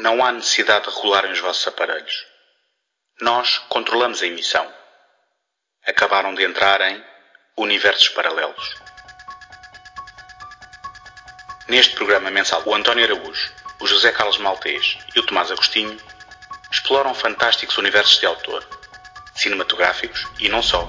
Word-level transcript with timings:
Não 0.00 0.24
há 0.24 0.32
necessidade 0.32 0.88
de 0.88 0.96
regularem 0.96 1.30
os 1.30 1.40
vossos 1.40 1.68
aparelhos. 1.68 2.24
Nós 3.20 3.58
controlamos 3.68 4.22
a 4.22 4.26
emissão. 4.26 4.66
Acabaram 5.86 6.34
de 6.34 6.42
entrar 6.42 6.80
em 6.80 7.04
universos 7.58 8.08
paralelos. 8.08 8.76
Neste 11.68 11.94
programa 11.96 12.30
mensal, 12.30 12.62
o 12.64 12.74
António 12.74 13.04
Araújo, 13.04 13.52
o 13.78 13.86
José 13.86 14.10
Carlos 14.10 14.38
Maltês 14.38 14.96
e 15.14 15.20
o 15.20 15.26
Tomás 15.26 15.52
Agostinho 15.52 15.98
exploram 16.72 17.12
fantásticos 17.12 17.76
universos 17.76 18.18
de 18.20 18.24
autor, 18.24 18.66
cinematográficos 19.36 20.26
e 20.38 20.48
não 20.48 20.62
só. 20.62 20.88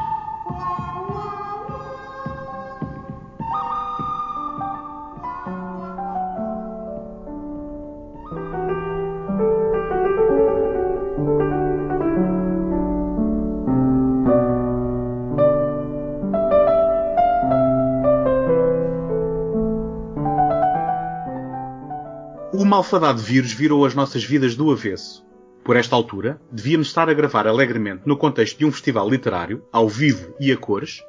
O 22.81 22.83
malfadado 22.83 23.21
vírus 23.21 23.53
virou 23.53 23.85
as 23.85 23.93
nossas 23.93 24.23
vidas 24.23 24.55
do 24.55 24.71
avesso. 24.71 25.23
Por 25.63 25.75
esta 25.75 25.95
altura, 25.95 26.41
devíamos 26.51 26.87
estar 26.87 27.07
a 27.07 27.13
gravar 27.13 27.45
alegremente 27.45 28.01
no 28.07 28.17
contexto 28.17 28.57
de 28.57 28.65
um 28.65 28.71
festival 28.71 29.07
literário, 29.07 29.63
ao 29.71 29.87
vivo 29.87 30.33
e 30.39 30.51
a 30.51 30.57
cores, 30.57 30.99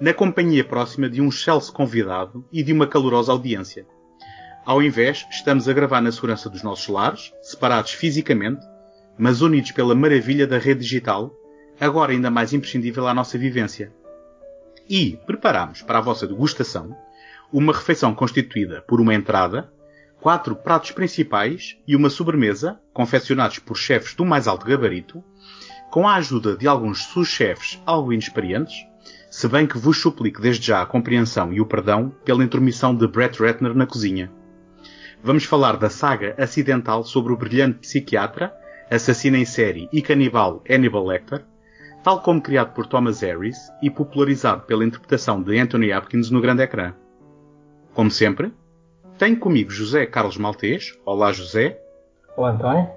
na 0.00 0.14
companhia 0.14 0.64
próxima 0.64 1.06
de 1.06 1.20
um 1.20 1.28
excelso 1.28 1.70
convidado 1.70 2.42
e 2.50 2.62
de 2.62 2.72
uma 2.72 2.86
calorosa 2.86 3.30
audiência. 3.30 3.86
Ao 4.64 4.82
invés, 4.82 5.26
estamos 5.30 5.68
a 5.68 5.72
gravar 5.74 6.00
na 6.00 6.10
segurança 6.10 6.48
dos 6.48 6.62
nossos 6.62 6.88
lares, 6.88 7.30
separados 7.42 7.92
fisicamente, 7.92 8.64
mas 9.18 9.42
unidos 9.42 9.72
pela 9.72 9.94
maravilha 9.94 10.46
da 10.46 10.56
rede 10.56 10.80
digital, 10.80 11.30
agora 11.78 12.12
ainda 12.12 12.30
mais 12.30 12.54
imprescindível 12.54 13.06
à 13.06 13.12
nossa 13.12 13.36
vivência. 13.36 13.92
E 14.88 15.18
preparamos 15.26 15.82
para 15.82 15.98
a 15.98 16.02
vossa 16.02 16.26
degustação 16.26 16.96
uma 17.52 17.74
refeição 17.74 18.14
constituída 18.14 18.80
por 18.88 18.98
uma 18.98 19.14
entrada, 19.14 19.70
quatro 20.20 20.56
pratos 20.56 20.90
principais 20.90 21.76
e 21.86 21.94
uma 21.94 22.10
sobremesa, 22.10 22.80
confeccionados 22.92 23.58
por 23.58 23.76
chefes 23.76 24.14
do 24.14 24.24
mais 24.24 24.48
alto 24.48 24.66
gabarito, 24.66 25.22
com 25.90 26.06
a 26.06 26.16
ajuda 26.16 26.56
de 26.56 26.66
alguns 26.66 27.04
sous-chefes 27.04 27.80
algo 27.86 28.12
inexperientes, 28.12 28.74
se 29.30 29.46
bem 29.48 29.66
que 29.66 29.78
vos 29.78 29.98
suplico 29.98 30.40
desde 30.40 30.66
já 30.66 30.82
a 30.82 30.86
compreensão 30.86 31.52
e 31.52 31.60
o 31.60 31.66
perdão 31.66 32.12
pela 32.24 32.42
intromissão 32.42 32.94
de 32.94 33.06
Brett 33.06 33.40
Ratner 33.42 33.74
na 33.74 33.86
cozinha. 33.86 34.30
Vamos 35.22 35.44
falar 35.44 35.76
da 35.76 35.90
saga 35.90 36.34
acidental 36.38 37.04
sobre 37.04 37.32
o 37.32 37.36
brilhante 37.36 37.78
psiquiatra, 37.78 38.52
assassino 38.90 39.36
em 39.36 39.44
série 39.44 39.88
e 39.92 40.00
canibal 40.00 40.62
Hannibal 40.68 41.06
Lecter, 41.06 41.44
tal 42.02 42.22
como 42.22 42.40
criado 42.40 42.72
por 42.72 42.86
Thomas 42.86 43.20
Harris 43.20 43.56
e 43.82 43.90
popularizado 43.90 44.62
pela 44.62 44.84
interpretação 44.84 45.42
de 45.42 45.58
Anthony 45.58 45.92
Hopkins 45.92 46.30
no 46.30 46.40
grande 46.40 46.62
ecrã. 46.62 46.94
Como 47.92 48.10
sempre, 48.10 48.52
tenho 49.18 49.38
comigo 49.38 49.70
José 49.70 50.06
Carlos 50.06 50.38
Maltês. 50.38 50.96
Olá, 51.04 51.32
José. 51.32 51.78
Olá, 52.36 52.52
António. 52.52 52.88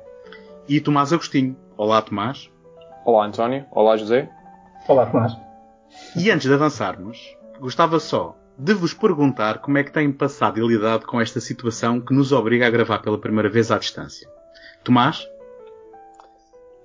E 0.69 0.79
Tomás 0.79 1.11
Agostinho. 1.11 1.57
Olá, 1.75 2.01
Tomás. 2.01 2.49
Olá, 3.03 3.25
António. 3.25 3.65
Olá, 3.71 3.97
José. 3.97 4.29
Olá, 4.87 5.07
Tomás. 5.07 5.35
E 6.15 6.29
antes 6.29 6.47
de 6.47 6.53
avançarmos, 6.53 7.35
gostava 7.59 7.99
só 7.99 8.37
de 8.57 8.73
vos 8.73 8.93
perguntar 8.93 9.59
como 9.59 9.79
é 9.79 9.83
que 9.83 9.91
têm 9.91 10.11
passado 10.11 10.59
e 10.59 10.67
lidado 10.67 11.07
com 11.07 11.19
esta 11.19 11.39
situação 11.39 11.99
que 11.99 12.13
nos 12.13 12.31
obriga 12.31 12.67
a 12.67 12.69
gravar 12.69 12.99
pela 12.99 13.19
primeira 13.19 13.49
vez 13.49 13.71
à 13.71 13.79
distância. 13.79 14.29
Tomás? 14.83 15.27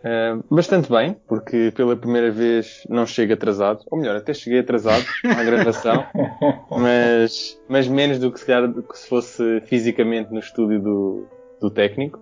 Uh, 0.06 0.40
bastante 0.54 0.88
bem, 0.88 1.16
porque 1.26 1.72
pela 1.74 1.96
primeira 1.96 2.30
vez 2.30 2.86
não 2.88 3.04
chego 3.04 3.32
atrasado, 3.32 3.82
ou 3.90 3.98
melhor, 3.98 4.14
até 4.14 4.32
cheguei 4.32 4.60
atrasado 4.60 5.04
à 5.24 5.42
gravação, 5.42 6.06
mas, 6.70 7.60
mas 7.68 7.88
menos 7.88 8.20
do 8.20 8.30
que 8.30 8.38
se, 8.38 8.46
calhar, 8.46 8.68
do 8.68 8.84
que 8.84 8.96
se 8.96 9.08
fosse 9.08 9.60
fisicamente 9.62 10.32
no 10.32 10.38
estúdio 10.38 10.80
do, 10.80 11.26
do 11.60 11.70
técnico. 11.70 12.20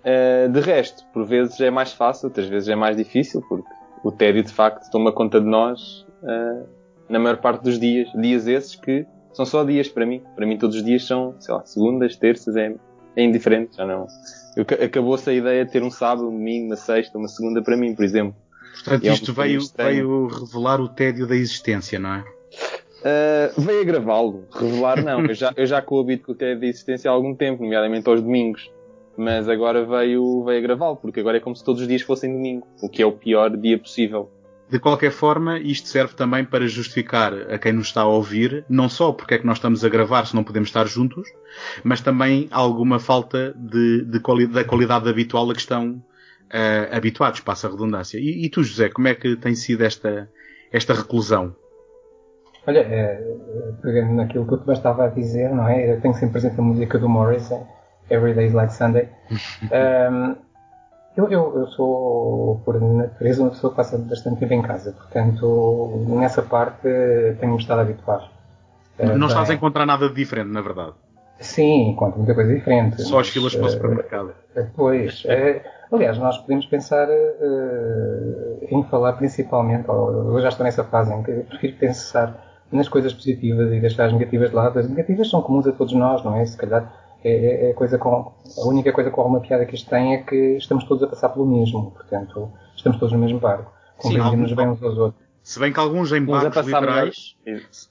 Uh, 0.00 0.48
de 0.50 0.60
resto, 0.60 1.04
por 1.12 1.26
vezes 1.26 1.60
é 1.60 1.70
mais 1.70 1.92
fácil, 1.92 2.28
outras 2.28 2.46
vezes 2.46 2.70
é 2.70 2.74
mais 2.74 2.96
difícil, 2.96 3.42
porque 3.46 3.68
o 4.02 4.10
tédio 4.10 4.42
de 4.42 4.52
facto 4.52 4.90
toma 4.90 5.12
conta 5.12 5.38
de 5.38 5.46
nós 5.46 6.06
uh, 6.22 6.66
na 7.10 7.18
maior 7.18 7.36
parte 7.42 7.62
dos 7.62 7.78
dias. 7.78 8.08
Dias 8.14 8.46
esses 8.46 8.74
que 8.74 9.04
são 9.34 9.44
só 9.44 9.64
dias 9.64 9.86
para 9.86 10.06
mim. 10.06 10.22
Para 10.34 10.46
mim 10.46 10.56
todos 10.56 10.76
os 10.76 10.82
dias 10.82 11.04
são, 11.04 11.34
sei 11.38 11.54
lá, 11.54 11.62
segundas, 11.66 12.16
terças, 12.16 12.56
é, 12.56 12.74
é 13.16 13.24
indiferente, 13.24 13.76
já 13.76 13.86
não 13.86 14.06
Acabou-se 14.84 15.28
a 15.28 15.34
ideia 15.34 15.64
de 15.64 15.70
ter 15.70 15.82
um 15.82 15.90
sábado, 15.90 16.28
um 16.28 16.32
domingo, 16.32 16.66
uma 16.66 16.76
sexta, 16.76 17.18
uma 17.18 17.28
segunda 17.28 17.62
para 17.62 17.76
mim, 17.76 17.94
por 17.94 18.04
exemplo. 18.04 18.34
Portanto, 18.74 19.06
é 19.06 19.12
isto 19.12 19.32
veio, 19.32 19.60
veio 19.76 20.26
revelar 20.28 20.80
o 20.80 20.88
tédio 20.88 21.26
da 21.26 21.36
existência, 21.36 21.98
não 21.98 22.14
é? 22.14 22.24
Uh, 23.00 23.60
veio 23.60 23.82
a 23.82 23.84
gravá-lo. 23.84 24.44
Revelar 24.50 25.02
não. 25.04 25.26
eu, 25.26 25.34
já, 25.34 25.52
eu 25.56 25.66
já 25.66 25.82
coabito 25.82 26.26
com 26.26 26.32
o 26.32 26.34
tédio 26.34 26.60
da 26.60 26.66
existência 26.66 27.10
há 27.10 27.14
algum 27.14 27.34
tempo, 27.34 27.62
nomeadamente 27.62 28.08
aos 28.08 28.22
domingos. 28.22 28.70
Mas 29.16 29.48
agora 29.48 29.84
veio, 29.84 30.44
veio 30.44 30.58
a 30.58 30.62
gravá-lo, 30.62 30.96
porque 30.96 31.20
agora 31.20 31.38
é 31.38 31.40
como 31.40 31.56
se 31.56 31.64
todos 31.64 31.80
os 31.80 31.88
dias 31.88 32.02
fossem 32.02 32.32
domingo, 32.32 32.66
o 32.82 32.88
que 32.88 33.02
é 33.02 33.06
o 33.06 33.12
pior 33.12 33.54
dia 33.56 33.78
possível. 33.78 34.30
De 34.68 34.80
qualquer 34.80 35.12
forma, 35.12 35.60
isto 35.60 35.86
serve 35.88 36.14
também 36.14 36.44
para 36.44 36.66
justificar 36.66 37.32
a 37.32 37.56
quem 37.56 37.72
nos 37.72 37.86
está 37.86 38.00
a 38.00 38.06
ouvir, 38.06 38.64
não 38.68 38.88
só 38.88 39.12
porque 39.12 39.34
é 39.34 39.38
que 39.38 39.46
nós 39.46 39.58
estamos 39.58 39.84
a 39.84 39.88
gravar 39.88 40.26
se 40.26 40.34
não 40.34 40.42
podemos 40.42 40.68
estar 40.68 40.86
juntos, 40.86 41.28
mas 41.84 42.00
também 42.00 42.48
alguma 42.50 42.98
falta 42.98 43.54
de, 43.56 44.04
de 44.04 44.18
quali 44.18 44.46
da 44.46 44.64
qualidade 44.64 45.08
habitual 45.08 45.48
a 45.50 45.54
que 45.54 45.60
estão 45.60 45.92
uh, 45.92 46.96
habituados, 46.96 47.38
passa 47.40 47.68
a 47.68 47.70
redundância. 47.70 48.18
E, 48.18 48.44
e, 48.44 48.50
tu, 48.50 48.64
José, 48.64 48.88
como 48.88 49.06
é 49.06 49.14
que 49.14 49.36
tem 49.36 49.54
sido 49.54 49.84
esta, 49.84 50.28
esta 50.72 50.94
reclusão? 50.94 51.54
Olha, 52.66 52.80
é, 52.80 53.22
pegando 53.80 54.14
naquilo 54.14 54.46
que 54.46 54.68
eu 54.68 54.72
estava 54.74 55.04
a 55.04 55.08
dizer, 55.08 55.50
não 55.50 55.68
é? 55.68 55.92
Eu 55.92 56.00
tenho 56.00 56.14
sempre 56.14 56.40
presente 56.40 56.58
a 56.58 56.62
música 56.62 56.98
do 56.98 57.08
Morrison, 57.08 57.64
Every 58.10 58.34
Day 58.34 58.46
is 58.46 58.52
Like 58.52 58.72
Sunday. 58.72 59.08
um, 60.10 60.45
Eu, 61.16 61.30
eu, 61.30 61.58
eu 61.60 61.66
sou, 61.68 62.60
por 62.64 62.78
natureza, 62.80 63.42
uma 63.42 63.50
pessoa 63.50 63.70
que 63.70 63.76
passa 63.76 63.96
bastante 63.96 64.38
tempo 64.38 64.52
em 64.52 64.60
casa, 64.60 64.92
portanto, 64.92 66.04
nessa 66.08 66.42
parte 66.42 66.86
tenho-me 67.40 67.58
estado 67.58 67.78
a 67.78 67.82
habituar. 67.82 68.30
Não 68.98 69.26
estás 69.26 69.48
a 69.48 69.54
encontrar 69.54 69.86
nada 69.86 70.08
de 70.08 70.14
diferente, 70.14 70.50
na 70.50 70.60
verdade. 70.60 70.92
Sim, 71.38 71.90
encontro 71.90 72.18
muita 72.18 72.34
coisa 72.34 72.54
diferente. 72.54 73.02
Só 73.02 73.20
as 73.20 73.28
filas 73.28 73.54
para 73.54 73.66
o 73.66 73.70
supermercado. 73.70 74.32
Pois. 74.74 75.22
É, 75.26 75.62
aliás, 75.92 76.18
nós 76.18 76.38
podemos 76.38 76.66
pensar 76.66 77.08
uh, 77.08 78.58
em 78.70 78.82
falar 78.84 79.14
principalmente, 79.14 79.88
eu 79.88 80.40
já 80.40 80.48
estou 80.48 80.64
nessa 80.64 80.84
fase 80.84 81.12
em 81.12 81.22
que 81.22 81.30
eu 81.30 81.44
prefiro 81.44 81.76
pensar 81.76 82.42
nas 82.72 82.88
coisas 82.88 83.12
positivas 83.12 83.72
e 83.72 83.80
deixar 83.80 84.06
as 84.06 84.12
negativas 84.12 84.50
de 84.50 84.56
lado. 84.56 84.78
As 84.78 84.88
negativas 84.88 85.28
são 85.28 85.42
comuns 85.42 85.66
a 85.66 85.72
todos 85.72 85.92
nós, 85.92 86.24
não 86.24 86.36
é? 86.36 86.44
Se 86.44 86.56
calhar 86.56 86.90
é, 87.26 87.66
é, 87.66 87.70
é 87.70 87.72
coisa 87.72 87.98
com, 87.98 88.32
a 88.56 88.68
única 88.68 88.92
coisa 88.92 89.10
com 89.10 89.20
alguma 89.20 89.40
piada 89.40 89.66
que 89.66 89.74
isto 89.74 89.90
tem 89.90 90.14
é 90.14 90.18
que 90.18 90.56
estamos 90.56 90.84
todos 90.84 91.02
a 91.02 91.08
passar 91.08 91.30
pelo 91.30 91.46
mesmo, 91.46 91.90
portanto, 91.90 92.52
estamos 92.76 92.98
todos 92.98 93.12
no 93.12 93.18
mesmo 93.18 93.40
barco, 93.40 93.72
compreendemos 93.98 94.52
bem 94.52 94.68
uns 94.68 94.82
aos 94.82 94.96
outros. 94.96 95.26
Se 95.42 95.60
bem 95.60 95.72
que 95.72 95.78
alguns 95.78 96.10
em 96.10 96.24
barcos 96.24 96.66
literais, 96.66 97.36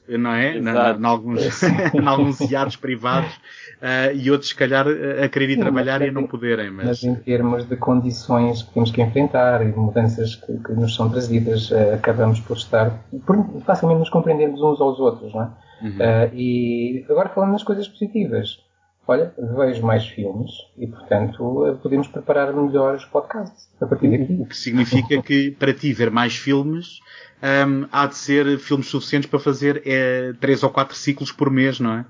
não 0.09 0.31
é? 0.31 0.59
Na, 0.59 0.97
na, 0.97 1.07
alguns, 1.07 1.63
em 1.95 2.05
alguns 2.05 2.41
iates 2.41 2.75
privados, 2.75 3.31
uh, 3.31 4.13
e 4.13 4.29
outros, 4.29 4.49
se 4.49 4.55
calhar, 4.55 4.85
a 4.85 5.29
querer 5.29 5.51
ir 5.51 5.59
trabalhar 5.59 6.01
e 6.01 6.09
a 6.09 6.11
não 6.11 6.27
poderem. 6.27 6.69
Mas... 6.69 6.85
mas... 6.85 7.03
em 7.05 7.15
termos 7.15 7.65
de 7.65 7.77
condições 7.77 8.61
que 8.61 8.73
temos 8.73 8.91
que 8.91 9.01
enfrentar 9.01 9.65
e 9.65 9.71
de 9.71 9.77
mudanças 9.77 10.35
que, 10.35 10.57
que 10.57 10.73
nos 10.73 10.95
são 10.95 11.09
trazidas, 11.09 11.71
uh, 11.71 11.93
acabamos 11.93 12.41
por 12.41 12.57
estar, 12.57 12.91
por 13.25 13.61
facilmente 13.65 13.99
nos 13.99 14.09
compreendemos 14.09 14.61
uns 14.61 14.81
aos 14.81 14.99
outros, 14.99 15.33
não 15.33 15.43
é? 15.43 15.49
Uhum. 15.81 15.91
Uh, 15.91 16.35
e 16.35 17.05
agora 17.09 17.29
falando 17.29 17.51
nas 17.51 17.63
coisas 17.63 17.87
positivas, 17.87 18.64
olha, 19.07 19.33
vejo 19.37 19.85
mais 19.85 20.07
filmes 20.07 20.51
e, 20.77 20.87
portanto, 20.87 21.77
podemos 21.81 22.07
preparar 22.07 22.53
melhor 22.53 22.95
os 22.95 23.05
podcasts 23.05 23.69
a 23.79 23.85
partir 23.85 24.09
daqui. 24.09 24.33
O 24.39 24.45
que 24.45 24.57
significa 24.57 25.21
que, 25.21 25.51
para 25.51 25.73
ti, 25.73 25.93
ver 25.93 26.09
mais 26.11 26.35
filmes, 26.35 26.99
um, 27.41 27.87
há 27.91 28.07
de 28.07 28.15
ser 28.15 28.57
filmes 28.59 28.87
suficientes 28.87 29.29
para 29.29 29.39
fazer 29.39 29.81
é, 29.85 30.33
três 30.39 30.63
ou 30.63 30.69
quatro 30.69 30.95
ciclos 30.95 31.31
por 31.31 31.49
mês, 31.49 31.79
não 31.79 31.93
é? 31.93 32.05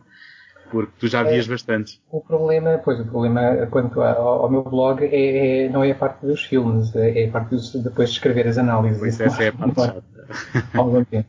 Porque 0.71 0.91
tu 0.99 1.07
já 1.07 1.23
vias 1.23 1.45
é, 1.45 1.49
bastante. 1.49 2.01
O 2.09 2.21
problema, 2.21 2.79
pois, 2.83 2.99
o 2.99 3.05
problema 3.05 3.67
quanto 3.69 4.01
ao, 4.01 4.43
ao 4.43 4.49
meu 4.49 4.63
blog 4.63 5.03
é, 5.03 5.65
é, 5.65 5.69
não 5.69 5.83
é 5.83 5.91
a 5.91 5.95
parte 5.95 6.25
dos 6.25 6.43
filmes, 6.43 6.95
é, 6.95 7.23
é 7.23 7.27
a 7.27 7.31
parte 7.31 7.55
de 7.55 7.83
depois 7.83 8.09
de 8.09 8.15
escrever 8.15 8.47
as 8.47 8.57
análises. 8.57 9.01
Isso, 9.01 9.23
essa 9.23 9.43
é 9.43 9.47
a 9.49 9.53
parte 9.53 9.75
chata. 9.75 10.03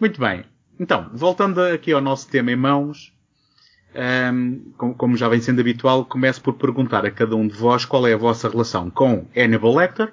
Muito 0.00 0.20
bem. 0.20 0.44
Então, 0.80 1.10
voltando 1.12 1.62
aqui 1.62 1.92
ao 1.92 2.00
nosso 2.00 2.28
tema 2.28 2.50
em 2.50 2.56
mãos, 2.56 3.12
um, 3.94 4.94
como 4.94 5.16
já 5.16 5.28
vem 5.28 5.40
sendo 5.40 5.60
habitual, 5.60 6.04
começo 6.04 6.40
por 6.40 6.54
perguntar 6.54 7.04
a 7.04 7.10
cada 7.10 7.36
um 7.36 7.46
de 7.46 7.54
vós 7.54 7.84
qual 7.84 8.06
é 8.06 8.14
a 8.14 8.16
vossa 8.16 8.48
relação 8.48 8.90
com 8.90 9.26
Hannibal 9.36 9.74
Lecter, 9.74 10.12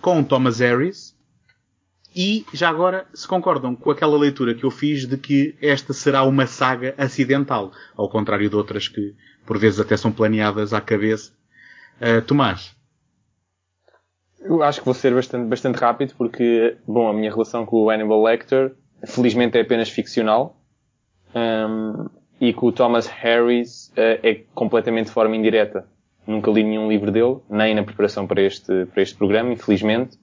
com 0.00 0.22
Thomas 0.22 0.60
Harris 0.60 1.16
e, 2.16 2.46
já 2.50 2.70
agora, 2.70 3.06
se 3.12 3.28
concordam 3.28 3.76
com 3.76 3.90
aquela 3.90 4.16
leitura 4.16 4.54
que 4.54 4.64
eu 4.64 4.70
fiz 4.70 5.06
de 5.06 5.18
que 5.18 5.54
esta 5.60 5.92
será 5.92 6.22
uma 6.22 6.46
saga 6.46 6.94
acidental, 6.96 7.72
ao 7.94 8.08
contrário 8.08 8.48
de 8.48 8.56
outras 8.56 8.88
que, 8.88 9.14
por 9.44 9.58
vezes, 9.58 9.78
até 9.78 9.98
são 9.98 10.10
planeadas 10.10 10.72
à 10.72 10.80
cabeça. 10.80 11.30
Uh, 12.00 12.22
Tomás? 12.22 12.74
Eu 14.40 14.62
acho 14.62 14.78
que 14.78 14.86
vou 14.86 14.94
ser 14.94 15.12
bastante, 15.12 15.46
bastante 15.46 15.76
rápido 15.76 16.14
porque, 16.16 16.78
bom, 16.86 17.06
a 17.06 17.12
minha 17.12 17.30
relação 17.30 17.66
com 17.66 17.82
o 17.82 17.90
Hannibal 17.90 18.22
Lecter, 18.22 18.74
felizmente 19.04 19.58
é 19.58 19.60
apenas 19.60 19.90
ficcional. 19.90 20.58
Um, 21.34 22.08
e 22.40 22.52
com 22.52 22.66
o 22.66 22.72
Thomas 22.72 23.06
Harris 23.06 23.88
uh, 23.96 24.20
é 24.22 24.40
completamente 24.54 25.06
de 25.06 25.12
forma 25.12 25.36
indireta. 25.36 25.86
Nunca 26.26 26.50
li 26.50 26.64
nenhum 26.64 26.88
livro 26.88 27.10
dele, 27.10 27.38
nem 27.48 27.74
na 27.74 27.82
preparação 27.82 28.26
para 28.26 28.42
este, 28.42 28.86
para 28.86 29.02
este 29.02 29.16
programa, 29.16 29.52
infelizmente. 29.52 30.18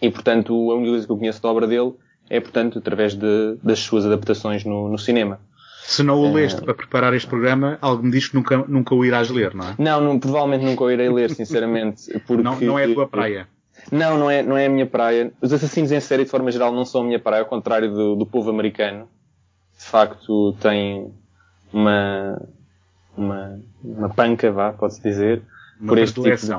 E, 0.00 0.10
portanto, 0.10 0.52
a 0.70 0.74
única 0.74 0.90
coisa 0.90 1.06
que 1.06 1.12
eu 1.12 1.16
conheço 1.16 1.42
da 1.42 1.48
obra 1.48 1.66
dele 1.66 1.92
é, 2.30 2.40
portanto, 2.40 2.78
através 2.78 3.14
de, 3.14 3.56
das 3.62 3.80
suas 3.80 4.06
adaptações 4.06 4.64
no, 4.64 4.88
no 4.88 4.98
cinema. 4.98 5.40
Se 5.82 6.02
não 6.02 6.20
o 6.20 6.32
leste 6.32 6.60
uh, 6.60 6.64
para 6.64 6.74
preparar 6.74 7.14
este 7.14 7.26
programa, 7.26 7.78
algo 7.80 8.02
me 8.02 8.10
diz 8.10 8.28
que 8.28 8.34
nunca, 8.34 8.58
nunca 8.68 8.94
o 8.94 9.04
irás 9.04 9.30
ler, 9.30 9.54
não 9.54 9.70
é? 9.70 9.74
Não, 9.78 10.00
não 10.00 10.18
provavelmente 10.18 10.64
nunca 10.64 10.84
o 10.84 10.90
irei 10.90 11.08
ler, 11.08 11.30
sinceramente. 11.30 12.12
Porque, 12.26 12.42
não, 12.44 12.60
não 12.60 12.78
é 12.78 12.84
a 12.84 12.94
tua 12.94 13.08
praia. 13.08 13.48
Não, 13.90 14.18
não 14.18 14.30
é, 14.30 14.42
não 14.42 14.56
é 14.56 14.66
a 14.66 14.68
minha 14.68 14.86
praia. 14.86 15.32
Os 15.40 15.52
assassinos 15.52 15.90
em 15.90 16.00
série, 16.00 16.24
de 16.24 16.30
forma 16.30 16.50
geral, 16.50 16.72
não 16.72 16.84
são 16.84 17.00
a 17.00 17.04
minha 17.04 17.18
praia, 17.18 17.42
ao 17.42 17.48
contrário 17.48 17.92
do, 17.92 18.16
do 18.16 18.26
povo 18.26 18.50
americano. 18.50 19.08
De 19.78 19.84
facto, 19.84 20.54
tem 20.60 21.14
uma, 21.72 22.42
uma, 23.16 23.60
uma 23.82 24.08
panca, 24.08 24.50
vá, 24.50 24.72
pode-se 24.72 25.02
dizer. 25.02 25.42
Uma 25.80 25.88
por 25.88 25.98
este 25.98 26.20
tipo 26.20 26.36
de... 26.36 26.50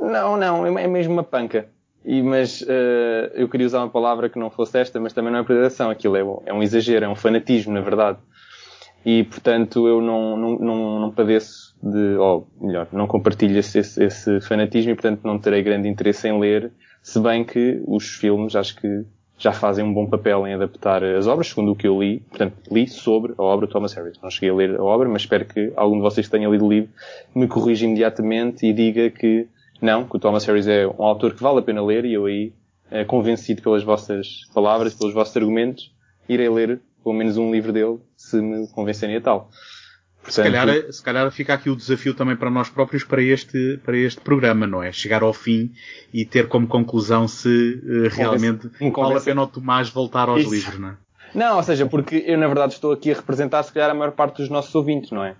Não, 0.00 0.36
não, 0.36 0.78
é 0.78 0.88
mesmo 0.88 1.12
uma 1.12 1.22
panca. 1.22 1.68
E, 2.04 2.20
mas 2.20 2.60
uh, 2.62 3.30
eu 3.34 3.48
queria 3.48 3.66
usar 3.66 3.78
uma 3.78 3.88
palavra 3.88 4.28
que 4.28 4.38
não 4.38 4.50
fosse 4.50 4.76
esta, 4.76 4.98
mas 4.98 5.12
também 5.12 5.32
não 5.32 5.38
é 5.38 5.44
predileção. 5.44 5.88
Aquilo 5.88 6.16
é, 6.16 6.50
é 6.50 6.52
um 6.52 6.62
exagero, 6.62 7.04
é 7.04 7.08
um 7.08 7.14
fanatismo, 7.14 7.72
na 7.72 7.80
verdade. 7.80 8.18
E, 9.04 9.24
portanto, 9.24 9.86
eu 9.86 10.00
não, 10.00 10.36
não, 10.36 10.58
não, 10.58 11.00
não 11.00 11.10
padeço 11.10 11.76
de, 11.82 12.16
ou 12.16 12.48
melhor, 12.60 12.86
não 12.92 13.06
compartilho 13.06 13.58
esse, 13.58 13.78
esse, 13.78 14.02
esse, 14.02 14.40
fanatismo 14.40 14.92
e, 14.92 14.94
portanto, 14.94 15.20
não 15.24 15.38
terei 15.38 15.62
grande 15.62 15.88
interesse 15.88 16.28
em 16.28 16.38
ler, 16.38 16.70
se 17.02 17.18
bem 17.18 17.44
que 17.44 17.82
os 17.86 18.06
filmes 18.14 18.54
acho 18.54 18.76
que 18.76 19.04
já 19.42 19.52
fazem 19.52 19.84
um 19.84 19.92
bom 19.92 20.06
papel 20.06 20.46
em 20.46 20.54
adaptar 20.54 21.02
as 21.02 21.26
obras, 21.26 21.48
segundo 21.48 21.72
o 21.72 21.76
que 21.76 21.88
eu 21.88 22.00
li. 22.00 22.20
Portanto, 22.20 22.54
li 22.70 22.86
sobre 22.86 23.34
a 23.36 23.42
obra 23.42 23.66
Thomas 23.66 23.92
Harris. 23.92 24.16
Não 24.22 24.30
cheguei 24.30 24.50
a 24.50 24.54
ler 24.54 24.76
a 24.78 24.84
obra, 24.84 25.08
mas 25.08 25.22
espero 25.22 25.44
que 25.44 25.72
algum 25.74 25.96
de 25.96 26.02
vocês 26.02 26.28
que 26.28 26.30
tenha 26.30 26.48
lido 26.48 26.64
o 26.64 26.70
livro 26.70 26.90
me 27.34 27.48
corrija 27.48 27.84
imediatamente 27.84 28.64
e 28.64 28.72
diga 28.72 29.10
que 29.10 29.48
não, 29.80 30.04
que 30.04 30.14
o 30.14 30.20
Thomas 30.20 30.44
Harris 30.44 30.68
é 30.68 30.86
um 30.86 31.02
autor 31.02 31.34
que 31.34 31.42
vale 31.42 31.58
a 31.58 31.62
pena 31.62 31.84
ler 31.84 32.04
e 32.04 32.12
eu 32.12 32.26
aí, 32.26 32.52
eh, 32.88 33.04
convencido 33.04 33.60
pelas 33.62 33.82
vossas 33.82 34.48
palavras, 34.54 34.94
pelos 34.94 35.12
vossos 35.12 35.36
argumentos, 35.36 35.92
irei 36.28 36.48
ler 36.48 36.80
pelo 37.02 37.16
menos 37.16 37.36
um 37.36 37.50
livro 37.50 37.72
dele, 37.72 37.98
se 38.16 38.40
me 38.40 38.68
convencerem 38.68 39.16
a 39.16 39.20
tal. 39.20 39.50
Portanto, 40.22 40.34
se, 40.34 40.42
calhar, 40.42 40.92
se 40.92 41.02
calhar 41.02 41.30
fica 41.32 41.54
aqui 41.54 41.68
o 41.68 41.74
desafio 41.74 42.14
também 42.14 42.36
para 42.36 42.48
nós 42.48 42.68
próprios 42.68 43.02
para 43.02 43.20
este, 43.20 43.80
para 43.84 43.96
este 43.96 44.20
programa, 44.20 44.66
não 44.68 44.80
é? 44.80 44.92
Chegar 44.92 45.22
ao 45.22 45.32
fim 45.32 45.72
e 46.14 46.24
ter 46.24 46.46
como 46.46 46.66
conclusão 46.68 47.26
se 47.26 47.48
uh, 47.48 48.08
realmente 48.08 48.70
vale 48.94 49.16
a 49.16 49.20
pena 49.20 49.42
o 49.42 49.46
Tomás 49.48 49.90
voltar 49.90 50.28
aos 50.28 50.42
Isso. 50.42 50.50
livros, 50.54 50.78
não 50.78 50.88
é? 50.90 50.96
Não, 51.34 51.56
ou 51.56 51.62
seja, 51.62 51.86
porque 51.86 52.22
eu 52.26 52.38
na 52.38 52.46
verdade 52.46 52.74
estou 52.74 52.92
aqui 52.92 53.10
a 53.10 53.14
representar 53.14 53.62
se 53.64 53.72
calhar 53.72 53.90
a 53.90 53.94
maior 53.94 54.12
parte 54.12 54.36
dos 54.36 54.48
nossos 54.48 54.72
ouvintes, 54.74 55.10
não 55.10 55.24
é? 55.24 55.34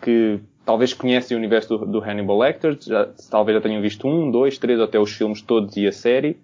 Que 0.00 0.38
talvez 0.64 0.92
conhecem 0.92 1.36
o 1.36 1.38
universo 1.38 1.76
do, 1.76 1.86
do 1.86 2.00
Hannibal 2.00 2.38
Lecter, 2.38 2.76
já, 2.80 3.08
talvez 3.30 3.56
já 3.56 3.62
tenham 3.62 3.82
visto 3.82 4.06
um, 4.06 4.30
dois, 4.30 4.56
três, 4.56 4.78
ou 4.78 4.84
até 4.84 5.00
os 5.00 5.10
filmes 5.10 5.42
todos 5.42 5.76
e 5.76 5.86
a 5.86 5.92
série, 5.92 6.36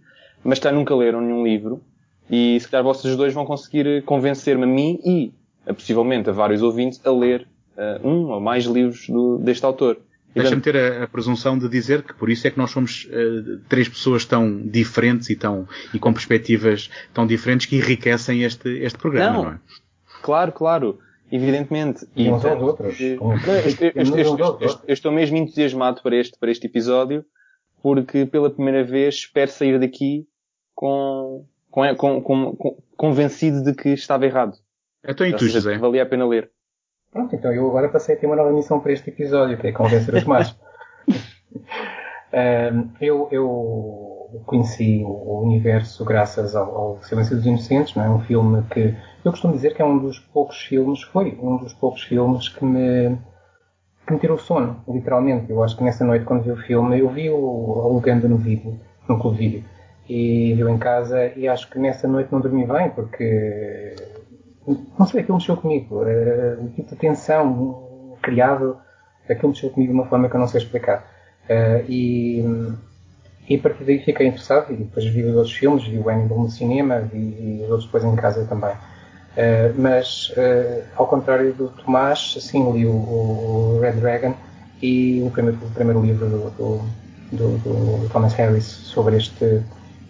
mas 0.42 0.58
já 0.58 0.72
nunca 0.72 0.96
leram 0.96 1.20
nenhum 1.20 1.44
livro 1.44 1.80
e 2.28 2.58
se 2.58 2.66
calhar 2.68 2.82
vocês 2.82 3.14
dois 3.16 3.32
vão 3.32 3.44
conseguir 3.44 4.02
convencer-me 4.02 4.64
a 4.64 4.66
mim 4.66 4.98
e, 5.04 5.32
possivelmente, 5.74 6.30
a 6.30 6.32
vários 6.32 6.62
ouvintes 6.62 7.00
a 7.04 7.10
ler 7.12 7.46
uh, 7.76 8.06
um 8.06 8.30
ou 8.30 8.40
mais 8.40 8.64
livros 8.64 9.08
do, 9.08 9.38
deste 9.38 9.64
autor. 9.64 9.98
Deixa-me 10.34 10.60
ter 10.60 10.76
a, 10.76 11.04
a, 11.04 11.06
presunção 11.06 11.56
de 11.56 11.68
dizer 11.68 12.02
que 12.02 12.12
por 12.12 12.28
isso 12.28 12.46
é 12.46 12.50
que 12.50 12.58
nós 12.58 12.70
somos 12.70 13.04
uh, 13.04 13.60
três 13.68 13.88
pessoas 13.88 14.24
tão 14.24 14.60
diferentes 14.60 15.30
e, 15.30 15.36
tão, 15.36 15.68
e 15.92 15.98
com 15.98 16.12
perspectivas 16.12 16.90
tão 17.12 17.24
diferentes 17.24 17.66
que 17.66 17.76
enriquecem 17.76 18.42
este, 18.42 18.68
este 18.80 18.98
programa, 18.98 19.36
não, 19.36 19.44
não 19.44 19.50
é? 19.52 19.60
Claro, 20.22 20.52
claro. 20.52 20.98
Evidentemente. 21.30 22.06
E, 22.16 22.28
uns 22.30 22.44
aos 22.44 22.62
outros. 22.62 23.00
Eu, 23.00 23.20
eu 24.86 24.92
estou 24.92 25.12
mesmo 25.12 25.36
entusiasmado 25.36 26.02
para 26.02 26.16
este, 26.16 26.38
para 26.38 26.50
este 26.50 26.66
episódio 26.66 27.24
porque 27.84 28.24
pela 28.24 28.48
primeira 28.48 28.82
vez 28.82 29.16
espero 29.16 29.50
sair 29.50 29.78
daqui 29.78 30.26
com, 30.74 31.44
com, 31.70 31.94
com, 31.94 32.22
com 32.22 32.82
convencido 32.96 33.62
de 33.62 33.74
que 33.74 33.90
estava 33.90 34.24
errado. 34.24 34.56
Então 35.06 35.26
e 35.26 35.36
tu, 35.36 35.46
José? 35.46 35.76
Valia 35.76 36.02
a 36.02 36.06
pena 36.06 36.26
ler. 36.26 36.50
Pronto, 37.14 37.36
então 37.36 37.52
eu 37.52 37.68
agora 37.68 37.88
passei 37.88 38.16
a 38.16 38.18
ter 38.18 38.26
uma 38.26 38.34
nova 38.34 38.50
missão 38.50 38.80
para 38.80 38.90
este 38.90 39.08
episódio, 39.08 39.56
que 39.56 39.68
é 39.68 39.72
convencer 39.72 40.12
os 40.16 40.24
mais. 40.24 40.58
um, 42.32 42.90
eu, 43.00 43.28
eu 43.30 44.40
conheci 44.44 45.00
o 45.06 45.42
universo 45.44 46.04
graças 46.04 46.56
ao, 46.56 46.76
ao 46.76 47.02
Silêncio 47.04 47.36
dos 47.36 47.46
Inocentes, 47.46 47.94
não 47.94 48.04
é? 48.04 48.10
Um 48.10 48.18
filme 48.18 48.64
que 48.64 48.96
eu 49.24 49.30
costumo 49.30 49.54
dizer 49.54 49.74
que 49.76 49.80
é 49.80 49.84
um 49.84 49.96
dos 49.96 50.18
poucos 50.18 50.60
filmes, 50.62 51.02
foi 51.02 51.38
um 51.40 51.58
dos 51.58 51.72
poucos 51.72 52.02
filmes 52.02 52.48
que 52.48 52.64
me, 52.64 53.16
que 54.04 54.12
me 54.12 54.18
tirou 54.18 54.36
o 54.36 54.40
sono, 54.40 54.82
literalmente. 54.88 55.48
Eu 55.52 55.62
acho 55.62 55.76
que 55.76 55.84
nessa 55.84 56.04
noite, 56.04 56.24
quando 56.24 56.42
vi 56.42 56.50
o 56.50 56.56
filme, 56.56 56.98
eu 56.98 57.08
vi-o 57.10 57.80
alugando 57.80 58.28
no 58.28 58.38
vídeo, 58.38 58.76
no 59.08 59.20
clube 59.20 59.38
vídeo, 59.38 59.64
e 60.08 60.52
vi-o 60.54 60.68
em 60.68 60.78
casa, 60.78 61.26
e 61.36 61.46
acho 61.46 61.70
que 61.70 61.78
nessa 61.78 62.08
noite 62.08 62.32
não 62.32 62.40
dormi 62.40 62.66
bem, 62.66 62.90
porque 62.90 63.94
não 64.66 65.06
sei, 65.06 65.20
aquilo 65.20 65.38
mexeu 65.38 65.56
comigo. 65.56 66.02
Uh, 66.02 66.64
o 66.64 66.68
tipo 66.70 66.90
de 66.90 66.96
tensão 66.96 68.16
criado, 68.22 68.78
aquilo 69.28 69.48
mexeu 69.48 69.70
comigo 69.70 69.92
de 69.92 69.98
uma 69.98 70.06
forma 70.06 70.28
que 70.28 70.36
eu 70.36 70.40
não 70.40 70.48
sei 70.48 70.60
explicar. 70.60 71.06
Uh, 71.44 71.84
e, 71.88 72.44
e 73.48 73.56
a 73.56 73.58
partir 73.58 73.84
daí 73.84 73.98
fiquei 73.98 74.26
interessado 74.26 74.72
e 74.72 74.76
depois 74.76 75.04
vi 75.04 75.24
outros 75.24 75.52
filmes, 75.52 75.84
vi 75.84 75.98
o 75.98 76.08
Hannibal 76.08 76.38
no 76.38 76.50
cinema, 76.50 77.00
vi, 77.00 77.60
os 77.64 77.70
outros 77.70 77.84
depois 77.86 78.04
em 78.04 78.16
casa 78.16 78.46
também. 78.46 78.72
Uh, 78.72 79.74
mas, 79.76 80.32
ao 80.96 81.06
contrário 81.06 81.52
do 81.52 81.68
Tomás, 81.68 82.36
sim, 82.40 82.72
li 82.72 82.86
o, 82.86 82.92
o, 82.92 83.80
Red 83.82 83.94
Dragon 83.94 84.34
e 84.80 85.22
o 85.26 85.30
primeiro, 85.30 85.58
o 85.60 85.70
primeiro 85.70 86.00
livro 86.02 86.28
do, 86.28 86.50
do, 86.50 86.80
do, 87.32 87.58
do 87.58 88.08
Thomas 88.10 88.32
Harris 88.34 88.64
sobre 88.64 89.16
este 89.16 89.62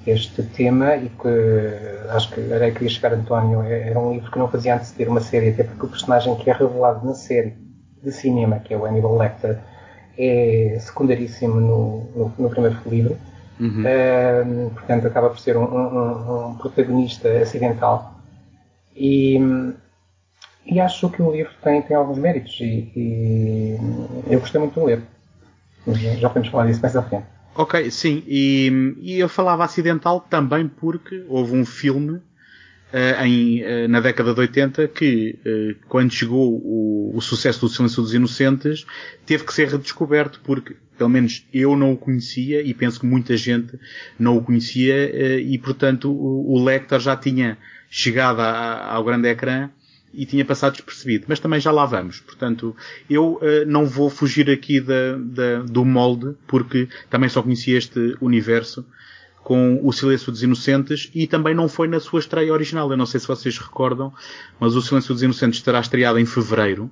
este 0.07 0.43
tema 0.43 0.97
e 0.97 1.09
que 1.09 2.09
acho 2.11 2.31
que 2.31 2.41
era 2.53 2.71
queria 2.71 2.89
chegar 2.89 3.13
António 3.13 3.63
era 3.63 3.99
um 3.99 4.13
livro 4.13 4.31
que 4.31 4.39
não 4.39 4.49
fazia 4.49 4.75
anteceder 4.75 5.09
uma 5.09 5.21
série 5.21 5.51
até 5.51 5.65
porque 5.65 5.87
o 5.87 5.89
personagem 5.89 6.35
que 6.37 6.51
é 6.51 6.53
revelado 6.53 7.07
na 7.07 7.15
série 7.15 7.55
de 8.03 8.13
cinema 8.13 8.59
que 8.59 8.75
é 8.75 8.77
o 8.77 8.85
Hannibal 8.85 9.17
Lecter 9.17 9.59
é 10.19 10.77
secundaríssimo 10.81 11.55
no, 11.55 12.05
no, 12.15 12.35
no 12.39 12.51
primeiro 12.51 12.79
livro. 12.87 13.17
Uhum. 13.59 13.85
uh, 13.85 14.71
portanto 14.71 15.07
acaba 15.07 15.31
por 15.31 15.39
ser 15.39 15.57
um, 15.57 15.63
um, 15.63 16.49
um 16.49 16.55
protagonista 16.57 17.29
acidental. 17.39 18.15
E, 18.97 19.39
e 20.67 20.81
acho 20.81 21.09
que 21.09 21.23
o 21.23 21.31
livro 21.31 21.53
tem, 21.63 21.81
tem 21.83 21.97
alguns 21.97 22.19
méritos 22.19 22.57
e, 22.61 22.93
e 22.97 23.79
eu 24.29 24.41
gostei 24.41 24.61
muito 24.61 24.79
de 24.79 24.87
ler. 24.87 25.03
Já 26.19 26.29
podemos 26.29 26.49
falar 26.49 26.67
disso 26.67 26.81
mais 26.81 26.97
à 26.97 27.03
frente 27.03 27.27
Ok, 27.57 27.89
sim, 27.91 28.25
e, 28.27 28.97
e, 29.01 29.19
eu 29.21 29.29
falava 29.29 29.65
acidental 29.65 30.21
também 30.21 30.67
porque 30.67 31.25
houve 31.29 31.55
um 31.55 31.65
filme 31.65 32.15
uh, 32.15 33.25
em, 33.25 33.63
uh, 33.63 33.89
na 33.89 34.01
década 34.01 34.35
de 34.35 34.41
80 34.41 34.89
que, 34.89 35.39
uh, 35.47 35.87
quando 35.89 36.13
chegou 36.13 36.53
o, 36.53 37.13
o, 37.15 37.21
sucesso 37.21 37.61
do 37.61 37.69
Silêncio 37.69 38.03
dos 38.03 38.13
Inocentes, 38.13 38.85
teve 39.25 39.45
que 39.45 39.55
ser 39.55 39.69
redescoberto 39.69 40.41
porque, 40.43 40.75
pelo 40.99 41.11
menos, 41.11 41.47
eu 41.55 41.77
não 41.77 41.93
o 41.93 41.97
conhecia 41.97 42.61
e 42.61 42.75
penso 42.75 42.99
que 42.99 43.07
muita 43.07 43.37
gente 43.37 43.79
não 44.19 44.37
o 44.37 44.43
conhecia 44.43 45.39
e, 45.41 45.57
portanto, 45.57 46.11
o, 46.11 46.55
o 46.55 46.99
já 46.99 47.17
tinha 47.17 47.57
chegado 47.89 48.41
a, 48.41 48.93
ao 48.93 49.05
grande 49.05 49.29
ecrã 49.29 49.71
e 50.17 50.27
tinha 50.27 50.45
passado 50.45 50.73
despercebido. 50.75 51.27
Mas 51.29 51.41
também 51.41 51.61
já 51.61 51.71
lá 51.71 51.85
vamos. 51.87 52.21
Portanto, 52.21 52.77
eu 53.09 53.35
uh, 53.35 53.67
não 53.67 53.87
vou 53.87 54.09
fugir 54.11 54.51
aqui 54.51 54.81
da, 54.81 55.17
da, 55.19 55.63
do 55.63 55.85
molde, 55.85 56.35
porque 56.47 56.89
também 57.11 57.29
só 57.29 57.43
conhecia 57.43 57.77
este 57.79 58.17
universo 58.21 58.85
com 59.43 59.79
O 59.83 59.93
Silêncio 59.93 60.33
dos 60.33 60.43
Inocentes 60.43 61.11
e 61.15 61.27
também 61.27 61.55
não 61.55 61.69
foi 61.69 61.87
na 61.87 62.01
sua 62.01 62.21
estreia 62.21 62.53
original. 62.53 62.91
Eu 62.91 62.97
não 62.97 63.07
sei 63.07 63.21
se 63.21 63.29
vocês 63.29 63.59
recordam, 63.59 64.13
mas 64.59 64.75
O 64.75 64.81
Silêncio 64.81 65.13
dos 65.13 65.23
Inocentes 65.23 65.61
terá 65.61 65.81
estreado 65.81 66.19
em 66.19 66.25
fevereiro 66.25 66.91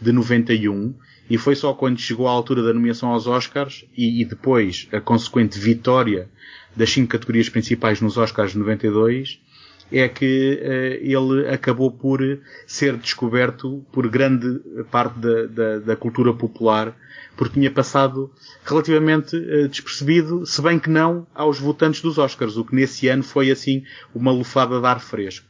de 0.00 0.12
91 0.12 0.94
e 1.28 1.36
foi 1.36 1.54
só 1.54 1.74
quando 1.74 1.98
chegou 1.98 2.28
à 2.28 2.30
altura 2.30 2.62
da 2.62 2.72
nomeação 2.72 3.10
aos 3.10 3.26
Oscars 3.26 3.84
e, 3.96 4.22
e 4.22 4.24
depois 4.24 4.88
a 4.92 5.00
consequente 5.00 5.58
vitória 5.58 6.30
das 6.74 6.90
cinco 6.90 7.08
categorias 7.08 7.48
principais 7.48 8.00
nos 8.00 8.16
Oscars 8.16 8.52
de 8.52 8.58
92 8.58 9.40
é 9.90 10.08
que 10.08 10.60
uh, 10.62 11.04
ele 11.04 11.48
acabou 11.48 11.90
por 11.90 12.20
ser 12.66 12.96
descoberto 12.96 13.84
por 13.92 14.08
grande 14.08 14.60
parte 14.90 15.18
da, 15.18 15.46
da, 15.46 15.78
da 15.78 15.96
cultura 15.96 16.32
popular 16.34 16.94
porque 17.38 17.54
tinha 17.54 17.70
passado 17.70 18.30
relativamente 18.64 19.36
uh, 19.36 19.68
despercebido, 19.68 20.44
se 20.44 20.60
bem 20.60 20.78
que 20.78 20.90
não 20.90 21.24
aos 21.32 21.60
votantes 21.60 22.02
dos 22.02 22.18
Oscars, 22.18 22.56
o 22.56 22.64
que 22.64 22.74
nesse 22.74 23.08
ano 23.08 23.22
foi 23.22 23.50
assim 23.50 23.84
uma 24.12 24.32
lufada 24.32 24.80
de 24.80 24.86
ar 24.86 25.00
fresco. 25.00 25.46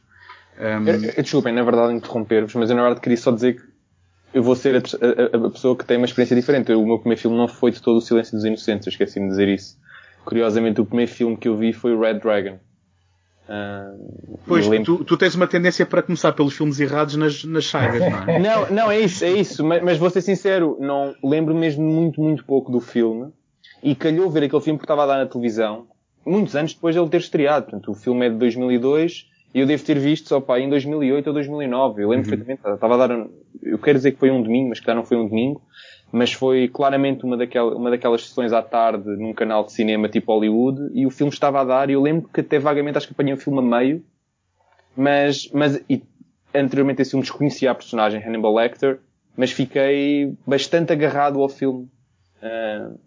Um... 0.59 1.21
Desculpem, 1.21 1.53
na 1.53 1.63
verdade, 1.63 1.93
interromper-vos, 1.93 2.53
mas 2.53 2.69
eu 2.69 2.75
na 2.75 2.83
verdade 2.83 3.01
queria 3.01 3.17
só 3.17 3.31
dizer 3.31 3.55
que 3.55 3.63
eu 4.33 4.43
vou 4.43 4.55
ser 4.55 4.75
a, 4.75 4.79
a, 4.79 5.47
a, 5.47 5.49
pessoa 5.49 5.75
que 5.75 5.83
tem 5.83 5.97
uma 5.97 6.05
experiência 6.05 6.35
diferente. 6.35 6.71
O 6.73 6.85
meu 6.85 6.99
primeiro 6.99 7.19
filme 7.19 7.35
não 7.35 7.47
foi 7.47 7.71
de 7.71 7.81
todo 7.81 7.97
o 7.97 8.01
Silêncio 8.01 8.35
dos 8.35 8.45
Inocentes, 8.45 8.85
eu 8.85 8.91
esqueci-me 8.91 9.25
de 9.25 9.31
dizer 9.31 9.47
isso. 9.47 9.75
Curiosamente, 10.23 10.79
o 10.79 10.85
primeiro 10.85 11.11
filme 11.11 11.35
que 11.35 11.47
eu 11.47 11.57
vi 11.57 11.73
foi 11.73 11.93
o 11.95 11.99
Red 11.99 12.19
Dragon. 12.19 12.59
Uh, 13.49 14.37
pois, 14.45 14.67
tu, 14.85 15.03
tu, 15.03 15.17
tens 15.17 15.33
uma 15.33 15.47
tendência 15.47 15.83
para 15.83 16.03
começar 16.03 16.31
pelos 16.33 16.55
filmes 16.55 16.79
errados 16.79 17.15
nas, 17.15 17.43
nas 17.43 17.65
sagas, 17.65 17.99
não 17.99 18.23
é? 18.31 18.37
não, 18.37 18.69
não, 18.69 18.91
é 18.91 18.99
isso, 18.99 19.25
é 19.25 19.31
isso. 19.31 19.65
Mas, 19.65 19.81
mas 19.81 19.97
vou 19.97 20.07
ser 20.11 20.21
sincero, 20.21 20.77
não 20.79 21.15
lembro 21.23 21.55
mesmo 21.55 21.83
muito, 21.83 22.21
muito 22.21 22.45
pouco 22.45 22.71
do 22.71 22.79
filme. 22.79 23.31
E 23.81 23.95
calhou 23.95 24.29
ver 24.29 24.43
aquele 24.43 24.61
filme 24.61 24.77
porque 24.77 24.85
estava 24.85 25.03
a 25.03 25.07
dar 25.07 25.17
na 25.17 25.25
televisão, 25.25 25.87
muitos 26.23 26.55
anos 26.55 26.75
depois 26.75 26.93
de 26.93 27.01
ele 27.01 27.09
ter 27.09 27.17
estreado. 27.17 27.65
Portanto, 27.65 27.89
o 27.89 27.95
filme 27.95 28.27
é 28.27 28.29
de 28.29 28.35
2002 28.35 29.25
e 29.55 29.59
eu 29.61 29.65
devo 29.65 29.83
ter 29.83 29.97
visto 29.97 30.29
só 30.29 30.39
pá, 30.39 30.59
em 30.59 30.69
2008 30.69 31.25
ou 31.25 31.33
2009. 31.33 32.03
Eu 32.03 32.09
lembro 32.09 32.25
uhum. 32.25 32.37
perfeitamente, 32.37 32.75
estava 32.75 32.93
a 32.93 33.07
dar, 33.07 33.27
eu 33.63 33.79
quero 33.79 33.97
dizer 33.97 34.11
que 34.11 34.19
foi 34.19 34.29
um 34.29 34.43
domingo, 34.43 34.69
mas 34.69 34.79
que 34.79 34.93
não 34.93 35.03
foi 35.03 35.17
um 35.17 35.27
domingo 35.27 35.59
mas 36.11 36.33
foi 36.33 36.67
claramente 36.67 37.23
uma, 37.23 37.37
uma 37.75 37.89
daquelas 37.89 38.27
sessões 38.27 38.51
à 38.51 38.61
tarde 38.61 39.07
num 39.17 39.33
canal 39.33 39.63
de 39.63 39.71
cinema 39.71 40.09
tipo 40.09 40.33
Hollywood 40.33 40.89
e 40.93 41.05
o 41.05 41.11
filme 41.11 41.31
estava 41.31 41.61
a 41.61 41.63
dar 41.63 41.89
e 41.89 41.93
eu 41.93 42.01
lembro 42.01 42.29
que 42.33 42.41
até 42.41 42.57
vagamente 42.57 42.97
acho 42.97 43.07
que 43.07 43.13
apanhei 43.13 43.33
o 43.33 43.37
filme 43.37 43.59
a 43.59 43.61
meio, 43.61 44.03
mas, 44.95 45.49
mas 45.53 45.79
e, 45.89 46.01
anteriormente 46.53 47.01
esse 47.01 47.11
filme 47.11 47.23
desconhecia 47.23 47.71
a 47.71 47.75
personagem 47.75 48.21
Hannibal 48.23 48.55
Lecter, 48.55 48.99
mas 49.37 49.51
fiquei 49.51 50.35
bastante 50.45 50.91
agarrado 50.91 51.39
ao 51.41 51.47
filme, 51.47 51.87
uh, 52.41 52.99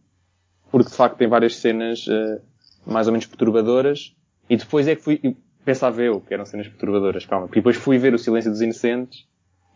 porque 0.70 0.90
de 0.90 0.96
facto 0.96 1.16
tem 1.16 1.28
várias 1.28 1.56
cenas 1.56 2.06
uh, 2.06 2.40
mais 2.86 3.06
ou 3.08 3.12
menos 3.12 3.26
perturbadoras 3.26 4.14
e 4.48 4.56
depois 4.56 4.86
é 4.86 4.94
que 4.94 5.02
fui, 5.02 5.36
pensava 5.64 6.02
eu 6.02 6.20
que 6.20 6.32
eram 6.32 6.46
cenas 6.46 6.68
perturbadoras, 6.68 7.26
calma, 7.26 7.48
e 7.50 7.54
depois 7.56 7.76
fui 7.76 7.98
ver 7.98 8.14
o 8.14 8.18
Silêncio 8.18 8.50
dos 8.50 8.60
Inocentes 8.60 9.26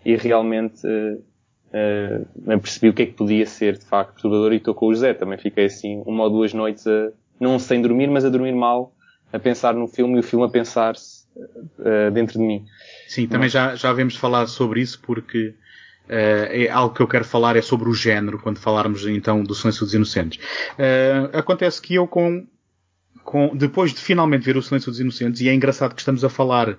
e 0.04 0.14
realmente 0.14 0.86
uh, 0.86 1.22
uh, 1.72 2.60
percebi 2.60 2.88
o 2.88 2.94
que 2.94 3.02
é 3.02 3.06
que 3.06 3.12
podia 3.12 3.46
ser 3.46 3.78
de 3.78 3.84
facto 3.84 4.14
perturbador 4.14 4.52
e 4.52 4.56
estou 4.56 4.74
com 4.74 4.86
o 4.86 4.94
José. 4.94 5.14
Também 5.14 5.38
fiquei 5.38 5.66
assim 5.66 6.02
uma 6.06 6.24
ou 6.24 6.30
duas 6.30 6.52
noites 6.52 6.86
a, 6.86 7.10
não 7.40 7.58
sem 7.58 7.82
dormir, 7.82 8.08
mas 8.08 8.24
a 8.24 8.28
dormir 8.28 8.54
mal, 8.54 8.94
a 9.32 9.38
pensar 9.38 9.74
no 9.74 9.86
filme 9.86 10.16
e 10.16 10.20
o 10.20 10.22
filme 10.22 10.46
a 10.46 10.48
pensar-se 10.48 11.24
uh, 11.36 12.10
dentro 12.12 12.38
de 12.38 12.44
mim. 12.44 12.64
Sim, 13.08 13.26
também 13.26 13.48
já, 13.48 13.74
já 13.74 13.92
vemos 13.92 14.16
falar 14.16 14.46
sobre 14.46 14.80
isso 14.80 15.00
porque 15.00 15.54
Uh, 16.06 16.46
é 16.50 16.70
algo 16.70 16.94
que 16.94 17.02
eu 17.02 17.08
quero 17.08 17.24
falar 17.24 17.56
é 17.56 17.62
sobre 17.62 17.88
o 17.88 17.92
género 17.92 18.38
quando 18.38 18.60
falarmos 18.60 19.04
então 19.08 19.42
do 19.42 19.56
Silêncio 19.56 19.84
dos 19.84 19.92
Inocentes. 19.92 20.38
Uh, 20.74 21.36
acontece 21.36 21.82
que 21.82 21.96
eu 21.96 22.06
com, 22.06 22.46
com, 23.24 23.56
depois 23.56 23.92
de 23.92 24.00
finalmente 24.00 24.44
ver 24.44 24.56
o 24.56 24.62
Silêncio 24.62 24.90
dos 24.90 25.00
Inocentes, 25.00 25.40
e 25.40 25.48
é 25.48 25.54
engraçado 25.54 25.94
que 25.94 26.00
estamos 26.00 26.24
a 26.24 26.28
falar 26.28 26.78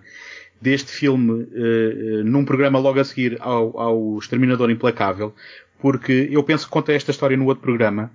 deste 0.62 0.92
filme 0.92 1.44
uh, 1.44 2.24
num 2.24 2.46
programa 2.46 2.80
logo 2.80 3.00
a 3.00 3.04
seguir 3.04 3.38
ao, 3.40 3.80
ao 3.80 4.18
Exterminador 4.18 4.72
Implacável, 4.72 5.34
porque 5.80 6.28
eu 6.32 6.44
penso 6.44 6.66
que 6.66 6.72
contei 6.72 6.96
esta 6.96 7.12
história 7.12 7.38
no 7.38 7.46
outro 7.46 7.64
programa. 7.64 8.12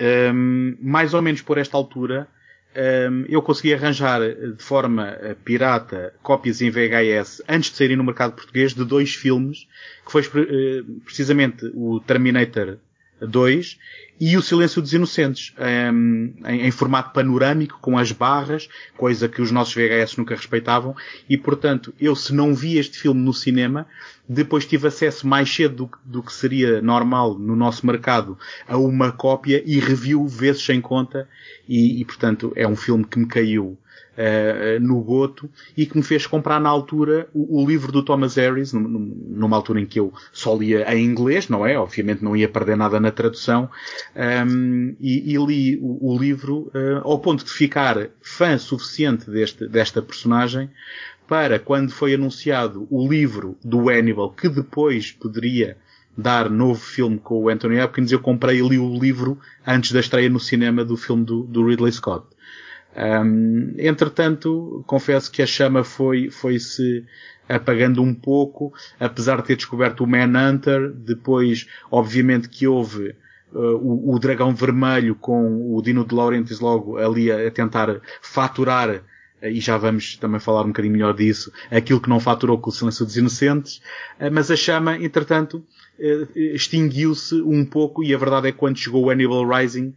Um, 0.00 0.04
ehm, 0.04 0.76
mais 0.80 1.14
ou 1.14 1.22
menos 1.22 1.42
por 1.42 1.58
esta 1.58 1.76
altura, 1.76 2.28
um, 2.74 2.78
ehm, 2.78 3.24
eu 3.28 3.40
consegui 3.42 3.72
arranjar 3.74 4.20
de 4.20 4.62
forma 4.62 5.12
uh, 5.12 5.34
pirata 5.44 6.14
cópias 6.22 6.60
em 6.60 6.70
VHS 6.70 7.42
antes 7.48 7.70
de 7.70 7.76
saírem 7.76 7.96
no 7.96 8.04
mercado 8.04 8.34
português 8.34 8.74
de 8.74 8.84
dois 8.84 9.14
filmes, 9.14 9.66
que 10.04 10.12
foi 10.12 10.22
uh, 10.22 11.00
precisamente 11.04 11.70
o 11.74 12.00
Terminator 12.00 12.78
2 13.26 13.78
e 14.24 14.36
o 14.36 14.42
Silêncio 14.42 14.80
dos 14.80 14.92
Inocentes, 14.92 15.52
um, 15.92 16.32
em, 16.46 16.66
em, 16.66 16.70
formato 16.70 17.12
panorâmico, 17.12 17.80
com 17.80 17.98
as 17.98 18.12
barras, 18.12 18.68
coisa 18.96 19.28
que 19.28 19.42
os 19.42 19.50
nossos 19.50 19.74
VHS 19.74 20.16
nunca 20.16 20.36
respeitavam, 20.36 20.94
e 21.28 21.36
portanto, 21.36 21.92
eu 22.00 22.14
se 22.14 22.32
não 22.32 22.54
vi 22.54 22.78
este 22.78 22.98
filme 23.00 23.20
no 23.20 23.34
cinema, 23.34 23.84
depois 24.28 24.64
tive 24.64 24.86
acesso 24.86 25.26
mais 25.26 25.52
cedo 25.52 25.74
do, 25.74 25.90
do 26.04 26.22
que 26.22 26.32
seria 26.32 26.80
normal 26.80 27.36
no 27.36 27.56
nosso 27.56 27.84
mercado 27.84 28.38
a 28.68 28.76
uma 28.76 29.10
cópia 29.10 29.60
e 29.66 29.80
revi-o 29.80 30.28
vezes 30.28 30.64
sem 30.64 30.80
conta, 30.80 31.28
e, 31.68 32.00
e 32.00 32.04
portanto 32.04 32.52
é 32.54 32.66
um 32.66 32.76
filme 32.76 33.04
que 33.04 33.18
me 33.18 33.26
caiu 33.26 33.76
uh, 34.16 34.80
no 34.80 35.00
goto 35.00 35.48
e 35.76 35.86
que 35.86 35.96
me 35.96 36.02
fez 36.02 36.26
comprar 36.26 36.60
na 36.60 36.68
altura 36.68 37.28
o, 37.32 37.62
o 37.62 37.66
livro 37.66 37.90
do 37.90 38.02
Thomas 38.02 38.36
Harris, 38.36 38.72
numa 38.72 39.56
altura 39.56 39.80
em 39.80 39.86
que 39.86 40.00
eu 40.00 40.12
só 40.32 40.56
lia 40.56 40.92
em 40.94 41.04
inglês, 41.04 41.48
não 41.48 41.66
é? 41.66 41.78
Obviamente 41.78 42.24
não 42.24 42.36
ia 42.36 42.48
perder 42.48 42.76
nada 42.76 43.00
na 43.00 43.10
tradução, 43.10 43.68
um, 44.14 44.20
ehm, 44.20 44.96
e, 45.00 45.34
e, 45.34 45.46
li 45.46 45.78
o, 45.80 46.12
o 46.12 46.18
livro 46.18 46.70
uh, 46.74 47.00
ao 47.02 47.18
ponto 47.18 47.44
de 47.44 47.50
ficar 47.50 48.08
fã 48.20 48.58
suficiente 48.58 49.30
deste, 49.30 49.66
desta 49.66 50.02
personagem 50.02 50.70
para 51.26 51.58
quando 51.58 51.92
foi 51.92 52.14
anunciado 52.14 52.86
o 52.90 53.08
livro 53.08 53.56
do 53.64 53.88
Hannibal, 53.88 54.32
que 54.32 54.48
depois 54.48 55.12
poderia 55.12 55.76
dar 56.16 56.50
novo 56.50 56.80
filme 56.80 57.18
com 57.18 57.42
o 57.42 57.48
Anthony 57.48 57.80
Hopkins, 57.80 58.12
eu 58.12 58.20
comprei 58.20 58.58
e 58.58 58.68
li 58.68 58.78
o 58.78 58.98
livro 58.98 59.38
antes 59.66 59.92
da 59.92 60.00
estreia 60.00 60.28
no 60.28 60.38
cinema 60.38 60.84
do 60.84 60.96
filme 60.96 61.24
do, 61.24 61.44
do 61.44 61.66
Ridley 61.66 61.92
Scott. 61.92 62.26
Um, 62.94 63.74
entretanto, 63.78 64.84
confesso 64.86 65.30
que 65.30 65.40
a 65.40 65.46
chama 65.46 65.82
foi, 65.82 66.30
foi-se 66.30 67.04
apagando 67.48 68.02
um 68.02 68.14
pouco, 68.14 68.72
apesar 69.00 69.40
de 69.40 69.48
ter 69.48 69.56
descoberto 69.56 70.04
o 70.04 70.06
Manhunter, 70.06 70.90
depois, 70.90 71.66
obviamente, 71.90 72.48
que 72.48 72.66
houve 72.66 73.14
uh, 73.52 73.76
o, 73.76 74.14
o, 74.14 74.18
Dragão 74.18 74.54
Vermelho 74.54 75.14
com 75.14 75.74
o 75.74 75.82
Dino 75.82 76.04
de 76.04 76.14
Laurentiis 76.14 76.60
logo 76.60 76.98
ali 76.98 77.30
a, 77.30 77.48
a 77.48 77.50
tentar 77.50 78.00
faturar 78.20 78.90
uh, 78.90 79.02
e 79.46 79.60
já 79.60 79.76
vamos 79.76 80.16
também 80.16 80.40
falar 80.40 80.62
um 80.62 80.68
bocadinho 80.68 80.92
melhor 80.92 81.14
disso, 81.14 81.52
aquilo 81.70 82.00
que 82.00 82.08
não 82.08 82.20
faturou 82.20 82.58
com 82.58 82.70
o 82.70 82.72
Silêncio 82.72 83.04
dos 83.04 83.16
Inocentes, 83.16 83.82
uh, 84.20 84.30
mas 84.30 84.50
a 84.50 84.56
chama, 84.56 84.96
entretanto, 84.96 85.64
extinguiu-se 86.34 87.34
um 87.42 87.64
pouco 87.64 88.02
e 88.02 88.14
a 88.14 88.18
verdade 88.18 88.48
é 88.48 88.52
que 88.52 88.58
quando 88.58 88.78
chegou 88.78 89.04
o 89.04 89.10
Hannibal 89.10 89.46
Rising, 89.46 89.94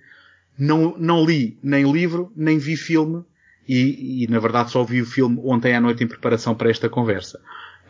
não, 0.58 0.96
não 0.98 1.26
li 1.26 1.58
nem 1.62 1.92
livro, 1.92 2.32
nem 2.36 2.58
vi 2.58 2.76
filme, 2.76 3.24
e, 3.68 4.24
e, 4.24 4.28
na 4.28 4.40
verdade 4.40 4.72
só 4.72 4.84
vi 4.84 5.02
o 5.02 5.06
filme 5.06 5.40
ontem 5.44 5.76
à 5.76 5.82
noite 5.82 6.04
em 6.04 6.08
preparação 6.08 6.54
para 6.54 6.70
esta 6.70 6.88
conversa. 6.88 7.40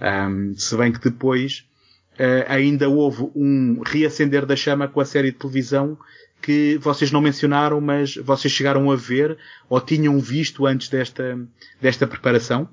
Um, 0.02 0.54
se 0.58 0.76
bem 0.76 0.92
que 0.92 1.00
depois 1.00 1.66
uh, 2.14 2.46
ainda 2.48 2.90
houve 2.90 3.30
um 3.36 3.82
reacender 3.86 4.46
da 4.46 4.56
chama 4.56 4.88
com 4.88 5.00
a 5.00 5.06
série 5.06 5.32
de 5.32 5.38
televisão 5.38 5.98
que 6.42 6.78
vocês 6.78 7.12
não 7.12 7.22
mencionaram, 7.22 7.82
mas 7.82 8.16
vocês 8.16 8.54
chegaram 8.54 8.92
a 8.92 8.96
ver 8.96 9.38
ou 9.70 9.82
tinham 9.82 10.20
visto 10.20 10.66
antes 10.66 10.90
desta, 10.90 11.40
desta 11.82 12.06
preparação? 12.06 12.70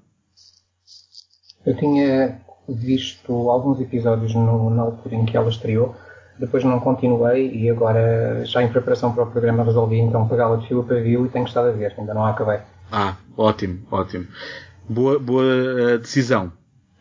Eu 1.64 1.76
tinha 1.76 2.40
visto 2.68 3.32
alguns 3.50 3.80
episódios 3.80 4.34
no, 4.34 4.70
na 4.70 4.82
altura 4.82 5.14
em 5.14 5.25
que 5.25 5.37
ela 5.37 5.49
estreou, 5.49 5.96
depois 6.42 6.64
não 6.64 6.80
continuei 6.80 7.52
e 7.54 7.70
agora, 7.70 8.44
já 8.44 8.64
em 8.64 8.68
preparação 8.68 9.14
para 9.14 9.22
o 9.22 9.30
programa, 9.30 9.62
resolvi 9.62 10.00
então 10.00 10.26
pegá-la 10.26 10.56
de 10.56 10.66
fio 10.66 10.82
para 10.82 11.00
viu 11.00 11.25
e 11.25 11.28
tenho 11.28 11.46
estado 11.46 11.68
a 11.68 11.70
ver, 11.70 11.94
ainda 11.96 12.12
não 12.12 12.25
a 12.25 12.30
acabei. 12.30 12.58
Ah, 12.90 13.16
ótimo, 13.37 13.78
ótimo. 13.88 14.26
Boa, 14.88 15.20
boa 15.20 15.44
uh, 15.44 15.99
decisão. 15.99 16.52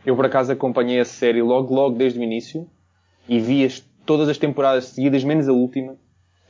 Eu 0.06 0.16
por 0.16 0.28
acaso 0.28 0.52
acompanhei 0.52 1.00
a 1.00 1.06
série 1.06 1.42
logo, 1.42 1.74
logo 1.74 1.98
desde 1.98 2.20
o 2.20 2.24
início 2.24 2.68
e 3.28 3.40
vi 3.40 3.66
as, 3.66 3.84
todas 4.06 4.30
as 4.30 4.38
temporadas 4.38 4.86
seguidas, 4.86 5.24
menos 5.24 5.50
a 5.50 5.54
última, 5.54 5.96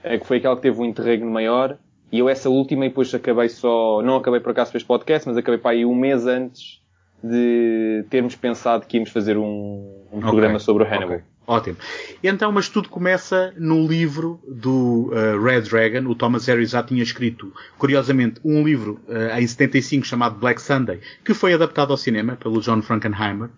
eh, 0.04 0.18
que 0.18 0.28
foi 0.28 0.38
aquela 0.38 0.58
que 0.58 0.62
teve 0.62 0.82
um 0.82 0.86
interregno 0.86 1.32
maior. 1.32 1.78
E 2.12 2.20
eu 2.20 2.28
essa 2.28 2.50
última 2.50 2.86
e 2.86 2.90
depois 2.90 3.14
acabei 3.14 3.48
só, 3.48 4.02
não 4.02 4.18
acabei 4.18 4.42
por 4.42 4.52
acaso 4.52 4.70
fez 4.70 4.84
podcast, 4.84 5.26
mas 5.30 5.38
acabei 5.38 5.58
para 5.58 5.72
aí 5.72 5.86
um 5.86 5.96
mês 5.96 6.28
antes 6.28 6.82
de 7.24 8.06
termos 8.10 8.36
pensado 8.36 8.86
que 8.86 8.98
íamos 8.98 9.12
fazer 9.12 9.38
um, 9.38 10.08
um 10.12 10.20
programa 10.20 10.60
sobre 10.60 10.84
o 10.84 10.86
Hannibal. 10.86 11.20
Okay. 11.20 11.31
Ótimo. 11.48 11.76
Então, 12.24 12.52
mas 12.52 12.70
tudo 12.70 12.88
começa 12.88 13.54
no 13.58 13.86
livro 13.86 14.40
do 14.48 15.12
uh, 15.12 15.44
Red 15.44 15.62
Dragon. 15.62 16.08
O 16.10 16.16
Thomas 16.16 16.46
Harris 16.46 16.70
já 16.70 16.84
tinha 16.84 17.02
escrito, 17.02 17.52
curiosamente, 17.78 18.40
um 18.46 18.64
livro 18.64 19.00
uh, 19.08 19.38
em 19.38 19.46
75 19.46 20.06
chamado 20.06 20.40
Black 20.40 20.62
Sunday, 20.62 21.00
que 21.26 21.34
foi 21.34 21.54
adaptado 21.54 21.92
ao 21.92 21.98
cinema 21.98 22.36
pelo 22.36 22.62
John 22.62 22.82
Frankenheimer, 22.82 23.50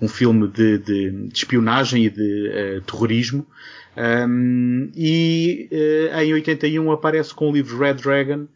um 0.00 0.08
filme 0.08 0.48
de, 0.48 0.78
de, 0.78 1.10
de 1.10 1.36
espionagem 1.36 2.06
e 2.06 2.10
de 2.10 2.78
uh, 2.78 2.80
terrorismo. 2.82 3.46
Um, 3.94 4.90
e 4.96 5.68
em 6.22 6.32
81 6.32 6.90
aparece 6.90 7.34
com 7.34 7.50
o 7.50 7.52
livro 7.52 7.76
Red 7.78 7.94
Dragon, 7.94 8.46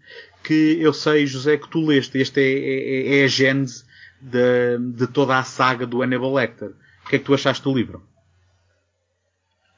que 0.43 0.79
eu 0.81 0.93
sei, 0.95 1.27
José, 1.27 1.57
que 1.57 1.69
tu 1.69 1.85
leste. 1.85 2.17
Este 2.19 2.41
é, 2.41 3.19
é, 3.19 3.21
é 3.21 3.25
a 3.25 3.27
gênese 3.27 3.85
de, 4.21 4.79
de, 4.79 5.07
toda 5.09 5.37
a 5.37 5.43
saga 5.43 5.85
do 5.85 6.03
Hannibal 6.03 6.33
Lecter. 6.33 6.71
O 7.05 7.09
que 7.09 7.17
é 7.17 7.19
que 7.19 7.25
tu 7.25 7.35
achaste 7.35 7.65
do 7.65 7.75
livro? 7.75 8.01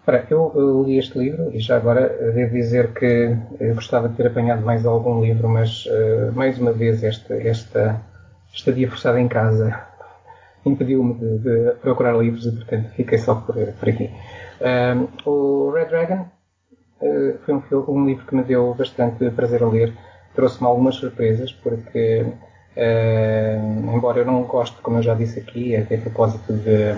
Ora, 0.08 0.26
eu, 0.30 0.50
eu, 0.54 0.84
li 0.84 0.96
este 0.96 1.18
livro 1.18 1.50
e 1.52 1.60
já 1.60 1.76
agora 1.76 2.08
devo 2.32 2.54
dizer 2.54 2.94
que 2.94 3.36
gostava 3.74 4.08
de 4.08 4.16
ter 4.16 4.28
apanhado 4.28 4.64
mais 4.64 4.86
algum 4.86 5.20
livro, 5.20 5.46
mas 5.50 5.84
uh, 5.84 6.32
mais 6.34 6.58
uma 6.58 6.72
vez 6.72 7.04
esta, 7.04 7.34
esta 7.34 8.00
estadia 8.50 8.88
forçada 8.88 9.20
em 9.20 9.28
casa 9.28 9.78
impediu-me 10.64 11.12
de, 11.12 11.38
de, 11.40 11.72
procurar 11.82 12.16
livros 12.16 12.46
e 12.46 12.52
portanto 12.52 12.88
fiquei 12.96 13.18
só 13.18 13.34
por, 13.34 13.54
por 13.54 13.86
aqui. 13.86 14.10
O 15.26 15.72
Red 15.72 15.90
Dragon 15.90 16.26
uh, 17.02 17.38
foi 17.44 17.54
um, 17.54 17.62
um, 17.88 18.06
livro 18.06 18.24
que 18.24 18.34
me 18.34 18.44
deu 18.44 18.72
bastante 18.72 19.30
prazer 19.32 19.62
a 19.62 19.68
ler, 19.68 19.92
trouxe-me 20.34 20.68
algumas 20.68 20.94
surpresas 20.94 21.52
porque 21.52 22.24
uh, 22.78 23.94
embora 23.94 24.20
eu 24.20 24.24
não 24.24 24.42
goste, 24.44 24.80
como 24.80 24.96
eu 24.96 25.02
já 25.02 25.14
disse 25.14 25.38
aqui, 25.38 25.76
até 25.76 25.96
a 25.96 26.00
propósito 26.00 26.50
de, 26.54 26.94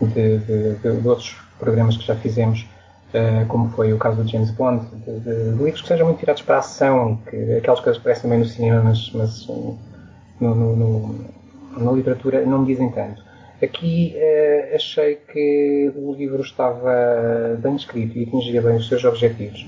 de, 0.00 0.76
de 0.76 1.06
outros 1.06 1.49
programas 1.60 1.96
que 1.96 2.04
já 2.04 2.16
fizemos, 2.16 2.66
uh, 3.14 3.46
como 3.46 3.68
foi 3.70 3.92
o 3.92 3.98
caso 3.98 4.22
do 4.22 4.28
James 4.28 4.50
Bond, 4.50 4.84
de, 5.06 5.20
de, 5.20 5.62
livros 5.62 5.82
que 5.82 5.88
sejam 5.88 6.06
muito 6.06 6.18
tirados 6.18 6.42
para 6.42 6.56
a 6.56 6.58
ação 6.58 7.18
que 7.28 7.36
aquelas 7.54 7.80
coisas 7.80 7.96
que 7.96 8.08
aparecem 8.08 8.22
também 8.22 8.38
no 8.40 8.46
cinema, 8.46 8.82
mas, 8.82 9.10
mas 9.12 9.46
no, 10.40 10.54
no, 10.54 10.76
no, 10.76 11.24
na 11.76 11.92
literatura 11.92 12.44
não 12.44 12.60
me 12.60 12.66
dizem 12.66 12.90
tanto. 12.90 13.22
Aqui 13.62 14.16
uh, 14.16 14.74
achei 14.74 15.16
que 15.16 15.92
o 15.94 16.14
livro 16.14 16.40
estava 16.40 17.58
bem 17.58 17.76
escrito 17.76 18.16
e 18.18 18.24
atingia 18.24 18.62
bem 18.62 18.76
os 18.76 18.88
seus 18.88 19.04
objetivos. 19.04 19.66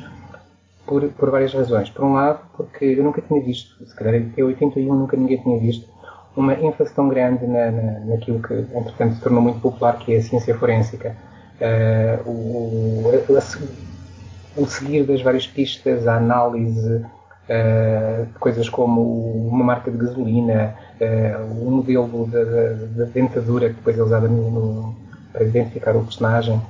Por, 0.86 1.08
por 1.10 1.30
várias 1.30 1.54
razões. 1.54 1.88
Por 1.90 2.04
um 2.04 2.14
lado, 2.14 2.40
porque 2.56 2.84
eu 2.84 3.04
nunca 3.04 3.22
tinha 3.22 3.40
visto, 3.40 3.86
se 3.86 3.94
calhar 3.94 4.20
até 4.20 4.42
81 4.42 4.94
nunca 4.94 5.16
ninguém 5.16 5.40
tinha 5.40 5.58
visto, 5.58 5.88
uma 6.34 6.54
ênfase 6.54 6.92
tão 6.94 7.08
grande 7.08 7.46
na, 7.46 7.70
na, 7.70 8.00
naquilo 8.00 8.42
que, 8.42 8.54
entretanto, 8.54 9.14
se 9.14 9.20
tornou 9.20 9.42
muito 9.42 9.60
popular, 9.60 9.98
que 9.98 10.14
é 10.14 10.18
a 10.18 10.22
ciência 10.22 10.56
forénsica 10.56 11.14
uh, 11.62 12.28
o, 12.28 13.10
a, 13.10 14.60
o, 14.60 14.66
seguir 14.66 15.04
das 15.04 15.22
várias 15.22 15.46
pistas, 15.46 16.06
a 16.06 16.16
análise 16.16 16.96
uh, 16.96 18.26
de 18.26 18.38
coisas 18.38 18.68
como 18.68 19.48
uma 19.48 19.64
marca 19.64 19.90
de 19.90 19.96
gasolina, 19.96 20.74
uh, 21.00 21.66
o 21.66 21.70
modelo 21.70 22.26
da, 22.26 23.04
dentadura 23.06 23.68
que 23.68 23.76
depois 23.76 23.98
é 23.98 24.02
usada 24.02 24.28
no, 24.28 24.50
no, 24.50 24.96
para 25.32 25.44
identificar 25.44 25.96
o 25.96 26.04
personagem, 26.04 26.60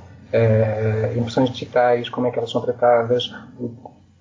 impressões 1.15 1.51
digitais, 1.51 2.09
como 2.09 2.25
é 2.25 2.31
que 2.31 2.39
elas 2.39 2.49
são 2.49 2.61
tratadas, 2.61 3.31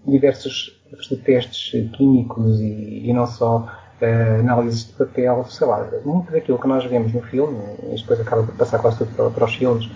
diversos 0.07 0.79
tipos 0.91 1.09
de 1.09 1.17
testes 1.17 1.71
químicos 1.93 2.61
e, 2.61 3.09
e 3.09 3.13
não 3.15 3.27
só 3.27 3.67
uh, 4.03 4.41
análises 4.41 4.87
de 4.87 4.93
papel, 4.93 5.45
sei 5.49 5.67
lá, 5.67 5.89
muito 6.05 6.33
daquilo 6.33 6.59
que 6.59 6.67
nós 6.67 6.85
vemos 6.85 7.13
no 7.13 7.23
filme, 7.23 7.59
e 7.91 7.97
depois 7.97 8.21
acaba 8.21 8.43
por 8.43 8.55
passar 8.57 8.79
quase 8.79 8.99
tudo 8.99 9.15
para, 9.15 9.31
para 9.31 9.45
os 9.45 9.55
filmes, 9.55 9.89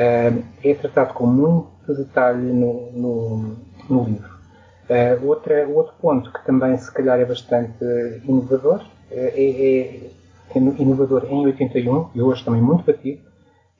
é 0.00 0.74
tratado 0.74 1.14
com 1.14 1.26
muito 1.26 1.94
detalhe 1.94 2.52
no, 2.52 2.92
no, 2.92 3.56
no 3.88 4.04
livro. 4.04 4.38
Uh, 4.88 5.26
outra, 5.26 5.66
outro 5.68 5.92
ponto 6.00 6.32
que 6.32 6.46
também 6.46 6.76
se 6.78 6.90
calhar 6.92 7.18
é 7.18 7.24
bastante 7.24 7.84
inovador, 8.24 8.82
é, 9.10 9.32
é, 9.36 10.10
é 10.54 10.58
inovador 10.58 11.26
em 11.28 11.44
81 11.46 12.10
e 12.14 12.22
hoje 12.22 12.44
também 12.44 12.62
muito 12.62 12.84
batido, 12.84 13.20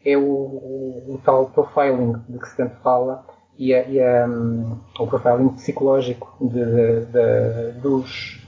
é 0.05 0.17
o, 0.17 0.23
o, 0.23 1.15
o 1.15 1.21
tal 1.25 1.47
profiling 1.47 2.17
de 2.29 2.39
que 2.39 2.49
se 2.49 2.57
tanto 2.57 2.77
fala 2.83 3.25
e, 3.57 3.75
a, 3.75 3.89
e 3.89 4.01
a, 4.01 4.27
um, 4.27 4.77
o 4.99 5.07
profiling 5.07 5.49
psicológico 5.51 6.37
de, 6.41 6.65
de, 6.65 7.07
de, 7.07 7.81
dos, 7.81 8.47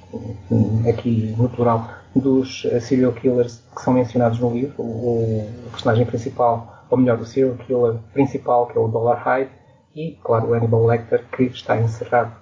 aqui 0.88 1.34
no 1.38 1.48
plural, 1.48 1.88
dos 2.14 2.66
serial 2.82 3.12
killers 3.12 3.62
que 3.74 3.82
são 3.82 3.94
mencionados 3.94 4.38
no 4.38 4.52
livro. 4.52 4.82
O, 4.82 5.46
o 5.66 5.70
personagem 5.70 6.04
principal 6.04 6.79
ou 6.90 6.98
melhor, 6.98 7.18
o 7.20 7.24
serial 7.24 7.54
killer 7.54 7.94
principal, 8.12 8.66
que 8.66 8.76
é 8.76 8.80
o 8.80 8.88
Dollar 8.88 9.22
Hyde, 9.22 9.50
e, 9.94 10.18
claro, 10.22 10.48
o 10.48 10.54
Hannibal 10.54 10.86
Lecter, 10.86 11.24
que 11.32 11.44
está 11.44 11.80
encerrado 11.80 12.32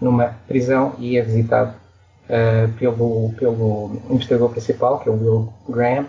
numa 0.00 0.36
prisão 0.46 0.94
e 0.98 1.18
é 1.18 1.22
visitado 1.22 1.74
uh, 2.24 2.72
pelo, 2.78 3.32
pelo 3.38 4.00
investigador 4.10 4.50
principal, 4.50 4.98
que 5.00 5.08
é 5.08 5.12
o 5.12 5.16
Will 5.16 5.52
Graham. 5.68 6.06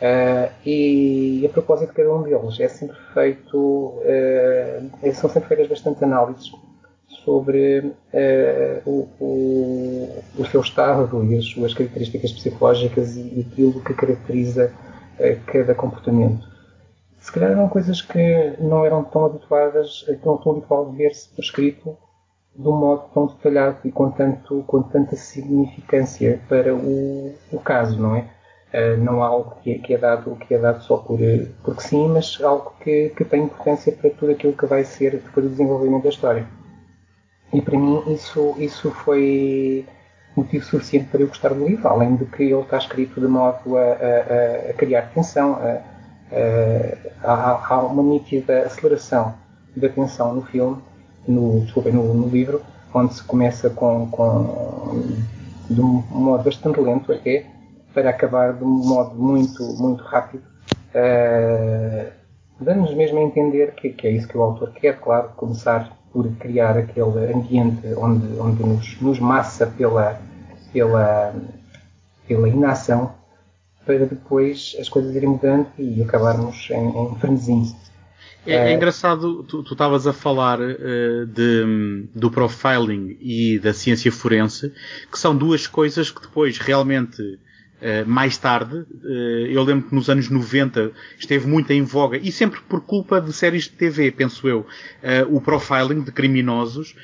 Uh, 0.00 0.50
e 0.64 1.46
a 1.46 1.52
propósito 1.52 1.90
de 1.90 1.94
cada 1.94 2.14
um 2.14 2.22
deles, 2.22 2.58
é 2.58 2.68
sempre 2.68 2.96
feito, 3.12 3.58
uh, 3.58 5.14
são 5.14 5.28
sempre 5.28 5.48
feitas 5.48 5.68
bastante 5.68 6.02
análises 6.04 6.50
sobre 7.24 7.92
o, 8.86 9.06
o, 9.20 10.22
o, 10.38 10.46
seu 10.46 10.62
estado 10.62 11.22
e 11.24 11.36
as 11.36 11.44
suas 11.44 11.74
características 11.74 12.32
psicológicas 12.32 13.14
e, 13.14 13.20
e 13.20 13.46
aquilo 13.46 13.78
que 13.82 13.92
caracteriza 13.92 14.72
cada 15.44 15.74
comportamento 15.74 16.49
se 17.30 17.34
calhar 17.34 17.52
eram 17.52 17.68
coisas 17.68 18.02
que 18.02 18.56
não 18.58 18.84
eram 18.84 19.04
tão 19.04 19.24
habituadas, 19.24 20.04
tão, 20.20 20.36
tão 20.36 20.52
habitual 20.52 20.90
de 20.90 20.96
ver-se 20.96 21.28
por 21.28 21.42
escrito 21.42 21.96
de 22.56 22.68
um 22.68 22.76
modo 22.76 23.04
tão 23.14 23.26
detalhado 23.28 23.78
e 23.84 23.92
com, 23.92 24.10
tanto, 24.10 24.64
com 24.66 24.82
tanta 24.82 25.14
significância 25.14 26.40
para 26.48 26.74
o, 26.74 27.32
o 27.52 27.60
caso, 27.60 28.00
não 28.00 28.16
é? 28.16 28.26
Uh, 28.74 28.96
não 29.02 29.22
há 29.22 29.26
algo 29.26 29.56
que 29.62 29.72
é, 29.72 29.78
que 29.78 29.94
é, 29.94 29.98
dado, 29.98 30.36
que 30.36 30.54
é 30.54 30.58
dado 30.58 30.82
só 30.82 30.96
por, 30.96 31.18
porque 31.62 31.82
sim, 31.82 32.08
mas 32.08 32.40
algo 32.42 32.72
que, 32.80 33.10
que 33.10 33.24
tem 33.24 33.44
importância 33.44 33.92
para 33.92 34.10
tudo 34.10 34.32
aquilo 34.32 34.52
que 34.52 34.66
vai 34.66 34.82
ser 34.82 35.12
depois 35.12 35.46
do 35.46 35.50
desenvolvimento 35.50 36.02
da 36.02 36.08
história. 36.08 36.46
E 37.52 37.62
para 37.62 37.78
mim 37.78 38.02
isso, 38.12 38.56
isso 38.58 38.90
foi 38.90 39.86
motivo 40.36 40.64
suficiente 40.64 41.08
para 41.10 41.20
eu 41.20 41.28
gostar 41.28 41.50
do 41.50 41.64
livro, 41.64 41.86
além 41.86 42.16
de 42.16 42.24
que 42.26 42.42
ele 42.42 42.60
está 42.60 42.78
escrito 42.78 43.20
de 43.20 43.28
modo 43.28 43.76
a, 43.76 43.82
a, 43.82 44.70
a 44.70 44.74
criar 44.74 45.02
tensão, 45.12 45.54
a, 45.54 45.80
uh, 46.30 47.10
há, 47.22 47.74
há, 47.74 47.82
uma 47.82 48.02
nítida 48.02 48.62
aceleração 48.62 49.34
da 49.76 49.88
tensão 49.88 50.34
no 50.34 50.42
filme, 50.42 50.78
no, 51.26 51.60
no, 51.60 52.14
no, 52.14 52.28
livro, 52.28 52.62
onde 52.92 53.14
se 53.14 53.22
começa 53.22 53.70
com, 53.70 54.08
com 54.10 55.02
de 55.68 55.80
um 55.80 56.02
modo 56.10 56.44
bastante 56.44 56.80
lento 56.80 57.12
até, 57.12 57.46
para 57.94 58.10
acabar 58.10 58.52
de 58.52 58.64
um 58.64 58.68
modo 58.68 59.14
muito, 59.14 59.62
muito 59.78 60.02
rápido, 60.02 60.42
uh, 60.94 62.10
dando-nos 62.60 62.94
mesmo 62.94 63.18
a 63.18 63.22
entender 63.22 63.74
que, 63.74 63.90
que, 63.90 64.06
é 64.06 64.10
isso 64.10 64.28
que 64.28 64.36
o 64.36 64.42
autor 64.42 64.72
quer, 64.72 64.98
claro, 64.98 65.30
começar 65.36 65.96
por 66.12 66.28
criar 66.36 66.76
aquele 66.76 67.32
ambiente 67.32 67.86
onde, 67.96 68.26
onde 68.40 68.62
nos, 68.64 69.00
nos 69.00 69.20
massa 69.20 69.66
pela, 69.66 70.20
pela, 70.72 71.32
pela 72.26 72.48
inação 72.48 73.19
para 73.84 74.06
depois 74.06 74.76
as 74.78 74.88
coisas 74.88 75.14
irem 75.14 75.30
mudando 75.30 75.66
e 75.78 76.02
acabarmos 76.02 76.68
em, 76.70 76.88
em 76.88 77.18
frenesim. 77.18 77.74
É, 78.46 78.54
é, 78.54 78.72
engraçado, 78.72 79.42
tu 79.44 79.60
estavas 79.60 80.06
a 80.06 80.12
falar 80.12 80.60
uh, 80.60 81.26
de, 81.26 82.08
do 82.14 82.30
profiling 82.30 83.18
e 83.20 83.58
da 83.58 83.74
ciência 83.74 84.10
forense, 84.10 84.72
que 85.10 85.18
são 85.18 85.36
duas 85.36 85.66
coisas 85.66 86.10
que 86.10 86.22
depois 86.22 86.56
realmente 86.58 87.38
Uh, 87.80 88.06
mais 88.06 88.36
tarde, 88.36 88.76
uh, 88.76 89.46
eu 89.48 89.62
lembro 89.62 89.88
que 89.88 89.94
nos 89.94 90.10
anos 90.10 90.28
90 90.28 90.92
esteve 91.18 91.46
muito 91.46 91.70
em 91.72 91.82
voga, 91.82 92.18
e 92.18 92.30
sempre 92.30 92.60
por 92.60 92.82
culpa 92.82 93.18
de 93.22 93.32
séries 93.32 93.64
de 93.64 93.70
TV, 93.70 94.10
penso 94.10 94.46
eu, 94.46 94.60
uh, 94.60 95.34
o 95.34 95.40
profiling 95.40 96.02
de 96.02 96.12
criminosos, 96.12 96.94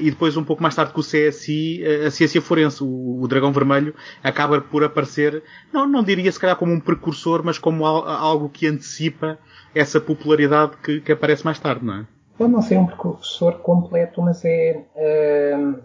e 0.00 0.10
depois 0.10 0.36
um 0.36 0.44
pouco 0.44 0.62
mais 0.62 0.74
tarde 0.74 0.92
com 0.92 1.00
o 1.00 1.02
CSI, 1.02 1.82
a 2.06 2.10
ciência 2.10 2.42
forense, 2.42 2.84
o, 2.84 3.22
o, 3.22 3.26
Dragão 3.26 3.52
Vermelho, 3.52 3.94
acaba 4.22 4.60
por 4.60 4.84
aparecer, 4.84 5.42
não, 5.72 5.88
não 5.88 6.04
diria 6.04 6.30
se 6.30 6.38
calhar 6.38 6.56
como 6.56 6.72
um 6.72 6.78
precursor, 6.78 7.42
mas 7.42 7.58
como 7.58 7.86
algo 7.86 8.50
que 8.50 8.66
antecipa 8.66 9.38
essa 9.74 9.98
popularidade 9.98 10.72
que, 10.82 11.00
que 11.00 11.12
aparece 11.12 11.42
mais 11.42 11.58
tarde, 11.58 11.86
não 11.86 11.94
é? 11.94 12.06
Pode 12.42 12.54
não 12.54 12.60
ser 12.60 12.76
um 12.76 12.86
precursor 12.86 13.58
completo, 13.58 14.20
mas 14.20 14.44
é, 14.44 14.82
uh, 14.96 15.78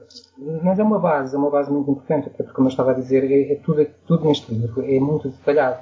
mas 0.64 0.80
é 0.80 0.84
uma 0.84 0.98
base, 0.98 1.36
é 1.36 1.38
uma 1.38 1.52
base 1.52 1.72
muito 1.72 1.92
importante, 1.92 2.30
até 2.30 2.38
porque, 2.38 2.56
como 2.56 2.68
eu 2.68 2.72
estava 2.72 2.90
a 2.90 2.94
dizer, 2.96 3.32
é, 3.32 3.54
é 3.54 3.56
tudo, 3.58 3.86
tudo 4.08 4.26
neste 4.26 4.52
livro 4.52 4.84
é 4.84 5.00
muito 5.00 5.30
detalhado. 5.30 5.78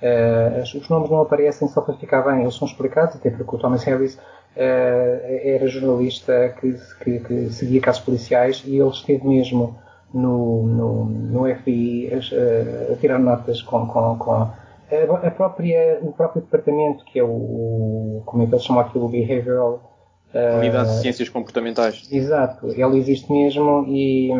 Uh, 0.00 0.62
os 0.62 0.88
nomes 0.88 1.10
não 1.10 1.20
aparecem 1.20 1.68
só 1.68 1.82
para 1.82 1.92
ficar 1.92 2.22
bem, 2.22 2.40
eles 2.40 2.54
são 2.54 2.66
explicados, 2.66 3.16
até 3.16 3.28
porque 3.28 3.54
o 3.54 3.58
Thomas 3.58 3.84
Harris 3.84 4.14
uh, 4.14 4.20
era 4.56 5.66
jornalista 5.66 6.56
que, 6.58 6.74
que, 7.02 7.20
que, 7.20 7.50
seguia 7.52 7.82
casos 7.82 8.00
policiais 8.00 8.64
e 8.64 8.78
ele 8.78 8.88
esteve 8.88 9.28
mesmo 9.28 9.78
no, 10.10 10.62
no, 10.62 11.04
no 11.04 11.54
FBI 11.54 12.10
a, 12.14 12.94
a, 12.94 12.96
tirar 12.96 13.18
notas 13.18 13.60
com, 13.60 13.86
com, 13.86 14.16
com 14.16 14.32
a, 14.32 15.30
própria, 15.36 15.98
o 16.00 16.12
próprio 16.12 16.40
departamento, 16.40 17.04
que 17.04 17.18
é 17.18 17.22
o, 17.22 18.22
como 18.24 18.42
é 18.42 18.46
que 18.46 18.54
eles 18.54 18.64
chamam 18.64 18.80
aquilo, 18.80 19.04
o 19.04 19.08
Behavioral 19.10 19.93
ah, 20.34 20.58
Unidade 20.58 20.88
de 20.90 21.00
Ciências 21.00 21.28
Comportamentais. 21.28 22.08
Exato, 22.10 22.68
ele 22.68 22.98
existe 22.98 23.30
mesmo 23.32 23.84
e, 23.86 24.30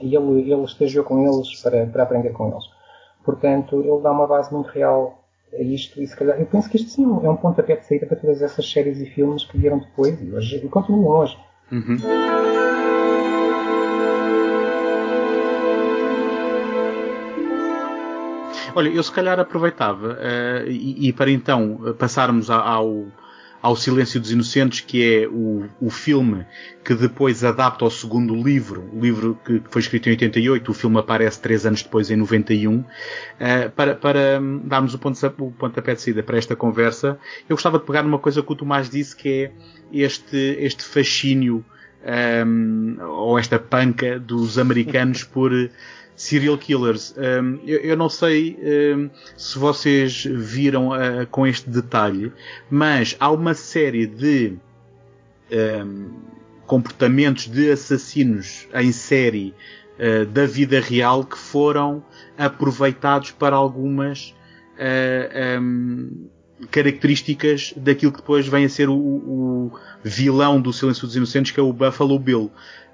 e 0.00 0.14
ele, 0.14 0.50
ele 0.50 0.64
estagiou 0.64 1.04
com 1.04 1.26
eles 1.26 1.60
para, 1.60 1.86
para 1.86 2.02
aprender 2.04 2.30
com 2.30 2.50
eles. 2.50 2.64
Portanto, 3.24 3.80
ele 3.80 4.00
dá 4.02 4.12
uma 4.12 4.26
base 4.26 4.52
muito 4.52 4.68
real 4.68 5.24
a 5.52 5.62
isto 5.62 6.00
e 6.00 6.06
se 6.06 6.16
calhar, 6.16 6.38
eu 6.38 6.46
penso 6.46 6.68
que 6.68 6.76
isto 6.76 6.90
sim 6.90 7.04
é 7.04 7.30
um 7.30 7.36
pontapé 7.36 7.76
de 7.76 7.86
saída 7.86 8.06
para 8.06 8.16
todas 8.16 8.42
essas 8.42 8.70
séries 8.70 9.00
e 9.00 9.06
filmes 9.06 9.44
que 9.44 9.58
vieram 9.58 9.78
depois 9.78 10.20
e, 10.20 10.30
hoje, 10.30 10.56
e 10.64 10.68
continuam 10.68 11.20
hoje. 11.20 11.36
Uhum. 11.72 11.96
Olha, 18.76 18.88
eu 18.88 19.02
se 19.02 19.12
calhar 19.12 19.38
aproveitava 19.38 20.14
uh, 20.14 20.68
e, 20.68 21.08
e, 21.08 21.12
para 21.12 21.30
então 21.30 21.94
passarmos 21.96 22.50
ao, 22.50 23.06
ao 23.64 23.74
Silêncio 23.74 24.20
dos 24.20 24.30
Inocentes, 24.30 24.80
que 24.80 25.02
é 25.02 25.26
o, 25.26 25.64
o 25.80 25.88
filme 25.88 26.44
que 26.84 26.94
depois 26.94 27.42
adapta 27.42 27.82
ao 27.82 27.90
segundo 27.90 28.34
livro, 28.34 28.90
o 28.92 29.00
livro 29.00 29.40
que 29.42 29.62
foi 29.70 29.80
escrito 29.80 30.06
em 30.06 30.10
88, 30.10 30.70
o 30.70 30.74
filme 30.74 30.98
aparece 30.98 31.40
três 31.40 31.64
anos 31.64 31.82
depois, 31.82 32.10
em 32.10 32.16
91. 32.16 32.76
Uh, 32.76 32.84
eh, 33.40 33.68
para, 33.70 33.94
para 33.94 34.38
darmos 34.64 34.92
o, 34.92 34.98
ponto, 34.98 35.18
o 35.38 35.50
pontapé 35.50 35.94
de 35.94 36.02
saída 36.02 36.22
para 36.22 36.36
esta 36.36 36.54
conversa, 36.54 37.18
eu 37.48 37.56
gostava 37.56 37.78
de 37.78 37.86
pegar 37.86 38.02
numa 38.02 38.18
coisa 38.18 38.42
que 38.42 38.52
o 38.52 38.54
Tomás 38.54 38.90
disse, 38.90 39.16
que 39.16 39.28
é 39.30 39.52
este, 39.90 40.36
este 40.60 40.84
fascínio 40.84 41.64
um, 42.46 42.98
ou 43.00 43.38
esta 43.38 43.58
panca 43.58 44.20
dos 44.20 44.58
americanos 44.58 45.24
por 45.24 45.50
serial 46.16 46.56
killers. 46.56 47.14
Um, 47.16 47.58
eu, 47.66 47.78
eu, 47.80 47.96
não 47.96 48.08
sei 48.08 48.56
um, 48.96 49.10
se 49.36 49.58
vocês 49.58 50.24
viram 50.24 50.90
uh, 50.90 51.26
com 51.30 51.46
este 51.46 51.68
detalhe, 51.68 52.32
mas 52.70 53.16
há 53.18 53.30
uma 53.30 53.54
série 53.54 54.06
de 54.06 54.56
um, 55.50 56.10
comportamentos 56.66 57.46
de 57.46 57.70
assassinos 57.70 58.68
em 58.74 58.92
série 58.92 59.54
uh, 59.98 60.26
da 60.26 60.46
vida 60.46 60.80
real 60.80 61.24
que 61.24 61.38
foram 61.38 62.04
aproveitados 62.38 63.30
para 63.32 63.56
algumas 63.56 64.34
uh, 64.78 66.30
características 66.70 67.74
daquilo 67.76 68.12
que 68.12 68.18
depois 68.18 68.46
vem 68.46 68.64
a 68.64 68.68
ser 68.68 68.88
o, 68.88 68.94
o 68.94 69.72
vilão 70.02 70.60
do 70.60 70.72
Silêncio 70.72 71.06
dos 71.06 71.16
Inocentes, 71.16 71.52
que 71.52 71.60
é 71.60 71.62
o 71.62 71.72
Buffalo 71.72 72.18
Bill. 72.18 72.50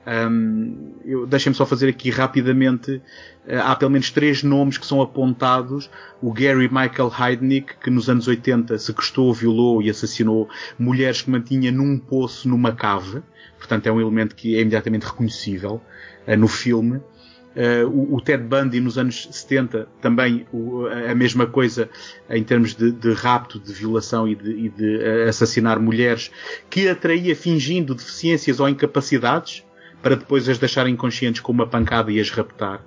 Um, 0.07 1.27
Deixem-me 1.29 1.57
só 1.57 1.67
fazer 1.67 1.89
aqui 1.89 2.11
rapidamente. 2.11 3.03
Uh, 3.47 3.61
há 3.63 3.77
pelo 3.77 3.91
menos 3.91 4.11
três 4.11 4.43
nomes 4.43 4.79
que 4.79 4.87
são 4.87 5.03
apontados. 5.03 5.91
O 6.23 6.33
Gary 6.33 6.69
Michael 6.69 7.13
Heidnick, 7.19 7.77
que 7.83 7.91
nos 7.91 8.09
anos 8.09 8.27
80 8.27 8.79
sequestrou, 8.79 9.33
violou 9.33 9.83
e 9.83 9.91
assassinou 9.91 10.49
mulheres 10.79 11.23
que 11.23 11.31
mantinha 11.31 11.71
num 11.71 11.99
poço 11.99 12.49
numa 12.49 12.73
cave. 12.73 13.23
Portanto, 13.59 13.87
é 13.87 13.93
um 13.93 14.01
elemento 14.01 14.35
que 14.35 14.57
é 14.57 14.61
imediatamente 14.61 15.05
reconhecível 15.05 15.81
uh, 16.27 16.37
no 16.37 16.49
filme. 16.49 17.01
Uh, 17.51 17.87
o, 17.89 18.15
o, 18.15 18.21
Ted 18.21 18.45
Bundy 18.45 18.81
nos 18.81 18.97
anos 18.97 19.29
70 19.33 19.89
também 20.01 20.47
o, 20.53 20.87
a 20.87 21.13
mesma 21.17 21.49
coisa 21.49 21.91
em 22.29 22.45
termos 22.45 22.77
de, 22.77 22.93
de 22.93 23.13
rapto, 23.13 23.59
de 23.59 23.73
violação 23.73 24.29
e 24.29 24.37
de, 24.37 24.51
e 24.51 24.69
de 24.69 25.05
assassinar 25.29 25.81
mulheres 25.81 26.31
que 26.71 26.89
atraía 26.89 27.35
fingindo 27.35 27.93
deficiências 27.93 28.61
ou 28.61 28.69
incapacidades 28.69 29.65
para 30.03 30.17
depois 30.17 30.49
as 30.49 30.59
deixar 30.59 30.89
inconscientes 30.89 31.41
com 31.41 31.53
uma 31.53 31.67
pancada 31.67 32.11
e 32.11 32.21
as 32.21 32.31
raptar. 32.31 32.83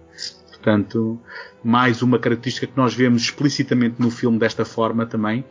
Portanto, 0.50 1.20
mais 1.64 2.02
uma 2.02 2.18
característica 2.18 2.68
que 2.68 2.78
nós 2.78 2.94
vemos 2.94 3.24
explicitamente 3.24 3.96
no 4.00 4.10
filme 4.10 4.40
desta 4.40 4.64
forma 4.64 5.06
também. 5.06 5.44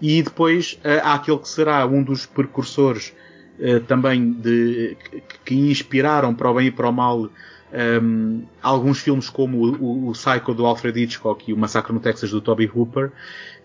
E 0.00 0.22
depois 0.22 0.78
uh, 0.84 1.00
há 1.02 1.14
aquele 1.14 1.38
que 1.38 1.48
será 1.48 1.86
um 1.86 2.02
dos 2.02 2.26
precursores 2.26 3.12
uh, 3.58 3.80
também 3.80 4.32
de, 4.32 4.96
que, 5.44 5.54
inspiraram 5.54 6.34
para 6.34 6.50
o 6.50 6.54
bem 6.54 6.66
e 6.66 6.70
para 6.70 6.88
o 6.88 6.92
mal 6.92 7.20
um, 7.20 7.30
ehm, 7.72 8.42
alguns 8.62 9.00
filmes 9.00 9.28
como 9.28 9.58
o, 9.58 10.08
o, 10.08 10.12
Psycho 10.12 10.54
do 10.54 10.64
Alfred 10.64 11.02
Hitchcock 11.02 11.50
e 11.50 11.52
o 11.52 11.56
Massacre 11.56 11.92
no 11.92 12.00
Texas 12.00 12.30
do 12.30 12.40
Toby 12.40 12.70
Hooper, 12.72 13.12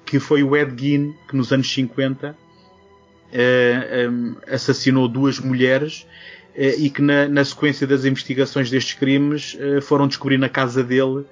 que 0.06 0.19
foi 0.19 0.43
o 0.43 0.56
Ed 0.56 0.73
Gein 0.79 1.13
que 1.27 1.36
nos 1.36 1.53
anos 1.53 1.71
50 1.71 2.36
uh, 3.34 4.10
um, 4.12 4.36
assassinou 4.47 5.08
duas 5.08 5.39
mulheres 5.39 6.06
eh, 6.06 6.42
e 6.55 6.89
que 6.89 7.01
na, 7.01 7.27
na, 7.27 7.43
sequência 7.43 7.87
das 7.87 8.05
investigações 8.05 8.69
destes 8.69 8.93
crimes 8.93 9.57
eh, 9.59 9.81
foram 9.81 10.07
descobrir 10.07 10.37
na 10.37 10.49
casa 10.49 10.83
dele 10.83 11.25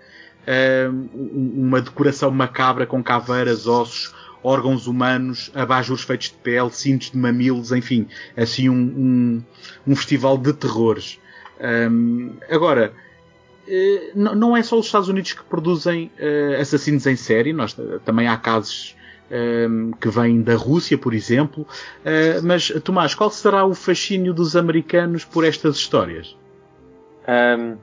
eh, 0.47 0.89
uma 1.13 1.81
decoração 1.81 2.31
macabra 2.31 2.88
com 2.88 3.03
caveiras, 3.03 3.67
ossos, 3.67 4.13
órgãos 4.43 4.88
humanos, 4.88 5.51
abajures 5.53 6.03
feitos 6.03 6.29
de 6.29 6.36
pele, 6.36 6.71
cintos 6.71 7.12
de 7.12 7.17
mamilos, 7.17 7.71
enfim, 7.71 8.07
assim 8.36 8.69
um, 8.69 8.73
um, 8.73 9.43
um 9.88 9.95
festival 9.95 10.38
de 10.38 10.53
terrores. 10.53 11.19
Um, 11.60 12.34
agora, 12.49 12.91
não 14.15 14.57
é 14.57 14.63
só 14.63 14.79
os 14.79 14.88
Estados 14.88 15.07
Unidos 15.07 15.34
que 15.34 15.43
produzem 15.43 16.12
assassinos 16.60 17.05
em 17.05 17.15
série, 17.15 17.53
nós, 17.53 17.77
também 18.03 18.27
há 18.27 18.36
casos 18.36 18.95
Ehm, 18.95 19.01
que 20.00 20.10
vem 20.10 20.41
da 20.41 20.56
Rússia, 20.56 20.98
por 20.98 21.13
exemplo. 21.13 21.63
Uh, 21.63 22.44
mas, 22.44 22.70
Tomás, 22.84 23.15
qual 23.15 23.30
será 23.30 23.65
o 23.65 23.74
fascínio 23.74 24.34
dos 24.34 24.56
americanos 24.56 25.24
por 25.24 25.46
estas 25.46 25.78
histórias? 25.78 26.36
Um, 27.28 27.32
ehm, 27.32 27.78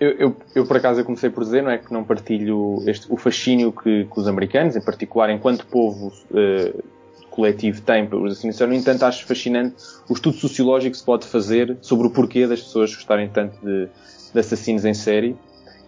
eu, 0.00 0.10
eu, 0.10 0.36
eu, 0.54 0.66
por 0.66 0.76
acaso, 0.76 1.04
comecei 1.04 1.30
por 1.30 1.44
dizer, 1.44 1.62
não 1.62 1.70
é 1.70 1.78
que 1.78 1.92
não 1.92 2.02
partilho 2.02 2.82
este, 2.86 3.06
o 3.08 3.16
fascínio 3.16 3.72
que, 3.72 4.04
que, 4.04 4.20
os 4.20 4.26
americanos, 4.26 4.74
em 4.74 4.80
particular, 4.80 5.30
enquanto 5.30 5.66
povo 5.66 6.12
uh, 6.30 6.84
coletivo, 7.30 7.80
têm 7.82 8.06
pelos 8.06 8.32
assassinos. 8.32 8.58
No 8.60 8.74
entanto, 8.74 9.04
acho 9.04 9.24
fascinante 9.24 9.76
o 10.08 10.12
estudo 10.12 10.36
sociológico 10.36 10.92
que 10.92 10.98
se 10.98 11.04
pode 11.04 11.26
fazer 11.26 11.76
sobre 11.80 12.08
o 12.08 12.10
porquê 12.10 12.46
das 12.46 12.60
pessoas 12.60 12.94
gostarem 12.94 13.28
tanto 13.28 13.56
de, 13.64 13.88
de 14.32 14.40
assassinos 14.40 14.84
em 14.84 14.94
série. 14.94 15.36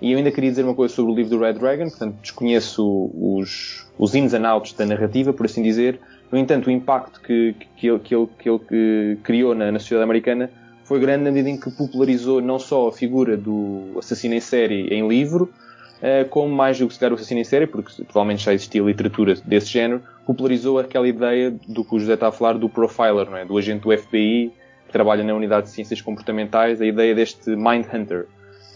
E 0.00 0.12
eu 0.12 0.18
ainda 0.18 0.30
queria 0.30 0.50
dizer 0.50 0.62
uma 0.64 0.74
coisa 0.74 0.94
sobre 0.94 1.12
o 1.12 1.14
livro 1.14 1.36
do 1.36 1.42
Red 1.42 1.54
Dragon, 1.54 1.88
portanto, 1.88 2.16
desconheço 2.20 3.10
os, 3.14 3.86
os 3.98 4.14
ins 4.14 4.34
and 4.34 4.46
outs 4.48 4.72
da 4.74 4.84
narrativa, 4.84 5.32
por 5.32 5.46
assim 5.46 5.62
dizer. 5.62 5.98
No 6.30 6.38
entanto, 6.38 6.66
o 6.66 6.70
impacto 6.70 7.20
que, 7.20 7.54
que, 7.76 7.88
ele, 7.88 7.98
que 8.00 8.14
ele, 8.14 8.28
que 8.38 8.48
ele 8.48 9.16
criou 9.22 9.54
na, 9.54 9.72
na 9.72 9.78
sociedade 9.78 10.04
americana 10.04 10.50
foi 10.84 11.00
grande 11.00 11.24
na 11.24 11.30
medida 11.30 11.50
em 11.50 11.58
que 11.58 11.70
popularizou 11.70 12.40
não 12.40 12.58
só 12.58 12.88
a 12.88 12.92
figura 12.92 13.36
do 13.36 13.96
assassino 13.98 14.34
em 14.34 14.40
série 14.40 14.86
em 14.88 15.06
livro, 15.08 15.50
uh, 15.98 16.28
como 16.28 16.54
mais 16.54 16.78
do 16.78 16.86
que 16.86 16.94
se 16.94 17.00
calhar 17.00 17.12
o 17.12 17.16
assassino 17.16 17.40
em 17.40 17.44
série, 17.44 17.66
porque 17.66 18.04
provavelmente 18.04 18.44
já 18.44 18.52
existia 18.52 18.82
literatura 18.82 19.34
desse 19.44 19.66
género, 19.68 20.02
popularizou 20.26 20.78
aquela 20.78 21.08
ideia 21.08 21.54
do 21.66 21.84
que 21.84 21.94
o 21.94 21.98
José 21.98 22.14
está 22.14 22.28
a 22.28 22.32
falar 22.32 22.54
do 22.54 22.68
profiler, 22.68 23.26
é? 23.34 23.44
do 23.44 23.56
agente 23.56 23.82
do 23.82 23.96
FBI 23.96 24.52
que 24.86 24.92
trabalha 24.92 25.24
na 25.24 25.34
unidade 25.34 25.66
de 25.66 25.72
ciências 25.72 26.00
comportamentais, 26.00 26.80
a 26.80 26.86
ideia 26.86 27.14
deste 27.14 27.50
mind 27.50 27.86
hunter. 27.92 28.26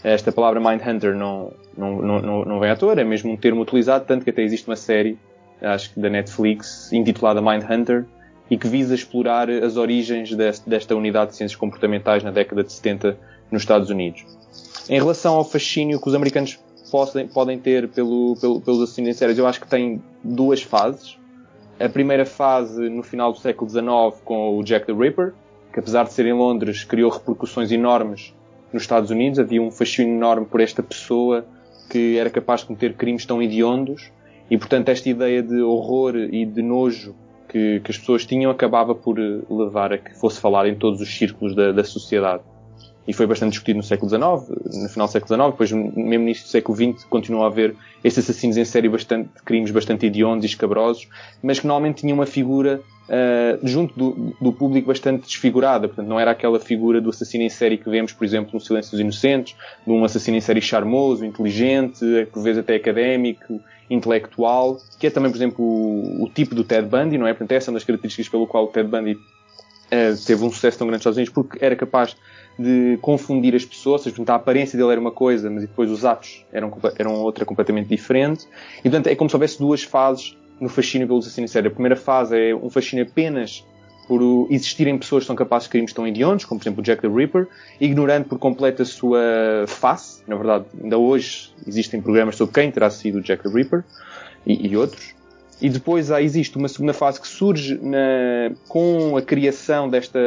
Esta 0.03 0.31
palavra 0.31 0.59
Mindhunter 0.59 1.15
não, 1.15 1.53
não, 1.77 2.01
não, 2.01 2.45
não 2.45 2.59
vem 2.59 2.71
à 2.71 2.75
toa, 2.75 2.93
é 2.93 3.03
mesmo 3.03 3.31
um 3.31 3.37
termo 3.37 3.61
utilizado, 3.61 4.05
tanto 4.05 4.23
que 4.23 4.31
até 4.31 4.41
existe 4.41 4.67
uma 4.67 4.75
série, 4.75 5.17
acho 5.61 5.93
que 5.93 5.99
da 5.99 6.09
Netflix, 6.09 6.91
intitulada 6.91 7.41
Mindhunter, 7.41 8.05
e 8.49 8.57
que 8.57 8.67
visa 8.67 8.95
explorar 8.95 9.49
as 9.49 9.77
origens 9.77 10.35
deste, 10.35 10.67
desta 10.67 10.95
unidade 10.95 11.31
de 11.31 11.37
ciências 11.37 11.57
comportamentais 11.57 12.23
na 12.23 12.31
década 12.31 12.63
de 12.63 12.73
70 12.73 13.17
nos 13.51 13.61
Estados 13.61 13.89
Unidos. 13.89 14.25
Em 14.89 14.99
relação 14.99 15.35
ao 15.35 15.45
fascínio 15.45 16.01
que 16.01 16.07
os 16.07 16.15
americanos 16.15 16.59
podem, 16.91 17.27
podem 17.27 17.59
ter 17.59 17.87
pelo, 17.87 18.35
pelo, 18.41 18.59
pelos 18.59 18.81
assassinos 18.81 19.11
em 19.11 19.13
séries, 19.13 19.37
eu 19.37 19.47
acho 19.47 19.61
que 19.61 19.67
tem 19.67 20.01
duas 20.23 20.61
fases. 20.61 21.17
A 21.79 21.87
primeira 21.87 22.25
fase 22.25 22.89
no 22.89 23.03
final 23.03 23.31
do 23.31 23.39
século 23.39 23.69
XIX 23.69 24.21
com 24.25 24.57
o 24.57 24.63
Jack 24.63 24.85
the 24.85 24.93
Ripper, 24.93 25.33
que 25.71 25.79
apesar 25.79 26.03
de 26.03 26.11
ser 26.11 26.25
em 26.25 26.33
Londres 26.33 26.83
criou 26.83 27.09
repercussões 27.09 27.71
enormes 27.71 28.33
nos 28.73 28.83
Estados 28.83 29.09
Unidos 29.09 29.39
havia 29.39 29.61
um 29.61 29.71
fascínio 29.71 30.15
enorme 30.15 30.45
por 30.45 30.61
esta 30.61 30.81
pessoa 30.81 31.45
que 31.89 32.17
era 32.17 32.29
capaz 32.29 32.61
de 32.61 32.67
cometer 32.67 32.93
crimes 32.93 33.25
tão 33.25 33.41
hediondos 33.41 34.11
e, 34.49 34.57
portanto, 34.57 34.89
esta 34.89 35.09
ideia 35.09 35.43
de 35.43 35.61
horror 35.61 36.15
e 36.15 36.45
de 36.45 36.61
nojo 36.61 37.15
que, 37.49 37.81
que 37.81 37.91
as 37.91 37.97
pessoas 37.97 38.25
tinham 38.25 38.49
acabava 38.49 38.95
por 38.95 39.19
eh, 39.19 39.41
levar 39.49 39.91
a 39.91 39.97
que 39.97 40.13
fosse 40.17 40.39
falado 40.39 40.67
em 40.67 40.75
todos 40.75 41.01
os 41.01 41.09
círculos 41.13 41.53
da, 41.53 41.73
da 41.73 41.83
sociedade. 41.83 42.43
E 43.05 43.13
foi 43.13 43.25
bastante 43.25 43.51
discutido 43.51 43.77
no 43.77 43.83
século 43.83 44.09
XIX, 44.09 44.83
no 44.83 44.89
final 44.89 45.07
do 45.07 45.11
século 45.11 45.35
XIX, 45.35 45.51
depois 45.51 45.71
mesmo 45.71 46.23
início 46.23 46.45
do 46.45 46.49
século 46.49 46.77
XX 46.77 47.03
continuou 47.05 47.43
a 47.43 47.47
haver 47.47 47.75
esses 48.03 48.23
assassinos 48.23 48.57
em 48.57 48.63
série 48.63 48.87
bastante, 48.87 49.29
crimes 49.43 49.71
bastante 49.71 50.05
hediondos 50.05 50.45
e 50.45 50.47
escabrosos, 50.47 51.09
mas 51.41 51.59
que 51.59 51.67
normalmente 51.67 52.01
tinham 52.01 52.15
uma 52.15 52.25
figura 52.25 52.79
uh, 53.11 53.67
junto 53.67 53.93
do, 53.97 54.35
do, 54.39 54.53
público 54.53 54.87
bastante 54.87 55.23
desfigurada. 55.23 55.87
Portanto, 55.87 56.07
não 56.07 56.19
era 56.19 56.31
aquela 56.31 56.59
figura 56.59 57.01
do 57.01 57.09
assassino 57.09 57.43
em 57.43 57.49
série 57.49 57.77
que 57.77 57.89
vemos, 57.89 58.13
por 58.13 58.23
exemplo, 58.23 58.51
no 58.53 58.59
Silêncio 58.59 58.91
dos 58.91 58.99
Inocentes, 58.99 59.55
de 59.85 59.91
um 59.91 60.03
assassino 60.05 60.37
em 60.37 60.41
série 60.41 60.61
charmoso, 60.61 61.25
inteligente, 61.25 62.05
por 62.31 62.41
vezes 62.41 62.59
até 62.59 62.75
académico, 62.75 63.59
intelectual, 63.89 64.77
que 64.97 65.07
é 65.07 65.09
também, 65.09 65.29
por 65.29 65.37
exemplo, 65.37 65.65
o, 65.65 66.23
o 66.23 66.29
tipo 66.29 66.55
do 66.55 66.63
Ted 66.63 66.87
Bundy, 66.87 67.17
não 67.17 67.27
é? 67.27 67.33
Portanto, 67.33 67.51
essa 67.51 67.69
é 67.69 67.71
uma 67.71 67.75
das 67.77 67.83
características 67.83 68.29
pelo 68.29 68.47
qual 68.47 68.63
o 68.63 68.67
Ted 68.67 68.87
Bundy 68.87 69.13
uh, 69.13 70.25
teve 70.25 70.43
um 70.45 70.51
sucesso 70.51 70.77
tão 70.77 70.87
grande 70.87 70.99
nos 70.99 71.01
Estados 71.01 71.17
Unidos, 71.17 71.33
porque 71.33 71.63
era 71.63 71.75
capaz 71.75 72.15
de 72.57 72.97
confundir 73.01 73.55
as 73.55 73.65
pessoas, 73.65 74.03
portanto, 74.03 74.29
a 74.29 74.35
aparência 74.35 74.77
dele 74.77 74.91
era 74.91 75.01
uma 75.01 75.11
coisa, 75.11 75.49
mas 75.49 75.61
depois 75.63 75.89
os 75.89 76.05
atos 76.05 76.45
eram, 76.51 76.71
eram 76.97 77.15
outra 77.15 77.45
completamente 77.45 77.87
diferente. 77.87 78.47
E, 78.79 78.83
portanto, 78.83 79.07
é 79.07 79.15
como 79.15 79.29
se 79.29 79.35
houvesse 79.35 79.57
duas 79.57 79.83
fases 79.83 80.37
no 80.61 80.69
fascínio 80.69 81.07
pelo 81.07 81.19
assassino 81.19 81.45
em 81.45 81.47
série. 81.47 81.67
A 81.67 81.71
primeira 81.71 81.95
fase 81.95 82.37
é 82.37 82.55
um 82.55 82.69
fascínio 82.69 83.03
apenas 83.03 83.65
por 84.07 84.47
existirem 84.49 84.97
pessoas 84.97 85.23
que 85.23 85.27
são 85.27 85.35
capazes 85.35 85.67
de 85.67 85.71
crimes 85.71 85.93
tão 85.93 86.05
hediondos, 86.05 86.45
como 86.45 86.59
por 86.59 86.63
exemplo 86.63 86.81
o 86.81 86.83
Jack 86.83 87.01
the 87.01 87.07
Ripper, 87.07 87.47
ignorando 87.79 88.25
por 88.25 88.37
completo 88.37 88.81
a 88.81 88.85
sua 88.85 89.19
face. 89.67 90.21
Na 90.27 90.35
verdade, 90.35 90.65
ainda 90.81 90.97
hoje 90.97 91.53
existem 91.65 92.01
programas 92.01 92.35
sobre 92.35 92.53
quem 92.53 92.71
terá 92.71 92.89
sido 92.89 93.19
o 93.19 93.21
Jack 93.21 93.43
the 93.43 93.49
Ripper 93.49 93.83
e, 94.45 94.67
e 94.67 94.77
outros. 94.77 95.15
E 95.61 95.69
depois 95.69 96.11
há, 96.11 96.21
existe 96.21 96.57
uma 96.57 96.67
segunda 96.67 96.93
fase 96.93 97.21
que 97.21 97.27
surge 97.27 97.79
na, 97.81 98.51
com 98.67 99.15
a 99.15 99.21
criação 99.21 99.89
desta 99.89 100.19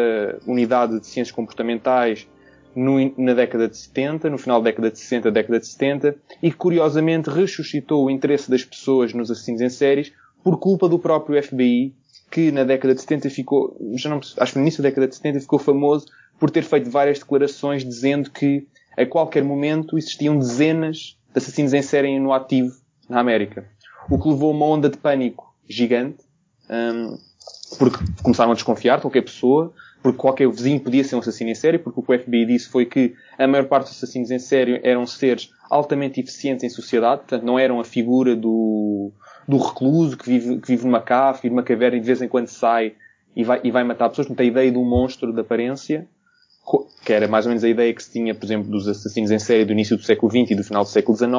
unidade 0.47 0.99
de 1.01 1.07
ciências 1.07 1.35
comportamentais 1.35 2.27
no, 2.75 3.13
na 3.19 3.35
década 3.35 3.69
de 3.69 3.77
70, 3.77 4.31
no 4.31 4.39
final 4.39 4.61
da 4.61 4.71
década 4.71 4.91
de 4.91 4.99
60, 4.99 5.31
década 5.31 5.61
de 5.61 5.67
70, 5.67 6.17
e 6.43 6.51
que 6.51 6.57
curiosamente 6.57 7.31
ressuscitou 7.31 8.05
o 8.05 8.11
interesse 8.11 8.51
das 8.51 8.65
pessoas 8.65 9.13
nos 9.13 9.31
assassinos 9.31 9.61
em 9.61 9.69
séries 9.69 10.13
por 10.45 10.59
culpa 10.59 10.89
do 10.89 10.99
próprio 10.99 11.43
FBI, 11.43 11.95
que 12.31 12.53
na 12.53 12.65
década 12.65 12.95
de 12.95 13.01
70 13.01 13.31
ficou, 13.31 13.77
já 13.95 14.11
não, 14.11 14.19
acho 14.19 14.53
que 14.53 14.59
no 14.59 14.63
início 14.63 14.83
da 14.83 14.91
década 14.91 15.09
de 15.09 15.17
70 15.17 15.41
ficou 15.41 15.59
famoso 15.59 16.07
por 16.39 16.51
ter 16.51 16.63
feito 16.63 16.91
várias 16.91 17.19
declarações 17.19 17.83
dizendo 17.83 18.31
que 18.31 18.67
a 18.97 19.07
qualquer 19.07 19.43
momento 19.43 19.97
existiam 19.97 20.39
dezenas 20.39 21.17
de 21.33 21.39
assassinos 21.39 21.73
em 21.73 21.81
série 21.81 22.21
no 22.21 22.33
ativo 22.33 22.77
na 23.09 23.21
América. 23.21 23.67
O 24.11 24.19
que 24.19 24.29
levou 24.29 24.51
a 24.51 24.55
uma 24.55 24.67
onda 24.67 24.91
de 24.91 24.99
pânico 24.99 25.55
gigante, 25.67 26.19
um, 26.69 27.17
porque 27.79 28.05
começaram 28.23 28.53
a 28.53 28.55
desconfiar 28.55 28.97
de 28.97 29.03
qualquer 29.03 29.23
pessoa, 29.23 29.73
porque 30.03 30.19
qualquer 30.19 30.49
vizinho 30.51 30.81
podia 30.81 31.03
ser 31.03 31.17
um 31.17 31.21
assassino 31.21 31.51
em 31.51 31.55
série, 31.55 31.79
porque 31.79 31.99
o 31.99 32.03
que 32.03 32.13
o 32.13 32.19
FBI 32.19 32.45
disse 32.45 32.69
foi 32.69 32.85
que 32.85 33.15
a 33.39 33.47
maior 33.47 33.67
parte 33.67 33.87
dos 33.87 33.97
assassinos 33.97 34.31
em 34.31 34.39
série 34.39 34.79
eram 34.85 35.07
seres 35.07 35.51
altamente 35.71 36.21
eficientes 36.21 36.63
em 36.63 36.69
sociedade, 36.69 37.23
portanto 37.23 37.45
não 37.45 37.59
eram 37.59 37.81
a 37.81 37.85
figura 37.85 38.37
do, 38.37 39.11
do 39.47 39.59
recluso 39.59 40.17
que 40.17 40.27
vive, 40.27 40.61
que 40.61 40.69
vive 40.69 40.85
numa 40.85 41.01
cave, 41.01 41.41
vive 41.43 41.55
numa 41.55 41.63
caverna 41.63 41.97
e 41.97 42.01
de 42.01 42.07
vez 42.07 42.23
em 42.23 42.29
quando 42.29 42.49
sai 42.49 42.95
e 43.37 43.45
vai, 43.45 43.61
e 43.65 43.71
vai 43.71 43.85
matar 43.85 44.09
pessoas, 44.09 44.27
portanto 44.27 44.45
a 44.45 44.49
ideia 44.49 44.71
de 44.71 44.79
um 44.79 44.85
monstro 44.85 45.33
de 45.33 45.41
aparência, 45.41 46.07
que 47.05 47.13
era 47.13 47.29
mais 47.29 47.45
ou 47.45 47.51
menos 47.51 47.63
a 47.63 47.69
ideia 47.69 47.93
que 47.93 48.03
se 48.03 48.11
tinha, 48.11 48.35
por 48.35 48.45
exemplo, 48.45 48.71
dos 48.71 48.89
assassinos 48.89 49.31
em 49.31 49.39
série 49.39 49.65
do 49.65 49.73
início 49.73 49.97
do 49.97 50.03
século 50.03 50.31
XX 50.31 50.53
e 50.53 50.55
do 50.55 50.65
final 50.65 50.83
do 50.83 50.89
século 50.89 51.17
XIX, 51.17 51.33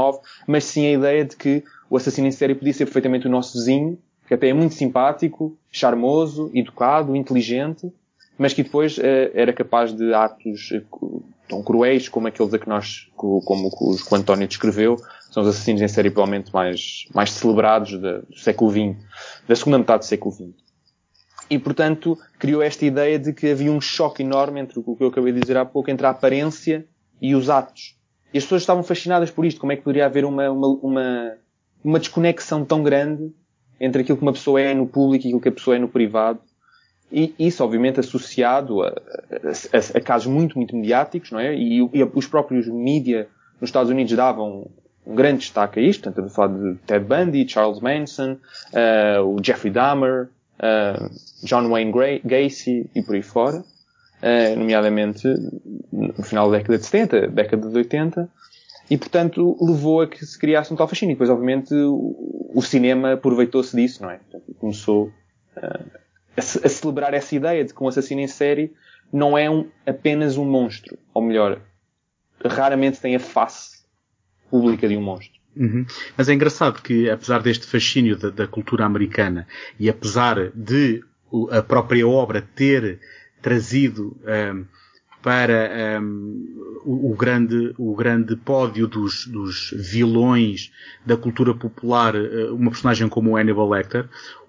mas 0.45 0.63
sim 0.65 0.85
a 0.85 0.91
ideia 0.91 1.25
de 1.25 1.35
que 1.35 1.63
o 1.89 1.97
assassino 1.97 2.27
em 2.27 2.31
série 2.31 2.53
podia 2.53 2.73
ser 2.73 2.85
perfeitamente 2.85 3.27
o 3.27 3.29
nosso 3.29 3.57
vizinho, 3.57 3.97
que 4.27 4.33
até 4.33 4.49
é 4.49 4.53
muito 4.53 4.75
simpático, 4.75 5.57
charmoso, 5.71 6.51
educado, 6.53 7.15
inteligente, 7.15 7.91
mas 8.37 8.53
que 8.53 8.63
depois 8.63 8.97
uh, 8.97 9.01
era 9.33 9.53
capaz 9.53 9.93
de 9.93 10.13
atos 10.13 10.71
uh, 10.71 11.23
tão 11.47 11.61
cruéis 11.63 12.09
como 12.09 12.27
aqueles 12.27 12.53
a 12.53 12.59
que 12.59 12.67
nós, 12.67 13.07
como 13.15 13.69
os 13.81 14.01
que 14.01 14.13
o 14.13 14.17
António 14.17 14.47
descreveu, 14.47 14.97
são 15.29 15.43
os 15.43 15.49
assassinos 15.49 15.81
em 15.81 15.87
série 15.87 16.09
provavelmente 16.09 16.53
mais, 16.53 17.05
mais 17.13 17.31
celebrados 17.31 17.91
de, 17.91 18.21
do 18.21 18.37
século 18.37 18.71
XX, 18.71 19.05
da 19.47 19.55
segunda 19.55 19.79
metade 19.79 19.99
do 19.99 20.05
século 20.05 20.33
XX. 20.33 20.65
E, 21.49 21.59
portanto, 21.59 22.17
criou 22.39 22.61
esta 22.61 22.85
ideia 22.85 23.19
de 23.19 23.31
que 23.31 23.51
havia 23.51 23.71
um 23.71 23.79
choque 23.79 24.23
enorme 24.23 24.59
entre 24.59 24.79
o 24.79 24.95
que 24.95 25.03
eu 25.03 25.07
acabei 25.09 25.31
de 25.31 25.41
dizer 25.41 25.57
há 25.57 25.65
pouco, 25.65 25.91
entre 25.91 26.07
a 26.07 26.09
aparência 26.09 26.87
e 27.21 27.35
os 27.35 27.49
atos. 27.49 27.95
E 28.33 28.37
as 28.37 28.43
pessoas 28.43 28.63
estavam 28.63 28.83
fascinadas 28.83 29.29
por 29.29 29.45
isto. 29.45 29.59
Como 29.59 29.71
é 29.71 29.75
que 29.75 29.83
poderia 29.83 30.05
haver 30.05 30.25
uma, 30.25 30.49
uma, 30.49 30.67
uma, 30.67 31.33
uma 31.83 31.99
desconexão 31.99 32.65
tão 32.65 32.81
grande 32.81 33.31
entre 33.79 34.01
aquilo 34.01 34.17
que 34.17 34.23
uma 34.23 34.33
pessoa 34.33 34.59
é 34.59 34.73
no 34.73 34.87
público 34.87 35.25
e 35.25 35.27
aquilo 35.27 35.41
que 35.41 35.49
a 35.49 35.51
pessoa 35.51 35.75
é 35.75 35.79
no 35.79 35.87
privado? 35.87 36.39
E 37.11 37.33
isso, 37.37 37.63
obviamente, 37.63 37.99
associado 37.99 38.81
a, 38.81 38.87
a, 38.87 39.97
a 39.97 40.01
casos 40.01 40.27
muito, 40.27 40.57
muito 40.57 40.75
mediáticos, 40.75 41.31
não 41.31 41.39
é? 41.39 41.55
E, 41.55 41.77
e, 41.77 42.03
os 42.03 42.27
próprios 42.27 42.67
mídia 42.67 43.27
nos 43.61 43.69
Estados 43.69 43.91
Unidos 43.91 44.13
davam 44.13 44.67
um 45.05 45.15
grande 45.15 45.39
destaque 45.39 45.79
a 45.79 45.83
isto. 45.83 46.03
Portanto, 46.03 46.25
a 46.25 46.29
falar 46.29 46.53
de 46.53 46.75
Ted 46.85 47.05
Bundy, 47.05 47.47
Charles 47.47 47.79
Manson, 47.79 48.37
uh, 48.73 49.23
o 49.23 49.37
Jeffrey 49.43 49.71
Dahmer, 49.71 50.29
uh, 50.59 51.09
John 51.43 51.69
Wayne 51.69 52.21
Gacy 52.23 52.89
e 52.95 53.01
por 53.03 53.15
aí 53.15 53.21
fora. 53.21 53.63
Uh, 54.23 54.57
nomeadamente 54.57 55.27
no 55.91 56.23
final 56.23 56.49
da 56.49 56.57
década 56.57 56.79
de 56.79 56.85
70, 56.85 57.27
década 57.27 57.69
de 57.69 57.77
80. 57.77 58.29
E, 58.89 58.97
portanto, 58.97 59.57
levou 59.61 60.01
a 60.01 60.07
que 60.07 60.25
se 60.25 60.37
criasse 60.37 60.73
um 60.73 60.75
tal 60.75 60.87
fascínio. 60.87 61.13
E 61.13 61.15
depois, 61.15 61.29
obviamente, 61.29 61.73
o, 61.73 62.51
o 62.53 62.61
cinema 62.61 63.13
aproveitou-se 63.13 63.75
disso, 63.75 64.01
não 64.01 64.09
é? 64.09 64.17
Portanto, 64.17 64.55
começou 64.59 65.11
a, 66.37 66.41
celebrar 66.41 67.13
essa 67.13 67.35
ideia 67.35 67.63
de 67.63 67.73
que 67.73 67.83
um 67.83 67.87
assassino 67.87 68.21
em 68.21 68.27
série 68.27 68.73
não 69.11 69.37
é 69.37 69.49
um, 69.49 69.67
apenas 69.85 70.37
um 70.37 70.45
monstro. 70.45 70.97
Ou 71.13 71.21
melhor, 71.21 71.61
raramente 72.43 72.99
tem 72.99 73.15
a 73.15 73.19
face 73.19 73.85
pública 74.49 74.87
de 74.87 74.97
um 74.97 75.01
monstro. 75.01 75.39
Uhum. 75.55 75.85
Mas 76.17 76.27
é 76.27 76.33
engraçado 76.33 76.81
que, 76.81 77.09
apesar 77.09 77.41
deste 77.41 77.65
fascínio 77.65 78.17
da, 78.17 78.29
da, 78.29 78.47
cultura 78.47 78.85
americana 78.85 79.47
e 79.79 79.89
apesar 79.89 80.51
de 80.53 81.01
a 81.51 81.61
própria 81.61 82.05
obra 82.07 82.41
ter 82.41 82.99
trazido 83.41 84.17
um, 84.53 84.65
para 85.25 85.99
um, 86.01 86.81
o, 86.85 87.11
o, 87.11 87.15
grande, 87.15 87.73
o 87.79 87.95
grande 87.95 88.35
pódio 88.35 88.85
dos, 88.85 89.25
dos 89.25 89.73
vilões 89.75 90.71
da 91.05 91.17
cultura 91.17 91.53
popular 91.55 92.15
uh, 92.15 92.53
uma 92.53 92.69
personagem 92.69 93.09
como 93.09 93.31
o 93.31 93.37
Hannibal 93.37 93.69
Lecter, 93.69 94.07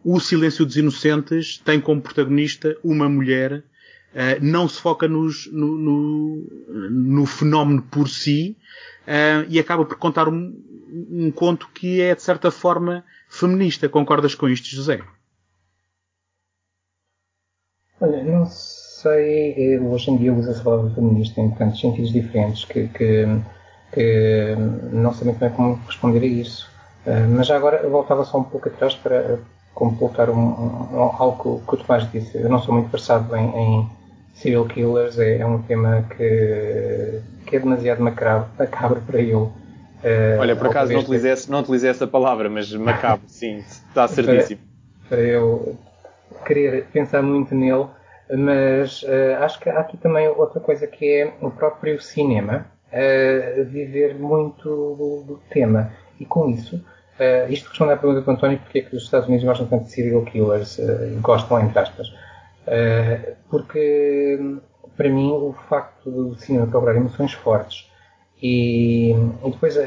o 0.08 0.20
Silêncio 0.20 0.64
dos 0.64 0.76
Inocentes 0.76 1.58
tem 1.58 1.80
como 1.80 2.00
protagonista 2.00 2.76
uma 2.84 3.08
mulher, 3.08 3.54
uh, 3.54 3.64
não 4.40 4.68
se 4.68 4.80
foca 4.80 5.08
nos, 5.08 5.50
no, 5.52 5.66
no, 5.76 6.46
no, 6.88 7.26
fenómeno 7.26 7.82
por 7.82 8.08
si 8.08 8.56
uh, 9.02 9.44
e 9.48 9.58
acaba 9.58 9.84
por 9.84 9.98
contar 9.98 10.28
um, 10.28 10.54
um 11.10 11.32
conto 11.32 11.68
que 11.74 12.00
é 12.00 12.14
de 12.14 12.22
certa 12.22 12.52
forma 12.52 13.04
feminista. 13.28 13.88
Concordas 13.88 14.36
com 14.36 14.48
isto, 14.48 14.68
José? 14.68 15.00
Olha, 18.00 18.22
não 18.22 18.46
sei, 18.46 19.76
hoje 19.80 20.12
em 20.12 20.18
dia 20.18 20.32
usa-se 20.32 20.60
a 20.60 20.64
palavra 20.64 20.94
feminista 20.94 21.40
em 21.40 21.50
tantos 21.50 21.80
sentidos 21.80 22.12
diferentes 22.12 22.64
que, 22.64 22.86
que, 22.86 23.24
que 23.92 24.54
não 24.92 25.12
sei 25.12 25.32
bem 25.32 25.50
como 25.50 25.82
responder 25.84 26.20
a 26.20 26.26
isso. 26.26 26.70
Mas 27.34 27.48
já 27.48 27.56
agora 27.56 27.78
eu 27.78 27.90
voltava 27.90 28.24
só 28.24 28.38
um 28.38 28.44
pouco 28.44 28.68
atrás 28.68 28.94
para 28.94 29.38
completar 29.76 30.30
um, 30.30 30.38
um, 30.38 30.98
algo 30.98 31.62
que 31.68 31.74
o 31.74 31.76
Tomás 31.76 32.10
disse. 32.10 32.38
Eu 32.38 32.48
não 32.48 32.58
sou 32.58 32.74
muito 32.74 32.90
versado 32.90 33.36
em, 33.36 33.44
em 33.54 33.90
serial 34.34 34.64
killers, 34.64 35.18
é, 35.18 35.38
é, 35.38 35.46
um 35.46 35.60
tema 35.62 36.02
que, 36.16 37.20
que 37.46 37.56
é 37.56 37.60
demasiado 37.60 38.02
macabro, 38.02 38.48
macabro 38.58 39.02
para 39.02 39.20
eu. 39.20 39.52
Uh, 40.02 40.40
Olha, 40.40 40.56
por 40.56 40.68
acaso 40.68 40.92
não 40.92 41.00
utilizei, 41.00 41.34
não 41.48 41.60
utilizei 41.60 41.90
essa 41.90 42.06
palavra, 42.06 42.48
mas 42.48 42.72
macabro, 42.72 43.28
sim, 43.28 43.58
está 43.58 44.08
certíssimo. 44.08 44.60
Para, 45.08 45.18
para, 45.18 45.26
eu 45.26 45.76
querer 46.46 46.86
pensar 46.86 47.22
muito 47.22 47.54
nele, 47.54 47.86
mas 48.30 49.02
uh, 49.02 49.42
acho 49.42 49.60
que 49.60 49.68
há 49.68 49.80
aqui 49.80 49.98
também 49.98 50.26
outra 50.26 50.58
coisa 50.58 50.86
que 50.86 51.04
é 51.04 51.34
o 51.42 51.50
próprio 51.50 52.00
cinema 52.00 52.66
uh, 52.88 53.64
viver 53.66 54.14
muito 54.14 54.64
do, 54.64 55.24
do 55.26 55.40
tema. 55.50 55.92
E 56.18 56.24
com 56.24 56.48
isso, 56.48 56.82
Uh, 57.18 57.50
isto 57.50 57.70
responde 57.70 57.92
à 57.92 57.96
pergunta 57.96 58.20
do 58.20 58.30
António 58.30 58.58
porque 58.58 58.80
é 58.80 58.82
que 58.82 58.94
os 58.94 59.04
Estados 59.04 59.26
Unidos 59.26 59.46
gostam 59.46 59.66
tanto 59.66 59.84
de 59.84 59.92
serial 59.92 60.22
killers, 60.22 60.78
uh, 60.78 61.18
gostam 61.22 61.60
entre 61.60 61.78
aspas. 61.78 62.08
Uh, 62.08 63.34
porque, 63.48 64.38
para 64.96 65.08
mim, 65.08 65.30
o 65.30 65.54
facto 65.68 66.10
do 66.10 66.34
cinema 66.38 66.66
procurar 66.66 66.94
emoções 66.96 67.32
fortes 67.32 67.90
e, 68.42 69.12
e 69.12 69.50
depois, 69.50 69.78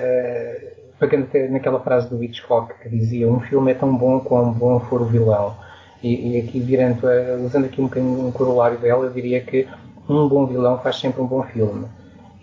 pegando 0.99 1.25
até 1.25 1.47
naquela 1.49 1.79
frase 1.81 2.09
do 2.09 2.23
Hitchcock 2.23 2.73
que 2.81 2.89
dizia 2.89 3.29
um 3.29 3.39
filme 3.41 3.71
é 3.71 3.75
tão 3.75 3.95
bom 3.95 4.19
como 4.21 4.51
bom 4.51 4.79
for 4.79 5.01
o 5.01 5.05
vilão. 5.05 5.55
E, 6.01 6.31
e 6.31 6.39
aqui, 6.39 6.59
virando, 6.59 7.05
usando 7.45 7.65
aqui 7.65 7.79
um 7.79 7.83
bocadinho 7.83 8.27
um 8.27 8.31
corolário 8.31 8.79
dela, 8.79 9.05
eu 9.05 9.11
diria 9.11 9.41
que 9.41 9.67
um 10.09 10.27
bom 10.27 10.47
vilão 10.47 10.79
faz 10.79 10.95
sempre 10.95 11.21
um 11.21 11.27
bom 11.27 11.43
filme. 11.43 11.85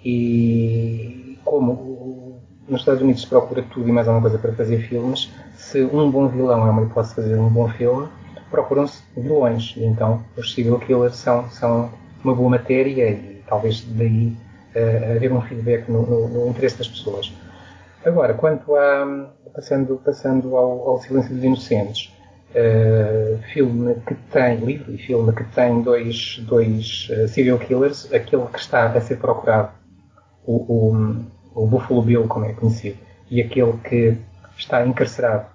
E 0.04 1.38
como 1.44 1.95
nos 2.68 2.80
Estados 2.80 3.02
Unidos 3.02 3.22
se 3.22 3.28
procura 3.28 3.62
tudo 3.62 3.88
e 3.88 3.92
mais 3.92 4.08
alguma 4.08 4.22
coisa 4.22 4.38
para 4.38 4.52
fazer 4.52 4.78
filmes. 4.88 5.32
Se 5.56 5.82
um 5.82 6.10
bom 6.10 6.28
vilão 6.28 6.66
é 6.66 6.70
uma 6.70 6.82
hipótese 6.82 7.14
de 7.14 7.22
fazer 7.22 7.38
um 7.38 7.48
bom 7.48 7.68
filme, 7.68 8.08
procuram-se 8.50 9.02
vilões. 9.16 9.74
E 9.76 9.84
então 9.84 10.22
os 10.36 10.52
serial 10.52 10.78
killers 10.78 11.16
são, 11.16 11.48
são 11.50 11.90
uma 12.22 12.34
boa 12.34 12.50
matéria 12.50 13.10
e 13.10 13.42
talvez 13.46 13.82
daí 13.82 14.36
uh, 14.74 15.16
haver 15.16 15.32
um 15.32 15.40
feedback 15.42 15.88
no, 15.90 16.02
no, 16.02 16.28
no, 16.28 16.48
interesse 16.48 16.78
das 16.78 16.88
pessoas. 16.88 17.32
Agora, 18.04 18.34
quanto 18.34 18.74
a. 18.74 19.32
passando, 19.54 20.00
passando 20.04 20.56
ao, 20.56 20.88
ao 20.88 21.00
Silêncio 21.00 21.34
dos 21.34 21.44
Inocentes, 21.44 22.12
uh, 22.50 23.38
filme 23.52 23.96
que 24.06 24.14
tem, 24.32 24.56
livro 24.56 24.92
e 24.92 24.98
filme 24.98 25.32
que 25.32 25.44
tem 25.44 25.82
dois, 25.82 26.40
dois 26.46 27.08
uh, 27.10 27.28
serial 27.28 27.58
killers, 27.58 28.12
aquele 28.12 28.46
que 28.46 28.58
está 28.58 28.86
a 28.86 29.00
ser 29.00 29.18
procurado, 29.18 29.70
o, 30.44 30.90
o 30.90 31.26
o 31.56 31.66
Buffalo 31.66 32.02
Bill, 32.02 32.28
como 32.28 32.44
é 32.44 32.52
conhecido, 32.52 32.98
e 33.30 33.40
aquele 33.40 33.72
que 33.78 34.16
está 34.56 34.86
encarcerado, 34.86 35.46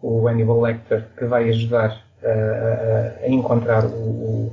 o 0.00 0.26
Hannibal 0.26 0.60
Lecter, 0.62 1.06
que 1.16 1.26
vai 1.26 1.48
ajudar 1.50 2.02
a, 2.24 3.24
a 3.24 3.28
encontrar 3.28 3.84
o, 3.84 4.50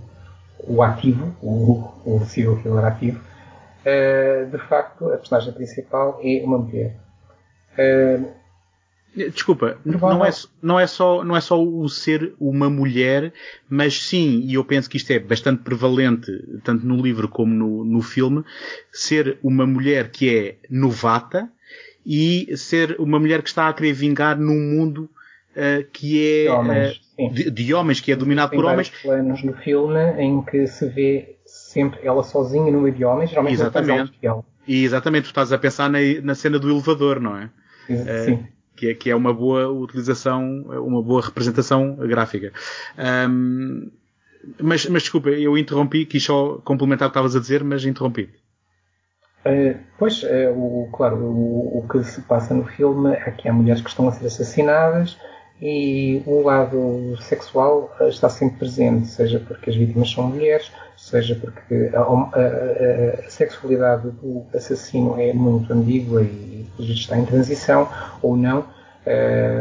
o, 0.59 0.83
ativo, 0.83 1.33
o, 1.41 1.89
o 2.05 2.21
killer 2.61 2.85
ativo, 2.85 3.19
uh, 3.19 4.45
de 4.45 4.57
facto, 4.67 5.11
a 5.11 5.17
personagem 5.17 5.53
principal 5.53 6.19
é 6.21 6.43
uma 6.43 6.57
mulher. 6.57 6.95
Desculpa, 9.15 9.77
não 9.83 10.23
é, 10.23 10.29
não, 10.61 10.79
é 10.79 10.87
só, 10.87 11.23
não 11.23 11.35
é 11.35 11.41
só 11.41 11.61
o 11.61 11.89
ser 11.89 12.33
uma 12.39 12.69
mulher, 12.69 13.33
mas 13.67 14.03
sim, 14.03 14.41
e 14.45 14.53
eu 14.53 14.63
penso 14.63 14.89
que 14.89 14.97
isto 14.97 15.11
é 15.11 15.19
bastante 15.19 15.63
prevalente, 15.63 16.31
tanto 16.63 16.85
no 16.85 17.01
livro 17.01 17.27
como 17.27 17.53
no, 17.53 17.83
no 17.83 18.01
filme, 18.01 18.43
ser 18.93 19.39
uma 19.41 19.65
mulher 19.65 20.09
que 20.09 20.29
é 20.29 20.55
novata 20.69 21.49
e 22.05 22.55
ser 22.55 22.95
uma 22.99 23.19
mulher 23.19 23.41
que 23.41 23.49
está 23.49 23.67
a 23.67 23.73
querer 23.73 23.93
vingar 23.93 24.37
num 24.37 24.59
mundo 24.59 25.09
uh, 25.55 25.83
que 25.91 26.23
é 26.23 26.43
de 26.43 26.49
homens, 26.49 27.01
uh, 27.17 27.33
de, 27.33 27.51
de 27.51 27.73
homens, 27.73 27.99
que 27.99 28.11
é 28.11 28.15
dominado 28.15 28.51
Tem 28.51 28.59
por 28.59 28.65
homens. 28.65 28.89
planos 28.89 29.43
no 29.43 29.53
filme 29.53 29.99
em 30.19 30.41
que 30.43 30.67
se 30.67 30.87
vê 30.87 31.35
sempre 31.45 31.99
ela 32.03 32.23
sozinha 32.23 32.71
no 32.71 32.81
meio 32.81 32.95
de 32.95 33.03
homens, 33.03 33.31
geralmente 33.31 33.53
exatamente. 33.53 34.13
Ela. 34.21 34.43
E 34.67 34.83
exatamente, 34.83 35.23
tu 35.23 35.27
estás 35.27 35.51
a 35.51 35.57
pensar 35.57 35.89
na, 35.89 35.97
na 36.21 36.35
cena 36.35 36.59
do 36.59 36.69
elevador, 36.69 37.19
não 37.19 37.35
é? 37.35 37.49
Sim. 37.87 38.33
Uh, 38.33 38.58
que 38.79 38.89
é, 38.89 38.93
que 38.93 39.09
é 39.09 39.15
uma 39.15 39.33
boa 39.33 39.67
utilização, 39.67 40.63
uma 40.67 41.01
boa 41.01 41.21
representação 41.21 41.95
gráfica. 41.95 42.53
Um, 42.97 43.91
mas, 44.61 44.85
mas 44.85 45.03
desculpa, 45.03 45.29
eu 45.29 45.57
interrompi, 45.57 46.05
quis 46.05 46.23
só 46.23 46.59
complementar 46.63 47.07
o 47.07 47.11
que 47.11 47.17
estavas 47.17 47.35
a 47.35 47.39
dizer, 47.39 47.61
mas 47.61 47.83
interrompi. 47.83 48.29
Uh, 49.45 49.77
pois, 49.97 50.23
uh, 50.23 50.51
o, 50.55 50.89
claro, 50.93 51.17
o, 51.17 51.79
o, 51.79 51.87
que 51.89 52.03
se 52.03 52.21
passa 52.21 52.53
no 52.53 52.65
filme 52.65 53.11
é 53.11 53.31
que 53.31 53.49
há 53.49 53.53
mulheres 53.53 53.81
que 53.81 53.89
estão 53.89 54.07
a 54.07 54.11
ser 54.13 54.27
assassinadas 54.27 55.17
e 55.61 56.21
o 56.25 56.41
lado 56.41 57.17
sexual 57.21 57.95
uh, 57.99 58.07
está 58.07 58.29
sempre 58.29 58.59
presente, 58.59 59.07
seja 59.07 59.39
porque 59.39 59.69
as 59.69 59.75
vítimas 59.75 60.11
são 60.11 60.25
mulheres, 60.25 60.71
seja 60.95 61.35
porque 61.35 61.91
a, 61.93 61.99
a, 61.99 63.25
a 63.25 63.29
sexualidade 63.29 64.09
do 64.11 64.45
assassino 64.53 65.19
é 65.19 65.33
muito 65.33 65.71
ambígua 65.73 66.21
e 66.21 66.65
está 66.79 67.17
em 67.17 67.25
transição 67.25 67.87
ou 68.21 68.37
não. 68.37 68.65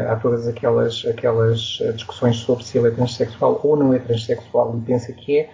há 0.09 0.15
todas 0.17 0.47
aquelas, 0.47 1.05
aquelas 1.05 1.59
discussões 1.95 2.37
sobre 2.37 2.63
se 2.63 2.77
ele 2.77 2.89
é 2.89 2.91
transexual 2.91 3.59
ou 3.63 3.75
não 3.75 3.93
é 3.93 3.99
transexual 3.99 4.77
e 4.77 4.81
pensa 4.81 5.11
que 5.11 5.39
é. 5.39 5.49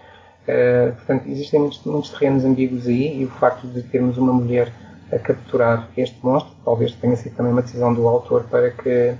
Uh, 0.46 0.94
portanto, 0.94 1.28
existem 1.28 1.60
muitos, 1.60 1.84
muitos, 1.84 2.12
terrenos 2.12 2.46
ambíguos 2.46 2.86
aí 2.86 3.20
e 3.20 3.26
o 3.26 3.30
facto 3.30 3.66
de 3.66 3.82
termos 3.82 4.16
uma 4.18 4.32
mulher 4.32 4.72
a 5.12 5.18
capturar 5.18 5.90
este 5.98 6.18
monstro 6.24 6.54
talvez 6.64 6.92
tenha 6.94 7.16
sido 7.16 7.36
também 7.36 7.52
uma 7.52 7.64
decisão 7.64 7.92
do 7.92 8.08
autor 8.08 8.44
para 8.44 8.70
que 8.70 9.16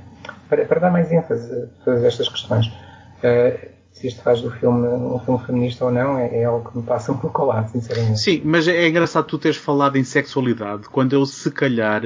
para, 0.56 0.66
para 0.66 0.80
dar 0.80 0.92
mais 0.92 1.12
ênfase 1.12 1.52
a 1.54 1.84
todas 1.84 2.04
estas 2.04 2.30
questões. 2.30 2.68
Uh, 2.68 3.76
se 3.92 4.08
isto 4.08 4.22
faz 4.22 4.42
do 4.42 4.52
filme 4.52 4.88
um 4.88 5.20
filme 5.20 5.46
feminista 5.46 5.86
ou 5.86 5.92
não 5.92 6.18
é, 6.18 6.42
é 6.42 6.44
algo 6.44 6.70
que 6.70 6.78
me 6.78 6.84
passa 6.84 7.14
um 7.14 7.18
pouco 7.18 7.42
ao 7.42 7.48
lado, 7.48 7.72
sinceramente. 7.72 8.20
Sim, 8.20 8.42
mas 8.44 8.68
é 8.68 8.88
engraçado 8.88 9.26
tu 9.26 9.38
teres 9.38 9.56
falado 9.56 9.96
em 9.96 10.04
sexualidade 10.04 10.90
quando 10.90 11.14
eu 11.14 11.26
se 11.26 11.50
calhar 11.50 12.02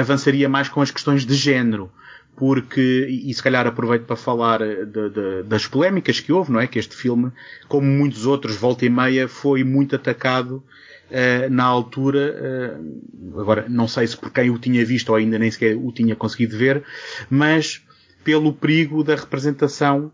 avançaria 0.00 0.48
mais 0.48 0.68
com 0.68 0.80
as 0.80 0.92
questões 0.92 1.26
de 1.26 1.34
género 1.34 1.90
porque, 2.36 3.08
e 3.10 3.34
se 3.34 3.42
calhar 3.42 3.66
aproveito 3.66 4.04
para 4.04 4.14
falar 4.14 4.60
de, 4.60 5.10
de, 5.10 5.42
das 5.42 5.66
polémicas 5.66 6.20
que 6.20 6.32
houve, 6.32 6.52
não 6.52 6.60
é? 6.60 6.68
Que 6.68 6.78
este 6.78 6.94
filme, 6.94 7.32
como 7.66 7.84
muitos 7.84 8.26
outros, 8.26 8.54
volta 8.54 8.86
e 8.86 8.88
meia, 8.88 9.26
foi 9.26 9.64
muito 9.64 9.96
atacado 9.96 10.62
uh, 11.10 11.50
na 11.50 11.64
altura. 11.64 12.80
Uh, 12.80 13.40
agora, 13.40 13.66
não 13.68 13.88
sei 13.88 14.06
se 14.06 14.16
por 14.16 14.30
quem 14.30 14.50
o 14.50 14.58
tinha 14.58 14.84
visto 14.84 15.10
ou 15.10 15.16
ainda 15.16 15.38
nem 15.38 15.50
sequer 15.50 15.76
o 15.76 15.92
tinha 15.92 16.14
conseguido 16.16 16.56
ver, 16.56 16.82
mas 17.30 17.82
pelo 18.24 18.52
perigo 18.52 19.02
da 19.02 19.14
representação 19.14 20.12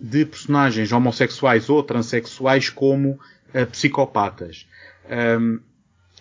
de 0.00 0.24
personagens 0.24 0.92
homossexuais 0.92 1.68
ou 1.68 1.82
transexuais 1.82 2.68
como 2.68 3.12
uh, 3.54 3.66
psicopatas. 3.70 4.66
Um, 5.40 5.60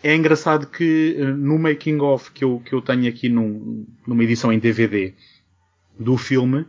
é 0.03 0.15
engraçado 0.15 0.67
que 0.67 1.15
eh, 1.17 1.25
no 1.25 1.59
making 1.59 1.99
of 1.99 2.31
que 2.31 2.43
eu, 2.43 2.59
que 2.65 2.73
eu 2.73 2.81
tenho 2.81 3.07
aqui 3.07 3.29
num, 3.29 3.85
numa 4.07 4.23
edição 4.23 4.51
em 4.51 4.57
DVD 4.57 5.13
do 5.99 6.17
filme, 6.17 6.65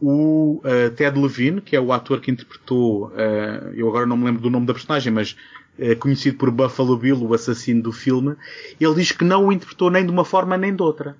o 0.00 0.62
uh, 0.64 0.90
Ted 0.96 1.18
Levine, 1.18 1.60
que 1.60 1.76
é 1.76 1.80
o 1.80 1.92
ator 1.92 2.20
que 2.20 2.30
interpretou, 2.30 3.08
uh, 3.08 3.74
eu 3.74 3.86
agora 3.86 4.06
não 4.06 4.16
me 4.16 4.24
lembro 4.24 4.40
do 4.40 4.48
nome 4.48 4.64
da 4.64 4.72
personagem, 4.72 5.12
mas 5.12 5.36
conhecido 5.98 6.36
por 6.36 6.50
Buffalo 6.50 6.96
Bill, 6.96 7.22
o 7.22 7.34
assassino 7.34 7.82
do 7.82 7.92
filme, 7.92 8.36
ele 8.80 8.94
diz 8.94 9.12
que 9.12 9.24
não 9.24 9.46
o 9.46 9.52
interpretou 9.52 9.90
nem 9.90 10.04
de 10.04 10.10
uma 10.10 10.24
forma 10.24 10.56
nem 10.56 10.74
de 10.74 10.82
outra. 10.82 11.16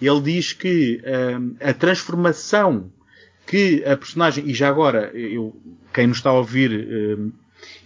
Ele 0.00 0.20
diz 0.20 0.52
que 0.52 1.00
a 1.60 1.72
transformação 1.72 2.90
que 3.46 3.84
a 3.84 3.96
personagem, 3.96 4.48
e 4.48 4.54
já 4.54 4.68
agora, 4.68 5.10
eu, 5.14 5.54
quem 5.92 6.06
nos 6.06 6.16
está 6.16 6.30
a 6.30 6.34
ouvir 6.34 7.32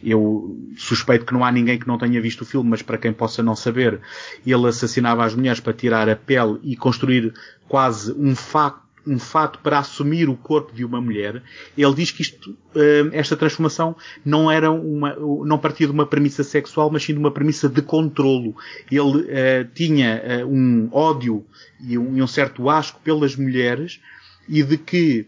eu 0.03 0.57
suspeito 0.77 1.25
que 1.25 1.33
não 1.33 1.45
há 1.45 1.51
ninguém 1.51 1.79
que 1.79 1.88
não 1.88 1.99
tenha 1.99 2.21
visto 2.21 2.43
o 2.43 2.47
filme, 2.47 2.71
mas 2.71 2.83
para 2.83 2.99
quem 2.99 3.12
possa 3.12 3.43
não 3.43 3.57
saber, 3.57 4.01
ele 4.47 4.67
assassinava 4.67 5.25
as 5.25 5.35
mulheres 5.35 5.61
para 5.61 5.73
tirar 5.73 6.09
a 6.09 6.17
pele 6.17 6.59
e 6.62 6.77
construir 6.77 7.33
quase 7.69 8.12
um 8.12 8.35
fato 8.35 8.88
um 9.09 9.18
fato 9.18 9.59
para 9.61 9.79
assumir 9.79 10.29
o 10.29 10.37
corpo 10.37 10.73
de 10.75 10.85
uma 10.85 11.01
mulher, 11.01 11.42
ele 11.77 11.94
diz 11.94 12.11
que 12.11 12.23
isto, 12.23 12.57
eh, 12.75 13.09
esta 13.12 13.37
transformação 13.37 13.97
não 14.25 14.51
era 14.51 14.71
uma, 14.71 15.16
não 15.16 15.59
partia 15.59 15.87
de 15.87 15.92
uma 15.92 16.07
premissa 16.07 16.44
sexual, 16.44 16.90
mas 16.90 17.03
sim 17.03 17.14
de 17.14 17.18
uma 17.18 17.31
premissa 17.31 17.68
de 17.68 17.81
controlo. 17.81 18.55
Ele 18.90 19.01
uh, 19.01 19.68
tinha 19.75 20.44
uh, 20.44 20.47
um 20.47 20.88
ódio 20.92 21.44
e 21.81 21.97
um, 21.97 22.16
e 22.16 22.23
um 22.23 22.27
certo 22.27 22.68
asco 22.68 23.01
pelas 23.03 23.35
mulheres 23.35 24.01
e 24.49 24.62
de 24.62 24.77
que 24.77 25.27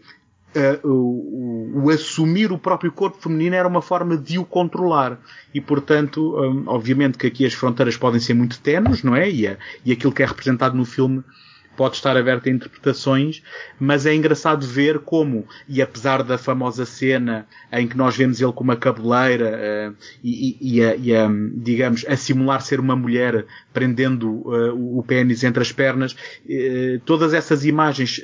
Uh, 0.53 0.85
o, 0.85 1.83
o, 1.85 1.89
assumir 1.89 2.51
o 2.51 2.57
próprio 2.57 2.91
corpo 2.91 3.17
feminino 3.21 3.55
era 3.55 3.65
uma 3.65 3.81
forma 3.81 4.17
de 4.17 4.37
o 4.37 4.43
controlar. 4.43 5.17
E, 5.53 5.61
portanto, 5.61 6.35
um, 6.37 6.67
obviamente 6.67 7.17
que 7.17 7.25
aqui 7.25 7.45
as 7.45 7.53
fronteiras 7.53 7.95
podem 7.95 8.19
ser 8.19 8.33
muito 8.33 8.59
tenues, 8.59 9.01
não 9.01 9.15
é? 9.15 9.31
E, 9.31 9.47
a, 9.47 9.57
e 9.85 9.93
aquilo 9.93 10.11
que 10.11 10.21
é 10.21 10.25
representado 10.25 10.75
no 10.75 10.83
filme 10.83 11.23
pode 11.81 11.95
estar 11.95 12.15
aberto 12.15 12.47
a 12.47 12.51
interpretações, 12.51 13.41
mas 13.79 14.05
é 14.05 14.13
engraçado 14.13 14.67
ver 14.67 14.99
como, 14.99 15.47
e 15.67 15.81
apesar 15.81 16.21
da 16.21 16.37
famosa 16.37 16.85
cena 16.85 17.47
em 17.73 17.87
que 17.87 17.97
nós 17.97 18.15
vemos 18.15 18.39
ele 18.39 18.53
com 18.53 18.63
uma 18.63 18.75
cabeleira 18.75 19.89
uh, 19.89 19.95
e, 20.23 20.57
e, 20.61 20.83
a, 20.83 20.95
e 20.95 21.15
a, 21.15 21.27
digamos, 21.55 22.05
a 22.07 22.15
simular 22.15 22.61
ser 22.61 22.79
uma 22.79 22.95
mulher 22.95 23.47
prendendo 23.73 24.29
uh, 24.29 24.99
o 24.99 25.01
pênis 25.01 25.43
entre 25.43 25.63
as 25.63 25.71
pernas, 25.71 26.11
uh, 26.11 26.99
todas 27.03 27.33
essas 27.33 27.65
imagens 27.65 28.21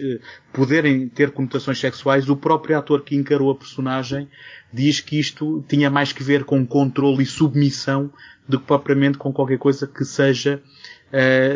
poderem 0.53 1.09
ter 1.09 1.31
conotações 1.31 1.79
sexuais, 1.79 2.29
o 2.29 2.37
próprio 2.37 2.77
ator 2.77 3.01
que 3.01 3.15
encarou 3.15 3.49
a 3.49 3.55
personagem 3.55 4.29
diz 4.71 4.99
que 4.99 5.19
isto 5.19 5.65
tinha 5.67 5.89
mais 5.89 6.13
que 6.13 6.21
ver 6.21 6.43
com 6.43 6.63
controle 6.63 7.23
e 7.23 7.25
submissão 7.25 8.13
do 8.47 8.59
que 8.59 8.67
propriamente 8.67 9.17
com 9.17 9.33
qualquer 9.33 9.57
coisa 9.57 9.87
que 9.87 10.05
seja 10.05 10.61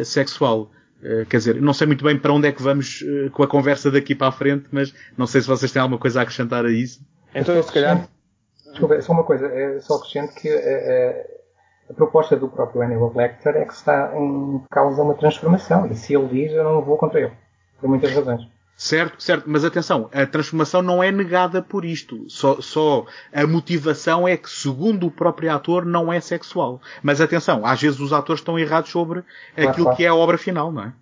sexual. 0.04 0.72
Uh, 1.02 1.26
quer 1.26 1.38
dizer, 1.38 1.62
não 1.62 1.74
sei 1.74 1.88
muito 1.88 2.04
bem 2.04 2.18
para 2.18 2.32
onde 2.32 2.48
é 2.48 2.52
que 2.52 2.62
vamos 2.62 3.02
uh, 3.02 3.32
com 3.32 3.42
a 3.42 3.48
conversa 3.48 3.90
daqui 3.90 4.14
para 4.14 4.28
a 4.28 4.32
frente, 4.32 4.66
mas 4.72 4.94
não 5.18 5.26
sei 5.26 5.42
se 5.42 5.48
vocês 5.48 5.72
têm 5.72 5.82
alguma 5.82 6.00
coisa 6.00 6.20
a 6.20 6.24
acrescentar 6.24 6.64
a 6.66 6.72
isso. 6.72 7.02
Então, 7.34 7.62
se 7.62 7.72
calhar. 7.72 8.08
Desculpa, 8.70 9.02
só 9.02 9.12
uma 9.12 9.24
coisa, 9.24 9.48
é 9.48 9.80
só 9.80 9.96
acrescento 9.96 10.34
que 10.36 10.48
uh, 10.48 11.42
a 11.90 11.94
proposta 11.94 12.38
do 12.38 12.48
próprio 12.48 12.82
Hannibal 12.82 13.12
Lecter 13.16 13.56
é 13.56 13.66
que 13.66 13.74
está 13.74 14.14
em 14.16 14.64
causa 14.70 15.02
uma 15.02 15.16
transformação, 15.16 15.88
e 15.88 15.96
se 15.96 16.14
ele 16.14 16.28
diz, 16.28 16.54
eu 16.54 16.64
não 16.64 16.82
vou 16.82 16.98
contra 16.98 17.20
ele, 17.20 17.34
por 17.80 17.90
muitas 17.90 18.14
razões. 18.14 18.48
Certo, 18.82 19.22
certo, 19.22 19.44
mas 19.46 19.64
atenção, 19.64 20.10
a 20.12 20.26
transformação 20.26 20.82
não 20.82 21.04
é 21.04 21.12
negada 21.12 21.62
por 21.62 21.86
isto. 21.86 22.26
Só, 22.28 22.60
só 22.62 23.06
a 23.32 23.46
motivação 23.46 24.28
é 24.28 24.36
que, 24.36 24.50
segundo 24.50 25.06
o 25.06 25.12
próprio 25.12 25.54
ator, 25.54 25.86
não 25.86 26.12
é 26.12 26.20
sexual. 26.20 26.82
Mas 27.04 27.22
atenção, 27.22 27.64
às 27.64 27.80
vezes 27.80 28.00
os 28.00 28.12
atores 28.12 28.42
estão 28.42 28.58
errados 28.58 28.90
sobre 28.90 29.22
claro, 29.22 29.70
aquilo 29.70 29.86
claro. 29.86 29.98
que 29.98 30.04
é 30.04 30.08
a 30.08 30.16
obra 30.16 30.36
final, 30.36 30.72
não 30.72 30.82
é? 30.82 30.94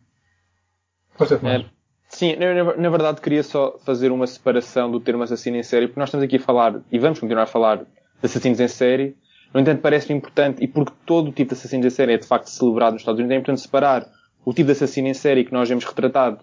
é 1.21 1.65
sim, 2.09 2.35
na, 2.35 2.75
na, 2.75 2.89
verdade 2.89 3.21
queria 3.21 3.43
só 3.43 3.79
fazer 3.85 4.11
uma 4.11 4.27
separação 4.27 4.91
do 4.91 4.99
termo 4.99 5.23
assassino 5.23 5.55
em 5.55 5.63
série, 5.63 5.87
porque 5.87 6.01
nós 6.01 6.09
estamos 6.09 6.25
aqui 6.25 6.35
a 6.35 6.41
falar, 6.41 6.81
e 6.91 6.99
vamos 6.99 7.17
continuar 7.17 7.43
a 7.43 7.47
falar, 7.47 7.77
de 7.77 7.85
assassinos 8.21 8.59
em 8.59 8.67
série. 8.67 9.15
No 9.53 9.61
entanto, 9.61 9.79
parece-me 9.79 10.17
importante, 10.17 10.61
e 10.61 10.67
porque 10.67 10.91
todo 11.05 11.29
o 11.29 11.31
tipo 11.31 11.53
de 11.53 11.57
assassinos 11.57 11.85
em 11.85 11.89
série 11.89 12.11
é 12.11 12.17
de 12.17 12.27
facto 12.27 12.47
celebrado 12.47 12.91
nos 12.91 13.03
Estados 13.03 13.19
Unidos, 13.19 13.37
é 13.37 13.39
importante 13.39 13.61
separar 13.61 14.05
o 14.43 14.53
tipo 14.53 14.65
de 14.65 14.73
assassino 14.73 15.07
em 15.07 15.13
série 15.13 15.45
que 15.45 15.53
nós 15.53 15.69
vemos 15.69 15.85
retratado 15.85 16.39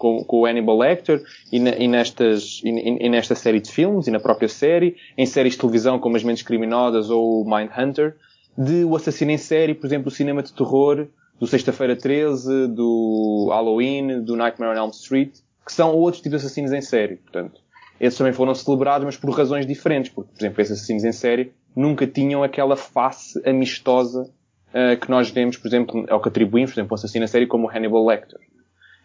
com, 0.00 0.24
com 0.24 0.40
o 0.40 0.46
Hannibal 0.46 0.78
Lecter 0.78 1.22
e, 1.52 1.60
na, 1.60 1.70
e 1.72 1.86
nestas, 1.86 2.62
e, 2.64 2.70
e, 2.70 3.08
nesta 3.10 3.34
série 3.34 3.60
de 3.60 3.70
filmes 3.70 4.06
e 4.06 4.10
na 4.10 4.18
própria 4.18 4.48
série, 4.48 4.96
em 5.16 5.26
séries 5.26 5.52
de 5.52 5.60
televisão 5.60 5.98
como 5.98 6.16
As 6.16 6.24
Mentes 6.24 6.42
Criminosas 6.42 7.10
ou 7.10 7.44
Mindhunter, 7.44 8.16
de 8.56 8.82
o 8.84 8.96
assassino 8.96 9.30
em 9.30 9.38
série, 9.38 9.74
por 9.74 9.86
exemplo, 9.86 10.08
o 10.08 10.10
cinema 10.10 10.42
de 10.42 10.52
terror 10.54 11.06
do 11.38 11.46
Sexta-feira 11.46 11.94
13, 11.94 12.68
do 12.68 13.48
Halloween, 13.50 14.22
do 14.22 14.36
Nightmare 14.36 14.76
on 14.76 14.84
Elm 14.84 14.90
Street, 14.90 15.32
que 15.64 15.72
são 15.72 15.94
outros 15.94 16.22
tipos 16.22 16.40
de 16.40 16.46
assassinos 16.46 16.72
em 16.72 16.80
série. 16.80 17.16
Portanto, 17.16 17.60
esses 18.00 18.16
também 18.16 18.32
foram 18.32 18.54
celebrados, 18.54 19.04
mas 19.04 19.16
por 19.18 19.30
razões 19.30 19.66
diferentes. 19.66 20.10
Porque, 20.10 20.32
por 20.32 20.40
exemplo, 20.40 20.62
esses 20.62 20.78
assassinos 20.78 21.04
em 21.04 21.12
série 21.12 21.52
nunca 21.76 22.06
tinham 22.06 22.42
aquela 22.42 22.76
face 22.76 23.40
amistosa 23.46 24.22
uh, 24.22 24.98
que 24.98 25.10
nós 25.10 25.30
vemos, 25.30 25.58
por 25.58 25.68
exemplo, 25.68 26.06
ao 26.08 26.20
que 26.20 26.28
atribuímos, 26.28 26.72
por 26.72 26.80
exemplo, 26.80 26.94
um 26.94 26.96
assassino 26.96 27.24
em 27.24 27.28
série 27.28 27.46
como 27.46 27.66
o 27.66 27.70
Hannibal 27.70 28.06
Lecter. 28.06 28.40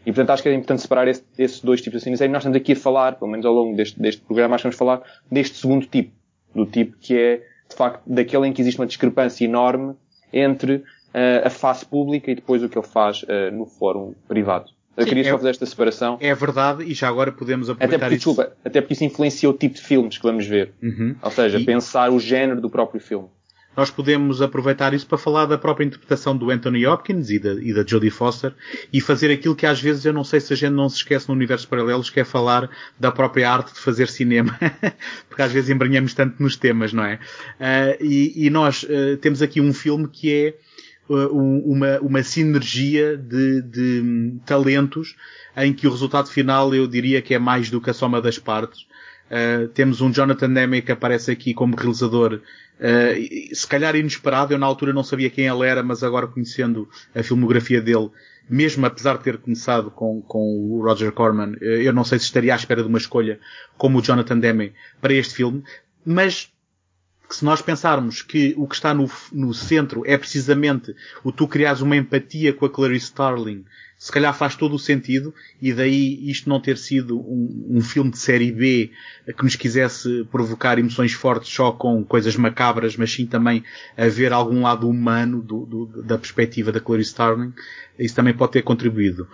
E 0.06 0.12
portanto 0.12 0.30
acho 0.30 0.44
que 0.44 0.50
é 0.50 0.54
importante 0.54 0.82
separar 0.82 1.08
esse, 1.08 1.24
esses 1.38 1.62
dois 1.62 1.82
tipos 1.82 1.94
de 1.94 1.98
assassinos. 1.98 2.22
E 2.22 2.28
nós 2.28 2.42
estamos 2.42 2.58
aqui 2.58 2.74
a 2.74 2.76
falar, 2.76 3.16
pelo 3.16 3.32
menos 3.32 3.46
ao 3.46 3.54
longo 3.54 3.76
deste, 3.76 4.00
deste 4.00 4.22
programa, 4.22 4.56
acho 4.56 4.62
que 4.62 4.68
vamos 4.68 4.78
falar 4.78 5.02
deste 5.32 5.58
segundo 5.58 5.86
tipo. 5.86 6.12
Do 6.54 6.66
tipo 6.66 6.96
que 7.02 7.18
é, 7.18 7.38
de 7.70 7.76
facto, 7.76 8.02
daquele 8.06 8.48
em 8.48 8.54
que 8.54 8.62
existe 8.62 8.80
uma 8.80 8.88
discrepância 8.88 9.44
enorme 9.44 9.96
entre 10.32 10.76
uh, 10.76 10.84
a 11.46 11.50
face 11.50 11.86
pública 11.86 12.32
e 12.32 12.36
depois 12.36 12.64
o 12.64 12.70
que 12.70 12.78
ele 12.78 12.88
faz 12.88 13.24
uh, 13.24 13.52
no 13.52 13.66
fórum 13.66 14.14
privado. 14.28 14.72
Eu 14.98 15.04
Sim, 15.04 15.10
queria 15.10 15.24
é, 15.24 15.32
só 15.32 15.38
fazer 15.38 15.50
esta 15.50 15.66
separação. 15.66 16.18
É 16.22 16.34
verdade, 16.34 16.84
e 16.84 16.94
já 16.94 17.10
agora 17.10 17.32
podemos 17.32 17.70
aproveitar 17.70 17.96
até 17.96 18.06
porque, 18.06 18.16
isso. 18.16 18.30
Desculpa, 18.30 18.56
até 18.64 18.82
porque 18.82 18.94
isso 18.94 19.04
influencia 19.04 19.50
o 19.50 19.54
tipo 19.54 19.76
de 19.76 19.82
filmes 19.82 20.18
que 20.18 20.24
vamos 20.24 20.46
ver. 20.46 20.74
Uhum. 20.82 21.16
Ou 21.22 21.32
seja, 21.32 21.60
e... 21.60 21.66
pensar 21.66 22.12
o 22.12 22.20
género 22.20 22.62
do 22.62 22.70
próprio 22.70 23.02
filme. 23.02 23.28
Nós 23.76 23.92
podemos 23.92 24.42
aproveitar 24.42 24.94
isso 24.94 25.06
para 25.08 25.18
falar 25.18 25.46
da 25.46 25.58
própria 25.58 25.86
interpretação 25.86 26.36
do 26.36 26.50
Anthony 26.50 26.86
Hopkins 26.86 27.30
e 27.30 27.40
da, 27.40 27.54
e 27.54 27.74
da 27.74 27.86
Jodie 27.86 28.10
Foster 28.10 28.54
e 28.92 29.02
fazer 29.02 29.32
aquilo 29.32 29.56
que 29.56 29.66
às 29.66 29.82
vezes 29.82 30.06
eu 30.06 30.14
não 30.14 30.24
sei 30.24 30.40
se 30.40 30.54
a 30.54 30.56
gente 30.56 30.74
não 30.74 30.90
se 30.90 30.98
esquece 30.98 31.28
no 31.28 31.36
universo 31.36 31.68
paralelos, 31.68 32.10
que 32.10 32.20
é 32.20 32.24
falar 32.24 32.70
da 33.00 33.12
própria 33.12 33.52
arte 33.52 33.74
de 33.74 33.80
fazer 33.80 34.08
cinema. 34.08 34.58
Porque 35.28 35.42
às 35.42 35.52
vezes 35.52 35.70
embranhamos 35.70 36.14
tanto 36.14 36.42
nos 36.42 36.56
temas, 36.56 36.94
não 36.94 37.04
é? 37.04 37.16
Uh, 37.60 38.04
e, 38.04 38.46
e, 38.46 38.50
nós 38.50 38.84
uh, 38.84 39.18
temos 39.18 39.42
aqui 39.42 39.60
um 39.60 39.74
filme 39.74 40.08
que 40.08 40.32
é 40.32 40.58
uh, 41.10 41.28
uma, 41.28 42.00
uma 42.00 42.24
sinergia 42.24 43.18
de, 43.18 43.62
de 43.62 44.34
talentos 44.46 45.16
em 45.58 45.74
que 45.74 45.88
o 45.88 45.92
resultado 45.92 46.30
final 46.30 46.74
eu 46.74 46.88
diria 46.88 47.22
que 47.22 47.34
é 47.34 47.40
mais 47.40 47.70
do 47.70 47.80
que 47.80 47.90
a 47.90 47.94
soma 47.94 48.22
das 48.22 48.38
partes. 48.38 48.86
Uh, 49.26 49.68
temos 49.70 50.02
um 50.02 50.12
Jonathan 50.12 50.52
Demme 50.52 50.82
que 50.82 50.92
aparece 50.92 51.32
aqui 51.32 51.54
como 51.54 51.76
realizador, 51.76 52.42
uh, 52.80 53.56
se 53.56 53.66
calhar 53.66 53.96
inesperado, 53.96 54.54
eu 54.54 54.60
na 54.60 54.68
altura 54.68 54.94
não 54.94 55.04
sabia 55.04 55.32
quem 55.32 55.48
ele 55.48 55.68
era, 55.68 55.82
mas 55.82 56.04
agora 56.04 56.28
conhecendo 56.28 56.88
a 57.14 57.24
filmografia 57.24 57.82
dele, 57.82 58.12
mesmo 58.48 58.86
apesar 58.86 59.18
de 59.18 59.24
ter 59.24 59.38
começado 59.40 59.90
com, 59.90 60.22
com 60.22 60.40
o 60.40 60.84
Roger 60.84 61.12
Corman, 61.12 61.54
uh, 61.54 61.64
eu 61.64 61.92
não 61.92 62.04
sei 62.04 62.20
se 62.20 62.26
estaria 62.26 62.54
à 62.54 62.56
espera 62.56 62.84
de 62.84 62.88
uma 62.88 63.00
escolha 63.00 63.40
como 63.78 63.98
o 63.98 64.02
Jonathan 64.02 64.38
Demme 64.38 64.74
para 65.02 65.14
este 65.14 65.34
filme, 65.34 65.64
mas 66.06 66.52
que 67.36 67.40
se 67.40 67.46
nós 67.46 67.62
pensarmos 67.62 68.22
que 68.22 68.54
o 68.58 68.66
que 68.66 68.76
está 68.76 68.94
no, 68.94 69.10
no 69.32 69.54
centro 69.54 70.04
é 70.06 70.18
precisamente 70.18 70.96
o 71.24 71.32
tu 71.32 71.48
criares 71.48 71.82
uma 71.82 71.98
empatia 71.98 72.54
com 72.54 72.66
a 72.66 72.70
Clarice 72.70 73.08
Starling, 73.08 73.66
se 73.98 74.12
calhar 74.12 74.34
faz 74.34 74.56
todo 74.56 74.76
o 74.76 74.80
sentido 74.80 75.34
e 75.62 75.74
daí 75.74 76.30
isto 76.30 76.48
não 76.48 76.60
ter 76.62 76.78
sido 76.78 77.18
um, 77.18 77.78
um, 77.78 77.82
filme 77.82 78.12
de 78.12 78.18
série 78.18 78.52
B 78.52 78.92
que 79.38 79.44
nos 79.44 79.56
quisesse 79.56 80.26
provocar 80.32 80.78
emoções 80.80 81.14
fortes 81.14 81.52
só 81.52 81.72
com 81.72 82.04
coisas 82.04 82.36
macabras, 82.36 82.96
mas 82.96 83.12
sim 83.12 83.26
também 83.26 83.64
haver 83.98 84.32
algum 84.32 84.62
lado 84.62 84.88
humano 84.88 85.42
do, 85.42 85.66
do, 85.66 86.04
da 86.04 86.18
perspectiva 86.18 86.72
da 86.72 86.80
Clarice 86.80 87.12
Starling. 87.12 87.54
Isso 87.98 88.16
também 88.16 88.34
pode 88.34 88.54
ter 88.54 88.62
contribuído. 88.62 89.28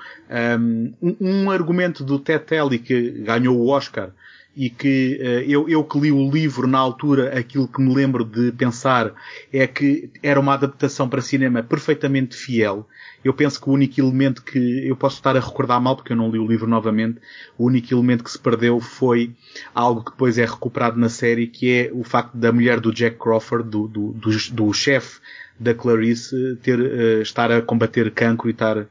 Um, 0.59 0.93
um 1.19 1.51
argumento 1.51 2.03
do 2.03 2.19
Ted 2.19 2.45
Telly 2.45 2.79
que 2.79 3.11
ganhou 3.23 3.57
o 3.57 3.67
Oscar 3.67 4.11
e 4.55 4.69
que 4.69 5.17
uh, 5.21 5.49
eu, 5.49 5.69
eu 5.69 5.83
que 5.83 5.99
li 5.99 6.11
o 6.11 6.29
livro 6.29 6.67
na 6.67 6.77
altura, 6.77 7.37
aquilo 7.37 7.67
que 7.67 7.81
me 7.81 7.93
lembro 7.93 8.25
de 8.25 8.51
pensar 8.51 9.13
é 9.51 9.65
que 9.65 10.09
era 10.21 10.39
uma 10.39 10.53
adaptação 10.53 11.07
para 11.07 11.21
cinema 11.21 11.63
perfeitamente 11.63 12.35
fiel. 12.35 12.87
Eu 13.23 13.33
penso 13.33 13.61
que 13.61 13.69
o 13.69 13.73
único 13.73 13.99
elemento 13.99 14.43
que 14.43 14.87
eu 14.87 14.95
posso 14.95 15.15
estar 15.15 15.37
a 15.37 15.39
recordar 15.39 15.79
mal, 15.79 15.95
porque 15.95 16.11
eu 16.11 16.17
não 16.17 16.29
li 16.29 16.37
o 16.37 16.47
livro 16.47 16.67
novamente, 16.67 17.19
o 17.57 17.65
único 17.65 17.93
elemento 17.93 18.23
que 18.23 18.31
se 18.31 18.39
perdeu 18.39 18.79
foi 18.79 19.33
algo 19.73 20.03
que 20.03 20.11
depois 20.11 20.37
é 20.37 20.45
recuperado 20.45 20.99
na 20.99 21.07
série, 21.07 21.47
que 21.47 21.71
é 21.71 21.91
o 21.93 22.03
facto 22.03 22.35
da 22.35 22.51
mulher 22.51 22.79
do 22.79 22.93
Jack 22.93 23.17
Crawford, 23.17 23.69
do, 23.69 23.87
do, 23.87 24.11
do, 24.13 24.29
do 24.51 24.73
chefe 24.73 25.21
da 25.57 25.73
Clarice, 25.73 26.57
ter, 26.61 26.79
uh, 26.79 27.21
estar 27.21 27.51
a 27.51 27.61
combater 27.61 28.11
cancro 28.11 28.49
e 28.49 28.51
estar, 28.51 28.87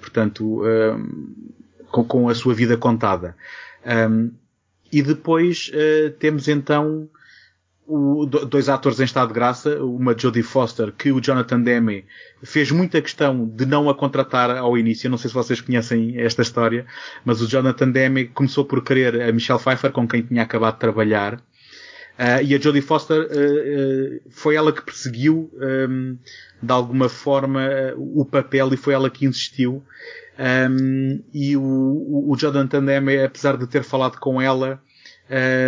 portanto, 0.00 0.60
com, 1.90 2.04
com, 2.04 2.28
a 2.28 2.34
sua 2.34 2.52
vida 2.52 2.76
contada. 2.76 3.34
Um, 3.86 4.30
e 4.92 5.02
depois 5.02 5.70
uh, 5.74 6.10
temos 6.18 6.48
então 6.48 7.08
o, 7.86 8.26
dois 8.26 8.68
atores 8.68 9.00
em 9.00 9.04
estado 9.04 9.28
de 9.28 9.34
graça, 9.34 9.82
uma 9.82 10.16
Jodie 10.16 10.42
Foster, 10.42 10.92
que 10.92 11.10
o 11.10 11.20
Jonathan 11.20 11.60
Demme 11.60 12.04
fez 12.42 12.70
muita 12.70 13.02
questão 13.02 13.46
de 13.46 13.66
não 13.66 13.90
a 13.90 13.94
contratar 13.94 14.50
ao 14.50 14.78
início. 14.78 15.10
não 15.10 15.18
sei 15.18 15.28
se 15.28 15.34
vocês 15.34 15.60
conhecem 15.60 16.18
esta 16.20 16.42
história, 16.42 16.86
mas 17.24 17.40
o 17.40 17.48
Jonathan 17.48 17.90
Demme 17.90 18.26
começou 18.26 18.64
por 18.64 18.82
querer 18.84 19.20
a 19.22 19.32
Michelle 19.32 19.58
Pfeiffer, 19.58 19.90
com 19.90 20.06
quem 20.06 20.22
tinha 20.22 20.42
acabado 20.42 20.74
de 20.74 20.80
trabalhar. 20.80 21.34
Uh, 22.18 22.44
e 22.44 22.54
a 22.54 22.60
Jodie 22.60 22.82
Foster 22.82 23.22
uh, 23.22 23.26
uh, 23.26 24.20
foi 24.30 24.54
ela 24.54 24.70
que 24.72 24.82
perseguiu 24.82 25.50
um, 25.54 25.62
ehm, 25.62 26.18
de 26.62 26.72
alguma 26.72 27.08
forma 27.08 27.62
o 27.96 28.24
papel 28.24 28.72
e 28.74 28.76
foi 28.76 28.92
ela 28.92 29.08
que 29.08 29.24
insistiu 29.24 29.82
um, 30.38 31.22
e 31.32 31.56
o, 31.56 32.30
o, 32.30 32.36
Jonathan 32.36 32.84
Demme, 32.84 33.22
apesar 33.22 33.56
de 33.56 33.66
ter 33.66 33.82
falado 33.82 34.18
com 34.18 34.40
ela, 34.40 34.80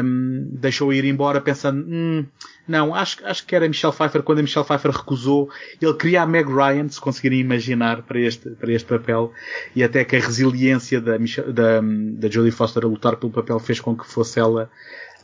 um, 0.02 0.48
deixou 0.52 0.92
ir 0.92 1.04
embora 1.04 1.40
pensando, 1.40 1.86
hum, 1.86 2.26
não, 2.66 2.94
acho, 2.94 3.24
acho 3.26 3.46
que 3.46 3.54
era 3.54 3.68
Michelle 3.68 3.94
Pfeiffer 3.94 4.22
quando 4.22 4.38
a 4.38 4.42
Michelle 4.42 4.66
Pfeiffer 4.66 4.90
recusou. 4.90 5.50
Ele 5.80 5.94
queria 5.94 6.22
a 6.22 6.26
Meg 6.26 6.48
Ryan, 6.48 6.88
se 6.88 7.00
conseguirem 7.00 7.40
imaginar, 7.40 8.02
para 8.02 8.18
este, 8.18 8.50
para 8.50 8.72
este 8.72 8.88
papel. 8.88 9.32
E 9.76 9.84
até 9.84 10.04
que 10.04 10.16
a 10.16 10.20
resiliência 10.20 11.00
da, 11.00 11.18
Michelle, 11.18 11.52
da, 11.52 11.80
da 11.82 12.30
Jodie 12.30 12.50
Foster 12.50 12.84
a 12.84 12.88
lutar 12.88 13.16
pelo 13.16 13.32
papel 13.32 13.58
fez 13.60 13.80
com 13.80 13.96
que 13.96 14.06
fosse 14.06 14.40
ela 14.40 14.70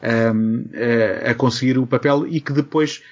um, 0.03 0.65
a, 1.25 1.31
a 1.31 1.35
conseguir 1.35 1.79
o 1.79 1.87
papel 1.87 2.27
e 2.27 2.41
que 2.41 2.53
depois 2.53 3.03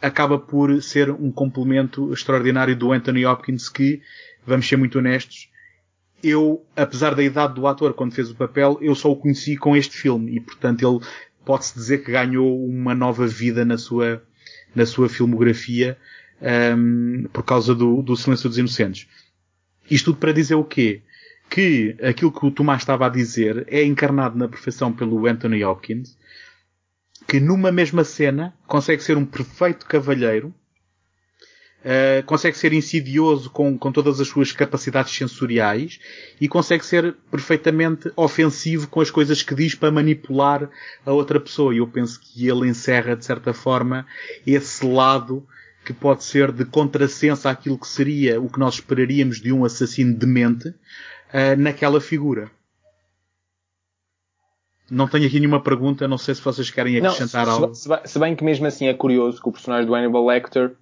acaba 0.00 0.38
por 0.38 0.82
ser 0.82 1.10
um 1.10 1.32
complemento 1.32 2.12
extraordinário 2.12 2.76
do 2.76 2.92
Anthony 2.92 3.24
Hopkins 3.24 3.68
que, 3.68 4.02
vamos 4.46 4.68
ser 4.68 4.76
muito 4.76 4.98
honestos, 4.98 5.48
eu, 6.24 6.64
apesar 6.74 7.14
da 7.14 7.22
idade 7.22 7.54
do 7.54 7.66
ator 7.66 7.92
quando 7.94 8.14
fez 8.14 8.30
o 8.30 8.34
papel, 8.34 8.78
eu 8.80 8.94
só 8.94 9.10
o 9.10 9.16
conheci 9.16 9.56
com 9.56 9.76
este 9.76 9.96
filme 9.96 10.36
e, 10.36 10.40
portanto, 10.40 10.86
ele 10.86 11.04
pode-se 11.44 11.74
dizer 11.74 12.04
que 12.04 12.12
ganhou 12.12 12.64
uma 12.66 12.94
nova 12.94 13.26
vida 13.26 13.64
na 13.64 13.76
sua, 13.76 14.22
na 14.74 14.86
sua 14.86 15.08
filmografia 15.08 15.98
um, 16.76 17.24
por 17.32 17.42
causa 17.42 17.74
do, 17.74 18.02
do 18.02 18.16
Silêncio 18.16 18.48
dos 18.48 18.58
Inocentes. 18.58 19.06
Isto 19.90 20.06
tudo 20.06 20.18
para 20.18 20.32
dizer 20.32 20.54
o 20.54 20.64
quê? 20.64 21.02
Que 21.48 21.96
aquilo 22.02 22.32
que 22.32 22.46
o 22.46 22.50
Tomás 22.50 22.82
estava 22.82 23.06
a 23.06 23.10
dizer 23.10 23.66
é 23.68 23.84
encarnado 23.84 24.36
na 24.36 24.48
perfeição 24.48 24.92
pelo 24.92 25.26
Anthony 25.26 25.62
Hopkins, 25.64 26.16
que 27.28 27.38
numa 27.38 27.70
mesma 27.70 28.04
cena 28.04 28.54
consegue 28.66 29.02
ser 29.02 29.16
um 29.16 29.24
perfeito 29.24 29.86
cavalheiro 29.86 30.54
Uh, 31.84 32.24
consegue 32.24 32.56
ser 32.56 32.72
insidioso 32.72 33.50
com, 33.50 33.76
com 33.76 33.92
todas 33.92 34.18
as 34.18 34.26
suas 34.26 34.50
capacidades 34.52 35.14
sensoriais 35.14 36.00
e 36.40 36.48
consegue 36.48 36.84
ser 36.84 37.14
perfeitamente 37.30 38.10
ofensivo 38.16 38.88
com 38.88 39.02
as 39.02 39.10
coisas 39.10 39.42
que 39.42 39.54
diz 39.54 39.74
para 39.74 39.90
manipular 39.90 40.70
a 41.04 41.12
outra 41.12 41.38
pessoa. 41.38 41.74
E 41.74 41.78
eu 41.78 41.86
penso 41.86 42.18
que 42.18 42.48
ele 42.48 42.66
encerra, 42.66 43.14
de 43.14 43.26
certa 43.26 43.52
forma, 43.52 44.06
esse 44.46 44.86
lado 44.86 45.46
que 45.84 45.92
pode 45.92 46.24
ser 46.24 46.50
de 46.50 46.64
contrassenso 46.64 47.46
àquilo 47.46 47.78
que 47.78 47.86
seria 47.86 48.40
o 48.40 48.48
que 48.48 48.58
nós 48.58 48.74
esperaríamos 48.74 49.38
de 49.38 49.52
um 49.52 49.64
assassino 49.64 50.16
demente 50.16 50.68
uh, 50.68 51.56
naquela 51.58 52.00
figura. 52.00 52.50
Não 54.90 55.08
tenho 55.08 55.26
aqui 55.26 55.38
nenhuma 55.38 55.62
pergunta, 55.62 56.08
não 56.08 56.18
sei 56.18 56.34
se 56.34 56.42
vocês 56.42 56.70
querem 56.70 56.96
acrescentar 56.96 57.46
não, 57.46 57.54
se, 57.54 57.62
algo. 57.62 57.74
Se 57.74 57.88
bem, 57.88 57.98
se 58.04 58.18
bem, 58.18 58.36
que 58.36 58.44
mesmo 58.44 58.66
assim 58.66 58.86
é 58.86 58.94
curioso 58.94 59.40
que 59.40 59.48
o 59.48 59.52
personagem 59.52 59.86
do 59.86 59.94
Hannibal 59.94 60.26
Lecter 60.26 60.74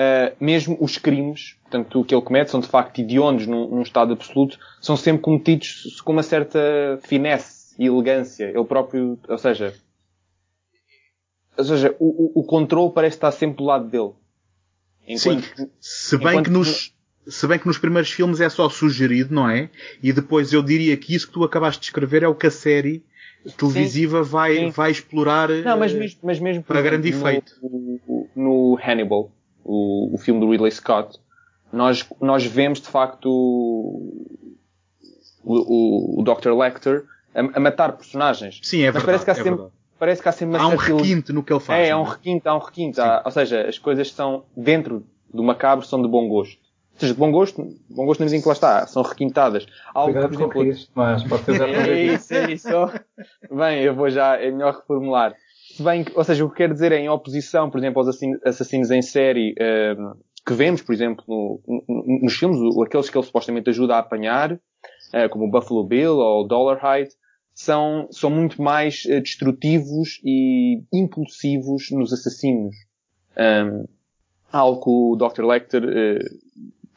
uh, 0.00 0.36
mesmo 0.40 0.78
os 0.80 0.96
crimes, 0.96 1.56
portanto, 1.62 2.04
que 2.04 2.14
ele 2.14 2.22
comete 2.22 2.50
são 2.50 2.60
de 2.60 2.66
facto 2.66 2.98
idiondos 2.98 3.46
num, 3.46 3.68
num, 3.68 3.82
estado 3.82 4.14
absoluto, 4.14 4.58
são 4.80 4.96
sempre 4.96 5.22
cometidos 5.22 6.00
com 6.00 6.12
uma 6.12 6.22
certa 6.22 6.98
finesse 7.02 7.74
e 7.78 7.86
elegância. 7.86 8.44
Ele 8.44 8.64
próprio, 8.64 9.18
ou 9.28 9.38
seja, 9.38 9.74
ou 11.56 11.64
seja, 11.64 11.94
o, 11.98 12.40
o, 12.40 12.44
controle 12.44 12.92
parece 12.92 13.16
estar 13.16 13.30
sempre 13.32 13.58
do 13.58 13.64
lado 13.64 13.88
dele. 13.88 14.12
Enquanto, 15.06 15.44
Sim, 15.56 15.70
se 15.78 16.16
bem 16.16 16.28
enquanto... 16.28 16.44
que 16.46 16.50
nos, 16.50 16.94
se 17.26 17.46
bem 17.46 17.58
que 17.58 17.66
nos 17.66 17.78
primeiros 17.78 18.10
filmes 18.10 18.40
é 18.40 18.48
só 18.48 18.68
sugerido, 18.68 19.34
não 19.34 19.48
é? 19.48 19.68
E 20.02 20.12
depois 20.12 20.52
eu 20.52 20.62
diria 20.62 20.96
que 20.96 21.14
isso 21.14 21.26
que 21.26 21.32
tu 21.32 21.44
acabaste 21.44 21.80
de 21.80 21.86
escrever 21.86 22.22
é 22.22 22.28
o 22.28 22.34
que 22.34 22.46
a 22.46 22.50
série 22.50 23.04
televisiva 23.56 24.22
sim, 24.22 24.30
vai, 24.30 24.54
sim. 24.56 24.70
vai 24.70 24.90
explorar 24.90 25.48
não, 25.48 25.78
mas 25.78 25.94
mesmo, 25.94 26.20
mas 26.22 26.38
mesmo 26.38 26.62
para 26.62 26.82
grande 26.82 27.08
efeito. 27.08 27.54
No, 27.62 28.28
no 28.36 28.78
Hannibal, 28.78 29.32
o, 29.64 30.14
o 30.14 30.18
filme 30.18 30.40
do 30.40 30.50
Ridley 30.50 30.70
Scott, 30.70 31.18
nós, 31.72 32.04
nós 32.20 32.44
vemos 32.44 32.80
de 32.80 32.88
facto 32.88 33.26
o, 33.26 34.40
o, 35.44 36.20
o 36.20 36.24
Dr. 36.24 36.50
Lecter 36.52 37.04
a, 37.34 37.40
a, 37.40 37.60
matar 37.60 37.92
personagens. 37.92 38.60
Sim, 38.62 38.82
é 38.82 38.92
Mas 38.92 39.02
verdade. 39.02 39.06
Parece 39.06 39.24
que 39.24 39.30
há 39.30 39.32
é 39.32 39.36
sempre, 39.36 39.50
verdade. 39.50 39.72
parece 39.98 40.22
que 40.22 40.28
há 40.28 40.32
sempre 40.32 40.56
uma 40.56 40.64
Há 40.64 40.68
um 40.68 40.76
requinte 40.76 41.32
no 41.32 41.42
que 41.42 41.52
ele 41.52 41.60
faz. 41.60 41.86
É, 41.86 41.90
há 41.90 41.98
um 41.98 42.04
é? 42.04 42.10
requinte, 42.10 42.48
há 42.48 42.54
um 42.54 42.58
requinte. 42.58 43.00
Há, 43.00 43.22
ou 43.24 43.30
seja, 43.30 43.68
as 43.68 43.78
coisas 43.78 44.12
são, 44.12 44.44
dentro 44.56 45.06
do 45.32 45.42
macabro, 45.42 45.84
são 45.84 46.02
de 46.02 46.08
bom 46.08 46.28
gosto. 46.28 46.58
Ou 46.94 47.00
seja, 47.00 47.14
de 47.14 47.18
bom 47.18 47.30
gosto, 47.30 47.76
bom 47.88 48.04
gosto 48.04 48.20
na 48.20 48.24
medida 48.26 48.38
em 48.38 48.42
que 48.42 48.48
lá 48.48 48.52
está, 48.52 48.86
são 48.86 49.02
requintadas. 49.02 49.66
Algo, 49.94 50.12
Cuidado 50.12 50.30
por 50.30 50.34
exemplo, 50.34 50.64
isso, 50.64 50.90
mas 50.94 51.22
pode 51.24 51.44
ser 51.44 51.62
É 51.62 52.02
isso, 52.02 52.34
é 52.34 52.52
isso. 52.52 52.68
Bem, 53.50 53.82
eu 53.82 53.94
vou 53.94 54.10
já, 54.10 54.36
é 54.36 54.50
melhor 54.50 54.74
reformular 54.74 55.34
se 55.76 55.82
bem 55.82 56.04
que, 56.04 56.16
ou 56.16 56.24
seja, 56.24 56.44
o 56.44 56.50
que 56.50 56.56
quer 56.56 56.72
dizer 56.72 56.92
é 56.92 56.98
em 56.98 57.08
oposição, 57.08 57.70
por 57.70 57.78
exemplo, 57.78 58.00
aos 58.00 58.18
assassinos 58.44 58.90
em 58.90 59.00
série, 59.02 59.52
uh, 59.52 60.18
que 60.44 60.52
vemos, 60.52 60.82
por 60.82 60.92
exemplo, 60.92 61.24
no, 61.26 61.60
no, 61.88 62.20
nos 62.22 62.34
filmes, 62.34 62.58
aqueles 62.84 63.08
que 63.08 63.16
ele 63.16 63.24
supostamente 63.24 63.70
ajuda 63.70 63.94
a 63.94 63.98
apanhar, 64.00 64.52
uh, 64.52 65.28
como 65.30 65.44
o 65.46 65.50
Buffalo 65.50 65.84
Bill 65.84 66.16
ou 66.16 66.44
o 66.44 66.46
Dollarhide, 66.46 67.10
são, 67.54 68.08
são 68.10 68.30
muito 68.30 68.60
mais 68.60 69.04
uh, 69.04 69.20
destrutivos 69.20 70.20
e 70.24 70.82
impulsivos 70.92 71.90
nos 71.90 72.12
assassinos. 72.12 72.74
Um, 73.36 73.84
algo 74.52 74.82
que 74.82 74.90
o 74.90 75.16
Dr. 75.16 75.44
Lecter 75.44 75.82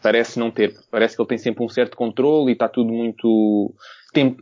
parece 0.01 0.39
não 0.39 0.49
ter. 0.49 0.75
Parece 0.89 1.15
que 1.15 1.21
ele 1.21 1.29
tem 1.29 1.37
sempre 1.37 1.63
um 1.63 1.69
certo 1.69 1.95
controle 1.95 2.49
e 2.49 2.53
está 2.53 2.67
tudo 2.67 2.91
muito... 2.91 3.73
Tem, 4.11 4.35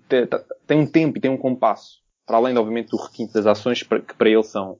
tem 0.65 0.77
um 0.79 0.87
tempo 0.87 1.17
e 1.17 1.21
tem 1.21 1.29
um 1.29 1.37
compasso 1.37 2.00
para 2.25 2.37
além, 2.37 2.57
obviamente, 2.57 2.89
do 2.89 2.97
requinte 2.97 3.33
das 3.33 3.45
ações 3.45 3.83
que 3.83 4.13
para 4.15 4.29
ele 4.29 4.43
são, 4.43 4.77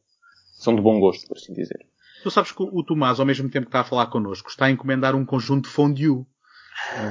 são 0.53 0.75
de 0.75 0.81
bom 0.81 0.99
gosto, 0.99 1.27
por 1.27 1.37
assim 1.37 1.53
dizer. 1.53 1.85
Tu 2.23 2.29
sabes 2.29 2.51
que 2.51 2.61
o 2.61 2.83
Tomás, 2.83 3.19
ao 3.19 3.25
mesmo 3.25 3.49
tempo 3.49 3.65
que 3.65 3.69
está 3.69 3.81
a 3.81 3.83
falar 3.83 4.07
connosco, 4.07 4.49
está 4.49 4.65
a 4.65 4.71
encomendar 4.71 5.15
um 5.15 5.25
conjunto 5.25 5.65
de 5.65 5.73
fondue. 5.73 6.25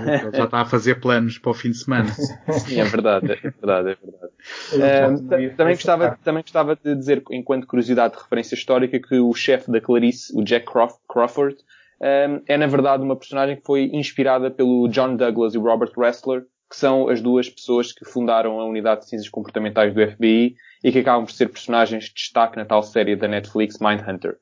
Ele 0.06 0.36
já 0.36 0.44
está 0.44 0.60
a 0.60 0.64
fazer 0.64 1.00
planos 1.00 1.38
para 1.38 1.50
o 1.50 1.54
fim 1.54 1.70
de 1.70 1.78
semana. 1.78 2.10
Sim, 2.66 2.80
é 2.80 2.84
verdade, 2.84 3.32
é 3.32 3.36
verdade, 3.36 3.90
é 3.90 3.96
verdade. 3.96 4.32
Uh, 4.72 5.56
também, 5.56 5.74
gostava, 5.74 6.18
também 6.24 6.42
gostava 6.42 6.76
de 6.76 6.94
dizer, 6.94 7.22
enquanto 7.30 7.66
curiosidade 7.66 8.14
de 8.14 8.22
referência 8.22 8.54
histórica, 8.54 9.00
que 9.00 9.18
o 9.18 9.32
chefe 9.34 9.70
da 9.70 9.80
Clarice, 9.80 10.32
o 10.36 10.42
Jack 10.44 10.66
Crawford, 11.08 11.56
um, 12.00 12.42
é 12.46 12.56
na 12.56 12.66
verdade 12.66 13.02
uma 13.02 13.16
personagem 13.16 13.56
que 13.56 13.62
foi 13.64 13.90
inspirada 13.92 14.50
pelo 14.50 14.88
John 14.88 15.16
Douglas 15.16 15.54
e 15.54 15.58
o 15.58 15.62
Robert 15.62 15.92
Ressler, 15.96 16.44
que 16.70 16.76
são 16.76 17.08
as 17.08 17.20
duas 17.20 17.48
pessoas 17.48 17.92
que 17.92 18.04
fundaram 18.04 18.60
a 18.60 18.64
unidade 18.64 19.00
de 19.00 19.08
ciências 19.08 19.28
comportamentais 19.28 19.92
do 19.92 20.00
FBI 20.00 20.54
e 20.84 20.92
que 20.92 21.00
acabam 21.00 21.24
por 21.24 21.32
ser 21.32 21.48
personagens 21.48 22.04
de 22.04 22.14
destaque 22.14 22.56
na 22.56 22.64
tal 22.64 22.82
série 22.82 23.16
da 23.16 23.26
Netflix 23.26 23.78
Mindhunter. 23.80 24.38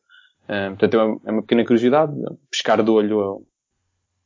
Um, 0.49 0.77
portanto, 0.77 0.95
é 0.95 1.03
uma, 1.03 1.21
é 1.25 1.31
uma, 1.31 1.43
pequena 1.43 1.65
curiosidade, 1.65 2.13
pescar 2.51 2.83
de 2.83 2.91
olho 2.91 3.47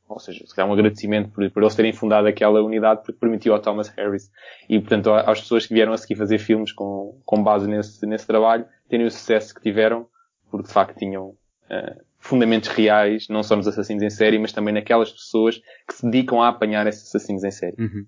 ou 0.07 0.19
seja, 0.19 0.45
se 0.45 0.55
calhar 0.55 0.69
um 0.69 0.73
agradecimento 0.73 1.29
por, 1.29 1.49
por 1.49 1.63
eles 1.63 1.75
terem 1.75 1.93
fundado 1.93 2.27
aquela 2.27 2.61
unidade 2.61 3.01
porque 3.03 3.19
permitiu 3.19 3.53
ao 3.53 3.59
Thomas 3.59 3.89
Harris 3.89 4.29
e, 4.69 4.79
portanto, 4.79 5.11
às 5.11 5.41
pessoas 5.41 5.65
que 5.65 5.73
vieram 5.73 5.93
a 5.93 5.97
seguir 5.97 6.15
fazer 6.15 6.37
filmes 6.37 6.71
com, 6.71 7.19
com 7.25 7.43
base 7.43 7.67
nesse, 7.67 8.05
nesse 8.05 8.27
trabalho, 8.27 8.65
terem 8.87 9.05
o 9.05 9.11
sucesso 9.11 9.55
que 9.55 9.61
tiveram, 9.61 10.07
porque 10.51 10.67
de 10.67 10.73
facto 10.73 10.97
tinham 10.97 11.29
uh, 11.29 12.03
fundamentos 12.23 12.69
reais, 12.69 13.27
não 13.29 13.43
só 13.43 13.53
nos 13.53 13.67
assassinos 13.67 14.01
em 14.01 14.09
série, 14.09 14.39
mas 14.39 14.53
também 14.53 14.73
naquelas 14.73 15.11
pessoas 15.11 15.61
que 15.85 15.93
se 15.93 16.09
dedicam 16.09 16.41
a 16.41 16.47
apanhar 16.47 16.87
esses 16.87 17.03
assassinos 17.09 17.43
em 17.43 17.51
série. 17.51 17.75
Uhum. 17.77 18.05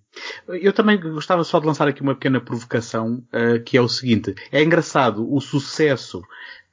Eu 0.47 0.71
também 0.71 0.97
gostava 0.97 1.43
só 1.43 1.59
de 1.59 1.65
lançar 1.65 1.85
aqui 1.85 2.01
uma 2.01 2.15
pequena 2.15 2.39
provocação, 2.39 3.21
uh, 3.33 3.61
que 3.65 3.77
é 3.77 3.81
o 3.81 3.89
seguinte. 3.89 4.33
É 4.53 4.63
engraçado 4.63 5.29
o 5.29 5.41
sucesso 5.41 6.23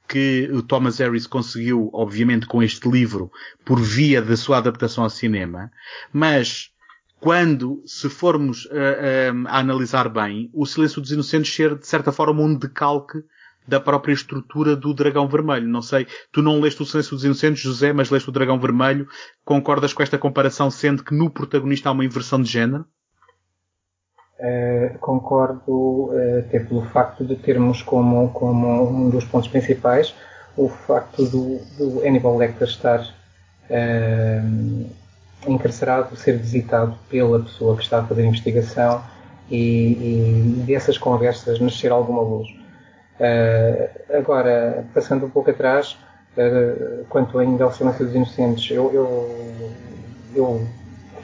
que 0.07 0.49
o 0.53 0.63
Thomas 0.63 0.99
Harris 0.99 1.27
conseguiu, 1.27 1.89
obviamente, 1.91 2.45
com 2.45 2.63
este 2.63 2.89
livro, 2.89 3.29
por 3.65 3.77
via 3.77 4.21
da 4.21 4.37
sua 4.37 4.59
adaptação 4.59 5.03
ao 5.03 5.09
cinema, 5.09 5.69
mas 6.13 6.71
quando, 7.19 7.83
se 7.85 8.09
formos 8.09 8.65
uh, 8.65 8.69
uh, 8.69 9.47
a 9.47 9.59
analisar 9.59 10.07
bem, 10.07 10.49
o 10.53 10.65
Silêncio 10.65 11.01
dos 11.01 11.11
Inocentes 11.11 11.53
ser, 11.53 11.77
de 11.77 11.87
certa 11.87 12.13
forma, 12.13 12.41
um 12.41 12.55
decalque 12.55 13.17
da 13.67 13.79
própria 13.79 14.13
estrutura 14.13 14.75
do 14.75 14.93
Dragão 14.93 15.27
Vermelho. 15.27 15.67
Não 15.67 15.81
sei, 15.81 16.07
tu 16.31 16.41
não 16.41 16.59
leste 16.59 16.81
o 16.81 16.85
Silêncio 16.85 17.15
dos 17.15 17.23
Inocentes, 17.23 17.61
José, 17.61 17.93
mas 17.93 18.09
leste 18.09 18.29
o 18.29 18.31
Dragão 18.31 18.59
Vermelho. 18.59 19.07
Concordas 19.45 19.93
com 19.93 20.03
esta 20.03 20.17
comparação, 20.17 20.69
sendo 20.69 21.03
que 21.03 21.15
no 21.15 21.29
protagonista 21.29 21.89
há 21.89 21.91
uma 21.91 22.05
inversão 22.05 22.41
de 22.41 22.49
género? 22.49 22.85
Uh, 24.39 24.97
concordo 24.99 26.11
uh, 26.11 26.39
até 26.39 26.59
pelo 26.59 26.83
facto 26.87 27.23
de 27.23 27.35
termos 27.35 27.81
como, 27.81 28.29
como 28.31 29.05
um 29.05 29.09
dos 29.09 29.23
pontos 29.23 29.47
principais 29.47 30.13
o 30.57 30.69
facto 30.69 31.25
do, 31.25 31.59
do 31.77 32.05
Hannibal 32.05 32.37
Lecter 32.37 32.67
estar 32.67 32.99
uh, 33.01 34.89
encarcerado, 35.47 36.15
ser 36.15 36.37
visitado 36.37 36.97
pela 37.09 37.39
pessoa 37.39 37.75
que 37.75 37.83
está 37.83 37.99
a 37.99 38.03
fazer 38.03 38.23
a 38.23 38.25
investigação 38.25 39.03
e, 39.49 40.57
e 40.57 40.63
dessas 40.65 40.97
conversas 40.97 41.59
nascer 41.59 41.91
alguma 41.91 42.21
luz. 42.21 42.47
Uh, 43.23 44.17
agora, 44.17 44.85
passando 44.93 45.25
um 45.25 45.29
pouco 45.29 45.49
atrás, 45.49 45.97
quanto 47.09 47.39
ainda 47.39 47.63
ao 47.63 47.71
Silêncio 47.71 48.05
dos 48.05 48.15
Inocentes, 48.15 48.69
eu, 48.75 48.91
eu, 48.91 49.71
eu 50.35 50.67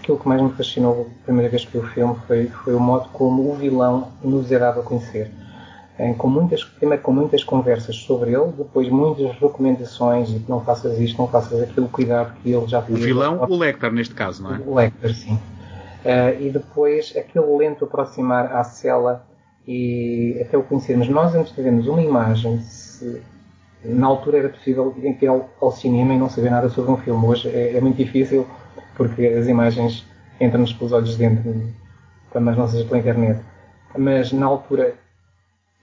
aquilo 0.09 0.17
que 0.17 0.27
mais 0.27 0.41
me 0.41 0.51
fascinou 0.51 1.09
a 1.21 1.25
primeira 1.25 1.49
vez 1.49 1.65
que 1.65 1.71
vi 1.71 1.77
o 1.79 1.87
filme 1.87 2.15
foi, 2.27 2.47
foi 2.47 2.73
o 2.73 2.79
modo 2.79 3.09
como 3.09 3.51
o 3.51 3.55
vilão 3.55 4.09
nos 4.23 4.51
é 4.51 4.57
dado 4.57 4.79
a 4.79 4.83
conhecer. 4.83 5.29
Em, 5.99 6.13
com 6.13 6.29
muitas, 6.29 6.63
primeiro 6.63 7.03
com 7.03 7.11
muitas 7.11 7.43
conversas 7.43 7.95
sobre 7.97 8.31
ele, 8.31 8.51
depois 8.57 8.87
muitas 8.87 9.37
recomendações 9.37 10.29
e 10.29 10.39
que 10.39 10.49
não 10.49 10.61
faças 10.61 10.97
isto, 10.97 11.17
não 11.17 11.27
faças 11.27 11.61
aquilo, 11.61 11.89
cuidado 11.89 12.33
que 12.41 12.51
ele 12.51 12.67
já 12.67 12.81
fez. 12.81 12.97
O 12.97 13.03
vilão, 13.03 13.45
o 13.49 13.57
Lecter 13.57 13.91
neste 13.91 14.15
caso, 14.15 14.41
não 14.41 14.55
é? 14.55 14.59
O 14.65 14.75
Lecter, 14.75 15.13
sim. 15.13 15.33
Uh, 15.33 16.41
e 16.41 16.49
depois 16.49 17.13
aquele 17.17 17.45
lento 17.57 17.83
aproximar 17.83 18.55
à 18.55 18.63
cela 18.63 19.25
e 19.69 20.41
até 20.41 20.57
o 20.57 20.63
conhecermos. 20.63 21.07
Nós 21.09 21.35
antes 21.35 21.55
de 21.55 21.61
vermos 21.61 21.85
uma 21.85 22.01
imagem, 22.01 22.59
se, 22.61 23.21
na 23.85 24.07
altura 24.07 24.39
era 24.39 24.49
possível 24.49 24.95
ir 24.97 25.27
ao, 25.27 25.47
ao, 25.61 25.71
cinema 25.71 26.15
e 26.15 26.17
não 26.17 26.27
saber 26.27 26.49
nada 26.49 26.69
sobre 26.69 26.89
um 26.89 26.97
filme. 26.97 27.23
Hoje 27.23 27.49
é, 27.49 27.77
é 27.77 27.79
muito 27.79 27.97
difícil 27.97 28.47
porque 28.95 29.27
as 29.27 29.47
imagens 29.47 30.07
entram-nos 30.41 30.73
pelos 30.73 30.91
olhos 30.91 31.15
dentro, 31.15 31.53
quando 32.31 32.45
mais 32.45 32.57
não 32.57 32.67
seja 32.67 32.83
pela 32.85 32.97
internet. 32.97 33.39
Mas 33.95 34.33
na 34.33 34.47
altura, 34.47 34.95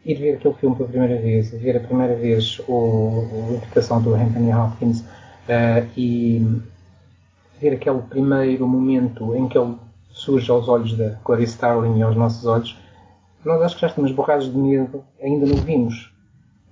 ir 0.05 0.17
ver 0.17 0.35
aquele 0.35 0.55
filme 0.55 0.75
pela 0.75 0.89
primeira 0.89 1.23
vez, 1.23 1.51
ver 1.53 1.77
a 1.77 1.81
primeira 1.81 2.17
vez 2.17 2.61
o, 2.67 3.25
a 3.51 3.55
interpretação 3.55 4.03
do 4.03 4.17
Anthony 4.17 4.53
Hopkins 4.53 5.03
uh, 5.03 5.89
e 5.97 6.45
ver 7.61 7.75
aquele 7.75 8.01
primeiro 8.03 8.67
momento 8.67 9.33
em 9.37 9.47
que 9.47 9.57
ele 9.57 9.77
surge 10.11 10.51
aos 10.51 10.67
olhos 10.69 10.97
da 10.99 11.11
Clarice 11.23 11.53
Starling 11.53 12.01
e 12.01 12.03
aos 12.03 12.17
nossos 12.17 12.45
olhos, 12.47 12.77
nós 13.47 13.63
acho 13.63 13.77
que 13.77 13.81
já 13.81 13.87
estamos 13.87 14.13
borrados 14.13 14.51
de 14.51 14.59
medo, 14.59 15.05
ainda 15.23 15.47
não 15.47 15.57
vimos. 15.57 16.15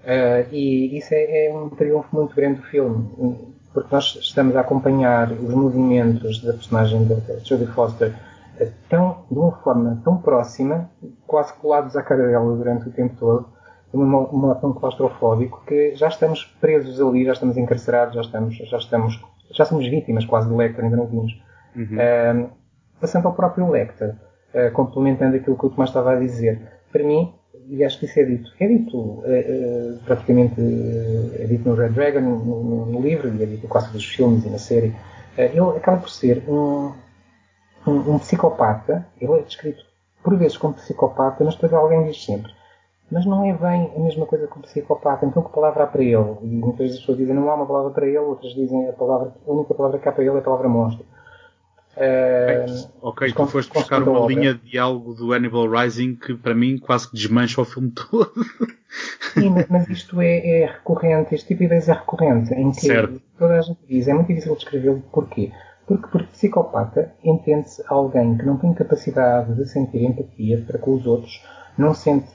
Uh, 0.01 0.53
e 0.53 0.99
isso 0.99 1.15
é, 1.15 1.47
é, 1.47 1.55
um 1.55 1.71
triunfo 1.71 2.15
muito 2.15 2.35
grande 2.37 2.61
do 2.61 2.67
filme 2.67 3.55
porque 3.75 3.93
nós 3.93 4.17
estamos 4.21 4.55
a 4.55 4.61
acompanhar 4.61 5.33
os 5.33 5.53
movimentos 5.53 6.41
da 6.41 6.53
personagem 6.53 7.05
da 7.07 7.17
Jodie 7.43 7.67
Foster 7.67 8.15
eh, 8.59 8.71
tão, 8.89 9.25
de 9.29 9.37
uma 9.37 9.51
forma 9.51 10.01
tão 10.05 10.17
próxima, 10.17 10.89
quase 11.27 11.53
colados 11.55 11.97
à 11.97 12.03
cara 12.03 12.29
dela 12.29 12.57
durante 12.57 12.89
o 12.89 12.93
tempo 12.93 13.17
todo, 13.19 13.49
de 13.93 13.99
um 13.99 14.07
modo 14.07 14.61
tão 14.61 14.73
claustrofóbico, 14.73 15.63
que 15.67 15.95
já 15.97 16.07
estamos 16.07 16.45
presos 16.61 17.01
ali, 17.01 17.25
já 17.25 17.33
estamos 17.33 17.57
encarcerados, 17.57 18.15
já 18.15 18.21
estamos, 18.21 18.57
já 18.57 18.79
estamos, 18.79 19.21
já 19.51 19.65
somos 19.65 19.87
vítimas 19.89 20.25
quase 20.25 20.49
do 20.49 20.57
Lecter, 20.57 20.85
ainda 20.85 20.97
não 20.97 21.07
vimos. 21.07 21.33
Uhum. 21.75 21.97
Uh, 21.97 22.51
passando 23.01 23.27
ao 23.27 23.35
próprio 23.35 23.69
Lecter, 23.69 24.15
uh, 24.55 24.71
complementando 24.73 25.37
aquilo 25.37 25.57
que 25.59 25.67
o 25.67 25.71
Tomás 25.71 25.91
estava 25.91 26.13
a 26.13 26.19
dizer, 26.19 26.61
para 26.93 27.03
mim, 27.03 27.35
e 27.69 27.83
acho 27.83 27.99
que 27.99 28.07
isso 28.07 28.21
é 28.21 28.25
dito. 28.25 28.53
É 28.61 28.67
dito 28.67 28.99
uh, 28.99 29.99
praticamente 30.05 30.61
é 31.39 31.47
dito 31.47 31.69
no 31.69 31.75
Red 31.75 31.91
Dragon, 31.91 32.21
no, 32.21 32.87
no, 32.87 33.01
livro, 33.01 33.35
e 33.35 33.43
é 33.43 33.47
dito 33.47 33.67
quase 33.69 33.93
dos 33.93 34.05
filmes 34.05 34.45
e 34.45 34.51
na 34.51 34.59
série. 34.59 34.95
Ele 35.37 35.77
acaba 35.77 35.99
por 35.99 36.11
ser 36.11 36.45
um, 36.49 36.93
um, 37.87 38.15
um, 38.15 38.19
psicopata. 38.19 39.07
Ele 39.21 39.33
é 39.33 39.43
descrito 39.43 39.85
por 40.23 40.37
vezes 40.37 40.57
como 40.57 40.75
psicopata, 40.75 41.43
mas 41.43 41.55
depois 41.55 41.73
alguém 41.73 42.05
diz 42.05 42.25
sempre. 42.25 42.53
Mas 43.11 43.27
não 43.27 43.45
é 43.45 43.53
bem 43.53 43.93
a 43.97 44.01
mesma 44.01 44.27
coisa 44.27 44.47
que 44.47 44.59
um 44.59 44.63
psicopata. 44.63 45.27
Então 45.27 45.43
que 45.43 45.53
palavra 45.53 45.85
há 45.85 45.87
para 45.87 46.03
ele? 46.03 46.37
E 46.43 46.47
muitas 46.47 46.79
vezes 46.79 46.95
as 46.95 47.01
pessoas 47.01 47.19
dizem 47.19 47.35
não 47.35 47.51
há 47.51 47.55
uma 47.55 47.67
palavra 47.67 47.91
para 47.91 48.07
ele, 48.07 48.19
outras 48.19 48.55
dizem 48.55 48.89
a, 48.89 48.93
palavra, 48.93 49.35
a 49.47 49.51
única 49.51 49.75
palavra 49.75 49.99
que 49.99 50.09
há 50.09 50.13
para 50.13 50.25
ele 50.25 50.37
é 50.37 50.39
a 50.39 50.43
palavra 50.43 50.69
monstro. 50.69 51.05
Uh, 51.97 52.91
ok, 53.03 53.33
tu 53.33 53.47
foste 53.47 53.73
buscar 53.73 54.03
uma 54.03 54.19
obra. 54.19 54.35
linha 54.35 54.55
de 54.55 54.71
diálogo 54.71 55.15
do 55.15 55.33
Hannibal 55.33 55.71
Rising 55.71 56.17
que 56.17 56.35
para 56.35 56.55
mim 56.55 56.77
quase 56.77 57.09
que 57.09 57.17
desmancha 57.17 57.61
o 57.61 57.65
filme 57.65 57.93
todo. 57.95 58.33
Sim, 59.35 59.55
mas 59.69 59.89
isto 59.89 60.21
é, 60.21 60.63
é, 60.63 60.67
recorrente, 60.67 61.35
este 61.35 61.49
tipo 61.49 61.61
de 61.61 61.67
ideias 61.67 61.89
é 61.89 61.93
recorrente, 61.93 62.53
em 62.55 62.71
que 62.71 62.81
certo. 62.81 63.21
toda 63.39 63.59
a 63.59 63.63
gente 63.63 63.79
diz, 63.89 64.09
é 64.09 64.15
muito 64.15 64.29
difícil 64.29 64.55
descrevê-lo, 64.55 65.03
porquê? 65.13 65.53
Porque 65.87 66.07
por 66.09 66.25
psicopata 66.29 67.13
entende-se 67.23 67.83
alguém 67.87 68.37
que 68.37 68.45
não 68.45 68.57
tem 68.57 68.73
capacidade 68.73 69.55
de 69.55 69.69
sentir 69.69 70.03
empatia 70.03 70.65
para 70.67 70.79
com 70.79 70.95
os 70.95 71.07
outros, 71.07 71.43
não 71.77 71.95
sente 71.95 72.29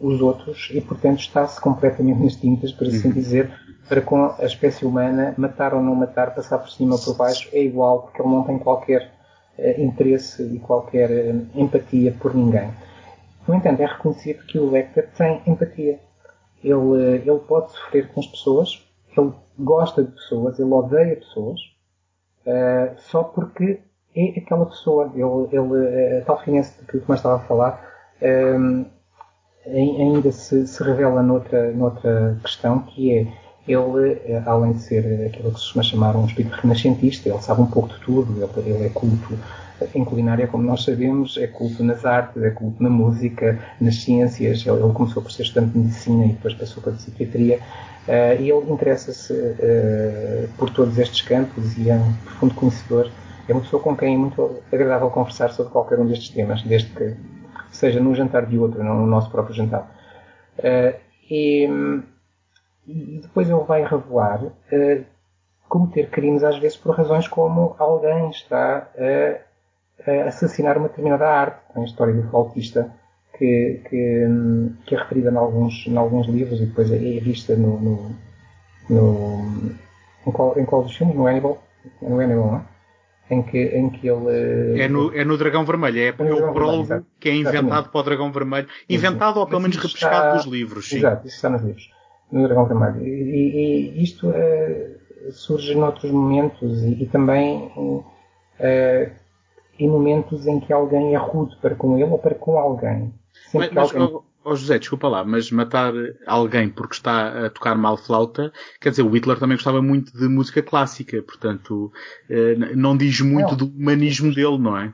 os 0.00 0.20
outros 0.20 0.70
e, 0.72 0.80
portanto, 0.80 1.20
está-se 1.20 1.60
completamente 1.60 2.22
nas 2.22 2.36
tintas, 2.36 2.72
por 2.72 2.86
assim 2.86 3.08
uhum. 3.08 3.14
dizer, 3.14 3.52
para 3.90 4.00
com 4.00 4.26
a 4.38 4.44
espécie 4.44 4.86
humana, 4.86 5.34
matar 5.36 5.74
ou 5.74 5.82
não 5.82 5.96
matar, 5.96 6.32
passar 6.32 6.58
por 6.58 6.70
cima 6.70 6.94
ou 6.94 7.00
por 7.00 7.16
baixo, 7.16 7.48
é 7.52 7.60
igual, 7.60 8.02
porque 8.02 8.22
ele 8.22 8.28
não 8.28 8.44
tem 8.44 8.56
qualquer 8.56 9.12
uh, 9.58 9.80
interesse 9.80 10.44
e 10.44 10.60
qualquer 10.60 11.10
uh, 11.10 11.46
empatia 11.56 12.14
por 12.20 12.32
ninguém. 12.32 12.70
No 13.48 13.56
entanto, 13.56 13.80
é 13.80 13.86
reconhecido 13.86 14.46
que 14.46 14.60
o 14.60 14.70
Lecter 14.70 15.10
tem 15.18 15.42
empatia. 15.44 15.98
Ele, 16.62 16.74
uh, 16.74 16.96
ele 16.96 17.38
pode 17.40 17.72
sofrer 17.72 18.12
com 18.12 18.20
as 18.20 18.28
pessoas, 18.28 18.88
ele 19.18 19.32
gosta 19.58 20.04
de 20.04 20.12
pessoas, 20.12 20.60
ele 20.60 20.70
odeia 20.70 21.16
pessoas, 21.16 21.60
só 22.96 23.24
porque 23.24 23.80
é 24.14 24.38
aquela 24.38 24.66
pessoa. 24.66 25.10
Ele, 25.14 25.48
ele 25.50 26.18
a 26.18 26.24
tal 26.24 26.40
finesse 26.40 26.80
que 26.84 26.96
o 26.96 27.00
Tomás 27.00 27.18
estava 27.18 27.36
a 27.36 27.40
falar, 27.40 27.84
ainda 29.66 30.30
se, 30.30 30.66
se 30.66 30.82
revela 30.82 31.22
noutra, 31.24 31.72
noutra 31.72 32.38
questão, 32.42 32.82
que 32.82 33.18
é 33.18 33.49
ele, 33.72 34.20
eh, 34.24 34.42
além 34.46 34.72
de 34.72 34.80
ser 34.80 35.26
aquilo 35.26 35.52
que 35.52 35.58
se 35.58 35.64
costuma 35.66 35.82
chamar 35.82 36.16
um 36.16 36.26
espírito 36.26 36.54
renascentista, 36.56 37.28
ele 37.28 37.40
sabe 37.40 37.62
um 37.62 37.66
pouco 37.66 37.88
de 37.88 38.00
tudo, 38.00 38.50
ele, 38.56 38.70
ele 38.70 38.86
é 38.86 38.88
culto 38.88 39.38
em 39.94 40.04
culinária, 40.04 40.46
como 40.46 40.64
nós 40.64 40.84
sabemos, 40.84 41.36
é 41.36 41.46
culto 41.46 41.82
nas 41.82 42.04
artes, 42.04 42.42
é 42.42 42.50
culto 42.50 42.82
na 42.82 42.90
música, 42.90 43.58
nas 43.80 43.96
ciências. 43.96 44.66
Ele, 44.66 44.82
ele 44.82 44.92
começou 44.92 45.22
por 45.22 45.32
ser 45.32 45.42
estudante 45.42 45.72
de 45.72 45.78
medicina 45.78 46.24
e 46.26 46.28
depois 46.28 46.54
passou 46.54 46.82
para 46.82 46.92
a 46.92 46.96
psiquiatria. 46.96 47.58
Uh, 48.08 48.40
e 48.40 48.50
ele 48.50 48.70
interessa-se 48.70 49.32
uh, 49.32 50.48
por 50.56 50.70
todos 50.70 50.98
estes 50.98 51.22
campos 51.22 51.76
e 51.78 51.90
é 51.90 51.94
um 51.94 52.12
profundo 52.24 52.54
conhecedor. 52.54 53.10
É 53.48 53.52
uma 53.52 53.62
pessoa 53.62 53.82
com 53.82 53.96
quem 53.96 54.14
é 54.14 54.18
muito 54.18 54.58
agradável 54.72 55.10
conversar 55.10 55.50
sobre 55.50 55.72
qualquer 55.72 55.98
um 55.98 56.06
destes 56.06 56.30
temas, 56.30 56.62
desde 56.62 56.88
que 56.90 57.16
seja 57.70 58.00
num 58.00 58.14
jantar 58.14 58.46
de 58.46 58.58
outro, 58.58 58.82
não 58.82 59.00
no 59.00 59.06
nosso 59.06 59.30
próprio 59.30 59.54
jantar. 59.54 59.90
Uh, 60.58 60.98
e 61.30 61.68
e 62.86 63.20
depois 63.22 63.48
ele 63.48 63.62
vai 63.64 63.84
revelar 63.84 64.42
uh, 64.44 65.04
cometer 65.68 66.10
crimes 66.10 66.42
às 66.42 66.58
vezes 66.58 66.76
por 66.76 66.94
razões 66.94 67.28
como 67.28 67.76
alguém 67.78 68.30
está 68.30 68.88
a, 68.98 70.10
a 70.10 70.28
assassinar 70.28 70.76
uma 70.76 70.88
determinada 70.88 71.28
arte. 71.28 71.60
Tem 71.72 71.82
a 71.82 71.86
história 71.86 72.12
do 72.12 72.28
flautista 72.28 72.92
que, 73.38 73.80
que, 73.88 74.26
que 74.84 74.94
é 74.94 74.98
referida 74.98 75.30
em 75.30 75.36
alguns, 75.36 75.86
em 75.86 75.96
alguns 75.96 76.26
livros 76.26 76.60
e 76.60 76.66
depois 76.66 76.90
é 76.90 76.96
vista 76.96 77.56
no, 77.56 77.80
no, 77.80 78.16
no 78.90 79.72
em, 80.26 80.32
qual, 80.32 80.58
em 80.58 80.64
qual 80.64 80.82
dos 80.82 80.94
filmes? 80.94 81.16
No 81.16 81.26
Hannibal? 81.26 81.62
No 82.02 82.20
Hannibal, 82.20 82.46
não 82.46 82.56
é? 82.56 82.70
Em 83.30 83.42
que, 83.44 83.58
em 83.58 83.88
que 83.88 84.08
ele. 84.08 84.80
É 84.80 84.88
no, 84.88 85.16
é 85.16 85.24
no 85.24 85.38
Dragão 85.38 85.64
Vermelho, 85.64 86.00
é, 86.00 86.08
é 86.08 86.34
o 86.34 86.52
prólogo 86.52 87.06
que 87.20 87.28
é 87.28 87.32
inventado 87.32 87.54
Exatamente. 87.54 87.88
para 87.90 88.00
o 88.00 88.02
Dragão 88.02 88.32
Vermelho. 88.32 88.68
Inventado 88.88 89.38
ou 89.38 89.46
pelo 89.46 89.60
menos 89.60 89.76
repescado 89.76 90.16
está... 90.16 90.32
dos 90.32 90.46
livros, 90.46 90.88
sim. 90.88 90.96
Exato, 90.96 91.28
isso 91.28 91.36
está 91.36 91.48
nos 91.48 91.62
livros. 91.62 91.99
No 92.32 92.42
Dragão 92.44 92.66
Vermelho. 92.66 93.06
E, 93.06 93.92
e 93.96 94.02
isto 94.02 94.30
é, 94.32 94.96
surge 95.30 95.74
noutros 95.74 96.10
momentos 96.10 96.82
e, 96.82 97.02
e 97.02 97.06
também 97.06 97.70
é, 98.58 99.12
em 99.78 99.88
momentos 99.88 100.46
em 100.46 100.60
que 100.60 100.72
alguém 100.72 101.14
é 101.14 101.18
rude 101.18 101.56
para 101.56 101.74
com 101.74 101.96
ele 101.96 102.10
ou 102.10 102.18
para 102.18 102.34
com 102.34 102.58
alguém. 102.58 103.12
Sempre 103.50 103.70
mas, 103.74 103.92
mas 103.92 104.02
alguém... 104.02 104.20
oh, 104.44 104.54
José, 104.54 104.78
desculpa 104.78 105.08
lá, 105.08 105.24
mas 105.24 105.50
matar 105.50 105.92
alguém 106.26 106.68
porque 106.68 106.94
está 106.94 107.46
a 107.46 107.50
tocar 107.50 107.74
mal 107.74 107.96
flauta, 107.96 108.52
quer 108.80 108.90
dizer, 108.90 109.02
o 109.02 109.10
Hitler 109.10 109.38
também 109.38 109.56
gostava 109.56 109.80
muito 109.80 110.12
de 110.16 110.28
música 110.28 110.62
clássica, 110.62 111.22
portanto, 111.22 111.90
não 112.76 112.96
diz 112.96 113.20
muito 113.20 113.50
não. 113.50 113.56
do 113.56 113.66
humanismo 113.66 114.34
dele, 114.34 114.58
não 114.58 114.76
é? 114.76 114.92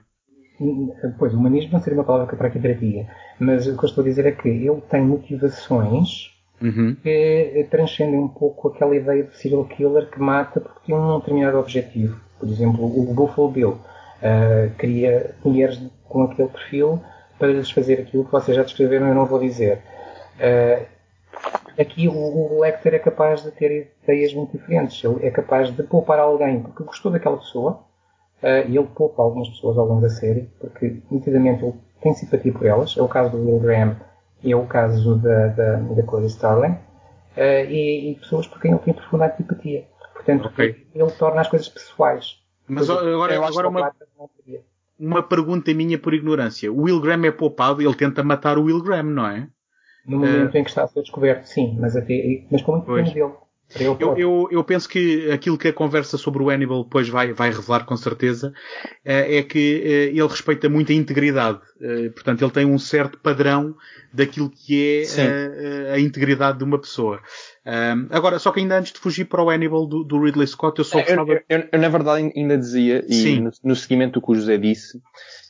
Pois, 1.18 1.34
humanismo 1.34 1.72
não 1.72 1.80
seria 1.80 1.99
uma 1.99 2.05
palavra 2.05 2.28
que 2.28 2.37
para 2.37 2.49
aqui 2.49 2.59
tratia, 2.59 3.07
mas 3.39 3.66
o 3.66 3.76
que 3.76 3.84
eu 3.84 3.89
estou 3.89 4.03
a 4.03 4.07
dizer 4.07 4.24
é 4.26 4.32
que 4.32 4.49
ele 4.49 4.80
tem 4.89 5.03
motivações 5.03 6.36
uhum. 6.61 6.96
que 7.02 7.66
transcendem 7.70 8.18
um 8.18 8.28
pouco 8.28 8.68
aquela 8.68 8.94
ideia 8.94 9.24
de 9.24 9.36
serial 9.36 9.64
killer 9.64 10.11
que 10.11 10.20
mata 10.20 10.61
porque 10.61 10.80
tem 10.86 10.94
um 10.94 11.18
determinado 11.18 11.59
objetivo. 11.59 12.18
Por 12.38 12.48
exemplo, 12.48 12.84
o 12.84 13.14
Buffalo 13.14 13.50
Bill 13.50 13.70
uh, 13.70 14.70
queria 14.78 15.34
mulheres 15.44 15.80
com 16.09 16.22
aquele 16.22 16.48
perfil 16.48 17.00
para 17.38 17.48
lhes 17.48 17.70
fazer 17.70 18.00
aquilo 18.00 18.24
que 18.24 18.32
vocês 18.32 18.57
já 18.57 18.62
descreveram, 18.62 19.09
eu 19.09 19.14
não 19.14 19.26
vou 19.26 19.38
dizer. 19.38 19.80
Uh, 20.36 20.86
aqui 21.78 22.09
o, 22.09 22.61
Lecter 22.61 22.94
é 22.94 22.98
capaz 22.98 23.42
de 23.42 23.50
ter 23.50 23.92
ideias 24.02 24.34
muito 24.34 24.57
diferentes. 24.57 25.02
Ele 25.02 25.26
é 25.26 25.30
capaz 25.30 25.74
de 25.74 25.82
poupar 25.82 26.18
alguém 26.18 26.61
porque 26.61 26.82
gostou 26.82 27.11
daquela 27.11 27.36
pessoa 27.38 27.84
uh, 28.42 28.68
e 28.68 28.76
ele 28.76 28.88
poupa 28.94 29.22
algumas 29.22 29.48
pessoas 29.48 29.78
ao 29.78 29.86
longo 29.86 30.02
da 30.02 30.11
série 30.11 30.50
porque, 30.61 31.00
nitidamente, 31.11 31.64
ele 31.64 31.74
tem 32.02 32.14
simpatia 32.14 32.52
por 32.52 32.66
elas. 32.66 32.96
É 32.96 33.02
o 33.02 33.09
caso 33.09 33.30
do 33.30 33.38
Will 33.38 33.61
Graham 33.61 33.96
é 34.45 34.55
o 34.55 34.66
caso 34.66 35.16
da, 35.16 35.49
da, 35.49 35.76
da 35.76 36.03
Clarice 36.03 36.37
Starling. 36.37 36.76
Uh, 37.37 37.68
e, 37.68 38.11
e, 38.11 38.14
pessoas 38.14 38.47
por 38.47 38.61
quem 38.61 38.70
ele 38.70 38.80
tem 38.80 38.95
profunda 38.95 39.26
antipatia. 39.26 39.87
Portanto, 40.14 40.49
okay. 40.49 40.87
ele 40.95 41.11
torna 41.12 41.43
as 41.43 41.49
coisas 41.49 41.68
pessoais. 41.68 42.39
Mas 42.66 42.89
agora, 42.89 43.37
agora 43.47 43.68
uma, 43.68 43.93
uma 44.99 45.22
pergunta 45.22 45.72
minha 45.74 45.99
por 45.99 46.14
ignorância. 46.14 46.72
O 46.72 46.82
Will 46.82 47.01
Graham 47.01 47.26
é 47.26 47.30
poupado, 47.30 47.82
ele 47.82 47.95
tenta 47.95 48.24
matar 48.24 48.59
o 48.59 48.64
Will 48.64 48.82
Graham, 48.82 49.05
não 49.05 49.26
é? 49.26 49.49
No 50.07 50.18
momento 50.18 50.55
uh, 50.55 50.59
em 50.59 50.64
que 50.64 50.70
está 50.70 50.84
a 50.84 50.87
ser 50.87 51.03
descoberto, 51.03 51.45
sim, 51.45 51.76
mas, 51.78 51.95
até, 51.95 52.47
mas 52.51 52.62
com 52.62 52.72
muito 52.72 52.87
pena 52.87 53.11
dele. 53.12 53.32
Eu, 53.74 53.98
eu, 54.16 54.48
eu, 54.50 54.64
penso 54.64 54.88
que 54.88 55.28
aquilo 55.30 55.58
que 55.58 55.68
a 55.68 55.72
conversa 55.72 56.16
sobre 56.16 56.40
o 56.40 56.48
Hannibal 56.48 56.84
depois 56.84 57.08
vai, 57.08 57.32
vai 57.32 57.50
revelar 57.50 57.84
com 57.84 57.96
certeza 57.96 58.52
é 59.04 59.42
que 59.42 59.58
ele 59.58 60.26
respeita 60.26 60.68
muito 60.68 60.92
a 60.92 60.94
integridade. 60.94 61.60
Portanto, 62.14 62.42
ele 62.42 62.50
tem 62.52 62.64
um 62.64 62.78
certo 62.78 63.18
padrão 63.18 63.74
daquilo 64.12 64.48
que 64.48 65.04
é 65.18 65.90
a, 65.90 65.94
a, 65.94 66.00
integridade 66.00 66.58
de 66.58 66.64
uma 66.64 66.78
pessoa. 66.78 67.20
agora, 68.10 68.38
só 68.38 68.52
que 68.52 68.60
ainda 68.60 68.78
antes 68.78 68.92
de 68.92 69.00
fugir 69.00 69.24
para 69.24 69.42
o 69.42 69.50
Hannibal 69.50 69.84
do, 69.84 70.04
do 70.04 70.22
Ridley 70.22 70.46
Scott, 70.46 70.78
eu 70.78 70.84
só 70.84 71.00
gostava... 71.00 71.32
Eu, 71.32 71.42
eu, 71.48 71.68
eu, 71.72 71.78
na 71.78 71.88
verdade 71.88 72.32
ainda 72.36 72.56
dizia, 72.56 73.04
e 73.08 73.40
no, 73.40 73.50
no, 73.64 73.74
seguimento 73.76 74.20
do 74.20 74.24
que 74.24 74.32
o 74.32 74.34
José 74.36 74.56
disse, 74.56 75.02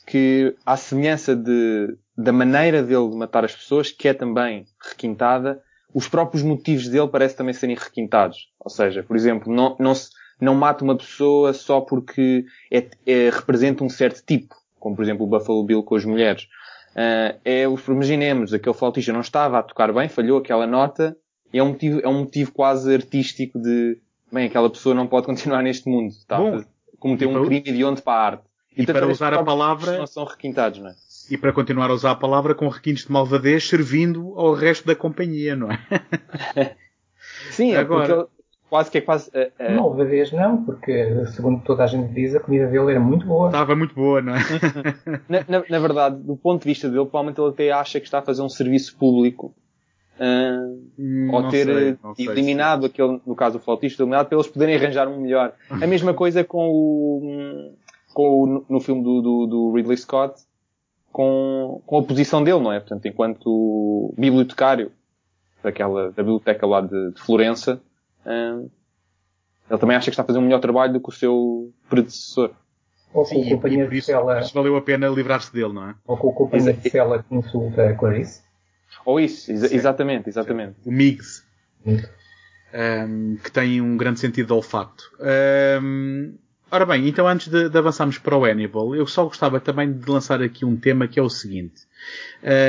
que 0.07 0.55
à 0.65 0.75
semelhança 0.75 1.35
de, 1.35 1.95
da 2.17 2.33
maneira 2.33 2.81
dele 2.81 3.09
de 3.09 3.15
matar 3.15 3.45
as 3.45 3.55
pessoas, 3.55 3.91
que 3.91 4.07
é 4.07 4.13
também 4.13 4.65
requintada, 4.89 5.61
os 5.93 6.07
próprios 6.07 6.43
motivos 6.43 6.87
dele 6.87 7.07
parecem 7.07 7.37
também 7.37 7.53
serem 7.53 7.75
requintados. 7.75 8.49
Ou 8.59 8.69
seja, 8.69 9.03
por 9.03 9.15
exemplo, 9.15 9.51
não, 9.51 9.75
não, 9.79 9.95
se, 9.95 10.09
não 10.39 10.55
mata 10.55 10.83
uma 10.83 10.97
pessoa 10.97 11.53
só 11.53 11.81
porque 11.81 12.45
é, 12.71 12.87
é, 13.05 13.29
representa 13.29 13.83
um 13.83 13.89
certo 13.89 14.23
tipo, 14.25 14.55
como 14.79 14.95
por 14.95 15.03
exemplo 15.03 15.25
o 15.25 15.29
Buffalo 15.29 15.63
Bill 15.63 15.83
com 15.83 15.95
as 15.95 16.05
mulheres. 16.05 16.47
Uh, 16.93 17.37
é, 17.45 17.63
imaginemos, 17.87 18.53
aquele 18.53 18.75
flautista 18.75 19.13
não 19.13 19.21
estava 19.21 19.59
a 19.59 19.63
tocar 19.63 19.93
bem, 19.93 20.09
falhou 20.09 20.39
aquela 20.39 20.65
nota, 20.65 21.15
e 21.53 21.59
é 21.59 21.63
um 21.63 21.69
motivo, 21.69 21.99
é 22.03 22.07
um 22.07 22.19
motivo 22.19 22.51
quase 22.51 22.93
artístico 22.93 23.59
de, 23.59 23.99
bem, 24.31 24.47
aquela 24.47 24.69
pessoa 24.69 24.95
não 24.95 25.05
pode 25.05 25.27
continuar 25.27 25.61
neste 25.61 25.87
mundo, 25.87 26.13
Bom, 26.27 26.57
a 26.57 26.63
cometer 26.99 27.27
um 27.27 27.45
crime 27.45 27.61
de 27.61 27.83
onde 27.83 28.01
para 28.01 28.13
a 28.13 28.25
arte. 28.25 28.43
E, 28.75 28.81
e 28.81 28.85
para 28.85 29.07
usar 29.07 29.33
a 29.33 29.43
palavra... 29.43 29.99
Não 29.99 30.07
são 30.07 30.25
requintados, 30.25 30.79
não 30.79 30.89
é? 30.89 30.95
E 31.29 31.37
para 31.37 31.51
continuar 31.51 31.89
a 31.89 31.93
usar 31.93 32.11
a 32.11 32.15
palavra 32.15 32.55
com 32.55 32.67
requintes 32.69 33.05
de 33.05 33.11
malvadez 33.11 33.67
servindo 33.67 34.33
ao 34.35 34.53
resto 34.53 34.87
da 34.87 34.95
companhia, 34.95 35.55
não 35.55 35.69
é? 35.71 35.79
Sim, 37.51 37.73
é 37.73 37.77
Agora... 37.77 38.27
quase 38.69 38.89
que 38.89 38.97
é 38.97 39.01
quase. 39.01 39.29
Uh, 39.29 39.51
uh... 39.59 39.75
Malvadez 39.75 40.31
não, 40.31 40.63
porque 40.63 41.25
segundo 41.27 41.61
toda 41.63 41.83
a 41.83 41.87
gente 41.87 42.13
diz, 42.13 42.35
a 42.35 42.39
comida 42.39 42.67
dele 42.67 42.91
era 42.91 42.99
muito 42.99 43.25
boa. 43.25 43.47
Estava 43.47 43.75
muito 43.75 43.93
boa, 43.93 44.21
não 44.21 44.35
é? 44.35 44.39
na, 45.27 45.43
na, 45.47 45.65
na, 45.69 45.79
verdade, 45.79 46.17
do 46.17 46.37
ponto 46.37 46.61
de 46.61 46.69
vista 46.69 46.87
dele, 46.87 47.05
provavelmente 47.05 47.41
ele 47.41 47.49
até 47.49 47.71
acha 47.71 47.99
que 47.99 48.05
está 48.05 48.19
a 48.19 48.23
fazer 48.23 48.41
um 48.41 48.49
serviço 48.49 48.95
público. 48.97 49.53
Uh, 50.19 51.31
ou 51.31 51.47
ter 51.49 51.65
sei, 52.15 52.27
eliminado 52.27 52.81
sei. 52.81 52.89
aquele, 52.89 53.21
no 53.25 53.35
caso 53.35 53.57
o 53.57 53.61
flautista, 53.61 54.01
eliminado 54.01 54.27
para 54.27 54.37
eles 54.37 54.47
poderem 54.47 54.75
arranjar 54.75 55.07
um 55.07 55.21
melhor. 55.21 55.53
A 55.69 55.85
mesma 55.85 56.13
coisa 56.13 56.43
com 56.43 56.69
o, 56.69 57.73
com 58.13 58.23
o 58.23 58.65
no 58.67 58.79
filme 58.79 59.03
do, 59.03 59.21
do, 59.21 59.45
do 59.45 59.73
Ridley 59.73 59.97
Scott, 59.97 60.46
com, 61.11 61.81
com 61.85 61.99
a 61.99 62.03
posição 62.03 62.43
dele, 62.43 62.59
não 62.59 62.71
é? 62.71 62.79
Portanto, 62.79 63.05
enquanto 63.07 64.13
bibliotecário 64.17 64.91
daquela, 65.63 66.11
da 66.11 66.23
biblioteca 66.23 66.65
lá 66.65 66.81
de, 66.81 67.11
de 67.11 67.21
Florença, 67.21 67.81
hum, 68.25 68.69
ele 69.69 69.79
também 69.79 69.97
acha 69.97 70.05
que 70.05 70.11
está 70.11 70.23
a 70.23 70.25
fazer 70.25 70.39
um 70.39 70.43
melhor 70.43 70.59
trabalho 70.59 70.93
do 70.93 71.01
que 71.01 71.09
o 71.09 71.11
seu 71.11 71.73
predecessor. 71.89 72.51
Ou 73.13 73.23
com 73.23 73.29
Sim, 73.29 73.45
o 73.45 73.55
companheiro 73.55 73.89
de 73.89 74.01
cela. 74.01 74.41
valeu 74.53 74.75
a 74.75 74.81
pena 74.81 75.07
livrar-se 75.07 75.51
dele, 75.51 75.73
não 75.73 75.89
é? 75.89 75.95
Ou 76.05 76.17
com 76.17 76.27
o 76.27 76.33
companheiro 76.33 76.77
de 76.77 76.89
cela 76.89 77.23
que 77.23 77.35
insulta 77.35 77.89
a 77.89 77.95
Clarice. 77.95 78.41
Ou 79.05 79.19
isso, 79.19 79.51
ex 79.51 79.63
exatamente, 79.71 80.29
exatamente. 80.29 80.75
O 80.85 80.91
Miggs. 80.91 81.43
Um, 82.73 83.37
que 83.41 83.51
tem 83.51 83.81
um 83.81 83.95
grande 83.95 84.19
sentido 84.19 84.47
de 84.47 84.53
olfato. 84.53 85.03
Um, 85.81 86.37
Ora 86.69 86.85
bem, 86.85 87.07
então 87.07 87.25
antes 87.25 87.47
de, 87.47 87.69
de, 87.69 87.77
avançarmos 87.77 88.17
para 88.17 88.35
o 88.35 88.43
Hannibal, 88.43 88.93
eu 88.93 89.07
só 89.07 89.23
gostava 89.23 89.57
também 89.57 89.93
de 89.93 90.09
lançar 90.11 90.41
aqui 90.41 90.65
um 90.65 90.75
tema 90.75 91.07
que 91.07 91.17
é 91.17 91.23
o 91.23 91.29
seguinte. 91.29 91.87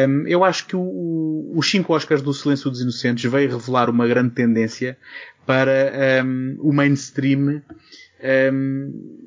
Um, 0.09 0.25
eu 0.29 0.45
acho 0.45 0.67
que 0.67 0.77
o, 0.77 1.53
os 1.55 1.69
cinco 1.69 1.93
Oscars 1.93 2.23
do 2.23 2.33
Silêncio 2.33 2.71
dos 2.71 2.81
Inocentes 2.81 3.29
veio 3.29 3.51
revelar 3.51 3.91
uma 3.91 4.07
grande 4.07 4.31
tendência 4.31 4.97
para 5.45 6.23
um, 6.25 6.57
o 6.61 6.73
mainstream 6.73 7.61
um, 8.53 9.27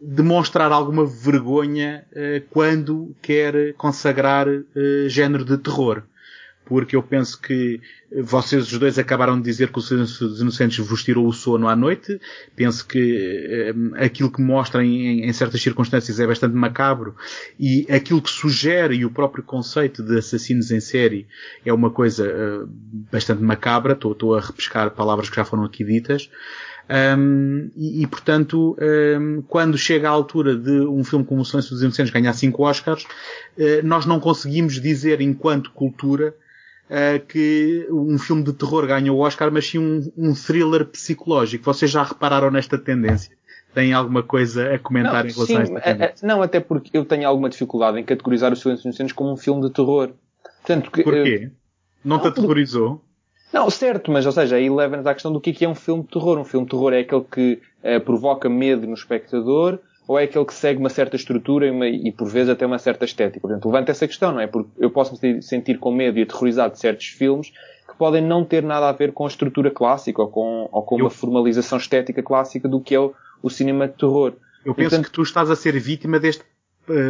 demonstrar 0.00 0.72
alguma 0.72 1.04
vergonha 1.04 2.06
uh, 2.12 2.42
quando 2.48 3.14
quer 3.20 3.74
consagrar 3.74 4.48
uh, 4.48 5.08
género 5.08 5.44
de 5.44 5.58
terror 5.58 6.04
porque 6.64 6.96
eu 6.96 7.02
penso 7.02 7.40
que 7.40 7.80
vocês 8.22 8.72
os 8.72 8.78
dois 8.78 8.98
acabaram 8.98 9.36
de 9.36 9.44
dizer 9.44 9.70
que 9.70 9.78
o 9.78 9.82
Silêncio 9.82 10.28
dos 10.28 10.40
Inocentes 10.40 10.78
vos 10.78 11.02
tirou 11.02 11.26
o 11.26 11.32
sono 11.32 11.68
à 11.68 11.76
noite. 11.76 12.20
Penso 12.56 12.86
que 12.86 13.72
um, 13.76 13.92
aquilo 13.96 14.30
que 14.30 14.40
mostra 14.40 14.84
em, 14.84 15.24
em, 15.24 15.32
certas 15.32 15.60
circunstâncias 15.60 16.18
é 16.18 16.26
bastante 16.26 16.54
macabro 16.54 17.14
e 17.58 17.86
aquilo 17.90 18.22
que 18.22 18.30
sugere 18.30 18.96
e 18.96 19.04
o 19.04 19.10
próprio 19.10 19.42
conceito 19.42 20.02
de 20.02 20.18
assassinos 20.18 20.70
em 20.70 20.80
série 20.80 21.26
é 21.64 21.72
uma 21.72 21.90
coisa 21.90 22.26
uh, 22.26 22.68
bastante 23.12 23.42
macabra. 23.42 23.92
Estou 23.92 24.34
a 24.34 24.40
repescar 24.40 24.90
palavras 24.90 25.28
que 25.28 25.36
já 25.36 25.44
foram 25.44 25.64
aqui 25.64 25.84
ditas. 25.84 26.30
Um, 27.18 27.70
e, 27.74 28.02
e, 28.02 28.06
portanto, 28.06 28.76
um, 29.18 29.42
quando 29.48 29.78
chega 29.78 30.08
à 30.08 30.12
altura 30.12 30.54
de 30.54 30.80
um 30.80 31.02
filme 31.02 31.24
como 31.24 31.40
O 31.40 31.44
Silêncio 31.44 31.70
dos 31.70 31.82
Inocentes 31.82 32.12
ganhar 32.12 32.32
5 32.32 32.62
Oscars, 32.62 33.04
uh, 33.04 33.82
nós 33.82 34.06
não 34.06 34.20
conseguimos 34.20 34.80
dizer 34.80 35.20
enquanto 35.20 35.70
cultura 35.72 36.34
uh, 36.90 37.24
que 37.26 37.86
um 37.90 38.18
filme 38.18 38.42
de 38.42 38.52
terror 38.52 38.86
ganha 38.86 39.12
o 39.12 39.18
Oscar, 39.18 39.50
mas 39.52 39.66
sim 39.66 39.78
um, 39.78 40.12
um 40.16 40.34
thriller 40.34 40.86
psicológico. 40.86 41.64
Vocês 41.64 41.90
já 41.90 42.02
repararam 42.02 42.50
nesta 42.50 42.78
tendência? 42.78 43.36
Têm 43.74 43.92
alguma 43.92 44.22
coisa 44.22 44.74
a 44.74 44.78
comentar 44.78 45.24
não, 45.24 45.30
em 45.30 45.32
relação 45.32 45.46
sim, 45.46 45.56
a 45.56 45.62
esta 45.62 45.80
tendência? 45.80 46.26
não, 46.26 46.42
até 46.42 46.60
porque 46.60 46.96
eu 46.96 47.04
tenho 47.04 47.28
alguma 47.28 47.48
dificuldade 47.48 47.98
em 47.98 48.04
categorizar 48.04 48.52
o 48.52 48.56
Silêncio 48.56 48.86
Inocentes 48.86 49.12
como 49.12 49.32
um 49.32 49.36
filme 49.36 49.62
de 49.62 49.70
terror. 49.70 50.10
Portanto, 50.62 50.90
Porquê? 50.90 51.50
Não, 52.04 52.16
não 52.16 52.22
te 52.22 52.28
aterrorizou? 52.28 53.02
Não, 53.52 53.70
certo, 53.70 54.10
mas 54.10 54.26
ou 54.26 54.32
seja, 54.32 54.56
aí 54.56 54.68
leva-nos 54.68 55.06
à 55.06 55.14
questão 55.14 55.32
do 55.32 55.40
que 55.40 55.50
é, 55.50 55.52
que 55.52 55.64
é 55.64 55.68
um 55.68 55.76
filme 55.76 56.02
de 56.02 56.08
terror. 56.08 56.38
Um 56.38 56.44
filme 56.44 56.66
de 56.66 56.70
terror 56.70 56.92
é 56.92 57.00
aquele 57.00 57.24
que 57.24 57.62
uh, 57.84 58.00
provoca 58.00 58.48
medo 58.48 58.84
no 58.86 58.94
espectador, 58.94 59.78
ou 60.06 60.18
é 60.18 60.24
aquele 60.24 60.44
que 60.44 60.54
segue 60.54 60.78
uma 60.78 60.90
certa 60.90 61.16
estrutura 61.16 61.66
e, 61.66 61.70
uma, 61.70 61.88
e 61.88 62.12
por 62.12 62.28
vezes 62.28 62.50
até 62.50 62.66
uma 62.66 62.78
certa 62.78 63.04
estética? 63.04 63.40
Portanto, 63.40 63.66
levanta 63.66 63.90
essa 63.90 64.06
questão, 64.06 64.32
não 64.32 64.40
é? 64.40 64.46
Porque 64.46 64.70
eu 64.78 64.90
posso 64.90 65.18
me 65.20 65.42
sentir 65.42 65.78
com 65.78 65.90
medo 65.90 66.18
e 66.18 66.22
aterrorizado 66.22 66.74
de 66.74 66.80
certos 66.80 67.06
filmes 67.06 67.52
que 67.88 67.94
podem 67.96 68.22
não 68.22 68.44
ter 68.44 68.62
nada 68.62 68.88
a 68.88 68.92
ver 68.92 69.12
com 69.12 69.24
a 69.24 69.28
estrutura 69.28 69.70
clássica 69.70 70.20
ou 70.22 70.28
com, 70.28 70.68
ou 70.70 70.82
com 70.82 70.98
eu... 70.98 71.04
uma 71.04 71.10
formalização 71.10 71.78
estética 71.78 72.22
clássica 72.22 72.68
do 72.68 72.80
que 72.80 72.94
é 72.94 73.00
o, 73.00 73.14
o 73.42 73.48
cinema 73.48 73.88
de 73.88 73.94
terror. 73.94 74.34
Eu 74.64 74.74
penso 74.74 74.90
Portanto, 74.90 75.06
que 75.06 75.12
tu 75.12 75.22
estás 75.22 75.50
a 75.50 75.56
ser 75.56 75.78
vítima 75.78 76.18
deste 76.18 76.44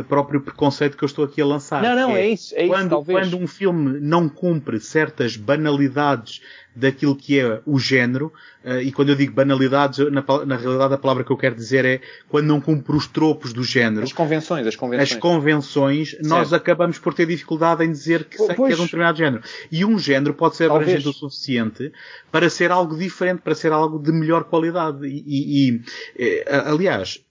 próprio 0.09 0.41
preconceito 0.41 0.97
que 0.97 1.05
eu 1.05 1.07
estou 1.07 1.25
aqui 1.25 1.41
a 1.41 1.47
lançar. 1.47 1.83
Não, 1.83 1.95
não, 1.95 2.11
é, 2.17 2.23
é 2.23 2.29
isso. 2.29 2.55
É 2.57 2.67
quando, 2.67 2.91
talvez. 2.91 3.19
quando 3.19 3.43
um 3.43 3.47
filme 3.47 3.99
não 4.01 4.29
cumpre 4.29 4.79
certas 4.81 5.37
banalidades 5.37 6.41
daquilo 6.75 7.15
que 7.15 7.39
é 7.39 7.61
o 7.65 7.79
género, 7.79 8.33
uh, 8.65 8.81
e 8.81 8.91
quando 8.91 9.11
eu 9.11 9.15
digo 9.15 9.33
banalidades, 9.33 9.99
na, 10.11 10.25
na, 10.45 10.57
realidade 10.57 10.95
a 10.95 10.99
palavra 10.99 11.23
que 11.23 11.31
eu 11.31 11.37
quero 11.37 11.55
dizer 11.55 11.85
é 11.85 12.01
quando 12.29 12.47
não 12.47 12.61
cumpre 12.61 12.97
os 12.97 13.07
tropos 13.07 13.53
do 13.53 13.63
género. 13.63 14.03
As 14.03 14.13
convenções, 14.13 14.67
as 14.67 14.75
convenções. 14.75 15.13
As 15.13 15.19
convenções, 15.19 16.11
certo. 16.11 16.27
nós 16.27 16.53
acabamos 16.53 16.99
por 16.99 17.15
ter 17.15 17.27
dificuldade 17.27 17.85
em 17.85 17.91
dizer 17.91 18.25
que, 18.25 18.37
pois, 18.37 18.57
que 18.57 18.63
é 18.63 18.75
de 18.75 18.81
um 18.81 18.85
determinado 18.85 19.19
género. 19.19 19.43
E 19.71 19.85
um 19.85 19.99
género 19.99 20.35
pode 20.35 20.57
ser 20.57 20.69
Talvez. 20.69 20.89
abrangente 20.89 21.09
o 21.09 21.13
suficiente 21.13 21.93
para 22.31 22.51
ser 22.51 22.73
algo 22.73 22.97
diferente, 22.97 23.41
para 23.41 23.55
ser 23.55 23.73
algo 23.73 23.99
de 23.99 24.11
melhor 24.11 24.45
qualidade. 24.45 25.07
E, 25.07 25.23
e, 25.27 25.71
e 25.71 25.83
eh, 26.19 26.63
aliás, 26.67 27.25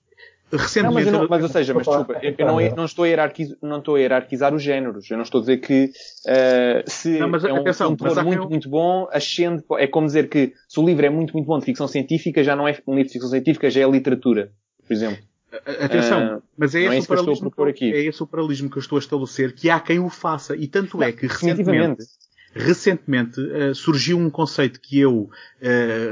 recentemente. 0.57 1.11
Não, 1.11 1.19
mas, 1.19 1.21
não, 1.21 1.27
mas 1.29 1.43
ou 1.43 1.49
seja, 1.49 1.73
mas 1.73 1.87
desculpa, 1.87 2.19
eu, 2.21 2.35
eu 2.37 2.45
não, 2.45 2.75
não, 2.75 2.85
estou 2.85 3.05
a 3.05 3.07
hierarquizar, 3.07 3.57
não 3.61 3.79
estou 3.79 3.95
a 3.95 3.99
hierarquizar 3.99 4.53
os 4.53 4.61
géneros. 4.61 5.09
Eu 5.09 5.17
não 5.17 5.23
estou 5.23 5.39
a 5.39 5.41
dizer 5.41 5.57
que 5.57 5.85
uh, 5.85 6.89
se 6.89 7.19
não, 7.19 7.29
mas, 7.29 7.43
é 7.43 7.51
um, 7.51 7.57
atenção, 7.57 7.91
um 7.91 7.95
terror 7.95 8.23
muito, 8.23 8.43
eu... 8.43 8.49
muito 8.49 8.69
bom, 8.69 9.07
ascende. 9.11 9.63
É 9.77 9.87
como 9.87 10.07
dizer 10.07 10.29
que 10.29 10.53
se 10.67 10.79
o 10.79 10.85
livro 10.85 11.05
é 11.05 11.09
muito, 11.09 11.33
muito 11.33 11.45
bom 11.45 11.59
de 11.59 11.65
ficção 11.65 11.87
científica, 11.87 12.43
já 12.43 12.55
não 12.55 12.67
é 12.67 12.77
um 12.87 12.95
livro 12.95 13.07
de 13.07 13.13
ficção 13.13 13.29
científica, 13.29 13.69
já 13.69 13.81
é 13.81 13.89
literatura, 13.89 14.51
por 14.85 14.93
exemplo. 14.93 15.23
Atenção, 15.79 16.37
uh, 16.37 16.43
mas 16.57 16.73
é 16.73 16.81
esse, 16.81 16.97
é 16.97 16.99
o 16.99 17.07
paralelismo 17.07 17.51
que, 17.51 17.73
que 17.73 17.85
eu, 17.85 17.95
é 17.95 17.99
esse 18.05 18.23
o 18.23 18.27
paralelismo 18.27 18.69
que 18.71 18.77
eu 18.77 18.81
estou 18.81 18.97
a 18.97 18.99
estabelecer, 18.99 19.53
que 19.53 19.69
há 19.69 19.79
quem 19.79 19.99
o 19.99 20.09
faça. 20.09 20.55
E 20.55 20.67
tanto 20.67 21.01
é 21.03 21.11
que 21.11 21.27
recentemente, 21.27 22.03
recentemente 22.53 23.39
uh, 23.39 23.73
surgiu 23.73 24.17
um 24.17 24.29
conceito 24.29 24.79
que 24.79 24.99
eu 24.99 25.13
uh, 25.21 25.29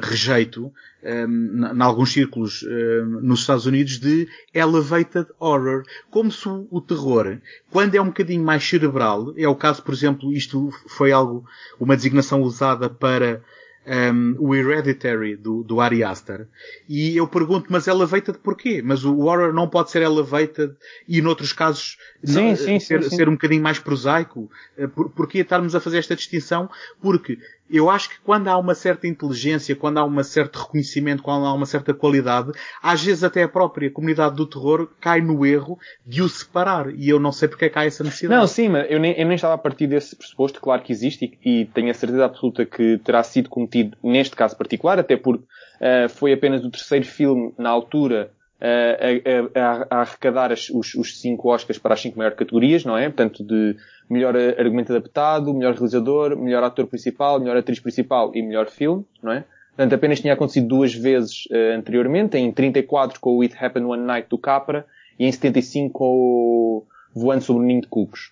rejeito 0.01 0.71
um, 1.03 1.65
em 1.75 1.81
alguns 1.81 2.11
círculos 2.11 2.63
um, 2.63 3.21
nos 3.21 3.41
Estados 3.41 3.65
Unidos 3.65 3.99
de 3.99 4.27
elevated 4.53 5.27
horror, 5.39 5.83
como 6.09 6.31
se 6.31 6.47
o, 6.47 6.67
o, 6.69 6.81
terror, 6.81 7.37
quando 7.69 7.95
é 7.95 8.01
um 8.01 8.07
bocadinho 8.07 8.43
mais 8.43 8.67
cerebral, 8.67 9.33
é 9.37 9.47
o 9.47 9.55
caso, 9.55 9.81
por 9.83 9.93
exemplo, 9.93 10.31
isto 10.33 10.69
foi 10.87 11.11
algo, 11.11 11.45
uma 11.79 11.95
designação 11.95 12.41
usada 12.41 12.89
para 12.89 13.41
um, 13.86 14.36
o 14.39 14.55
Hereditary 14.55 15.36
do, 15.36 15.63
do 15.63 15.82
Ari 15.82 16.03
Aster. 16.03 16.47
E 16.88 17.17
eu 17.17 17.27
pergunto, 17.27 17.67
mas 17.69 17.88
elevated 17.88 18.38
porquê? 18.39 18.82
Mas 18.84 19.03
o 19.03 19.17
horror 19.19 19.53
não 19.53 19.67
pode 19.67 19.91
ser 19.91 20.01
elevated 20.01 20.73
e 21.07 21.21
noutros 21.21 21.51
casos 21.53 21.97
sim, 22.23 22.49
não, 22.49 22.55
sim, 22.55 22.79
ser, 22.79 23.03
sim, 23.03 23.15
ser 23.15 23.27
um 23.27 23.34
bocadinho 23.34 23.63
mais 23.63 23.79
prosaico? 23.79 24.49
Eh, 24.77 24.88
por, 24.88 25.09
porquê 25.09 25.39
estarmos 25.39 25.73
a 25.73 25.79
fazer 25.79 25.97
esta 25.97 26.15
distinção? 26.15 26.69
Porque 27.01 27.39
eu 27.72 27.89
acho 27.89 28.09
que 28.09 28.15
quando 28.24 28.47
há 28.47 28.57
uma 28.57 28.76
certa 28.76 29.07
inteligência, 29.07 29.76
quando 29.76 29.97
há 29.97 30.05
um 30.05 30.24
certo 30.24 30.59
reconhecimento, 30.59 31.24
quando 31.24 31.45
há 31.45 31.53
uma 31.53 31.65
certa 31.65 31.93
qualidade, 31.93 32.51
às 32.82 33.03
vezes 33.03 33.24
até 33.24 33.43
a 33.43 33.47
própria 33.47 33.89
comunidade 33.89 34.36
do 34.36 34.45
terror 34.45 34.89
cai 34.99 35.22
no 35.22 35.45
erro 35.45 35.80
de 36.05 36.22
o 36.22 36.30
separar. 36.30 36.93
E 36.93 37.09
eu 37.09 37.19
não 37.19 37.32
sei 37.32 37.47
porque 37.47 37.65
é 37.65 37.69
que 37.69 37.80
há 37.80 37.86
essa 37.86 38.03
necessidade. 38.03 38.39
Não, 38.39 38.47
sim, 38.47 38.69
mas 38.69 38.89
eu 38.89 38.99
nem, 38.99 39.13
eu 39.13 39.26
nem 39.26 39.36
estava 39.36 39.53
a 39.53 39.57
partir 39.57 39.88
desse 39.88 40.15
pressuposto, 40.15 40.59
claro 40.59 40.82
que 40.82 40.91
existe 40.91 41.38
e, 41.43 41.61
e 41.61 41.65
tenho 41.65 41.89
a 41.89 41.93
certeza 41.93 42.26
absoluta 42.26 42.65
que 42.65 42.99
terá 42.99 43.24
sido 43.24 43.49
cometido 43.49 43.97
neste 44.03 44.36
caso 44.36 44.57
particular, 44.57 44.99
até 44.99 45.15
porque 45.15 45.43
uh, 45.43 46.09
foi 46.09 46.34
apenas 46.34 46.63
o 46.63 46.69
terceiro 46.69 47.05
filme 47.05 47.53
na 47.57 47.69
altura 47.69 48.32
a, 48.62 49.59
a, 49.59 49.88
a 49.89 50.01
arrecadar 50.01 50.51
as, 50.51 50.70
os, 50.70 50.93
os 50.93 51.20
cinco 51.20 51.51
Oscars 51.51 51.80
para 51.80 51.95
as 51.95 52.01
cinco 52.01 52.18
maiores 52.18 52.38
categorias, 52.38 52.86
não 52.86 52.95
é? 52.95 53.05
Portanto, 53.05 53.43
de 53.43 53.76
melhor 54.09 54.36
argumento 54.36 54.93
adaptado, 54.93 55.53
melhor 55.53 55.74
realizador, 55.74 56.38
melhor 56.38 56.64
ator 56.64 56.86
principal, 56.86 57.39
melhor 57.39 57.57
atriz 57.57 57.80
principal 57.80 58.32
e 58.36 58.41
melhor 58.41 58.70
filme, 58.70 59.05
não 59.24 59.32
é? 59.32 59.43
Portanto, 59.76 59.93
apenas 59.93 60.20
tinha 60.20 60.34
acontecido 60.34 60.68
duas 60.68 60.93
vezes 60.93 61.45
uh, 61.45 61.76
anteriormente, 61.78 62.38
em 62.38 62.51
34 62.51 63.20
com 63.20 63.38
o 63.38 63.41
It 63.41 63.55
Happened 63.59 63.88
One 63.88 64.03
Night 64.03 64.28
do 64.30 64.38
Capra 64.38 64.86
e 65.18 65.26
em 65.26 65.32
75 65.32 65.91
com 65.91 66.05
o 66.05 66.86
Voando 67.16 67.43
sobre 67.43 67.64
o 67.64 67.66
Ninho 67.66 67.82
de 67.82 67.88
Cucos. 67.88 68.32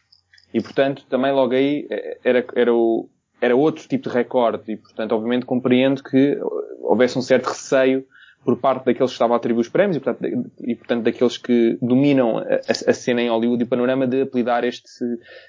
E 0.54 0.62
portanto, 0.62 1.06
também 1.10 1.32
logo 1.32 1.54
aí 1.54 1.88
eh, 1.90 2.18
era, 2.24 2.46
era, 2.56 2.74
o, 2.74 3.08
era 3.40 3.56
outro 3.56 3.88
tipo 3.88 4.10
de 4.10 4.16
recorde 4.16 4.72
e 4.72 4.78
portanto, 4.78 5.12
obviamente 5.14 5.46
compreendo 5.46 6.04
que 6.04 6.38
houvesse 6.82 7.18
um 7.18 7.22
certo 7.22 7.48
receio 7.48 8.06
por 8.44 8.58
parte 8.58 8.86
daqueles 8.86 9.12
que 9.12 9.16
estavam 9.16 9.34
a 9.34 9.38
atribuir 9.38 9.62
os 9.62 9.70
prémios 9.70 9.98
e 9.98 10.00
portanto, 10.00 10.52
e, 10.62 10.76
portanto 10.76 11.04
daqueles 11.04 11.38
que 11.38 11.78
dominam 11.82 12.38
a, 12.38 12.44
a, 12.70 12.94
cena 12.94 13.22
em 13.22 13.30
Hollywood 13.30 13.64
e 13.64 13.66
o 13.66 13.68
panorama 13.68 14.08
de 14.08 14.22
apelidar 14.22 14.64
este 14.64 14.90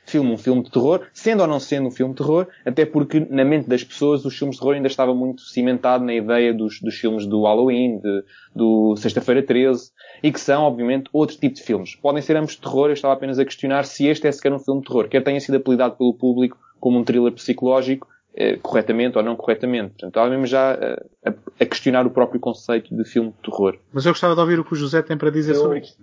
filme 0.04 0.32
um 0.32 0.36
filme 0.36 0.62
de 0.62 0.70
terror, 0.70 1.06
sendo 1.12 1.40
ou 1.40 1.46
não 1.46 1.60
sendo 1.60 1.88
um 1.88 1.90
filme 1.90 2.12
de 2.12 2.18
terror, 2.18 2.46
até 2.64 2.84
porque 2.84 3.20
na 3.30 3.44
mente 3.44 3.68
das 3.68 3.84
pessoas 3.84 4.24
os 4.24 4.36
filmes 4.36 4.56
de 4.56 4.60
terror 4.60 4.74
ainda 4.74 4.88
estavam 4.88 5.14
muito 5.14 5.42
cimentado 5.42 6.04
na 6.04 6.14
ideia 6.14 6.52
dos, 6.52 6.80
dos 6.80 6.96
filmes 6.96 7.26
do 7.26 7.44
Halloween, 7.44 7.98
de, 7.98 8.24
do 8.54 8.96
Sexta-feira 8.96 9.42
13, 9.42 9.92
e 10.22 10.32
que 10.32 10.40
são, 10.40 10.64
obviamente, 10.64 11.08
outro 11.12 11.36
tipo 11.36 11.54
de 11.54 11.62
filmes. 11.62 11.94
Podem 11.94 12.22
ser 12.22 12.36
ambos 12.36 12.52
de 12.52 12.60
terror, 12.60 12.88
eu 12.88 12.94
estava 12.94 13.14
apenas 13.14 13.38
a 13.38 13.44
questionar 13.44 13.84
se 13.84 14.06
este 14.06 14.26
é 14.26 14.32
sequer 14.32 14.52
um 14.52 14.58
filme 14.58 14.80
de 14.80 14.88
terror, 14.88 15.08
quer 15.08 15.22
tenha 15.22 15.40
sido 15.40 15.56
apelidado 15.56 15.96
pelo 15.96 16.12
público 16.14 16.58
como 16.80 16.98
um 16.98 17.04
thriller 17.04 17.32
psicológico, 17.32 18.08
eh, 18.34 18.58
corretamente 18.62 19.18
ou 19.18 19.24
não 19.24 19.36
corretamente. 19.36 19.90
Portanto, 19.90 20.08
estava 20.08 20.30
mesmo 20.30 20.46
já 20.46 20.72
eh, 20.72 21.34
a, 21.60 21.66
questionar 21.66 22.06
o 22.06 22.10
próprio 22.10 22.40
conceito 22.40 22.94
de 22.94 23.04
filme 23.04 23.30
de 23.30 23.50
terror. 23.50 23.76
Mas 23.92 24.06
eu 24.06 24.12
gostava 24.12 24.34
de 24.34 24.40
ouvir 24.40 24.58
o 24.58 24.64
que 24.64 24.72
o 24.72 24.76
José 24.76 25.02
tem 25.02 25.16
para 25.16 25.30
dizer 25.30 25.54
eu, 25.54 25.60
sobre 25.60 25.80
isto. 25.80 26.02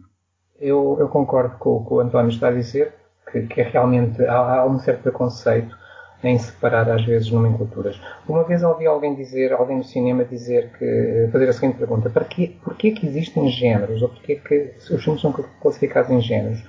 Eu, 0.60 0.98
eu 1.00 1.08
concordo 1.08 1.58
com 1.58 1.78
o 1.78 1.86
que 1.86 1.94
o 1.94 2.00
António 2.00 2.30
está 2.32 2.48
a 2.48 2.52
dizer, 2.52 2.94
que, 3.32 3.42
que 3.44 3.62
é 3.62 3.64
realmente 3.64 4.24
há, 4.26 4.60
há, 4.60 4.66
um 4.66 4.80
certo 4.80 5.04
preconceito 5.04 5.76
em 6.24 6.38
separar 6.38 6.90
às 6.90 7.04
vezes 7.06 7.30
nomenclaturas. 7.30 8.00
Uma 8.28 8.44
vez 8.44 8.64
ouvi 8.64 8.88
alguém 8.88 9.14
dizer, 9.14 9.54
alguém 9.54 9.78
no 9.78 9.84
cinema 9.84 10.26
dizer 10.26 10.72
que, 10.78 11.30
fazer 11.32 11.50
a 11.50 11.54
seguinte 11.54 11.78
pergunta, 11.78 12.10
para 12.10 12.26
quê, 12.26 12.56
porquê 12.64 12.92
que 12.92 13.06
existem 13.06 13.50
géneros? 13.50 14.02
Ou 14.02 14.10
porquê 14.10 14.36
que 14.36 14.74
os 14.92 15.04
filmes 15.04 15.22
são 15.22 15.32
classificados 15.62 16.10
em 16.10 16.22
géneros? 16.22 16.64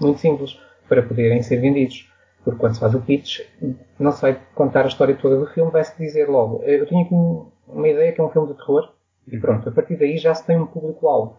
Muito 0.00 0.20
simples, 0.20 0.58
para 0.88 1.02
poderem 1.02 1.42
ser 1.42 1.56
vendidos. 1.56 2.08
Porque 2.44 2.58
quando 2.58 2.74
se 2.74 2.80
faz 2.80 2.94
o 2.94 3.00
pitch, 3.00 3.40
não 3.98 4.12
se 4.12 4.20
vai 4.20 4.38
contar 4.54 4.84
a 4.84 4.88
história 4.88 5.14
toda 5.14 5.38
do 5.38 5.46
filme, 5.46 5.70
vai-se 5.70 5.96
dizer 5.96 6.28
logo, 6.28 6.62
eu 6.64 6.86
tenho 6.86 7.02
aqui 7.02 7.14
uma 7.72 7.88
ideia 7.88 8.12
que 8.12 8.20
é 8.20 8.24
um 8.24 8.30
filme 8.30 8.48
de 8.48 8.54
terror, 8.54 8.92
e 9.26 9.38
pronto, 9.38 9.68
a 9.68 9.72
partir 9.72 9.96
daí 9.96 10.16
já 10.16 10.34
se 10.34 10.46
tem 10.46 10.56
um 10.56 10.66
público-alvo. 10.66 11.38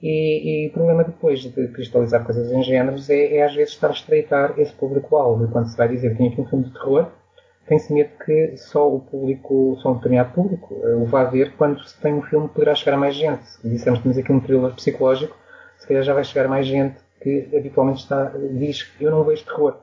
E, 0.00 0.66
e, 0.66 0.68
o 0.68 0.72
problema 0.72 1.02
depois 1.02 1.40
de 1.40 1.68
cristalizar 1.68 2.24
coisas 2.24 2.52
em 2.52 2.62
géneros 2.62 3.10
é, 3.10 3.36
é 3.36 3.44
às 3.44 3.54
vezes 3.54 3.74
estar 3.74 3.88
a 3.88 3.92
estreitar 3.92 4.58
esse 4.58 4.72
público-alvo. 4.72 5.44
E 5.44 5.48
quando 5.48 5.66
se 5.66 5.76
vai 5.76 5.88
dizer 5.88 6.10
que 6.10 6.18
tem 6.18 6.28
aqui 6.28 6.40
um 6.40 6.46
filme 6.46 6.66
de 6.66 6.72
terror, 6.72 7.08
tem-se 7.66 7.92
medo 7.92 8.10
que 8.24 8.56
só 8.56 8.88
o 8.88 9.00
público, 9.00 9.76
só 9.82 9.90
um 9.90 9.94
determinado 9.94 10.32
público 10.32 10.80
eh, 10.84 10.94
o 10.94 11.04
vá 11.04 11.24
ver 11.24 11.54
quando 11.56 11.82
se 11.82 12.00
tem 12.00 12.14
um 12.14 12.22
filme 12.22 12.48
que 12.48 12.54
poderá 12.54 12.74
chegar 12.74 12.96
a 12.96 13.00
mais 13.00 13.14
gente. 13.14 13.44
Se 13.44 13.68
dissermos 13.68 13.98
que 13.98 14.04
temos 14.04 14.18
aqui 14.18 14.32
um 14.32 14.40
thriller 14.40 14.72
psicológico, 14.74 15.36
se 15.78 15.86
calhar 15.88 16.02
já 16.02 16.14
vai 16.14 16.24
chegar 16.24 16.46
a 16.46 16.48
mais 16.48 16.66
gente 16.66 16.96
que 17.20 17.48
habitualmente 17.56 18.02
está, 18.02 18.32
diz 18.52 18.90
eu 19.00 19.10
não 19.10 19.24
vejo 19.24 19.44
terror 19.44 19.76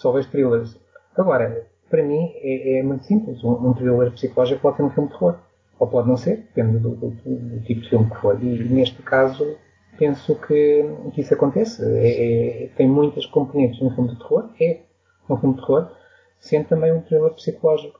só 0.00 0.12
vejo 0.12 0.30
thrillers. 0.30 0.78
Agora, 1.16 1.66
para 1.90 2.02
mim 2.02 2.32
é, 2.36 2.78
é 2.78 2.82
muito 2.82 3.04
simples. 3.04 3.42
Um, 3.44 3.68
um, 3.68 3.74
thriller 3.74 4.12
psicológico 4.12 4.60
pode 4.60 4.76
ser 4.76 4.82
um 4.84 4.90
filme 4.90 5.08
de 5.08 5.18
terror. 5.18 5.36
Ou 5.78 5.86
pode 5.86 6.08
não 6.08 6.16
ser, 6.16 6.36
depende 6.36 6.78
do, 6.78 6.90
do, 6.90 7.10
do 7.10 7.60
tipo 7.62 7.80
de 7.80 7.88
filme 7.88 8.10
que 8.10 8.16
for. 8.16 8.38
E 8.42 8.68
neste 8.68 9.02
caso, 9.02 9.56
penso 9.98 10.34
que, 10.36 10.84
que 11.14 11.22
isso 11.22 11.32
acontece. 11.34 11.82
É, 11.82 12.64
é, 12.64 12.68
tem 12.76 12.88
muitas 12.88 13.26
componentes 13.26 13.80
no 13.80 13.90
filme 13.94 14.10
de 14.10 14.18
terror. 14.18 14.50
É 14.60 14.80
um 15.28 15.36
filme 15.36 15.54
de 15.54 15.60
terror, 15.62 15.90
sendo 16.38 16.68
também 16.68 16.92
um 16.92 17.00
thriller 17.00 17.32
psicológico. 17.32 17.98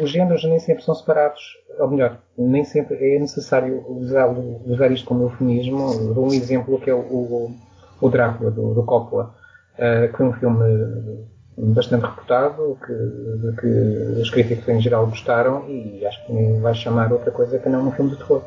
O, 0.00 0.04
os 0.04 0.10
géneros 0.10 0.44
nem 0.44 0.58
sempre 0.58 0.82
são 0.82 0.94
separados, 0.94 1.40
ou 1.78 1.88
melhor, 1.88 2.20
nem 2.36 2.64
sempre 2.64 2.96
é 3.14 3.20
necessário 3.20 3.84
usar, 3.88 4.28
usar 4.28 4.90
isto 4.90 5.06
como 5.06 5.24
eufemismo. 5.24 6.12
Dou 6.12 6.26
um 6.26 6.32
exemplo 6.32 6.80
que 6.80 6.90
é 6.90 6.94
o, 6.94 6.98
o, 6.98 7.54
o 8.00 8.08
Drácula, 8.08 8.50
do, 8.50 8.74
do 8.74 8.82
Coppola 8.82 9.34
uh, 9.74 10.08
que 10.10 10.16
foi 10.16 10.26
um 10.26 10.32
filme 10.32 11.26
bastante 11.56 12.04
reputado, 12.04 12.78
que, 12.84 13.60
que 13.60 14.20
os 14.20 14.30
críticos 14.30 14.68
em 14.68 14.80
geral 14.80 15.06
gostaram 15.06 15.68
e 15.68 16.04
acho 16.04 16.24
que 16.26 16.58
vai 16.60 16.74
chamar 16.74 17.12
outra 17.12 17.30
coisa 17.30 17.58
que 17.58 17.68
não 17.68 17.88
um 17.88 17.92
filme 17.92 18.10
de 18.10 18.16
terror. 18.16 18.42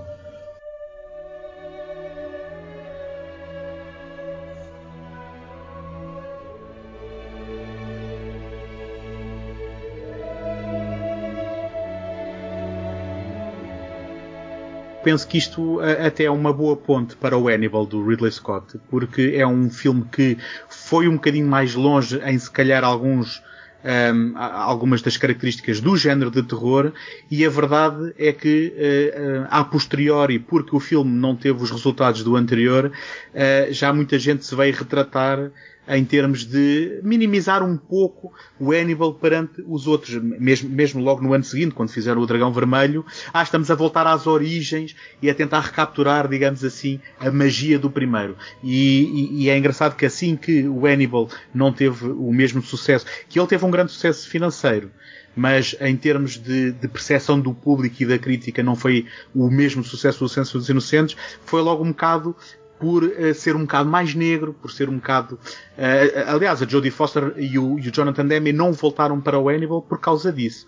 Penso 15.08 15.26
que 15.26 15.38
isto 15.38 15.80
até 16.05 16.26
é 16.26 16.30
uma 16.30 16.51
boa 16.51 16.76
ponte 16.76 17.16
para 17.16 17.38
o 17.38 17.47
Hannibal 17.47 17.86
do 17.86 18.05
Ridley 18.05 18.30
Scott, 18.30 18.78
porque 18.89 19.36
é 19.38 19.47
um 19.47 19.70
filme 19.70 20.03
que 20.12 20.38
foi 20.68 21.08
um 21.08 21.14
bocadinho 21.14 21.47
mais 21.47 21.76
longe 21.76 22.20
em 22.26 22.38
se 22.38 22.51
calhar 22.51 22.84
alguns 22.84 23.41
um, 23.86 24.38
algumas 24.38 25.01
das 25.01 25.16
características 25.16 25.80
do 25.80 25.95
género 25.95 26.30
de 26.30 26.43
terror 26.43 26.91
e 27.32 27.45
a 27.45 27.49
verdade 27.49 28.14
é 28.18 28.34
que 28.34 28.74
uh, 28.76 29.47
a 29.49 29.64
posteriori, 29.64 30.39
porque 30.39 30.76
o 30.76 30.80
filme 30.82 31.10
não 31.10 31.38
teve 31.38 31.64
os 31.64 31.72
resultados 31.72 32.22
do 32.22 32.36
anterior, 32.36 32.91
uh, 32.91 33.72
já 33.72 33.93
muita 33.93 34.20
gente 34.20 34.45
se 34.45 34.53
veio 34.53 34.76
retratar 34.76 35.51
em 35.88 36.04
termos 36.04 36.46
de 36.46 37.00
minimizar 37.04 37.64
um 37.64 37.78
pouco 37.78 38.34
o 38.60 38.72
Hannibal 38.72 39.14
perante 39.14 39.64
os 39.68 39.88
outros, 39.88 40.16
mesmo, 40.16 40.70
mesmo 40.70 41.02
logo 41.02 41.22
no 41.22 41.34
ano 41.34 41.44
seguinte, 41.44 41.74
quando 41.74 41.90
fizeram 41.90 42.22
o 42.22 42.26
Dragão 42.26 42.52
Vermelho, 42.52 43.06
ah, 43.34 43.42
estamos 43.42 43.72
a 43.72 43.76
voltar 43.76 44.06
às 44.06 44.28
origens 44.28 44.96
e 45.22 45.30
a 45.30 45.36
tentar 45.36 45.62
recapturar, 45.62 46.28
digamos 46.28 46.64
assim, 46.64 47.00
a 47.20 47.32
magia 47.32 47.80
do 47.80 47.90
primeiro. 47.90 48.36
E, 48.62 49.04
e, 49.04 49.44
e 49.44 49.50
é 49.50 49.58
engraçado 49.58 49.96
que 49.96 50.06
assim 50.06 50.36
que 50.36 50.68
o 50.68 50.86
Hannibal 50.86 51.30
não 51.54 51.72
teve 51.72 52.08
o 52.08 52.34
mesmo 52.34 52.62
sucesso, 52.62 53.06
que 53.30 53.40
ele 53.40 53.48
teve 53.48 53.64
um 53.66 53.72
grande 53.72 53.92
sucesso 53.92 54.28
financeiro, 54.28 54.92
mas 55.36 55.76
em 55.80 55.96
termos 55.96 56.38
de, 56.38 56.72
de 56.72 56.88
percepção 56.88 57.40
do 57.40 57.54
público 57.54 57.96
e 58.02 58.06
da 58.06 58.18
crítica 58.18 58.64
não 58.64 58.76
foi 58.76 59.06
o 59.36 59.50
mesmo 59.50 59.84
sucesso 59.84 60.20
do 60.20 60.30
Censo 60.30 60.58
dos 60.58 60.68
Inocentes, 60.68 61.16
foi 61.46 61.62
logo 61.62 61.84
um 61.84 61.90
bocado 61.90 62.36
por 62.80 63.04
uh, 63.04 63.34
ser 63.34 63.56
um 63.56 63.62
bocado 63.62 63.90
mais 63.90 64.14
negro, 64.14 64.54
por 64.54 64.72
ser 64.72 64.90
um 64.90 64.96
bocado. 64.96 65.40
Uh, 65.78 66.30
aliás, 66.34 66.62
a 66.62 66.68
Jodie 66.68 66.92
Foster 66.92 67.34
e 67.38 67.58
o, 67.58 67.80
e 67.80 67.90
o, 67.90 67.94
Jonathan 67.94 68.26
Demme 68.26 68.52
não 68.52 68.72
voltaram 68.74 69.20
para 69.20 69.40
o 69.40 69.50
Hannibal 69.50 69.82
por 69.82 70.00
causa 70.00 70.32
disso. 70.32 70.66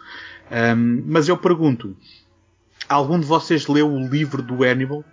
Um, 0.51 1.03
mas 1.05 1.27
eu 1.27 1.37
pergunto: 1.37 1.95
algum 2.87 3.19
de 3.19 3.25
vocês 3.25 3.67
leu 3.67 3.91
o 3.91 4.07
livro 4.07 4.41
do 4.41 4.63
Hannibal? 4.63 5.03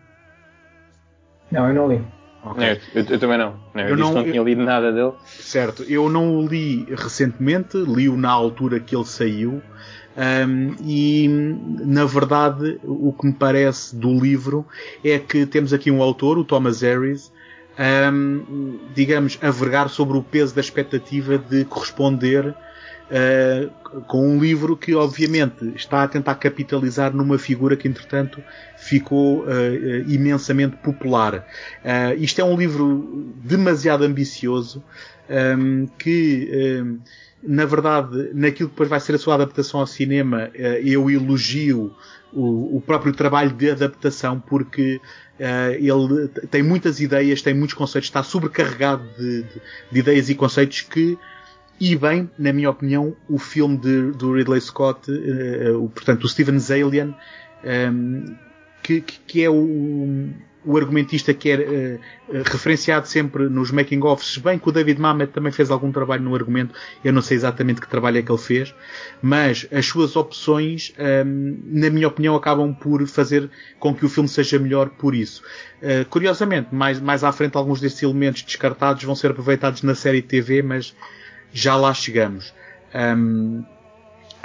Não, 1.51 1.69
eu 1.69 1.75
não 1.75 1.89
li. 1.89 2.03
Okay. 2.45 2.81
Eu, 2.95 3.05
eu, 3.05 3.19
também 3.19 3.39
não. 3.39 3.59
não 3.75 3.83
eu, 3.83 3.89
eu 3.89 3.97
não, 3.97 4.13
não 4.13 4.25
tinha 4.25 4.43
lido 4.43 4.63
nada 4.63 4.93
dele. 4.93 5.13
Certo, 5.25 5.83
eu 5.83 6.09
não 6.09 6.37
o 6.37 6.47
li 6.47 6.87
recentemente, 6.95 7.77
li-o 7.77 8.17
na 8.17 8.31
altura 8.31 8.79
que 8.79 8.95
ele 8.95 9.05
saiu. 9.05 9.61
Um, 10.17 10.75
e 10.83 11.29
na 11.29 12.07
verdade 12.07 12.81
o 12.83 13.12
que 13.12 13.27
me 13.27 13.35
parece 13.35 13.95
do 13.95 14.19
livro 14.19 14.67
é 15.05 15.19
que 15.19 15.45
temos 15.45 15.75
aqui 15.75 15.91
um 15.91 16.03
autor, 16.03 16.39
o 16.39 16.45
Thomas 16.45 16.81
Harris, 16.81 17.31
um, 17.79 18.79
digamos, 18.95 19.39
a 19.43 19.51
vergar 19.51 19.91
sobre 19.91 20.17
o 20.17 20.23
peso 20.23 20.55
da 20.55 20.61
expectativa 20.62 21.37
de 21.37 21.67
corresponder 21.67 22.47
uh, 22.49 24.01
com 24.07 24.27
um 24.27 24.41
livro 24.41 24.77
que 24.77 24.95
obviamente 24.95 25.73
está 25.77 26.03
a 26.03 26.09
tentar 26.09 26.37
capitalizar 26.37 27.14
numa 27.14 27.39
figura 27.39 27.77
que 27.77 27.87
entretanto 27.87 28.43
ficou 28.79 29.41
uh, 29.41 29.47
imensamente 30.09 30.77
popular. 30.77 31.47
Uh, 31.85 32.19
isto 32.19 32.41
é 32.41 32.45
um 32.45 32.57
livro 32.57 33.35
demasiado 33.45 34.05
ambicioso 34.05 34.83
um, 35.29 35.87
que 35.99 36.99
na 37.43 37.64
verdade, 37.64 38.30
naquilo 38.32 38.68
que 38.68 38.74
depois 38.74 38.89
vai 38.89 39.01
ser 39.01 39.14
a 39.14 39.18
sua 39.18 39.34
adaptação 39.34 39.80
ao 39.80 39.87
cinema, 39.87 40.51
eh, 40.55 40.80
eu 40.84 41.11
elogio 41.11 41.95
o, 42.32 42.82
próprio 42.84 43.12
trabalho 43.12 43.51
de 43.51 43.70
adaptação 43.70 44.39
porque 44.39 45.01
uh, 45.41 45.72
ele 45.72 46.28
tem 46.51 46.62
muitas 46.62 47.01
ideias, 47.01 47.41
tem 47.41 47.55
muitos 47.55 47.74
conceitos, 47.74 48.09
está 48.09 48.22
sobrecarregado 48.22 49.09
de, 49.16 49.43
de, 49.43 49.62
de, 49.93 49.99
ideias 50.01 50.28
e 50.28 50.34
conceitos 50.34 50.82
que 50.82 51.18
e 51.78 51.95
bem, 51.95 52.30
na 52.39 52.53
minha 52.53 52.70
opinião, 52.70 53.14
o 53.28 53.39
filme 53.39 53.76
de, 53.76 54.11
do 54.12 54.32
Ridley 54.32 54.61
Scott, 54.61 55.11
uh, 55.11 55.82
o, 55.82 55.89
portanto, 55.89 56.24
o 56.24 56.28
Steven's 56.28 56.70
Alien, 56.70 57.09
um, 57.09 57.14
ehm, 57.64 58.37
que, 58.82 59.01
que, 59.01 59.43
é 59.43 59.51
o 60.67 60.77
argumentista 60.77 61.33
que 61.33 61.51
é 61.51 61.57
uh, 61.57 62.43
referenciado 62.45 63.07
sempre 63.07 63.49
nos 63.49 63.71
making-offs, 63.71 64.37
bem 64.39 64.59
que 64.59 64.69
o 64.69 64.73
David 64.73 65.01
Mamet 65.01 65.33
também 65.33 65.53
fez 65.53 65.71
algum 65.71 65.93
trabalho 65.93 66.25
no 66.25 66.35
argumento, 66.35 66.75
eu 67.05 67.12
não 67.12 67.23
sei 67.23 67.37
exatamente 67.37 67.81
que 67.81 67.89
trabalho 67.89 68.19
é 68.19 68.23
que 68.23 68.31
ele 68.31 68.39
fez, 68.39 68.75
mas 69.23 69.67
as 69.73 69.87
suas 69.87 70.17
opções, 70.17 70.93
um, 70.99 71.03
ehm, 71.03 71.59
na 71.67 71.89
minha 71.89 72.09
opinião, 72.09 72.35
acabam 72.35 72.75
por 72.75 73.07
fazer 73.07 73.49
com 73.79 73.95
que 73.95 74.05
o 74.05 74.09
filme 74.09 74.29
seja 74.29 74.59
melhor 74.59 74.91
por 74.91 75.14
isso. 75.14 75.43
Uh, 75.81 76.05
curiosamente, 76.11 76.75
mais, 76.75 76.99
mais 76.99 77.23
à 77.23 77.31
frente, 77.31 77.57
alguns 77.57 77.81
desses 77.81 78.03
elementos 78.03 78.43
descartados 78.43 79.05
vão 79.05 79.14
ser 79.14 79.31
aproveitados 79.31 79.83
na 79.83 79.95
série 79.95 80.21
TV, 80.21 80.62
mas 80.62 80.97
já 81.53 81.77
lá 81.77 81.95
chegamos. 81.95 82.53
Um, 82.93 83.62
ehm, 83.62 83.76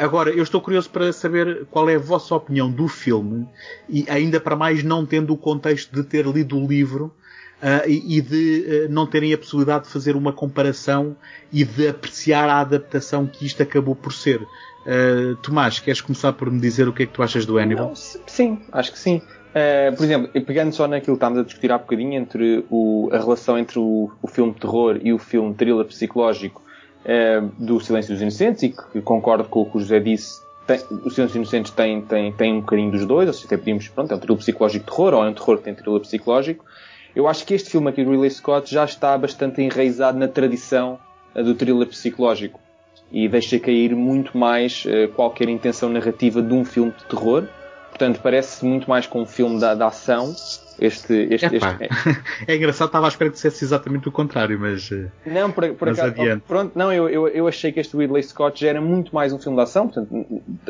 Agora, 0.02 0.32
eu 0.32 0.42
estou 0.42 0.60
curioso 0.60 0.90
para 0.90 1.14
saber 1.14 1.68
qual 1.70 1.88
é 1.88 1.94
a 1.96 2.00
vossa 2.00 2.34
opinião 2.34 2.72
do 2.72 2.88
filme, 2.88 3.48
e 3.88 4.04
ainda 4.10 4.40
para 4.40 4.56
mais 4.56 4.84
não 4.84 5.06
tendo 5.06 5.32
o 5.32 5.38
contexto 5.38 5.94
de 5.94 6.04
ter 6.04 6.26
lido 6.26 6.58
o 6.58 6.68
livro 6.68 7.14
uh, 7.62 7.88
e, 7.88 8.18
e, 8.18 8.20
de 8.20 8.88
uh, 8.88 8.92
não 8.92 9.06
terem 9.06 9.32
a 9.32 9.38
possibilidade 9.38 9.86
de 9.86 9.92
fazer 9.92 10.16
uma 10.16 10.34
comparação 10.34 11.16
e 11.54 11.64
de 11.64 11.88
apreciar 11.88 12.50
a 12.50 12.62
adaptação 12.62 13.28
que 13.28 13.46
isto 13.46 13.62
acabou 13.62 13.96
por 13.96 14.12
ser. 14.12 14.42
Uh, 14.42 15.36
Tomás, 15.44 15.78
queres 15.78 16.02
começar 16.02 16.34
por 16.34 16.50
me 16.50 16.60
dizer 16.60 16.88
o 16.88 16.94
que 16.94 17.04
é 17.04 17.06
que 17.06 17.14
tu 17.14 17.22
achas 17.22 17.46
do 17.46 17.60
Hannibal? 17.60 17.90
Não, 17.90 17.96
sim, 17.96 18.60
acho 18.72 18.92
que 18.92 18.98
sim. 18.98 19.22
Uh, 19.52 19.96
por 19.96 20.04
exemplo, 20.04 20.42
pegando 20.44 20.74
só 20.74 20.88
naquilo 20.88 21.16
que 21.16 21.18
estávamos 21.20 21.42
a 21.42 21.46
discutir 21.46 21.72
há 21.72 21.78
bocadinho 21.78 22.14
entre 22.14 22.66
o, 22.72 23.08
a 23.12 23.20
relação 23.20 23.56
entre 23.56 23.78
o, 23.78 24.10
o 24.20 24.28
filme 24.28 24.52
de 24.52 24.62
terror 24.62 25.00
e 25.00 25.14
o 25.14 25.20
filme 25.20 25.54
thriller 25.54 25.86
psicológico, 25.86 26.64
é, 27.06 27.42
do 27.58 27.80
Silêncio 27.80 28.14
dos 28.14 28.22
Inocentes 28.22 28.64
e 28.64 28.70
que 28.70 29.02
concordo 29.02 29.46
com 29.46 29.62
o 29.62 29.66
que 29.66 29.78
o 29.78 29.80
José 29.80 30.00
disse. 30.00 30.42
Tem, 30.68 30.78
o 30.78 31.10
Silêncio 31.10 31.26
dos 31.26 31.36
Inocentes 31.36 31.72
tem, 31.72 32.02
tem, 32.02 32.32
tem 32.32 32.54
um 32.54 32.62
bocadinho 32.62 32.92
dos 32.92 33.06
dois, 33.06 33.28
ou 33.28 33.34
seja, 33.34 33.48
até 33.48 33.58
pedimos, 33.58 33.88
pronto, 33.88 34.12
é 34.12 34.16
um 34.16 34.20
thriller 34.20 34.38
psicológico 34.38 34.86
de 34.86 34.92
terror 34.92 35.14
ou 35.14 35.26
é 35.26 35.30
um 35.30 35.34
terror 35.34 35.58
que 35.58 35.64
tem 35.64 35.74
thriller 35.74 36.02
psicológico. 36.02 36.66
Eu 37.16 37.28
acho 37.28 37.46
que 37.46 37.54
este 37.54 37.70
filme 37.70 37.90
aqui 37.90 38.04
do 38.04 38.12
Ridley 38.12 38.30
Scott 38.30 38.72
já 38.72 38.86
está 38.86 39.18
bastante 39.18 39.62
enraizado 39.62 40.18
na 40.18 40.28
tradição 40.28 41.00
uh, 41.36 41.44
do 41.44 41.56
thriller 41.56 41.88
psicológico 41.88 42.60
e 43.12 43.28
deixa 43.28 43.60
cair 43.60 43.94
muito 43.96 44.38
mais 44.38 44.86
uh, 44.86 45.12
qualquer 45.14 45.50
intenção 45.50 45.90
narrativa 45.90 46.42
de 46.42 46.54
um 46.54 46.64
filme 46.64 46.92
de 46.92 47.04
terror. 47.06 47.48
Portanto, 48.02 48.20
parece 48.24 48.66
muito 48.66 48.90
mais 48.90 49.06
com 49.06 49.22
um 49.22 49.28
filme 49.28 49.60
da, 49.60 49.76
da 49.76 49.86
ação 49.86 50.34
este, 50.80 51.14
este, 51.30 51.56
este... 51.56 51.60
É 52.48 52.56
engraçado, 52.56 52.88
estava 52.88 53.06
à 53.06 53.10
espera 53.10 53.30
que 53.30 53.36
dissesse 53.36 53.64
exatamente 53.64 54.10
o 54.10 54.12
contrário, 54.12 54.60
mas. 54.60 54.92
Eh, 54.92 55.08
não, 55.28 55.52
por, 55.52 55.72
por 55.76 55.90
acaso. 55.90 56.08
Adiante. 56.08 56.42
Pronto, 56.48 56.72
não, 56.74 56.92
eu, 56.92 57.08
eu, 57.08 57.28
eu 57.28 57.48
achei 57.48 57.72
que 57.72 57.80
este 57.80 57.96
Ridley 57.96 58.24
Scott 58.24 58.60
já 58.60 58.70
era 58.70 58.82
muito 58.82 59.14
mais 59.14 59.32
um 59.32 59.38
filme 59.38 59.56
de 59.56 59.62
ação, 59.62 59.88
portanto, 59.88 60.26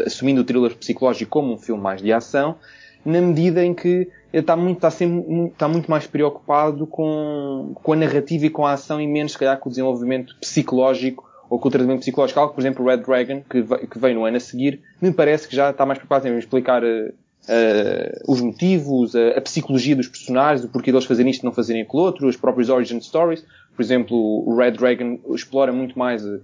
assumindo 0.06 0.42
o 0.42 0.44
thriller 0.44 0.76
psicológico 0.76 1.32
como 1.32 1.54
um 1.54 1.58
filme 1.58 1.82
mais 1.82 2.02
de 2.02 2.12
ação, 2.12 2.58
na 3.06 3.22
medida 3.22 3.64
em 3.64 3.74
que 3.74 4.10
ele 4.34 4.42
está 4.42 4.58
muito, 4.58 4.80
está, 4.80 4.92
sempre, 4.92 5.46
está 5.46 5.70
muito 5.70 5.90
mais 5.90 6.06
preocupado 6.06 6.86
com, 6.86 7.72
com 7.76 7.94
a 7.94 7.96
narrativa 7.96 8.48
e 8.48 8.50
com 8.50 8.66
a 8.66 8.74
ação 8.74 9.00
e 9.00 9.08
menos, 9.08 9.32
se 9.32 9.38
calhar, 9.38 9.58
com 9.58 9.70
o 9.70 9.72
desenvolvimento 9.72 10.36
psicológico 10.42 11.32
ou 11.52 11.60
com 11.60 11.68
o 11.68 11.72
tratamento 11.72 12.00
psicológico. 12.00 12.40
Algo, 12.40 12.54
por 12.54 12.62
exemplo, 12.62 12.86
Red 12.86 12.98
Dragon, 12.98 13.44
que, 13.50 13.62
que 13.64 14.00
veio 14.00 14.16
no 14.16 14.26
ano 14.26 14.38
a 14.38 14.40
seguir, 14.40 14.82
me 15.02 15.12
parece 15.12 15.48
que 15.48 15.56
já 15.56 15.70
está 15.70 15.86
mais 15.86 16.00
preocupado 16.00 16.28
em 16.28 16.38
explicar 16.38 16.82
uh, 16.82 17.14
uh, 17.48 18.32
os 18.32 18.42
motivos, 18.42 19.16
a, 19.16 19.38
a, 19.38 19.42
psicologia 19.42 19.96
dos 19.96 20.08
personagens, 20.08 20.66
o 20.66 20.70
porquê 20.70 20.92
deles 20.92 21.06
fazerem 21.06 21.32
isto 21.32 21.42
e 21.42 21.46
não 21.46 21.52
fazerem 21.52 21.82
aquilo 21.82 22.04
outro, 22.04 22.28
as 22.28 22.36
próprias 22.36 22.70
origin 22.70 23.00
stories. 23.02 23.46
Por 23.76 23.82
exemplo, 23.82 24.18
o 24.18 24.56
Red 24.56 24.72
Dragon 24.72 25.20
explora 25.34 25.72
muito 25.72 25.98
mais 25.98 26.24
uh, 26.26 26.40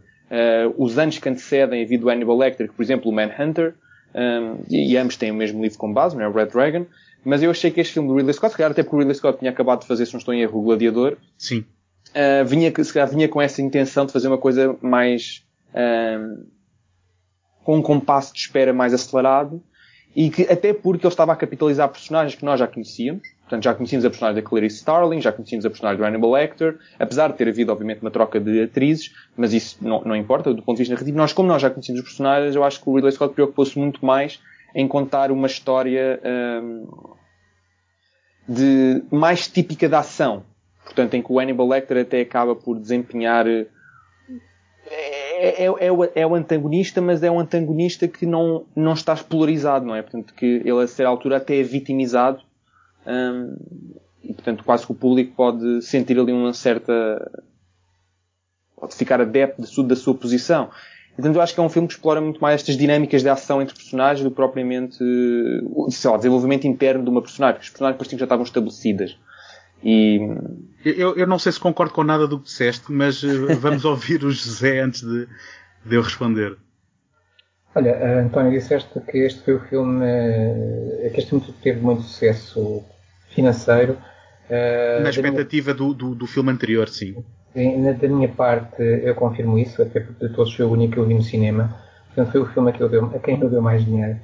os 0.77 0.97
anos 0.97 1.17
que 1.17 1.29
antecedem 1.29 1.83
a 1.83 1.87
vida 1.87 2.03
do 2.03 2.09
Hannibal 2.09 2.37
Lecter 2.37 2.67
que, 2.67 2.73
por 2.73 2.83
exemplo, 2.83 3.11
o 3.11 3.13
Manhunter. 3.13 3.75
Um, 4.15 4.63
e, 4.69 4.93
e, 4.93 4.97
ambos 4.97 5.17
têm 5.17 5.31
o 5.31 5.35
mesmo 5.35 5.61
livro 5.61 5.77
com 5.77 5.93
base, 5.93 6.15
não 6.15 6.23
é? 6.23 6.27
o 6.27 6.31
Red 6.31 6.47
Dragon. 6.47 6.85
Mas 7.23 7.43
eu 7.43 7.51
achei 7.51 7.69
que 7.69 7.81
este 7.81 7.93
filme 7.93 8.07
do 8.07 8.15
Ridley 8.15 8.33
Scott, 8.33 8.51
se 8.51 8.57
calhar 8.57 8.71
até 8.71 8.81
porque 8.81 8.95
o 8.95 8.99
Ridley 8.99 9.15
Scott 9.15 9.37
tinha 9.37 9.51
acabado 9.51 9.81
de 9.81 9.87
fazer, 9.87 10.05
se 10.05 10.13
não 10.13 10.19
estou 10.19 10.33
em 10.33 10.41
erro, 10.41 10.59
o 10.59 10.63
Gladiador. 10.63 11.17
Sim. 11.37 11.65
Uh, 12.09 12.45
vinha, 12.45 12.71
se 12.83 12.93
calhar 12.93 13.09
vinha 13.09 13.27
com 13.27 13.41
essa 13.41 13.61
intenção 13.61 14.05
de 14.05 14.13
fazer 14.13 14.29
uma 14.29 14.37
coisa 14.37 14.75
mais, 14.81 15.43
com 17.63 17.77
um 17.77 17.81
compasso 17.81 18.33
de 18.33 18.39
espera 18.39 18.73
mais 18.73 18.93
acelerado 18.93 19.61
e 20.17 20.31
que 20.31 20.51
até 20.51 20.73
porque 20.73 21.05
ele 21.05 21.13
estava 21.13 21.31
a 21.31 21.35
capitalizar 21.35 21.87
personagens 21.89 22.33
que 22.33 22.43
nós 22.43 22.59
já 22.59 22.67
conhecíamos, 22.67 23.21
portanto 23.41 23.63
já 23.63 23.75
conhecíamos 23.75 24.03
a 24.03 24.09
personagem 24.09 24.41
da 24.41 24.49
Clarice 24.49 24.77
Starling, 24.77 25.21
já 25.21 25.31
conhecíamos 25.31 25.63
a 25.63 25.69
personagem 25.69 25.99
do 25.99 26.03
Hannibal 26.03 26.31
Lecter, 26.31 26.79
apesar 26.97 27.27
de 27.27 27.37
ter 27.37 27.47
havido 27.47 27.71
obviamente 27.71 28.01
uma 28.01 28.09
troca 28.09 28.39
de 28.39 28.63
atrizes, 28.63 29.13
mas 29.37 29.53
isso 29.53 29.77
não, 29.79 30.01
não 30.01 30.15
importa 30.15 30.51
do 30.51 30.63
ponto 30.63 30.77
de 30.77 30.81
vista 30.81 30.95
narrativo, 30.95 31.15
nós 31.15 31.33
como 31.33 31.47
nós 31.47 31.61
já 31.61 31.69
conhecíamos 31.69 32.01
os 32.01 32.09
personagens, 32.09 32.55
eu 32.55 32.63
acho 32.63 32.81
que 32.81 32.89
o 32.89 32.95
Ridley 32.95 33.11
Scott 33.11 33.35
preocupou-se 33.35 33.77
muito 33.77 34.03
mais 34.03 34.41
em 34.73 34.87
contar 34.87 35.31
uma 35.31 35.45
história 35.45 36.19
um, 36.25 36.87
de 38.49 39.03
mais 39.11 39.47
típica 39.47 39.87
da 39.87 39.99
ação, 39.99 40.43
portanto 40.83 41.13
em 41.13 41.21
que 41.21 41.31
o 41.31 41.39
Hannibal 41.39 41.67
Lecter 41.67 42.01
até 42.01 42.21
acaba 42.21 42.55
por 42.55 42.79
desempenhar 42.79 43.45
é, 43.47 43.67
é, 45.37 45.63
é, 45.65 45.91
o, 45.91 46.03
é 46.03 46.27
o 46.27 46.35
antagonista, 46.35 47.01
mas 47.01 47.21
é 47.23 47.29
um 47.29 47.39
antagonista 47.39 48.07
que 48.07 48.25
não, 48.25 48.65
não 48.75 48.93
está 48.93 49.15
polarizado, 49.15 49.85
não 49.85 49.95
é? 49.95 50.01
Portanto, 50.01 50.33
que 50.33 50.45
ele 50.45 50.83
a 50.83 50.87
certa 50.87 51.09
altura 51.09 51.37
até 51.37 51.59
é 51.59 51.63
vitimizado 51.63 52.41
hum, 53.05 53.55
e, 54.23 54.33
portanto, 54.33 54.63
quase 54.63 54.85
que 54.85 54.91
o 54.91 54.95
público 54.95 55.33
pode 55.35 55.81
sentir 55.81 56.19
ali 56.19 56.31
uma 56.31 56.53
certa... 56.53 56.93
pode 58.75 58.95
ficar 58.95 59.21
adepto 59.21 59.61
da 59.61 59.67
sua, 59.67 59.83
da 59.83 59.95
sua 59.95 60.15
posição. 60.15 60.69
Portanto, 61.15 61.35
eu 61.35 61.41
acho 61.41 61.53
que 61.53 61.59
é 61.59 61.63
um 61.63 61.69
filme 61.69 61.87
que 61.87 61.95
explora 61.95 62.21
muito 62.21 62.39
mais 62.39 62.55
estas 62.61 62.77
dinâmicas 62.77 63.23
de 63.23 63.29
ação 63.29 63.61
entre 63.61 63.75
personagens 63.75 64.23
do 64.23 64.29
que 64.29 64.35
propriamente, 64.35 64.97
sei 65.89 66.11
lá, 66.11 66.17
desenvolvimento 66.17 66.67
interno 66.67 67.03
de 67.03 67.09
uma 67.09 67.21
personagem, 67.21 67.55
porque 67.55 67.65
as 67.65 67.71
personagens 67.71 67.97
pareciam 67.97 68.17
que 68.17 68.19
já 68.19 68.25
estavam 68.25 68.43
estabelecidas. 68.43 69.17
E... 69.83 70.19
Eu, 70.85 71.15
eu 71.15 71.27
não 71.27 71.37
sei 71.37 71.51
se 71.51 71.59
concordo 71.59 71.93
com 71.93 72.03
nada 72.03 72.27
do 72.27 72.39
que 72.39 72.45
disseste, 72.45 72.91
mas 72.91 73.21
uh, 73.23 73.55
vamos 73.59 73.83
ouvir 73.85 74.23
o 74.23 74.31
José 74.31 74.79
antes 74.79 75.01
de, 75.01 75.27
de 75.85 75.95
eu 75.95 76.01
responder. 76.01 76.57
Olha, 77.75 78.21
António, 78.21 78.51
disseste 78.51 78.99
que 79.01 79.19
este 79.19 79.43
foi 79.43 79.55
o 79.55 79.59
filme, 79.59 80.05
que 81.13 81.19
este 81.19 81.29
filme 81.29 81.45
teve 81.61 81.79
muito 81.79 82.01
sucesso 82.01 82.83
financeiro. 83.29 83.97
Na 85.03 85.09
expectativa 85.09 85.73
minha... 85.73 85.87
do, 85.87 85.93
do, 85.93 86.15
do, 86.15 86.25
filme 86.25 86.49
anterior, 86.51 86.89
sim. 86.89 87.23
sim. 87.53 87.83
Da 87.83 88.07
minha 88.07 88.29
parte, 88.29 88.81
eu 88.81 89.13
confirmo 89.13 89.59
isso, 89.59 89.79
até 89.81 89.99
porque 89.99 90.27
de 90.27 90.33
todos 90.33 90.55
foi 90.55 90.65
o 90.65 90.71
único 90.71 90.93
que 90.93 90.99
eu 90.99 91.05
vi 91.05 91.13
no 91.13 91.21
cinema. 91.21 91.77
Portanto, 92.07 92.31
foi 92.31 92.41
o 92.41 92.45
filme 92.47 92.71
a, 92.71 92.73
que 92.73 92.81
eu 92.81 92.89
deu, 92.89 93.05
a 93.05 93.19
quem 93.19 93.39
eu 93.39 93.49
deu 93.49 93.61
mais 93.61 93.85
dinheiro. 93.85 94.19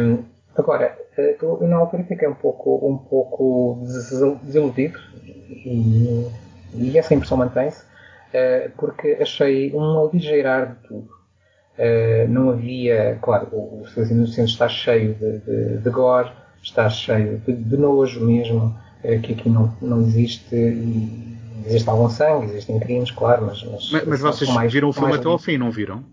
Um, 0.00 0.24
agora, 0.56 0.98
eu 1.16 1.66
na 1.66 1.76
altura 1.76 2.04
fiquei 2.04 2.28
um 2.28 2.34
pouco, 2.34 2.86
um 2.86 2.98
pouco 2.98 3.82
desiludido 4.42 4.98
e, 5.50 6.28
e 6.74 6.98
essa 6.98 7.14
impressão 7.14 7.38
mantém-se 7.38 7.84
porque 8.76 9.18
achei 9.20 9.72
um 9.74 9.98
aligeirar 9.98 10.72
de 10.72 10.88
tudo. 10.88 11.08
não 12.28 12.50
havia, 12.50 13.18
claro, 13.20 13.48
o 13.52 13.86
Silêncio 13.86 14.16
Inocente 14.16 14.52
está 14.52 14.68
cheio 14.68 15.14
de, 15.14 15.38
de, 15.40 15.78
de 15.78 15.90
gore, 15.90 16.30
está 16.62 16.88
cheio 16.88 17.38
de, 17.46 17.52
de 17.52 17.76
nojo 17.76 18.24
mesmo, 18.24 18.74
que 19.22 19.32
aqui 19.32 19.48
não, 19.48 19.74
não 19.80 20.00
existe 20.00 20.54
e 20.54 21.32
existe 21.66 21.88
algum 21.88 22.08
sangue, 22.08 22.46
existem 22.46 22.78
crimes, 22.78 23.10
claro, 23.10 23.46
mas... 23.46 23.62
Mas, 23.64 23.90
mas, 23.90 24.06
mas 24.06 24.20
vocês 24.20 24.50
mais, 24.50 24.72
viram 24.72 24.88
o 24.88 24.92
filme 24.92 25.14
até 25.14 25.28
ao 25.28 25.38
fim, 25.38 25.58
não 25.58 25.70
viram? 25.70 26.04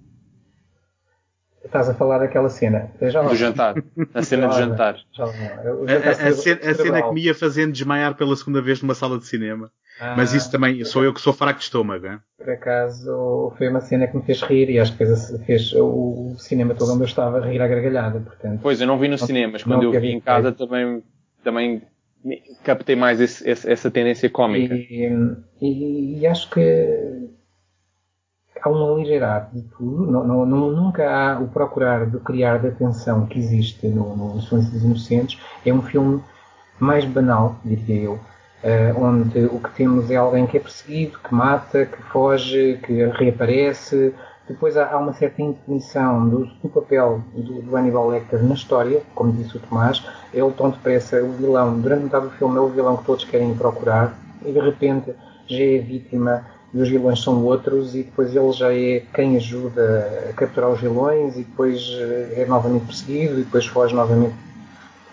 Estás 1.70 1.88
a 1.88 1.94
falar 1.94 2.18
daquela 2.18 2.50
cena. 2.50 2.90
Já 3.00 3.22
do 3.22 3.36
jantar. 3.36 3.76
A 4.12 4.24
cena 4.24 4.48
do 4.48 4.56
jantar. 4.56 4.98
Já, 5.14 5.24
a, 5.24 6.30
a, 6.30 6.32
cena, 6.34 6.60
a 6.64 6.74
cena 6.74 7.04
que 7.04 7.14
me 7.14 7.22
ia 7.22 7.36
fazendo 7.36 7.72
desmaiar 7.72 8.16
pela 8.16 8.36
segunda 8.36 8.60
vez 8.60 8.82
numa 8.82 8.96
sala 8.96 9.20
de 9.20 9.28
cinema. 9.28 9.72
Ah, 10.02 10.16
Mas 10.18 10.34
isso 10.34 10.50
também, 10.50 10.84
sou 10.84 11.04
eu 11.04 11.14
que 11.14 11.22
sou 11.22 11.32
fraco 11.32 11.60
de 11.60 11.66
estômago. 11.66 12.08
Hein? 12.08 12.20
Por 12.40 12.50
acaso, 12.50 13.54
foi 13.56 13.68
uma 13.68 13.82
cena 13.82 14.08
que 14.08 14.18
me 14.18 14.24
fez 14.24 14.42
rir 14.42 14.68
e 14.72 14.80
acho 14.80 14.94
que 14.94 15.06
fez, 15.06 15.44
fez 15.46 15.74
o 15.76 16.34
cinema 16.40 16.74
todo 16.74 16.92
onde 16.94 17.04
eu 17.04 17.08
estava 17.08 17.38
a 17.38 17.46
rir 17.46 17.62
à 17.62 17.68
gargalhada. 17.68 18.20
Portanto, 18.20 18.60
pois, 18.64 18.82
eu 18.82 18.88
não 18.88 18.98
vi 18.98 19.08
no 19.08 19.12
não, 19.12 19.28
cinema, 19.28 19.54
mas 19.54 19.64
quando 19.64 19.84
eu 19.84 20.02
vi 20.02 20.12
em 20.12 20.20
casa 20.20 20.52
também, 20.52 21.04
também 21.44 21.84
captei 22.64 22.96
mais 22.96 23.22
esse, 23.22 23.48
esse, 23.48 23.72
essa 23.72 23.92
tendência 23.92 24.28
cómica. 24.28 24.74
E, 24.74 25.38
e, 25.62 26.20
e 26.20 26.28
acho 26.28 26.50
que 26.50 26.60
há 28.62 28.70
um 28.70 28.94
aligeirar 28.94 29.50
de 29.54 29.62
tudo, 29.62 30.12
não, 30.12 30.46
não, 30.46 30.72
nunca 30.72 31.10
há 31.10 31.40
o 31.40 31.48
procurar 31.48 32.06
de 32.06 32.18
criar 32.20 32.60
de 32.60 32.68
atenção 32.68 33.26
que 33.26 33.40
existe 33.40 33.88
no, 33.88 34.16
no 34.16 34.42
Silêncio 34.42 34.72
dos 34.72 34.84
Inocentes. 34.84 35.42
É 35.66 35.74
um 35.74 35.82
filme 35.82 36.22
mais 36.80 37.06
banal, 37.06 37.56
diria 37.64 38.04
eu, 38.04 38.14
uh, 38.14 39.04
onde 39.04 39.46
o 39.46 39.60
que 39.60 39.70
temos 39.72 40.10
é 40.10 40.16
alguém 40.16 40.48
que 40.48 40.58
é 40.58 40.60
perseguido, 40.60 41.20
que 41.20 41.34
mata, 41.34 41.86
que 41.86 42.02
foge, 42.04 42.80
que 42.84 43.06
reaparece. 43.06 44.14
Depois 44.48 44.76
há, 44.78 44.92
há 44.92 44.98
uma 44.98 45.14
certa 45.14 45.42
indefinição 45.42 46.28
do, 46.28 46.46
do 46.46 46.70
papel 46.70 47.22
do, 47.36 47.62
do 47.62 47.76
Hannibal 47.76 48.08
Lecter 48.08 48.42
na 48.44 48.56
história, 48.56 49.02
como 49.14 49.32
disse 49.34 49.58
o 49.58 49.60
Tomás. 49.60 50.04
Ele 50.34 50.52
tão 50.52 50.70
depressa, 50.70 51.22
o 51.24 51.32
vilão, 51.34 51.80
durante 51.80 52.04
metade 52.04 52.26
do 52.26 52.32
filme, 52.32 52.58
é 52.58 52.60
o 52.60 52.68
vilão 52.68 52.98
que 52.98 53.06
todos 53.06 53.24
querem 53.26 53.54
procurar 53.54 54.14
e 54.46 54.52
de 54.52 54.60
repente 54.60 55.14
já 55.48 55.64
é 55.64 55.78
vítima 55.80 56.46
e 56.74 56.80
os 56.80 56.90
vilões 56.90 57.22
são 57.22 57.44
outros 57.44 57.96
e 57.96 58.04
depois 58.04 58.36
ele 58.36 58.52
já 58.52 58.74
é 58.74 59.04
quem 59.14 59.36
ajuda 59.38 60.28
a 60.30 60.34
capturar 60.34 60.70
os 60.70 60.80
vilões 60.80 61.36
e 61.36 61.44
depois 61.44 61.82
eh, 62.00 62.42
é 62.42 62.46
novamente 62.46 62.86
perseguido 62.86 63.40
e 63.40 63.44
depois 63.44 63.66
foge 63.66 63.96
novamente. 63.96 64.36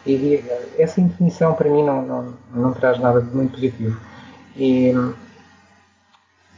E, 0.04 0.12
e 0.12 0.44
essa 0.78 1.00
indefinição 1.00 1.54
para 1.54 1.70
mim 1.70 1.82
não, 1.82 2.02
não, 2.02 2.34
não 2.54 2.72
traz 2.72 2.98
nada 2.98 3.20
de 3.20 3.34
muito 3.34 3.52
positivo. 3.52 3.98
E 4.54 4.94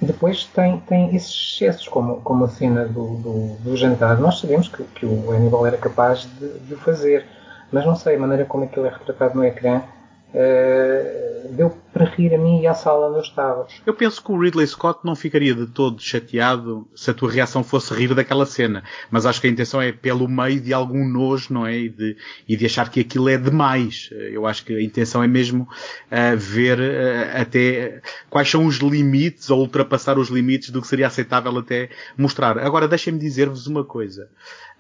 depois 0.00 0.44
tem, 0.44 0.80
tem 0.80 1.14
esses 1.14 1.34
excessos, 1.34 1.88
como, 1.88 2.20
como 2.20 2.44
a 2.44 2.48
cena 2.48 2.84
do, 2.84 3.16
do, 3.16 3.56
do 3.60 3.76
jantar. 3.76 4.18
Nós 4.18 4.40
sabemos 4.40 4.68
que, 4.68 4.82
que 4.82 5.06
o 5.06 5.30
Hannibal 5.30 5.66
era 5.66 5.76
capaz 5.76 6.28
de, 6.38 6.58
de 6.60 6.74
fazer, 6.76 7.24
mas 7.72 7.86
não 7.86 7.96
sei 7.96 8.16
a 8.16 8.18
maneira 8.18 8.44
como 8.44 8.64
aquilo 8.64 8.86
é 8.86 8.90
retratado 8.90 9.36
no 9.36 9.44
ecrã 9.44 9.82
Uh, 10.28 11.48
deu 11.54 11.77
para 11.98 12.06
rir 12.06 12.32
a 12.32 12.38
mim 12.38 12.60
e 12.60 12.66
à 12.68 12.74
sala 12.74 13.08
onde 13.08 13.18
eu 13.18 13.22
estava. 13.22 13.66
Eu 13.84 13.92
penso 13.92 14.22
que 14.22 14.30
o 14.30 14.38
Ridley 14.38 14.66
Scott 14.68 15.00
não 15.02 15.16
ficaria 15.16 15.52
de 15.52 15.66
todo 15.66 16.00
chateado 16.00 16.86
se 16.94 17.10
a 17.10 17.14
tua 17.14 17.30
reação 17.30 17.64
fosse 17.64 17.92
rir 17.92 18.14
daquela 18.14 18.46
cena, 18.46 18.84
mas 19.10 19.26
acho 19.26 19.40
que 19.40 19.48
a 19.48 19.50
intenção 19.50 19.82
é 19.82 19.90
pelo 19.90 20.28
meio 20.28 20.60
de 20.60 20.72
algum 20.72 21.04
nojo, 21.04 21.52
não 21.52 21.66
é? 21.66 21.76
E 21.76 21.88
de, 21.88 22.16
e 22.48 22.56
de 22.56 22.66
achar 22.66 22.88
que 22.88 23.00
aquilo 23.00 23.28
é 23.28 23.36
demais. 23.36 24.10
Eu 24.12 24.46
acho 24.46 24.64
que 24.64 24.76
a 24.76 24.80
intenção 24.80 25.24
é 25.24 25.26
mesmo 25.26 25.64
uh, 25.64 26.36
ver 26.36 26.78
uh, 26.78 27.40
até 27.40 28.00
quais 28.30 28.48
são 28.48 28.64
os 28.64 28.76
limites 28.76 29.50
ou 29.50 29.58
ultrapassar 29.60 30.18
os 30.18 30.28
limites 30.28 30.70
do 30.70 30.80
que 30.80 30.86
seria 30.86 31.08
aceitável 31.08 31.58
até 31.58 31.88
mostrar. 32.16 32.58
Agora 32.58 32.86
deixem-me 32.86 33.18
dizer-vos 33.18 33.66
uma 33.66 33.82
coisa. 33.82 34.30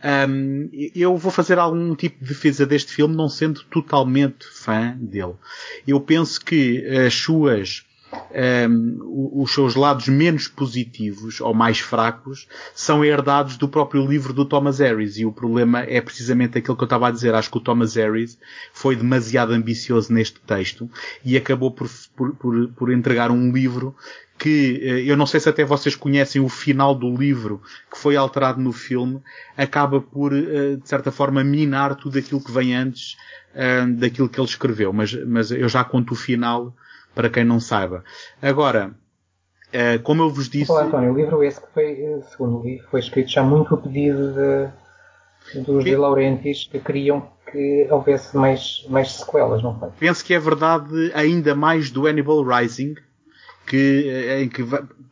Um, 0.02 0.70
eu 0.94 1.16
vou 1.16 1.32
fazer 1.32 1.58
algum 1.58 1.94
tipo 1.94 2.22
de 2.22 2.28
defesa 2.28 2.64
deste 2.64 2.92
filme, 2.92 3.16
não 3.16 3.28
sendo 3.28 3.64
totalmente 3.64 4.46
fã 4.46 4.96
dele. 4.96 5.34
Eu 5.86 6.00
penso 6.00 6.40
que 6.40 6.86
as 6.86 7.14
suas 7.14 7.84
um, 8.68 9.42
os 9.42 9.52
seus 9.52 9.74
lados 9.74 10.08
menos 10.08 10.48
positivos 10.48 11.40
ou 11.40 11.52
mais 11.54 11.78
fracos 11.78 12.46
são 12.74 13.04
herdados 13.04 13.56
do 13.56 13.68
próprio 13.68 14.06
livro 14.06 14.32
do 14.32 14.44
Thomas 14.44 14.78
Harris 14.78 15.18
e 15.18 15.24
o 15.24 15.32
problema 15.32 15.80
é 15.80 16.00
precisamente 16.00 16.58
aquilo 16.58 16.76
que 16.76 16.82
eu 16.82 16.86
estava 16.86 17.08
a 17.08 17.10
dizer. 17.10 17.34
Acho 17.34 17.50
que 17.50 17.58
o 17.58 17.60
Thomas 17.60 17.94
Harris 17.94 18.38
foi 18.72 18.96
demasiado 18.96 19.52
ambicioso 19.52 20.12
neste 20.12 20.40
texto 20.40 20.90
e 21.24 21.36
acabou 21.36 21.70
por, 21.70 21.88
por, 22.16 22.34
por, 22.36 22.68
por 22.68 22.92
entregar 22.92 23.30
um 23.30 23.52
livro 23.52 23.94
que 24.38 24.80
eh, 24.82 25.10
eu 25.10 25.16
não 25.16 25.26
sei 25.26 25.40
se 25.40 25.48
até 25.48 25.64
vocês 25.64 25.96
conhecem 25.96 26.40
o 26.40 26.48
final 26.48 26.94
do 26.94 27.14
livro 27.14 27.60
que 27.90 27.98
foi 27.98 28.16
alterado 28.16 28.60
no 28.60 28.72
filme, 28.72 29.20
acaba 29.56 30.00
por, 30.00 30.32
eh, 30.32 30.76
de 30.76 30.88
certa 30.88 31.10
forma, 31.10 31.42
minar 31.42 31.96
tudo 31.96 32.18
aquilo 32.18 32.42
que 32.42 32.52
vem 32.52 32.74
antes 32.74 33.16
eh, 33.54 33.84
daquilo 33.86 34.28
que 34.28 34.38
ele 34.38 34.46
escreveu. 34.46 34.92
Mas, 34.92 35.12
mas 35.26 35.50
eu 35.50 35.68
já 35.68 35.82
conto 35.82 36.12
o 36.12 36.16
final 36.16 36.72
para 37.14 37.30
quem 37.30 37.44
não 37.44 37.60
saiba. 37.60 38.04
Agora, 38.40 38.92
como 40.02 40.22
eu 40.22 40.30
vos 40.30 40.48
disse. 40.48 40.70
Olá, 40.70 40.84
António, 40.84 41.12
o 41.12 41.16
livro 41.16 41.42
esse 41.42 41.60
que 41.60 41.66
foi, 41.72 42.22
segundo 42.30 42.62
li, 42.62 42.80
foi 42.90 43.00
escrito 43.00 43.30
já 43.30 43.42
muito 43.42 43.74
a 43.74 43.78
pedido 43.78 44.32
de, 44.32 45.60
dos 45.60 45.84
que... 45.84 45.90
de 45.90 45.96
Laurentiis 45.96 46.68
que 46.70 46.78
queriam 46.78 47.30
que 47.50 47.86
houvesse 47.90 48.36
mais, 48.36 48.84
mais 48.88 49.12
sequelas, 49.12 49.62
não 49.62 49.78
foi? 49.78 49.88
Penso 49.98 50.24
que 50.24 50.34
é 50.34 50.38
verdade 50.38 51.10
ainda 51.14 51.54
mais 51.54 51.90
do 51.90 52.06
Hannibal 52.06 52.42
Rising, 52.42 52.94
que, 53.68 54.08
eh, 54.08 54.42
em 54.42 54.48
que 54.48 54.62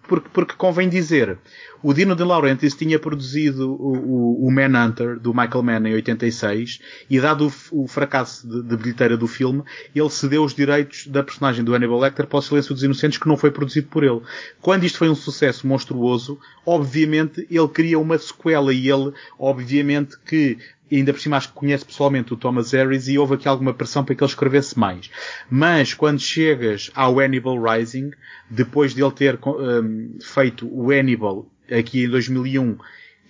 porque, 0.06 0.28
porque 0.32 0.54
convém 0.54 0.88
dizer, 0.88 1.38
o 1.82 1.92
Dino 1.92 2.14
De 2.14 2.22
Laurentiis 2.22 2.74
tinha 2.74 2.98
produzido 2.98 3.72
o, 3.72 3.96
o, 3.96 4.46
o 4.46 4.50
Manhunter 4.50 5.18
do 5.18 5.34
Michael 5.34 5.62
Mann 5.62 5.86
em 5.86 5.94
86 5.94 6.80
e 7.10 7.20
dado 7.20 7.52
o, 7.72 7.82
o 7.84 7.88
fracasso 7.88 8.46
de, 8.46 8.62
de, 8.62 8.76
bilheteira 8.76 9.16
do 9.16 9.26
filme, 9.26 9.62
ele 9.94 10.10
cedeu 10.10 10.44
os 10.44 10.54
direitos 10.54 11.06
da 11.06 11.22
personagem 11.22 11.64
do 11.64 11.74
Hannibal 11.74 11.98
Lecter 11.98 12.26
para 12.26 12.38
o 12.38 12.42
Silêncio 12.42 12.74
dos 12.74 12.82
Inocentes 12.82 13.18
que 13.18 13.28
não 13.28 13.36
foi 13.36 13.50
produzido 13.50 13.88
por 13.88 14.04
ele. 14.04 14.20
Quando 14.60 14.84
isto 14.84 14.98
foi 14.98 15.08
um 15.08 15.14
sucesso 15.14 15.66
monstruoso, 15.66 16.38
obviamente 16.64 17.46
ele 17.50 17.68
queria 17.68 17.98
uma 17.98 18.18
sequela 18.18 18.72
e 18.72 18.88
ele, 18.88 19.12
obviamente 19.38 20.16
que 20.24 20.58
e 20.90 20.96
ainda 20.96 21.12
por 21.12 21.20
cima 21.20 21.36
acho 21.36 21.48
que 21.48 21.54
conhece 21.54 21.84
pessoalmente 21.84 22.32
o 22.32 22.36
Thomas 22.36 22.72
Harris 22.72 23.08
e 23.08 23.18
houve 23.18 23.34
aqui 23.34 23.48
alguma 23.48 23.74
pressão 23.74 24.04
para 24.04 24.14
que 24.14 24.22
ele 24.22 24.30
escrevesse 24.30 24.78
mais. 24.78 25.10
Mas 25.50 25.94
quando 25.94 26.20
chegas 26.20 26.90
ao 26.94 27.18
Hannibal 27.18 27.60
Rising, 27.60 28.10
depois 28.48 28.94
de 28.94 29.02
ele 29.02 29.12
ter 29.12 29.38
um, 29.44 30.16
feito 30.20 30.68
o 30.68 30.90
Hannibal 30.90 31.46
aqui 31.70 32.04
em 32.04 32.08
2001 32.08 32.78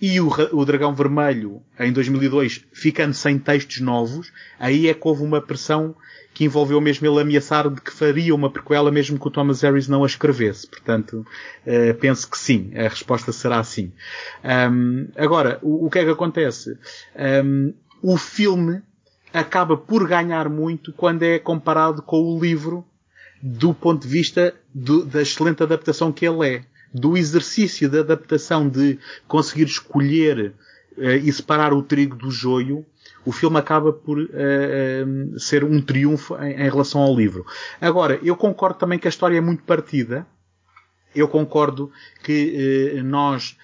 e 0.01 0.19
o, 0.21 0.29
o 0.51 0.65
Dragão 0.65 0.93
Vermelho 0.93 1.61
em 1.79 1.91
2002 1.91 2.65
ficando 2.71 3.13
sem 3.13 3.39
textos 3.39 3.79
novos, 3.79 4.31
aí 4.59 4.87
é 4.87 4.93
que 4.93 5.07
houve 5.07 5.23
uma 5.23 5.41
pressão 5.41 5.95
que 6.33 6.45
envolveu 6.45 6.79
mesmo 6.79 7.07
ele 7.07 7.19
ameaçar 7.19 7.67
de 7.67 7.81
que 7.81 7.91
faria 7.91 8.35
uma 8.35 8.47
prequela 8.47 8.91
mesmo 8.91 9.19
que 9.19 9.27
o 9.27 9.31
Thomas 9.31 9.61
Harris 9.61 9.87
não 9.87 10.03
a 10.03 10.05
escrevesse. 10.05 10.67
Portanto, 10.67 11.25
uh, 11.65 11.93
penso 11.95 12.29
que 12.29 12.37
sim, 12.37 12.71
a 12.75 12.83
resposta 12.83 13.31
será 13.31 13.63
sim. 13.63 13.91
Um, 14.71 15.07
agora, 15.15 15.57
o, 15.63 15.87
o, 15.87 15.89
que 15.89 15.97
é 15.97 16.05
que 16.05 16.11
acontece? 16.11 16.77
Um, 17.43 17.73
o 18.03 18.17
filme 18.17 18.83
acaba 19.33 19.75
por 19.75 20.07
ganhar 20.07 20.47
muito 20.47 20.93
quando 20.93 21.23
é 21.23 21.39
comparado 21.39 22.03
com 22.03 22.21
o 22.21 22.39
livro 22.39 22.85
do 23.41 23.73
ponto 23.73 24.03
de 24.03 24.07
vista 24.07 24.53
do, 24.73 25.05
da 25.05 25.23
excelente 25.23 25.63
adaptação 25.63 26.11
que 26.11 26.27
ele 26.27 26.47
é. 26.47 26.65
Do 26.93 27.17
exercício 27.17 27.89
de 27.89 27.99
adaptação 27.99 28.67
de 28.67 28.97
conseguir 29.27 29.65
escolher 29.65 30.53
uh, 30.97 31.03
e 31.23 31.31
separar 31.31 31.73
o 31.73 31.83
trigo 31.83 32.15
do 32.15 32.31
joio, 32.31 32.85
o 33.25 33.31
filme 33.31 33.57
acaba 33.57 33.91
por 33.91 34.19
uh, 34.19 35.39
ser 35.39 35.63
um 35.63 35.81
triunfo 35.81 36.35
em, 36.37 36.53
em, 36.53 36.69
relação 36.69 37.01
ao 37.01 37.15
livro. 37.15 37.45
Agora, 37.79 38.19
eu 38.23 38.35
concordo 38.35 38.79
também 38.79 38.97
que 38.97 39.07
a 39.07 39.09
história 39.09 39.37
é 39.37 39.41
muito 39.41 39.63
partida. 39.63 40.25
Eu 41.13 41.27
concordo 41.27 41.91
que 42.23 42.93
uh, 42.99 43.03
nós 43.03 43.57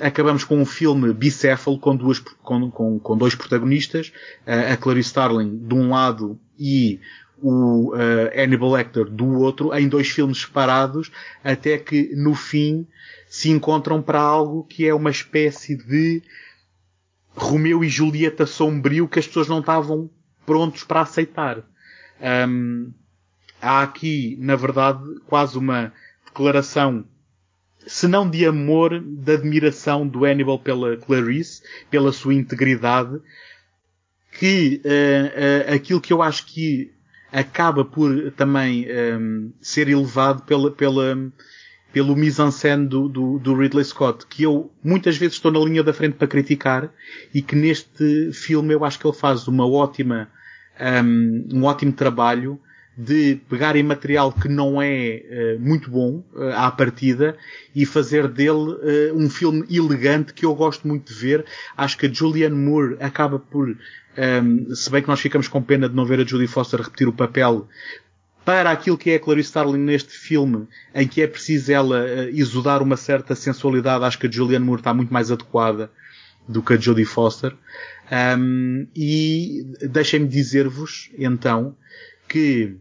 acabamos 0.00 0.44
com 0.44 0.56
um 0.56 0.64
filme 0.64 1.12
bicéfalo 1.12 1.80
com, 1.80 1.96
duas, 1.96 2.20
com, 2.20 2.70
com, 2.70 2.96
com 3.00 3.18
dois 3.18 3.34
protagonistas, 3.34 4.12
a 4.46 4.76
Clarice 4.76 5.08
Starling 5.08 5.66
de 5.66 5.74
um 5.74 5.90
lado 5.90 6.38
e 6.56 7.00
o 7.42 7.94
uh, 7.94 8.30
Hannibal 8.36 8.72
Lecter 8.72 9.04
do 9.04 9.38
outro 9.38 9.74
em 9.74 9.88
dois 9.88 10.08
filmes 10.08 10.40
separados, 10.40 11.10
até 11.42 11.78
que 11.78 12.14
no 12.16 12.34
fim 12.34 12.86
se 13.28 13.50
encontram 13.50 14.02
para 14.02 14.20
algo 14.20 14.64
que 14.64 14.86
é 14.86 14.94
uma 14.94 15.10
espécie 15.10 15.76
de 15.76 16.22
Romeu 17.34 17.84
e 17.84 17.88
Julieta 17.88 18.46
sombrio 18.46 19.08
que 19.08 19.18
as 19.18 19.26
pessoas 19.26 19.48
não 19.48 19.60
estavam 19.60 20.10
prontos 20.44 20.82
para 20.82 21.02
aceitar. 21.02 21.62
Um, 22.20 22.92
há 23.60 23.82
aqui, 23.82 24.36
na 24.40 24.56
verdade, 24.56 25.02
quase 25.26 25.56
uma 25.56 25.92
declaração, 26.24 27.04
se 27.86 28.08
não 28.08 28.28
de 28.28 28.44
amor, 28.44 29.00
de 29.00 29.32
admiração 29.32 30.06
do 30.06 30.24
Hannibal 30.24 30.58
pela 30.58 30.96
Clarice, 30.96 31.62
pela 31.90 32.12
sua 32.12 32.34
integridade, 32.34 33.20
que 34.38 34.82
uh, 34.84 35.70
uh, 35.70 35.74
aquilo 35.74 36.00
que 36.00 36.12
eu 36.12 36.22
acho 36.22 36.46
que 36.46 36.92
acaba 37.32 37.84
por 37.84 38.30
também 38.32 38.86
um, 39.18 39.52
ser 39.60 39.88
elevado 39.88 40.42
pela, 40.42 40.70
pela, 40.70 41.16
pelo 41.92 42.16
mise-en-scène 42.16 42.86
do, 42.86 43.08
do, 43.08 43.38
do, 43.38 43.54
Ridley 43.54 43.84
Scott, 43.84 44.26
que 44.26 44.42
eu 44.42 44.70
muitas 44.82 45.16
vezes 45.16 45.34
estou 45.34 45.52
na 45.52 45.58
linha 45.60 45.82
da 45.82 45.92
frente 45.92 46.14
para 46.14 46.26
criticar 46.26 46.90
e 47.34 47.42
que 47.42 47.54
neste 47.54 48.32
filme 48.32 48.74
eu 48.74 48.84
acho 48.84 48.98
que 48.98 49.06
ele 49.06 49.16
faz 49.16 49.46
uma 49.46 49.66
ótima, 49.68 50.28
um, 51.04 51.48
um 51.52 51.64
ótimo 51.64 51.92
trabalho 51.92 52.60
de 52.98 53.38
pegar 53.48 53.76
em 53.76 53.82
material 53.84 54.32
que 54.32 54.48
não 54.48 54.82
é 54.82 55.22
uh, 55.22 55.60
muito 55.60 55.88
bom 55.88 56.24
uh, 56.34 56.48
à 56.56 56.68
partida 56.68 57.36
e 57.72 57.86
fazer 57.86 58.26
dele 58.26 58.50
uh, 58.50 59.14
um 59.14 59.30
filme 59.30 59.64
elegante 59.70 60.34
que 60.34 60.44
eu 60.44 60.52
gosto 60.52 60.88
muito 60.88 61.14
de 61.14 61.20
ver. 61.20 61.44
Acho 61.76 61.96
que 61.96 62.06
a 62.06 62.12
Julianne 62.12 62.56
Moore 62.56 62.96
acaba 62.98 63.38
por, 63.38 63.68
um, 64.18 64.74
se 64.74 64.90
bem 64.90 65.00
que 65.00 65.08
nós 65.08 65.20
ficamos 65.20 65.46
com 65.46 65.62
pena 65.62 65.88
de 65.88 65.94
não 65.94 66.04
ver 66.04 66.20
a 66.20 66.24
Judy 66.24 66.46
Foster 66.46 66.80
repetir 66.80 67.06
o 67.06 67.12
papel 67.12 67.68
para 68.44 68.70
aquilo 68.70 68.96
que 68.96 69.10
é 69.10 69.16
a 69.16 69.20
Clarice 69.20 69.48
Starling 69.48 69.78
neste 69.78 70.12
filme, 70.12 70.66
em 70.94 71.06
que 71.06 71.20
é 71.20 71.26
preciso 71.26 71.70
ela 71.70 72.06
exudar 72.30 72.82
uma 72.82 72.96
certa 72.96 73.34
sensualidade, 73.34 74.04
acho 74.04 74.18
que 74.18 74.26
a 74.26 74.30
Julianne 74.30 74.64
Moore 74.64 74.80
está 74.80 74.94
muito 74.94 75.12
mais 75.12 75.30
adequada 75.30 75.90
do 76.48 76.62
que 76.62 76.72
a 76.72 76.76
Jodie 76.78 77.04
Foster. 77.04 77.54
Um, 78.10 78.86
e 78.96 79.66
deixem-me 79.82 80.26
dizer-vos, 80.26 81.10
então, 81.18 81.76
que 82.26 82.74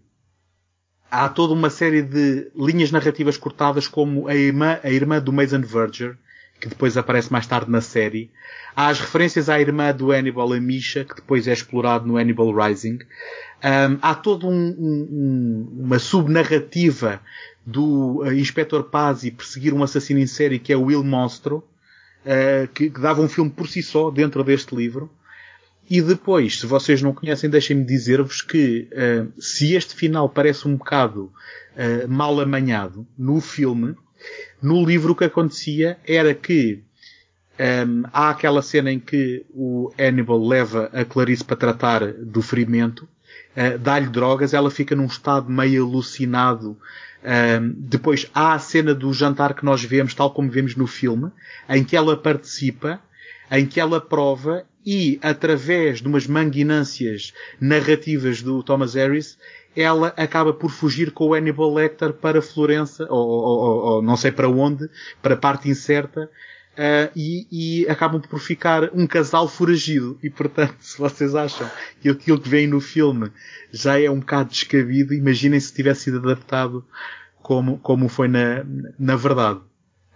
há 1.12 1.28
toda 1.28 1.54
uma 1.54 1.70
série 1.70 2.02
de 2.02 2.50
linhas 2.56 2.92
narrativas 2.92 3.38
cortadas 3.38 3.90
como 3.90 4.28
a 4.28 4.36
irmã, 4.36 4.80
a 4.82 4.90
irmã 4.90 5.20
do 5.20 5.34
Mason 5.34 5.62
Verger, 5.62 6.18
que 6.60 6.68
depois 6.68 6.98
aparece 6.98 7.32
mais 7.32 7.46
tarde 7.46 7.70
na 7.70 7.82
série. 7.82 8.32
Há 8.76 8.88
as 8.88 9.00
referências 9.00 9.50
à 9.50 9.60
irmã 9.60 9.94
do 9.94 10.12
Hannibal, 10.12 10.54
a 10.54 10.60
Misha, 10.60 11.04
que 11.04 11.16
depois 11.16 11.48
é 11.48 11.54
explorado 11.54 12.08
no 12.08 12.18
Hannibal 12.18 12.54
Rising. 12.54 13.00
Um, 13.64 13.98
há 14.02 14.16
toda 14.16 14.48
um, 14.48 14.52
um, 14.52 15.84
uma 15.86 16.00
subnarrativa 16.00 17.22
do 17.66 18.22
uh, 18.22 18.34
Inspector 18.34 18.84
Pazzi 18.84 19.32
perseguir 19.32 19.74
um 19.74 19.84
assassino 19.84 20.20
em 20.20 20.28
série 20.28 20.60
que 20.60 20.72
é 20.72 20.78
o 20.78 20.84
Will 20.84 21.04
Monstro, 21.04 21.58
uh, 21.58 22.68
que, 22.74 22.90
que 22.90 23.00
dava 23.00 23.22
um 23.22 23.28
filme 23.28 23.50
por 23.50 23.68
si 23.68 23.84
só 23.84 24.10
dentro 24.10 24.44
deste 24.44 24.76
livro. 24.76 25.10
E 25.90 26.02
depois, 26.02 26.60
se 26.60 26.66
vocês 26.66 27.02
não 27.02 27.14
conhecem, 27.14 27.50
deixem-me 27.50 27.86
dizer-vos 27.86 28.42
que 28.42 28.90
uh, 28.92 29.42
se 29.42 29.74
este 29.74 29.96
final 29.96 30.28
parece 30.28 30.68
um 30.68 30.76
bocado 30.76 31.32
mal 32.10 32.40
amanhado 32.42 33.06
no 33.16 33.40
filme, 33.40 33.96
no 34.62 34.84
livro 34.86 35.14
o 35.14 35.16
que 35.16 35.26
acontecia 35.26 35.98
era 36.06 36.34
que 36.34 36.84
um, 37.60 38.04
há 38.14 38.30
aquela 38.30 38.62
cena 38.62 38.92
em 38.92 39.00
que 39.00 39.46
o 39.50 39.92
Hannibal 39.98 40.46
leva 40.48 40.90
a 40.94 41.04
Clarice 41.04 41.44
para 41.44 41.56
tratar 41.56 42.14
do 42.14 42.42
ferimento, 42.42 43.08
uh, 43.56 43.78
dá-lhe 43.80 44.08
drogas, 44.08 44.54
ela 44.54 44.70
fica 44.70 44.96
num 44.96 45.06
estado 45.06 45.50
meio 45.50 45.86
alucinado. 45.86 46.78
Um, 47.24 47.74
depois 47.76 48.30
há 48.34 48.54
a 48.54 48.60
cena 48.60 48.94
do 48.94 49.12
jantar 49.12 49.56
que 49.56 49.66
nós 49.66 49.84
vemos, 49.84 50.14
tal 50.14 50.32
como 50.32 50.52
vemos 50.52 50.76
no 50.76 50.86
filme, 50.86 51.32
em 51.68 51.84
que 51.84 51.98
ela 51.98 52.16
participa, 52.16 53.02
em 53.52 53.66
que 53.66 53.80
ela 53.80 54.00
prova 54.00 54.66
e 54.86 55.20
através 55.22 56.00
de 56.00 56.08
umas 56.08 56.28
manguinâncias 56.28 57.34
narrativas 57.60 58.42
do 58.42 58.64
Thomas 58.64 58.94
Harris, 58.94 59.38
ela 59.78 60.08
acaba 60.18 60.52
por 60.52 60.72
fugir 60.72 61.12
com 61.12 61.28
o 61.28 61.34
Hannibal 61.36 61.72
Lecter 61.72 62.12
para 62.12 62.42
Florença, 62.42 63.06
ou, 63.10 63.28
ou, 63.28 63.60
ou 63.86 64.02
não 64.02 64.18
sei 64.18 64.32
para 64.32 64.50
onde, 64.50 64.90
para 65.22 65.36
a 65.36 65.38
parte 65.38 65.70
incerta, 65.70 66.30
Uh, 66.78 67.10
e, 67.16 67.48
e, 67.82 67.90
acabam 67.90 68.22
por 68.22 68.40
ficar 68.40 68.92
um 68.94 69.08
casal 69.08 69.48
foragido. 69.48 70.16
E 70.22 70.30
portanto, 70.30 70.76
se 70.86 70.96
vocês 71.00 71.34
acham 71.34 71.68
que 72.00 72.08
aquilo 72.08 72.40
que 72.40 72.48
vem 72.48 72.68
no 72.68 72.80
filme 72.80 73.32
já 73.72 74.00
é 74.00 74.08
um 74.12 74.20
bocado 74.20 74.52
descabido, 74.52 75.12
imaginem 75.12 75.60
se 75.60 75.74
tivesse 75.74 76.02
sido 76.02 76.20
adaptado 76.20 76.86
como, 77.42 77.80
como 77.80 78.08
foi 78.08 78.28
na, 78.28 78.64
na 79.00 79.16
verdade. 79.16 79.60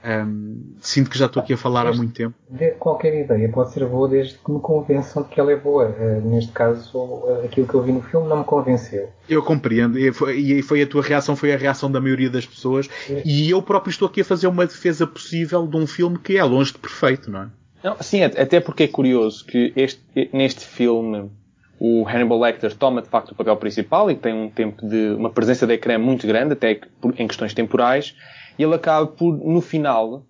Um, 0.04 0.74
sinto 0.82 1.12
que 1.12 1.18
já 1.18 1.28
estou 1.28 1.44
aqui 1.44 1.54
a 1.54 1.58
falar 1.58 1.86
há 1.86 1.94
muito 1.94 2.14
tempo. 2.14 2.34
Qualquer 2.80 3.14
ideia 3.14 3.48
pode 3.50 3.72
ser 3.72 3.86
boa 3.86 4.08
desde 4.08 4.34
que 4.34 4.52
me 4.52 4.60
convençam 4.60 5.22
de 5.22 5.30
que 5.30 5.40
ela 5.40 5.52
é 5.52 5.56
boa. 5.56 5.90
Uh, 5.90 6.28
neste 6.28 6.52
caso, 6.52 6.98
uh, 6.98 7.46
aquilo 7.46 7.68
que 7.68 7.74
eu 7.74 7.84
vi 7.84 7.92
no 7.92 8.02
filme 8.02 8.28
não 8.28 8.40
me 8.40 8.44
convenceu. 8.44 9.10
Eu 9.30 9.44
compreendo. 9.44 10.00
E 10.00 10.12
foi, 10.12 10.40
e 10.40 10.62
foi 10.64 10.82
a 10.82 10.88
tua 10.88 11.04
reação, 11.04 11.36
foi 11.36 11.54
a 11.54 11.58
reação 11.58 11.92
da 11.92 12.02
maioria 12.02 12.30
das 12.30 12.46
pessoas. 12.46 12.90
É. 13.10 13.22
E 13.24 13.50
eu 13.50 13.62
próprio 13.62 13.92
estou 13.92 14.08
aqui 14.08 14.22
a 14.22 14.26
fazer 14.26 14.48
uma 14.48 14.66
defesa 14.66 15.06
possível 15.06 15.68
de 15.68 15.78
um 15.78 15.86
filme 15.86 16.18
que 16.18 16.38
é 16.38 16.44
longe 16.44 16.74
de 16.74 16.80
perfeito, 16.80 17.30
não 17.30 17.44
é? 17.44 17.48
Não, 17.84 17.98
sim, 18.00 18.24
até 18.24 18.60
porque 18.60 18.84
é 18.84 18.88
curioso 18.88 19.46
que 19.46 19.74
este, 19.76 20.02
neste 20.32 20.66
filme 20.66 21.32
o 21.80 22.08
Hannibal 22.08 22.40
Lecter 22.40 22.76
toma 22.76 23.02
de 23.02 23.10
facto 23.10 23.32
o 23.32 23.36
papel 23.36 23.58
principal 23.58 24.12
e 24.12 24.16
tem 24.16 24.32
um 24.32 24.52
tempo 24.52 24.88
de 24.88 25.16
uma 25.16 25.32
presença 25.32 25.66
de 25.66 25.74
ecrã 25.74 25.98
muito 25.98 26.28
grande, 26.28 26.54
até 26.54 26.80
em 27.18 27.28
questões 27.28 27.56
temporais, 27.56 28.16
e 28.62 28.64
ele 28.64 28.76
acaba 28.76 29.08
por, 29.08 29.36
no 29.38 29.60
final, 29.60 30.14
uh, 30.14 30.24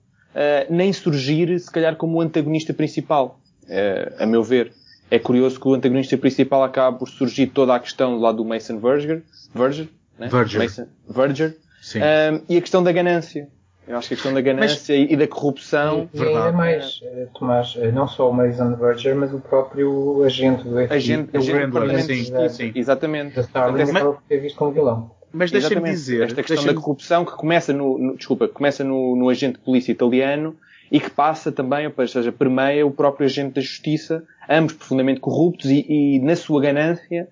nem 0.69 0.93
surgir, 0.93 1.59
se 1.59 1.69
calhar, 1.69 1.97
como 1.97 2.17
o 2.17 2.21
antagonista 2.21 2.73
principal. 2.73 3.41
Uh, 3.63 4.23
a 4.23 4.25
meu 4.25 4.41
ver. 4.41 4.71
É 5.09 5.19
curioso 5.19 5.59
que 5.59 5.67
o 5.67 5.73
antagonista 5.73 6.17
principal 6.17 6.63
acaba 6.63 6.97
por 6.97 7.09
surgir 7.09 7.47
toda 7.47 7.75
a 7.75 7.79
questão 7.81 8.17
lá 8.17 8.31
do 8.31 8.45
Mason 8.45 8.79
Verger, 8.79 9.23
Verger, 9.53 9.89
né? 10.17 10.29
Verger. 10.29 10.61
Mason, 10.61 10.87
Verger. 11.09 11.57
Sim. 11.81 11.99
Um, 11.99 12.01
eh, 12.01 12.41
e 12.47 12.57
a 12.57 12.61
questão 12.61 12.81
da 12.81 12.93
ganância. 12.93 13.49
Eu 13.85 13.97
acho 13.97 14.07
que 14.07 14.13
a 14.13 14.15
questão 14.15 14.33
da 14.33 14.39
ganância 14.39 14.97
mas, 14.97 15.11
e 15.11 15.17
da 15.17 15.27
corrupção. 15.27 16.07
E, 16.13 16.17
e 16.17 16.23
ainda 16.23 16.53
mais, 16.53 17.01
Tomás, 17.37 17.75
não 17.93 18.07
só 18.07 18.29
o 18.29 18.33
Mason 18.33 18.73
Verger, 18.75 19.13
mas 19.17 19.33
o 19.33 19.39
próprio 19.41 20.23
agente 20.23 20.63
do 20.63 20.75
FBI. 20.75 20.95
Agente, 20.95 21.37
o 21.37 21.41
Randler, 21.41 22.03
sim, 22.03 22.23
sim, 22.49 22.71
exatamente. 22.73 23.35
Da 23.35 23.41
Starling 23.41 23.91
por 23.91 24.21
ter 24.29 24.37
visto 24.37 24.55
como 24.55 24.71
vilão. 24.71 25.11
Mas 25.33 25.51
deixa-me 25.51 25.89
dizer. 25.89 26.23
Esta 26.23 26.43
questão 26.43 26.65
da 26.65 26.73
corrupção 26.73 27.25
que 27.25 27.31
começa 27.33 27.71
no, 27.71 27.97
no 27.97 28.17
desculpa, 28.17 28.47
começa 28.47 28.83
no, 28.83 29.15
no, 29.15 29.29
agente 29.29 29.59
de 29.59 29.63
polícia 29.63 29.91
italiano 29.91 30.55
e 30.91 30.99
que 30.99 31.09
passa 31.09 31.51
também, 31.51 31.91
ou 31.95 32.07
seja, 32.07 32.31
permeia 32.31 32.85
o 32.85 32.91
próprio 32.91 33.25
agente 33.25 33.55
da 33.55 33.61
justiça, 33.61 34.23
ambos 34.49 34.73
profundamente 34.73 35.21
corruptos 35.21 35.69
e, 35.69 35.85
e 35.87 36.19
na 36.19 36.35
sua 36.35 36.61
ganância 36.61 37.29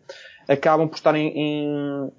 acabam 0.48 0.88
por 0.88 0.96
estar 0.96 1.14
em, 1.16 1.28
em, 1.28 2.12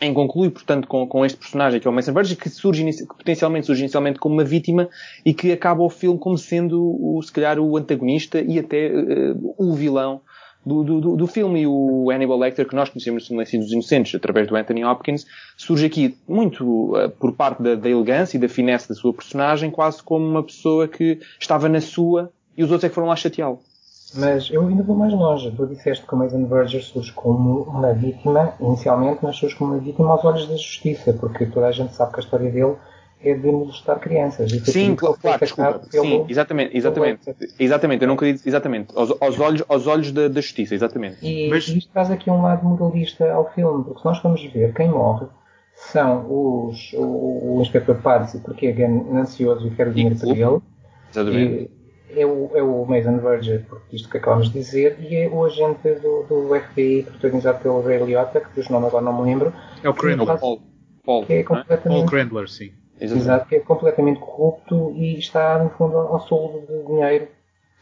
em 0.00 0.14
concluir, 0.14 0.50
portanto, 0.50 0.86
com, 0.86 1.06
com 1.06 1.24
este 1.24 1.36
personagem 1.36 1.80
que 1.80 1.86
é 1.86 1.90
o 1.90 1.94
Mason 1.94 2.12
Verge, 2.12 2.36
que 2.36 2.48
surge, 2.48 2.84
que 2.84 3.06
potencialmente 3.06 3.66
surge 3.66 3.82
inicialmente 3.82 4.20
como 4.20 4.36
uma 4.36 4.44
vítima 4.44 4.88
e 5.24 5.34
que 5.34 5.50
acaba 5.50 5.82
o 5.82 5.90
filme 5.90 6.18
como 6.18 6.38
sendo, 6.38 6.80
o, 6.80 7.20
se 7.22 7.32
calhar, 7.32 7.58
o 7.58 7.76
antagonista 7.76 8.40
e 8.40 8.58
até 8.58 8.88
uh, 8.88 9.54
o 9.58 9.74
vilão 9.74 10.20
do, 10.64 10.82
do, 10.84 11.16
do 11.16 11.26
filme. 11.26 11.62
E 11.62 11.66
o 11.66 12.10
Hannibal 12.10 12.38
Lecter, 12.38 12.66
que 12.66 12.74
nós 12.74 12.88
conhecemos 12.88 13.22
no 13.22 13.26
Silêncio 13.28 13.60
dos 13.60 13.72
Inocentes, 13.72 14.14
através 14.14 14.46
do 14.48 14.56
Anthony 14.56 14.84
Hopkins, 14.84 15.26
surge 15.56 15.86
aqui 15.86 16.16
muito 16.26 16.64
uh, 16.96 17.10
por 17.10 17.32
parte 17.32 17.62
da, 17.62 17.74
da, 17.74 17.88
elegância 17.88 18.36
e 18.36 18.40
da 18.40 18.48
finesse 18.48 18.88
da 18.88 18.94
sua 18.94 19.12
personagem, 19.12 19.70
quase 19.70 20.02
como 20.02 20.26
uma 20.26 20.42
pessoa 20.42 20.88
que 20.88 21.18
estava 21.38 21.68
na 21.68 21.80
sua 21.80 22.30
e 22.56 22.62
os 22.62 22.70
outros 22.70 22.84
é 22.84 22.88
que 22.88 22.94
foram 22.94 23.08
lá 23.08 23.16
chateá-lo. 23.16 23.58
Mas 24.16 24.48
eu 24.48 24.66
ainda 24.66 24.82
vou 24.82 24.96
mais 24.96 25.12
longe. 25.12 25.50
Tu 25.50 25.66
disseste 25.66 26.06
que 26.06 26.14
o 26.14 26.16
Mason 26.16 26.46
Verger 26.46 26.82
surge 26.84 27.12
como 27.12 27.62
uma 27.62 27.92
vítima, 27.92 28.54
inicialmente, 28.60 29.18
mas 29.22 29.36
surge 29.36 29.56
como 29.56 29.72
uma 29.72 29.80
vítima 29.80 30.10
aos 30.10 30.24
olhos 30.24 30.46
da 30.46 30.54
justiça, 30.54 31.12
porque 31.12 31.46
toda 31.46 31.66
a 31.66 31.72
gente 31.72 31.94
sabe 31.94 32.12
que 32.12 32.20
a 32.20 32.22
história 32.22 32.50
dele 32.50 32.76
é 33.30 33.34
de 33.34 33.46
molestar 33.46 33.98
crianças. 33.98 34.50
Sim, 34.64 34.94
claro, 34.94 35.16
claro 35.20 35.40
desculpa. 35.40 35.80
Pelo, 35.90 36.04
Sim, 36.04 36.26
exatamente, 36.28 36.76
exatamente. 36.76 37.36
Exatamente, 37.58 38.02
eu 38.02 38.08
não 38.08 38.16
queria 38.16 38.34
dizer, 38.34 38.48
exatamente. 38.48 38.92
Aos, 38.94 39.10
aos 39.20 39.40
olhos, 39.40 39.64
aos 39.68 39.86
olhos 39.86 40.12
da, 40.12 40.28
da 40.28 40.40
justiça, 40.40 40.74
exatamente. 40.74 41.16
E 41.22 41.48
Mas... 41.48 41.66
isto 41.68 41.90
traz 41.92 42.10
aqui 42.10 42.30
um 42.30 42.42
lado 42.42 42.64
moralista 42.64 43.30
ao 43.32 43.52
filme, 43.52 43.84
porque 43.84 44.00
se 44.00 44.04
nós 44.04 44.18
formos 44.18 44.42
ver 44.44 44.74
quem 44.74 44.88
morre 44.88 45.26
são 45.74 46.26
os, 46.28 46.92
o, 46.92 47.56
o 47.56 47.58
Inspector 47.62 47.96
Parsi, 47.96 48.38
porque 48.38 48.66
é 48.66 48.72
ganancioso 48.72 49.66
e 49.66 49.70
quer 49.70 49.88
o 49.88 49.92
dinheiro 49.92 50.16
para 50.16 50.30
ele. 50.30 50.60
Exatamente. 51.10 51.70
E 52.10 52.20
é 52.20 52.26
o, 52.26 52.50
é 52.54 52.62
o 52.62 52.84
Mason 52.86 53.18
Verger, 53.18 53.64
porque 53.68 53.96
isto 53.96 54.08
que 54.08 54.18
acabamos 54.18 54.48
de 54.48 54.58
dizer, 54.58 54.96
e 55.00 55.16
é 55.16 55.28
o 55.28 55.44
agente 55.44 55.94
do, 55.94 56.22
do 56.24 56.60
FBI, 56.60 57.02
protagonizado 57.02 57.58
pelo 57.60 57.82
Ray 57.82 58.04
Liotta, 58.04 58.40
que 58.40 58.54
dos 58.54 58.68
nomes 58.68 58.88
agora 58.88 59.04
não 59.04 59.20
me 59.20 59.30
lembro. 59.30 59.52
É 59.82 59.88
o 59.88 59.94
Crandler. 59.94 60.38
Paul. 60.38 60.62
Paul, 61.04 61.26
que 61.26 61.32
é 61.32 61.42
completamente... 61.42 61.98
Paul 61.98 62.06
Crandler, 62.06 62.48
sim 62.48 62.72
Exato. 63.00 63.20
Exato, 63.20 63.48
que 63.48 63.56
é 63.56 63.60
completamente 63.60 64.20
corrupto 64.20 64.92
e 64.92 65.18
está, 65.18 65.58
no 65.58 65.70
fundo, 65.70 65.96
ao 65.96 66.20
soldo 66.20 66.66
de 66.66 66.86
dinheiro 66.86 67.28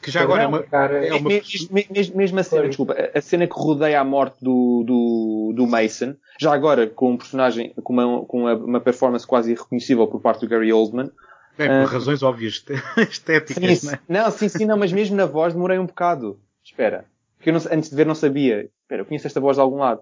Que 0.01 0.10
já 0.10 0.22
agora 0.22 0.43
é 0.43 0.47
uma, 0.47 0.64
é 0.70 1.14
uma... 1.14 1.28
Mesmo, 1.28 1.68
mesmo, 1.72 2.16
mesmo 2.16 2.40
a 2.40 2.43
cena, 2.43 2.68
desculpa, 2.68 2.97
a 3.14 3.20
cena 3.20 3.47
que 3.47 3.55
rodeia 3.55 4.01
a 4.01 4.05
morte 4.05 4.43
do, 4.43 4.82
do, 4.86 5.52
do 5.55 5.66
Mason, 5.66 6.14
já 6.40 6.52
agora 6.52 6.86
com 6.86 7.12
um 7.12 7.16
personagem, 7.16 7.74
com 7.82 7.93
uma, 7.93 8.24
com 8.24 8.40
uma, 8.40 8.55
uma 8.55 8.80
performance 8.80 9.26
quase 9.26 9.52
irreconhecível 9.52 10.06
por 10.06 10.20
parte 10.20 10.40
do 10.40 10.48
Gary 10.48 10.72
Oldman. 10.72 11.10
Bem, 11.59 11.68
por 11.68 11.82
uh, 11.82 11.86
razões 11.86 12.22
óbvias 12.22 12.64
estéticas, 12.97 13.78
sim, 13.78 13.86
não, 13.86 13.93
é? 13.93 14.01
não, 14.09 14.30
sim, 14.30 14.48
sim, 14.48 14.64
não, 14.64 14.76
mas 14.78 14.93
mesmo 14.93 15.14
na 15.14 15.26
voz 15.26 15.52
demorei 15.52 15.78
um 15.78 15.86
bocado. 15.86 16.40
Espera. 16.64 17.05
Porque 17.36 17.51
eu 17.51 17.55
não, 17.55 17.60
antes 17.70 17.90
de 17.90 17.97
ver 17.97 18.06
não 18.06 18.14
sabia. 18.14 18.70
Espera, 18.82 19.02
eu 19.02 19.06
conheço 19.06 19.26
esta 19.26 19.40
voz 19.40 19.56
de 19.56 19.60
algum 19.60 19.78
lado. 19.78 20.01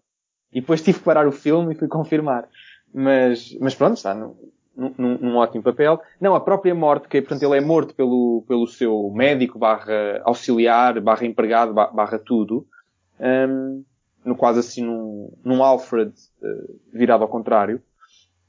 E 0.52 0.60
depois 0.60 0.82
tive 0.82 0.98
que 0.98 1.04
parar 1.04 1.26
o 1.26 1.32
filme 1.32 1.74
e 1.74 1.76
fui 1.76 1.88
confirmar. 1.88 2.48
Mas, 2.92 3.56
mas 3.60 3.74
pronto, 3.74 3.96
está 3.96 4.14
num, 4.96 5.18
num, 5.18 5.36
ótimo 5.36 5.62
papel. 5.62 6.00
Não, 6.20 6.34
a 6.34 6.40
própria 6.40 6.74
morte, 6.74 7.08
que 7.08 7.20
portanto 7.20 7.42
ele 7.42 7.58
é 7.58 7.60
morto 7.60 7.94
pelo, 7.94 8.44
pelo 8.48 8.66
seu 8.66 9.10
médico, 9.14 9.58
barra 9.58 10.20
auxiliar, 10.24 11.00
barra 11.00 11.26
empregado, 11.26 11.74
barra 11.74 12.18
tudo. 12.18 12.66
Um, 13.20 13.84
no 14.24 14.34
quase 14.34 14.60
assim 14.60 14.82
num, 14.82 15.32
num 15.44 15.62
Alfred 15.62 16.12
uh, 16.42 16.80
virado 16.92 17.22
ao 17.22 17.28
contrário. 17.28 17.82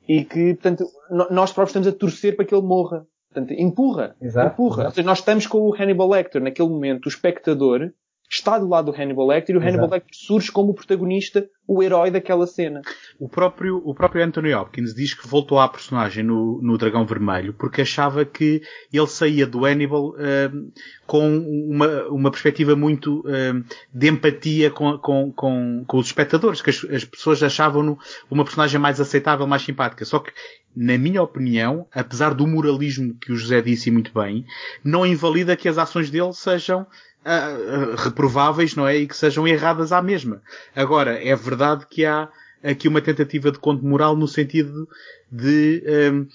E 0.08 0.26
que, 0.26 0.56
portanto, 0.56 0.86
nós 1.30 1.54
próprios 1.54 1.70
estamos 1.70 1.88
a 1.88 1.92
torcer 1.92 2.36
para 2.36 2.46
que 2.46 2.54
ele 2.54 2.66
morra. 2.66 3.06
Portanto, 3.32 3.54
empurra. 3.58 4.16
Exato, 4.22 4.54
empurra. 4.54 4.74
Exato. 4.74 4.88
Ou 4.88 4.92
seja, 4.92 5.08
nós 5.08 5.20
estamos 5.20 5.48
com 5.48 5.60
o 5.60 5.74
Hannibal 5.74 6.10
Lecter 6.10 6.42
naquele 6.42 6.68
momento, 6.68 7.06
o 7.06 7.10
espectador, 7.10 7.92
está 8.32 8.58
do 8.58 8.68
lado 8.68 8.92
do 8.92 8.98
Hannibal 8.98 9.28
Lecter 9.28 9.54
e 9.54 9.58
o 9.58 9.62
Exato. 9.62 9.70
Hannibal 9.70 9.90
Lecter 9.90 10.16
surge 10.16 10.52
como 10.52 10.72
o 10.72 10.74
protagonista, 10.74 11.48
o 11.68 11.84
herói 11.84 12.10
daquela 12.10 12.48
cena. 12.48 12.82
O 13.20 13.28
próprio, 13.28 13.82
o 13.84 13.94
próprio 13.94 14.24
Anthony 14.24 14.54
Hopkins 14.54 14.94
diz 14.96 15.14
que 15.14 15.28
voltou 15.28 15.60
à 15.60 15.68
personagem 15.68 16.24
no, 16.24 16.62
no 16.62 16.78
Dragão 16.78 17.06
Vermelho 17.06 17.54
porque 17.54 17.82
achava 17.82 18.24
que 18.24 18.62
ele 18.92 19.08
saía 19.08 19.46
do 19.46 19.66
Hannibal 19.66 20.12
uh, 20.12 20.72
com 21.06 21.38
uma, 21.38 22.04
uma 22.08 22.32
perspectiva 22.32 22.74
muito 22.74 23.20
uh, 23.20 23.64
de 23.94 24.08
empatia 24.08 24.72
com, 24.72 24.98
com, 24.98 25.32
com, 25.34 25.84
com 25.86 25.98
os 25.98 26.06
espectadores, 26.06 26.62
que 26.62 26.70
as, 26.70 26.86
as 26.86 27.04
pessoas 27.04 27.44
achavam-no 27.44 28.00
uma 28.30 28.46
personagem 28.46 28.80
mais 28.80 29.02
aceitável, 29.02 29.46
mais 29.46 29.62
simpática. 29.62 30.06
Só 30.06 30.20
que 30.20 30.32
na 30.74 30.98
minha 30.98 31.22
opinião, 31.22 31.86
apesar 31.94 32.34
do 32.34 32.48
moralismo 32.48 33.14
que 33.16 33.34
o 33.34 33.36
José 33.36 33.62
disse 33.62 33.92
muito 33.92 34.14
bem, 34.14 34.46
não 34.82 35.06
invalida 35.06 35.58
que 35.58 35.68
as 35.68 35.78
ações 35.78 36.10
dele 36.10 36.32
sejam 36.32 36.88
uh, 37.26 37.96
reprováveis, 37.96 38.76
não 38.76 38.88
é? 38.88 38.98
E 38.98 39.08
que 39.08 39.16
sejam 39.16 39.48
erradas 39.48 39.92
à 39.92 40.02
mesma. 40.02 40.42
Agora, 40.76 41.24
é 41.24 41.36
verdade 41.36 41.86
que 41.90 42.06
há 42.06 42.30
aqui 42.64 42.88
uma 42.88 43.02
tentativa 43.02 43.52
de 43.52 43.60
conto 43.60 43.86
moral 43.86 44.16
no 44.16 44.28
sentido 44.28 44.88
de, 45.32 45.84
um, 46.14 46.28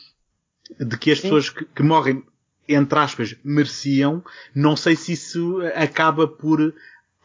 de 0.84 0.98
que 0.98 1.10
as 1.10 1.18
Sim. 1.18 1.22
pessoas 1.22 1.50
que, 1.50 1.64
que 1.64 1.82
morrem, 1.82 2.22
entre 2.68 2.98
aspas, 2.98 3.36
mereciam. 3.44 4.22
Não 4.54 4.76
sei 4.76 4.96
se 4.96 5.12
isso 5.12 5.60
acaba 5.74 6.26
por 6.26 6.74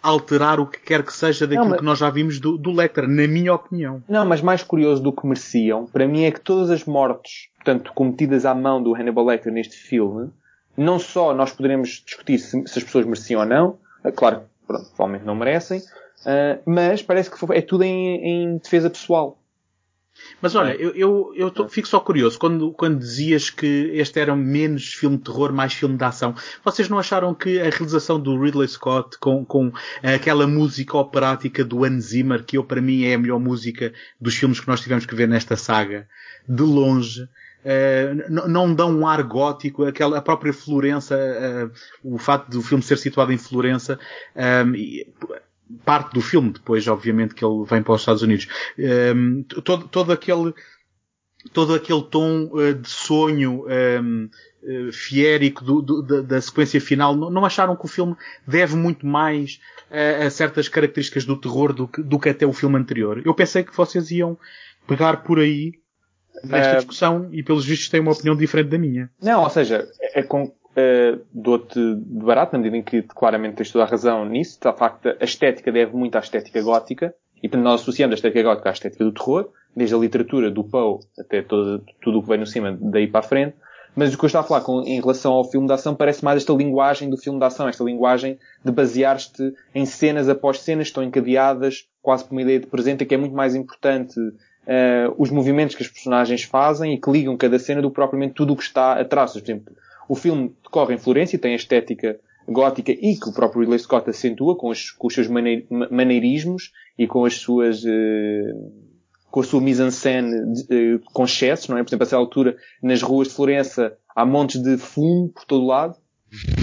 alterar 0.03 0.59
o 0.59 0.65
que 0.65 0.79
quer 0.79 1.03
que 1.03 1.13
seja 1.13 1.45
daquilo 1.45 1.65
não, 1.65 1.69
mas... 1.71 1.79
que 1.79 1.85
nós 1.85 1.99
já 1.99 2.09
vimos 2.09 2.39
do, 2.39 2.57
do 2.57 2.71
Lecter, 2.71 3.07
na 3.07 3.27
minha 3.27 3.53
opinião. 3.53 4.03
Não, 4.09 4.25
mas 4.25 4.41
mais 4.41 4.63
curioso 4.63 5.01
do 5.01 5.13
que 5.13 5.25
mereciam, 5.27 5.85
para 5.85 6.07
mim 6.07 6.23
é 6.23 6.31
que 6.31 6.41
todas 6.41 6.71
as 6.71 6.85
mortes, 6.85 7.49
portanto, 7.55 7.91
cometidas 7.93 8.45
à 8.45 8.55
mão 8.55 8.81
do 8.81 8.95
Hannibal 8.95 9.25
Lecter 9.25 9.53
neste 9.53 9.75
filme, 9.75 10.31
não 10.75 10.99
só 10.99 11.33
nós 11.33 11.51
poderemos 11.51 12.03
discutir 12.05 12.39
se, 12.39 12.67
se 12.67 12.79
as 12.79 12.83
pessoas 12.83 13.05
mereciam 13.05 13.41
ou 13.41 13.47
não, 13.47 13.79
eh, 14.03 14.11
claro, 14.11 14.43
provavelmente 14.65 15.25
não 15.25 15.35
merecem, 15.35 15.79
uh, 15.79 16.61
mas 16.65 17.01
parece 17.01 17.29
que 17.29 17.53
é 17.53 17.61
tudo 17.61 17.83
em, 17.83 18.25
em 18.25 18.57
defesa 18.57 18.89
pessoal. 18.89 19.37
Mas 20.41 20.55
olha, 20.55 20.73
eu, 20.73 20.91
eu, 20.91 21.33
eu 21.35 21.51
tô, 21.51 21.67
fico 21.69 21.87
só 21.87 21.99
curioso 21.99 22.37
quando, 22.37 22.71
quando 22.73 22.99
dizias 22.99 23.49
que 23.49 23.91
este 23.93 24.19
era 24.19 24.35
menos 24.35 24.93
filme 24.93 25.17
de 25.17 25.23
terror, 25.23 25.53
mais 25.53 25.73
filme 25.73 25.97
de 25.97 26.03
ação. 26.03 26.35
Vocês 26.63 26.89
não 26.89 26.99
acharam 26.99 27.33
que 27.33 27.59
a 27.59 27.69
realização 27.69 28.19
do 28.19 28.39
Ridley 28.39 28.67
Scott 28.67 29.17
com, 29.19 29.45
com 29.45 29.71
aquela 30.03 30.45
música 30.45 30.97
operática 30.97 31.63
do 31.63 31.83
Hans 31.83 32.05
Zimmer, 32.05 32.43
que 32.43 32.57
eu 32.57 32.63
para 32.63 32.81
mim 32.81 33.05
é 33.05 33.13
a 33.13 33.17
melhor 33.17 33.39
música 33.39 33.93
dos 34.19 34.35
filmes 34.35 34.59
que 34.59 34.67
nós 34.67 34.81
tivemos 34.81 35.05
que 35.05 35.15
ver 35.15 35.27
nesta 35.27 35.55
saga, 35.55 36.07
de 36.47 36.63
longe, 36.63 37.27
Uh, 37.63 38.47
não 38.47 38.73
dão 38.73 38.91
um 38.91 39.07
ar 39.07 39.21
gótico, 39.21 39.85
aquela, 39.85 40.17
a 40.17 40.21
própria 40.21 40.51
Florença, 40.51 41.15
uh, 41.15 41.71
o 42.03 42.17
facto 42.17 42.49
do 42.49 42.61
filme 42.61 42.83
ser 42.83 42.97
situado 42.97 43.31
em 43.31 43.37
Florença, 43.37 43.99
um, 44.65 44.75
e, 44.75 45.07
parte 45.85 46.13
do 46.13 46.21
filme, 46.21 46.51
depois, 46.51 46.87
obviamente, 46.87 47.35
que 47.35 47.45
ele 47.45 47.63
vem 47.65 47.83
para 47.83 47.93
os 47.93 48.01
Estados 48.01 48.23
Unidos, 48.23 48.47
um, 49.15 49.43
todo, 49.43 49.87
todo 49.87 50.11
aquele, 50.11 50.55
todo 51.53 51.75
aquele 51.75 52.01
tom 52.01 52.49
uh, 52.51 52.73
de 52.73 52.89
sonho 52.89 53.65
um, 53.67 54.29
fiérico 54.91 55.63
do, 55.63 55.81
do, 55.81 56.23
da, 56.23 56.41
sequência 56.41 56.81
final, 56.81 57.15
não, 57.15 57.29
não, 57.29 57.45
acharam 57.45 57.75
que 57.75 57.85
o 57.85 57.87
filme 57.87 58.15
deve 58.45 58.75
muito 58.75 59.05
mais 59.05 59.59
a, 59.89 60.25
a 60.25 60.29
certas 60.31 60.67
características 60.67 61.25
do 61.25 61.35
terror 61.35 61.73
do 61.73 61.87
que, 61.87 62.01
do 62.01 62.19
que 62.19 62.29
até 62.29 62.45
o 62.45 62.53
filme 62.53 62.77
anterior? 62.77 63.21
Eu 63.23 63.33
pensei 63.35 63.63
que 63.63 63.75
vocês 63.75 64.09
iam 64.11 64.37
pegar 64.87 65.23
por 65.23 65.39
aí 65.39 65.80
nesta 66.43 66.73
uh, 66.73 66.75
discussão 66.77 67.29
e 67.31 67.43
pelos 67.43 67.65
vistos 67.65 67.89
têm 67.89 67.99
uma 67.99 68.11
opinião 68.11 68.35
diferente 68.35 68.69
da 68.69 68.77
minha. 68.77 69.09
Não, 69.21 69.43
ou 69.43 69.49
seja, 69.49 69.87
é 70.13 70.23
com, 70.23 70.43
uh, 70.43 71.21
dou-te 71.33 71.79
de 71.79 72.23
barato, 72.25 72.53
na 72.53 72.59
medida 72.59 72.77
em 72.77 72.83
que 72.83 73.01
claramente 73.03 73.55
tens 73.55 73.71
toda 73.71 73.85
a 73.85 73.87
razão 73.87 74.25
nisso, 74.25 74.59
de 74.61 74.77
facto 74.77 75.09
a 75.09 75.23
estética 75.23 75.71
deve 75.71 75.95
muito 75.95 76.15
à 76.15 76.19
estética 76.19 76.61
gótica, 76.61 77.13
e 77.37 77.47
portanto 77.47 77.63
nós 77.63 77.81
associamos 77.81 78.13
a 78.13 78.15
estética 78.15 78.43
gótica 78.43 78.69
à 78.69 78.73
estética 78.73 79.03
do 79.03 79.11
terror, 79.11 79.49
desde 79.75 79.95
a 79.95 79.97
literatura 79.97 80.51
do 80.51 80.63
Poe 80.63 80.99
até 81.19 81.41
todo, 81.41 81.83
tudo 82.01 82.19
o 82.19 82.21
que 82.21 82.29
vem 82.29 82.39
no 82.39 82.45
cima 82.45 82.77
daí 82.79 83.07
para 83.07 83.21
a 83.21 83.23
frente, 83.23 83.55
mas 83.95 84.13
o 84.13 84.17
que 84.17 84.23
eu 84.23 84.27
estava 84.27 84.45
a 84.45 84.47
falar 84.47 84.61
com, 84.61 84.81
em 84.81 84.99
relação 85.01 85.33
ao 85.33 85.43
filme 85.43 85.67
de 85.67 85.73
ação 85.73 85.95
parece 85.95 86.23
mais 86.23 86.37
esta 86.37 86.53
linguagem 86.53 87.09
do 87.09 87.17
filme 87.17 87.39
de 87.39 87.45
ação, 87.45 87.67
esta 87.67 87.83
linguagem 87.83 88.37
de 88.63 88.71
basear-te 88.71 89.53
em 89.75 89.85
cenas 89.85 90.29
após 90.29 90.59
cenas, 90.59 90.87
estão 90.87 91.03
encadeadas 91.03 91.87
quase 92.01 92.23
por 92.23 92.31
uma 92.31 92.41
ideia 92.41 92.59
de 92.59 92.67
presente, 92.67 93.05
que 93.05 93.13
é 93.13 93.17
muito 93.17 93.35
mais 93.35 93.53
importante 93.53 94.15
uh, 94.63 95.13
os 95.17 95.29
movimentos 95.29 95.75
que 95.75 95.83
as 95.83 95.89
personagens 95.89 96.43
fazem 96.43 96.93
e 96.93 96.97
que 96.99 97.09
ligam 97.09 97.37
cada 97.37 97.59
cena 97.59 97.81
do 97.81 97.91
propriamente 97.91 98.33
tudo 98.33 98.53
o 98.53 98.55
que 98.55 98.63
está 98.63 98.99
atrás. 98.99 99.33
Por 99.33 99.41
exemplo, 99.41 99.75
o 100.07 100.15
filme 100.15 100.53
decorre 100.63 100.95
em 100.95 100.97
Florença 100.97 101.35
e 101.35 101.39
tem 101.39 101.53
a 101.53 101.55
estética 101.55 102.19
gótica 102.47 102.91
e 102.91 103.15
que 103.15 103.29
o 103.29 103.33
próprio 103.33 103.61
Ridley 103.61 103.79
Scott 103.79 104.09
acentua 104.09 104.55
com 104.57 104.69
os, 104.69 104.91
com 104.91 105.07
os 105.07 105.13
seus 105.13 105.27
maneir, 105.27 105.65
maneirismos 105.69 106.71
e 106.97 107.07
com 107.07 107.25
as 107.25 107.35
suas, 107.35 107.83
uh, 107.83 108.71
com 109.29 109.39
a 109.39 109.43
sua 109.43 109.61
mise-en-scène 109.61 110.35
uh, 110.35 110.99
com 111.13 111.23
excessos, 111.23 111.69
não 111.69 111.77
é? 111.77 111.83
Por 111.83 111.89
exemplo, 111.89 112.03
a 112.03 112.07
essa 112.07 112.17
altura, 112.17 112.57
nas 112.81 113.01
ruas 113.01 113.29
de 113.29 113.35
Florença, 113.35 113.95
há 114.15 114.25
montes 114.25 114.61
de 114.61 114.77
fumo 114.77 115.29
por 115.29 115.45
todo 115.45 115.65
lado. 115.65 115.95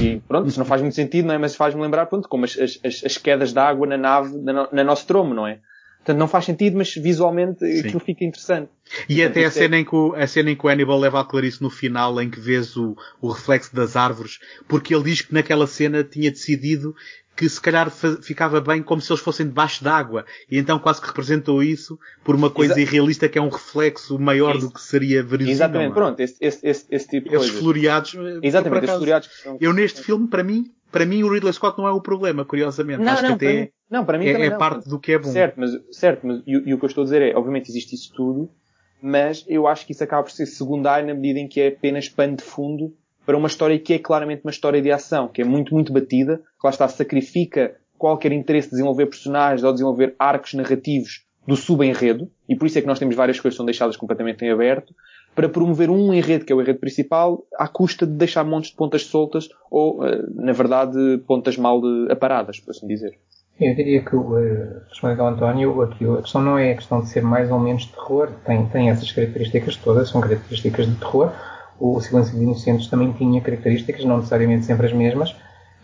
E 0.02 0.20
pronto, 0.26 0.48
isso 0.48 0.58
não 0.58 0.64
faz 0.64 0.80
muito 0.80 0.94
sentido, 0.94 1.26
não 1.26 1.34
é? 1.34 1.38
Mas 1.38 1.54
faz-me 1.54 1.80
lembrar, 1.80 2.06
pronto, 2.06 2.28
como 2.28 2.44
as, 2.44 2.58
as, 2.58 3.04
as 3.04 3.18
quedas 3.18 3.52
de 3.52 3.58
água 3.58 3.86
na 3.86 3.98
nave, 3.98 4.36
na, 4.38 4.68
na 4.72 4.84
nosso 4.84 5.06
tromo, 5.06 5.34
não 5.34 5.46
é? 5.46 5.60
Portanto, 5.98 6.18
não 6.18 6.28
faz 6.28 6.46
sentido, 6.46 6.76
mas 6.76 6.94
visualmente 6.94 7.60
Sim. 7.60 7.80
aquilo 7.80 8.00
fica 8.00 8.24
interessante. 8.24 8.70
E 9.08 9.16
Portanto, 9.16 9.30
até 9.30 9.44
a 9.44 9.50
cena, 9.50 9.76
é... 9.76 9.80
em 9.80 9.84
que 9.84 9.94
o, 9.94 10.14
a 10.14 10.26
cena 10.26 10.50
em 10.50 10.56
que 10.56 10.64
o 10.64 10.68
Hannibal 10.68 10.98
leva 10.98 11.20
a 11.20 11.24
Clarice 11.24 11.62
no 11.62 11.68
final, 11.68 12.20
em 12.20 12.30
que 12.30 12.40
vês 12.40 12.76
o, 12.76 12.96
o 13.20 13.30
reflexo 13.30 13.74
das 13.74 13.94
árvores, 13.96 14.38
porque 14.66 14.94
ele 14.94 15.04
diz 15.04 15.20
que 15.20 15.34
naquela 15.34 15.66
cena 15.66 16.02
tinha 16.02 16.30
decidido 16.30 16.94
que 17.38 17.48
se 17.48 17.60
calhar 17.60 17.88
ficava 18.20 18.60
bem 18.60 18.82
como 18.82 19.00
se 19.00 19.12
eles 19.12 19.22
fossem 19.22 19.46
debaixo 19.46 19.84
d'água. 19.84 20.24
E 20.50 20.58
então 20.58 20.76
quase 20.76 21.00
que 21.00 21.06
representou 21.06 21.62
isso 21.62 21.96
por 22.24 22.34
uma 22.34 22.50
coisa 22.50 22.72
Exa 22.72 22.80
irrealista 22.80 23.28
que 23.28 23.38
é 23.38 23.40
um 23.40 23.48
reflexo 23.48 24.18
maior 24.18 24.56
isso. 24.56 24.66
do 24.66 24.72
que 24.72 24.80
seria 24.80 25.22
verídico. 25.22 25.52
Exatamente, 25.52 25.92
é? 25.92 25.94
pronto, 25.94 26.18
esse, 26.18 26.36
esse, 26.40 26.66
esse, 26.66 26.86
esse 26.90 27.08
tipo 27.08 27.28
de 27.28 27.36
Esses 27.36 27.50
floreados. 27.50 28.16
Eh, 28.16 28.40
Exatamente, 28.42 28.86
esses 28.86 28.96
floreados. 28.96 29.30
Eu 29.60 29.72
neste 29.72 30.02
filme, 30.02 30.26
para 30.26 30.42
mim, 30.42 30.64
para 30.90 31.06
mim 31.06 31.22
o 31.22 31.32
Ridley 31.32 31.52
Scott 31.52 31.78
não 31.78 31.86
é 31.86 31.92
o 31.92 32.00
problema, 32.00 32.44
curiosamente. 32.44 33.04
Não, 33.04 33.12
Acho 33.12 33.22
não, 33.22 33.38
que 33.38 33.46
até 33.46 33.70
não, 33.90 34.04
para 34.04 34.18
mim 34.18 34.26
é, 34.26 34.32
também 34.32 34.48
é 34.48 34.50
não. 34.50 34.58
parte 34.58 34.88
do 34.88 34.98
que 34.98 35.12
é 35.12 35.18
bom. 35.18 35.28
Certo, 35.28 35.54
mas, 35.56 35.70
certo, 35.90 36.26
mas 36.26 36.42
e, 36.46 36.52
e, 36.52 36.74
o 36.74 36.78
que 36.78 36.84
eu 36.84 36.88
estou 36.88 37.02
a 37.02 37.04
dizer 37.04 37.22
é, 37.22 37.34
obviamente 37.34 37.70
existe 37.70 37.94
isso 37.94 38.12
tudo, 38.14 38.50
mas 39.00 39.44
eu 39.48 39.66
acho 39.66 39.86
que 39.86 39.92
isso 39.92 40.04
acaba 40.04 40.22
por 40.22 40.32
ser 40.32 40.46
secundário 40.46 41.06
na 41.06 41.14
medida 41.14 41.38
em 41.38 41.48
que 41.48 41.60
é 41.60 41.68
apenas 41.68 42.08
pano 42.08 42.36
de 42.36 42.42
fundo 42.42 42.94
para 43.24 43.36
uma 43.36 43.48
história 43.48 43.78
que 43.78 43.94
é 43.94 43.98
claramente 43.98 44.42
uma 44.42 44.50
história 44.50 44.80
de 44.80 44.90
ação, 44.90 45.28
que 45.28 45.42
é 45.42 45.44
muito, 45.44 45.74
muito 45.74 45.92
batida, 45.92 46.38
que 46.38 46.64
lá 46.64 46.70
está, 46.70 46.88
sacrifica 46.88 47.76
qualquer 47.98 48.32
interesse 48.32 48.68
de 48.68 48.72
desenvolver 48.72 49.06
personagens 49.06 49.64
ou 49.64 49.72
desenvolver 49.72 50.14
arcos 50.18 50.54
narrativos 50.54 51.26
do 51.46 51.56
subenredo, 51.56 52.30
e 52.48 52.56
por 52.56 52.66
isso 52.66 52.78
é 52.78 52.80
que 52.80 52.86
nós 52.86 52.98
temos 52.98 53.14
várias 53.14 53.38
coisas 53.40 53.54
que 53.54 53.58
são 53.58 53.66
deixadas 53.66 53.96
completamente 53.96 54.44
em 54.44 54.50
aberto, 54.50 54.94
para 55.34 55.48
promover 55.48 55.88
um 55.90 56.12
enredo, 56.12 56.44
que 56.44 56.52
é 56.52 56.56
o 56.56 56.60
enredo 56.60 56.78
principal, 56.78 57.46
à 57.56 57.68
custa 57.68 58.06
de 58.06 58.12
deixar 58.12 58.44
montes 58.44 58.70
de 58.70 58.76
pontas 58.76 59.04
soltas 59.04 59.48
ou, 59.70 60.04
eh, 60.04 60.22
na 60.34 60.52
verdade, 60.52 60.98
pontas 61.26 61.56
mal 61.56 61.80
aparadas, 62.10 62.58
por 62.58 62.70
assim 62.70 62.86
dizer. 62.86 63.18
Eu 63.60 63.74
diria 63.74 64.02
que, 64.02 64.14
uh, 64.14 64.82
respondendo 64.88 65.20
ao 65.20 65.28
António, 65.28 65.82
aqui, 65.82 66.04
a 66.04 66.22
questão 66.22 66.40
não 66.40 66.58
é 66.58 66.72
a 66.72 66.76
questão 66.76 67.00
de 67.00 67.08
ser 67.08 67.22
mais 67.22 67.50
ou 67.50 67.58
menos 67.58 67.86
terror, 67.86 68.30
tem, 68.44 68.66
tem 68.66 68.90
essas 68.90 69.10
características 69.10 69.76
todas, 69.76 70.08
são 70.08 70.20
características 70.20 70.86
de 70.86 70.94
terror. 70.96 71.32
O 71.80 72.00
Silêncio 72.00 72.34
dos 72.34 72.42
Inocentes 72.42 72.88
também 72.88 73.12
tinha 73.12 73.40
características, 73.40 74.04
não 74.04 74.18
necessariamente 74.18 74.64
sempre 74.64 74.86
as 74.86 74.92
mesmas. 74.92 75.34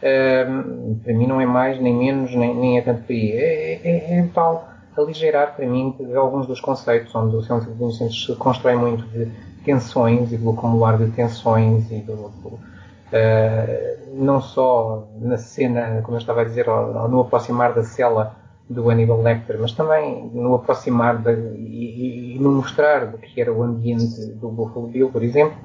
Para 0.01 1.15
mim 1.15 1.27
não 1.27 1.41
é 1.41 1.47
mais, 1.47 1.81
nem 1.81 1.95
menos, 1.95 2.35
nem, 2.35 2.55
nem 2.55 2.79
é 2.79 2.83
tanto 2.83 3.05
para 3.05 3.15
aí. 3.15 3.33
É, 3.33 3.81
é, 3.85 4.19
é 4.19 4.29
tal 4.35 4.75
aligeirar 4.97 5.57
para 5.57 5.67
mim 5.67 5.95
alguns 6.15 6.47
dos 6.47 6.61
conceitos 6.61 7.15
onde 7.15 7.35
o 7.35 7.43
Silêncio 7.43 7.71
dos 7.71 7.81
Inocentes 7.81 8.25
se 8.27 8.37
constrói 8.37 8.77
muito 8.77 9.05
de 9.07 9.29
tensões 9.65 10.33
e 10.33 10.37
do 10.37 10.51
acumular 10.51 10.99
de 10.99 11.11
tensões 11.11 11.91
e 11.91 11.99
do, 12.01 12.15
do 12.15 12.74
Uh, 13.15 14.17
não 14.17 14.41
só 14.41 15.07
na 15.21 15.37
cena, 15.37 16.03
como 16.03 16.17
eu 16.17 16.21
estava 16.21 16.41
a 16.41 16.45
dizer, 16.45 16.67
no 16.67 17.21
aproximar 17.21 17.73
da 17.73 17.85
cela 17.85 18.37
do 18.69 18.91
Hannibal 18.91 19.23
Lecter, 19.23 19.57
mas 19.61 19.73
também 19.73 20.31
no 20.33 20.55
aproximar 20.55 21.19
de, 21.19 21.33
e, 21.57 22.35
e, 22.35 22.39
no 22.41 22.51
mostrar 22.51 23.07
do 23.07 23.19
que 23.19 23.41
era 23.41 23.53
o 23.53 23.63
ambiente 23.63 24.27
do 24.33 24.49
Buffalo 24.49 24.89
Bill, 24.89 25.11
por 25.11 25.23
exemplo, 25.23 25.57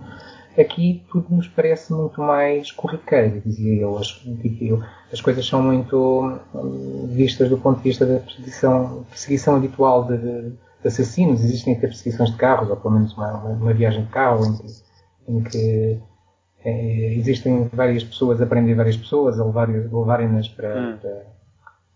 aqui 0.58 1.04
tudo 1.10 1.34
nos 1.34 1.48
parece 1.48 1.94
muito 1.94 2.22
mais 2.22 2.72
corriqueiro, 2.72 3.42
dizia 3.46 3.82
eu. 3.82 3.98
As, 3.98 4.22
as 5.12 5.22
coisas 5.22 5.48
são 5.48 5.64
muito 5.64 6.40
hum, 6.54 7.08
vistas 7.10 7.50
do 7.50 7.58
ponto 7.58 7.78
de 7.78 7.84
vista 7.84 8.06
da 8.06 8.20
perseguição, 8.20 9.06
perseguição 9.10 9.56
habitual 9.56 10.06
de, 10.06 10.18
de, 10.18 10.54
assassinos. 10.86 11.44
Existem 11.44 11.74
até 11.76 11.88
perseguições 11.88 12.32
de 12.32 12.38
carros, 12.38 12.70
ou 12.70 12.76
pelo 12.76 12.94
menos 12.94 13.14
uma, 13.14 13.34
uma 13.38 13.74
viagem 13.74 14.04
de 14.04 14.10
carro 14.10 14.46
em 14.46 14.58
que, 14.58 14.68
em 15.28 15.44
que 15.44 16.00
é, 16.64 17.14
existem 17.15 17.69
várias 17.73 18.03
pessoas 18.03 18.41
a 18.41 18.45
prender 18.45 18.76
várias 18.76 18.98
pessoas, 18.98 19.40
a 19.40 19.45
levarem-nas 19.45 20.48
para, 20.49 20.80
hum. 20.80 20.98
para 21.02 21.40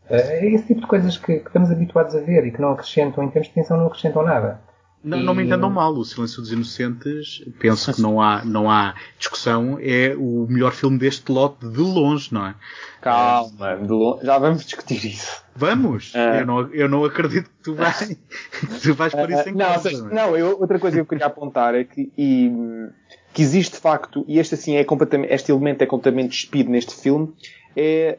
é 0.10 0.46
esse 0.48 0.68
tipo 0.68 0.82
de 0.82 0.88
coisas 0.88 1.18
que, 1.18 1.40
que, 1.40 1.48
estamos 1.48 1.72
habituados 1.72 2.16
a 2.16 2.20
ver 2.20 2.46
e 2.46 2.52
que 2.52 2.62
não 2.62 2.72
acrescentam, 2.72 3.24
em 3.24 3.30
termos 3.30 3.48
de 3.48 3.54
tensão, 3.54 3.78
não 3.78 3.88
acrescentam 3.88 4.24
nada. 4.24 4.60
Não, 5.04 5.18
e... 5.18 5.24
não 5.24 5.36
me 5.36 5.44
entendam 5.44 5.70
mal, 5.70 5.94
O 5.94 6.06
Silêncio 6.06 6.42
dos 6.42 6.52
Inocentes, 6.52 7.44
penso 7.60 7.94
que 7.94 8.02
não 8.02 8.22
há, 8.22 8.44
não 8.46 8.72
há 8.72 8.96
discussão, 9.18 9.78
é 9.82 10.16
o 10.18 10.48
melhor 10.50 10.72
filme 10.72 10.98
deste 10.98 11.30
lote 11.32 11.68
de 11.68 11.80
longe, 11.80 12.34
não 12.34 12.48
é? 12.48 12.56
Calma, 13.02 13.74
longe, 13.76 14.26
já 14.26 14.38
vamos 14.38 14.64
discutir 14.64 15.06
isso. 15.06 15.44
Vamos? 15.56 16.14
Uh... 16.14 16.18
Eu, 16.18 16.46
não, 16.46 16.74
eu 16.74 16.90
não 16.90 17.04
acredito 17.04 17.50
que 17.50 17.64
tu, 17.64 17.76
vai, 17.76 17.92
que 18.16 18.82
tu 18.82 18.94
vais 18.94 19.14
por 19.14 19.30
isso 19.30 19.50
em 19.50 19.54
não, 19.54 19.66
casa. 19.66 19.92
Não, 19.92 20.10
não 20.10 20.38
eu, 20.38 20.60
outra 20.60 20.80
coisa 20.80 20.96
que 20.96 21.02
eu 21.02 21.06
queria 21.06 21.26
apontar 21.26 21.76
é 21.76 21.84
que, 21.84 22.12
e, 22.18 22.50
que 23.34 23.42
existe 23.42 23.74
de 23.74 23.80
facto, 23.80 24.24
e 24.28 24.40
este 24.40 24.54
assim 24.54 24.76
é 24.76 24.84
completamente, 24.84 25.34
este 25.34 25.52
elemento 25.52 25.82
é 25.82 25.88
completamente 25.88 26.30
despido 26.30 26.70
neste 26.70 26.94
filme, 26.96 27.34
é 27.76 28.18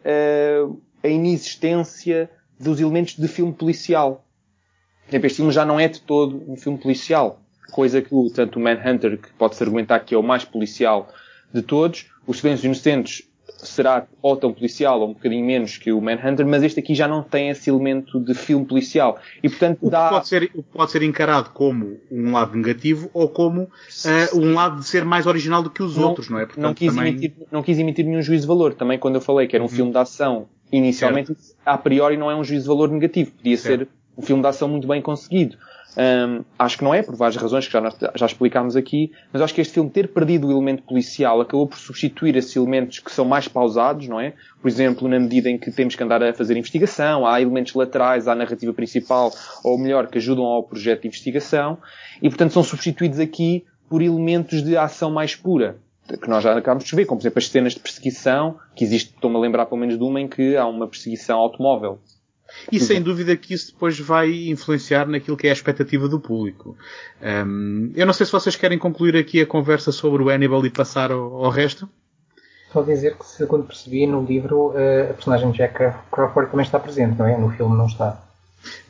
uh, 0.64 0.80
a 1.02 1.08
inexistência 1.08 2.28
dos 2.58 2.80
elementos 2.80 3.16
de 3.16 3.28
filme 3.28 3.52
policial. 3.52 4.26
Por 5.04 5.10
exemplo, 5.10 5.26
este 5.26 5.36
filme 5.36 5.52
já 5.52 5.64
não 5.64 5.78
é 5.78 5.86
de 5.86 6.00
todo 6.00 6.42
um 6.50 6.56
filme 6.56 6.78
policial. 6.78 7.40
Coisa 7.70 8.02
que 8.02 8.14
o, 8.14 8.28
tanto 8.30 8.58
o 8.58 8.62
Manhunter, 8.62 9.18
que 9.18 9.32
pode-se 9.34 9.62
argumentar 9.62 10.00
que 10.00 10.14
é 10.14 10.18
o 10.18 10.22
mais 10.22 10.44
policial 10.44 11.12
de 11.52 11.62
todos, 11.62 12.10
os 12.26 12.40
Silêncios 12.40 12.64
Inocentes 12.64 13.22
será 13.68 14.06
ou 14.20 14.36
tão 14.36 14.52
policial 14.52 15.00
ou 15.00 15.10
um 15.10 15.12
bocadinho 15.12 15.44
menos 15.44 15.76
que 15.76 15.92
o 15.92 16.00
Manhunter, 16.00 16.46
mas 16.46 16.62
este 16.62 16.80
aqui 16.80 16.94
já 16.94 17.08
não 17.08 17.22
tem 17.22 17.50
esse 17.50 17.70
elemento 17.70 18.20
de 18.20 18.34
filme 18.34 18.64
policial. 18.64 19.18
E 19.42 19.48
portanto 19.48 19.88
dá... 19.88 20.08
pode 20.08 20.28
ser, 20.28 20.50
pode 20.72 20.90
ser 20.90 21.02
encarado 21.02 21.50
como 21.50 21.98
um 22.10 22.32
lado 22.32 22.56
negativo 22.56 23.10
ou 23.12 23.28
como 23.28 23.62
uh, 23.62 24.38
um 24.38 24.54
lado 24.54 24.80
de 24.80 24.86
ser 24.86 25.04
mais 25.04 25.26
original 25.26 25.62
do 25.62 25.70
que 25.70 25.82
os 25.82 25.96
não, 25.96 26.08
outros, 26.08 26.28
não 26.28 26.38
é? 26.38 26.46
Portanto, 26.46 26.64
não, 26.64 26.74
quis 26.74 26.94
também... 26.94 27.12
emitir, 27.12 27.32
não 27.50 27.62
quis 27.62 27.78
emitir 27.78 28.04
nenhum 28.04 28.22
juízo 28.22 28.42
de 28.42 28.48
valor. 28.48 28.74
Também 28.74 28.98
quando 28.98 29.16
eu 29.16 29.20
falei 29.20 29.46
que 29.46 29.56
era 29.56 29.62
um 29.62 29.68
uhum. 29.68 29.72
filme 29.72 29.92
de 29.92 29.98
ação 29.98 30.48
inicialmente, 30.70 31.34
certo. 31.34 31.56
a 31.64 31.78
priori 31.78 32.16
não 32.16 32.30
é 32.30 32.34
um 32.34 32.42
juízo 32.42 32.64
de 32.64 32.68
valor 32.68 32.90
negativo. 32.90 33.30
Podia 33.32 33.56
certo. 33.56 33.80
ser 33.80 33.88
um 34.16 34.22
filme 34.22 34.42
de 34.42 34.48
ação 34.48 34.68
muito 34.68 34.86
bem 34.86 35.00
conseguido. 35.02 35.56
Um, 35.96 36.44
acho 36.58 36.78
que 36.78 36.84
não 36.84 36.92
é, 36.92 37.02
por 37.02 37.14
várias 37.14 37.40
razões 37.40 37.66
que 37.66 37.72
já, 37.72 37.92
já 38.14 38.26
explicámos 38.26 38.74
aqui, 38.74 39.12
mas 39.32 39.40
acho 39.40 39.54
que 39.54 39.60
este 39.60 39.74
filme 39.74 39.88
ter 39.88 40.08
perdido 40.08 40.48
o 40.48 40.50
elemento 40.50 40.82
policial 40.82 41.40
acabou 41.40 41.68
por 41.68 41.78
substituir 41.78 42.36
esses 42.36 42.54
elementos 42.56 42.98
que 42.98 43.12
são 43.12 43.24
mais 43.24 43.46
pausados, 43.46 44.08
não 44.08 44.20
é? 44.20 44.34
Por 44.60 44.68
exemplo, 44.68 45.08
na 45.08 45.20
medida 45.20 45.48
em 45.48 45.56
que 45.56 45.70
temos 45.70 45.94
que 45.94 46.02
andar 46.02 46.22
a 46.22 46.34
fazer 46.34 46.56
investigação, 46.56 47.26
há 47.26 47.40
elementos 47.40 47.74
laterais 47.74 48.26
à 48.26 48.34
narrativa 48.34 48.72
principal, 48.72 49.32
ou 49.62 49.78
melhor, 49.78 50.08
que 50.08 50.18
ajudam 50.18 50.44
ao 50.44 50.64
projeto 50.64 51.02
de 51.02 51.08
investigação, 51.08 51.78
e 52.20 52.28
portanto 52.28 52.52
são 52.52 52.62
substituídos 52.64 53.20
aqui 53.20 53.64
por 53.88 54.02
elementos 54.02 54.62
de 54.62 54.76
ação 54.76 55.10
mais 55.10 55.36
pura 55.36 55.76
que 56.20 56.28
nós 56.28 56.44
já 56.44 56.56
acabamos 56.56 56.84
de 56.84 56.94
ver, 56.94 57.06
como 57.06 57.18
por 57.18 57.22
exemplo 57.22 57.38
as 57.38 57.48
cenas 57.48 57.72
de 57.72 57.80
perseguição, 57.80 58.58
que 58.74 58.84
existe, 58.84 59.14
estou-me 59.14 59.36
a 59.36 59.40
lembrar 59.40 59.66
pelo 59.66 59.80
menos 59.80 59.96
de 59.96 60.04
uma 60.04 60.20
em 60.20 60.28
que 60.28 60.54
há 60.56 60.66
uma 60.66 60.86
perseguição 60.86 61.38
automóvel. 61.38 61.98
E 62.70 62.78
sem 62.78 63.02
dúvida 63.02 63.36
que 63.36 63.54
isso 63.54 63.72
depois 63.72 63.98
vai 63.98 64.48
influenciar 64.48 65.06
naquilo 65.06 65.36
que 65.36 65.46
é 65.46 65.50
a 65.50 65.52
expectativa 65.52 66.08
do 66.08 66.20
público. 66.20 66.76
Um, 67.22 67.92
eu 67.94 68.06
não 68.06 68.12
sei 68.12 68.26
se 68.26 68.32
vocês 68.32 68.56
querem 68.56 68.78
concluir 68.78 69.16
aqui 69.16 69.40
a 69.40 69.46
conversa 69.46 69.92
sobre 69.92 70.22
o 70.22 70.28
Hannibal 70.28 70.64
e 70.64 70.70
passar 70.70 71.10
ao, 71.10 71.44
ao 71.44 71.50
resto. 71.50 71.88
Só 72.72 72.82
dizer 72.82 73.16
que, 73.16 73.24
segundo 73.24 73.64
percebi, 73.64 74.06
no 74.06 74.24
livro 74.24 74.70
uh, 74.70 75.10
a 75.10 75.14
personagem 75.14 75.50
de 75.50 75.58
Jack 75.58 75.94
Crawford 76.10 76.50
também 76.50 76.64
está 76.64 76.78
presente, 76.78 77.18
não 77.18 77.26
é? 77.26 77.36
No 77.36 77.50
filme 77.50 77.76
não 77.76 77.86
está. 77.86 78.20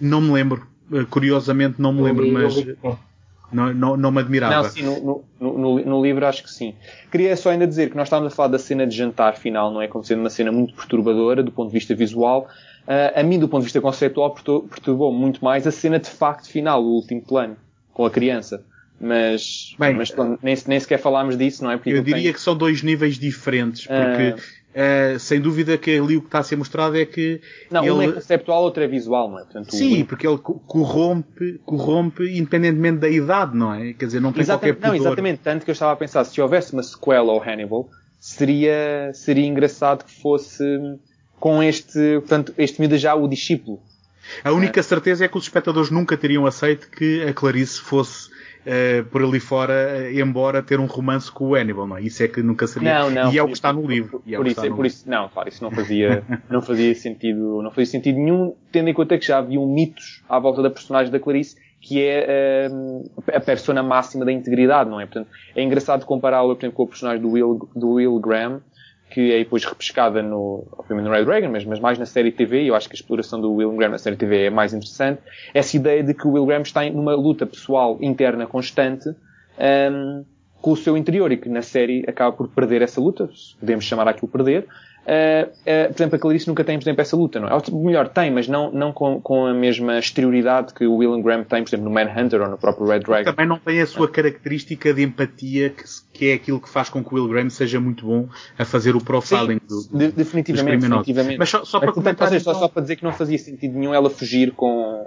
Não 0.01 0.21
me 0.21 0.33
lembro. 0.33 0.67
Uh, 0.91 1.07
curiosamente 1.07 1.81
não 1.81 1.93
me 1.93 2.03
lembro, 2.03 2.25
li, 2.25 2.33
mas... 2.33 2.55
Li, 2.55 2.77
não, 3.53 3.73
não, 3.73 3.97
não 3.97 4.11
me 4.11 4.21
admirava. 4.21 4.63
Não, 4.63 4.65
sim, 4.65 4.83
no, 4.83 5.25
no, 5.39 5.59
no, 5.59 5.85
no, 5.85 6.03
livro 6.03 6.27
acho 6.27 6.43
que 6.43 6.51
sim. 6.51 6.75
Queria 7.11 7.37
só 7.37 7.51
ainda 7.51 7.67
dizer 7.67 7.89
que 7.89 7.97
nós 7.97 8.09
estávamos 8.09 8.33
a 8.33 8.37
falar 8.37 8.49
da 8.49 8.59
cena 8.59 8.85
de 8.85 8.97
jantar 8.97 9.37
final, 9.37 9.71
não 9.71 9.81
é? 9.81 9.87
Como 9.87 10.03
sendo 10.03 10.21
uma 10.21 10.31
cena 10.31 10.51
muito 10.51 10.75
perturbadora 10.75 11.43
do 11.43 11.53
ponto 11.53 11.69
de 11.69 11.75
vista 11.75 11.95
visual. 11.95 12.49
Uh, 12.87 13.19
a 13.19 13.23
mim, 13.23 13.39
do 13.39 13.49
ponto 13.49 13.61
de 13.61 13.67
vista 13.67 13.81
conceptual, 13.81 14.35
perturbou 14.35 15.13
muito 15.13 15.43
mais 15.43 15.67
a 15.67 15.71
cena 15.71 15.99
de 15.99 16.11
facto 16.11 16.49
final, 16.49 16.83
o 16.83 16.95
último 16.95 17.23
plano, 17.23 17.57
com 17.93 18.05
a 18.05 18.11
criança. 18.11 18.65
Mas, 19.01 19.75
Bem, 19.79 19.95
mas 19.95 20.15
nem, 20.43 20.57
nem 20.67 20.81
sequer 20.81 20.99
falámos 20.99 21.37
disso, 21.37 21.65
não 21.65 21.71
é? 21.71 21.77
Porque 21.77 21.91
eu 21.91 22.03
diria 22.03 22.23
tem... 22.23 22.33
que 22.33 22.41
são 22.41 22.57
dois 22.57 22.83
níveis 22.83 23.19
diferentes, 23.19 23.87
porque 23.87 24.31
uh... 24.31 24.65
Uh, 24.75 25.17
sem 25.21 25.41
dúvida 25.41 25.79
que 25.79 25.97
ali 25.97 26.17
o 26.17 26.21
que 26.21 26.27
está 26.27 26.41
a 26.41 26.43
ser 26.43 26.57
mostrado 26.57 26.99
é 26.99 27.07
que. 27.07 27.41
Não, 27.71 27.85
ele... 27.85 27.93
um 27.93 28.03
é 28.03 28.13
conceptual, 28.13 28.65
outro 28.65 28.83
é 28.83 28.89
visual, 28.89 29.31
não 29.31 29.39
é? 29.39 29.45
Portanto, 29.45 29.73
Sim, 29.73 30.03
o... 30.03 30.07
porque 30.07 30.27
ele 30.27 30.37
corrompe, 30.39 31.61
corrompe 31.65 32.25
independentemente 32.37 32.99
da 32.99 33.09
idade, 33.09 33.57
não 33.57 33.73
é? 33.73 33.93
Quer 33.93 34.07
dizer, 34.07 34.21
não 34.21 34.33
tem 34.33 34.43
exatamente, 34.43 34.81
qualquer 34.81 34.89
pudor. 34.89 34.89
Não, 34.89 35.07
exatamente. 35.07 35.41
Tanto 35.45 35.65
que 35.65 35.71
eu 35.71 35.75
estava 35.75 35.93
a 35.93 35.97
pensar, 35.97 36.25
se 36.25 36.41
houvesse 36.41 36.73
uma 36.73 36.83
sequela 36.83 37.31
ao 37.31 37.41
Hannibal, 37.41 37.89
seria, 38.19 39.13
seria 39.15 39.47
engraçado 39.47 40.05
que 40.05 40.11
fosse 40.11 40.65
com 41.45 41.63
este, 41.63 42.21
portanto, 42.21 42.55
este 42.57 42.81
miúdo 42.81 42.97
já 42.97 43.15
o 43.15 43.29
discípulo. 43.29 43.79
A 44.43 44.51
única 44.51 44.81
é. 44.81 44.83
certeza 44.83 45.27
é 45.27 45.29
que 45.29 45.37
os 45.37 45.45
espectadores 45.45 45.91
nunca 45.91 46.17
teriam 46.17 46.47
aceito 46.47 46.89
que 46.89 47.23
a 47.23 47.35
Clarice 47.35 47.83
fosse 47.83 48.31
uh, 48.31 49.05
por 49.11 49.23
ali 49.23 49.39
fora, 49.41 49.75
uh, 49.75 50.19
embora 50.19 50.63
ter 50.63 50.81
um 50.81 50.87
romance 50.87 51.31
com 51.31 51.49
o 51.49 51.55
Hannibal, 51.55 51.87
não 51.87 51.99
é? 51.99 52.03
Isso 52.03 52.23
é 52.23 52.29
que 52.29 52.43
nunca 52.43 52.67
seria. 52.67 52.99
Não, 52.99 53.11
não. 53.11 53.31
E 53.31 53.37
é 53.37 53.43
o 53.43 53.47
que 53.49 53.53
está 53.53 53.75
no 53.75 53.87
livro. 53.87 54.21
Por, 54.21 54.33
é 54.33 54.37
por 54.39 54.47
isso, 54.47 54.65
é 54.65 54.71
por 54.71 54.87
isso, 54.87 55.07
não, 55.07 55.29
claro, 55.29 55.51
isso 55.51 55.63
não 55.63 55.71
fazia, 55.71 56.25
não 56.49 56.63
fazia 56.63 56.95
sentido, 56.95 57.61
não 57.61 57.71
fazia 57.71 57.91
sentido 57.93 58.17
nenhum, 58.17 58.55
tendo 58.73 58.89
em 58.89 58.95
conta 58.95 59.19
que 59.19 59.27
já 59.27 59.37
haviam 59.37 59.67
mitos 59.67 60.23
à 60.27 60.39
volta 60.39 60.63
da 60.63 60.71
personagem 60.71 61.13
da 61.13 61.21
Clarice, 61.21 61.57
que 61.79 62.03
é 62.03 62.71
uh, 62.71 63.13
a 63.35 63.41
persona 63.41 63.83
máxima 63.83 64.25
da 64.25 64.33
integridade, 64.33 64.89
não 64.89 64.99
é? 64.99 65.05
Portanto, 65.05 65.29
é 65.55 65.63
engraçado 65.63 66.07
compará-la, 66.07 66.55
por 66.55 66.63
exemplo, 66.63 66.77
com 66.77 66.85
o 66.85 66.89
personagem 66.89 67.21
do 67.21 67.33
Will, 67.33 67.69
do 67.77 67.91
Will 67.91 68.19
Graham, 68.19 68.63
que 69.11 69.33
é 69.33 69.39
depois 69.39 69.65
repescada 69.65 70.23
no, 70.23 70.67
obviamente 70.73 71.07
no 71.07 71.13
Red 71.13 71.25
Dragon, 71.25 71.49
mas, 71.49 71.65
mas 71.65 71.79
mais 71.79 71.99
na 71.99 72.07
série 72.07 72.33
TV, 72.33 72.63
e 72.63 72.69
eu 72.69 72.75
acho 72.75 72.89
que 72.89 72.95
a 72.95 72.99
exploração 72.99 73.41
do 73.41 73.53
Will 73.53 73.73
Graham 73.77 73.91
na 73.91 73.99
série 73.99 74.17
TV 74.17 74.47
é 74.47 74.51
mais 74.51 74.73
interessante, 74.73 75.21
essa 75.53 75.77
ideia 75.77 76.03
de 76.03 76.15
que 76.15 76.27
o 76.27 76.33
Will 76.33 76.47
Graham 76.47 76.63
está 76.63 76.85
numa 76.91 77.15
luta 77.15 77.47
pessoal 77.47 77.99
interna 78.01 78.47
constante 78.47 79.09
um, 79.59 80.25
com 80.65 80.73
o 80.73 80.77
seu 80.79 80.97
interior 80.97 81.31
e 81.31 81.37
que 81.37 81.47
na 81.47 81.61
série 81.61 82.03
acaba 82.09 82.35
por 82.35 82.49
perder 82.49 82.81
essa 82.81 82.99
luta, 82.99 83.29
podemos 83.61 83.85
chamar 83.85 84.09
aquilo 84.09 84.29
perder, 84.29 84.67
Uh, 85.05 85.51
uh, 85.51 85.93
por 85.93 86.01
exemplo, 86.01 86.17
a 86.17 86.19
Clarice 86.19 86.49
nunca 86.49 86.65
tem, 86.65 86.79
por 86.79 86.85
exemplo, 86.85 87.03
essa 87.03 87.15
luta, 87.15 87.39
não 87.39 87.49
é? 87.49 87.53
Ou, 87.53 87.85
melhor, 87.85 88.09
tem, 88.09 88.31
mas 88.31 88.49
não, 88.49 88.73
não 88.73 88.91
com, 88.91 89.21
com 89.21 89.45
a 89.45 89.53
mesma 89.53 89.99
exterioridade 89.99 90.73
que 90.73 90.87
o 90.87 90.97
Will 90.97 91.21
Graham 91.21 91.45
tem, 91.45 91.63
por 91.63 91.69
exemplo, 91.69 91.85
no 91.85 91.91
Manhunter 91.91 92.41
ou 92.41 92.49
no 92.49 92.57
próprio 92.57 92.87
Red 92.87 93.01
Dragon. 93.01 93.31
Também 93.31 93.47
não 93.47 93.59
tem 93.59 93.83
a 93.83 93.87
sua 93.87 94.09
característica 94.09 94.95
de 94.95 95.03
empatia, 95.03 95.69
que, 95.69 95.85
que, 96.11 96.31
é 96.31 96.33
aquilo 96.33 96.59
que 96.59 96.71
faz 96.71 96.89
com 96.89 97.05
que 97.05 97.15
o 97.15 97.19
Will 97.19 97.29
Graham 97.29 97.51
seja 97.51 97.79
muito 97.79 98.07
bom 98.07 98.31
a 98.59 98.65
fazer 98.65 98.97
o 98.97 99.05
profiling 99.05 99.61
Sim, 99.69 99.89
do, 99.91 99.99
de, 99.99 100.11
definitivamente, 100.11 100.81
definitivamente. 100.81 101.39
Mas 101.39 101.51
só, 101.51 101.67
só 101.67 101.81
para 101.81 101.93
comentar, 101.93 102.29
seja, 102.29 102.41
então... 102.41 102.55
só, 102.55 102.61
só 102.61 102.69
para 102.69 102.81
dizer 102.81 102.97
que 102.97 103.05
não 103.05 103.13
fazia 103.13 103.37
sentido 103.37 103.79
nenhum 103.79 103.93
ela 103.93 104.09
fugir 104.09 104.53
com, 104.53 105.07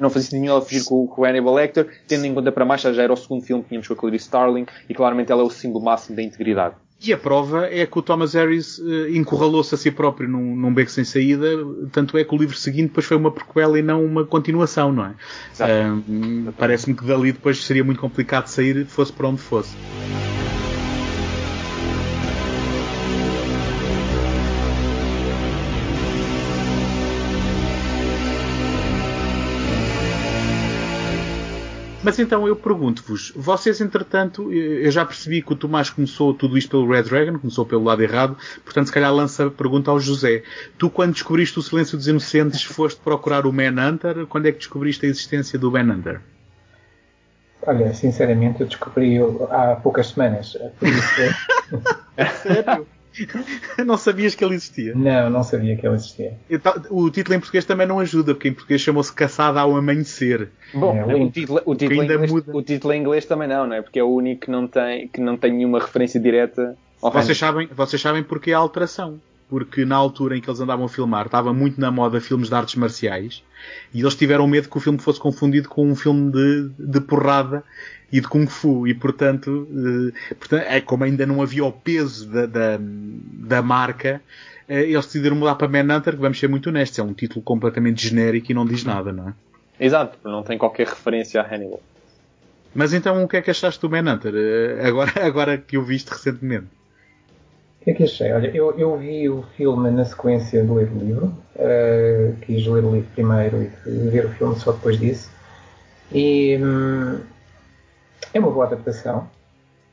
não 0.00 0.10
fazia 0.10 0.30
sentido 0.30 0.40
nenhum 0.40 0.52
ela 0.52 0.62
fugir 0.62 0.84
com, 0.84 1.06
com 1.06 1.22
o 1.22 1.24
Hannibal 1.24 1.54
Lecter, 1.54 1.88
tendo 2.06 2.24
em 2.24 2.34
conta 2.34 2.50
para 2.50 2.64
mais 2.64 2.80
já 2.80 3.02
era 3.02 3.12
o 3.12 3.16
segundo 3.16 3.42
filme 3.42 3.62
que 3.62 3.68
tínhamos 3.68 3.86
com 3.86 3.94
a 3.94 3.96
Clarice 3.96 4.24
Starling 4.24 4.66
e 4.88 4.94
claramente 4.94 5.30
ela 5.30 5.42
é 5.42 5.44
o 5.44 5.50
símbolo 5.50 5.84
máximo 5.84 6.16
da 6.16 6.22
integridade. 6.22 6.74
E 7.02 7.14
a 7.14 7.16
prova 7.16 7.66
é 7.66 7.86
que 7.86 7.98
o 7.98 8.02
Thomas 8.02 8.34
Harris 8.34 8.78
uh, 8.78 9.08
encurralou-se 9.08 9.74
a 9.74 9.78
si 9.78 9.90
próprio 9.90 10.28
num, 10.28 10.54
num 10.54 10.72
beco 10.72 10.90
sem 10.90 11.02
saída, 11.02 11.48
tanto 11.90 12.18
é 12.18 12.24
que 12.24 12.34
o 12.34 12.36
livro 12.36 12.54
seguinte 12.54 12.88
depois 12.88 13.06
foi 13.06 13.16
uma 13.16 13.30
prequela 13.30 13.78
e 13.78 13.82
não 13.82 14.04
uma 14.04 14.26
continuação, 14.26 14.92
não 14.92 15.06
é? 15.06 15.14
Uh, 15.58 16.52
Parece-me 16.58 16.94
que 16.94 17.06
dali 17.06 17.32
depois 17.32 17.64
seria 17.64 17.82
muito 17.82 18.00
complicado 18.00 18.48
sair, 18.48 18.84
fosse 18.84 19.12
para 19.12 19.28
onde 19.28 19.40
fosse. 19.40 19.74
Mas 32.02 32.18
então 32.18 32.48
eu 32.48 32.56
pergunto-vos, 32.56 33.30
vocês 33.36 33.78
entretanto, 33.80 34.50
eu 34.50 34.90
já 34.90 35.04
percebi 35.04 35.42
que 35.42 35.52
o 35.52 35.56
Tomás 35.56 35.90
começou 35.90 36.32
tudo 36.32 36.56
isto 36.56 36.70
pelo 36.70 36.90
Red 36.90 37.02
Dragon, 37.02 37.38
começou 37.38 37.66
pelo 37.66 37.84
lado 37.84 38.02
errado, 38.02 38.38
portanto 38.64 38.86
se 38.86 38.92
calhar 38.92 39.14
lança 39.14 39.46
a 39.46 39.50
pergunta 39.50 39.90
ao 39.90 40.00
José. 40.00 40.42
Tu 40.78 40.88
quando 40.88 41.12
descobriste 41.12 41.58
o 41.58 41.62
Silêncio 41.62 41.98
dos 41.98 42.08
Inocentes 42.08 42.62
foste 42.64 42.98
procurar 43.00 43.44
o 43.46 43.52
Manhunter, 43.52 44.26
quando 44.26 44.46
é 44.46 44.52
que 44.52 44.58
descobriste 44.58 45.04
a 45.04 45.08
existência 45.10 45.58
do 45.58 45.70
Manhunter? 45.70 46.22
Olha, 47.66 47.92
sinceramente 47.92 48.62
eu 48.62 48.66
descobri 48.66 49.18
há 49.50 49.76
poucas 49.82 50.08
semanas. 50.08 50.56
Por 50.78 50.88
isso, 50.88 51.10
Sério? 52.42 52.86
não 53.84 53.96
sabias 53.96 54.34
que 54.34 54.44
ele 54.44 54.54
existia? 54.54 54.94
Não, 54.94 55.30
não 55.30 55.42
sabia 55.42 55.76
que 55.76 55.86
ele 55.86 55.94
existia. 55.94 56.34
O 56.90 57.10
título 57.10 57.36
em 57.36 57.40
português 57.40 57.64
também 57.64 57.86
não 57.86 57.98
ajuda, 58.00 58.34
porque 58.34 58.48
em 58.48 58.52
português 58.52 58.80
chamou-se 58.80 59.12
Caçada 59.12 59.60
ao 59.60 59.76
Amanhecer. 59.76 60.48
Bom, 60.72 60.96
é, 60.96 61.04
o, 61.14 61.30
título, 61.30 61.60
o, 61.64 61.74
título 61.74 62.04
inglês, 62.04 62.32
o, 62.32 62.62
título, 62.62 62.92
em 62.92 63.00
inglês, 63.00 63.24
também 63.26 63.48
não, 63.48 63.66
não 63.66 63.74
é? 63.74 63.82
Porque 63.82 63.98
é 63.98 64.04
o 64.04 64.08
único 64.08 64.42
que 64.42 64.50
não 64.50 64.66
tem, 64.66 65.08
que 65.08 65.20
não 65.20 65.36
tem 65.36 65.52
nenhuma 65.52 65.80
referência 65.80 66.20
direta 66.20 66.76
ao 67.02 67.10
vocês 67.10 67.38
sabem, 67.38 67.66
vocês 67.74 68.00
sabem 68.00 68.22
porque 68.22 68.50
é 68.50 68.54
a 68.54 68.58
alteração. 68.58 69.20
Porque 69.48 69.84
na 69.84 69.96
altura 69.96 70.36
em 70.36 70.40
que 70.40 70.48
eles 70.48 70.60
andavam 70.60 70.84
a 70.84 70.88
filmar, 70.88 71.26
estava 71.26 71.52
muito 71.52 71.80
na 71.80 71.90
moda 71.90 72.20
filmes 72.20 72.48
de 72.48 72.54
artes 72.54 72.76
marciais 72.76 73.42
e 73.92 74.00
eles 74.00 74.14
tiveram 74.14 74.46
medo 74.46 74.68
que 74.68 74.76
o 74.76 74.80
filme 74.80 74.98
fosse 74.98 75.18
confundido 75.18 75.68
com 75.68 75.90
um 75.90 75.96
filme 75.96 76.30
de, 76.30 76.68
de 76.78 77.00
porrada 77.00 77.64
e 78.12 78.20
de 78.20 78.28
Kung 78.28 78.46
Fu. 78.46 78.86
E 78.86 78.94
portanto, 78.94 79.68
eh, 79.70 80.34
portanto, 80.34 80.64
é 80.66 80.80
como 80.80 81.04
ainda 81.04 81.26
não 81.26 81.42
havia 81.42 81.64
o 81.64 81.72
peso 81.72 82.28
da, 82.28 82.46
da, 82.46 82.78
da 82.78 83.62
marca, 83.62 84.20
eh, 84.68 84.82
eles 84.82 85.06
decidiram 85.06 85.36
mudar 85.36 85.54
para 85.56 85.68
Manhunter, 85.68 86.14
que 86.14 86.20
vamos 86.20 86.38
ser 86.38 86.48
muito 86.48 86.68
honestos, 86.68 86.98
é 86.98 87.02
um 87.02 87.12
título 87.12 87.42
completamente 87.42 88.06
genérico 88.06 88.50
e 88.50 88.54
não 88.54 88.64
diz 88.64 88.84
nada, 88.84 89.12
não 89.12 89.28
é? 89.28 89.34
Exato, 89.78 90.18
não 90.22 90.42
tem 90.42 90.58
qualquer 90.58 90.86
referência 90.86 91.40
a 91.40 91.44
Hannibal. 91.44 91.80
Mas 92.74 92.92
então 92.92 93.24
o 93.24 93.28
que 93.28 93.36
é 93.36 93.42
que 93.42 93.50
achaste 93.50 93.80
do 93.80 93.90
Manhunter, 93.90 94.32
eh, 94.34 94.86
agora, 94.86 95.12
agora 95.26 95.58
que 95.58 95.76
o 95.76 95.82
viste 95.82 96.08
recentemente? 96.10 96.66
O 97.80 97.84
que 97.84 97.90
é 97.90 97.94
que 97.94 98.04
achei? 98.04 98.30
Olha, 98.32 98.48
eu, 98.54 98.78
eu 98.78 98.96
vi 98.98 99.28
o 99.30 99.42
filme 99.56 99.90
na 99.90 100.04
sequência 100.04 100.62
de 100.62 100.70
ler 100.70 100.90
o 100.92 100.98
livro. 100.98 101.34
Uh, 101.56 102.36
quis 102.42 102.66
ler 102.66 102.84
o 102.84 102.92
livro 102.92 103.08
primeiro 103.14 103.70
e 103.86 104.08
ver 104.10 104.26
o 104.26 104.28
filme 104.30 104.54
só 104.56 104.72
depois 104.72 104.98
disso. 104.98 105.30
E 106.12 106.58
hum, 106.62 107.20
é 108.32 108.38
uma 108.38 108.50
boa 108.50 108.66
adaptação. 108.66 109.28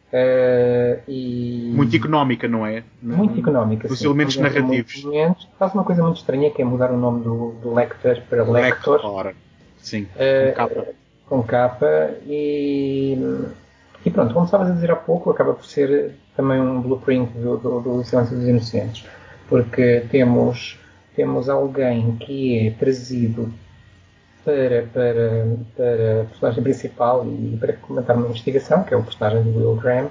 Uh, 0.07 1.01
e... 1.07 1.71
Muito 1.75 1.95
económica, 1.95 2.47
não 2.47 2.65
é? 2.65 2.83
Muito 3.01 3.39
económica. 3.39 3.91
Os 3.91 3.99
sim. 3.99 4.05
elementos 4.05 4.37
narrativos. 4.37 5.03
Elementos, 5.03 5.47
faz 5.59 5.73
uma 5.73 5.83
coisa 5.83 6.01
muito 6.01 6.17
estranha 6.17 6.49
que 6.49 6.61
é 6.61 6.65
mudar 6.65 6.91
o 6.91 6.97
nome 6.97 7.23
do, 7.23 7.51
do 7.61 7.73
Lecter 7.73 8.23
para 8.29 8.43
Lector. 8.43 9.01
Lector. 9.03 9.33
Sim, 9.79 10.03
uh, 10.03 10.49
com 10.49 10.55
capa. 10.55 10.87
Com 11.27 11.43
capa 11.43 12.11
e, 12.25 13.17
e 14.05 14.09
pronto, 14.09 14.33
como 14.33 14.45
estavas 14.45 14.69
a 14.69 14.73
dizer 14.73 14.91
há 14.91 14.95
pouco, 14.95 15.29
acaba 15.29 15.53
por 15.53 15.65
ser 15.65 16.13
também 16.37 16.59
um 16.59 16.81
blueprint 16.81 17.29
do, 17.33 17.57
do, 17.57 17.79
do 17.81 18.03
Silêncio 18.05 18.37
dos 18.37 18.47
Inocentes, 18.47 19.05
porque 19.49 20.05
temos, 20.09 20.79
temos 21.15 21.49
alguém 21.49 22.15
que 22.15 22.67
é 22.67 22.71
trazido 22.71 23.51
para, 24.47 24.87
para, 24.93 25.45
para 25.75 26.21
a 26.21 26.25
personagem 26.25 26.63
principal 26.63 27.25
e 27.27 27.57
para 27.59 27.73
comentar 27.73 28.15
uma 28.15 28.27
investigação, 28.27 28.81
que 28.81 28.93
é 28.93 28.97
o 28.97 29.03
personagem 29.03 29.43
do 29.43 29.59
Will 29.59 29.75
Graham, 29.75 30.05
uh, 30.05 30.09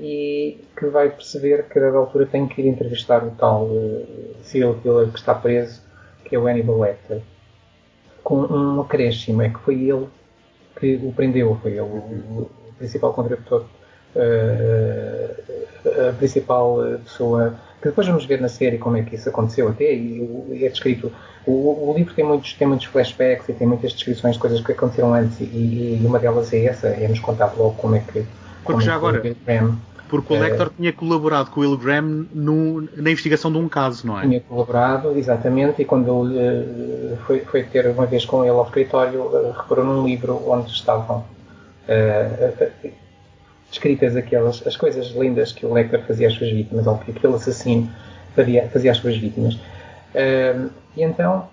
e 0.00 0.64
que 0.78 0.86
vai 0.86 1.10
perceber 1.10 1.64
que 1.64 1.76
a 1.76 1.82
dada 1.82 1.96
altura 1.96 2.24
tem 2.24 2.46
que 2.46 2.62
ir 2.62 2.68
entrevistar 2.68 3.24
o 3.24 3.32
tal 3.32 3.64
uh, 3.64 4.36
serial 4.44 4.74
killer 4.74 5.08
que 5.08 5.18
está 5.18 5.34
preso, 5.34 5.82
que 6.24 6.36
é 6.36 6.38
o 6.38 6.46
Hannibal 6.46 6.78
Lecter, 6.78 7.20
com 8.22 8.42
um 8.42 8.80
acréscimo, 8.80 9.42
é 9.42 9.48
que 9.48 9.58
foi 9.58 9.74
ele 9.74 10.06
que 10.78 10.94
o 11.02 11.12
prendeu, 11.12 11.58
foi 11.60 11.72
ele 11.72 11.80
o, 11.80 12.48
principal 12.78 13.12
contraditor, 13.12 13.64
uh, 14.14 16.10
a 16.10 16.12
principal 16.12 16.78
pessoa, 17.02 17.58
que 17.80 17.88
depois 17.88 18.06
vamos 18.06 18.24
ver 18.24 18.40
na 18.40 18.48
série 18.48 18.78
como 18.78 18.96
é 18.96 19.02
que 19.02 19.14
isso 19.14 19.28
aconteceu 19.28 19.68
até, 19.68 19.94
e 19.94 20.64
é 20.64 20.68
descrito 20.68 21.12
o, 21.46 21.90
o, 21.90 21.94
livro 21.96 22.12
tem 22.12 22.24
muitos, 22.24 22.52
tem 22.54 22.66
muitos 22.66 22.86
flashbacks 22.86 23.48
e 23.48 23.52
tem 23.52 23.66
muitas 23.66 23.92
descrições 23.92 24.34
de 24.34 24.40
coisas 24.40 24.60
que 24.60 24.72
aconteceram 24.72 25.14
antes, 25.14 25.38
e, 25.40 26.00
e 26.02 26.02
uma 26.04 26.18
delas 26.18 26.52
é 26.52 26.64
essa, 26.64 26.88
é-nos 26.88 27.20
contar 27.20 27.54
logo 27.56 27.74
como 27.76 27.94
é 27.94 28.00
que. 28.00 28.24
Porque 28.64 28.84
já 28.84 28.92
é 28.92 28.94
agora. 28.96 29.22
Graham, 29.46 29.78
porque 30.08 30.34
o 30.34 30.40
Lecter 30.40 30.66
uh, 30.66 30.70
tinha 30.76 30.92
colaborado 30.92 31.50
com 31.50 31.60
o 31.60 31.62
Will 31.62 31.78
Graham 31.78 32.26
no, 32.34 32.88
na 32.96 33.10
investigação 33.12 33.52
de 33.52 33.58
um 33.58 33.68
caso, 33.68 34.04
não 34.06 34.18
é? 34.18 34.22
Tinha 34.22 34.40
colaborado, 34.40 35.16
exatamente, 35.16 35.82
e 35.82 35.84
quando 35.84 36.08
uh, 36.08 37.16
foi, 37.28 37.40
foi, 37.40 37.62
ter 37.62 37.86
uma 37.86 38.06
vez 38.06 38.24
com 38.24 38.42
ele 38.42 38.50
ao 38.50 38.64
escritório, 38.64 39.20
uh, 39.20 39.52
reparou 39.52 39.84
num 39.84 40.04
livro 40.04 40.42
onde 40.48 40.72
estavam 40.72 41.24
descritas 43.76 44.16
aquelas 44.16 44.66
as 44.66 44.76
coisas 44.76 45.08
lindas 45.08 45.52
que 45.52 45.66
o 45.66 45.72
Lecter 45.72 46.02
fazia 46.06 46.28
às 46.28 46.34
suas 46.34 46.50
vítimas, 46.50 46.86
ou 46.86 46.98
que 46.98 47.10
aquele 47.10 47.34
assassino 47.34 47.90
fazia, 48.34 48.68
fazia 48.68 48.92
às 48.92 48.98
suas 48.98 49.16
vítimas. 49.16 49.54
Uh, 49.54 50.70
e 50.96 51.02
então 51.02 51.48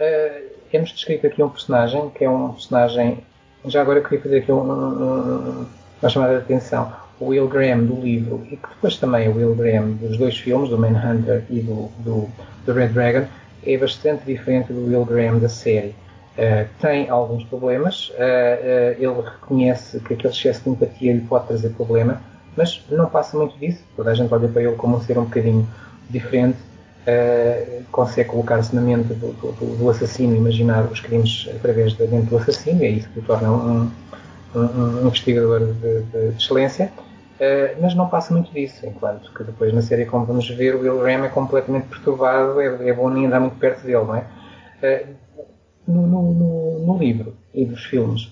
uh, 0.00 0.42
é-nos 0.72 0.90
descrito 0.90 1.26
aqui 1.26 1.42
um 1.42 1.48
personagem 1.48 2.10
que 2.10 2.24
é 2.24 2.30
um 2.30 2.52
personagem. 2.52 3.18
Já 3.66 3.82
agora 3.82 4.00
eu 4.00 4.02
queria 4.02 4.20
fazer 4.20 4.38
aqui 4.38 4.52
um, 4.52 4.60
um, 4.60 5.66
uma 6.02 6.08
chamada 6.08 6.34
de 6.34 6.40
atenção. 6.40 6.92
O 7.20 7.26
Will 7.26 7.48
Graham 7.48 7.84
do 7.84 8.00
livro 8.00 8.46
e 8.46 8.56
que 8.56 8.68
depois 8.68 8.96
também 8.96 9.26
é 9.26 9.28
o 9.28 9.36
Will 9.36 9.54
Graham 9.54 9.90
dos 9.92 10.16
dois 10.16 10.38
filmes, 10.38 10.70
do 10.70 10.78
Manhunter 10.78 11.44
e 11.50 11.60
do, 11.60 11.90
do, 11.98 12.28
do 12.64 12.72
Red 12.72 12.88
Dragon, 12.88 13.26
é 13.66 13.76
bastante 13.76 14.24
diferente 14.24 14.72
do 14.72 14.86
Will 14.86 15.04
Graham 15.04 15.38
da 15.38 15.48
série. 15.48 15.94
Uh, 16.38 16.68
tem 16.80 17.10
alguns 17.10 17.42
problemas, 17.42 18.10
uh, 18.10 18.12
uh, 18.12 19.02
ele 19.02 19.28
reconhece 19.28 19.98
que 19.98 20.14
aquele 20.14 20.32
excesso 20.32 20.62
de 20.62 20.70
empatia 20.70 21.12
lhe 21.12 21.22
pode 21.22 21.48
trazer 21.48 21.70
problema, 21.70 22.22
mas 22.56 22.80
não 22.88 23.10
passa 23.10 23.36
muito 23.36 23.58
disso. 23.58 23.82
Toda 23.96 24.12
a 24.12 24.14
gente 24.14 24.32
olha 24.32 24.46
para 24.46 24.62
ele 24.62 24.76
como 24.76 24.98
um 24.98 25.00
ser 25.00 25.18
um 25.18 25.24
bocadinho 25.24 25.68
diferente 26.08 26.56
consegue 27.90 28.28
colocar-se 28.28 28.74
na 28.76 28.82
mente 28.82 29.14
do, 29.14 29.32
do, 29.32 29.76
do, 29.78 29.88
assassino, 29.88 30.36
imaginar 30.36 30.84
os 30.84 31.00
crimes 31.00 31.48
através 31.56 31.94
da 31.94 32.04
mente 32.04 32.26
do 32.26 32.36
assassino, 32.36 32.84
é 32.84 32.88
isso 32.88 33.08
que 33.08 33.20
o 33.20 33.22
torna 33.22 33.50
um, 33.50 33.90
um, 34.54 34.60
um 34.60 35.06
investigador 35.06 35.72
de, 35.72 35.72
de, 35.72 36.32
de 36.32 36.36
excelência. 36.36 36.92
Mas 37.80 37.94
não 37.94 38.10
passa 38.10 38.34
muito 38.34 38.52
disso, 38.52 38.84
enquanto 38.84 39.32
que 39.32 39.42
depois 39.42 39.72
na 39.72 39.80
série, 39.80 40.04
como 40.04 40.26
vamos 40.26 40.50
ver, 40.50 40.74
o 40.74 40.80
Will 40.82 40.98
Graham 40.98 41.24
é 41.24 41.28
completamente 41.30 41.86
perturbado, 41.86 42.60
é, 42.60 42.90
é 42.90 42.92
bom 42.92 43.08
nem 43.08 43.24
andar 43.24 43.40
muito 43.40 43.56
perto 43.56 43.86
dele, 43.86 44.04
não 44.04 44.14
é? 44.14 44.24
Uh, 45.88 45.92
no, 45.92 46.34
no, 46.34 46.78
no, 46.86 46.98
livro 46.98 47.34
e 47.54 47.64
nos 47.64 47.84
filmes, 47.84 48.30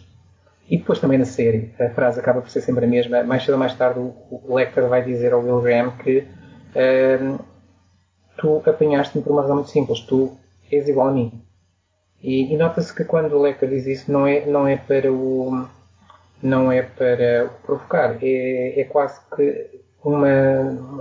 e 0.69 0.77
depois 0.77 0.99
também 0.99 1.19
na 1.19 1.25
série, 1.25 1.73
a 1.81 1.89
frase 1.91 2.21
acaba 2.21 2.43
por 2.43 2.51
ser 2.51 2.61
sempre 2.61 2.85
a 2.85 2.89
mesma. 2.89 3.23
Mais 3.23 3.45
cedo 3.45 3.55
ou 3.55 3.59
mais 3.59 3.75
tarde, 3.75 3.99
o, 3.99 4.15
o 4.31 4.55
Lecter 4.55 4.87
vai 4.89 5.03
dizer 5.03 5.33
ao 5.33 5.41
Will 5.41 5.63
Graham 5.63 5.93
que 5.97 6.19
uh, 6.19 7.45
tu 8.37 8.63
apanhaste-me 8.67 9.25
por 9.25 9.33
uma 9.33 9.43
razão 9.43 9.57
muito 9.57 9.71
simples. 9.71 10.01
Tu 10.01 10.37
és 10.71 10.89
igual 10.89 11.09
a 11.09 11.13
mim. 11.13 11.43
E, 12.23 12.53
e 12.53 12.57
nota-se 12.57 12.95
que 12.95 13.05
quando 13.05 13.33
o 13.35 13.43
Lecter 13.43 13.69
diz 13.69 13.87
isso 13.87 14.11
não 14.11 14.27
é, 14.27 14.45
não 14.45 14.67
é 14.67 14.77
para 14.77 15.13
o 15.13 15.67
não 16.43 16.71
é 16.71 16.83
para 16.83 17.49
provocar, 17.65 18.19
é, 18.23 18.81
é 18.81 18.85
quase 18.85 19.19
que 19.35 19.81
uma, 20.05 20.29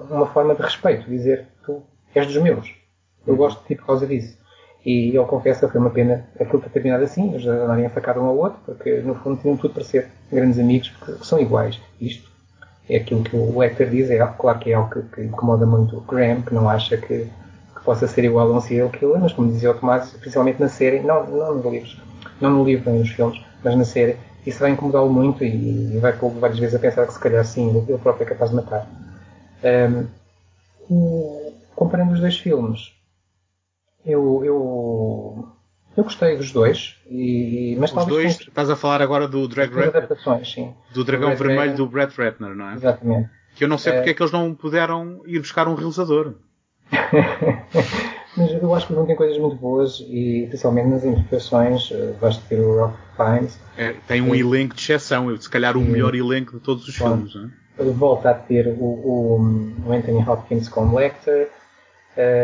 uma 0.10 0.27
forma 0.27 0.56
de 0.56 0.61
respeito, 0.61 1.10
dizer 1.10 1.48
tu 1.65 1.84
és 2.14 2.26
dos 2.26 2.38
meus, 2.38 2.73
eu 3.27 3.36
gosto 3.36 3.61
de 3.61 3.68
ti 3.68 3.76
por 3.76 3.86
causa 3.86 4.07
disso. 4.07 4.38
E 4.86 5.10
ele 5.10 5.26
confessa 5.26 5.66
que 5.66 5.72
foi 5.72 5.82
uma 5.82 5.90
pena 5.90 6.26
aquilo 6.40 6.62
ter 6.62 6.70
terminado 6.70 7.03
assim, 7.03 7.34
eles 7.34 7.45
andarem 7.48 7.88
a 7.88 7.90
facar 7.90 8.20
um 8.20 8.26
ao 8.26 8.38
outro, 8.38 8.60
porque 8.66 8.99
no 8.99 9.16
fundo 9.16 9.41
tinham 9.41 9.57
tudo 9.57 9.74
para 9.74 9.84
ser 9.84 10.07
grandes 10.32 10.60
amigos, 10.60 10.90
porque 10.99 11.26
são 11.26 11.40
iguais. 11.40 11.80
Isto 11.99 12.30
é 12.88 12.98
aquilo 12.98 13.24
que 13.24 13.36
o 13.36 13.57
Lecter 13.57 13.90
diz, 13.90 14.12
é 14.12 14.18
claro 14.38 14.60
que 14.60 14.72
é 14.72 14.76
algo 14.76 14.91
que, 14.91 15.02
que 15.02 15.24
incomoda 15.24 15.66
muito 15.66 15.98
o 15.98 16.02
Graham, 16.02 16.44
que 16.44 16.53
não 16.53 16.70
acha 16.70 16.98
que, 16.98 17.26
que, 17.26 17.84
possa 17.84 18.07
ser 18.07 18.26
igual 18.26 18.52
a 18.52 18.57
um 18.57 18.62
serial 18.62 18.90
killer, 18.90 19.20
mas 19.20 19.34
como 19.34 19.52
dizia 19.52 19.72
o 19.72 19.74
Tomás, 19.74 20.12
principalmente 20.12 20.60
na 20.60 20.70
série, 20.70 20.99
não, 20.99 21.26
não 21.26 21.56
nos 21.56 21.66
livros, 21.66 22.02
não 22.40 22.52
no 22.52 22.64
livro 22.64 22.91
nem 22.91 22.99
nos 22.99 23.10
filmes, 23.10 23.41
mas 23.64 23.76
na 23.76 23.86
série, 23.86 24.18
isso 24.45 24.60
vai 24.60 24.70
incomodá-lo 24.70 25.12
muito 25.12 25.44
e, 25.44 25.95
e 25.95 25.98
vai 25.98 26.14
pô-lo 26.14 26.40
várias 26.40 26.60
vezes 26.60 26.76
a 26.76 26.80
pensar 26.80 27.07
que 27.07 27.14
se 27.14 27.20
calhar 27.20 27.44
sim, 27.44 27.76
ele 27.76 27.98
próprio 27.98 28.24
é 28.24 28.30
capaz 28.30 28.52
de 28.52 28.57
matar. 28.57 28.88
Um, 30.90 31.45
comparando 31.76 32.14
os 32.14 32.20
dois 32.20 32.38
filmes, 32.38 32.94
eu, 34.06 34.44
eu 34.44 35.56
eu 35.98 36.03
gostei 36.03 36.36
dos 36.36 36.52
dois, 36.52 36.98
e, 37.10 37.77
mas 37.80 37.94
Os 37.94 38.06
dois, 38.06 38.36
com... 38.38 38.44
estás 38.44 38.69
a 38.69 38.76
falar 38.76 39.02
agora 39.02 39.30
do 39.30 39.48
Drag 39.48 39.72
adaptações, 39.80 40.52
sim. 40.52 40.73
Do 40.94 41.06
Dragão 41.06 41.30
do 41.30 41.38
Vermelho 41.38 41.76
do 41.76 41.88
Brett 41.88 42.14
Ratner, 42.19 42.53
não 42.53 42.69
é? 42.69 42.73
Exatamente. 42.73 43.30
Que 43.56 43.64
eu 43.64 43.69
não 43.69 43.77
sei 43.77 43.94
é... 43.94 43.95
porque 43.95 44.10
é 44.10 44.14
que 44.14 44.22
eles 44.22 44.32
não 44.32 44.53
puderam 44.53 45.22
ir 45.26 45.40
buscar 45.40 45.69
um 45.69 45.76
realizador. 45.76 46.34
mas 48.36 48.52
eu 48.61 48.76
acho 48.76 48.88
que 48.88 48.94
vão 48.94 49.06
ter 49.06 49.15
coisas 49.15 49.38
muito 49.38 49.56
boas 49.56 50.02
e 50.02 50.44
especialmente 50.44 50.90
nas 50.90 51.06
interpretações, 51.06 51.90
eh, 51.91 52.14
basta 52.19 52.44
ver 52.49 52.60
o 52.60 52.76
Ralph 52.76 52.95
Fiennes. 53.15 53.57
É, 53.77 53.95
tem 54.06 54.22
um 54.22 54.36
e... 54.36 54.41
elenco 54.41 54.76
de 54.76 54.82
exceção, 54.82 55.36
se 55.38 55.49
calhar 55.49 55.77
o 55.77 55.82
melhor 55.82 56.14
elenco 56.14 56.57
de 56.57 56.60
todos 56.60 56.86
os 56.86 56.98
Bom, 56.98 57.07
filmes. 57.07 57.36
Não 57.36 57.45
é? 57.45 57.91
Volta 57.94 58.32
a 58.32 58.34
ter 58.34 58.68
o, 58.68 58.84
o, 58.84 59.76
o 59.86 59.94
Anthony 59.94 60.22
Hopkins 60.27 60.68
como 60.68 60.98
Lecter. 60.98 61.49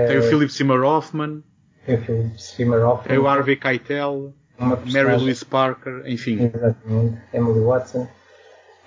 Tem 0.08 0.18
o 0.18 0.24
Philip 0.24 0.52
Seymour 0.52 0.84
Hoffman. 0.84 1.44
O 1.88 1.98
Philip 1.98 2.42
Seymour 2.42 2.82
Hoffman. 2.82 3.16
É 3.16 3.20
o 3.20 3.28
Harvey 3.28 3.56
Keitel, 3.56 4.34
Mary 4.60 5.16
Louise 5.18 5.44
Parker, 5.44 6.04
enfim. 6.06 6.52
Exatamente, 6.54 7.18
Emily 7.34 7.60
Watson. 7.62 8.08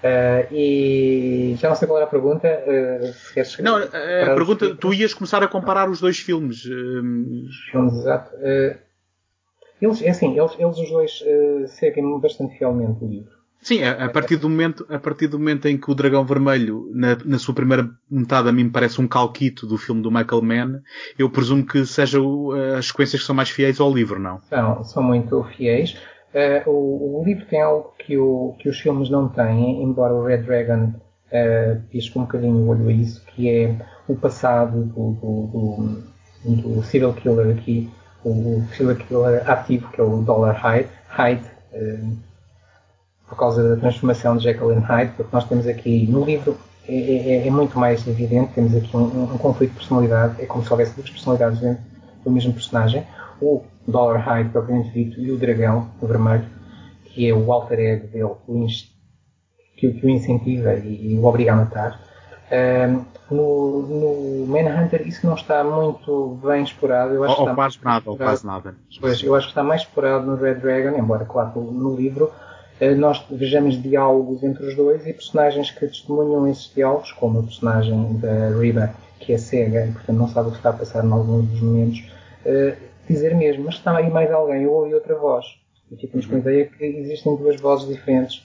Uh, 0.04 0.52
e 0.52 1.56
já 1.58 1.70
não 1.70 1.76
sei 1.76 1.88
qual 1.88 1.96
era 1.96 2.06
a 2.06 2.10
pergunta. 2.10 2.46
Uh, 2.46 3.62
não, 3.62 3.78
a 3.78 4.34
pergunta, 4.34 4.74
tu 4.74 4.92
ias 4.92 5.14
começar 5.14 5.42
a 5.42 5.48
comparar 5.48 5.88
os 5.88 5.98
dois 5.98 6.18
filmes. 6.18 6.62
Filmes, 7.70 7.94
exato. 7.94 8.36
Uh, 8.36 8.76
eles, 9.80 10.02
é 10.02 10.10
assim, 10.10 10.38
eles, 10.38 10.52
eles 10.58 10.78
os 10.78 10.90
dois 10.90 11.24
seguem 11.68 12.20
bastante 12.20 12.56
fielmente 12.58 13.02
o 13.02 13.08
livro. 13.08 13.33
Sim, 13.64 13.82
a, 13.82 14.10
partir 14.10 14.36
do 14.36 14.50
momento, 14.50 14.86
a 14.90 14.98
partir 14.98 15.26
do 15.26 15.38
momento 15.38 15.66
em 15.66 15.78
que 15.78 15.90
o 15.90 15.94
Dragão 15.94 16.22
Vermelho, 16.22 16.90
na, 16.92 17.16
na 17.24 17.38
sua 17.38 17.54
primeira 17.54 17.88
metade, 18.10 18.46
a 18.46 18.52
mim 18.52 18.68
parece 18.68 19.00
um 19.00 19.08
calquito 19.08 19.66
do 19.66 19.78
filme 19.78 20.02
do 20.02 20.10
Michael 20.10 20.42
Mann, 20.42 20.80
eu 21.18 21.30
presumo 21.30 21.64
que 21.64 21.86
sejam 21.86 22.50
as 22.76 22.88
sequências 22.88 23.22
que 23.22 23.26
são 23.26 23.34
mais 23.34 23.48
fiéis 23.48 23.80
ao 23.80 23.90
livro, 23.90 24.20
não? 24.20 24.38
São, 24.42 24.84
são 24.84 25.02
muito 25.02 25.42
fiéis. 25.56 25.96
Uh, 26.34 26.68
o, 26.68 27.20
o, 27.20 27.24
livro 27.24 27.46
tem 27.46 27.62
algo 27.62 27.94
que, 27.98 28.18
o, 28.18 28.54
que 28.58 28.68
os 28.68 28.78
filmes 28.78 29.08
não 29.08 29.28
têm, 29.28 29.82
embora 29.82 30.12
o 30.12 30.26
Red 30.26 30.42
Dragon 30.42 30.92
uh, 31.32 31.80
pisque 31.90 32.18
um 32.18 32.22
bocadinho 32.22 32.56
o 32.56 32.68
olho 32.68 32.88
a 32.88 32.92
isso, 32.92 33.24
que 33.26 33.48
é 33.48 33.78
o 34.06 34.14
passado 34.14 34.84
do, 34.84 35.12
do, 35.12 36.02
do, 36.44 36.70
do 36.74 36.82
serial 36.82 37.14
killer 37.14 37.56
aqui, 37.56 37.88
o, 38.22 38.58
o 38.58 38.68
serial 38.76 38.96
killer 38.96 39.48
ativo, 39.50 39.88
que 39.90 40.00
é 40.00 40.04
o 40.04 40.22
Dollar 40.22 40.54
Hyde, 40.56 40.90
Hyde 41.08 41.44
uh, 41.72 42.33
por 43.34 43.38
causa 43.40 43.68
da 43.68 43.76
transformação 43.76 44.36
de 44.36 44.44
Jekyll 44.44 44.70
and 44.70 44.80
Hyde, 44.80 45.12
porque 45.16 45.34
nós 45.34 45.44
temos 45.44 45.66
aqui 45.66 46.06
no 46.06 46.24
livro 46.24 46.56
é, 46.86 46.94
é, 46.94 47.46
é 47.46 47.50
muito 47.50 47.78
mais 47.78 48.06
evidente, 48.06 48.52
temos 48.54 48.74
aqui 48.76 48.96
um, 48.96 49.24
um, 49.34 49.38
conflito 49.38 49.70
de 49.70 49.76
personalidade, 49.78 50.40
é 50.40 50.46
como 50.46 50.64
se 50.64 50.70
houvesse 50.70 50.94
duas 50.94 51.10
personalidades 51.10 51.58
dentro 51.58 51.82
do 52.24 52.30
mesmo 52.30 52.52
personagem, 52.52 53.04
o 53.40 53.62
Dollar 53.86 54.20
Hyde 54.20 54.50
propriamente 54.50 54.90
dito 54.90 55.20
e 55.20 55.30
o 55.32 55.36
dragão 55.36 55.90
o 56.00 56.06
vermelho, 56.06 56.44
que 57.04 57.28
é 57.28 57.34
o 57.34 57.52
alter 57.52 57.78
ego 57.80 58.06
dele, 58.08 58.24
o 58.24 58.66
que, 59.76 59.92
que, 59.92 60.06
o 60.06 60.08
incentiva 60.08 60.74
e, 60.74 61.14
e, 61.14 61.18
o 61.18 61.24
obriga 61.24 61.52
a 61.52 61.56
matar. 61.56 62.00
Um, 62.52 63.04
no, 63.34 63.82
no 63.82 64.46
Manhunter 64.46 65.08
isso 65.08 65.26
não 65.26 65.34
está 65.34 65.64
muito 65.64 66.38
bem 66.44 66.62
explorado. 66.62 67.14
Eu 67.14 67.24
acho 67.24 67.32
ou, 67.32 67.36
que 67.38 67.42
está 67.42 67.54
quase 67.54 67.78
nada, 67.82 68.10
ou 68.10 68.16
quase 68.16 68.46
nada. 68.46 68.74
Pois, 69.00 69.22
eu 69.22 69.34
acho 69.34 69.46
que 69.46 69.52
está 69.52 69.62
mais 69.62 69.80
explorado 69.80 70.26
no 70.26 70.36
Red 70.36 70.56
Dragon, 70.56 70.96
embora, 70.96 71.24
claro, 71.24 71.60
no 71.60 71.96
livro 71.96 72.30
nós 72.96 73.24
vejamos 73.30 73.80
diálogos 73.80 74.42
entre 74.42 74.66
os 74.66 74.74
dois 74.74 75.06
e 75.06 75.12
personagens 75.12 75.70
que 75.70 75.86
testemunham 75.86 76.48
esses 76.48 76.72
diálogos, 76.74 77.12
como 77.12 77.38
a 77.38 77.42
personagem 77.42 78.16
da 78.18 78.50
Riba, 78.58 78.94
que 79.20 79.32
é 79.32 79.38
cega 79.38 79.86
e 79.86 79.92
portanto 79.92 80.16
não 80.16 80.28
sabe 80.28 80.48
o 80.48 80.50
que 80.50 80.58
está 80.58 80.70
a 80.70 80.74
passar 80.74 81.04
em 81.04 81.10
alguns 81.10 81.48
dos 81.48 81.60
momentos, 81.60 82.04
uh, 82.44 82.76
dizer 83.08 83.34
mesmo, 83.34 83.64
mas 83.64 83.76
está 83.76 83.96
aí 83.96 84.10
mais 84.10 84.30
alguém, 84.30 84.62
eu 84.62 84.72
ouvi 84.72 84.94
outra 84.94 85.16
voz. 85.16 85.46
E 85.90 85.96
ficamos 85.96 86.26
com 86.26 86.36
a 86.36 86.38
ideia 86.38 86.66
que 86.66 86.84
existem 86.84 87.36
duas 87.36 87.60
vozes 87.60 87.88
diferentes 87.88 88.38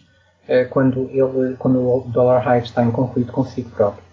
uh, 0.47 0.69
quando, 0.69 1.09
ele, 1.11 1.55
quando 1.57 1.79
o 1.79 2.01
Dollar 2.07 2.41
High 2.41 2.63
está 2.63 2.83
em 2.83 2.91
conflito 2.91 3.31
consigo 3.31 3.69
próprio. 3.71 4.03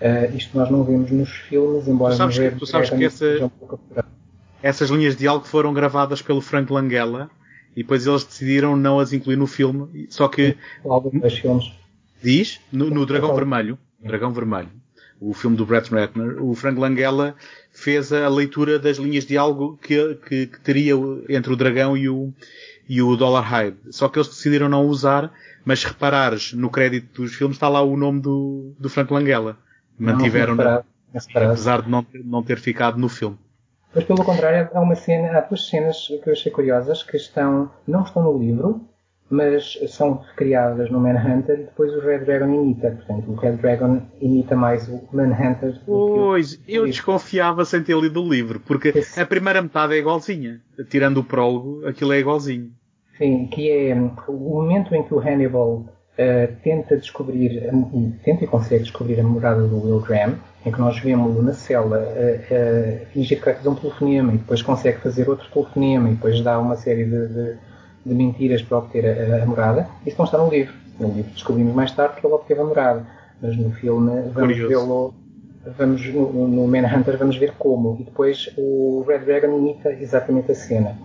Uh, 0.00 0.34
isto 0.34 0.56
nós 0.56 0.70
não 0.70 0.82
vemos 0.82 1.10
nos 1.10 1.28
filmes, 1.28 1.86
embora 1.86 2.14
tu 2.14 2.18
sabes 2.18 2.38
que, 2.38 2.50
tu 2.52 2.66
sabes 2.66 2.90
que 2.90 3.04
essa, 3.04 3.24
um 3.44 3.50
essas 4.62 4.88
linhas 4.90 5.14
de 5.14 5.20
diálogo 5.20 5.46
foram 5.46 5.74
gravadas 5.74 6.22
pelo 6.22 6.40
Frank 6.40 6.72
Langella 6.72 7.30
e 7.80 7.82
depois 7.82 8.06
eles 8.06 8.24
decidiram 8.24 8.76
não 8.76 9.00
as 9.00 9.14
incluir 9.14 9.36
no 9.36 9.46
filme, 9.46 10.06
só 10.10 10.28
que... 10.28 10.54
Alguns 10.84 11.38
filmes. 11.38 11.72
Diz? 12.22 12.60
No, 12.70 12.90
no 12.90 13.06
Dragão 13.06 13.34
Vermelho. 13.34 13.78
Dragão 13.98 14.34
Vermelho. 14.34 14.68
O 15.18 15.32
filme 15.32 15.56
do 15.56 15.64
Brett 15.64 15.90
Ratner. 15.90 16.42
O 16.44 16.54
Frank 16.54 16.78
Langella 16.78 17.34
fez 17.72 18.12
a 18.12 18.28
leitura 18.28 18.78
das 18.78 18.98
linhas 18.98 19.24
de 19.24 19.30
diálogo 19.30 19.78
que, 19.82 20.14
que, 20.28 20.46
que, 20.48 20.60
teria 20.60 20.92
entre 21.30 21.54
o 21.54 21.56
dragão 21.56 21.96
e 21.96 22.06
o, 22.06 22.30
e 22.86 23.00
o 23.00 23.16
Dollar 23.16 23.44
Hyde. 23.44 23.78
Só 23.88 24.10
que 24.10 24.18
eles 24.18 24.28
decidiram 24.28 24.68
não 24.68 24.86
usar, 24.86 25.32
mas 25.64 25.80
se 25.80 25.86
reparares 25.86 26.52
no 26.52 26.68
crédito 26.68 27.22
dos 27.22 27.34
filmes 27.34 27.56
está 27.56 27.70
lá 27.70 27.80
o 27.80 27.96
nome 27.96 28.20
do, 28.20 28.74
do 28.78 28.90
Frank 28.90 29.10
Langella. 29.10 29.56
Mantiveram, 29.98 30.54
não, 30.54 30.84
apesar 31.34 31.80
de 31.80 31.88
não, 31.88 32.06
não 32.26 32.42
ter 32.42 32.58
ficado 32.58 32.98
no 32.98 33.08
filme. 33.08 33.38
Mas 33.94 34.04
pelo 34.04 34.24
contrário, 34.24 34.70
há 34.72 34.80
uma 34.80 34.94
cena, 34.94 35.36
há 35.36 35.40
duas 35.40 35.68
cenas 35.68 36.06
que 36.06 36.28
eu 36.28 36.32
achei 36.32 36.52
curiosas 36.52 37.02
que 37.02 37.16
estão, 37.16 37.70
não 37.86 38.02
estão 38.02 38.22
no 38.22 38.38
livro, 38.38 38.80
mas 39.28 39.78
são 39.88 40.22
recriadas 40.30 40.90
no 40.90 40.98
Manhunter 40.98 41.60
e 41.60 41.64
depois 41.64 41.94
o 41.94 42.00
Red 42.00 42.20
Dragon 42.20 42.52
imita. 42.52 42.90
Portanto, 42.90 43.30
o 43.30 43.34
Red 43.34 43.52
Dragon 43.52 44.02
imita 44.20 44.56
mais 44.56 44.88
o 44.88 45.00
Manhunter 45.12 45.72
do 45.72 45.80
Pois, 45.86 46.56
que 46.56 46.72
o, 46.72 46.82
eu 46.82 46.86
desconfiava 46.86 47.64
sem 47.64 47.82
ter 47.82 47.96
lido 47.96 48.22
o 48.22 48.28
livro, 48.28 48.60
porque 48.60 48.88
Esse... 48.88 49.20
a 49.20 49.26
primeira 49.26 49.62
metade 49.62 49.94
é 49.94 49.98
igualzinha. 49.98 50.60
Tirando 50.88 51.18
o 51.18 51.24
prólogo, 51.24 51.86
aquilo 51.86 52.12
é 52.12 52.18
igualzinho. 52.18 52.72
Sim, 53.16 53.46
que 53.46 53.70
é 53.70 53.94
o 54.26 54.32
momento 54.32 54.94
em 54.94 55.02
que 55.02 55.14
o 55.14 55.20
Hannibal 55.20 55.72
uh, 55.74 56.56
tenta 56.62 56.96
descobrir, 56.96 57.70
tenta 58.24 58.44
e 58.44 58.46
consegue 58.46 58.82
descobrir 58.82 59.20
a 59.20 59.22
morada 59.22 59.62
do 59.62 59.84
Will 59.84 60.00
Graham, 60.00 60.38
em 60.64 60.70
que 60.70 60.80
nós 60.80 60.98
vemos 60.98 61.42
na 61.42 61.52
cela 61.52 61.98
uh, 61.98 63.06
fingir 63.12 63.38
que 63.38 63.44
vai 63.44 63.54
fazer 63.54 63.68
um 63.68 63.74
telefonema 63.74 64.34
e 64.34 64.38
depois 64.38 64.60
consegue 64.62 64.98
fazer 64.98 65.28
outro 65.28 65.48
telefonema 65.50 66.08
e 66.08 66.12
depois 66.12 66.40
dá 66.42 66.58
uma 66.58 66.76
série 66.76 67.04
de, 67.04 67.28
de, 67.28 67.56
de 68.04 68.14
mentiras 68.14 68.62
para 68.62 68.78
obter 68.78 69.06
a, 69.06 69.42
a, 69.42 69.46
morada. 69.46 69.88
Isso 70.06 70.16
não 70.18 70.26
está 70.26 70.38
no 70.38 70.50
livro. 70.50 70.74
No 70.98 71.08
livro 71.08 71.30
descobrimos 71.32 71.74
mais 71.74 71.92
tarde 71.92 72.20
que 72.20 72.26
ele 72.26 72.34
obteve 72.34 72.60
a 72.60 72.64
morada. 72.64 73.06
Mas 73.40 73.56
no 73.56 73.70
filme 73.72 74.22
vamos 74.34 74.56
vê-lo 74.56 75.14
vamos 75.78 76.06
no, 76.06 76.48
no 76.48 76.66
Manhunter 76.66 77.18
vamos 77.18 77.36
ver 77.36 77.52
como 77.58 77.96
e 78.00 78.04
depois 78.04 78.50
o 78.56 79.04
Red 79.06 79.20
Dragon 79.20 79.58
imita 79.58 79.92
exatamente 79.92 80.52
a 80.52 80.54
cena 80.54 80.96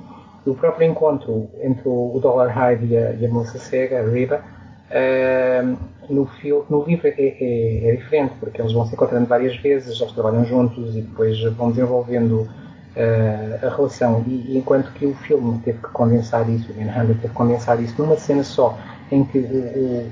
o 0.45 0.53
próprio 0.53 0.88
encontro 0.88 1.49
entre 1.61 1.88
o 1.88 2.19
Dollar 2.22 2.49
Hyde 2.49 2.86
e 2.86 2.98
a, 2.98 3.11
e 3.14 3.26
a 3.26 3.30
moça 3.30 3.57
cega, 3.57 3.99
a 3.99 4.03
Riva, 4.03 4.44
Uh, 4.86 5.78
no, 6.10 6.28
filme, 6.28 6.64
no 6.70 6.84
livro 6.84 7.07
é, 7.07 7.16
é, 7.18 7.90
é, 7.90 7.95
diferente, 7.95 8.36
porque 8.40 8.62
eles 8.62 8.72
vão 8.72 8.86
se 8.86 8.94
encontrando 8.94 9.26
várias 9.26 9.56
vezes, 9.57 9.99
eles 9.99 10.14
trabalham 10.14 10.45
juntos 10.45 10.95
e 10.95 11.02
depois 11.02 11.41
vão 11.53 11.72
desenvolvendo 11.72 12.41
uh, 12.41 13.66
a 13.66 13.70
relação. 13.76 14.24
E, 14.28 14.53
e, 14.53 14.57
enquanto 14.57 14.91
que 14.94 15.06
o 15.06 15.16
filme 15.16 15.60
teve 15.64 15.80
que 15.80 15.90
condensar 15.90 16.48
isso, 16.49 16.72
o 16.72 16.76
Manhunter 16.76 17.16
teve 17.16 17.28
que 17.28 17.34
condensar 17.34 17.82
isso 17.82 17.99
numa 18.02 18.16
cena 18.16 18.44
só, 18.44 18.78
em 19.12 19.24
que 19.24 19.40
o, 19.40 19.44
o, 19.44 20.12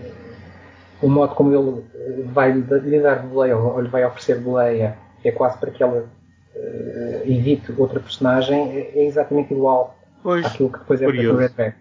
o 1.04 1.10
modo 1.10 1.36
como 1.36 1.54
ele 1.54 1.84
vai 2.26 2.52
lhe 2.52 3.00
dar 3.00 3.20
boleia 3.24 3.56
ou 3.56 3.80
lhe 3.80 3.90
vai 3.90 4.04
oferecer 4.06 4.40
boleia 4.40 4.98
é 5.24 5.32
quase 5.32 5.58
para 5.58 5.72
que 5.72 5.82
ela 5.82 6.10
uh, 6.56 7.32
evite 7.32 7.74
outra 7.78 8.00
personagem, 8.00 8.70
é, 8.72 8.92
é 8.96 9.06
exatamente 9.06 9.54
igual 9.54 9.96
pois, 10.22 10.46
àquilo 10.46 10.70
que 10.70 10.80
depois 10.80 11.02
é 11.02 11.06
para 11.06 11.34
o 11.34 11.38
Red 11.38 11.50
Back. 11.50 11.78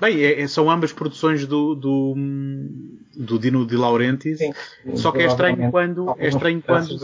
Bem, 0.00 0.22
é, 0.22 0.42
é, 0.42 0.46
são 0.46 0.70
ambas 0.70 0.92
produções 0.92 1.46
do, 1.46 1.74
do, 1.74 2.14
do 3.16 3.38
Dino 3.38 3.66
de 3.66 3.76
Laurentiis, 3.76 4.38
sim, 4.38 4.52
só 4.94 5.10
que 5.10 5.22
é 5.22 5.26
estranho 5.26 5.70
quando. 5.70 6.14
É 6.18 6.28
estranho 6.28 6.62
quando. 6.62 6.98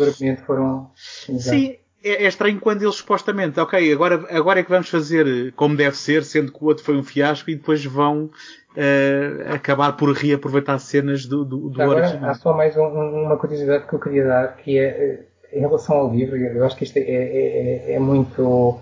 Foram... 0.44 0.90
Sim, 0.94 1.77
é, 2.05 2.24
é, 2.24 2.27
estranho 2.27 2.60
quando 2.60 2.82
eles 2.82 2.97
supostamente, 2.97 3.59
ok, 3.60 3.93
agora, 3.93 4.27
agora 4.31 4.60
é 4.60 4.62
que 4.62 4.70
vamos 4.70 4.89
fazer 4.89 5.52
como 5.52 5.77
deve 5.77 5.97
ser, 5.97 6.24
sendo 6.24 6.52
que 6.52 6.62
o 6.62 6.66
outro 6.66 6.85
foi 6.85 6.97
um 6.97 7.02
fiasco 7.02 7.48
e 7.48 7.55
depois 7.55 7.82
vão 7.85 8.24
uh, 8.24 9.55
acabar 9.55 9.93
por 9.93 10.12
reaproveitar 10.12 10.78
cenas 10.78 11.24
do, 11.24 11.44
do, 11.44 11.70
do 11.70 11.81
agora, 11.81 12.01
original. 12.01 12.31
Há 12.31 12.35
só 12.35 12.52
mais 12.52 12.77
um, 12.77 12.86
uma 12.86 13.36
curiosidade 13.39 13.86
que 13.86 13.94
eu 13.94 14.01
queria 14.01 14.27
dar, 14.27 14.56
que 14.56 14.78
é 14.78 14.85
eh, 14.85 15.59
em 15.59 15.60
relação 15.60 15.97
ao 15.97 16.12
livro, 16.12 16.36
eu 16.36 16.64
acho 16.64 16.77
que 16.77 16.85
isto 16.85 16.97
é, 16.97 17.02
é, 17.02 17.93
é, 17.93 17.94
é 17.94 17.98
muito, 17.98 18.78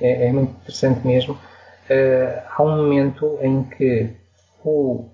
é, 0.00 0.32
muito 0.32 0.52
interessante 0.62 1.06
mesmo 1.06 1.38
uh, 1.90 2.42
há 2.56 2.62
um 2.62 2.76
momento 2.76 3.38
em 3.40 3.64
que 3.64 4.10
o 4.64 5.06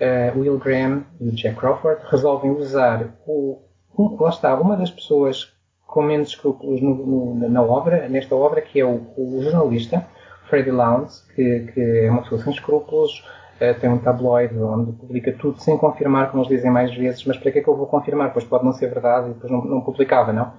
uh, 0.00 0.38
Will 0.38 0.58
Graham 0.58 1.04
e 1.20 1.28
o 1.28 1.32
Jack 1.32 1.56
Crawford 1.56 2.02
resolvem 2.10 2.50
usar 2.50 3.14
o, 3.26 3.58
um, 3.98 4.16
lá 4.20 4.30
está, 4.30 4.54
uma 4.54 4.76
das 4.76 4.90
pessoas 4.90 5.52
com 5.86 6.02
menos 6.02 6.28
escrúpulos 6.28 6.80
no, 6.80 6.94
no, 6.94 7.48
na 7.48 7.62
obra, 7.62 8.08
nesta 8.08 8.34
obra, 8.34 8.62
que 8.62 8.80
é 8.80 8.84
o, 8.84 9.12
o 9.16 9.42
jornalista 9.42 10.06
Freddie 10.48 10.70
Lowndes, 10.70 11.20
que, 11.34 11.70
que, 11.72 11.80
é 11.80 12.10
uma 12.10 12.22
pessoa 12.22 12.42
sem 12.42 12.52
escrúpulos, 12.52 13.24
uh, 13.56 13.78
tem 13.80 13.90
um 13.90 13.98
tabloide 13.98 14.58
onde 14.58 14.92
publica 14.92 15.32
tudo 15.32 15.60
sem 15.60 15.76
confirmar, 15.76 16.30
como 16.30 16.42
eles 16.42 16.56
dizem 16.56 16.70
mais 16.70 16.94
vezes, 16.94 17.24
mas 17.24 17.36
para 17.36 17.52
que 17.52 17.58
é 17.58 17.62
que 17.62 17.68
eu 17.68 17.76
vou 17.76 17.86
confirmar? 17.86 18.32
Pois 18.32 18.44
pode 18.44 18.64
não 18.64 18.72
ser 18.72 18.88
verdade 18.88 19.30
e 19.30 19.34
depois 19.34 19.52
não, 19.52 19.64
não 19.64 19.80
publicava, 19.82 20.32
não? 20.32 20.52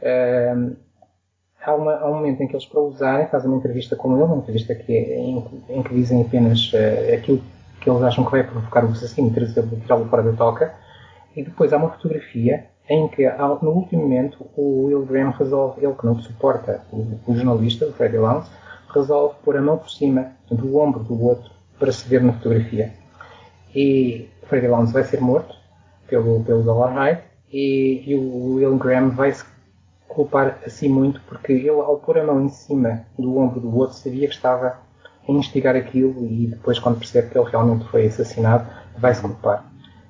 Uh, 0.00 0.76
há, 1.70 1.74
uma, 1.74 1.94
há, 1.94 2.10
um 2.10 2.14
momento 2.14 2.42
em 2.42 2.46
que 2.46 2.54
eles, 2.54 2.66
para 2.66 2.80
usarem, 2.80 3.26
fazem 3.28 3.48
uma 3.48 3.58
entrevista 3.58 3.96
com 3.96 4.14
ele, 4.14 4.24
uma 4.24 4.36
entrevista 4.36 4.74
que 4.74 4.92
é, 4.92 5.18
em, 5.18 5.44
em, 5.68 5.82
que 5.82 5.94
dizem 5.94 6.22
apenas 6.22 6.72
uh, 6.72 7.14
aquilo 7.14 7.40
que 7.80 7.88
eles 7.88 8.02
acham 8.02 8.24
que 8.24 8.30
vai 8.30 8.42
provocar 8.44 8.84
o 8.84 8.88
assassino 8.88 9.28
e 9.28 9.80
tirá-lo 9.82 10.06
fora 10.06 10.22
da 10.22 10.32
toca. 10.32 10.74
E 11.34 11.42
depois 11.42 11.72
há 11.72 11.76
uma 11.76 11.90
fotografia 11.90 12.66
em 12.88 13.08
que, 13.08 13.26
no 13.62 13.70
último 13.70 14.02
momento, 14.02 14.44
o 14.56 14.86
Will 14.86 15.06
Graham 15.06 15.30
resolve, 15.30 15.84
ele 15.84 15.94
que 15.94 16.04
não 16.04 16.18
suporta 16.18 16.82
o, 16.92 17.18
o 17.26 17.34
jornalista, 17.34 17.86
o 17.86 17.92
Freddie 17.92 18.18
Lowndes, 18.18 18.50
resolve 18.92 19.36
pôr 19.44 19.56
a 19.56 19.62
mão 19.62 19.78
por 19.78 19.90
cima 19.90 20.32
do 20.50 20.76
ombro 20.76 21.04
do 21.04 21.24
outro 21.24 21.50
para 21.78 21.92
se 21.92 22.06
ver 22.08 22.22
na 22.22 22.32
fotografia. 22.32 22.92
E 23.74 24.28
Freddie 24.48 24.68
Lowndes 24.68 24.92
vai 24.92 25.04
ser 25.04 25.20
morto 25.20 25.54
pelo, 26.08 26.42
pelo 26.42 26.62
Dollar 26.64 26.92
Hyde 26.92 27.20
e, 27.52 28.02
e 28.06 28.14
o 28.16 28.54
Will 28.54 28.76
Graham 28.76 29.10
vai 29.10 29.32
se 29.32 29.44
culpar 30.10 30.58
assim 30.66 30.88
muito, 30.88 31.20
porque 31.28 31.52
ele, 31.52 31.68
ao 31.68 31.98
pôr 31.98 32.18
a 32.18 32.24
mão 32.24 32.44
em 32.44 32.48
cima 32.48 33.02
do 33.18 33.38
ombro 33.38 33.60
do 33.60 33.74
outro, 33.76 33.96
sabia 33.96 34.26
que 34.26 34.34
estava 34.34 34.78
a 35.28 35.32
instigar 35.32 35.76
aquilo 35.76 36.26
e 36.26 36.48
depois, 36.48 36.78
quando 36.78 36.98
percebe 36.98 37.30
que 37.30 37.38
ele 37.38 37.48
realmente 37.48 37.86
foi 37.88 38.06
assassinado, 38.06 38.66
vai-se 38.98 39.20
culpar. 39.20 39.64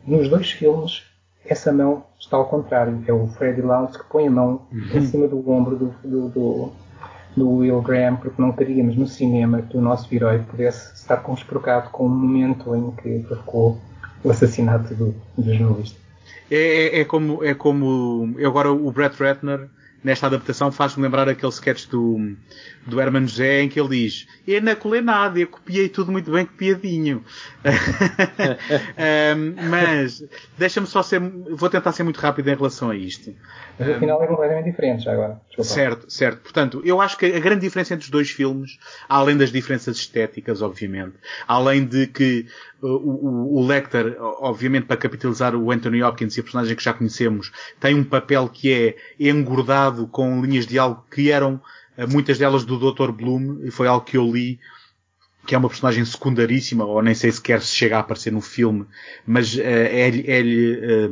Nos 0.07 0.29
dois 0.29 0.51
filmes, 0.51 1.03
essa 1.45 1.71
mão 1.71 2.05
está 2.19 2.37
ao 2.37 2.47
contrário. 2.47 3.03
É 3.07 3.13
o 3.13 3.27
Freddy 3.29 3.61
Lounge 3.61 3.99
que 3.99 4.05
põe 4.05 4.27
a 4.27 4.31
mão 4.31 4.63
uhum. 4.73 4.99
em 4.99 5.07
cima 5.07 5.29
do 5.29 5.49
ombro 5.51 5.77
do, 5.77 5.95
do, 6.03 6.29
do, 6.29 6.73
do 7.37 7.51
Will 7.57 7.83
Graham, 7.83 8.17
porque 8.17 8.41
não 8.41 8.53
queríamos 8.53 8.97
no 8.97 9.07
cinema 9.07 9.61
que 9.63 9.77
o 9.77 9.81
nosso 9.81 10.13
herói 10.15 10.39
pudesse 10.39 10.95
estar 10.95 11.19
conspurcado 11.19 11.91
com 11.91 12.07
o 12.07 12.09
momento 12.09 12.75
em 12.75 12.91
que 12.93 13.19
provocou 13.27 13.79
o 14.25 14.31
assassinato 14.31 14.95
do, 14.95 15.15
do 15.37 15.55
jornalista. 15.55 15.99
É, 16.51 16.57
é, 16.57 17.01
é, 17.01 17.05
como, 17.05 17.45
é 17.45 17.55
como 17.55 18.35
agora 18.45 18.73
o 18.73 18.91
Brett 18.91 19.23
Ratner 19.23 19.69
nesta 20.03 20.27
adaptação 20.27 20.73
faz-me 20.73 21.03
lembrar 21.03 21.29
aquele 21.29 21.53
sketch 21.53 21.87
do, 21.89 22.35
do 22.87 23.01
Herman 23.01 23.27
José 23.27 23.63
em 23.63 23.69
que 23.69 23.79
ele 23.79 23.89
diz 23.89 24.27
eu 24.47 24.61
não 24.63 24.75
colei 24.75 25.01
nada, 25.01 25.39
eu 25.39 25.47
copiei 25.47 25.89
tudo 25.89 26.11
muito 26.11 26.31
bem 26.31 26.45
copiadinho. 26.45 27.25
um, 29.37 29.69
mas 29.69 30.25
deixa-me 30.59 30.87
só 30.87 31.03
ser, 31.03 31.21
vou 31.21 31.69
tentar 31.69 31.93
ser 31.93 32.03
muito 32.03 32.19
rápido 32.19 32.49
em 32.49 32.57
relação 32.57 32.91
a 32.91 32.97
isto. 32.97 33.35
Mas 33.79 33.89
afinal 33.89 34.23
é 34.23 34.27
completamente 34.27 34.71
diferente 34.71 35.05
já 35.05 35.13
agora. 35.13 35.41
Desculpa. 35.47 35.71
Certo, 35.71 36.11
certo. 36.11 36.41
Portanto, 36.41 36.83
eu 36.85 37.01
acho 37.01 37.17
que 37.17 37.27
a 37.27 37.41
grande 37.41 37.61
diferença 37.61 37.95
entre 37.95 38.05
os 38.05 38.11
dois 38.11 38.31
filmes, 38.31 38.79
além 39.09 39.37
das 39.37 39.53
diferenças 39.53 39.97
estéticas, 39.97 40.63
obviamente, 40.63 41.15
além 41.47 41.85
de 41.85 42.07
que 42.07 42.47
o, 42.83 43.59
o, 43.59 43.67
Lecter, 43.67 44.17
obviamente 44.19 44.87
para 44.87 44.97
capitalizar 44.97 45.55
o 45.55 45.71
Anthony 45.71 46.03
Hopkins 46.03 46.37
e 46.37 46.41
a 46.41 46.43
personagem 46.43 46.77
que 46.77 46.83
já 46.83 46.93
conhecemos, 46.93 47.53
tem 47.79 47.95
um 47.95 48.05
papel 48.05 48.49
que 48.49 48.73
é 48.73 48.97
engordado 49.19 50.07
com 50.07 50.43
linhas 50.45 50.67
de 50.67 50.79
algo 50.79 51.05
que 51.11 51.31
eram 51.31 51.61
uh, 51.97 52.09
muitas 52.09 52.39
delas 52.39 52.65
do 52.65 52.79
Dr. 52.79 53.11
Bloom, 53.13 53.61
e 53.65 53.71
foi 53.71 53.87
algo 53.87 54.05
que 54.05 54.17
eu 54.17 54.25
li 54.25 54.59
que 55.47 55.55
é 55.55 55.59
uma 55.59 55.69
personagem 55.69 56.05
secundaríssima, 56.05 56.85
ou 56.85 57.03
nem 57.03 57.15
sei 57.15 57.33
sequer 57.33 57.63
se 57.63 57.75
chega 57.75 57.97
a 57.97 58.01
aparecer 58.01 58.31
no 58.31 58.43
filme, 58.43 58.87
mas 59.27 59.55
uh, 59.55 59.61
é-lhe 59.61 60.25
é 60.29 61.11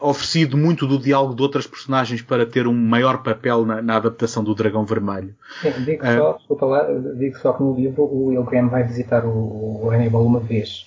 oferecido 0.00 0.56
muito 0.56 0.86
do 0.86 0.98
diálogo 0.98 1.34
de 1.34 1.42
outras 1.42 1.66
personagens 1.66 2.22
para 2.22 2.46
ter 2.46 2.66
um 2.66 2.74
maior 2.74 3.22
papel 3.22 3.64
na, 3.64 3.82
na 3.82 3.96
adaptação 3.96 4.44
do 4.44 4.54
Dragão 4.54 4.84
Vermelho. 4.84 5.34
Sim, 5.60 5.72
digo, 5.84 6.04
só, 6.04 6.32
desculpa 6.34 6.66
lá, 6.66 6.86
digo 7.16 7.36
só 7.38 7.52
que 7.52 7.62
no 7.62 7.74
livro 7.74 8.04
o 8.04 8.26
Will 8.26 8.44
Graham 8.44 8.68
vai 8.68 8.84
visitar 8.84 9.24
o, 9.24 9.84
o 9.84 9.90
Hannibal 9.90 10.24
uma 10.24 10.40
vez. 10.40 10.86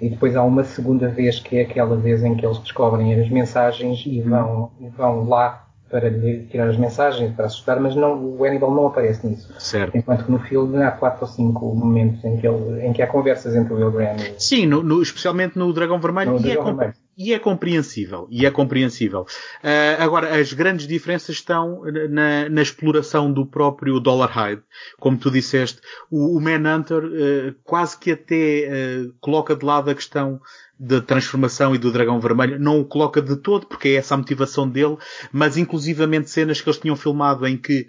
E 0.00 0.10
depois 0.10 0.36
há 0.36 0.42
uma 0.42 0.62
segunda 0.64 1.08
vez 1.08 1.40
que 1.40 1.56
é 1.56 1.62
aquela 1.62 1.96
vez 1.96 2.22
em 2.22 2.34
que 2.34 2.44
eles 2.44 2.58
descobrem 2.58 3.18
as 3.18 3.30
mensagens 3.30 4.02
e 4.06 4.20
vão, 4.20 4.70
e 4.80 4.88
vão 4.88 5.26
lá 5.26 5.66
para 5.88 6.08
lhe 6.08 6.46
tirar 6.50 6.68
as 6.68 6.76
mensagens, 6.76 7.32
para 7.34 7.46
assustar, 7.46 7.80
mas 7.80 7.94
não, 7.94 8.14
o 8.14 8.44
Hannibal 8.44 8.74
não 8.74 8.88
aparece 8.88 9.26
nisso. 9.26 9.48
Certo. 9.58 9.96
Enquanto 9.96 10.24
que 10.24 10.30
no 10.30 10.38
filme 10.40 10.82
há 10.82 10.90
quatro 10.90 11.22
ou 11.22 11.28
cinco 11.28 11.74
momentos 11.74 12.22
em 12.24 12.36
que, 12.36 12.46
ele, 12.46 12.84
em 12.84 12.92
que 12.92 13.00
há 13.00 13.06
conversas 13.06 13.54
entre 13.54 13.72
o 13.72 13.76
Will 13.76 13.92
Graham 13.92 14.16
e... 14.16 14.34
Sim, 14.36 14.66
no, 14.66 14.82
no, 14.82 15.00
especialmente 15.00 15.56
no 15.56 15.72
Dragão 15.72 16.00
Vermelho. 16.00 16.32
No 16.32 16.38
e, 16.38 16.42
Dragão 16.42 16.62
é 16.62 16.66
Vermelho. 16.66 16.94
E 17.16 17.32
é 17.32 17.38
compreensível. 17.38 18.28
E 18.30 18.44
é 18.44 18.50
compreensível. 18.50 19.22
Uh, 19.62 20.02
agora, 20.02 20.38
as 20.38 20.52
grandes 20.52 20.86
diferenças 20.86 21.36
estão 21.36 21.82
na, 22.10 22.48
na, 22.48 22.62
exploração 22.62 23.32
do 23.32 23.46
próprio 23.46 23.98
Dollar 23.98 24.30
Hyde. 24.30 24.62
Como 24.98 25.16
tu 25.16 25.30
disseste, 25.30 25.80
o, 26.10 26.36
o 26.36 26.40
Manhunter 26.40 27.04
uh, 27.04 27.54
quase 27.64 27.98
que 27.98 28.12
até 28.12 28.68
uh, 28.68 29.14
coloca 29.20 29.56
de 29.56 29.64
lado 29.64 29.90
a 29.90 29.94
questão 29.94 30.40
da 30.78 31.00
transformação 31.00 31.74
e 31.74 31.78
do 31.78 31.90
dragão 31.90 32.20
vermelho, 32.20 32.58
não 32.58 32.80
o 32.80 32.84
coloca 32.84 33.22
de 33.22 33.34
todo, 33.36 33.66
porque 33.66 33.88
é 33.88 33.94
essa 33.94 34.14
a 34.14 34.18
motivação 34.18 34.68
dele, 34.68 34.98
mas 35.32 35.56
inclusivamente 35.56 36.28
cenas 36.28 36.60
que 36.60 36.68
eles 36.68 36.78
tinham 36.78 36.94
filmado 36.94 37.46
em 37.46 37.56
que 37.56 37.86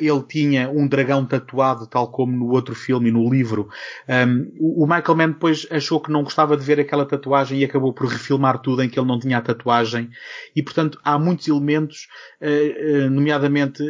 ele 0.00 0.22
tinha 0.22 0.68
um 0.68 0.86
dragão 0.86 1.24
tatuado, 1.24 1.86
tal 1.86 2.10
como 2.10 2.32
no 2.32 2.50
outro 2.50 2.74
filme 2.74 3.08
e 3.08 3.12
no 3.12 3.28
livro. 3.28 3.68
Um, 4.08 4.50
o 4.58 4.86
Michael 4.86 5.16
Mann 5.16 5.30
depois 5.30 5.66
achou 5.70 6.00
que 6.00 6.10
não 6.10 6.24
gostava 6.24 6.56
de 6.56 6.64
ver 6.64 6.80
aquela 6.80 7.06
tatuagem 7.06 7.60
e 7.60 7.64
acabou 7.64 7.92
por 7.92 8.08
refilmar 8.08 8.58
tudo 8.58 8.82
em 8.82 8.88
que 8.88 8.98
ele 8.98 9.06
não 9.06 9.18
tinha 9.18 9.38
a 9.38 9.42
tatuagem. 9.42 10.10
E 10.54 10.62
portanto 10.62 10.98
há 11.04 11.18
muitos 11.18 11.46
elementos, 11.48 12.08
uh, 12.40 13.06
uh, 13.06 13.10
nomeadamente 13.10 13.82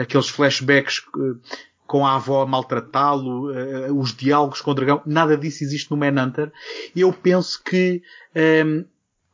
aqueles 0.00 0.28
flashbacks 0.28 1.02
com 1.86 2.06
a 2.06 2.16
avó 2.16 2.42
a 2.42 2.46
maltratá-lo, 2.46 3.50
os 3.98 4.14
diálogos 4.14 4.60
com 4.60 4.72
o 4.72 4.74
dragão, 4.74 5.00
nada 5.06 5.36
disso 5.36 5.64
existe 5.64 5.90
no 5.90 5.96
Manhunter. 5.96 6.52
Eu 6.94 7.12
penso 7.12 7.62
que 7.64 8.02
um, 8.36 8.40
ehm, 8.40 8.84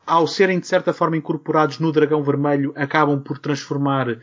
ao 0.07 0.27
serem 0.27 0.61
de 0.61 0.67
certa 0.67 0.93
forma 0.93 1.17
incorporados 1.17 1.79
no 1.79 1.91
Dragão 1.91 2.23
Vermelho, 2.23 2.73
acabam 2.77 3.21
por 3.21 3.39
transformar 3.39 4.09
uh, 4.09 4.19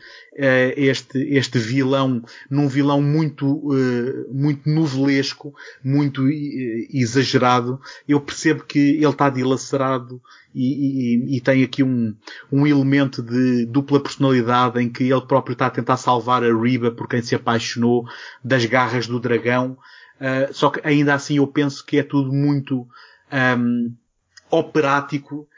este, 0.76 1.18
este 1.34 1.58
vilão 1.58 2.22
num 2.48 2.68
vilão 2.68 3.02
muito, 3.02 3.46
uh, 3.46 4.32
muito 4.32 4.68
novelesco, 4.68 5.54
muito 5.82 6.22
uh, 6.22 6.30
exagerado. 6.92 7.80
Eu 8.08 8.20
percebo 8.20 8.64
que 8.64 8.78
ele 8.78 9.06
está 9.06 9.28
dilacerado 9.28 10.20
e, 10.54 11.34
e, 11.34 11.36
e, 11.36 11.40
tem 11.40 11.64
aqui 11.64 11.82
um, 11.82 12.14
um 12.50 12.66
elemento 12.66 13.22
de 13.22 13.64
dupla 13.66 13.98
personalidade 14.00 14.80
em 14.80 14.88
que 14.88 15.04
ele 15.04 15.22
próprio 15.22 15.54
está 15.54 15.66
a 15.66 15.70
tentar 15.70 15.96
salvar 15.96 16.44
a 16.44 16.54
Riba 16.54 16.90
por 16.90 17.08
quem 17.08 17.22
se 17.22 17.34
apaixonou 17.34 18.04
das 18.44 18.64
garras 18.66 19.06
do 19.06 19.18
dragão. 19.18 19.78
só 20.52 20.68
que 20.68 20.86
ainda 20.86 21.14
assim 21.14 21.38
eu 21.38 21.46
penso 21.46 21.84
que 21.84 21.96
é 21.96 22.02
tudo 22.02 22.30
muito 22.30 22.82
um, 22.82 22.86
ehm, 23.32 23.92
operático 24.50 25.48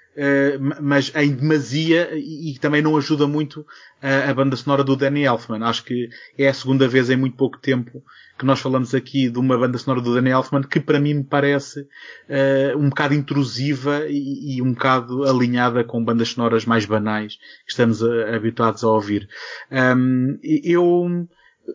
mas 0.81 1.13
em 1.15 1.33
demasia 1.33 2.11
e, 2.15 2.57
também 2.61 2.81
não 2.81 2.97
ajuda 2.97 3.27
muito 3.27 3.67
a, 4.01 4.31
a 4.31 4.35
banda 4.35 4.57
sonora 4.57 4.85
do 4.85 4.97
Danny 4.97 5.25
Elfman. 5.25 5.65
Acho 5.65 5.85
que 5.85 6.09
é 6.39 6.49
a 6.49 6.55
segunda 6.55 6.87
vez 6.87 7.11
em 7.11 7.17
muito 7.17 7.37
pouco 7.37 7.59
tempo 7.59 8.03
que 8.39 8.45
nós 8.45 8.61
falamos 8.61 8.95
aqui 8.95 9.29
de 9.29 9.39
uma 9.39 9.57
banda 9.57 9.79
sonora 9.79 10.01
do 10.01 10.15
Danny 10.15 10.31
Elfman 10.31 10.63
que 10.63 10.81
para 10.81 10.99
mim 10.99 11.15
me 11.15 11.25
parece 11.25 11.81
uh, 11.83 12.79
um 12.79 12.89
bocado 12.89 13.15
intrusiva 13.15 14.07
e, 14.09 14.57
e, 14.57 14.63
um 14.63 14.73
bocado 14.73 15.25
alinhada 15.25 15.85
com 15.85 16.05
bandas 16.05 16.31
sonoras 16.31 16.65
mais 16.65 16.85
banais 16.85 17.37
que 17.65 17.71
estamos 17.71 18.03
a, 18.03 18.09
eh, 18.09 18.37
habituados 18.37 18.83
a 18.83 18.89
ouvir. 18.89 19.29
Um, 19.71 20.39
eu 20.43 21.27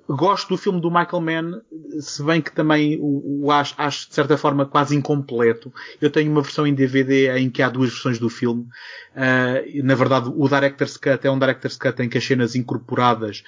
gosto 0.07 0.49
do 0.49 0.57
filme 0.57 0.79
do 0.79 0.89
Michael 0.89 1.21
Mann, 1.21 1.61
se 1.99 2.23
bem 2.23 2.41
que 2.41 2.51
também 2.51 2.97
o, 2.99 3.45
o 3.45 3.51
acho, 3.51 3.73
acho, 3.77 4.07
de 4.07 4.15
certa 4.15 4.37
forma 4.37 4.65
quase 4.65 4.95
incompleto. 4.95 5.73
Eu 5.99 6.09
tenho 6.09 6.31
uma 6.31 6.41
versão 6.41 6.65
em 6.67 6.73
DVD 6.73 7.37
em 7.37 7.49
que 7.49 7.61
há 7.61 7.69
duas 7.69 7.89
versões 7.89 8.19
do 8.19 8.29
filme. 8.29 8.67
Uh, 9.15 9.83
na 9.83 9.95
verdade, 9.95 10.31
o 10.35 10.47
Director's 10.47 10.97
Cut 10.97 11.25
é 11.25 11.31
um 11.31 11.39
Director's 11.39 11.77
Cut 11.77 12.01
em 12.01 12.09
que 12.09 12.17
as 12.17 12.25
cenas 12.25 12.55
incorporadas 12.55 13.43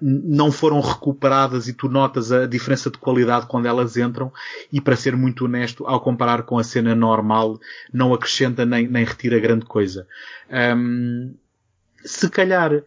não 0.00 0.50
foram 0.50 0.80
recuperadas 0.80 1.68
e 1.68 1.72
tu 1.72 1.88
notas 1.88 2.32
a 2.32 2.46
diferença 2.46 2.90
de 2.90 2.98
qualidade 2.98 3.46
quando 3.46 3.66
elas 3.66 3.96
entram 3.96 4.32
e 4.72 4.80
para 4.80 4.96
ser 4.96 5.16
muito 5.16 5.44
honesto, 5.44 5.86
ao 5.86 6.00
comparar 6.00 6.42
com 6.42 6.58
a 6.58 6.64
cena 6.64 6.94
normal, 6.94 7.60
não 7.92 8.12
acrescenta 8.12 8.66
nem, 8.66 8.88
nem 8.88 9.04
retira 9.04 9.38
grande 9.38 9.64
coisa. 9.64 10.06
Um, 10.50 11.34
se 12.04 12.28
calhar 12.28 12.82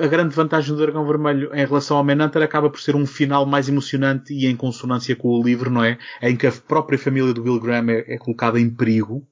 a 0.00 0.06
grande 0.06 0.34
vantagem 0.34 0.72
do 0.72 0.80
Dragão 0.80 1.06
Vermelho 1.06 1.50
em 1.52 1.66
relação 1.66 1.96
ao 1.96 2.04
Manhunter 2.04 2.42
acaba 2.42 2.70
por 2.70 2.80
ser 2.80 2.94
um 2.94 3.04
final 3.04 3.44
mais 3.44 3.68
emocionante 3.68 4.32
e 4.32 4.46
em 4.46 4.54
consonância 4.54 5.16
com 5.16 5.28
o 5.28 5.42
livro, 5.42 5.68
não 5.70 5.82
é? 5.82 5.98
Em 6.22 6.36
que 6.36 6.46
a 6.46 6.52
própria 6.52 6.98
família 6.98 7.34
do 7.34 7.42
Will 7.42 7.60
Graham 7.60 7.90
é, 7.90 8.14
é 8.14 8.18
colocada 8.18 8.60
em 8.60 8.70
perigo. 8.70 9.26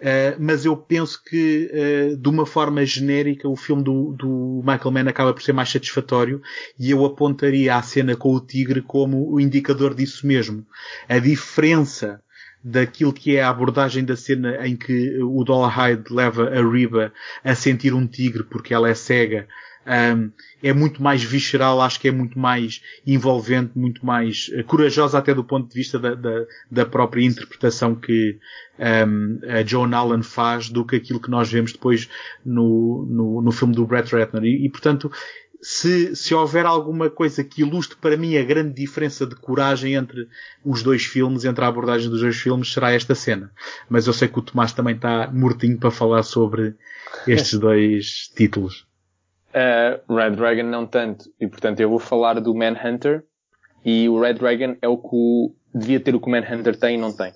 Uh, 0.00 0.32
mas 0.38 0.64
eu 0.64 0.74
penso 0.74 1.22
que, 1.22 1.70
uh, 1.70 2.16
de 2.16 2.28
uma 2.30 2.46
forma 2.46 2.86
genérica, 2.86 3.46
o 3.46 3.54
filme 3.54 3.82
do, 3.82 4.12
do, 4.12 4.62
Michael 4.64 4.90
Mann 4.90 5.08
acaba 5.08 5.34
por 5.34 5.42
ser 5.42 5.52
mais 5.52 5.68
satisfatório 5.68 6.40
e 6.78 6.90
eu 6.90 7.04
apontaria 7.04 7.76
a 7.76 7.82
cena 7.82 8.16
com 8.16 8.34
o 8.34 8.40
tigre 8.40 8.80
como 8.80 9.30
o 9.30 9.38
indicador 9.38 9.94
disso 9.94 10.26
mesmo. 10.26 10.66
A 11.06 11.18
diferença 11.18 12.22
daquilo 12.62 13.12
que 13.12 13.36
é 13.36 13.42
a 13.42 13.48
abordagem 13.48 14.04
da 14.04 14.16
cena 14.16 14.66
em 14.66 14.76
que 14.76 15.18
o 15.22 15.42
Dollahide 15.44 16.04
leva 16.10 16.48
a 16.48 16.62
Riba 16.62 17.12
a 17.42 17.54
sentir 17.54 17.94
um 17.94 18.06
tigre 18.06 18.44
porque 18.44 18.74
ela 18.74 18.88
é 18.88 18.94
cega. 18.94 19.48
Um, 19.86 20.30
é 20.62 20.74
muito 20.74 21.02
mais 21.02 21.22
visceral, 21.24 21.80
acho 21.80 21.98
que 21.98 22.08
é 22.08 22.12
muito 22.12 22.38
mais 22.38 22.82
envolvente, 23.06 23.72
muito 23.74 24.04
mais 24.04 24.48
uh, 24.48 24.62
corajosa 24.64 25.18
até 25.18 25.34
do 25.34 25.42
ponto 25.42 25.68
de 25.68 25.74
vista 25.74 25.98
da, 25.98 26.14
da, 26.14 26.44
da 26.70 26.86
própria 26.86 27.24
interpretação 27.24 27.94
que 27.94 28.38
um, 28.78 29.40
a 29.48 29.64
Joan 29.64 29.90
Allen 29.96 30.22
faz 30.22 30.68
do 30.68 30.84
que 30.84 30.96
aquilo 30.96 31.18
que 31.18 31.30
nós 31.30 31.50
vemos 31.50 31.72
depois 31.72 32.10
no, 32.44 33.06
no, 33.08 33.42
no 33.42 33.50
filme 33.50 33.74
do 33.74 33.86
Brett 33.86 34.14
Ratner. 34.14 34.44
E, 34.44 34.66
e 34.66 34.68
portanto, 34.68 35.10
se, 35.62 36.16
se 36.16 36.34
houver 36.34 36.64
alguma 36.64 37.10
coisa 37.10 37.44
que 37.44 37.62
ilustre 37.62 37.96
para 37.96 38.16
mim 38.16 38.36
a 38.36 38.44
grande 38.44 38.74
diferença 38.74 39.26
de 39.26 39.34
coragem 39.34 39.94
entre 39.94 40.28
os 40.64 40.82
dois 40.82 41.04
filmes, 41.04 41.44
entre 41.44 41.64
a 41.64 41.68
abordagem 41.68 42.08
dos 42.08 42.20
dois 42.20 42.36
filmes, 42.36 42.72
será 42.72 42.92
esta 42.92 43.14
cena. 43.14 43.50
Mas 43.88 44.06
eu 44.06 44.12
sei 44.12 44.28
que 44.28 44.38
o 44.38 44.42
Tomás 44.42 44.72
também 44.72 44.94
está 44.94 45.30
mortinho 45.32 45.78
para 45.78 45.90
falar 45.90 46.22
sobre 46.22 46.74
estes 47.26 47.58
dois 47.60 48.30
títulos. 48.34 48.86
Uh, 49.50 50.14
Red 50.14 50.36
Dragon 50.36 50.62
não 50.62 50.86
tanto. 50.86 51.30
E 51.40 51.46
portanto 51.46 51.80
eu 51.80 51.90
vou 51.90 51.98
falar 51.98 52.40
do 52.40 52.54
Manhunter. 52.54 53.24
E 53.84 54.08
o 54.08 54.20
Red 54.20 54.34
Dragon 54.34 54.76
é 54.80 54.88
o 54.88 54.96
que 54.96 55.08
o, 55.12 55.54
devia 55.74 56.00
ter 56.00 56.14
o 56.14 56.20
que 56.20 56.26
o 56.26 56.30
Manhunter 56.30 56.78
tem 56.78 56.96
e 56.96 57.00
não 57.00 57.12
tem. 57.12 57.32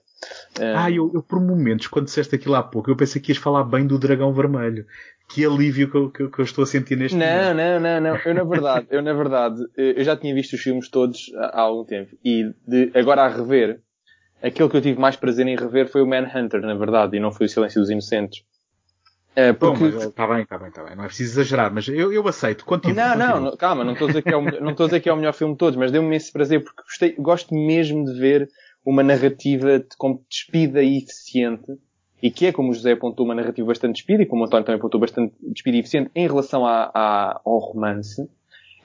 Ah, 0.75 0.91
eu, 0.91 1.11
eu, 1.13 1.23
por 1.23 1.41
momentos, 1.41 1.87
quando 1.87 2.07
disseste 2.07 2.35
aquilo 2.35 2.55
há 2.55 2.63
pouco, 2.63 2.91
eu 2.91 2.97
pensei 2.97 3.21
que 3.21 3.33
ias 3.33 3.39
falar 3.39 3.65
bem 3.65 3.87
do 3.87 3.99
dragão 3.99 4.33
vermelho 4.33 4.87
que 5.29 5.45
alívio 5.45 5.91
que 5.91 5.97
eu, 5.97 6.11
que, 6.11 6.29
que 6.29 6.39
eu, 6.39 6.45
estou 6.45 6.65
a 6.65 6.67
sentir 6.67 6.97
neste 6.97 7.17
não, 7.17 7.27
momento. 7.27 7.57
Não, 7.57 7.81
não, 7.81 8.01
não, 8.01 8.17
Eu 8.25 8.35
na 8.35 8.45
verdade, 8.45 8.87
eu 8.91 9.03
na 9.03 9.13
verdade, 9.13 9.65
eu 9.77 10.05
já 10.05 10.17
tinha 10.17 10.35
visto 10.35 10.55
os 10.55 10.61
filmes 10.61 10.89
todos 10.89 11.33
há, 11.37 11.47
há 11.47 11.61
algum 11.63 11.85
tempo. 11.85 12.17
E 12.25 12.53
de, 12.67 12.91
agora 12.95 13.23
a 13.23 13.29
rever, 13.29 13.81
aquele 14.43 14.69
que 14.69 14.77
eu 14.77 14.83
tive 14.83 15.01
mais 15.01 15.17
prazer 15.17 15.47
em 15.47 15.57
rever 15.57 15.89
foi 15.89 16.03
o 16.03 16.07
Manhunter, 16.07 16.61
na 16.61 16.75
verdade, 16.75 17.17
e 17.17 17.21
não 17.21 17.33
foi 17.33 17.47
o 17.47 17.49
Silêncio 17.49 17.81
dos 17.81 17.91
Inocentes. 17.91 18.45
Uh, 19.37 19.53
porque... 19.55 19.85
Está 19.85 20.29
bem, 20.29 20.43
está 20.43 20.57
bem, 20.59 20.69
está 20.69 20.85
bem. 20.85 20.95
Não 20.95 21.03
é 21.03 21.07
preciso 21.09 21.33
exagerar, 21.33 21.73
mas 21.75 21.89
eu, 21.89 22.13
eu 22.13 22.29
aceito. 22.29 22.65
Continua. 22.65 23.17
Não, 23.17 23.33
continua. 23.33 23.51
não, 23.51 23.57
calma, 23.57 23.83
não 23.83 23.95
estou 23.95 24.07
a 24.07 24.09
dizer 24.11 24.23
que 24.23 24.29
é 24.29 24.37
o, 24.37 24.43
não 24.43 24.71
estou 24.71 24.85
a 24.85 24.89
dizer 24.89 25.01
que 25.01 25.09
é 25.09 25.13
o 25.13 25.17
melhor 25.17 25.33
filme 25.33 25.55
de 25.55 25.59
todos, 25.59 25.77
mas 25.77 25.91
deu-me 25.91 26.15
esse 26.15 26.33
prazer 26.33 26.63
porque 26.63 26.83
gostei, 26.83 27.17
gosto 27.19 27.53
mesmo 27.53 28.05
de 28.05 28.17
ver 28.17 28.49
uma 28.85 29.03
narrativa 29.03 29.85
despida 30.29 30.83
e 30.83 30.99
eficiente 30.99 31.79
e 32.23 32.31
que 32.31 32.47
é, 32.47 32.53
como 32.53 32.71
o 32.71 32.75
José 32.75 32.93
apontou, 32.93 33.27
uma 33.27 33.35
narrativa 33.35 33.67
bastante 33.67 33.97
despida 33.97 34.23
e 34.23 34.27
como 34.27 34.43
o 34.43 34.47
António 34.47 34.65
também 34.65 34.79
apontou, 34.79 35.01
bastante 35.01 35.35
despida 35.43 35.77
e 35.77 35.81
eficiente 35.81 36.11
em 36.15 36.27
relação 36.27 36.65
ao 36.65 37.59
romance. 37.59 38.29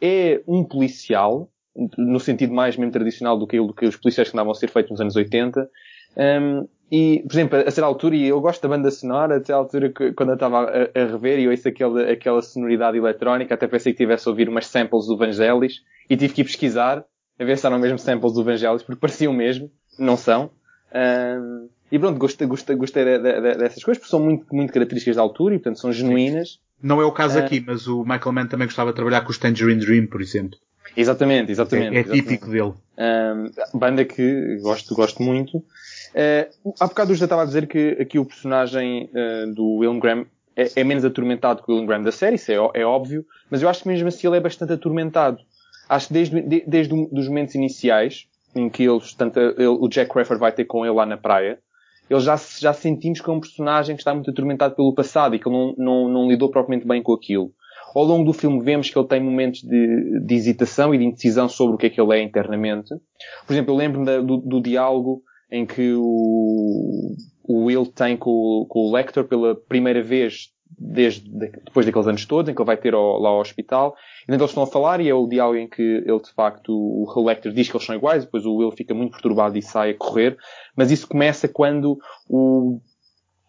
É 0.01 0.41
um 0.47 0.63
policial, 0.63 1.49
no 1.97 2.19
sentido 2.19 2.53
mais 2.53 2.75
mesmo 2.75 2.91
tradicional 2.91 3.37
do 3.37 3.47
que, 3.47 3.57
do 3.57 3.73
que 3.73 3.85
os 3.85 3.95
policiais 3.95 4.29
que 4.29 4.35
andavam 4.35 4.51
a 4.51 4.55
ser 4.55 4.69
feitos 4.69 4.91
nos 4.91 5.01
anos 5.01 5.15
80. 5.15 5.69
Um, 6.17 6.67
e, 6.91 7.23
por 7.25 7.33
exemplo, 7.33 7.59
a 7.59 7.71
certa 7.71 7.85
altura, 7.85 8.15
e 8.15 8.27
eu 8.27 8.41
gosto 8.41 8.61
da 8.61 8.67
banda 8.67 8.89
sonora, 8.89 9.41
a 9.47 9.53
altura 9.53 9.89
que, 9.89 10.11
quando 10.13 10.29
eu 10.29 10.35
estava 10.35 10.63
a, 10.63 10.99
a, 10.99 11.05
rever 11.05 11.39
e 11.39 11.47
ouço 11.47 11.67
aquela, 11.67 12.11
aquela 12.11 12.41
sonoridade 12.41 12.97
eletrónica, 12.97 13.53
até 13.53 13.67
pensei 13.67 13.93
que 13.93 13.99
tivesse 13.99 14.27
a 14.27 14.31
ouvir 14.31 14.49
umas 14.49 14.65
samples 14.65 15.05
do 15.05 15.15
Vangelis 15.15 15.83
e 16.09 16.17
tive 16.17 16.33
que 16.33 16.41
ir 16.41 16.45
pesquisar 16.45 17.05
a 17.39 17.45
ver 17.45 17.57
se 17.57 17.65
eram 17.65 17.79
mesmo 17.79 17.97
samples 17.97 18.33
do 18.33 18.43
Vangelis, 18.43 18.83
porque 18.83 18.99
pareciam 18.99 19.31
mesmo, 19.31 19.71
não 19.99 20.17
são. 20.17 20.49
Um, 20.93 21.67
e 21.91 21.97
pronto, 21.97 22.19
gostei, 22.19 22.47
gostei, 22.47 22.75
gostei 22.75 23.03
de, 23.03 23.17
de, 23.17 23.41
de, 23.41 23.57
dessas 23.57 23.83
coisas, 23.83 23.99
porque 23.99 24.11
são 24.11 24.19
muito, 24.19 24.45
muito 24.53 24.71
características 24.71 25.15
da 25.15 25.21
altura 25.21 25.55
e, 25.55 25.57
portanto, 25.57 25.79
são 25.79 25.91
genuínas. 25.91 26.59
Não 26.81 27.01
é 27.01 27.05
o 27.05 27.11
caso 27.11 27.39
uh, 27.39 27.43
aqui, 27.43 27.63
mas 27.65 27.87
o 27.87 28.03
Michael 28.03 28.31
Mann 28.31 28.47
também 28.47 28.67
gostava 28.67 28.91
de 28.91 28.95
trabalhar 28.95 29.21
com 29.21 29.31
os 29.31 29.37
Tangerine 29.37 29.83
Dream, 29.83 30.07
por 30.07 30.21
exemplo. 30.21 30.57
Exatamente, 30.95 31.51
exatamente. 31.51 31.93
É, 31.93 31.97
é 31.97 31.99
exatamente. 32.01 32.23
típico 32.23 32.49
dele. 32.49 32.73
Um, 32.97 33.77
banda 33.77 34.05
que 34.05 34.57
gosto, 34.61 34.95
gosto 34.95 35.21
muito. 35.21 35.57
Uh, 35.57 36.73
há 36.79 36.87
bocado 36.87 37.13
já 37.15 37.25
estava 37.25 37.43
a 37.43 37.45
dizer 37.45 37.67
que 37.67 37.97
aqui 37.99 38.17
o 38.17 38.25
personagem 38.25 39.09
uh, 39.13 39.53
do 39.53 39.77
William 39.77 39.99
Graham 39.99 40.25
é, 40.55 40.81
é, 40.81 40.83
menos 40.83 41.05
atormentado 41.05 41.63
que 41.63 41.71
o 41.71 41.73
William 41.73 41.87
Graham 41.87 42.03
da 42.03 42.11
série, 42.11 42.35
isso 42.35 42.51
é, 42.51 42.55
é, 42.73 42.85
óbvio, 42.85 43.25
mas 43.49 43.61
eu 43.61 43.69
acho 43.69 43.83
que 43.83 43.87
mesmo 43.87 44.07
assim 44.07 44.27
ele 44.27 44.37
é 44.37 44.41
bastante 44.41 44.73
atormentado. 44.73 45.39
Acho 45.87 46.07
que 46.07 46.13
desde, 46.13 46.41
de, 46.41 46.63
desde 46.67 46.93
os 46.93 47.27
momentos 47.27 47.55
iniciais, 47.55 48.27
em 48.55 48.69
que 48.69 48.83
eles, 48.83 49.13
tanto 49.13 49.39
ele, 49.39 49.67
o 49.67 49.87
Jack 49.87 50.11
Crawford 50.11 50.39
vai 50.39 50.51
ter 50.51 50.65
com 50.65 50.85
ele 50.85 50.95
lá 50.95 51.05
na 51.05 51.17
praia, 51.17 51.59
ele 52.09 52.19
já, 52.19 52.35
já 52.35 52.73
sentimos 52.73 53.21
que 53.21 53.29
é 53.29 53.33
um 53.33 53.39
personagem 53.39 53.95
que 53.95 54.01
está 54.01 54.13
muito 54.13 54.31
atormentado 54.31 54.75
pelo 54.75 54.93
passado 54.93 55.35
e 55.35 55.39
que 55.39 55.47
ele 55.47 55.55
não, 55.55 55.75
não, 55.77 56.09
não 56.09 56.27
lidou 56.27 56.49
propriamente 56.49 56.87
bem 56.87 57.03
com 57.03 57.13
aquilo. 57.13 57.51
Ao 57.95 58.03
longo 58.03 58.23
do 58.23 58.33
filme 58.33 58.61
vemos 58.61 58.89
que 58.89 58.97
ele 58.97 59.07
tem 59.07 59.21
momentos 59.21 59.61
de, 59.61 60.19
de 60.19 60.35
hesitação 60.35 60.93
e 60.93 60.97
de 60.97 61.05
indecisão 61.05 61.47
sobre 61.47 61.75
o 61.75 61.77
que 61.77 61.87
é 61.87 61.89
que 61.89 62.01
ele 62.01 62.13
é 62.13 62.21
internamente. 62.21 62.89
Por 63.45 63.53
exemplo, 63.53 63.73
eu 63.73 63.77
lembro-me 63.77 64.21
do, 64.21 64.37
do 64.37 64.61
diálogo 64.61 65.21
em 65.51 65.65
que 65.65 65.93
o, 65.95 67.15
o 67.43 67.65
Will 67.65 67.85
tem 67.85 68.15
com, 68.15 68.65
com 68.69 68.79
o 68.79 68.91
Lecter 68.91 69.23
pela 69.23 69.55
primeira 69.55 70.03
vez 70.03 70.51
desde 70.77 71.29
depois 71.29 71.85
daqueles 71.85 72.07
anos 72.07 72.25
todos, 72.25 72.49
em 72.49 72.55
que 72.55 72.61
ele 72.61 72.67
vai 72.67 72.77
ter 72.77 72.93
ao, 72.93 73.19
lá 73.19 73.29
ao 73.29 73.39
hospital, 73.39 73.95
e 74.21 74.23
então 74.23 74.37
eles 74.37 74.51
estão 74.51 74.63
a 74.63 74.67
falar, 74.67 75.01
e 75.01 75.09
é 75.09 75.13
o 75.13 75.27
diálogo 75.27 75.57
em 75.57 75.67
que 75.67 75.81
ele, 75.81 76.19
de 76.19 76.31
facto, 76.33 76.71
o 76.71 77.25
Lecter 77.25 77.51
diz 77.51 77.69
que 77.69 77.75
eles 77.75 77.85
são 77.85 77.95
iguais, 77.95 78.25
depois 78.25 78.45
o 78.45 78.55
Will 78.55 78.71
fica 78.71 78.93
muito 78.93 79.11
perturbado 79.11 79.57
e 79.57 79.61
sai 79.61 79.91
a 79.91 79.97
correr, 79.97 80.37
mas 80.75 80.91
isso 80.91 81.07
começa 81.07 81.47
quando 81.47 81.97
o, 82.29 82.79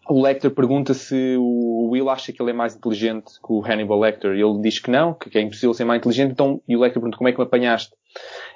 o 0.09 0.21
Lecter 0.21 0.51
pergunta 0.51 0.93
se 0.93 1.35
o 1.37 1.89
Will 1.91 2.09
acha 2.09 2.33
que 2.33 2.41
ele 2.41 2.51
é 2.51 2.53
mais 2.53 2.75
inteligente 2.75 3.33
que 3.45 3.53
o 3.53 3.63
Hannibal 3.63 3.99
Lecter, 3.99 4.33
e 4.35 4.41
ele 4.41 4.61
diz 4.61 4.79
que 4.79 4.89
não, 4.89 5.13
que 5.13 5.37
é 5.37 5.41
impossível 5.41 5.73
ser 5.73 5.85
mais 5.85 5.99
inteligente, 5.99 6.31
então, 6.31 6.61
e 6.67 6.75
o 6.75 6.79
Lecter 6.79 7.01
pergunta 7.01 7.17
como 7.17 7.29
é 7.29 7.31
que 7.31 7.37
me 7.37 7.45
apanhaste? 7.45 7.91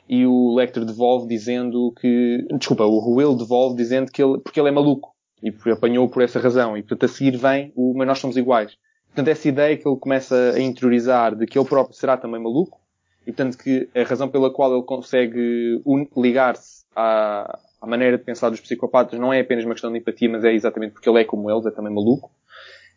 e 0.08 0.26
o 0.26 0.54
Lecter 0.56 0.86
devolve 0.86 1.28
dizendo 1.28 1.94
que, 2.00 2.46
desculpa, 2.58 2.86
o 2.86 3.16
Will 3.16 3.36
devolve 3.36 3.76
dizendo 3.76 4.12
que 4.12 4.22
ele, 4.22 4.40
porque 4.40 4.60
ele 4.60 4.70
é 4.70 4.72
maluco 4.72 5.15
e 5.42 5.54
apanhou 5.72 6.10
por 6.10 6.24
essa 6.24 6.40
razão 6.40 6.78
e 6.78 6.82
portanto 6.82 7.06
a 7.06 7.08
seguir 7.08 7.38
vem 7.38 7.72
o 7.76 7.94
mas 7.96 8.08
nós 8.08 8.20
somos 8.20 8.38
iguais. 8.38 8.78
Portanto 9.08 9.28
essa 9.30 9.48
ideia 9.48 9.78
que 9.78 9.88
ele 9.88 9.98
começa 9.98 10.54
a 10.56 10.60
interiorizar 10.60 11.36
de 11.36 11.46
que 11.46 11.58
ele 11.58 11.68
próprio 11.68 11.96
será 11.96 12.18
também 12.18 12.42
maluco 12.42 12.80
e 13.22 13.32
portanto 13.32 13.58
que 13.58 13.90
a 13.96 14.04
razão 14.04 14.30
pela 14.30 14.52
qual 14.52 14.74
ele 14.74 14.84
consegue 14.84 15.82
ligar-se 16.16 16.86
à, 16.96 17.60
à 17.82 17.88
maneira 17.88 18.18
de 18.18 18.24
pensar 18.24 18.50
dos 18.50 18.60
psicopatas 18.60 19.20
não 19.20 19.32
é 19.32 19.40
apenas 19.40 19.64
uma 19.64 19.74
questão 19.74 19.92
de 19.92 20.00
empatia, 20.00 20.30
mas 20.30 20.44
é 20.44 20.54
exatamente 20.54 20.94
porque 20.94 21.10
ele 21.10 21.22
é 21.22 21.24
como 21.24 21.50
eles, 21.50 21.66
é 21.66 21.72
também 21.72 21.94
maluco. 21.94 22.32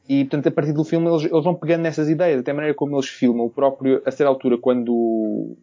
E, 0.08 0.24
portanto, 0.24 0.46
a 0.46 0.50
partir 0.50 0.72
do 0.72 0.84
filme, 0.84 1.06
eles, 1.06 1.30
eles 1.30 1.44
vão 1.44 1.54
pegando 1.54 1.82
nessas 1.82 2.08
ideias, 2.08 2.40
até 2.40 2.50
a 2.50 2.54
maneira 2.54 2.74
como 2.74 2.96
eles 2.96 3.08
filmam. 3.08 3.44
O 3.44 3.50
próprio, 3.50 4.00
a 4.06 4.10
certa 4.10 4.30
altura, 4.30 4.56
quando 4.56 5.58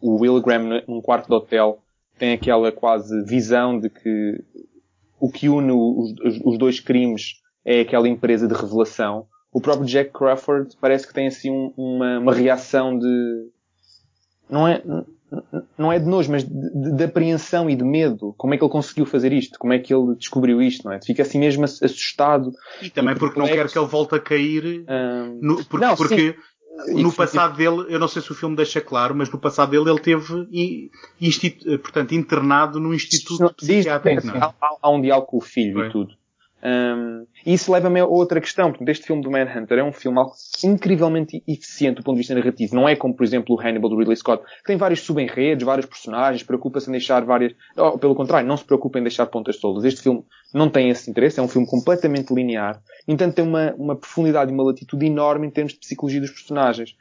o 0.00 0.20
Will 0.20 0.40
Graham 0.40 0.82
num 0.88 1.02
quarto 1.02 1.28
de 1.28 1.34
hotel 1.34 1.78
tem 2.18 2.32
aquela 2.32 2.72
quase 2.72 3.22
visão 3.24 3.78
de 3.78 3.90
que 3.90 4.42
o 5.18 5.30
que 5.30 5.48
une 5.48 5.72
os, 5.72 6.40
os, 6.44 6.58
dois 6.58 6.80
crimes 6.80 7.40
é 7.64 7.80
aquela 7.80 8.08
empresa 8.08 8.46
de 8.46 8.54
revelação. 8.54 9.26
O 9.52 9.60
próprio 9.60 9.86
Jack 9.86 10.12
Crawford 10.12 10.76
parece 10.80 11.06
que 11.06 11.14
tem 11.14 11.26
assim 11.26 11.50
um, 11.50 11.72
uma, 11.76 12.18
uma 12.18 12.34
reação 12.34 12.98
de 12.98 13.48
não 14.48 14.68
é 14.68 14.82
não 15.76 15.92
é 15.92 15.98
de 15.98 16.06
nojo, 16.06 16.30
mas 16.30 16.44
de, 16.44 16.92
de, 16.96 17.04
apreensão 17.04 17.68
e 17.68 17.74
de 17.74 17.84
medo. 17.84 18.34
Como 18.38 18.54
é 18.54 18.56
que 18.56 18.62
ele 18.62 18.70
conseguiu 18.70 19.04
fazer 19.04 19.32
isto? 19.32 19.58
Como 19.58 19.72
é 19.72 19.78
que 19.78 19.92
ele 19.92 20.14
descobriu 20.14 20.62
isto? 20.62 20.84
Não 20.84 20.92
é? 20.92 21.00
Fica 21.04 21.22
assim 21.22 21.38
mesmo 21.38 21.64
assustado. 21.64 22.52
E 22.80 22.90
também 22.90 23.14
e 23.14 23.18
porque 23.18 23.38
não 23.38 23.46
quer 23.46 23.68
que 23.68 23.78
ele 23.78 23.88
volte 23.88 24.14
a 24.14 24.20
cair. 24.20 24.84
No, 25.40 25.64
porque, 25.64 25.84
não, 25.84 25.96
porque 25.96 26.36
no 26.88 27.12
passado 27.12 27.56
dele, 27.56 27.86
eu 27.88 27.98
não 27.98 28.08
sei 28.08 28.20
se 28.20 28.30
o 28.30 28.34
filme 28.34 28.56
deixa 28.56 28.80
claro, 28.80 29.14
mas 29.14 29.30
no 29.30 29.38
passado 29.38 29.70
dele 29.70 29.90
ele 29.90 30.00
teve, 30.00 30.50
portanto, 31.82 32.14
internado 32.14 32.78
no 32.78 32.94
Instituto 32.94 33.54
Psiquiátrico. 33.54 34.28
Há, 34.28 34.54
há, 34.82 34.90
um 34.90 35.00
diálogo 35.00 35.26
com 35.26 35.38
o 35.38 35.40
filho 35.40 35.74
Foi. 35.74 35.88
e 35.88 35.90
tudo. 35.90 36.14
Um, 36.66 37.24
e 37.44 37.54
isso 37.54 37.70
leva-me 37.70 38.00
a 38.00 38.06
outra 38.06 38.40
questão, 38.40 38.72
porque 38.72 38.90
este 38.90 39.06
filme 39.06 39.22
do 39.22 39.30
Manhunter 39.30 39.78
é 39.78 39.84
um 39.84 39.92
filme 39.92 40.18
incrivelmente 40.64 41.40
eficiente 41.46 41.96
do 41.96 42.02
ponto 42.02 42.16
de 42.16 42.22
vista 42.22 42.34
narrativo. 42.34 42.74
Não 42.74 42.88
é 42.88 42.96
como, 42.96 43.14
por 43.14 43.22
exemplo, 43.22 43.54
o 43.54 43.60
Hannibal 43.60 43.88
do 43.88 43.96
Ridley 43.96 44.16
Scott, 44.16 44.42
que 44.42 44.64
tem 44.64 44.76
vários 44.76 45.00
subenredos, 45.02 45.64
vários 45.64 45.86
personagens, 45.86 46.42
preocupa-se 46.42 46.88
em 46.88 46.92
deixar 46.92 47.24
várias... 47.24 47.54
Oh, 47.76 47.96
pelo 47.96 48.16
contrário, 48.16 48.48
não 48.48 48.56
se 48.56 48.64
preocupa 48.64 48.98
em 48.98 49.02
deixar 49.02 49.26
pontas 49.26 49.56
soltas. 49.56 49.84
Este 49.84 50.02
filme 50.02 50.24
não 50.52 50.68
tem 50.68 50.88
esse 50.88 51.08
interesse, 51.08 51.38
é 51.38 51.42
um 51.42 51.46
filme 51.46 51.68
completamente 51.68 52.34
linear. 52.34 52.82
No 53.06 53.14
entanto, 53.14 53.34
tem 53.34 53.44
uma, 53.46 53.72
uma 53.74 53.94
profundidade 53.94 54.50
e 54.50 54.54
uma 54.54 54.64
latitude 54.64 55.06
enorme 55.06 55.46
em 55.46 55.50
termos 55.50 55.72
de 55.72 55.78
psicologia 55.78 56.20
dos 56.20 56.30
personagens. 56.30 56.96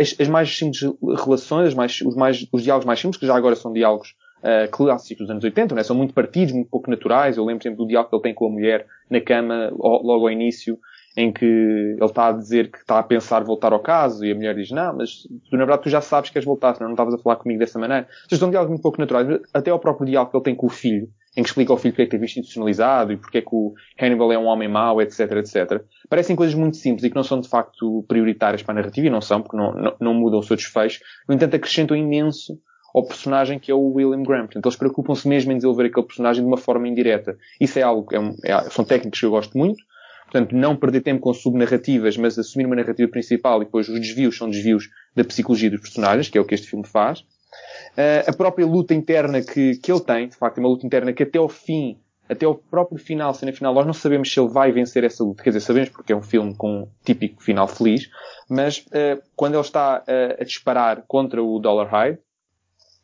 As, 0.00 0.16
as 0.18 0.26
mais 0.26 0.56
simples 0.56 0.80
relações, 1.22 1.68
as 1.68 1.74
mais, 1.74 2.00
os, 2.00 2.16
mais, 2.16 2.44
os 2.50 2.62
diálogos 2.64 2.86
mais 2.86 2.98
simples, 2.98 3.20
que 3.20 3.26
já 3.26 3.36
agora 3.36 3.54
são 3.54 3.72
diálogos 3.72 4.16
uh, 4.42 4.70
clássicos 4.70 5.26
dos 5.26 5.30
anos 5.30 5.44
80, 5.44 5.74
né? 5.74 5.82
são 5.82 5.96
muito 5.96 6.14
partidos, 6.14 6.52
muito 6.52 6.68
pouco 6.68 6.90
naturais. 6.90 7.36
Eu 7.36 7.44
lembro, 7.44 7.62
por 7.62 7.68
exemplo, 7.68 7.84
do 7.84 7.88
diálogo 7.88 8.10
que 8.10 8.16
ele 8.16 8.22
tem 8.22 8.34
com 8.34 8.46
a 8.46 8.50
mulher 8.50 8.86
na 9.08 9.20
cama, 9.20 9.70
logo 9.72 10.26
ao 10.26 10.30
início, 10.30 10.78
em 11.16 11.32
que 11.32 11.44
ele 11.44 12.04
está 12.04 12.28
a 12.28 12.32
dizer 12.32 12.70
que 12.70 12.78
está 12.78 12.98
a 12.98 13.02
pensar 13.02 13.42
voltar 13.42 13.72
ao 13.72 13.80
caso 13.80 14.24
e 14.24 14.30
a 14.30 14.34
mulher 14.34 14.54
diz, 14.54 14.70
não, 14.70 14.96
mas 14.96 15.22
tu 15.22 15.52
na 15.52 15.58
verdade 15.58 15.82
tu 15.82 15.90
já 15.90 16.00
sabes 16.00 16.30
que 16.30 16.34
queres 16.34 16.46
voltar, 16.46 16.74
senão 16.74 16.88
não 16.88 16.94
estavas 16.94 17.14
a 17.14 17.18
falar 17.18 17.36
comigo 17.36 17.58
dessa 17.58 17.78
maneira. 17.78 18.06
Então 18.26 18.38
são 18.38 18.50
diálogos 18.50 18.70
muito 18.70 18.82
pouco 18.82 19.00
naturais. 19.00 19.40
Até 19.52 19.72
o 19.72 19.78
próprio 19.78 20.06
diálogo 20.06 20.30
que 20.30 20.36
ele 20.36 20.44
tem 20.44 20.54
com 20.54 20.66
o 20.66 20.70
filho, 20.70 21.08
em 21.36 21.42
que 21.42 21.48
explica 21.48 21.72
ao 21.72 21.76
filho 21.76 21.92
porque 21.92 22.02
é 22.02 22.04
que 22.06 22.10
teve 22.12 22.24
institucionalizado 22.24 23.12
e 23.12 23.16
porque 23.16 23.38
é 23.38 23.40
que 23.40 23.52
o 23.52 23.74
Hannibal 24.00 24.32
é 24.32 24.38
um 24.38 24.46
homem 24.46 24.68
mau, 24.68 25.00
etc, 25.02 25.20
etc. 25.32 25.82
Parecem 26.08 26.36
coisas 26.36 26.54
muito 26.54 26.76
simples 26.76 27.04
e 27.04 27.10
que 27.10 27.16
não 27.16 27.24
são 27.24 27.40
de 27.40 27.48
facto 27.48 28.04
prioritárias 28.06 28.62
para 28.62 28.74
a 28.74 28.76
narrativa 28.76 29.06
e 29.06 29.10
não 29.10 29.20
são, 29.20 29.42
porque 29.42 29.56
não, 29.56 29.72
não, 29.74 29.96
não 30.00 30.14
mudam 30.14 30.38
o 30.38 30.42
seu 30.42 30.56
desfecho. 30.56 31.00
No 31.28 31.34
entanto, 31.34 31.56
acrescentam 31.56 31.96
imenso 31.96 32.58
ao 32.94 33.06
personagem 33.06 33.58
que 33.58 33.70
é 33.70 33.74
o 33.74 33.92
William 33.92 34.22
Graham. 34.22 34.46
Portanto, 34.46 34.66
eles 34.66 34.76
preocupam-se 34.76 35.28
mesmo 35.28 35.52
em 35.52 35.56
desenvolver 35.56 35.86
aquele 35.86 36.06
personagem 36.06 36.42
de 36.42 36.48
uma 36.48 36.56
forma 36.56 36.88
indireta. 36.88 37.36
Isso 37.60 37.78
é 37.78 37.82
algo, 37.82 38.14
é 38.14 38.20
um, 38.20 38.34
é, 38.44 38.70
são 38.70 38.84
técnicas 38.84 39.20
que 39.20 39.26
eu 39.26 39.30
gosto 39.30 39.56
muito. 39.56 39.82
Portanto, 40.30 40.54
não 40.54 40.76
perder 40.76 41.00
tempo 41.00 41.20
com 41.20 41.34
subnarrativas, 41.34 42.16
mas 42.16 42.38
assumir 42.38 42.64
uma 42.64 42.76
narrativa 42.76 43.10
principal 43.10 43.60
e 43.60 43.64
depois 43.64 43.88
os 43.88 43.98
desvios 43.98 44.36
são 44.36 44.48
desvios 44.48 44.88
da 45.14 45.24
psicologia 45.24 45.68
dos 45.68 45.80
personagens, 45.80 46.28
que 46.28 46.38
é 46.38 46.40
o 46.40 46.44
que 46.44 46.54
este 46.54 46.68
filme 46.68 46.86
faz. 46.86 47.20
Uh, 47.20 48.28
a 48.28 48.32
própria 48.32 48.64
luta 48.64 48.94
interna 48.94 49.42
que, 49.42 49.76
que 49.78 49.90
ele 49.90 50.00
tem, 50.00 50.28
de 50.28 50.36
facto, 50.36 50.58
é 50.58 50.60
uma 50.60 50.68
luta 50.68 50.86
interna 50.86 51.12
que 51.12 51.24
até 51.24 51.36
ao 51.36 51.48
fim, 51.48 51.98
até 52.28 52.46
ao 52.46 52.54
próprio 52.54 52.96
final, 52.96 53.34
cena 53.34 53.52
final, 53.52 53.74
nós 53.74 53.84
não 53.84 53.92
sabemos 53.92 54.32
se 54.32 54.38
ele 54.38 54.48
vai 54.48 54.70
vencer 54.70 55.02
essa 55.02 55.24
luta. 55.24 55.42
Quer 55.42 55.50
dizer, 55.50 55.60
sabemos 55.60 55.88
porque 55.88 56.12
é 56.12 56.16
um 56.16 56.22
filme 56.22 56.54
com 56.54 56.82
um 56.82 56.88
típico 57.04 57.42
final 57.42 57.66
feliz, 57.66 58.08
mas 58.48 58.78
uh, 58.78 59.20
quando 59.34 59.54
ele 59.54 59.62
está 59.62 60.04
uh, 60.06 60.40
a 60.40 60.44
disparar 60.44 61.02
contra 61.08 61.42
o 61.42 61.58
Dollar 61.58 61.88
Hyde, 61.88 62.20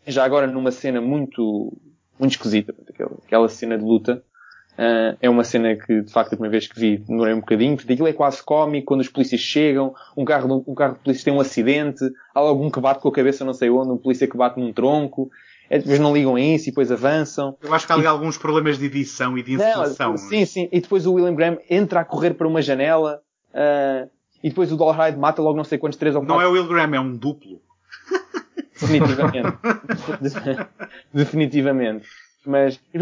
já 0.06 0.24
agora 0.24 0.46
numa 0.46 0.70
cena 0.70 1.00
muito, 1.00 1.76
muito 2.18 2.32
esquisita, 2.32 2.74
aquela, 2.88 3.12
aquela 3.24 3.48
cena 3.48 3.76
de 3.76 3.84
luta, 3.84 4.22
Uh, 4.76 5.16
é 5.22 5.30
uma 5.30 5.42
cena 5.42 5.74
que, 5.74 6.02
de 6.02 6.12
facto, 6.12 6.34
a 6.34 6.36
primeira 6.36 6.50
vez 6.50 6.66
que 6.66 6.78
vi, 6.78 6.98
demorei 6.98 7.32
um 7.32 7.40
bocadinho, 7.40 7.76
porque 7.76 7.94
aquilo 7.94 8.08
é 8.08 8.12
quase 8.12 8.42
cómico, 8.42 8.86
quando 8.86 9.00
os 9.00 9.08
polícias 9.08 9.40
chegam, 9.40 9.94
um 10.14 10.22
carro, 10.22 10.62
um 10.66 10.74
carro 10.74 10.96
de 10.96 11.00
polícia 11.00 11.24
tem 11.24 11.32
um 11.32 11.40
acidente, 11.40 12.04
há 12.34 12.40
algum 12.40 12.70
que 12.70 12.78
bate 12.78 13.00
com 13.00 13.08
a 13.08 13.12
cabeça 13.12 13.42
não 13.42 13.54
sei 13.54 13.70
onde, 13.70 13.92
um 13.92 13.96
polícia 13.96 14.28
que 14.28 14.36
bate 14.36 14.60
num 14.60 14.74
tronco, 14.74 15.30
é, 15.70 15.78
depois 15.78 15.98
não 15.98 16.12
ligam 16.14 16.36
a 16.36 16.40
isso 16.40 16.68
e 16.68 16.72
depois 16.72 16.92
avançam. 16.92 17.56
Eu 17.62 17.72
acho 17.72 17.86
que 17.86 17.92
há 17.92 17.94
ali 17.96 18.04
e... 18.04 18.06
alguns 18.06 18.36
problemas 18.36 18.78
de 18.78 18.84
edição 18.84 19.36
e 19.38 19.42
de. 19.42 19.56
Não, 19.56 20.16
sim, 20.18 20.44
sim. 20.44 20.68
E 20.70 20.80
depois 20.80 21.06
o 21.06 21.14
William 21.14 21.34
Graham 21.34 21.58
entra 21.70 22.00
a 22.00 22.04
correr 22.04 22.34
para 22.34 22.46
uma 22.46 22.60
janela, 22.60 23.22
uh, 23.54 24.10
e 24.44 24.50
depois 24.50 24.70
o 24.70 24.76
Dollhide 24.76 25.18
mata 25.18 25.40
logo 25.40 25.56
não 25.56 25.64
sei 25.64 25.78
quantos, 25.78 25.98
três 25.98 26.14
ou 26.14 26.20
quatro. 26.20 26.34
Não 26.34 26.42
é 26.42 26.46
o 26.46 26.52
Will 26.52 26.68
Graham, 26.68 26.94
é 26.94 27.00
um 27.00 27.16
duplo. 27.16 27.62
Definitivamente. 28.80 29.58
Definitivamente. 31.12 32.06
Mas, 32.46 32.80
e, 32.94 32.98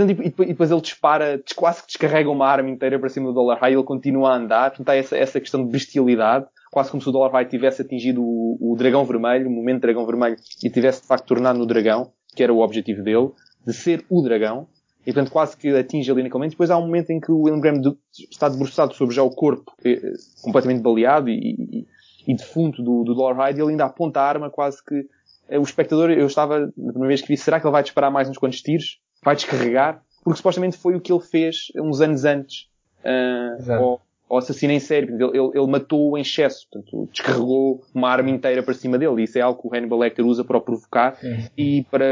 depois 0.46 0.70
ele 0.70 0.80
dispara, 0.80 1.40
quase 1.54 1.82
que 1.82 1.88
descarrega 1.88 2.30
uma 2.30 2.48
arma 2.48 2.70
inteira 2.70 2.98
para 2.98 3.10
cima 3.10 3.26
do 3.28 3.34
Dollar 3.34 3.58
High 3.60 3.72
e 3.72 3.74
ele 3.74 3.84
continua 3.84 4.30
a 4.30 4.36
andar. 4.36 4.70
Portanto, 4.70 4.88
há 4.88 4.96
essa, 4.96 5.16
essa 5.16 5.38
questão 5.38 5.64
de 5.64 5.70
bestialidade. 5.70 6.46
Quase 6.70 6.90
como 6.90 7.02
se 7.02 7.08
o 7.08 7.12
Dollar 7.12 7.30
High 7.30 7.44
tivesse 7.44 7.82
atingido 7.82 8.22
o, 8.22 8.58
o 8.58 8.74
dragão 8.76 9.04
vermelho, 9.04 9.46
o 9.46 9.50
momento 9.50 9.82
dragão 9.82 10.06
vermelho, 10.06 10.36
e 10.62 10.70
tivesse 10.70 11.02
de 11.02 11.06
facto 11.06 11.26
tornado 11.26 11.58
no 11.58 11.66
dragão, 11.66 12.10
que 12.34 12.42
era 12.42 12.52
o 12.52 12.60
objetivo 12.60 13.02
dele, 13.02 13.30
de 13.66 13.72
ser 13.74 14.04
o 14.08 14.22
dragão. 14.22 14.66
E 15.06 15.12
portanto 15.12 15.30
quase 15.30 15.54
que 15.54 15.68
atinge 15.76 16.10
ali 16.10 16.22
naquele 16.22 16.38
momento. 16.38 16.52
Depois 16.52 16.70
há 16.70 16.78
um 16.78 16.86
momento 16.86 17.10
em 17.10 17.20
que 17.20 17.30
o 17.30 17.42
William 17.42 17.60
Graham 17.60 17.96
está 18.30 18.48
debruçado 18.48 18.94
sobre 18.94 19.14
já 19.14 19.22
o 19.22 19.30
corpo, 19.30 19.72
eh, 19.84 20.00
completamente 20.42 20.80
baleado 20.80 21.28
e, 21.28 21.34
e, 21.36 21.86
e 22.26 22.34
defunto 22.34 22.82
do, 22.82 23.04
do 23.04 23.14
Dollar 23.14 23.36
High, 23.36 23.54
e 23.54 23.60
ele 23.60 23.72
ainda 23.72 23.84
aponta 23.84 24.20
a 24.20 24.26
arma 24.26 24.48
quase 24.48 24.82
que 24.82 25.06
o 25.50 25.62
espectador, 25.62 26.10
eu 26.10 26.26
estava, 26.26 26.60
na 26.60 26.92
primeira 26.92 27.08
vez 27.08 27.22
que 27.22 27.28
vi, 27.28 27.36
será 27.36 27.60
que 27.60 27.66
ele 27.66 27.72
vai 27.72 27.82
disparar 27.82 28.10
mais 28.10 28.28
uns 28.28 28.38
quantos 28.38 28.60
tiros? 28.62 29.00
Vai 29.22 29.36
descarregar? 29.36 30.02
Porque 30.22 30.36
supostamente 30.38 30.76
foi 30.76 30.94
o 30.94 31.00
que 31.00 31.12
ele 31.12 31.20
fez 31.20 31.66
uns 31.76 32.00
anos 32.00 32.24
antes. 32.24 32.68
Uh, 33.04 33.72
ao, 33.72 34.02
ao 34.28 34.38
assassino 34.38 34.72
em 34.72 34.80
série. 34.80 35.12
Ele, 35.12 35.24
ele, 35.24 35.50
ele 35.54 35.66
matou 35.66 36.16
em 36.18 36.22
excesso. 36.22 36.66
Portanto, 36.70 37.08
descarregou 37.12 37.82
uma 37.94 38.08
arma 38.08 38.30
inteira 38.30 38.62
para 38.62 38.74
cima 38.74 38.98
dele. 38.98 39.22
Isso 39.22 39.38
é 39.38 39.40
algo 39.40 39.60
que 39.60 39.68
o 39.68 39.74
Hannibal 39.74 39.98
Lecter 39.98 40.26
usa 40.26 40.44
para 40.44 40.56
o 40.56 40.60
provocar 40.60 41.16
Sim. 41.16 41.48
e 41.56 41.82
para, 41.90 42.06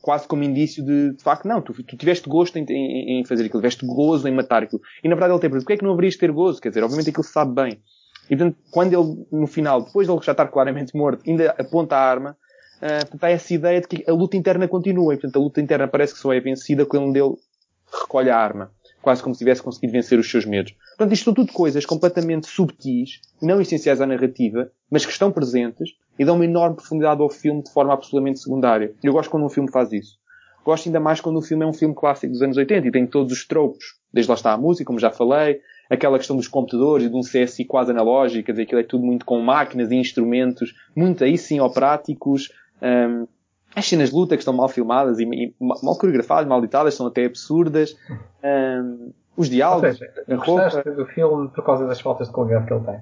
quase 0.00 0.26
como 0.26 0.42
indício 0.42 0.84
de, 0.84 1.14
de 1.14 1.22
facto, 1.22 1.46
não, 1.46 1.60
tu, 1.60 1.72
tu 1.72 1.96
tiveste 1.96 2.28
gosto 2.28 2.58
em, 2.58 2.64
em, 2.68 3.20
em, 3.20 3.24
fazer 3.24 3.44
aquilo, 3.44 3.60
tiveste 3.60 3.86
gozo 3.86 4.26
em 4.26 4.32
matar 4.32 4.62
aquilo. 4.62 4.82
E 5.02 5.08
na 5.08 5.14
verdade 5.14 5.32
ele 5.32 5.40
tem, 5.40 5.50
porque 5.50 5.72
é 5.72 5.76
que 5.76 5.84
não 5.84 5.92
haverias 5.92 6.14
de 6.14 6.20
ter 6.20 6.32
gozo? 6.32 6.60
Quer 6.60 6.70
dizer, 6.70 6.82
obviamente 6.82 7.10
aquilo 7.10 7.24
se 7.24 7.32
sabe 7.32 7.54
bem. 7.54 7.78
E 8.30 8.36
portanto, 8.36 8.56
quando 8.70 8.92
ele, 8.92 9.26
no 9.30 9.46
final, 9.46 9.82
depois 9.82 10.06
de 10.06 10.12
ele 10.12 10.22
já 10.22 10.32
estar 10.32 10.46
claramente 10.48 10.96
morto, 10.96 11.22
ainda 11.28 11.54
aponta 11.58 11.96
a 11.96 12.00
arma, 12.00 12.36
uh, 12.82 13.00
portanto, 13.00 13.24
há 13.24 13.30
essa 13.30 13.54
ideia 13.54 13.80
de 13.80 13.88
que 13.88 14.04
a 14.08 14.12
luta 14.12 14.36
interna 14.36 14.68
continua. 14.68 15.14
E, 15.14 15.16
portanto, 15.16 15.36
a 15.36 15.42
luta 15.42 15.60
interna 15.60 15.88
parece 15.88 16.14
que 16.14 16.20
só 16.20 16.32
é 16.32 16.40
vencida 16.40 16.84
quando 16.84 17.16
ele 17.16 17.34
recolhe 18.00 18.30
a 18.30 18.36
arma. 18.36 18.70
Quase 19.00 19.22
como 19.22 19.34
se 19.34 19.40
tivesse 19.40 19.62
conseguido 19.62 19.92
vencer 19.92 20.18
os 20.18 20.30
seus 20.30 20.44
medos. 20.44 20.72
Portanto, 20.96 21.12
isto 21.12 21.24
são 21.24 21.34
tudo 21.34 21.52
coisas 21.52 21.84
completamente 21.84 22.46
subtis, 22.46 23.20
não 23.40 23.60
essenciais 23.60 24.00
à 24.00 24.06
narrativa, 24.06 24.70
mas 24.90 25.04
que 25.04 25.10
estão 25.10 25.32
presentes 25.32 25.94
e 26.18 26.24
dão 26.24 26.36
uma 26.36 26.44
enorme 26.44 26.76
profundidade 26.76 27.20
ao 27.20 27.28
filme 27.28 27.62
de 27.62 27.72
forma 27.72 27.92
absolutamente 27.92 28.38
secundária. 28.38 28.94
Eu 29.02 29.12
gosto 29.12 29.30
quando 29.30 29.44
um 29.44 29.50
filme 29.50 29.70
faz 29.70 29.92
isso. 29.92 30.18
Gosto 30.64 30.86
ainda 30.86 31.00
mais 31.00 31.20
quando 31.20 31.38
o 31.38 31.42
filme 31.42 31.64
é 31.64 31.66
um 31.66 31.72
filme 31.72 31.94
clássico 31.94 32.32
dos 32.32 32.42
anos 32.42 32.56
80 32.56 32.86
e 32.86 32.92
tem 32.92 33.06
todos 33.06 33.32
os 33.32 33.44
tropos. 33.44 33.96
Desde 34.12 34.30
lá 34.30 34.36
está 34.36 34.52
a 34.52 34.56
música, 34.56 34.86
como 34.86 35.00
já 35.00 35.10
falei, 35.10 35.60
aquela 35.90 36.18
questão 36.18 36.36
dos 36.36 36.46
computadores 36.46 37.06
e 37.06 37.10
de 37.10 37.16
um 37.16 37.20
CSI 37.20 37.64
quase 37.64 37.90
analógico, 37.90 38.46
quer 38.46 38.52
dizer, 38.52 38.62
aquilo 38.62 38.80
é 38.80 38.84
tudo 38.84 39.04
muito 39.04 39.26
com 39.26 39.40
máquinas 39.40 39.90
e 39.90 39.96
instrumentos, 39.96 40.72
muito 40.94 41.24
aí 41.24 41.36
sim 41.36 41.60
operáticos, 41.60 42.52
um, 42.82 43.26
as 43.74 43.86
cenas 43.86 44.10
de 44.10 44.14
luta 44.14 44.36
que 44.36 44.42
estão 44.42 44.52
mal 44.52 44.68
filmadas 44.68 45.18
e, 45.18 45.24
e 45.24 45.54
mal 45.60 45.96
coreografadas, 45.96 46.46
mal 46.46 46.60
ditadas, 46.60 46.94
são 46.94 47.06
até 47.06 47.24
absurdas. 47.24 47.96
Um, 48.44 49.12
os 49.36 49.48
diálogos, 49.48 49.92
ou 49.92 49.96
seja, 49.96 50.12
a 50.28 50.34
roupa... 50.34 50.90
do 50.90 51.06
filme 51.06 51.48
por 51.48 51.64
causa 51.64 51.86
das 51.86 52.00
faltas 52.00 52.28
de 52.28 52.34
qualidade 52.34 52.66
que 52.66 52.74
ele 52.74 52.84
tem. 52.84 53.00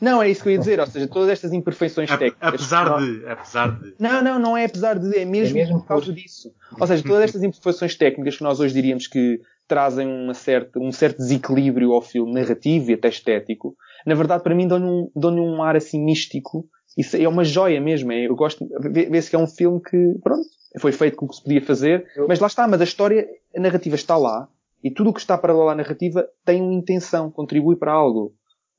Não, 0.00 0.22
é 0.22 0.28
isso 0.28 0.42
que 0.42 0.48
eu 0.48 0.52
ia 0.52 0.58
dizer, 0.58 0.80
ou 0.80 0.86
seja, 0.86 1.06
todas 1.06 1.28
estas 1.28 1.52
imperfeições 1.52 2.10
técnicas. 2.10 2.36
Apesar 2.40 2.98
de, 2.98 3.26
apesar 3.26 3.78
de. 3.78 3.94
Não, 3.98 4.22
não, 4.22 4.38
não 4.38 4.56
é 4.56 4.64
apesar 4.64 4.98
de, 4.98 5.16
é 5.16 5.24
mesmo, 5.24 5.56
é 5.56 5.60
mesmo 5.60 5.80
por 5.80 5.86
causa 5.86 6.06
por... 6.06 6.14
disso. 6.14 6.52
Ou 6.78 6.86
seja, 6.86 7.02
todas 7.02 7.24
estas 7.24 7.42
imperfeições 7.42 7.94
técnicas 7.94 8.36
que 8.36 8.42
nós 8.42 8.58
hoje 8.58 8.74
diríamos 8.74 9.06
que 9.06 9.40
trazem 9.68 10.06
uma 10.06 10.34
certa, 10.34 10.78
um 10.78 10.92
certo 10.92 11.18
desequilíbrio 11.18 11.92
ao 11.92 12.02
filme 12.02 12.32
narrativo 12.34 12.90
e 12.90 12.94
até 12.94 13.08
estético, 13.08 13.74
na 14.04 14.14
verdade 14.14 14.42
para 14.42 14.54
mim 14.54 14.68
dão-lhe 14.68 14.84
um, 14.84 15.10
dão 15.14 15.34
um 15.34 15.62
ar 15.62 15.76
assim 15.76 16.02
místico 16.02 16.66
isso 16.96 17.16
é 17.16 17.28
uma 17.28 17.44
joia 17.44 17.80
mesmo. 17.80 18.12
É, 18.12 18.26
eu 18.26 18.36
gosto, 18.36 18.68
vê-se 18.90 19.30
que 19.30 19.36
é 19.36 19.38
um 19.38 19.46
filme 19.46 19.80
que, 19.80 20.18
pronto, 20.22 20.46
foi 20.78 20.92
feito 20.92 21.16
com 21.16 21.26
o 21.26 21.28
que 21.28 21.36
se 21.36 21.42
podia 21.42 21.62
fazer, 21.62 22.06
mas 22.28 22.40
lá 22.40 22.46
está, 22.46 22.66
mas 22.66 22.80
a 22.80 22.84
história, 22.84 23.26
a 23.54 23.60
narrativa 23.60 23.94
está 23.94 24.16
lá, 24.16 24.48
e 24.82 24.90
tudo 24.90 25.10
o 25.10 25.12
que 25.12 25.20
está 25.20 25.38
para 25.38 25.52
lá 25.52 25.72
à 25.72 25.74
narrativa 25.74 26.26
tem 26.44 26.60
uma 26.60 26.74
intenção, 26.74 27.30
contribui 27.30 27.76
para 27.76 27.92
algo. 27.92 28.34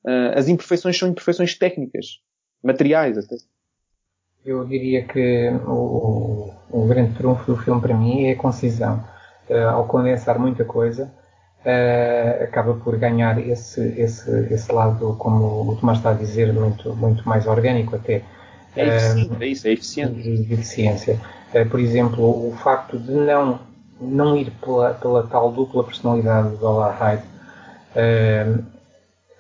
Uh, 0.06 0.38
as 0.38 0.50
imperfeições 0.50 0.98
são 0.98 1.08
imperfeições 1.08 1.58
técnicas, 1.58 2.20
materiais 2.62 3.18
até. 3.18 3.38
Eu 4.46 4.66
diria 4.66 5.06
que 5.06 5.50
o, 5.66 6.52
o 6.70 6.86
grande 6.86 7.16
trunfo 7.16 7.54
do 7.54 7.58
filme 7.58 7.80
para 7.80 7.96
mim 7.96 8.26
é 8.26 8.34
a 8.34 8.38
concisão. 8.38 9.02
Uh, 9.50 9.70
ao 9.70 9.88
condensar 9.88 10.38
muita 10.38 10.66
coisa, 10.66 11.14
uh, 11.66 12.44
acaba 12.44 12.74
por 12.74 12.98
ganhar 12.98 13.40
esse, 13.40 13.82
esse, 13.98 14.30
esse 14.52 14.72
lado, 14.72 15.16
como 15.18 15.72
o 15.72 15.76
Tomás 15.80 15.98
está 15.98 16.12
a 16.12 16.14
dizer, 16.14 16.54
muito, 16.54 16.94
muito 16.96 17.28
mais 17.28 17.48
orgânico 17.48 17.96
até. 17.96 18.22
É, 18.76 18.88
eficiente, 18.88 19.44
é 19.44 19.48
isso, 19.48 19.68
é 19.68 19.72
eficiente. 19.72 20.22
De, 20.22 20.54
eficiência. 20.54 21.20
Uh, 21.54 21.70
por 21.70 21.80
exemplo, 21.80 22.24
o 22.24 22.56
facto 22.58 22.98
de 22.98 23.12
não, 23.12 23.60
não 24.02 24.36
ir 24.36 24.52
pela, 24.62 24.94
pela 24.94 25.24
tal 25.24 25.52
dupla 25.52 25.84
personalidade 25.84 26.50
do 26.50 26.58
Dollar 26.58 26.98
Hyde 26.98 27.24
uh, 27.96 28.64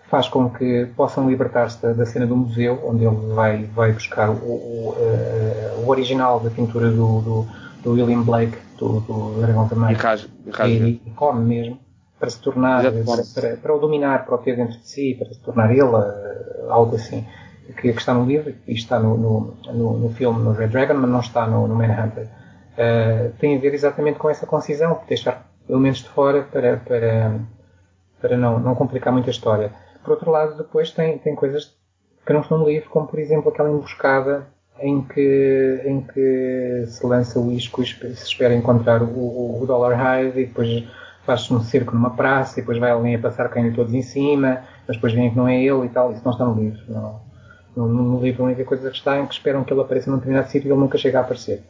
faz 0.09 0.29
com 0.29 0.49
que 0.49 0.87
possam 0.95 1.27
libertar-se 1.27 1.81
da, 1.81 1.93
da, 1.93 2.05
cena 2.05 2.27
do 2.27 2.35
museu, 2.35 2.79
onde 2.85 3.03
ele 3.03 3.33
vai, 3.33 3.63
vai 3.65 3.91
buscar 3.91 4.29
o, 4.29 4.35
o, 4.35 4.95
uh, 4.95 5.83
o 5.83 5.89
original 5.89 6.39
da 6.39 6.51
pintura 6.51 6.91
do, 6.91 7.21
do, 7.21 7.47
do 7.83 7.91
William 7.93 8.21
Blake, 8.21 8.55
do, 8.77 8.99
do 8.99 9.41
Dragão 9.41 9.67
também. 9.67 9.97
E, 10.67 10.69
e, 10.69 11.01
e 11.07 11.11
come 11.15 11.43
mesmo 11.43 11.82
para 12.23 12.29
se 12.29 12.39
tornar, 12.39 12.83
para, 12.83 13.23
para, 13.35 13.57
para, 13.57 13.75
o 13.75 13.79
dominar, 13.79 14.25
para 14.25 14.35
o 14.35 14.37
ter 14.37 14.55
dentro 14.55 14.77
de 14.79 14.87
si, 14.87 15.13
para 15.13 15.27
se 15.27 15.41
tornar 15.41 15.69
ele, 15.71 15.81
uh, 15.81 16.71
algo 16.71 16.95
assim. 16.95 17.27
Que, 17.65 17.91
que, 17.91 17.99
está 17.99 18.13
no 18.13 18.25
livro 18.25 18.55
e 18.65 18.73
está 18.73 18.97
no, 18.97 19.17
no, 19.17 19.57
no, 19.73 19.97
no, 19.97 20.09
filme, 20.11 20.41
no 20.41 20.53
Red 20.53 20.69
Dragon, 20.69 20.93
mas 20.93 21.09
não 21.09 21.19
está 21.19 21.45
no, 21.45 21.67
no 21.67 21.75
Manhunter. 21.75 22.29
Uh, 22.77 23.33
tem 23.39 23.57
a 23.57 23.59
ver 23.59 23.73
exatamente 23.73 24.19
com 24.19 24.29
essa 24.29 24.45
concisão, 24.45 25.01
deixar 25.05 25.49
elementos 25.67 26.01
de 26.01 26.07
fora 26.09 26.43
para, 26.43 26.77
para, 26.77 27.41
para 28.21 28.37
não, 28.37 28.57
não 28.57 28.73
complicar 28.73 29.11
muito 29.11 29.27
a 29.27 29.31
história. 29.31 29.73
Por 30.01 30.11
outro 30.11 30.31
lado, 30.31 30.55
depois 30.57 30.91
tem, 30.91 31.17
tem 31.17 31.35
coisas 31.35 31.75
que 32.25 32.31
não 32.31 32.39
estão 32.39 32.57
no 32.57 32.69
livro, 32.69 32.89
como 32.89 33.05
por 33.05 33.19
exemplo 33.19 33.49
aquela 33.51 33.69
emboscada 33.69 34.47
em 34.79 35.01
que, 35.01 35.81
em 35.83 35.99
que 35.99 36.85
se 36.87 37.05
lança 37.05 37.37
o 37.37 37.51
isco 37.51 37.83
e 37.83 37.85
se 37.85 38.23
espera 38.23 38.53
encontrar 38.53 39.03
o, 39.03 39.07
o, 39.07 39.61
o 39.61 39.65
Dollar 39.65 40.21
Hive 40.21 40.43
e 40.43 40.45
depois 40.45 40.85
faz-se 41.25 41.53
um 41.53 41.61
cerco 41.61 41.93
numa 41.93 42.11
praça 42.11 42.59
e 42.59 42.61
depois 42.61 42.77
vai 42.77 42.91
alguém 42.91 43.15
a 43.15 43.19
passar 43.19 43.49
caindo 43.49 43.75
todos 43.75 43.93
em 43.93 44.01
cima, 44.01 44.63
mas 44.87 44.97
depois 44.97 45.13
vem 45.13 45.29
que 45.29 45.37
não 45.37 45.47
é 45.47 45.61
ele 45.61 45.85
e 45.85 45.89
tal. 45.89 46.11
Isso 46.11 46.21
não 46.23 46.31
está 46.31 46.45
no 46.45 46.61
livro. 46.61 46.79
Não. 46.87 47.21
No, 47.75 47.87
no 47.87 48.21
livro 48.21 48.43
a 48.43 48.45
única 48.47 48.63
coisa 48.63 48.89
que 48.89 48.97
está 48.97 49.15
é 49.15 49.25
que 49.25 49.33
esperam 49.33 49.63
que 49.63 49.73
ele 49.73 49.81
apareça 49.81 50.09
num 50.09 50.17
determinado 50.17 50.49
sítio 50.49 50.67
e 50.67 50.71
ele 50.71 50.79
nunca 50.79 50.97
chega 50.97 51.19
a 51.19 51.21
aparecer. 51.21 51.63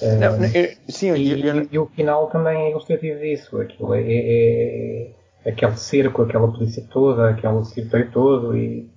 Não, 0.00 0.38
uh, 0.38 0.56
eu, 0.56 0.76
sim, 0.88 1.14
e, 1.14 1.30
eu, 1.30 1.54
eu, 1.54 1.68
e, 1.70 1.78
o 1.78 1.86
final 1.86 2.28
também 2.28 2.66
é 2.66 2.70
ilustrativo 2.70 3.20
disso. 3.20 3.60
Aquilo 3.60 3.94
é, 3.94 4.00
é, 4.00 5.10
é, 5.44 5.50
aquele 5.50 5.76
cerco, 5.76 6.22
aquela 6.22 6.50
polícia 6.50 6.84
toda, 6.90 7.30
aquele 7.30 7.64
circuito 7.64 8.10
todo 8.12 8.56
e 8.56 8.90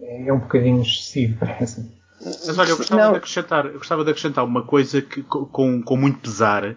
é 0.00 0.32
um 0.32 0.38
bocadinho 0.38 0.82
excessivo, 0.82 1.38
parece. 1.40 1.92
Mas 2.24 2.58
olha, 2.58 2.70
eu 2.70 2.76
gostava, 2.76 3.10
de 3.10 3.16
acrescentar, 3.18 3.66
eu 3.66 3.74
gostava 3.74 4.04
de 4.04 4.10
acrescentar 4.10 4.44
uma 4.44 4.62
coisa 4.62 5.02
que, 5.02 5.22
com, 5.22 5.82
com 5.82 5.96
muito 5.96 6.20
pesar, 6.20 6.76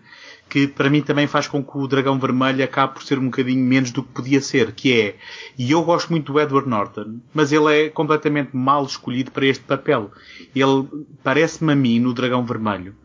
que 0.49 0.67
para 0.67 0.89
mim 0.89 1.01
também 1.01 1.27
faz 1.27 1.47
com 1.47 1.63
que 1.63 1.77
o 1.77 1.87
Dragão 1.87 2.19
Vermelho 2.19 2.63
acabe 2.63 2.93
por 2.93 3.03
ser 3.03 3.19
um 3.19 3.25
bocadinho 3.25 3.63
menos 3.63 3.91
do 3.91 4.03
que 4.03 4.11
podia 4.13 4.41
ser, 4.41 4.71
que 4.71 4.99
é, 4.99 5.15
e 5.57 5.71
eu 5.71 5.83
gosto 5.83 6.09
muito 6.09 6.31
do 6.31 6.39
Edward 6.39 6.69
Norton, 6.69 7.19
mas 7.33 7.51
ele 7.51 7.73
é 7.73 7.89
completamente 7.89 8.55
mal 8.55 8.85
escolhido 8.85 9.31
para 9.31 9.45
este 9.45 9.63
papel. 9.63 10.11
Ele 10.55 10.87
parece-me 11.23 11.73
a 11.73 11.75
mim, 11.75 11.99
no 11.99 12.13
Dragão 12.13 12.45
Vermelho, 12.45 12.95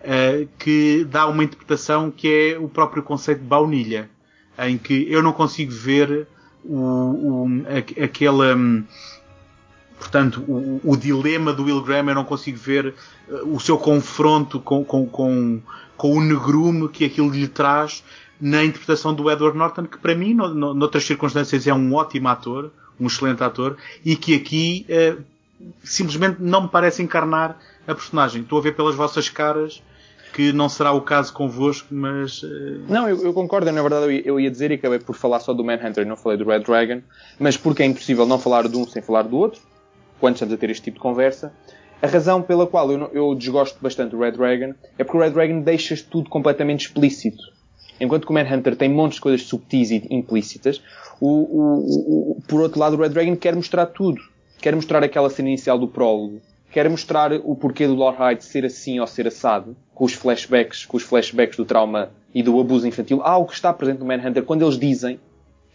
uh, 0.00 0.48
que 0.58 1.04
dá 1.04 1.26
uma 1.26 1.44
interpretação 1.44 2.10
que 2.10 2.28
é 2.28 2.58
o 2.58 2.68
próprio 2.68 3.02
conceito 3.02 3.40
de 3.40 3.46
baunilha, 3.46 4.10
em 4.58 4.76
que 4.76 5.06
eu 5.10 5.22
não 5.22 5.32
consigo 5.32 5.70
ver 5.70 6.26
o, 6.64 6.76
o, 6.76 7.48
aquele, 8.02 8.54
um, 8.54 8.84
portanto, 9.98 10.42
o, 10.46 10.80
o, 10.84 10.96
dilema 10.96 11.52
do 11.52 11.64
Will 11.64 11.82
Graham, 11.82 12.08
eu 12.08 12.14
não 12.14 12.24
consigo 12.24 12.58
ver 12.58 12.94
uh, 13.28 13.54
o 13.54 13.60
seu 13.60 13.76
confronto 13.76 14.60
com, 14.60 14.84
com, 14.84 15.06
com 15.06 15.60
com 15.98 16.16
o 16.16 16.20
negrume 16.22 16.88
que 16.88 17.04
aquilo 17.04 17.28
lhe 17.28 17.48
traz 17.48 18.02
na 18.40 18.64
interpretação 18.64 19.12
do 19.12 19.28
Edward 19.28 19.58
Norton, 19.58 19.84
que 19.84 19.98
para 19.98 20.14
mim, 20.14 20.32
no, 20.32 20.54
no, 20.54 20.72
noutras 20.72 21.04
circunstâncias, 21.04 21.66
é 21.66 21.74
um 21.74 21.92
ótimo 21.92 22.28
ator, 22.28 22.70
um 22.98 23.08
excelente 23.08 23.42
ator, 23.42 23.76
e 24.04 24.14
que 24.14 24.34
aqui 24.36 24.86
eh, 24.88 25.16
simplesmente 25.82 26.36
não 26.40 26.62
me 26.62 26.68
parece 26.68 27.02
encarnar 27.02 27.58
a 27.86 27.94
personagem. 27.94 28.42
Estou 28.42 28.60
a 28.60 28.62
ver 28.62 28.76
pelas 28.76 28.94
vossas 28.94 29.28
caras 29.28 29.82
que 30.32 30.52
não 30.52 30.68
será 30.68 30.92
o 30.92 31.00
caso 31.00 31.32
convosco, 31.32 31.88
mas. 31.92 32.44
Uh... 32.44 32.84
Não, 32.88 33.08
eu, 33.08 33.24
eu, 33.24 33.32
concordo, 33.32 33.70
na 33.72 33.82
verdade 33.82 34.04
eu 34.04 34.12
ia, 34.12 34.22
eu 34.24 34.40
ia, 34.40 34.50
dizer 34.50 34.70
e 34.70 34.74
acabei 34.74 35.00
por 35.00 35.16
falar 35.16 35.40
só 35.40 35.52
do 35.52 35.64
Manhunter 35.64 36.04
e 36.04 36.08
não 36.08 36.16
falei 36.16 36.38
do 36.38 36.44
Red 36.44 36.60
Dragon, 36.60 37.02
mas 37.40 37.56
porque 37.56 37.82
é 37.82 37.86
impossível 37.86 38.24
não 38.24 38.38
falar 38.38 38.68
de 38.68 38.76
um 38.76 38.86
sem 38.86 39.02
falar 39.02 39.22
do 39.22 39.36
outro, 39.36 39.60
quando 40.20 40.34
estamos 40.34 40.54
a 40.54 40.56
ter 40.56 40.70
este 40.70 40.84
tipo 40.84 40.96
de 40.96 41.02
conversa. 41.02 41.52
A 42.00 42.06
razão 42.06 42.40
pela 42.40 42.66
qual 42.66 42.90
eu, 42.92 43.10
eu 43.12 43.34
desgosto 43.34 43.78
bastante 43.80 44.12
do 44.12 44.18
Red 44.18 44.32
Dragon 44.32 44.74
é 44.96 45.04
porque 45.04 45.18
o 45.18 45.20
Red 45.20 45.30
Dragon 45.30 45.60
deixa 45.60 45.96
tudo 46.08 46.30
completamente 46.30 46.86
explícito. 46.86 47.42
Enquanto 48.00 48.24
que 48.24 48.30
o 48.30 48.34
Manhunter 48.34 48.76
tem 48.76 48.88
montes 48.88 49.16
de 49.16 49.22
coisas 49.22 49.42
subtis 49.42 49.90
e 49.90 50.06
implícitas, 50.10 50.80
o, 51.20 51.26
o, 51.26 52.32
o, 52.36 52.42
por 52.46 52.60
outro 52.60 52.78
lado 52.78 52.96
o 52.96 53.00
Red 53.00 53.08
Dragon 53.08 53.36
quer 53.36 53.56
mostrar 53.56 53.86
tudo. 53.86 54.20
Quer 54.58 54.74
mostrar 54.74 55.02
aquela 55.02 55.28
cena 55.28 55.48
inicial 55.48 55.78
do 55.78 55.88
prólogo. 55.88 56.40
Quer 56.70 56.88
mostrar 56.88 57.32
o 57.32 57.56
porquê 57.56 57.86
do 57.86 57.94
Lord 57.94 58.18
Hyde 58.18 58.44
ser 58.44 58.64
assim 58.64 59.00
ou 59.00 59.06
ser 59.06 59.26
assado, 59.26 59.76
com 59.94 60.04
os 60.04 60.12
flashbacks, 60.12 60.84
com 60.84 60.96
os 60.96 61.02
flashbacks 61.02 61.56
do 61.56 61.64
trauma 61.64 62.10
e 62.34 62.42
do 62.42 62.60
abuso 62.60 62.86
infantil, 62.86 63.22
algo 63.22 63.48
que 63.48 63.54
está 63.54 63.72
presente 63.72 63.98
no 63.98 64.06
Manhunter 64.06 64.44
quando 64.44 64.64
eles 64.64 64.78
dizem 64.78 65.18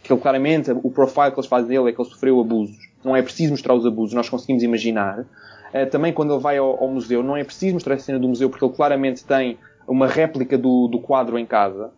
que 0.04 0.12
ele 0.12 0.20
claramente, 0.20 0.70
o 0.70 0.90
profile 0.90 1.30
que 1.30 1.38
eles 1.38 1.46
fazem 1.46 1.66
dele 1.66 1.88
é 1.88 1.92
que 1.92 2.00
ele 2.00 2.08
sofreu 2.08 2.38
abusos. 2.38 2.76
Não 3.02 3.16
é 3.16 3.22
preciso 3.22 3.52
mostrar 3.52 3.74
os 3.74 3.86
abusos, 3.86 4.14
nós 4.14 4.28
conseguimos 4.28 4.62
imaginar. 4.62 5.20
Uh, 5.20 5.90
também 5.90 6.12
quando 6.12 6.34
ele 6.34 6.42
vai 6.42 6.58
ao, 6.58 6.78
ao, 6.78 6.88
museu, 6.88 7.22
não 7.22 7.34
é 7.34 7.42
preciso 7.42 7.74
mostrar 7.74 7.94
a 7.94 7.98
cena 7.98 8.18
do 8.18 8.28
museu 8.28 8.50
porque 8.50 8.64
ele 8.64 8.74
claramente 8.74 9.24
tem 9.24 9.58
uma 9.88 10.06
réplica 10.06 10.58
do, 10.58 10.88
do 10.88 11.00
quadro 11.00 11.38
em 11.38 11.46
casa. 11.46 11.90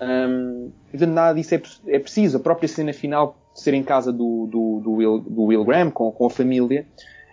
Um, 0.00 0.72
nada 1.06 1.34
disso 1.34 1.54
é, 1.54 1.62
é, 1.88 1.98
preciso. 1.98 2.38
A 2.38 2.40
própria 2.40 2.66
cena 2.66 2.94
final 2.94 3.36
ser 3.54 3.74
em 3.74 3.82
casa 3.82 4.10
do, 4.10 4.48
do, 4.50 4.80
do, 4.82 4.92
Will, 4.92 5.18
do 5.20 5.42
Will 5.44 5.64
Graham 5.64 5.90
com, 5.90 6.10
com 6.10 6.26
a 6.26 6.30
família, 6.30 6.86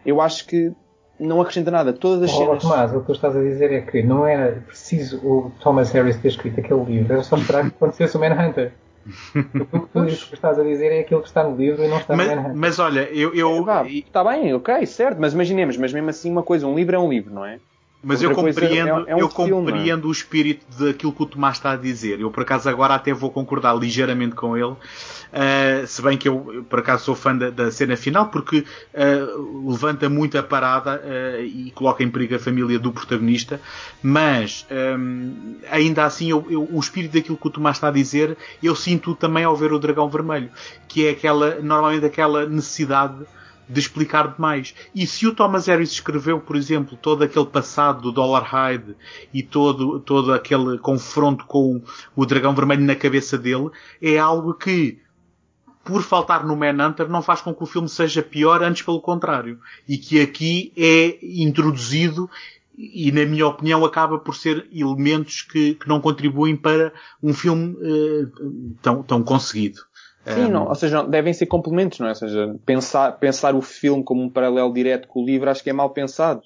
eu 0.06 0.20
acho 0.20 0.46
que 0.46 0.74
não 1.18 1.40
acrescenta 1.40 1.72
nada. 1.72 1.94
Todas 1.94 2.30
as 2.30 2.36
oh, 2.36 2.38
cenas. 2.38 2.62
Tomás, 2.64 2.94
o 2.94 3.00
que 3.00 3.06
tu 3.06 3.12
estás 3.14 3.36
a 3.36 3.42
dizer 3.42 3.72
é 3.72 3.80
que 3.80 4.04
não 4.04 4.28
era 4.28 4.62
preciso 4.68 5.18
o 5.26 5.52
Thomas 5.62 5.90
Harris 5.92 6.18
ter 6.18 6.28
escrito 6.28 6.60
aquele 6.60 6.84
livro, 6.84 7.14
era 7.14 7.24
só 7.24 7.38
esperar 7.38 7.64
que 7.64 7.76
acontecesse 7.76 8.18
o 8.18 8.20
Manhunter. 8.20 8.74
O 9.74 10.06
que 10.06 10.28
tu 10.28 10.34
estás 10.34 10.60
a 10.60 10.64
dizer 10.64 10.92
é 10.92 11.00
aquilo 11.00 11.22
que 11.22 11.28
está 11.28 11.44
no 11.44 11.56
livro 11.56 11.84
e 11.84 11.88
não 11.88 11.98
está 11.98 12.16
mas, 12.16 12.30
no 12.30 12.36
Manhunter. 12.36 12.56
Mas 12.56 12.80
olha, 12.80 13.02
eu. 13.12 13.34
eu... 13.34 13.66
Está 13.88 14.24
bem, 14.24 14.54
ok, 14.54 14.86
certo, 14.86 15.18
mas 15.20 15.34
imaginemos, 15.34 15.78
mas 15.78 15.92
mesmo 15.92 16.10
assim 16.10 16.32
uma 16.32 16.44
coisa, 16.44 16.68
um 16.68 16.76
livro 16.76 16.96
é 16.96 17.00
um 17.00 17.10
livro, 17.10 17.34
não 17.34 17.46
é? 17.46 17.60
Mas 18.04 18.24
Outra 18.24 18.42
eu 18.42 18.46
compreendo, 18.46 19.08
é, 19.08 19.12
é 19.12 19.16
um 19.16 19.20
eu 19.20 19.30
filme, 19.30 19.52
compreendo 19.52 20.08
o 20.08 20.12
espírito 20.12 20.66
daquilo 20.84 21.14
que 21.14 21.22
o 21.22 21.26
Tomás 21.26 21.58
está 21.58 21.72
a 21.72 21.76
dizer. 21.76 22.20
Eu, 22.20 22.32
por 22.32 22.42
acaso, 22.42 22.68
agora 22.68 22.96
até 22.96 23.14
vou 23.14 23.30
concordar 23.30 23.76
ligeiramente 23.76 24.34
com 24.34 24.58
ele. 24.58 24.72
Uh, 24.72 25.86
se 25.86 26.02
bem 26.02 26.18
que 26.18 26.28
eu, 26.28 26.66
por 26.68 26.80
acaso, 26.80 27.06
sou 27.06 27.16
fã 27.16 27.38
da, 27.38 27.52
da 27.52 27.72
cena 27.72 27.96
final, 27.96 28.30
porque 28.30 28.66
uh, 28.94 29.70
levanta 29.70 30.10
muito 30.10 30.36
a 30.36 30.42
parada 30.42 31.00
uh, 31.00 31.42
e 31.44 31.72
coloca 31.72 32.04
em 32.04 32.10
perigo 32.10 32.36
a 32.36 32.40
família 32.40 32.80
do 32.80 32.92
protagonista. 32.92 33.62
Mas, 34.02 34.66
um, 34.72 35.58
ainda 35.70 36.04
assim, 36.04 36.32
eu, 36.32 36.46
eu, 36.50 36.68
o 36.72 36.80
espírito 36.80 37.14
daquilo 37.14 37.38
que 37.38 37.48
o 37.48 37.52
Tomás 37.52 37.78
está 37.78 37.90
a 37.90 37.92
dizer, 37.92 38.36
eu 38.64 38.76
sinto 38.76 39.14
também 39.14 39.44
ao 39.44 39.56
ver 39.56 39.72
o 39.74 39.80
Dragão 39.80 40.10
Vermelho. 40.10 40.50
Que 40.88 41.06
é 41.06 41.12
aquela, 41.12 41.60
normalmente, 41.62 42.06
aquela 42.06 42.48
necessidade 42.48 43.16
de 43.72 43.80
explicar 43.80 44.34
demais. 44.34 44.76
E 44.94 45.08
se 45.08 45.26
o 45.26 45.34
Thomas 45.34 45.68
Harris 45.68 45.92
escreveu, 45.92 46.40
por 46.40 46.56
exemplo, 46.56 46.98
todo 47.02 47.24
aquele 47.24 47.46
passado 47.46 48.02
do 48.02 48.12
Dollar 48.12 48.44
Hyde 48.44 48.96
e 49.34 49.42
todo, 49.42 50.00
todo 50.00 50.34
aquele 50.34 50.78
confronto 50.78 51.46
com 51.46 51.82
o 52.16 52.26
dragão 52.26 52.54
vermelho 52.54 52.84
na 52.84 52.96
cabeça 52.96 53.38
dele, 53.38 53.70
é 54.02 54.18
algo 54.18 54.54
que, 54.54 55.00
por 55.84 56.04
faltar 56.04 56.46
no 56.46 56.56
Manhunter, 56.56 57.08
não 57.08 57.22
faz 57.22 57.42
com 57.42 57.54
que 57.54 57.64
o 57.64 57.68
filme 57.68 57.88
seja 57.88 58.22
pior, 58.22 58.62
antes 58.62 58.82
pelo 58.82 59.02
contrário. 59.02 59.60
E 59.88 59.98
que 59.98 60.20
aqui 60.20 60.74
é 60.76 61.18
introduzido 61.22 62.30
e, 62.78 63.12
na 63.12 63.26
minha 63.26 63.48
opinião, 63.48 63.86
acaba 63.86 64.18
por 64.18 64.36
ser 64.36 64.68
elementos 64.74 65.44
que, 65.44 65.76
que 65.76 65.88
não 65.88 66.02
contribuem 66.02 66.56
para 66.56 66.92
um 67.22 67.34
filme 67.34 67.76
uh, 67.76 68.76
tão, 68.82 69.04
tão 69.04 69.24
conseguido. 69.24 69.82
Sim, 70.26 70.52
não, 70.52 70.68
ou 70.68 70.76
seja, 70.76 71.04
devem 71.04 71.34
ser 71.34 71.48
complementos, 71.48 72.00
não 72.00 72.08
é? 72.08 72.10
Ou 72.12 72.16
seja, 72.16 72.56
pensar, 72.66 73.14
pensar 73.14 73.56
o 73.56 73.62
filme 73.62 74.04
como 74.04 74.22
um 74.22 74.30
paralelo 74.30 74.72
direto 74.72 75.08
com 75.08 75.22
o 75.22 75.26
livro 75.26 75.50
acho 75.50 75.64
que 75.64 75.70
é 75.70 75.74
mal 75.74 75.90
pensado. 75.90 76.42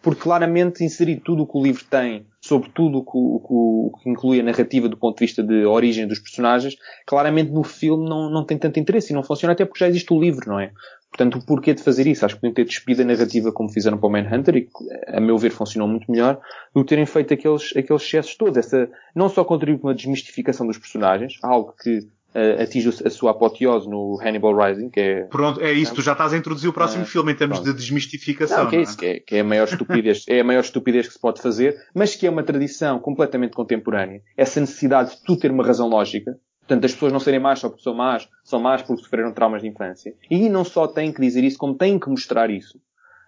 Porque 0.00 0.22
claramente 0.22 0.84
inserir 0.84 1.16
tudo 1.16 1.42
o 1.42 1.46
que 1.46 1.58
o 1.58 1.62
livro 1.62 1.84
tem, 1.90 2.26
sobre 2.40 2.70
tudo 2.70 2.98
o 2.98 3.02
que, 3.02 3.10
o, 3.14 3.90
que, 4.00 4.08
inclui 4.08 4.38
a 4.38 4.42
narrativa 4.42 4.88
do 4.88 4.96
ponto 4.96 5.18
de 5.18 5.24
vista 5.24 5.42
de 5.42 5.64
origem 5.64 6.06
dos 6.06 6.20
personagens, 6.20 6.76
claramente 7.04 7.50
no 7.50 7.64
filme 7.64 8.08
não, 8.08 8.30
não 8.30 8.44
tem 8.44 8.56
tanto 8.56 8.78
interesse 8.78 9.12
e 9.12 9.16
não 9.16 9.24
funciona 9.24 9.52
até 9.52 9.64
porque 9.64 9.80
já 9.80 9.88
existe 9.88 10.12
o 10.12 10.20
livro, 10.20 10.48
não 10.48 10.60
é? 10.60 10.70
Portanto, 11.10 11.38
o 11.38 11.44
porquê 11.44 11.72
de 11.72 11.82
fazer 11.82 12.06
isso? 12.06 12.24
Acho 12.24 12.34
que 12.34 12.42
podiam 12.42 12.54
ter 12.54 12.64
despido 12.64 13.00
a 13.00 13.04
narrativa 13.04 13.50
como 13.50 13.72
fizeram 13.72 13.96
para 13.98 14.06
o 14.06 14.12
Manhunter 14.12 14.56
e, 14.56 14.68
a 15.08 15.20
meu 15.20 15.38
ver, 15.38 15.50
funcionou 15.50 15.88
muito 15.88 16.10
melhor 16.10 16.38
do 16.74 16.82
que 16.82 16.88
terem 16.88 17.06
feito 17.06 17.32
aqueles, 17.32 17.74
aqueles 17.74 18.02
excessos 18.02 18.36
todos. 18.36 18.58
Essa, 18.58 18.88
não 19.14 19.28
só 19.28 19.42
contribui 19.42 19.80
para 19.80 19.88
uma 19.88 19.94
desmistificação 19.94 20.66
dos 20.66 20.78
personagens, 20.78 21.38
algo 21.42 21.74
que 21.82 22.06
uh, 22.36 22.62
atinge 22.62 22.90
a 23.04 23.10
sua 23.10 23.30
apoteose 23.30 23.88
no 23.88 24.20
Hannibal 24.20 24.54
Rising, 24.54 24.90
que 24.90 25.00
é... 25.00 25.22
Pronto, 25.24 25.60
é 25.60 25.72
isso, 25.72 25.94
tu 25.94 26.02
já 26.02 26.12
estás 26.12 26.34
a 26.34 26.36
introduzir 26.36 26.68
o 26.68 26.72
próximo 26.72 27.04
uh, 27.04 27.06
filme 27.06 27.32
em 27.32 27.34
termos 27.34 27.58
pronto. 27.58 27.72
de 27.72 27.78
desmistificação. 27.78 28.64
Não, 28.64 28.70
que 28.70 28.76
é, 28.76 28.80
isso, 28.82 28.96
que 28.96 29.06
é, 29.06 29.20
que 29.20 29.36
é 29.36 29.40
a 29.40 29.44
maior 29.44 29.64
estupidez, 29.64 30.24
é 30.28 30.40
a 30.40 30.44
maior 30.44 30.60
estupidez 30.60 31.06
que 31.06 31.14
se 31.14 31.20
pode 31.20 31.40
fazer, 31.40 31.76
mas 31.94 32.14
que 32.14 32.26
é 32.26 32.30
uma 32.30 32.42
tradição 32.42 32.98
completamente 32.98 33.54
contemporânea. 33.54 34.20
Essa 34.36 34.60
necessidade 34.60 35.16
de 35.16 35.22
tu 35.22 35.36
ter 35.36 35.50
uma 35.50 35.64
razão 35.64 35.88
lógica, 35.88 36.38
Portanto, 36.66 36.84
as 36.84 36.92
pessoas 36.94 37.12
não 37.12 37.20
serem 37.20 37.38
más 37.38 37.60
só 37.60 37.68
porque 37.68 37.84
são 37.84 37.94
más, 37.94 38.28
são 38.42 38.58
más 38.58 38.82
porque 38.82 39.00
sofreram 39.00 39.32
traumas 39.32 39.62
de 39.62 39.68
infância. 39.68 40.16
E 40.28 40.48
não 40.48 40.64
só 40.64 40.88
têm 40.88 41.12
que 41.12 41.20
dizer 41.20 41.44
isso, 41.44 41.56
como 41.56 41.76
têm 41.76 41.96
que 41.96 42.10
mostrar 42.10 42.50
isso. 42.50 42.76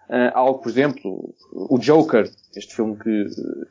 Uh, 0.09 0.29
algo, 0.33 0.59
por 0.59 0.69
exemplo, 0.69 1.33
o 1.53 1.77
Joker, 1.79 2.29
este 2.53 2.75
filme 2.75 2.97
que, 2.97 3.25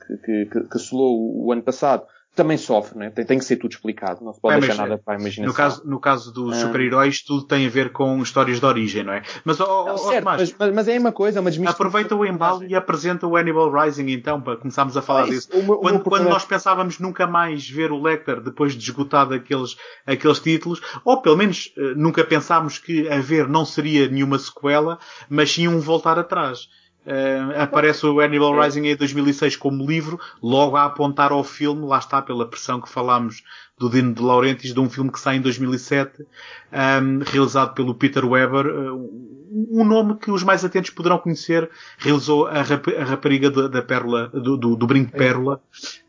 que, 0.06 0.16
que, 0.16 0.46
que, 0.46 0.68
que 0.68 0.94
o 0.94 1.52
ano 1.52 1.62
passado, 1.62 2.06
também 2.34 2.56
sofre, 2.56 2.96
né? 2.96 3.10
tem, 3.10 3.24
tem 3.24 3.38
que 3.38 3.44
ser 3.44 3.56
tudo 3.56 3.72
explicado, 3.72 4.24
não 4.24 4.32
se 4.32 4.40
pode 4.40 4.58
é, 4.58 4.60
deixar 4.60 4.76
nada 4.76 4.96
para 4.96 5.14
a 5.14 5.20
imaginação. 5.20 5.46
No 5.46 5.54
caso, 5.54 5.82
no 5.84 6.00
caso 6.00 6.32
dos 6.32 6.56
ah. 6.56 6.60
super-heróis, 6.66 7.22
tudo 7.22 7.44
tem 7.44 7.66
a 7.66 7.68
ver 7.68 7.90
com 7.90 8.22
histórias 8.22 8.60
de 8.60 8.66
origem, 8.66 9.02
não 9.02 9.12
é? 9.12 9.22
Mas, 9.44 9.58
oh, 9.58 9.84
não, 9.86 9.98
certo, 9.98 10.24
mas, 10.24 10.54
mas, 10.56 10.72
mas, 10.72 10.88
é 10.88 10.98
uma 10.98 11.10
coisa, 11.10 11.40
uma 11.40 11.70
Aproveita 11.70 12.14
o 12.14 12.24
embalo 12.24 12.64
e 12.64 12.74
apresenta 12.74 13.26
o 13.26 13.36
Animal 13.36 13.72
Rising, 13.72 14.10
então, 14.10 14.40
para 14.40 14.56
começarmos 14.56 14.96
a 14.96 15.02
falar 15.02 15.24
ah, 15.24 15.30
disso. 15.30 15.48
O 15.52 15.62
meu, 15.62 15.78
quando, 15.78 16.00
quando 16.00 16.28
nós 16.28 16.44
pensávamos 16.44 17.00
nunca 17.00 17.26
mais 17.26 17.68
ver 17.68 17.90
o 17.90 18.00
Lecter 18.00 18.40
depois 18.40 18.74
de 18.74 18.84
esgotado 18.84 19.34
aqueles, 19.34 19.76
aqueles 20.06 20.38
títulos, 20.38 20.80
ou 21.04 21.20
pelo 21.20 21.36
menos 21.36 21.72
eh, 21.76 21.94
nunca 21.96 22.22
pensámos 22.24 22.78
que 22.78 23.08
haver 23.08 23.48
não 23.48 23.64
seria 23.64 24.08
nenhuma 24.08 24.38
sequela, 24.38 24.98
mas 25.28 25.50
sim 25.50 25.66
um 25.66 25.80
voltar 25.80 26.18
atrás. 26.18 26.68
Uh, 27.06 27.62
aparece 27.62 28.04
o 28.04 28.20
Animal 28.20 28.60
Rising 28.60 28.86
em 28.86 28.96
2006 28.96 29.56
como 29.56 29.86
livro, 29.86 30.20
logo 30.42 30.76
a 30.76 30.84
apontar 30.84 31.32
ao 31.32 31.42
filme, 31.42 31.86
lá 31.86 31.98
está 31.98 32.20
pela 32.20 32.46
pressão 32.46 32.82
que 32.82 32.88
falámos 32.88 33.42
do 33.78 33.88
Dino 33.88 34.12
de 34.12 34.20
Laurentiis, 34.20 34.74
de 34.74 34.80
um 34.80 34.90
filme 34.90 35.10
que 35.10 35.18
sai 35.18 35.36
em 35.36 35.40
2007, 35.40 36.20
um, 36.20 36.26
ehm, 36.72 37.18
realizado 37.24 37.72
pelo 37.72 37.94
Peter 37.94 38.26
Weber, 38.26 38.66
uh, 38.66 39.38
um 39.70 39.84
nome 39.84 40.16
que 40.16 40.30
os 40.30 40.42
mais 40.42 40.64
atentos 40.64 40.90
poderão 40.90 41.18
conhecer, 41.18 41.70
realizou 41.96 42.46
a, 42.46 42.62
rap 42.62 42.94
a 42.94 43.04
rapariga 43.04 43.50
da, 43.50 43.68
da 43.68 43.80
pérola, 43.80 44.28
do, 44.28 44.56
do, 44.58 44.76
do 44.76 44.86
brinco 44.86 45.10
de 45.10 45.16
pérola, 45.16 45.62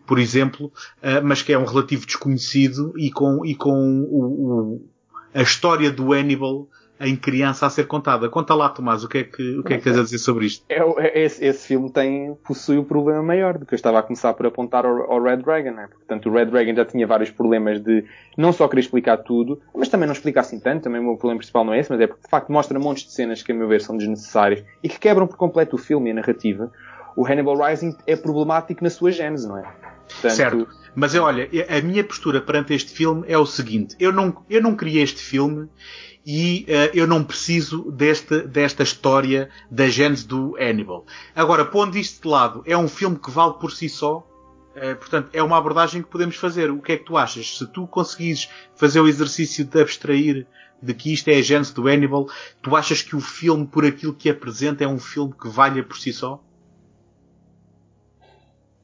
por 0.06 0.20
exemplo, 0.20 0.68
uh, 0.98 1.24
mas 1.24 1.42
que 1.42 1.54
é 1.54 1.58
um 1.58 1.66
relativo 1.66 2.06
desconhecido 2.06 2.94
e 2.98 3.10
com, 3.10 3.46
e 3.46 3.56
com 3.56 4.02
o, 4.02 4.18
o, 4.18 4.90
a 5.34 5.42
história 5.42 5.92
do 5.92 6.12
Hannibal 6.12 6.68
em 7.00 7.16
criança 7.16 7.66
a 7.66 7.70
ser 7.70 7.88
contada. 7.88 8.28
Conta 8.28 8.54
lá, 8.54 8.70
Tomás, 8.70 9.04
o 9.04 9.08
que 9.08 9.20
é 9.20 9.24
que, 9.24 9.58
o 9.58 9.64
que, 9.64 9.74
é 9.74 9.78
que 9.78 9.84
tens 9.84 9.98
a 9.98 10.04
dizer 10.04 10.18
sobre 10.18 10.46
isto? 10.46 10.66
É, 10.68 10.80
é, 10.80 11.24
esse, 11.24 11.44
esse, 11.46 11.66
filme 11.66 11.90
tem, 11.90 12.36
possui 12.46 12.78
o 12.78 12.82
um 12.82 12.84
problema 12.84 13.24
maior 13.24 13.58
do 13.58 13.66
que 13.66 13.74
eu 13.74 13.78
estava 13.78 14.00
a 14.00 14.04
começar 14.04 14.34
por 14.34 14.46
apontar 14.46 14.86
ao, 14.86 15.12
ao 15.12 15.22
Red 15.22 15.38
Dragon, 15.38 15.72
né? 15.72 15.88
Portanto, 15.88 16.30
o 16.30 16.34
Red 16.34 16.48
Dragon 16.48 16.76
já 16.76 16.86
tinha 16.86 17.08
vários 17.08 17.32
problemas 17.32 17.80
de 17.82 18.04
não 18.38 18.52
só 18.52 18.68
querer 18.68 18.82
explicar 18.82 19.18
tudo, 19.18 19.62
mas 19.74 19.88
também 19.88 20.08
não 20.08 20.14
explicar 20.14 20.42
assim 20.42 20.60
tanto. 20.60 20.84
Também 20.84 21.00
o 21.00 21.04
meu 21.04 21.18
problema 21.18 21.38
principal 21.38 21.64
não 21.64 21.74
é 21.74 21.80
esse, 21.80 21.90
mas 21.90 22.02
é 22.02 22.08
porque 22.08 22.24
de 22.24 22.30
facto 22.30 22.52
mostra 22.52 22.78
montes 22.78 23.06
de 23.06 23.14
cenas 23.14 23.42
que, 23.42 23.52
a 23.52 23.56
meu 23.56 23.68
ver, 23.68 23.82
são 23.82 23.96
desnecessárias 23.96 24.64
e 24.84 24.90
que 24.90 25.00
quebram 25.00 25.26
por 25.26 25.38
completo 25.38 25.76
o 25.76 25.80
filme 25.80 26.10
e 26.10 26.12
a 26.12 26.16
narrativa. 26.16 26.72
O 27.16 27.26
Hannibal 27.26 27.58
Rising 27.58 27.96
é 28.06 28.16
problemático 28.16 28.84
na 28.84 28.90
sua 28.90 29.12
gênese, 29.12 29.48
não 29.48 29.58
é? 29.58 29.64
Portanto, 30.10 30.32
certo. 30.32 30.68
Mas 30.96 31.16
olha, 31.16 31.48
a 31.70 31.82
minha 31.82 32.04
postura 32.04 32.42
perante 32.42 32.74
este 32.74 32.92
filme 32.92 33.24
é 33.28 33.38
o 33.38 33.46
seguinte: 33.46 33.96
eu 34.00 34.12
não, 34.12 34.44
eu 34.50 34.62
não 34.62 34.76
criei 34.76 35.04
este 35.04 35.22
filme 35.22 35.70
e 36.26 36.66
uh, 36.68 36.98
eu 36.98 37.08
não 37.08 37.24
preciso 37.24 37.92
desta, 37.92 38.42
desta 38.42 38.84
história 38.84 39.50
da 39.70 39.88
gênese 39.88 40.28
do 40.28 40.56
Hannibal. 40.58 41.06
Agora, 41.36 41.66
pondo 41.66 41.98
isto 41.98 42.24
de 42.24 42.28
lado, 42.28 42.64
é 42.66 42.78
um 42.78 42.88
filme 42.88 43.18
que 43.18 43.32
vale 43.32 43.54
por 43.54 43.72
si 43.72 43.90
só. 43.90 44.26
Uh, 44.76 44.96
portanto, 44.96 45.30
é 45.34 45.42
uma 45.42 45.58
abordagem 45.58 46.02
que 46.02 46.10
podemos 46.10 46.36
fazer. 46.36 46.70
O 46.70 46.82
que 46.82 46.92
é 46.92 46.98
que 46.98 47.06
tu 47.06 47.18
achas? 47.18 47.58
Se 47.58 47.66
tu 47.68 47.88
conseguires 47.88 48.50
fazer 48.76 49.00
o 49.00 49.08
exercício 49.08 49.66
de 49.66 49.82
abstrair 49.82 50.46
de 50.82 50.94
que 50.94 51.14
isto 51.14 51.28
é 51.30 51.38
a 51.38 51.42
gênese 51.42 51.74
do 51.74 51.88
Hannibal, 51.88 52.28
tu 52.62 52.76
achas 52.76 53.02
que 53.02 53.16
o 53.16 53.20
filme, 53.20 53.66
por 53.66 53.86
aquilo 53.86 54.14
que 54.14 54.30
apresenta, 54.30 54.84
é 54.84 54.88
um 54.88 55.00
filme 55.00 55.34
que 55.34 55.50
valha 55.50 55.84
por 55.84 55.98
si 55.98 56.14
só? 56.14 56.42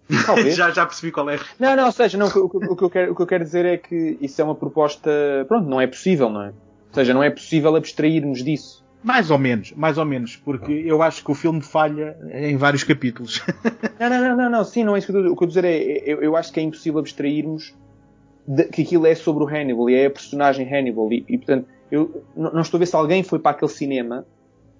já, 0.53 0.71
já 0.71 0.85
percebi 0.85 1.11
qual 1.11 1.29
é. 1.29 1.39
Não, 1.59 1.75
não, 1.75 1.85
ou 1.85 1.91
seja, 1.91 2.17
não, 2.17 2.27
o, 2.27 2.45
o, 2.45 2.75
que 2.75 2.83
eu 2.83 2.89
quero, 2.89 3.11
o 3.11 3.15
que 3.15 3.21
eu 3.21 3.27
quero 3.27 3.43
dizer 3.43 3.65
é 3.65 3.77
que 3.77 4.17
isso 4.21 4.39
é 4.39 4.43
uma 4.43 4.55
proposta, 4.55 5.09
pronto, 5.47 5.67
não 5.67 5.81
é 5.81 5.87
possível, 5.87 6.29
não 6.29 6.43
é? 6.43 6.53
Ou 6.95 7.03
seja, 7.03 7.13
não 7.13 7.21
é 7.21 7.29
possível 7.29 7.75
abstrairmos 7.75 8.41
disso. 8.41 8.85
Mais 9.03 9.29
ou 9.29 9.37
menos, 9.37 9.73
mais 9.73 9.97
ou 9.97 10.05
menos, 10.05 10.37
porque 10.37 10.71
eu 10.71 11.01
acho 11.01 11.23
que 11.23 11.29
o 11.29 11.35
filme 11.35 11.61
falha 11.61 12.17
em 12.31 12.55
vários 12.55 12.85
capítulos. 12.85 13.43
não, 13.99 14.09
não, 14.09 14.21
não, 14.21 14.37
não, 14.37 14.49
não, 14.49 14.63
sim, 14.63 14.83
não 14.85 14.95
é 14.95 14.99
isso 14.99 15.11
que 15.11 15.17
eu, 15.17 15.33
o 15.33 15.35
que 15.35 15.43
eu 15.43 15.47
dizer 15.47 15.65
é, 15.65 15.77
eu, 16.05 16.23
eu 16.23 16.35
acho 16.37 16.53
que 16.53 16.59
é 16.59 16.63
impossível 16.63 16.99
abstrairmos 16.99 17.75
de, 18.47 18.63
que 18.63 18.81
aquilo 18.83 19.05
é 19.05 19.13
sobre 19.13 19.43
o 19.43 19.47
Hannibal 19.47 19.89
e 19.89 19.95
é 19.95 20.05
a 20.05 20.09
personagem 20.09 20.67
Hannibal 20.73 21.11
e, 21.11 21.25
e 21.27 21.37
portanto, 21.37 21.67
eu 21.91 22.23
não, 22.35 22.53
não, 22.53 22.61
estou 22.61 22.77
a 22.77 22.79
ver 22.79 22.85
se 22.85 22.95
alguém 22.95 23.23
foi 23.23 23.39
para 23.39 23.51
aquele 23.51 23.71
cinema 23.71 24.25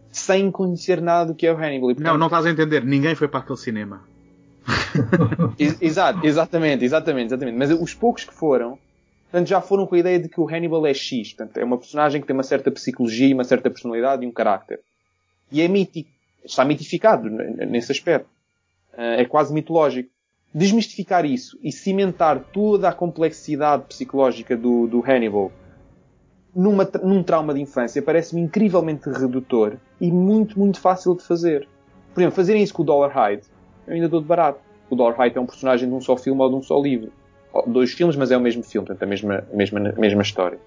sem 0.10 0.50
conhecer 0.50 1.02
nada 1.02 1.34
do 1.34 1.36
que 1.36 1.46
é 1.46 1.52
o 1.54 1.58
Hannibal. 1.58 1.92
E, 1.92 1.96
portanto, 1.96 2.14
não, 2.14 2.18
não 2.18 2.28
estás 2.28 2.46
a 2.46 2.50
entender, 2.50 2.86
ninguém 2.86 3.14
foi 3.14 3.28
para 3.28 3.42
aquele 3.42 3.60
cinema. 3.60 4.02
Exato, 5.82 6.26
exatamente, 6.26 6.86
exatamente, 6.86 7.28
exatamente. 7.28 7.58
Mas 7.58 7.70
os 7.70 7.94
poucos 7.94 8.24
que 8.24 8.34
foram, 8.34 8.80
Portanto, 9.32 9.48
já 9.48 9.62
foram 9.62 9.86
com 9.86 9.96
a 9.96 10.00
ideia 10.00 10.20
de 10.20 10.30
que 10.30 10.40
o 10.40 10.48
Hannibal 10.48 10.86
é 10.86 10.94
X. 10.94 11.34
Portanto, 11.34 11.58
é 11.58 11.64
uma 11.64 11.78
personagem 11.78 12.22
que 12.22 12.28
tem 12.28 12.34
uma 12.34 12.44
certa 12.44 12.72
psicologia, 12.72 13.34
uma 13.34 13.44
certa 13.44 13.70
personalidade 13.70 14.24
e 14.24 14.28
um 14.28 14.32
carácter. 14.32 14.80
E 15.52 15.62
é 15.62 15.68
mítico. 15.68 16.10
Está 16.44 16.64
mitificado 16.64 17.30
nesse 17.30 17.92
aspecto. 17.92 18.30
Eh, 18.94 19.22
é 19.22 19.26
quase 19.26 19.54
mitológico. 19.54 20.10
desmistificar 20.54 21.26
isso 21.26 21.60
e 21.62 21.72
cimentar 21.72 22.40
toda 22.54 22.88
a 22.88 22.94
complexidade 22.94 23.86
psicológica 23.88 24.56
do, 24.56 24.88
do 24.88 25.02
Hannibal 25.02 25.52
numa, 26.56 26.90
num 27.04 27.22
trauma 27.22 27.54
de 27.54 27.62
infância 27.62 28.02
parece-me 28.02 28.42
incrivelmente 28.42 29.10
redutor 29.10 29.78
e 30.00 30.10
muito, 30.12 30.58
muito 30.58 30.80
fácil 30.80 31.16
de 31.16 31.24
fazer. 31.24 31.68
Por 32.14 32.22
exemplo, 32.22 32.36
fazerem 32.36 32.64
isso 32.64 32.74
com 32.74 32.82
o 32.82 32.86
Dollar 32.86 33.12
Hyde, 33.12 33.44
eu 33.86 33.94
ainda 33.94 34.08
dou 34.08 34.22
de 34.22 34.28
barato. 34.28 34.60
O 34.90 34.96
Dollar 34.96 35.16
Hyde 35.18 35.38
é 35.38 35.42
um 35.42 35.46
personagem 35.46 35.90
de 35.90 35.94
um 35.94 36.00
só 36.00 36.16
filme 36.16 36.42
ou 36.42 36.50
de 36.50 36.56
um 36.56 36.62
só 36.62 36.80
livro. 36.80 37.12
Dois 37.68 37.94
filmes, 37.94 38.16
mas 38.16 38.32
é 38.32 38.38
o 38.38 38.42
mesmo 38.42 38.64
filme, 38.64 38.88
portanto, 38.88 39.04
a 39.04 39.06
mesma, 39.06 39.44
mesma, 39.54 39.80
mesma 39.98 40.22
história. 40.22 40.60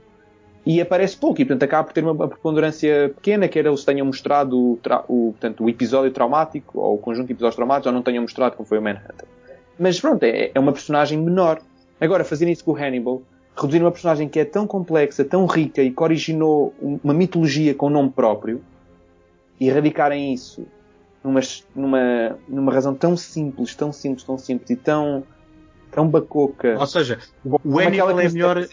E 0.66 0.80
aparece 0.80 1.16
pouco, 1.16 1.40
e 1.40 1.44
portanto 1.44 1.62
acaba 1.62 1.84
por 1.84 1.92
ter 1.92 2.04
uma 2.04 2.28
preponderância 2.28 3.10
pequena, 3.14 3.48
quer 3.48 3.64
eles 3.64 3.84
tenham 3.84 4.06
mostrado 4.06 4.58
o, 4.58 4.78
o, 5.08 5.32
portanto, 5.32 5.64
o 5.64 5.70
episódio 5.70 6.10
traumático, 6.10 6.78
ou 6.78 6.94
o 6.94 6.98
conjunto 6.98 7.26
de 7.26 7.32
episódios 7.32 7.56
traumáticos, 7.56 7.86
ou 7.86 7.92
não 7.92 8.02
tenham 8.02 8.22
mostrado 8.22 8.56
como 8.56 8.68
foi 8.68 8.78
o 8.78 8.82
Manhunter. 8.82 9.26
Mas 9.78 10.00
pronto, 10.00 10.22
é, 10.24 10.50
é 10.54 10.60
uma 10.60 10.72
personagem 10.72 11.18
menor. 11.18 11.60
Agora, 12.00 12.24
fazerem 12.24 12.52
isso 12.52 12.64
com 12.64 12.72
o 12.72 12.76
Hannibal, 12.76 13.22
reduzir 13.56 13.80
uma 13.80 13.90
personagem 13.90 14.28
que 14.28 14.38
é 14.38 14.44
tão 14.44 14.66
complexa, 14.66 15.24
tão 15.24 15.46
rica 15.46 15.82
e 15.82 15.90
que 15.90 16.02
originou 16.02 16.74
uma 16.80 17.14
mitologia 17.14 17.74
com 17.74 17.88
nome 17.88 18.10
próprio 18.10 18.60
e 19.58 19.68
erradicarem 19.68 20.32
isso 20.32 20.66
numa, 21.22 21.40
numa, 21.74 22.38
numa 22.48 22.72
razão 22.72 22.94
tão 22.94 23.16
simples, 23.16 23.74
tão 23.74 23.92
simples, 23.92 24.24
tão 24.24 24.38
simples 24.38 24.70
e 24.70 24.76
tão, 24.76 25.24
tão 25.90 26.08
bacoca. 26.08 26.76
Ou 26.78 26.86
seja, 26.86 27.18
o 27.44 27.78
Hannibal 27.78 28.20
é 28.20 28.28
melhor, 28.28 28.58
é 28.58 28.66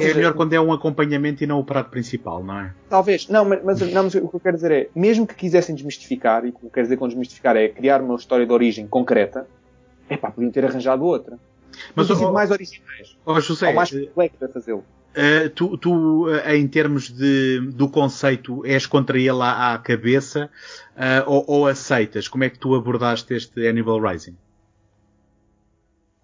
seja, 0.00 0.14
melhor 0.14 0.34
quando 0.34 0.52
é 0.52 0.60
um 0.60 0.72
acompanhamento 0.72 1.42
e 1.42 1.46
não 1.46 1.58
o 1.58 1.64
prato 1.64 1.90
principal, 1.90 2.42
não 2.42 2.60
é? 2.60 2.74
Talvez. 2.88 3.28
Não, 3.28 3.44
mas, 3.44 3.62
mas, 3.64 3.80
não, 3.92 4.04
mas 4.04 4.14
o 4.14 4.28
que 4.28 4.36
eu 4.36 4.40
quero 4.40 4.56
dizer 4.56 4.70
é, 4.70 4.88
mesmo 4.94 5.26
que 5.26 5.34
quisessem 5.34 5.74
desmistificar, 5.74 6.44
e 6.44 6.50
o 6.50 6.52
que 6.52 6.66
eu 6.66 6.70
quero 6.70 6.86
dizer 6.86 6.96
com 6.96 7.08
desmistificar 7.08 7.56
é 7.56 7.68
criar 7.68 8.00
uma 8.02 8.16
história 8.16 8.46
de 8.46 8.52
origem 8.52 8.86
concreta, 8.86 9.46
é 10.08 10.16
pá, 10.16 10.30
podiam 10.30 10.50
ter 10.50 10.64
arranjado 10.64 11.04
outra. 11.04 11.38
Mas 11.94 12.10
oh, 12.10 12.32
mais 12.32 12.50
originais. 12.50 13.16
Oh, 13.24 13.40
José, 13.40 13.68
ou 13.68 13.74
mais 13.74 13.90
complexo 13.90 14.44
a 14.44 14.48
fazê-lo. 14.48 14.84
Uh, 15.16 15.50
tu, 15.50 15.76
tu 15.78 16.28
uh, 16.28 16.50
em 16.50 16.66
termos 16.68 17.10
de, 17.10 17.60
do 17.72 17.88
conceito, 17.88 18.64
és 18.64 18.86
contra 18.86 19.18
ele 19.18 19.42
à, 19.42 19.74
à 19.74 19.78
cabeça 19.78 20.50
uh, 20.96 21.24
ou, 21.26 21.44
ou, 21.46 21.66
aceitas? 21.66 22.28
Como 22.28 22.44
é 22.44 22.50
que 22.50 22.58
tu 22.58 22.74
abordaste 22.74 23.34
este 23.34 23.66
Hannibal 23.66 24.00
Rising? 24.00 24.36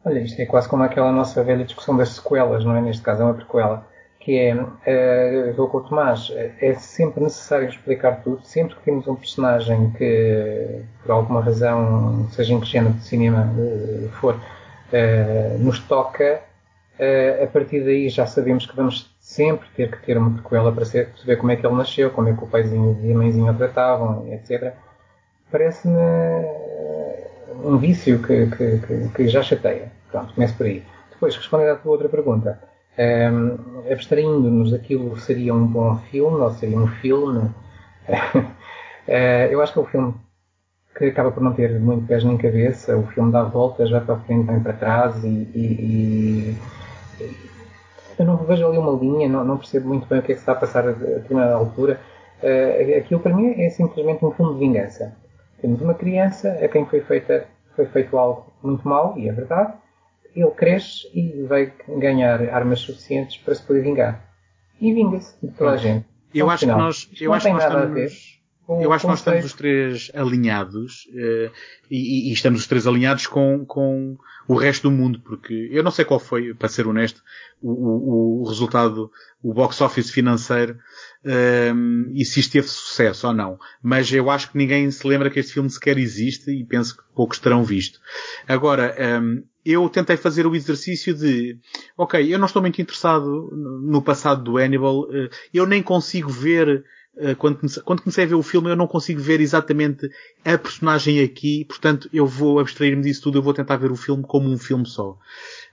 Olha, 0.07 0.19
isto 0.19 0.41
é 0.41 0.45
quase 0.45 0.69
como 0.69 0.83
aquela 0.83 1.11
nossa 1.11 1.43
velha 1.43 1.65
discussão 1.65 1.97
das 1.97 2.11
sequelas, 2.11 2.63
não 2.63 2.77
é? 2.77 2.81
Neste 2.83 3.03
caso 3.03 3.23
é 3.23 3.25
uma 3.25 3.35
prequela. 3.35 3.87
Que 4.21 4.39
é, 4.39 4.55
uh, 4.55 5.51
estou 5.51 5.69
com 5.69 5.79
o 5.79 5.81
Tomás, 5.83 6.31
é 6.61 6.75
sempre 6.75 7.23
necessário 7.23 7.69
explicar 7.69 8.23
tudo. 8.23 8.43
Sempre 8.45 8.75
que 8.77 8.83
temos 8.83 9.07
um 9.09 9.15
personagem 9.15 9.91
que, 9.93 10.83
por 11.03 11.11
alguma 11.11 11.43
razão, 11.43 12.29
seja 12.33 12.53
em 12.53 12.61
que 12.61 12.67
género 12.67 12.95
de 12.95 13.05
cinema 13.05 13.51
for, 14.21 14.35
uh, 14.35 15.59
nos 15.59 15.79
toca, 15.81 16.41
uh, 16.99 17.45
a 17.45 17.47
partir 17.47 17.81
daí 17.85 18.09
já 18.11 18.27
sabemos 18.27 18.67
que 18.67 18.77
vamos 18.77 19.11
sempre 19.21 19.67
ter 19.75 19.91
que 19.91 20.05
ter 20.05 20.19
uma 20.19 20.33
prequela 20.33 20.71
para 20.71 20.85
perceber 20.85 21.37
como 21.37 21.51
é 21.53 21.57
que 21.57 21.67
ele 21.67 21.77
nasceu, 21.77 22.11
como 22.11 22.29
é 22.29 22.35
que 22.35 22.45
o 22.45 22.47
paizinho 22.47 22.99
e 23.03 23.13
a 23.13 23.17
mãezinha 23.17 23.53
o 23.53 23.55
tratavam, 23.55 24.31
etc. 24.33 24.75
Parece-me 25.51 25.99
um 27.65 27.77
vício 27.79 28.23
que, 28.23 28.47
que, 28.47 28.79
que, 28.79 29.09
que, 29.15 29.29
já 29.29 29.43
chateia. 29.43 29.93
Pronto, 30.11 30.35
começo 30.35 30.57
por 30.57 30.67
aí. 30.67 30.83
Depois, 31.11 31.37
respondendo 31.37 31.71
à 31.71 31.77
tua 31.77 31.93
outra 31.93 32.09
pergunta, 32.09 32.61
um, 32.99 33.03
ehm, 33.03 33.93
abstraindo-nos 33.93 34.71
daquilo 34.71 35.19
seria 35.19 35.55
um 35.55 35.67
bom 35.67 35.97
filme 36.11 36.37
ou 36.41 36.51
seria 36.53 36.79
um 36.79 36.87
filme, 36.87 37.51
uh, 38.09 38.51
eu 39.51 39.61
acho 39.63 39.73
que 39.73 39.79
é 39.79 39.83
um 39.83 39.87
filme 39.87 40.15
que 40.97 41.07
acaba 41.07 41.33
por 41.33 41.43
não 41.43 41.53
ter 41.53 41.79
muito 41.81 42.07
pés 42.07 42.23
nem 42.25 42.37
cabeça. 42.37 42.97
O 42.97 43.07
filme 43.09 43.33
dá 43.33 43.43
voltas, 43.43 43.91
vai 43.91 44.01
para 44.01 44.17
frente, 44.21 44.47
vem 44.47 44.61
para 44.61 44.73
trás 44.75 45.25
e, 45.25 45.29
e, 45.55 46.57
e 47.21 47.37
eu 48.19 48.25
não 48.25 48.37
vejo 48.37 48.67
ali 48.67 48.79
uma 48.79 48.93
linha, 48.93 49.29
não, 49.29 49.45
não, 49.45 49.57
percebo 49.57 49.89
muito 49.89 50.07
bem 50.07 50.21
o 50.21 50.23
que 50.23 50.33
é 50.33 50.35
que 50.35 50.41
está 50.41 50.53
a 50.53 50.57
passar 50.57 50.89
a 50.89 50.93
determinada 50.93 51.55
altura. 51.55 52.01
Uh, 52.43 52.99
aquilo 52.99 53.21
para 53.21 53.35
mim 53.35 53.61
é 53.61 53.71
simplesmente 53.71 54.25
um 54.25 54.31
filme 54.31 54.55
de 54.55 54.61
vingança. 54.61 55.17
Temos 55.65 55.81
uma 55.81 55.95
criança 55.95 56.51
a 56.63 56.69
quem 56.69 56.85
foi, 56.85 57.01
feita, 57.01 57.49
foi 57.75 57.87
feito 57.87 58.19
algo 58.19 58.53
muito 58.63 58.87
mal, 58.87 59.15
e 59.17 59.31
é 59.31 59.33
verdade. 59.33 59.73
Ele 60.37 60.51
cresce 60.51 61.09
e 61.15 61.43
vai 61.45 61.73
ganhar 61.89 62.39
armas 62.51 62.81
suficientes 62.81 63.39
para 63.39 63.55
se 63.55 63.63
poder 63.63 63.81
vingar. 63.81 64.31
E 64.79 64.93
vinga-se 64.93 65.35
de 65.43 65.51
toda 65.55 65.71
a 65.71 65.77
gente. 65.79 66.05
Eu 66.35 66.51
acho 66.51 66.67
que 66.67 66.71
nós, 66.71 67.11
eu 67.19 67.33
acho 67.33 67.47
que 67.47 67.53
nós 67.55 67.65
estamos, 67.65 68.43
eu 68.69 68.93
acho 68.93 69.01
que 69.05 69.09
nós 69.09 69.19
estamos 69.21 69.45
os 69.47 69.55
três 69.55 70.11
alinhados 70.15 71.07
uh, 71.15 71.51
e, 71.91 72.29
e, 72.29 72.33
estamos 72.35 72.61
os 72.61 72.67
três 72.67 72.87
alinhados 72.87 73.27
com, 73.27 73.65
com 73.65 74.19
o 74.47 74.55
resto 74.57 74.91
do 74.91 74.95
mundo, 74.95 75.19
porque 75.21 75.71
eu 75.73 75.83
não 75.83 75.91
sei 75.91 76.05
qual 76.05 76.21
foi, 76.21 76.53
para 76.53 76.69
ser 76.69 76.87
honesto, 76.87 77.23
o, 77.63 77.71
o, 77.71 78.43
o 78.43 78.49
resultado, 78.49 79.11
o 79.43 79.55
box 79.55 79.81
office 79.81 80.11
financeiro 80.11 80.79
e 82.15 82.25
se 82.25 82.41
isto 82.41 82.53
teve 82.53 82.69
sucesso 82.69 83.27
ou 83.27 83.33
não. 83.33 83.59
Mas 83.83 84.13
eu 84.13 84.31
acho 84.31 84.51
que 84.51 84.59
ninguém 84.59 84.91
se 84.91 85.07
lembra 85.07 85.31
que 85.31 85.41
este 85.41 85.55
filme 85.55 85.71
sequer 85.71 85.99
existe 85.99 86.51
e 86.51 86.65
penso 86.65 86.97
que 86.97 87.03
poucos 87.15 87.39
terão 87.39 87.65
visto. 87.65 87.99
Agora, 88.47 88.95
um, 89.23 89.43
eu 89.65 89.89
tentei 89.89 90.17
fazer 90.17 90.47
o 90.47 90.55
exercício 90.55 91.15
de, 91.15 91.59
ok, 91.97 92.33
eu 92.33 92.39
não 92.39 92.47
estou 92.47 92.61
muito 92.61 92.81
interessado 92.81 93.51
no 93.83 94.03
passado 94.03 94.43
do 94.45 94.59
Hannibal, 94.59 95.09
eh, 95.11 95.31
eu 95.55 95.67
nem 95.67 95.83
consigo 95.83 96.29
ver 96.29 96.85
eh, 97.17 97.35
quando 97.35 97.57
comecei, 97.59 97.83
quando 97.83 98.03
comecei 98.03 98.25
a 98.25 98.27
ver 98.27 98.35
o 98.35 98.43
filme 98.43 98.71
eu 98.71 98.77
não 98.77 98.87
consigo 98.87 99.21
ver 99.21 99.41
exatamente 99.41 100.09
a 100.45 100.59
personagem 100.59 101.23
aqui, 101.23 101.65
portanto 101.65 102.11
eu 102.13 102.27
vou 102.27 102.59
abstrair-me 102.59 103.03
disso 103.03 103.23
tudo, 103.23 103.39
eu 103.39 103.43
vou 103.43 103.55
tentar 103.55 103.77
ver 103.77 103.91
o 103.91 103.97
filme 103.97 104.23
como 104.23 104.51
um 104.51 104.59
filme 104.59 104.87
só. 104.87 105.17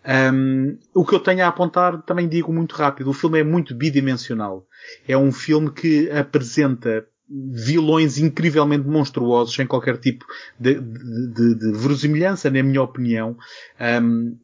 Um, 0.03 0.77
o 0.93 1.05
que 1.05 1.13
eu 1.13 1.19
tenho 1.19 1.43
a 1.45 1.47
apontar, 1.47 2.01
também 2.01 2.27
digo 2.27 2.51
muito 2.51 2.75
rápido, 2.75 3.09
o 3.09 3.13
filme 3.13 3.39
é 3.39 3.43
muito 3.43 3.75
bidimensional. 3.75 4.67
É 5.07 5.15
um 5.15 5.31
filme 5.31 5.71
que 5.71 6.09
apresenta 6.09 7.05
vilões 7.29 8.17
incrivelmente 8.17 8.87
monstruosos, 8.87 9.55
sem 9.55 9.65
qualquer 9.65 9.97
tipo 9.97 10.25
de, 10.59 10.75
de, 10.75 11.27
de, 11.33 11.55
de 11.55 11.71
verosimilhança, 11.77 12.49
na 12.49 12.61
minha 12.61 12.81
opinião. 12.81 13.37
Um, 13.79 14.37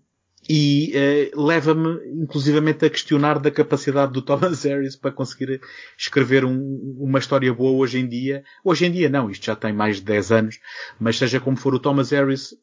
e 0.49 0.93
uh, 1.35 1.41
leva-me 1.41 1.99
inclusivamente 2.21 2.85
a 2.85 2.89
questionar 2.89 3.37
da 3.37 3.51
capacidade 3.51 4.13
do 4.13 4.21
Thomas 4.21 4.63
Harris 4.63 4.95
para 4.95 5.11
conseguir 5.11 5.59
escrever 5.97 6.45
um, 6.45 6.95
uma 6.97 7.19
história 7.19 7.53
boa 7.53 7.77
hoje 7.77 7.99
em 7.99 8.07
dia. 8.07 8.43
Hoje 8.63 8.85
em 8.85 8.91
dia 8.91 9.09
não, 9.09 9.29
isto 9.29 9.45
já 9.45 9.55
tem 9.55 9.73
mais 9.73 9.97
de 9.97 10.03
10 10.03 10.31
anos, 10.31 10.59
mas 10.97 11.17
seja 11.17 11.39
como 11.41 11.57
for 11.57 11.75
o 11.75 11.79
Thomas 11.79 12.11
Harris, 12.11 12.55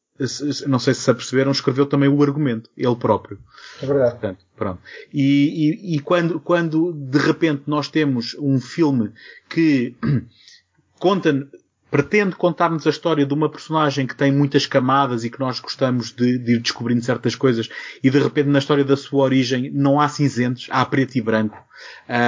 não 0.68 0.78
sei 0.78 0.94
se 0.94 1.00
se 1.02 1.10
aperceberam, 1.10 1.50
escreveu 1.50 1.86
também 1.86 2.08
o 2.08 2.22
argumento, 2.22 2.70
ele 2.76 2.94
próprio. 2.94 3.38
É 3.82 3.86
verdade. 3.86 4.12
Portanto, 4.12 4.44
pronto. 4.56 4.80
E, 5.12 5.92
e, 5.92 5.96
e 5.96 6.00
quando, 6.00 6.38
quando 6.38 6.92
de 6.92 7.18
repente 7.18 7.62
nós 7.66 7.88
temos 7.88 8.36
um 8.38 8.60
filme 8.60 9.12
que 9.48 9.94
conta 11.00 11.48
pretende 11.90 12.34
contar-nos 12.34 12.86
a 12.88 12.90
história 12.90 13.24
de 13.24 13.32
uma 13.32 13.48
personagem 13.48 14.04
que 14.04 14.16
tem 14.16 14.32
muitas 14.32 14.66
camadas 14.66 15.22
e 15.24 15.30
que 15.30 15.38
nós 15.38 15.60
gostamos 15.60 16.12
de, 16.12 16.38
de, 16.38 16.54
ir 16.54 16.58
descobrindo 16.58 17.04
certas 17.04 17.36
coisas 17.36 17.68
e 18.02 18.10
de 18.10 18.18
repente 18.18 18.48
na 18.48 18.58
história 18.58 18.84
da 18.84 18.96
sua 18.96 19.22
origem 19.22 19.70
não 19.72 20.00
há 20.00 20.08
cinzentos, 20.08 20.66
há 20.70 20.84
preto 20.84 21.16
e 21.16 21.20
branco. 21.20 21.56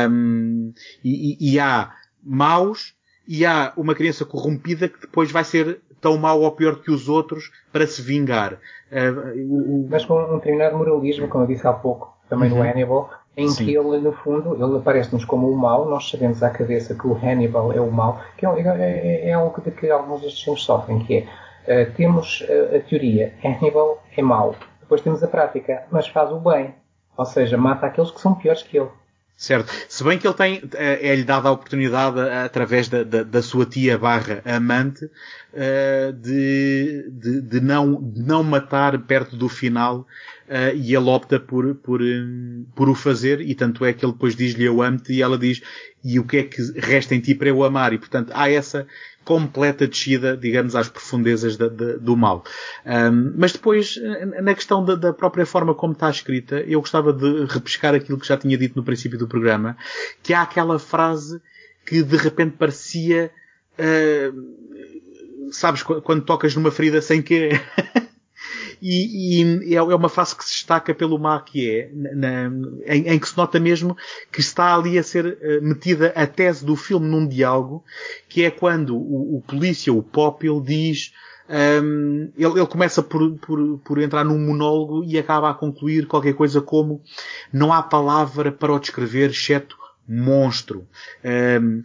Um, 0.08 0.72
e, 1.04 1.52
e, 1.54 1.58
há 1.58 1.92
maus 2.22 2.94
e 3.26 3.44
há 3.44 3.72
uma 3.76 3.94
criança 3.96 4.24
corrompida 4.24 4.88
que 4.88 5.00
depois 5.00 5.32
vai 5.32 5.42
ser 5.42 5.80
tão 6.00 6.16
mau 6.16 6.40
ou 6.40 6.50
pior 6.52 6.76
que 6.76 6.90
os 6.90 7.08
outros 7.08 7.50
para 7.72 7.86
se 7.86 8.02
vingar. 8.02 8.54
Uh, 8.90 9.84
o, 9.84 9.88
Mas 9.90 10.04
com 10.04 10.20
um 10.22 10.36
determinado 10.36 10.76
moralismo, 10.76 11.28
como 11.28 11.44
eu 11.44 11.48
disse 11.48 11.66
há 11.66 11.72
pouco, 11.72 12.16
também 12.28 12.50
uhum. 12.50 12.58
no 12.58 12.62
Hannibal, 12.62 13.10
em 13.36 13.48
Sim. 13.48 13.66
que 13.66 13.74
ele, 13.76 13.98
no 13.98 14.12
fundo, 14.12 14.54
ele 14.54 14.78
aparece-nos 14.78 15.24
como 15.24 15.50
o 15.50 15.56
mal, 15.56 15.86
nós 15.88 16.08
sabemos 16.08 16.42
à 16.42 16.50
cabeça 16.50 16.94
que 16.94 17.06
o 17.06 17.14
Hannibal 17.14 17.72
é 17.72 17.80
o 17.80 17.90
mal, 17.90 18.20
que 18.36 18.46
é, 18.46 18.48
é, 18.48 19.28
é 19.28 19.32
algo 19.34 19.60
de 19.60 19.70
que 19.70 19.90
alguns 19.90 20.22
destes 20.22 20.42
filmes 20.42 20.62
sofrem, 20.62 21.00
que 21.00 21.26
é, 21.66 21.82
uh, 21.82 21.92
temos 21.92 22.40
uh, 22.42 22.76
a 22.76 22.80
teoria, 22.80 23.34
Hannibal 23.44 24.02
é 24.16 24.22
mau, 24.22 24.54
depois 24.80 25.02
temos 25.02 25.22
a 25.22 25.28
prática, 25.28 25.84
mas 25.90 26.08
faz 26.08 26.32
o 26.32 26.38
bem, 26.38 26.74
ou 27.16 27.26
seja, 27.26 27.58
mata 27.58 27.86
aqueles 27.86 28.10
que 28.10 28.20
são 28.20 28.34
piores 28.34 28.62
que 28.62 28.78
ele. 28.78 28.88
Certo. 29.36 29.70
Se 29.86 30.02
bem 30.02 30.18
que 30.18 30.26
ele 30.26 30.34
tem, 30.34 30.62
eh, 30.74 31.10
é-lhe 31.10 31.22
dada 31.22 31.48
a 31.48 31.52
oportunidade, 31.52 32.18
através 32.18 32.88
da, 32.88 33.02
da, 33.02 33.22
da 33.22 33.42
sua 33.42 33.66
tia 33.66 33.98
barra 33.98 34.40
amante, 34.46 35.10
de, 36.20 37.10
de, 37.10 37.40
de, 37.40 37.60
não, 37.60 38.02
de 38.02 38.22
não 38.22 38.42
matar 38.42 38.98
perto 38.98 39.36
do 39.36 39.48
final 39.48 40.06
e 40.74 40.94
ele 40.94 41.08
opta 41.08 41.40
por, 41.40 41.74
por, 41.76 42.00
por 42.74 42.88
o 42.88 42.94
fazer 42.94 43.40
e 43.40 43.54
tanto 43.54 43.84
é 43.84 43.92
que 43.92 44.04
ele 44.04 44.12
depois 44.12 44.36
diz-lhe 44.36 44.64
eu 44.64 44.82
amo-te 44.82 45.14
e 45.14 45.22
ela 45.22 45.38
diz 45.38 45.62
e 46.04 46.18
o 46.20 46.24
que 46.24 46.36
é 46.36 46.42
que 46.44 46.60
resta 46.78 47.14
em 47.14 47.20
ti 47.20 47.34
para 47.34 47.48
eu 47.48 47.64
amar 47.64 47.92
e 47.92 47.98
portanto 47.98 48.30
há 48.34 48.50
essa 48.50 48.86
completa 49.26 49.88
descida, 49.88 50.36
digamos, 50.36 50.76
às 50.76 50.88
profundezas 50.88 51.56
do 51.56 52.16
mal. 52.16 52.44
Um, 52.86 53.34
mas 53.36 53.52
depois, 53.52 53.98
na 54.40 54.54
questão 54.54 54.84
da, 54.84 54.94
da, 54.94 55.12
própria 55.12 55.44
forma 55.44 55.74
como 55.74 55.94
está 55.94 56.08
escrita, 56.08 56.60
eu 56.60 56.80
gostava 56.80 57.12
de 57.12 57.44
repescar 57.46 57.92
aquilo 57.92 58.20
que 58.20 58.28
já 58.28 58.36
tinha 58.36 58.56
dito 58.56 58.76
no 58.76 58.84
princípio 58.84 59.18
do 59.18 59.26
programa, 59.26 59.76
que 60.22 60.32
há 60.32 60.42
aquela 60.42 60.78
frase 60.78 61.42
que 61.84 62.04
de 62.04 62.16
repente 62.16 62.54
parecia, 62.56 63.32
uh, 63.80 65.52
sabes, 65.52 65.82
quando 65.82 66.24
tocas 66.24 66.54
numa 66.54 66.70
ferida 66.70 67.02
sem 67.02 67.20
querer. 67.20 67.60
e, 68.80 69.42
e 69.70 69.74
é, 69.74 69.78
é 69.78 69.94
uma 69.94 70.08
fase 70.08 70.36
que 70.36 70.44
se 70.44 70.52
destaca 70.52 70.94
pelo 70.94 71.18
má 71.18 71.40
que 71.40 71.70
é, 71.70 71.90
na, 71.92 72.50
em, 72.86 73.08
em, 73.08 73.18
que 73.18 73.28
se 73.28 73.36
nota 73.36 73.58
mesmo 73.58 73.96
que 74.30 74.40
está 74.40 74.74
ali 74.74 74.98
a 74.98 75.02
ser 75.02 75.26
uh, 75.26 75.62
metida 75.62 76.12
a 76.14 76.26
tese 76.26 76.64
do 76.64 76.76
filme 76.76 77.06
num 77.06 77.26
diálogo, 77.26 77.84
que 78.28 78.44
é 78.44 78.50
quando 78.50 78.96
o, 78.96 79.36
o 79.36 79.42
polícia, 79.46 79.92
o 79.92 80.02
Popil, 80.02 80.60
diz 80.60 81.12
um, 81.48 82.32
ele, 82.36 82.58
ele, 82.58 82.66
começa 82.66 83.02
por, 83.02 83.36
por, 83.38 83.78
por, 83.78 84.02
entrar 84.02 84.24
num 84.24 84.38
monólogo 84.38 85.04
e 85.04 85.16
acaba 85.16 85.50
a 85.50 85.54
concluir 85.54 86.06
qualquer 86.06 86.34
coisa 86.34 86.60
como 86.60 87.00
não 87.52 87.72
há 87.72 87.82
palavra 87.82 88.50
para 88.50 88.72
o 88.72 88.80
descrever 88.80 89.30
exceto 89.30 89.76
monstro. 90.08 90.86
Um, 91.24 91.82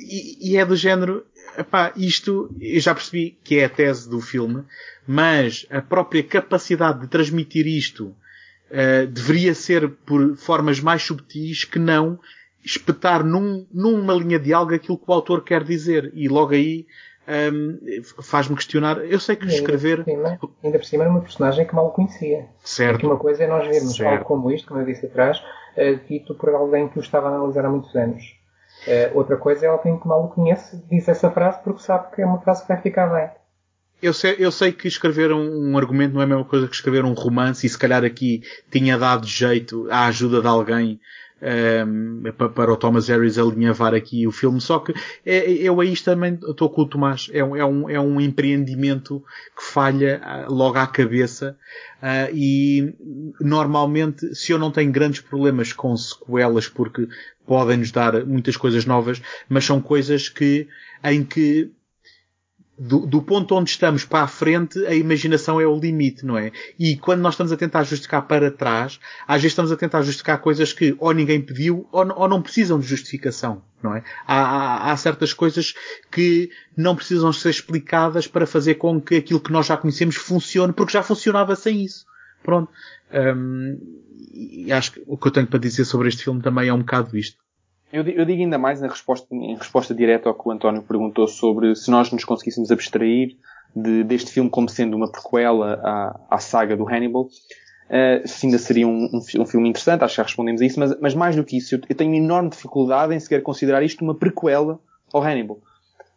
e, 0.00 0.52
e, 0.52 0.56
é 0.56 0.64
do 0.64 0.76
género, 0.76 1.24
epá, 1.56 1.92
isto 1.96 2.54
eu 2.60 2.80
já 2.80 2.94
percebi 2.94 3.38
que 3.42 3.58
é 3.58 3.64
a 3.64 3.68
tese 3.68 4.08
do 4.08 4.20
filme, 4.20 4.64
mas 5.06 5.66
a 5.70 5.80
própria 5.82 6.22
capacidade 6.22 7.00
de 7.00 7.08
transmitir 7.08 7.66
isto 7.66 8.14
uh, 8.70 9.06
deveria 9.06 9.54
ser 9.54 9.88
por 9.88 10.36
formas 10.36 10.80
mais 10.80 11.02
subtis 11.02 11.64
que 11.64 11.78
não 11.78 12.18
espetar 12.64 13.24
num, 13.24 13.66
numa 13.72 14.14
linha 14.14 14.38
de 14.38 14.52
algo 14.52 14.74
aquilo 14.74 14.98
que 14.98 15.10
o 15.10 15.12
autor 15.12 15.42
quer 15.42 15.64
dizer. 15.64 16.12
E 16.14 16.28
logo 16.28 16.52
aí 16.52 16.86
um, 17.52 17.78
faz-me 18.22 18.56
questionar. 18.56 18.98
Eu 18.98 19.18
sei 19.18 19.36
que 19.36 19.46
escrever. 19.46 20.04
Ainda 20.06 20.36
por, 20.38 20.48
cima, 20.48 20.58
ainda 20.62 20.78
por 20.78 20.84
cima 20.84 21.04
era 21.04 21.10
uma 21.10 21.20
personagem 21.20 21.66
que 21.66 21.74
mal 21.74 21.90
conhecia. 21.92 22.46
Certo. 22.62 22.92
Porque 22.92 23.06
uma 23.06 23.18
coisa 23.18 23.44
é 23.44 23.46
nós 23.46 23.66
vermos 23.66 23.96
certo. 23.96 24.10
algo 24.10 24.24
como 24.24 24.50
isto, 24.50 24.68
como 24.68 24.80
eu 24.80 24.86
disse 24.86 25.06
atrás, 25.06 25.38
uh, 25.38 26.08
dito 26.08 26.34
por 26.34 26.50
alguém 26.50 26.88
que 26.88 26.98
o 26.98 27.02
estava 27.02 27.28
a 27.28 27.36
analisar 27.36 27.64
há 27.64 27.70
muitos 27.70 27.94
anos. 27.96 28.41
Uh, 28.86 29.16
outra 29.16 29.36
coisa 29.36 29.66
é 29.66 29.68
alguém 29.68 29.98
que 29.98 30.08
mal 30.08 30.24
o 30.24 30.28
conhece, 30.28 30.82
diz 30.90 31.06
essa 31.06 31.30
frase 31.30 31.60
porque 31.62 31.82
sabe 31.82 32.14
que 32.14 32.22
é 32.22 32.26
uma 32.26 32.40
frase 32.40 32.62
que 32.62 32.68
vai 32.68 32.80
ficar 32.80 33.06
bem. 33.06 33.30
Eu 34.02 34.12
sei, 34.12 34.34
eu 34.38 34.50
sei 34.50 34.72
que 34.72 34.88
escrever 34.88 35.32
um, 35.32 35.70
um, 35.70 35.78
argumento 35.78 36.14
não 36.14 36.20
é 36.20 36.24
a 36.24 36.26
mesma 36.26 36.44
coisa 36.44 36.66
que 36.66 36.74
escrever 36.74 37.04
um 37.04 37.12
romance 37.12 37.64
e 37.64 37.68
se 37.70 37.78
calhar 37.78 38.04
aqui 38.04 38.42
tinha 38.68 38.98
dado 38.98 39.24
jeito 39.24 39.86
à 39.88 40.06
ajuda 40.06 40.40
de 40.40 40.48
alguém 40.48 41.00
um, 41.42 42.22
para 42.32 42.72
o 42.72 42.76
Thomas 42.76 43.08
Harris 43.08 43.36
alinhavar 43.36 43.94
aqui 43.94 44.26
o 44.26 44.32
filme. 44.32 44.60
Só 44.60 44.78
que 44.78 44.94
é, 45.26 45.50
eu 45.50 45.80
aí 45.80 45.94
também 45.96 46.38
estou 46.40 46.70
com 46.70 46.82
o 46.82 46.88
Tomás. 46.88 47.28
É 47.32 47.42
um, 47.42 47.56
é, 47.56 47.64
um, 47.64 47.90
é 47.90 48.00
um 48.00 48.20
empreendimento 48.20 49.22
que 49.56 49.64
falha 49.64 50.20
ah, 50.22 50.46
logo 50.48 50.78
à 50.78 50.86
cabeça. 50.86 51.56
Uh, 52.00 52.34
e 52.34 52.94
normalmente, 53.40 54.34
se 54.34 54.52
eu 54.52 54.58
não 54.58 54.70
tenho 54.70 54.92
grandes 54.92 55.20
problemas 55.20 55.72
com 55.72 55.96
sequelas, 55.96 56.68
porque 56.68 57.08
podem 57.46 57.78
nos 57.78 57.90
dar 57.90 58.24
muitas 58.24 58.56
coisas 58.56 58.84
novas, 58.84 59.20
mas 59.48 59.64
são 59.64 59.80
coisas 59.80 60.28
que, 60.28 60.68
em 61.04 61.24
que 61.24 61.70
do, 62.78 63.06
do, 63.06 63.22
ponto 63.22 63.54
onde 63.54 63.70
estamos 63.70 64.04
para 64.04 64.24
a 64.24 64.26
frente, 64.26 64.84
a 64.86 64.94
imaginação 64.94 65.60
é 65.60 65.66
o 65.66 65.78
limite, 65.78 66.24
não 66.24 66.38
é? 66.38 66.50
E 66.78 66.96
quando 66.96 67.20
nós 67.20 67.34
estamos 67.34 67.52
a 67.52 67.56
tentar 67.56 67.84
justificar 67.84 68.26
para 68.26 68.50
trás, 68.50 68.98
às 69.26 69.36
vezes 69.42 69.52
estamos 69.52 69.70
a 69.70 69.76
tentar 69.76 70.02
justificar 70.02 70.38
coisas 70.40 70.72
que 70.72 70.96
ou 70.98 71.12
ninguém 71.12 71.40
pediu 71.40 71.86
ou, 71.92 72.12
ou 72.16 72.28
não 72.28 72.40
precisam 72.40 72.80
de 72.80 72.86
justificação, 72.86 73.62
não 73.82 73.94
é? 73.94 74.02
Há, 74.26 74.40
há, 74.40 74.92
há, 74.92 74.96
certas 74.96 75.34
coisas 75.34 75.74
que 76.10 76.50
não 76.76 76.96
precisam 76.96 77.32
ser 77.32 77.50
explicadas 77.50 78.26
para 78.26 78.46
fazer 78.46 78.76
com 78.76 79.00
que 79.00 79.16
aquilo 79.16 79.40
que 79.40 79.52
nós 79.52 79.66
já 79.66 79.76
conhecemos 79.76 80.16
funcione, 80.16 80.72
porque 80.72 80.92
já 80.92 81.02
funcionava 81.02 81.54
sem 81.54 81.84
isso. 81.84 82.06
Pronto. 82.42 82.72
Um, 83.12 83.78
e 84.32 84.72
acho 84.72 84.92
que 84.92 85.02
o 85.06 85.16
que 85.16 85.28
eu 85.28 85.32
tenho 85.32 85.46
para 85.46 85.58
dizer 85.58 85.84
sobre 85.84 86.08
este 86.08 86.24
filme 86.24 86.40
também 86.40 86.68
é 86.68 86.74
um 86.74 86.78
bocado 86.78 87.16
isto. 87.16 87.41
Eu, 87.92 88.02
eu, 88.06 88.24
digo 88.24 88.40
ainda 88.40 88.56
mais 88.56 88.80
na 88.80 88.88
resposta, 88.88 89.26
em 89.34 89.54
resposta 89.54 89.94
direta 89.94 90.28
ao 90.28 90.34
que 90.34 90.48
o 90.48 90.50
António 90.50 90.82
perguntou 90.82 91.28
sobre 91.28 91.76
se 91.76 91.90
nós 91.90 92.10
nos 92.10 92.24
conseguíssemos 92.24 92.70
abstrair 92.70 93.36
de, 93.76 94.02
deste 94.02 94.30
filme 94.30 94.48
como 94.48 94.68
sendo 94.68 94.96
uma 94.96 95.10
prequela 95.10 95.78
à, 95.82 96.20
à 96.30 96.38
saga 96.38 96.74
do 96.74 96.88
Hannibal, 96.88 97.24
uh, 97.24 98.24
ainda 98.42 98.58
seria 98.58 98.88
um, 98.88 99.10
um, 99.12 99.42
um, 99.42 99.46
filme 99.46 99.68
interessante, 99.68 100.04
acho 100.04 100.14
que 100.14 100.16
já 100.16 100.22
respondemos 100.22 100.62
a 100.62 100.64
isso, 100.64 100.80
mas, 100.80 100.98
mas 101.00 101.14
mais 101.14 101.36
do 101.36 101.44
que 101.44 101.58
isso, 101.58 101.74
eu, 101.74 101.80
eu, 101.86 101.94
tenho 101.94 102.14
enorme 102.14 102.48
dificuldade 102.48 103.14
em 103.14 103.20
sequer 103.20 103.42
considerar 103.42 103.82
isto 103.82 104.02
uma 104.02 104.14
prequela 104.14 104.80
ao 105.12 105.22
Hannibal. 105.22 105.60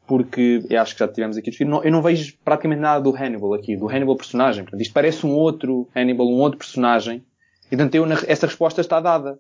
Porque, 0.08 0.64
eu 0.70 0.82
acho 0.82 0.94
que 0.94 1.00
já 1.00 1.08
tivemos 1.08 1.36
aqui 1.36 1.66
não, 1.66 1.84
eu 1.84 1.92
não 1.92 2.02
vejo 2.02 2.38
praticamente 2.46 2.82
nada 2.82 3.02
do 3.02 3.14
Hannibal 3.14 3.54
aqui, 3.54 3.76
do 3.76 3.90
Hannibal 3.90 4.16
personagem. 4.16 4.64
Portanto, 4.64 4.82
isto 4.82 4.94
parece 4.94 5.26
um 5.26 5.32
outro 5.32 5.90
Hannibal, 5.96 6.28
um 6.28 6.40
outro 6.40 6.60
personagem. 6.60 7.26
E 7.66 7.76
portanto, 7.76 7.96
eu, 7.96 8.06
essa 8.28 8.46
resposta 8.46 8.82
está 8.82 9.00
dada. 9.00 9.40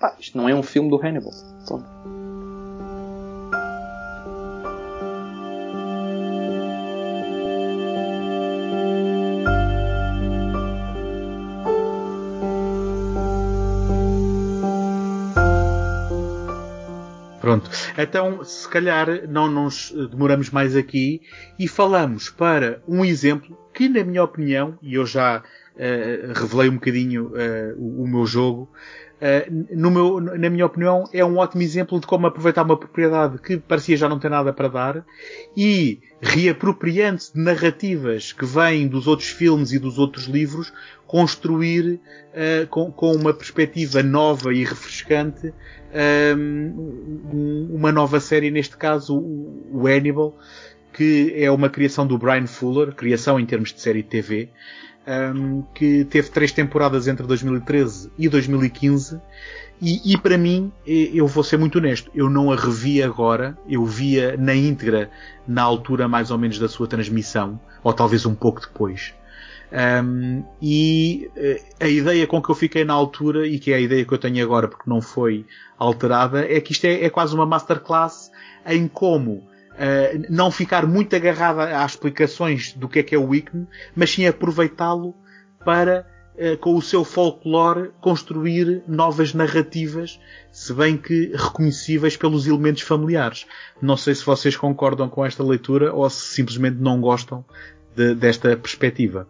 Pá, 0.00 0.16
isto 0.18 0.36
não 0.36 0.48
é 0.48 0.54
um 0.54 0.62
filme 0.62 0.90
do 0.90 0.96
Hannibal. 0.96 1.32
Pronto. 1.66 1.94
Pronto. 17.44 17.70
Então, 17.98 18.42
se 18.42 18.66
calhar, 18.66 19.28
não 19.28 19.50
nos 19.50 19.92
demoramos 20.10 20.48
mais 20.48 20.74
aqui 20.74 21.20
e 21.58 21.68
falamos 21.68 22.30
para 22.30 22.82
um 22.88 23.04
exemplo 23.04 23.54
que, 23.74 23.86
na 23.86 24.02
minha 24.02 24.24
opinião, 24.24 24.78
e 24.80 24.94
eu 24.94 25.04
já 25.04 25.42
uh, 25.74 26.32
revelei 26.32 26.70
um 26.70 26.76
bocadinho 26.76 27.26
uh, 27.26 27.78
o, 27.78 28.04
o, 28.04 28.08
meu 28.08 28.24
jogo, 28.24 28.70
eh, 29.26 29.48
no 29.70 29.90
meu, 29.90 30.20
na 30.20 30.50
minha 30.50 30.66
opinião, 30.66 31.04
é 31.10 31.24
um 31.24 31.38
ótimo 31.38 31.62
exemplo 31.62 31.98
de 31.98 32.06
como 32.06 32.26
aproveitar 32.26 32.62
uma 32.62 32.76
propriedade 32.76 33.38
que 33.38 33.56
parecia 33.56 33.96
já 33.96 34.06
não 34.06 34.18
ter 34.18 34.28
nada 34.28 34.52
para 34.52 34.68
dar 34.68 35.06
e, 35.56 35.98
reapropriando-se 36.20 37.32
de 37.32 37.40
narrativas 37.40 38.34
que 38.34 38.44
vêm 38.44 38.86
dos 38.86 39.06
outros 39.06 39.30
filmes 39.30 39.72
e 39.72 39.78
dos 39.78 39.98
outros 39.98 40.26
livros, 40.26 40.74
construir 41.06 41.94
uh, 41.94 42.66
com, 42.68 42.92
com, 42.92 43.12
uma 43.12 43.32
perspectiva 43.32 44.02
nova 44.02 44.52
e 44.52 44.62
refrescante 44.62 45.54
um, 46.36 47.70
uma 47.72 47.90
nova 47.90 48.20
série, 48.20 48.50
neste 48.50 48.76
caso 48.76 49.16
o 49.16 49.86
Hannibal, 49.86 50.36
que 50.92 51.32
é 51.34 51.50
uma 51.50 51.70
criação 51.70 52.06
do 52.06 52.18
Brian 52.18 52.46
Fuller, 52.46 52.94
criação 52.94 53.40
em 53.40 53.46
termos 53.46 53.72
de 53.72 53.80
série 53.80 54.02
de 54.02 54.08
TV, 54.10 54.50
um, 55.06 55.62
que 55.74 56.04
teve 56.04 56.30
três 56.30 56.52
temporadas 56.52 57.06
entre 57.08 57.26
2013 57.26 58.10
e 58.18 58.28
2015. 58.28 59.20
E, 59.80 60.12
e, 60.12 60.16
para 60.16 60.38
mim, 60.38 60.72
eu 60.86 61.26
vou 61.26 61.42
ser 61.42 61.58
muito 61.58 61.78
honesto, 61.78 62.10
eu 62.14 62.30
não 62.30 62.50
a 62.50 62.56
revi 62.56 63.02
agora, 63.02 63.58
eu 63.68 63.84
via 63.84 64.36
na 64.36 64.54
íntegra 64.54 65.10
na 65.46 65.62
altura 65.62 66.06
mais 66.06 66.30
ou 66.30 66.38
menos 66.38 66.58
da 66.58 66.68
sua 66.68 66.86
transmissão, 66.86 67.60
ou 67.82 67.92
talvez 67.92 68.24
um 68.24 68.34
pouco 68.34 68.60
depois. 68.60 69.12
Um, 69.72 70.44
e 70.62 71.28
eh, 71.36 71.60
a 71.80 71.88
ideia 71.88 72.26
com 72.28 72.40
que 72.40 72.48
eu 72.48 72.54
fiquei 72.54 72.84
na 72.84 72.94
altura, 72.94 73.46
e 73.46 73.58
que 73.58 73.72
é 73.72 73.76
a 73.76 73.80
ideia 73.80 74.04
que 74.04 74.14
eu 74.14 74.18
tenho 74.18 74.42
agora 74.44 74.68
porque 74.68 74.88
não 74.88 75.02
foi 75.02 75.44
alterada, 75.76 76.46
é 76.46 76.60
que 76.60 76.72
isto 76.72 76.84
é, 76.84 77.04
é 77.04 77.10
quase 77.10 77.34
uma 77.34 77.44
masterclass 77.44 78.30
em 78.64 78.86
como 78.86 79.44
uh, 79.74 80.26
não 80.28 80.50
ficar 80.50 80.86
muito 80.86 81.14
agarrada 81.14 81.78
às 81.82 81.92
explicações 81.92 82.72
do 82.72 82.88
que 82.88 82.98
é 82.98 83.02
que 83.02 83.14
é 83.14 83.18
o 83.18 83.28
Wiccan, 83.28 83.66
mas 83.94 84.10
sim 84.10 84.26
aproveitá-lo 84.26 85.14
para, 85.64 86.06
uh, 86.36 86.56
com 86.58 86.74
o 86.74 86.82
seu 86.82 87.04
folclore, 87.04 87.90
construir 88.00 88.82
novas 88.86 89.34
narrativas, 89.34 90.20
se 90.50 90.72
bem 90.72 90.96
que 90.96 91.32
reconhecíveis 91.34 92.16
pelos 92.16 92.46
elementos 92.46 92.82
familiares. 92.82 93.46
Não 93.80 93.96
sei 93.96 94.14
se 94.14 94.24
vocês 94.24 94.56
concordam 94.56 95.08
com 95.08 95.24
esta 95.24 95.42
leitura 95.42 95.92
ou 95.92 96.08
se 96.08 96.34
simplesmente 96.34 96.78
não 96.78 97.00
gostam 97.00 97.44
de, 97.96 98.14
desta 98.14 98.56
perspectiva. 98.56 99.28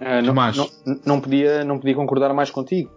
Uh, 0.00 0.22
não, 0.22 0.34
não, 0.34 1.00
não, 1.04 1.20
podia, 1.20 1.64
não 1.64 1.78
podia 1.78 1.94
concordar 1.94 2.32
mais 2.32 2.50
contigo. 2.50 2.90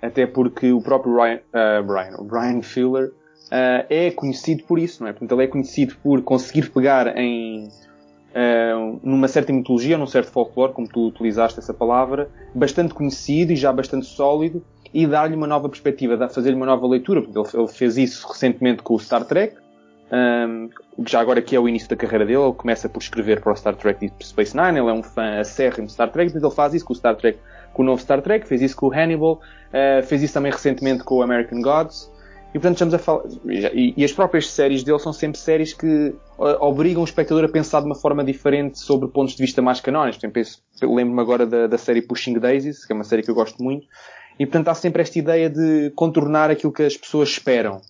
Até 0.00 0.26
porque 0.26 0.70
o 0.70 0.82
próprio 0.82 1.16
Ryan, 1.16 1.40
uh, 1.48 1.82
Brian, 1.82 2.16
o 2.18 2.24
Brian 2.24 2.62
Fuller 2.62 3.10
uh, 3.46 3.86
é 3.88 4.10
conhecido 4.10 4.64
por 4.64 4.78
isso, 4.78 5.02
não 5.02 5.08
é? 5.08 5.12
Portanto, 5.12 5.32
ele 5.32 5.44
é 5.44 5.46
conhecido 5.46 5.96
por 6.02 6.22
conseguir 6.22 6.70
pegar 6.70 7.16
em 7.16 7.68
uh, 8.34 9.00
numa 9.02 9.28
certa 9.28 9.52
mitologia, 9.52 9.96
num 9.96 10.06
certo 10.06 10.30
folclore, 10.30 10.72
como 10.72 10.88
tu 10.88 11.08
utilizaste 11.08 11.58
essa 11.58 11.72
palavra, 11.72 12.28
bastante 12.54 12.92
conhecido 12.92 13.52
e 13.52 13.56
já 13.56 13.72
bastante 13.72 14.06
sólido, 14.06 14.64
e 14.92 15.06
dar-lhe 15.06 15.34
uma 15.34 15.46
nova 15.46 15.68
perspectiva, 15.68 16.28
fazer-lhe 16.28 16.56
uma 16.56 16.66
nova 16.66 16.86
leitura. 16.86 17.22
Portanto, 17.22 17.58
ele, 17.58 17.68
fez 17.68 17.96
isso 17.96 18.26
recentemente 18.28 18.82
com 18.82 18.94
o 18.94 19.00
Star 19.00 19.24
Trek, 19.24 19.56
um, 20.12 20.70
já 21.06 21.20
agora 21.20 21.42
que 21.42 21.56
é 21.56 21.58
o 21.58 21.68
início 21.68 21.88
da 21.88 21.96
carreira 21.96 22.24
dele, 22.24 22.38
ele 22.38 22.52
começa 22.52 22.88
por 22.88 23.00
escrever 23.00 23.40
para 23.40 23.52
o 23.52 23.56
Star 23.56 23.74
Trek 23.74 23.98
Deep 23.98 24.24
Space 24.24 24.56
Nine, 24.56 24.78
ele 24.78 24.90
é 24.90 24.92
um 24.92 25.02
fã 25.02 25.40
acérrimo 25.40 25.86
de 25.86 25.92
Star 25.92 26.10
Trek, 26.10 26.32
mas 26.32 26.42
ele 26.42 26.52
faz 26.52 26.74
isso 26.74 26.84
com 26.84 26.92
o 26.92 26.96
Star 26.96 27.16
Trek, 27.16 27.38
com 27.72 27.82
o 27.82 27.86
novo 27.86 28.00
Star 28.00 28.22
Trek, 28.22 28.46
fez 28.46 28.62
isso 28.62 28.76
com 28.76 28.86
o 28.86 28.92
Hannibal, 28.92 29.40
uh, 29.70 30.02
fez 30.04 30.22
isso 30.22 30.34
também 30.34 30.52
recentemente 30.52 31.02
com 31.02 31.16
o 31.16 31.22
American 31.22 31.60
Gods, 31.60 32.12
e 32.54 32.58
portanto 32.58 32.74
estamos 32.74 32.94
a 32.94 32.98
falar. 32.98 33.24
E, 33.46 33.94
e, 33.96 34.04
as 34.04 34.12
próprias 34.12 34.48
séries 34.48 34.84
dele 34.84 35.00
são 35.00 35.12
sempre 35.12 35.38
séries 35.38 35.74
que 35.74 36.14
obrigam 36.60 37.02
o 37.02 37.04
espectador 37.04 37.44
a 37.44 37.48
pensar 37.48 37.80
de 37.80 37.86
uma 37.86 37.96
forma 37.96 38.22
diferente 38.22 38.78
sobre 38.78 39.08
pontos 39.08 39.34
de 39.34 39.42
vista 39.42 39.60
mais 39.60 39.80
canónicos. 39.80 40.20
Por 40.20 40.38
exemplo, 40.38 40.94
lembro-me 40.94 41.20
agora 41.20 41.44
da, 41.44 41.66
da 41.66 41.76
série 41.76 42.00
Pushing 42.00 42.38
Daisies, 42.38 42.86
que 42.86 42.92
é 42.92 42.94
uma 42.94 43.04
série 43.04 43.22
que 43.22 43.30
eu 43.30 43.34
gosto 43.34 43.62
muito. 43.62 43.86
E 44.38 44.46
portanto 44.46 44.68
há 44.68 44.74
sempre 44.74 45.02
esta 45.02 45.18
ideia 45.18 45.50
de 45.50 45.90
contornar 45.96 46.50
aquilo 46.50 46.72
que 46.72 46.84
as 46.84 46.96
pessoas 46.96 47.30
esperam. 47.30 47.80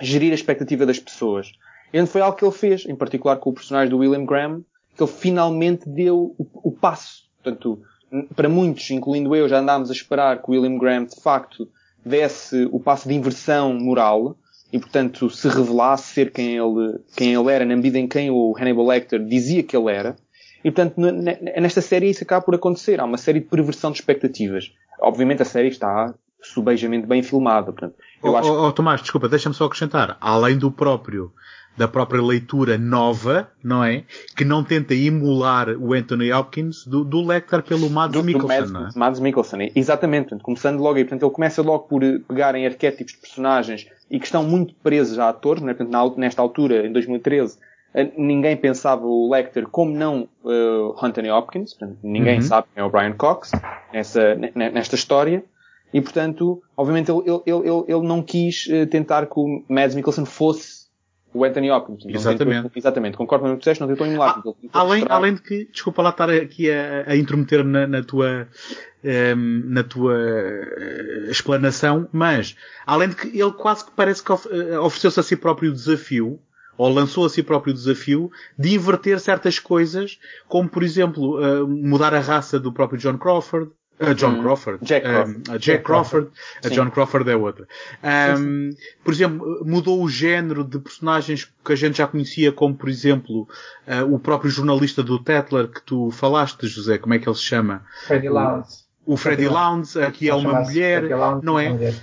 Gerir 0.00 0.32
a 0.32 0.34
expectativa 0.34 0.84
das 0.84 0.98
pessoas. 0.98 1.52
E 1.92 2.04
foi 2.06 2.20
algo 2.20 2.36
que 2.36 2.44
ele 2.44 2.52
fez, 2.52 2.84
em 2.86 2.96
particular 2.96 3.36
com 3.36 3.50
o 3.50 3.52
personagem 3.52 3.90
do 3.90 3.98
William 3.98 4.24
Graham, 4.24 4.64
que 4.96 5.02
ele 5.02 5.10
finalmente 5.10 5.88
deu 5.88 6.34
o, 6.38 6.46
o 6.68 6.72
passo 6.72 7.22
Portanto, 7.42 7.82
para 8.36 8.48
muitos, 8.48 8.88
incluindo 8.90 9.34
eu, 9.34 9.48
já 9.48 9.58
andámos 9.58 9.90
a 9.90 9.92
esperar 9.92 10.40
que 10.40 10.48
o 10.48 10.52
William 10.52 10.78
Graham, 10.78 11.04
de 11.04 11.20
facto, 11.20 11.68
desse 12.04 12.68
o 12.72 12.80
passo 12.80 13.08
de 13.08 13.14
inversão 13.14 13.74
moral 13.74 14.36
e, 14.72 14.78
portanto, 14.78 15.28
se 15.28 15.48
revelasse 15.48 16.14
ser 16.14 16.32
quem 16.32 16.56
ele, 16.56 16.98
quem 17.14 17.34
ele 17.34 17.52
era, 17.52 17.64
na 17.64 17.76
medida 17.76 17.98
em 17.98 18.08
quem 18.08 18.30
o 18.30 18.54
Hannibal 18.58 18.86
Lecter 18.86 19.22
dizia 19.22 19.62
que 19.62 19.76
ele 19.76 19.92
era. 19.92 20.16
E, 20.64 20.70
portanto, 20.70 20.96
nesta 20.98 21.80
série 21.80 22.08
isso 22.08 22.22
acaba 22.22 22.44
por 22.44 22.54
acontecer. 22.54 23.00
Há 23.00 23.04
uma 23.04 23.18
série 23.18 23.40
de 23.40 23.46
perversão 23.46 23.90
de 23.90 23.98
expectativas. 23.98 24.72
Obviamente 25.00 25.42
a 25.42 25.44
série 25.44 25.68
está 25.68 26.14
subejamente 26.40 27.06
bem 27.06 27.22
filmada. 27.22 27.72
Portanto, 27.72 27.96
eu 28.22 28.32
oh, 28.32 28.36
acho... 28.36 28.50
oh, 28.50 28.66
oh, 28.68 28.72
Tomás, 28.72 29.00
desculpa, 29.00 29.28
deixa-me 29.28 29.54
só 29.54 29.66
acrescentar. 29.66 30.16
Além 30.20 30.56
do 30.56 30.70
próprio 30.70 31.32
da 31.76 31.88
própria 31.88 32.22
leitura 32.22 32.76
nova, 32.76 33.50
não 33.62 33.82
é? 33.82 34.04
Que 34.36 34.44
não 34.44 34.62
tenta 34.62 34.94
emular 34.94 35.70
o 35.70 35.92
Anthony 35.94 36.32
Hopkins 36.32 36.86
do, 36.86 37.04
do 37.04 37.24
Lecter 37.26 37.62
pelo 37.62 37.88
Mads 37.88 38.12
do, 38.12 38.24
Mikkelsen, 38.24 38.48
do 38.48 38.72
Mads, 38.72 38.72
não 38.72 38.86
é? 38.88 38.90
Mads 38.94 39.20
Mikkelsen, 39.20 39.72
exatamente. 39.74 40.24
Portanto, 40.24 40.42
começando 40.42 40.80
logo 40.80 40.96
aí. 40.98 41.04
Portanto, 41.04 41.24
ele 41.24 41.34
começa 41.34 41.62
logo 41.62 41.84
por 41.84 42.02
pegar 42.28 42.54
em 42.54 42.66
arquétipos 42.66 43.14
de 43.14 43.18
personagens 43.18 43.86
e 44.10 44.18
que 44.18 44.26
estão 44.26 44.44
muito 44.44 44.74
presos 44.74 45.18
a 45.18 45.30
atores, 45.30 45.62
não 45.62 45.70
é? 45.70 45.74
Portanto, 45.74 46.18
nesta 46.18 46.42
altura, 46.42 46.86
em 46.86 46.92
2013, 46.92 47.58
eh, 47.94 48.10
ninguém 48.16 48.56
pensava 48.56 49.06
o 49.06 49.30
Lecter 49.32 49.66
como 49.66 49.96
não 49.96 50.28
uh, 50.44 50.94
Anthony 51.02 51.30
Hopkins. 51.30 51.74
Portanto, 51.74 51.98
ninguém 52.02 52.36
uhum. 52.36 52.42
sabe 52.42 52.66
quem 52.74 52.82
é 52.82 52.84
o 52.84 52.90
Brian 52.90 53.14
Cox 53.14 53.52
nessa, 53.92 54.34
nesta 54.34 54.94
história. 54.94 55.42
E, 55.94 56.00
portanto, 56.00 56.62
obviamente 56.74 57.10
ele, 57.10 57.22
ele, 57.26 57.42
ele, 57.46 57.84
ele 57.86 58.06
não 58.06 58.22
quis 58.22 58.66
tentar 58.90 59.26
que 59.26 59.38
o 59.38 59.62
Mads 59.68 59.94
Mikkelsen 59.94 60.24
fosse 60.24 60.81
o 61.34 61.44
Anthony 61.44 61.70
Hopkins. 61.70 62.04
Exatamente. 62.06 62.62
Tentou, 62.62 62.70
exatamente, 62.74 63.16
concordo 63.16 63.44
com 63.44 63.50
o 63.50 63.54
que 63.54 63.60
disseste, 63.60 63.80
não 63.80 63.88
tentou 63.88 64.06
emular. 64.06 64.42
Ah, 64.72 64.80
além, 64.80 65.04
além 65.08 65.34
de 65.34 65.42
que, 65.42 65.64
desculpa 65.72 66.02
lá 66.02 66.10
estar 66.10 66.30
aqui 66.30 66.70
a, 66.70 67.04
a 67.06 67.16
intrometer-me 67.16 67.70
na, 67.70 67.86
na, 67.86 68.02
tua, 68.02 68.48
um, 69.02 69.08
ehm, 69.08 69.62
na 69.66 69.82
tua 69.82 70.14
uh, 70.14 71.30
explanação, 71.30 72.08
mas, 72.12 72.56
além 72.86 73.08
de 73.08 73.16
que 73.16 73.28
ele 73.28 73.52
quase 73.52 73.84
que 73.84 73.92
parece 73.92 74.22
que 74.22 74.32
eh, 74.32 74.78
ofereceu-se 74.78 75.20
a 75.20 75.22
si 75.22 75.36
próprio 75.36 75.70
o 75.70 75.74
desafio, 75.74 76.38
ou 76.76 76.88
lançou 76.92 77.24
a 77.24 77.30
si 77.30 77.42
próprio 77.42 77.72
o 77.72 77.76
desafio, 77.76 78.30
de 78.58 78.74
inverter 78.74 79.20
certas 79.20 79.58
coisas, 79.58 80.18
como 80.48 80.68
por 80.68 80.82
exemplo, 80.82 81.38
uh, 81.38 81.66
mudar 81.66 82.14
a 82.14 82.20
raça 82.20 82.58
do 82.58 82.72
próprio 82.72 82.98
John 82.98 83.18
Crawford, 83.18 83.70
Uh, 84.10 84.14
John 84.14 84.38
hum. 84.38 84.42
Crawford. 84.42 84.84
Jack 84.84 85.04
Crawford. 85.04 85.50
Um, 85.50 85.58
Jack 85.58 85.84
Crawford. 85.84 86.30
A 86.64 86.68
John 86.68 86.90
Crawford 86.90 87.30
é 87.30 87.36
outra. 87.36 87.66
Um, 88.38 88.70
por 89.04 89.12
exemplo, 89.12 89.62
mudou 89.64 90.02
o 90.02 90.08
género 90.08 90.64
de 90.64 90.78
personagens 90.78 91.50
que 91.64 91.72
a 91.72 91.76
gente 91.76 91.98
já 91.98 92.06
conhecia, 92.06 92.52
como 92.52 92.74
por 92.74 92.88
exemplo 92.88 93.48
uh, 93.86 94.14
o 94.14 94.18
próprio 94.18 94.50
jornalista 94.50 95.02
do 95.02 95.18
Tetler 95.18 95.68
que 95.68 95.82
tu 95.82 96.10
falaste, 96.10 96.66
José, 96.66 96.98
como 96.98 97.14
é 97.14 97.18
que 97.18 97.28
ele 97.28 97.36
se 97.36 97.42
chama? 97.42 97.84
Freddy 98.06 98.28
Lounds. 98.28 98.84
O, 99.04 99.14
o 99.14 99.16
Freddy 99.16 99.48
Lounds, 99.48 99.96
aqui 99.96 100.28
é 100.28 100.34
uma 100.34 100.60
mulher, 100.60 101.04
não 101.42 101.58
é? 101.58 101.94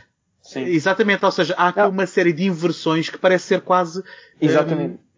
Sim. 0.42 0.64
Exatamente, 0.64 1.24
ou 1.24 1.32
seja, 1.32 1.54
há 1.56 1.68
aqui 1.68 1.80
não. 1.80 1.90
uma 1.90 2.08
série 2.08 2.34
de 2.34 2.44
inversões 2.46 3.08
que 3.08 3.20
parece 3.20 3.46
ser 3.46 3.62
quase 3.62 4.04
Exatamente. 4.42 4.94
Um, 4.94 4.96
uh, 4.96 5.09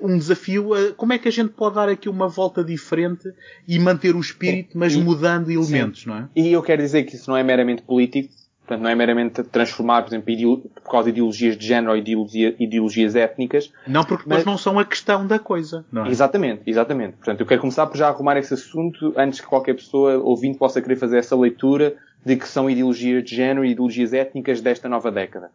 um 0.00 0.16
desafio. 0.16 0.72
Uh, 0.72 0.94
como 0.94 1.12
é 1.12 1.18
que 1.18 1.28
a 1.28 1.32
gente 1.32 1.50
pode 1.50 1.74
dar 1.74 1.88
aqui 1.88 2.08
uma 2.08 2.28
volta 2.28 2.64
diferente 2.64 3.32
e 3.66 3.78
manter 3.78 4.14
o 4.14 4.20
espírito, 4.20 4.76
mas 4.76 4.94
e, 4.94 4.98
mudando 4.98 5.50
elementos, 5.50 6.02
sim. 6.02 6.08
não 6.08 6.16
é? 6.16 6.28
E 6.34 6.52
eu 6.52 6.62
quero 6.62 6.82
dizer 6.82 7.04
que 7.04 7.14
isso 7.14 7.30
não 7.30 7.36
é 7.36 7.42
meramente 7.42 7.82
político, 7.82 8.32
portanto, 8.60 8.82
não 8.82 8.90
é 8.90 8.94
meramente 8.94 9.42
transformar, 9.44 10.02
por 10.02 10.10
exemplo, 10.10 10.70
por 10.82 10.90
causa 10.90 11.06
de 11.06 11.18
ideologias 11.18 11.56
de 11.56 11.66
género 11.66 11.92
ou 11.92 11.96
ideologia, 11.98 12.54
ideologias 12.58 13.16
étnicas. 13.16 13.72
Não, 13.86 14.04
porque 14.04 14.24
depois 14.24 14.44
mas... 14.44 14.46
não 14.46 14.56
são 14.56 14.78
a 14.78 14.84
questão 14.84 15.26
da 15.26 15.38
coisa, 15.38 15.84
não 15.92 16.06
é? 16.06 16.10
Exatamente, 16.10 16.62
exatamente. 16.66 17.16
Portanto, 17.16 17.40
eu 17.40 17.46
quero 17.46 17.60
começar 17.60 17.86
por 17.86 17.96
já 17.96 18.08
arrumar 18.08 18.36
esse 18.38 18.54
assunto 18.54 19.12
antes 19.16 19.40
que 19.40 19.46
qualquer 19.46 19.74
pessoa 19.74 20.18
ouvinte 20.18 20.58
possa 20.58 20.80
querer 20.80 20.96
fazer 20.96 21.18
essa 21.18 21.36
leitura 21.36 21.96
de 22.24 22.36
que 22.36 22.46
são 22.46 22.68
ideologias 22.68 23.24
de 23.24 23.34
género 23.34 23.64
e 23.64 23.70
ideologias 23.70 24.12
étnicas 24.12 24.60
desta 24.60 24.88
nova 24.88 25.10
década 25.10 25.50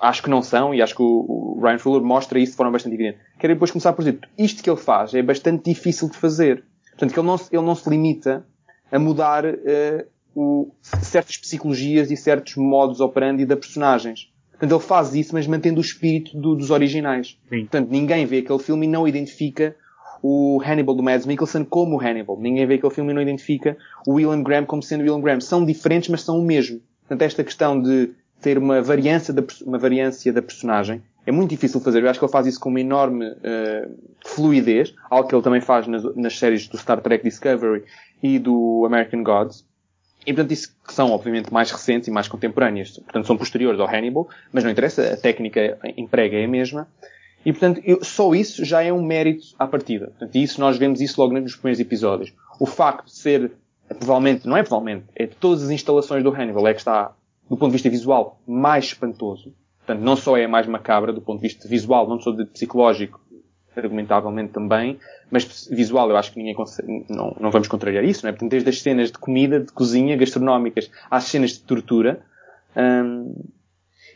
acho 0.00 0.22
que 0.22 0.30
não 0.30 0.42
são, 0.42 0.74
e 0.74 0.82
acho 0.82 0.94
que 0.94 1.02
o, 1.02 1.58
Ryan 1.62 1.78
Fuller 1.78 2.02
mostra 2.02 2.38
isso 2.38 2.52
de 2.52 2.56
forma 2.56 2.72
bastante 2.72 2.94
evidente. 2.94 3.18
Quero 3.38 3.54
depois 3.54 3.70
começar 3.70 3.92
por 3.92 4.04
dizer, 4.04 4.20
isto 4.36 4.62
que 4.62 4.68
ele 4.68 4.78
faz 4.78 5.14
é 5.14 5.22
bastante 5.22 5.70
difícil 5.70 6.08
de 6.08 6.16
fazer. 6.16 6.64
Portanto, 6.90 7.12
que 7.12 7.18
ele 7.18 7.26
não, 7.26 7.40
ele 7.50 7.62
não 7.62 7.74
se 7.74 7.88
limita 7.88 8.46
a 8.90 8.98
mudar 8.98 9.44
uh, 9.44 10.06
o, 10.34 10.70
certas 10.82 11.36
psicologias 11.36 12.10
e 12.10 12.16
certos 12.16 12.56
modos 12.56 13.00
operandi 13.00 13.44
da 13.44 13.56
personagens. 13.56 14.32
Portanto, 14.50 14.72
ele 14.72 14.80
faz 14.80 15.14
isso, 15.14 15.34
mas 15.34 15.46
mantendo 15.46 15.78
o 15.78 15.84
espírito 15.84 16.36
do, 16.38 16.54
dos 16.54 16.70
originais. 16.70 17.38
Sim. 17.48 17.60
Portanto, 17.62 17.90
ninguém 17.90 18.24
vê 18.24 18.38
aquele 18.38 18.58
filme 18.58 18.86
e 18.86 18.88
não 18.88 19.08
identifica 19.08 19.74
o 20.22 20.60
Hannibal 20.64 20.94
do 20.94 21.02
Mads 21.02 21.26
Mikkelsen 21.26 21.64
como 21.64 21.96
o 21.96 22.00
Hannibal. 22.00 22.38
Ninguém 22.40 22.66
vê 22.66 22.74
aquele 22.74 22.94
filme 22.94 23.10
e 23.10 23.14
não 23.14 23.20
identifica 23.20 23.76
o 24.06 24.14
William 24.14 24.42
Graham 24.42 24.64
como 24.64 24.82
sendo 24.82 25.00
o 25.00 25.02
William 25.02 25.20
Graham. 25.20 25.40
São 25.40 25.64
diferentes, 25.64 26.08
mas 26.08 26.22
são 26.22 26.38
o 26.38 26.42
mesmo. 26.42 26.80
Portanto, 27.00 27.22
esta 27.22 27.44
questão 27.44 27.80
de 27.80 28.12
ter 28.44 28.58
uma 28.58 28.82
variância 28.82 29.32
da, 29.32 29.42
uma 29.64 29.78
variância 29.78 30.30
da 30.30 30.42
personagem. 30.42 31.02
É 31.26 31.32
muito 31.32 31.48
difícil 31.48 31.80
fazer. 31.80 32.02
Eu 32.02 32.10
acho 32.10 32.18
que 32.18 32.24
ele 32.26 32.32
faz 32.32 32.46
isso 32.46 32.60
com 32.60 32.68
uma 32.68 32.80
enorme 32.80 33.26
uh, 33.26 33.90
fluidez, 34.26 34.94
algo 35.08 35.26
que 35.26 35.34
ele 35.34 35.42
também 35.42 35.62
faz 35.62 35.86
nas, 35.86 36.04
nas, 36.14 36.38
séries 36.38 36.68
do 36.68 36.76
Star 36.76 37.00
Trek 37.00 37.24
Discovery 37.24 37.84
e 38.22 38.38
do 38.38 38.84
American 38.84 39.22
Gods. 39.22 39.64
E 40.26 40.34
portanto 40.34 40.52
isso 40.52 40.76
que 40.86 40.92
são 40.92 41.10
obviamente 41.10 41.50
mais 41.50 41.70
recentes 41.70 42.06
e 42.08 42.10
mais 42.10 42.28
contemporâneas. 42.28 42.98
Portanto 42.98 43.26
são 43.26 43.38
posteriores 43.38 43.80
ao 43.80 43.88
Hannibal, 43.88 44.28
mas 44.52 44.62
não 44.62 44.70
interessa, 44.70 45.14
a 45.14 45.16
técnica 45.16 45.78
emprega 45.96 46.36
é 46.36 46.44
a 46.44 46.48
mesma. 46.48 46.86
E 47.46 47.52
portanto 47.52 47.80
eu, 47.82 48.04
só 48.04 48.34
isso 48.34 48.62
já 48.62 48.82
é 48.82 48.92
um 48.92 49.02
mérito 49.02 49.46
à 49.58 49.66
partida. 49.66 50.08
Portanto, 50.08 50.36
isso 50.36 50.60
nós 50.60 50.76
vemos 50.76 51.00
isso 51.00 51.18
logo 51.18 51.32
nos 51.32 51.56
primeiros 51.56 51.80
episódios. 51.80 52.34
O 52.60 52.66
facto 52.66 53.06
de 53.06 53.16
ser, 53.16 53.52
provavelmente, 53.88 54.46
não 54.46 54.58
é 54.58 54.62
provavelmente, 54.62 55.06
é 55.16 55.24
de 55.24 55.34
todas 55.36 55.64
as 55.64 55.70
instalações 55.70 56.22
do 56.22 56.30
Hannibal 56.30 56.68
é 56.68 56.74
que 56.74 56.80
está 56.80 57.14
do 57.54 57.58
ponto 57.58 57.70
de 57.70 57.74
vista 57.74 57.88
visual, 57.88 58.40
mais 58.46 58.86
espantoso. 58.86 59.54
Portanto, 59.78 60.02
não 60.02 60.16
só 60.16 60.36
é 60.36 60.46
mais 60.46 60.66
macabra 60.66 61.12
do 61.12 61.20
ponto 61.20 61.40
de 61.40 61.48
vista 61.48 61.68
visual, 61.68 62.08
não 62.08 62.20
só 62.20 62.32
de 62.32 62.44
psicológico, 62.46 63.20
argumentavelmente 63.76 64.52
também, 64.52 64.98
mas 65.30 65.68
visual 65.70 66.08
eu 66.10 66.16
acho 66.16 66.32
que 66.32 66.38
ninguém 66.38 66.54
consegue, 66.54 67.04
não, 67.08 67.36
não 67.40 67.50
vamos 67.50 67.68
contrariar 67.68 68.04
isso, 68.04 68.24
não 68.24 68.30
é? 68.30 68.32
Portanto, 68.32 68.50
desde 68.50 68.68
as 68.68 68.80
cenas 68.80 69.10
de 69.10 69.18
comida, 69.18 69.60
de 69.60 69.72
cozinha, 69.72 70.16
gastronómicas, 70.16 70.90
às 71.10 71.24
cenas 71.24 71.52
de 71.52 71.60
tortura, 71.60 72.24
hum, 72.76 73.34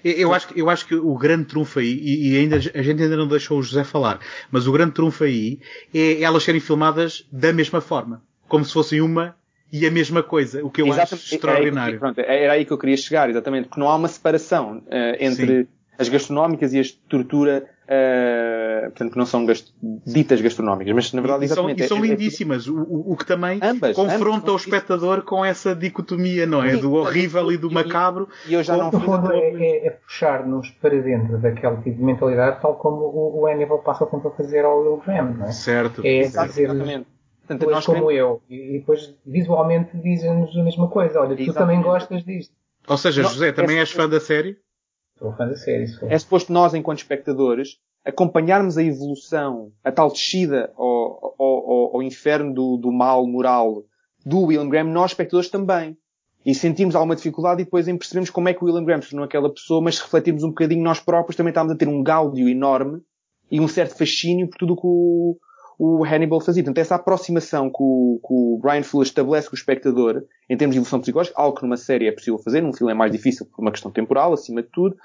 eu 0.04 0.32
acho, 0.32 0.56
eu 0.56 0.70
acho 0.70 0.86
que 0.86 0.94
o 0.94 1.14
grande 1.16 1.46
trunfo 1.46 1.80
aí, 1.80 1.98
e, 2.00 2.36
ainda, 2.36 2.56
a 2.56 2.60
gente 2.60 3.02
ainda 3.02 3.16
não 3.16 3.26
deixou 3.26 3.58
o 3.58 3.62
José 3.62 3.82
falar, 3.82 4.20
mas 4.50 4.66
o 4.66 4.72
grande 4.72 4.92
trunfo 4.92 5.24
aí 5.24 5.60
é 5.92 6.22
elas 6.22 6.44
serem 6.44 6.60
filmadas 6.60 7.26
da 7.32 7.52
mesma 7.52 7.80
forma. 7.80 8.22
Como 8.46 8.64
se 8.64 8.72
fossem 8.72 9.00
uma 9.00 9.36
e 9.72 9.86
a 9.86 9.90
mesma 9.90 10.22
coisa, 10.22 10.64
o 10.64 10.70
que 10.70 10.80
eu 10.80 10.86
exatamente, 10.86 11.14
acho 11.14 11.34
extraordinário. 11.34 11.80
Era 11.80 11.92
aí, 11.92 11.98
pronto, 11.98 12.20
era 12.20 12.52
aí 12.54 12.64
que 12.64 12.72
eu 12.72 12.78
queria 12.78 12.96
chegar, 12.96 13.28
exatamente, 13.28 13.68
porque 13.68 13.80
não 13.80 13.88
há 13.88 13.96
uma 13.96 14.08
separação 14.08 14.78
uh, 14.78 15.16
entre 15.20 15.64
Sim. 15.64 15.68
as 15.98 16.08
gastronómicas 16.08 16.72
e 16.72 16.80
as 16.80 16.86
de 16.86 16.96
tortura, 17.06 17.64
uh, 17.84 18.82
portanto, 18.84 19.12
que 19.12 19.18
não 19.18 19.26
são 19.26 19.44
gast 19.44 19.70
ditas 20.06 20.40
gastronómicas, 20.40 20.94
mas 20.94 21.12
na 21.12 21.20
verdade, 21.20 21.42
e 21.42 21.44
exatamente. 21.44 21.86
São, 21.86 21.98
e 21.98 22.00
são 22.00 22.04
é, 22.04 22.08
é 22.08 22.10
lindíssimas, 22.12 22.66
é, 22.66 22.70
o, 22.70 23.12
o, 23.12 23.16
que 23.16 23.26
também 23.26 23.60
ambas, 23.62 23.94
confronta 23.94 24.50
ambas, 24.50 24.54
o 24.54 24.56
espectador 24.56 25.22
com 25.22 25.44
essa 25.44 25.74
dicotomia, 25.74 26.46
não 26.46 26.64
é? 26.64 26.74
Do 26.74 26.94
horrível 26.94 27.52
e 27.52 27.58
do 27.58 27.70
macabro. 27.70 28.26
E 28.46 28.54
eu 28.54 28.62
já 28.62 28.74
não 28.74 28.90
no 28.90 29.00
fundo, 29.00 29.30
é, 29.32 29.50
é, 29.50 29.86
é 29.86 29.90
puxar-nos 29.90 30.70
para 30.80 30.98
dentro 30.98 31.36
daquele 31.36 31.76
tipo 31.76 31.98
de 31.98 32.02
mentalidade, 32.02 32.62
tal 32.62 32.74
como 32.76 33.02
o, 33.02 33.42
o 33.42 33.46
Hannibal 33.46 33.80
passa 33.80 34.06
tempo 34.06 34.28
a 34.28 34.30
fazer 34.30 34.64
ao 34.64 34.80
Will 34.80 35.02
Graham, 35.04 35.34
não 35.34 35.46
é? 35.46 35.52
Certo. 35.52 36.00
É 36.02 36.22
dizer 36.22 36.62
exatamente 36.62 37.17
Portanto, 37.48 37.64
pois, 37.64 37.76
nós 37.76 37.86
como 37.86 38.08
queremos... 38.08 38.18
eu. 38.18 38.42
E 38.50 38.78
depois 38.78 39.14
visualmente 39.24 39.96
dizem-nos 39.96 40.54
a 40.54 40.62
mesma 40.62 40.88
coisa. 40.88 41.18
Olha, 41.20 41.32
Exatamente. 41.32 41.52
tu 41.52 41.54
também 41.54 41.82
gostas 41.82 42.22
disto. 42.22 42.54
Ou 42.86 42.96
seja, 42.98 43.22
José, 43.22 43.52
também 43.52 43.78
é 43.78 43.80
és 43.80 43.90
fã 43.90 44.06
da 44.06 44.20
série? 44.20 44.58
Sou 45.18 45.32
fã 45.32 45.48
da 45.48 45.56
série, 45.56 45.86
sou. 45.86 46.08
É 46.10 46.18
suposto 46.18 46.52
nós, 46.52 46.74
enquanto 46.74 46.98
espectadores, 46.98 47.78
acompanharmos 48.04 48.76
a 48.76 48.84
evolução, 48.84 49.72
a 49.82 49.90
tal 49.90 50.10
descida 50.10 50.70
ao, 50.76 51.34
ao, 51.38 51.70
ao, 51.70 51.96
ao 51.96 52.02
inferno 52.02 52.52
do, 52.52 52.76
do 52.76 52.92
mal 52.92 53.26
moral 53.26 53.82
do 54.24 54.42
William 54.42 54.68
Graham, 54.68 54.90
nós, 54.92 55.12
espectadores, 55.12 55.48
também. 55.48 55.96
E 56.44 56.54
sentimos 56.54 56.94
alguma 56.94 57.16
dificuldade 57.16 57.62
e 57.62 57.64
depois 57.64 57.88
em 57.88 57.96
percebemos 57.96 58.28
como 58.30 58.48
é 58.48 58.54
que 58.54 58.62
o 58.62 58.66
William 58.66 58.84
Graham 58.84 59.00
se 59.00 59.10
tornou 59.10 59.24
aquela 59.24 59.52
pessoa, 59.52 59.82
mas 59.82 59.96
se 59.96 60.02
refletirmos 60.02 60.42
um 60.42 60.48
bocadinho 60.48 60.82
nós 60.82 61.00
próprios, 61.00 61.36
também 61.36 61.50
estamos 61.50 61.72
a 61.72 61.76
ter 61.76 61.88
um 61.88 62.02
gáudio 62.02 62.48
enorme 62.48 63.00
e 63.50 63.58
um 63.58 63.68
certo 63.68 63.96
fascínio 63.96 64.48
por 64.48 64.58
tudo 64.58 64.74
o 64.74 64.76
que 64.76 64.86
o, 64.86 65.36
o 65.78 66.04
Hannibal 66.04 66.40
fazia. 66.40 66.62
Portanto, 66.62 66.78
essa 66.78 66.96
aproximação 66.96 67.70
que 67.70 67.80
o, 67.80 68.20
que 68.20 68.32
o 68.32 68.58
Brian 68.60 68.82
Fuller 68.82 69.06
estabelece 69.06 69.48
com 69.48 69.54
o 69.54 69.58
espectador, 69.58 70.24
em 70.50 70.56
termos 70.56 70.74
de 70.74 70.78
evolução 70.78 71.00
psicológica, 71.00 71.40
algo 71.40 71.56
que 71.56 71.62
numa 71.62 71.76
série 71.76 72.08
é 72.08 72.12
possível 72.12 72.38
fazer, 72.38 72.60
num 72.60 72.72
filme 72.72 72.92
é 72.92 72.96
mais 72.96 73.12
difícil 73.12 73.46
por 73.46 73.62
uma 73.62 73.70
questão 73.70 73.90
temporal, 73.90 74.32
acima 74.32 74.60
de 74.60 74.68
tudo, 74.70 74.96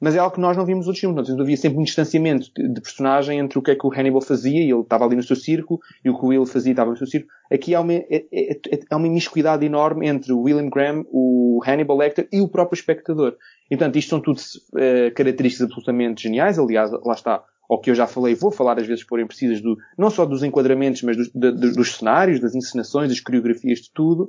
mas 0.00 0.16
é 0.16 0.18
algo 0.18 0.34
que 0.34 0.40
nós 0.40 0.56
não 0.56 0.64
vimos 0.64 0.86
outros 0.86 1.00
filmes. 1.00 1.16
Portanto, 1.16 1.40
havia 1.40 1.56
sempre 1.56 1.78
um 1.78 1.84
distanciamento 1.84 2.50
de, 2.56 2.80
personagem 2.80 3.38
entre 3.38 3.58
o 3.58 3.62
que 3.62 3.70
é 3.70 3.76
que 3.76 3.86
o 3.86 3.92
Hannibal 3.92 4.22
fazia, 4.22 4.58
e 4.58 4.70
ele 4.70 4.80
estava 4.80 5.04
ali 5.04 5.14
no 5.14 5.22
seu 5.22 5.36
círculo, 5.36 5.78
e 6.04 6.10
o 6.10 6.18
que 6.18 6.24
o 6.24 6.28
Will 6.28 6.46
fazia 6.46 6.72
estava 6.72 6.90
no 6.90 6.96
seu 6.96 7.06
círculo. 7.06 7.30
Aqui 7.52 7.74
há 7.74 7.80
uma, 7.80 7.92
é, 7.92 8.06
é, 8.10 8.52
é, 8.52 8.80
é 8.90 8.96
uma 8.96 9.06
imiscuidade 9.06 9.64
enorme 9.64 10.08
entre 10.08 10.32
o 10.32 10.40
William 10.40 10.68
Graham, 10.70 11.04
o 11.12 11.60
Hannibal 11.64 11.98
Lecter 11.98 12.26
e 12.32 12.40
o 12.40 12.48
próprio 12.48 12.74
espectador. 12.74 13.36
E, 13.70 13.76
portanto, 13.76 13.96
isto 13.96 14.08
são 14.08 14.20
tudo 14.20 14.38
uh, 14.38 15.14
características 15.14 15.66
absolutamente 15.66 16.22
geniais. 16.22 16.58
Aliás, 16.58 16.90
lá 16.90 17.14
está, 17.14 17.44
ou 17.72 17.80
que 17.80 17.90
eu 17.90 17.94
já 17.94 18.06
falei, 18.06 18.34
vou 18.34 18.50
falar 18.50 18.78
às 18.78 18.86
vezes 18.86 19.02
por 19.02 19.18
em 19.18 19.26
precisas 19.26 19.62
do, 19.62 19.78
não 19.96 20.10
só 20.10 20.26
dos 20.26 20.42
enquadramentos, 20.42 21.00
mas 21.00 21.16
dos, 21.16 21.30
dos 21.74 21.96
cenários, 21.96 22.38
das 22.38 22.54
encenações, 22.54 23.08
das 23.08 23.18
coreografias, 23.18 23.78
de 23.78 23.90
tudo. 23.90 24.28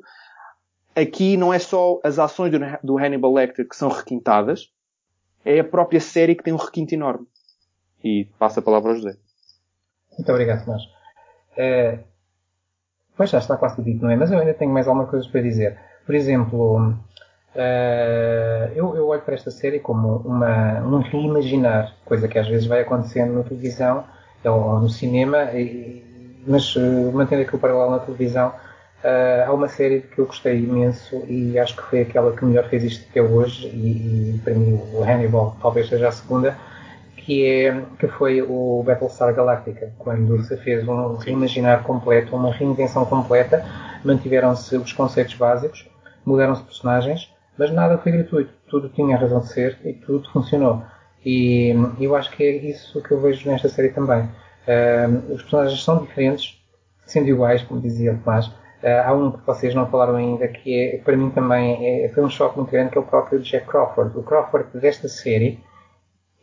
Aqui 0.96 1.36
não 1.36 1.54
é 1.54 1.60
só 1.60 2.00
as 2.06 2.20
ações 2.20 2.52
do, 2.52 2.60
do 2.82 2.98
Hannibal 2.98 3.34
Lecter 3.34 3.68
que 3.68 3.76
são 3.76 3.90
requintadas, 3.90 4.70
é 5.44 5.60
a 5.60 5.64
própria 5.64 6.00
série 6.00 6.36
que 6.36 6.44
tem 6.44 6.54
um 6.54 6.58
requinte 6.58 6.96
enorme. 6.96 7.28
E 8.02 8.30
passa 8.40 8.62
a 8.62 8.64
palavra 8.64 8.92
ao 8.92 8.96
José. 8.96 9.18
Muito 10.18 10.32
obrigado, 10.32 10.64
Tomás. 10.64 10.84
Uh, 11.58 12.02
pois 13.18 13.30
já 13.30 13.40
está 13.40 13.58
quase 13.58 13.76
tudo 13.76 13.84
dito, 13.84 14.04
não 14.04 14.10
é? 14.10 14.16
Mas 14.16 14.32
eu 14.32 14.40
ainda 14.40 14.54
tenho 14.54 14.72
mais 14.72 14.88
algumas 14.88 15.10
coisas 15.10 15.30
para 15.30 15.42
dizer. 15.42 15.78
Por 16.06 16.16
exemplo, 16.16 16.98
uh, 17.56 18.72
eu, 18.76 18.96
eu, 18.96 19.08
olho 19.08 19.22
para 19.22 19.36
esta 19.36 19.52
série 19.52 19.80
como 19.80 20.18
uma, 20.18 20.80
um 20.82 21.00
reimaginar, 21.00 21.94
coisa 22.06 22.28
que 22.28 22.38
às 22.38 22.48
vezes 22.48 22.66
vai 22.66 22.82
acontecendo 22.82 23.34
na 23.34 23.44
televisão 23.44 24.04
ou 24.44 24.80
no 24.80 24.90
cinema, 24.90 25.52
e, 25.54 26.04
mas 26.46 26.76
uh, 26.76 27.12
mantendo 27.14 27.44
aqui 27.44 27.56
o 27.56 27.60
paralelo 27.60 27.92
na 27.92 28.00
televisão, 28.00 28.50
uh, 28.50 29.48
há 29.48 29.54
uma 29.54 29.68
série 29.68 30.02
que 30.02 30.20
eu 30.20 30.26
gostei 30.26 30.58
imenso 30.58 31.24
e 31.28 31.58
acho 31.58 31.76
que 31.76 31.84
foi 31.84 32.02
aquela 32.02 32.36
que 32.36 32.44
melhor 32.44 32.68
fez 32.70 32.84
isto 32.84 33.08
até 33.10 33.22
hoje, 33.22 33.68
e, 33.68 34.36
e 34.36 34.42
para 34.44 34.54
mim 34.54 34.80
o 34.94 35.04
Hannibal 35.04 35.56
talvez 35.62 35.88
seja 35.88 36.10
a 36.10 36.12
segunda, 36.12 36.58
que, 37.26 37.46
é, 37.46 37.82
que 37.98 38.08
foi 38.08 38.42
o 38.42 38.84
Battlestar 38.86 39.34
Galactica, 39.34 39.94
quando 39.98 40.42
se 40.44 40.58
fez 40.58 40.86
um 40.88 41.16
reimaginar 41.16 41.84
completo, 41.84 42.36
uma 42.36 42.52
reinvenção 42.52 43.06
completa, 43.06 43.66
mantiveram-se 44.04 44.76
os 44.76 44.92
conceitos 44.92 45.34
básicos, 45.36 45.88
mudaram-se 46.26 46.64
personagens, 46.64 47.33
mas 47.58 47.72
nada 47.72 47.98
foi 47.98 48.12
gratuito. 48.12 48.54
Tudo 48.68 48.90
tinha 48.90 49.18
razão 49.18 49.40
de 49.40 49.50
ser 49.50 49.78
e 49.84 49.94
tudo 49.94 50.30
funcionou. 50.32 50.84
E 51.26 51.74
eu 52.00 52.16
acho 52.16 52.32
que 52.32 52.44
é 52.44 52.56
isso 52.58 53.02
que 53.02 53.12
eu 53.12 53.22
vejo 53.22 53.50
nesta 53.50 53.70
série 53.70 53.90
também. 53.90 54.24
Uh, 54.24 55.34
os 55.34 55.42
personagens 55.42 55.84
são 55.84 56.04
diferentes, 56.04 56.62
sendo 57.06 57.30
iguais, 57.30 57.64
como 57.64 57.82
dizia 57.82 58.14
o 58.14 58.18
Tomás. 58.18 58.48
Uh, 58.48 59.02
há 59.06 59.14
um 59.14 59.32
que 59.32 59.46
vocês 59.46 59.74
não 59.74 59.88
falaram 59.88 60.16
ainda, 60.16 60.48
que 60.48 60.78
é, 60.78 60.98
para 60.98 61.16
mim 61.16 61.30
também 61.30 62.04
é, 62.04 62.10
foi 62.10 62.24
um 62.24 62.30
choque 62.30 62.58
muito 62.58 62.72
grande, 62.72 62.92
que 62.92 62.98
é 62.98 63.02
o 63.02 63.06
próprio 63.06 63.40
Jack 63.40 63.68
Crawford. 63.68 64.18
O 64.18 64.24
Crawford 64.24 64.78
desta 64.78 65.08
série 65.08 65.64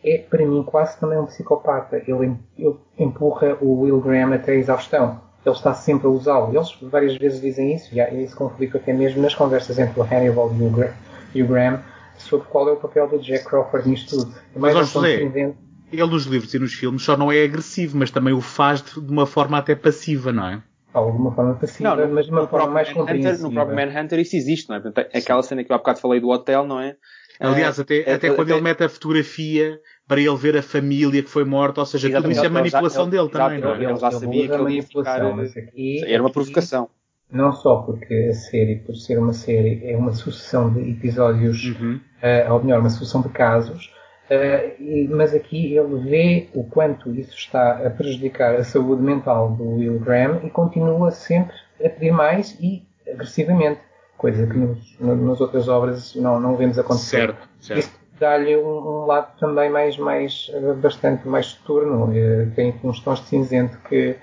é, 0.02 0.18
para 0.18 0.46
mim, 0.46 0.62
quase 0.62 0.98
também 0.98 1.18
um 1.18 1.26
psicopata. 1.26 1.96
Ele, 2.06 2.38
ele 2.56 2.76
empurra 2.98 3.58
o 3.60 3.80
Will 3.80 4.00
Graham 4.00 4.32
até 4.32 4.52
a 4.52 4.56
exaustão 4.56 5.20
ele 5.44 5.54
está 5.54 5.74
sempre 5.74 6.06
a 6.06 6.10
usá-lo. 6.10 6.54
Eles 6.54 6.76
várias 6.82 7.16
vezes 7.16 7.40
dizem 7.40 7.74
isso, 7.74 7.94
e 7.94 8.00
há 8.00 8.12
esse 8.12 8.34
conflito 8.34 8.76
até 8.76 8.92
mesmo 8.92 9.22
nas 9.22 9.34
conversas 9.34 9.78
entre 9.78 9.98
o 9.98 10.02
Hannibal 10.02 10.54
e 10.58 10.62
o, 10.62 10.70
Gra 10.70 10.94
e 11.34 11.42
o 11.42 11.46
Graham, 11.46 11.80
sobre 12.18 12.46
qual 12.48 12.68
é 12.68 12.72
o 12.72 12.76
papel 12.76 13.08
do 13.08 13.18
Jack 13.18 13.44
Crawford 13.44 13.88
nisto 13.88 14.16
tudo. 14.18 14.34
É 14.54 14.58
mas, 14.58 14.76
um 14.76 14.84
José, 14.84 15.54
ele 15.92 16.06
nos 16.06 16.24
livros 16.24 16.52
e 16.54 16.58
nos 16.58 16.74
filmes 16.74 17.02
só 17.02 17.16
não 17.16 17.32
é 17.32 17.42
agressivo, 17.42 17.96
mas 17.96 18.10
também 18.10 18.34
o 18.34 18.40
faz 18.40 18.82
de 18.82 18.98
uma 18.98 19.26
forma 19.26 19.58
até 19.58 19.74
passiva, 19.74 20.32
não 20.32 20.46
é? 20.46 20.62
Ou 20.92 21.12
de 21.12 21.18
uma 21.18 21.32
forma 21.32 21.54
passiva, 21.54 21.96
não, 21.96 22.08
no, 22.08 22.14
mas 22.14 22.26
de 22.26 22.32
uma 22.32 22.46
forma 22.46 22.68
mais 22.68 22.92
compreensiva. 22.92 23.48
No 23.48 23.52
próprio 23.52 23.76
Manhunter 23.76 24.18
isso 24.18 24.36
existe, 24.36 24.68
não 24.68 24.76
é? 24.76 24.82
Aquela 25.16 25.42
cena 25.42 25.64
que 25.64 25.70
eu 25.70 25.76
há 25.76 25.78
bocado 25.78 26.00
falei 26.00 26.20
do 26.20 26.28
hotel, 26.28 26.66
não 26.66 26.80
é? 26.80 26.96
Aliás, 27.40 27.78
é, 27.78 27.82
até, 27.82 28.00
é, 28.02 28.14
até 28.14 28.30
quando 28.30 28.50
ele 28.50 28.60
mete 28.60 28.84
a 28.84 28.88
fotografia 28.88 29.80
para 30.10 30.20
ele 30.20 30.36
ver 30.36 30.56
a 30.56 30.62
família 30.62 31.22
que 31.22 31.30
foi 31.30 31.44
morta, 31.44 31.78
ou 31.78 31.86
seja, 31.86 32.08
Exatamente. 32.08 32.34
tudo 32.34 32.44
isso 32.44 32.44
é 32.44 32.48
manipulação 32.48 33.02
ele, 33.04 33.10
dele 33.12 33.28
também, 33.28 33.60
não 33.60 33.74
é? 33.76 33.84
Ele 33.84 33.96
já 33.96 34.10
sabia 34.10 34.48
que 34.48 34.54
ele 34.54 34.74
ia 34.74 34.82
ficar... 34.82 35.22
Aqui, 35.22 36.04
era 36.04 36.20
uma 36.20 36.30
provocação. 36.30 36.88
Não 37.30 37.52
só 37.52 37.76
porque 37.76 38.28
a 38.28 38.34
série, 38.34 38.80
por 38.80 38.96
ser 38.96 39.20
uma 39.20 39.32
série, 39.32 39.80
é 39.84 39.96
uma 39.96 40.10
sucessão 40.10 40.72
de 40.72 40.80
episódios, 40.80 41.64
uhum. 41.64 42.00
uh, 42.24 42.52
ou 42.52 42.60
melhor, 42.60 42.80
uma 42.80 42.90
sucessão 42.90 43.22
de 43.22 43.28
casos, 43.28 43.94
uh, 44.28 44.82
e, 44.82 45.06
mas 45.08 45.32
aqui 45.32 45.76
ele 45.76 46.00
vê 46.00 46.48
o 46.54 46.64
quanto 46.64 47.14
isso 47.14 47.36
está 47.36 47.86
a 47.86 47.88
prejudicar 47.90 48.56
a 48.56 48.64
saúde 48.64 49.02
mental 49.02 49.52
do 49.52 49.76
Will 49.76 50.00
Graham 50.00 50.40
e 50.42 50.50
continua 50.50 51.12
sempre 51.12 51.54
a 51.84 51.88
pedir 51.88 52.10
mais 52.10 52.58
e 52.58 52.82
agressivamente 53.08 53.78
coisa 54.18 54.44
que 54.44 54.58
nos, 54.58 54.96
nas 54.98 55.40
outras 55.40 55.68
obras 55.68 56.16
não, 56.16 56.40
não 56.40 56.56
vemos 56.56 56.80
acontecer. 56.80 57.28
Certo, 57.28 57.48
certo 57.60 57.99
dá-lhe 58.20 58.56
um, 58.56 59.02
um, 59.02 59.06
lado 59.06 59.32
também 59.40 59.70
mais, 59.70 59.96
mais 59.96 60.50
bastante 60.80 61.26
mais 61.26 61.46
soturno, 61.46 62.12
tem 62.54 62.74
uns 62.84 63.00
tons 63.00 63.20
de 63.20 63.26
cinzento 63.26 63.78
que, 63.88 64.14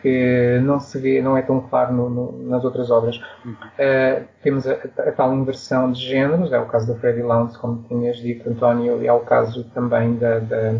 que 0.00 0.60
não 0.62 0.78
se 0.78 0.98
vê, 0.98 1.20
não 1.20 1.36
é 1.36 1.42
tão 1.42 1.60
claro 1.60 1.92
no, 1.92 2.08
no, 2.08 2.48
nas 2.48 2.64
outras 2.64 2.90
obras. 2.90 3.20
Uhum. 3.44 3.52
Uh, 3.52 4.24
temos 4.42 4.66
a, 4.66 4.72
a, 4.72 5.12
tal 5.12 5.34
inversão 5.34 5.90
de 5.90 6.00
géneros, 6.00 6.52
é 6.52 6.58
o 6.58 6.66
caso 6.66 6.86
da 6.86 6.98
Freddy 6.98 7.22
Lounge, 7.22 7.58
como 7.58 7.84
tinhas 7.88 8.18
dito, 8.18 8.48
António, 8.48 9.02
e 9.02 9.06
é 9.06 9.12
o 9.12 9.20
caso 9.20 9.64
também 9.74 10.14
da, 10.14 10.38
da, 10.38 10.74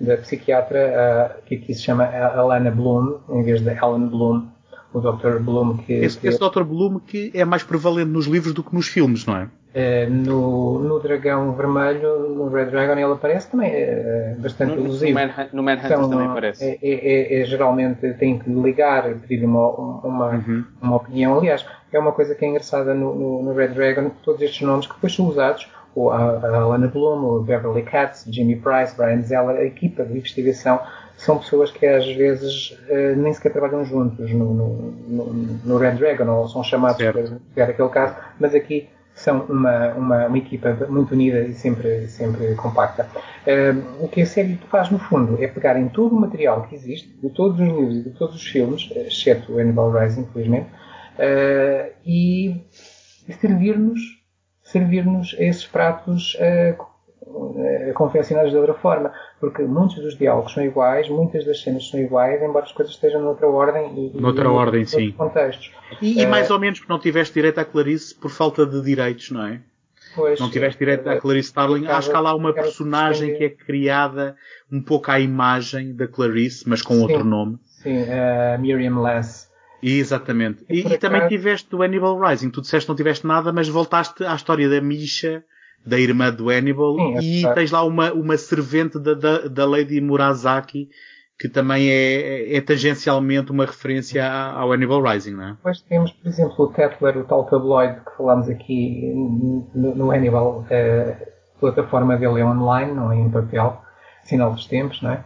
da 0.00 0.16
psiquiatra, 0.18 1.34
uh, 1.40 1.42
que 1.46 1.56
aqui 1.56 1.74
se 1.74 1.82
chama 1.82 2.04
Alana 2.04 2.70
Bloom, 2.70 3.18
em 3.30 3.42
vez 3.42 3.60
de 3.60 3.70
Ellen 3.70 4.06
Bloom, 4.06 4.46
o 4.92 5.00
Dr. 5.00 5.38
Bloom 5.40 5.78
que... 5.78 5.92
Esse, 5.94 6.18
que 6.18 6.28
esse 6.28 6.38
Dr. 6.38 6.62
Bloom 6.62 6.98
que 7.00 7.30
é 7.34 7.44
mais 7.44 7.62
prevalente 7.62 8.10
nos 8.10 8.26
livros 8.26 8.54
do 8.54 8.62
que 8.62 8.74
nos 8.74 8.86
filmes, 8.86 9.26
não 9.26 9.36
é? 9.36 9.48
Uh, 9.78 10.10
no, 10.10 10.80
no 10.80 10.98
Dragão 10.98 11.52
Vermelho, 11.52 12.30
no 12.30 12.48
Red 12.48 12.64
Dragon, 12.66 12.94
ele 12.94 13.12
aparece 13.12 13.48
também 13.48 13.70
é 13.70 14.34
bastante 14.36 14.74
no, 14.74 14.80
elusivo. 14.80 15.16
No, 15.16 15.26
Man, 15.26 15.48
no 15.52 15.62
Manhunter 15.62 15.86
então, 15.86 16.10
também 16.10 16.26
aparece. 16.26 16.64
É, 16.64 16.78
é, 16.82 17.40
é, 17.40 17.44
geralmente 17.44 18.12
tem 18.14 18.40
que 18.40 18.50
ligar, 18.50 19.04
pedir 19.28 19.44
uma, 19.44 19.68
uma, 19.68 20.30
uhum. 20.30 20.64
uma 20.82 20.96
opinião. 20.96 21.38
Aliás, 21.38 21.64
é 21.92 21.98
uma 21.98 22.10
coisa 22.10 22.34
que 22.34 22.44
é 22.44 22.48
engraçada 22.48 22.92
no, 22.92 23.14
no, 23.14 23.42
no, 23.44 23.54
Red 23.54 23.68
Dragon, 23.68 24.10
todos 24.24 24.42
estes 24.42 24.62
nomes 24.62 24.86
que 24.88 24.94
depois 24.94 25.14
são 25.14 25.26
usados, 25.26 25.70
o, 25.94 26.10
a, 26.10 26.16
a 26.16 26.56
Alana 26.56 26.88
Bloom, 26.88 27.24
o 27.24 27.42
Beverly 27.42 27.82
Katz, 27.82 28.24
Jimmy 28.28 28.56
Price, 28.56 28.96
Brian 28.96 29.22
Zeller, 29.22 29.58
a 29.58 29.64
equipa 29.64 30.04
de 30.04 30.12
investigação 30.12 30.80
são 31.16 31.38
pessoas 31.38 31.70
que 31.70 31.86
às 31.86 32.06
vezes 32.06 32.76
uh, 32.88 33.16
nem 33.16 33.32
sequer 33.32 33.52
trabalham 33.52 33.84
juntos 33.84 34.30
no, 34.30 34.54
no, 34.54 35.32
no, 35.64 35.78
Red 35.78 35.92
Dragon 35.92 36.28
ou 36.30 36.48
são 36.48 36.62
chamados 36.62 36.96
certo. 36.96 37.38
para 37.54 37.66
ver 37.66 37.72
aquele 37.72 37.88
caso, 37.88 38.14
mas 38.38 38.54
aqui 38.54 38.88
são 39.18 39.40
uma, 39.48 39.88
uma, 39.94 40.26
uma, 40.26 40.38
equipa 40.38 40.76
muito 40.88 41.12
unida 41.12 41.40
e 41.40 41.52
sempre, 41.54 42.06
sempre 42.08 42.54
compacta. 42.54 43.08
Uh, 43.46 44.04
o 44.04 44.08
que 44.08 44.22
a 44.22 44.26
série 44.26 44.56
faz, 44.70 44.90
no 44.90 44.98
fundo, 44.98 45.42
é 45.42 45.48
pegar 45.48 45.78
em 45.78 45.88
todo 45.88 46.16
o 46.16 46.20
material 46.20 46.62
que 46.62 46.74
existe, 46.74 47.08
de 47.08 47.30
todos 47.30 47.60
os 47.60 47.66
livros 47.66 47.96
e 47.96 48.02
de 48.04 48.10
todos 48.10 48.36
os 48.36 48.46
filmes, 48.46 48.90
exceto 48.94 49.52
o 49.52 49.58
Hannibal 49.58 49.90
Rising, 49.90 50.22
infelizmente, 50.22 50.68
uh, 51.18 51.92
e 52.06 52.64
servir-nos 53.40 54.18
servir-nos 54.68 55.34
esses 55.38 55.66
pratos 55.66 56.36
uh, 56.36 57.94
confeccionados 57.94 58.50
de 58.50 58.56
outra 58.56 58.74
forma, 58.74 59.12
porque 59.40 59.62
muitos 59.62 59.96
dos 59.96 60.16
diálogos 60.16 60.52
são 60.52 60.64
iguais, 60.64 61.08
muitas 61.08 61.44
das 61.44 61.62
cenas 61.62 61.88
são 61.88 62.00
iguais, 62.00 62.42
embora 62.42 62.64
as 62.64 62.72
coisas 62.72 62.94
estejam 62.94 63.22
noutra 63.22 63.46
ordem 63.46 64.12
e, 64.14 64.20
noutra 64.20 64.44
e 64.44 64.48
ordem, 64.48 64.84
sim. 64.84 65.12
contextos. 65.12 65.70
E, 66.02 66.20
e 66.20 66.26
mais 66.26 66.50
ou 66.50 66.58
menos 66.58 66.80
porque 66.80 66.92
não 66.92 66.98
tiveste 66.98 67.34
direito 67.34 67.58
à 67.58 67.64
Clarice 67.64 68.14
por 68.14 68.30
falta 68.30 68.66
de 68.66 68.82
direitos, 68.82 69.30
não 69.30 69.46
é? 69.46 69.60
Pois, 70.14 70.40
não 70.40 70.50
tiveste 70.50 70.78
direito 70.78 71.08
à 71.08 71.20
Clarice 71.20 71.48
Starling. 71.48 71.86
Acho 71.86 72.10
que 72.10 72.16
há 72.16 72.20
lá 72.20 72.34
uma 72.34 72.52
personagem 72.52 73.36
que 73.36 73.44
é 73.44 73.50
criada 73.50 74.36
um 74.70 74.82
pouco 74.82 75.10
à 75.10 75.20
imagem 75.20 75.94
da 75.94 76.08
Clarice, 76.08 76.68
mas 76.68 76.82
com 76.82 76.94
sim, 76.94 77.02
outro 77.02 77.24
nome. 77.24 77.58
Sim, 77.64 78.02
uh, 78.02 78.58
Miriam 78.58 79.00
Less. 79.00 79.48
Exatamente. 79.82 80.64
E, 80.68 80.80
e, 80.80 80.94
e 80.94 80.98
também 80.98 81.28
tiveste 81.28 81.74
o 81.74 81.82
Hannibal 81.82 82.18
Rising. 82.18 82.50
Tu 82.50 82.62
disseste 82.62 82.86
que 82.86 82.88
não 82.88 82.96
tiveste 82.96 83.26
nada, 83.26 83.52
mas 83.52 83.68
voltaste 83.68 84.24
à 84.24 84.34
história 84.34 84.68
da 84.68 84.80
Misha, 84.80 85.44
da 85.84 85.98
irmã 85.98 86.30
do 86.32 86.50
Hannibal, 86.50 86.96
Sim, 86.96 87.18
e 87.18 87.54
tens 87.54 87.70
lá 87.70 87.82
uma, 87.84 88.12
uma 88.12 88.36
servente 88.36 88.98
da, 88.98 89.14
da, 89.14 89.48
da 89.48 89.66
Lady 89.66 90.00
Murasaki, 90.00 90.88
que 91.38 91.48
também 91.48 91.88
é, 91.88 92.56
é 92.56 92.60
tangencialmente 92.60 93.52
uma 93.52 93.64
referência 93.64 94.28
ao 94.28 94.72
Hannibal 94.72 95.02
Rising, 95.02 95.34
não 95.34 95.44
é? 95.44 95.50
Depois 95.52 95.80
temos, 95.82 96.12
por 96.12 96.28
exemplo, 96.28 96.64
o 96.64 96.68
Tetler, 96.68 97.16
o 97.16 97.24
tal 97.24 97.44
tabloide 97.44 98.00
que 98.00 98.16
falámos 98.16 98.48
aqui 98.48 99.12
no, 99.74 99.94
no 99.94 100.10
Hannibal. 100.10 100.66
A 100.70 101.60
plataforma 101.60 102.16
dele 102.16 102.40
é 102.40 102.44
online, 102.44 102.92
não 102.92 103.12
é 103.12 103.16
em 103.16 103.30
papel, 103.30 103.80
sinal 104.24 104.52
dos 104.52 104.66
tempos, 104.66 105.00
não 105.00 105.12
é? 105.12 105.24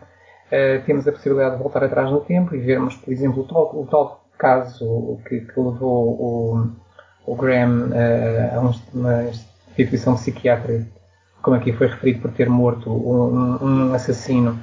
Uh, 0.52 0.84
temos 0.84 1.08
a 1.08 1.12
possibilidade 1.12 1.56
de 1.56 1.62
voltar 1.62 1.82
atrás 1.82 2.10
no 2.10 2.20
tempo 2.20 2.54
e 2.54 2.58
vermos, 2.58 2.94
por 2.96 3.10
exemplo, 3.10 3.42
o 3.42 3.46
tal, 3.46 3.80
o 3.80 3.86
tal 3.86 4.26
caso 4.38 5.18
que, 5.26 5.40
que 5.40 5.58
levou 5.58 6.08
o, 6.20 6.70
o 7.26 7.34
Graham 7.34 7.88
uh, 7.88 8.56
a 8.56 8.60
uma 8.60 9.32
instituição 9.72 10.14
psiquiátrica, 10.14 10.86
como 11.42 11.56
aqui 11.56 11.72
foi 11.72 11.88
referido, 11.88 12.20
por 12.20 12.30
ter 12.32 12.48
morto 12.48 12.90
um, 12.90 13.58
um 13.64 13.94
assassino. 13.94 14.58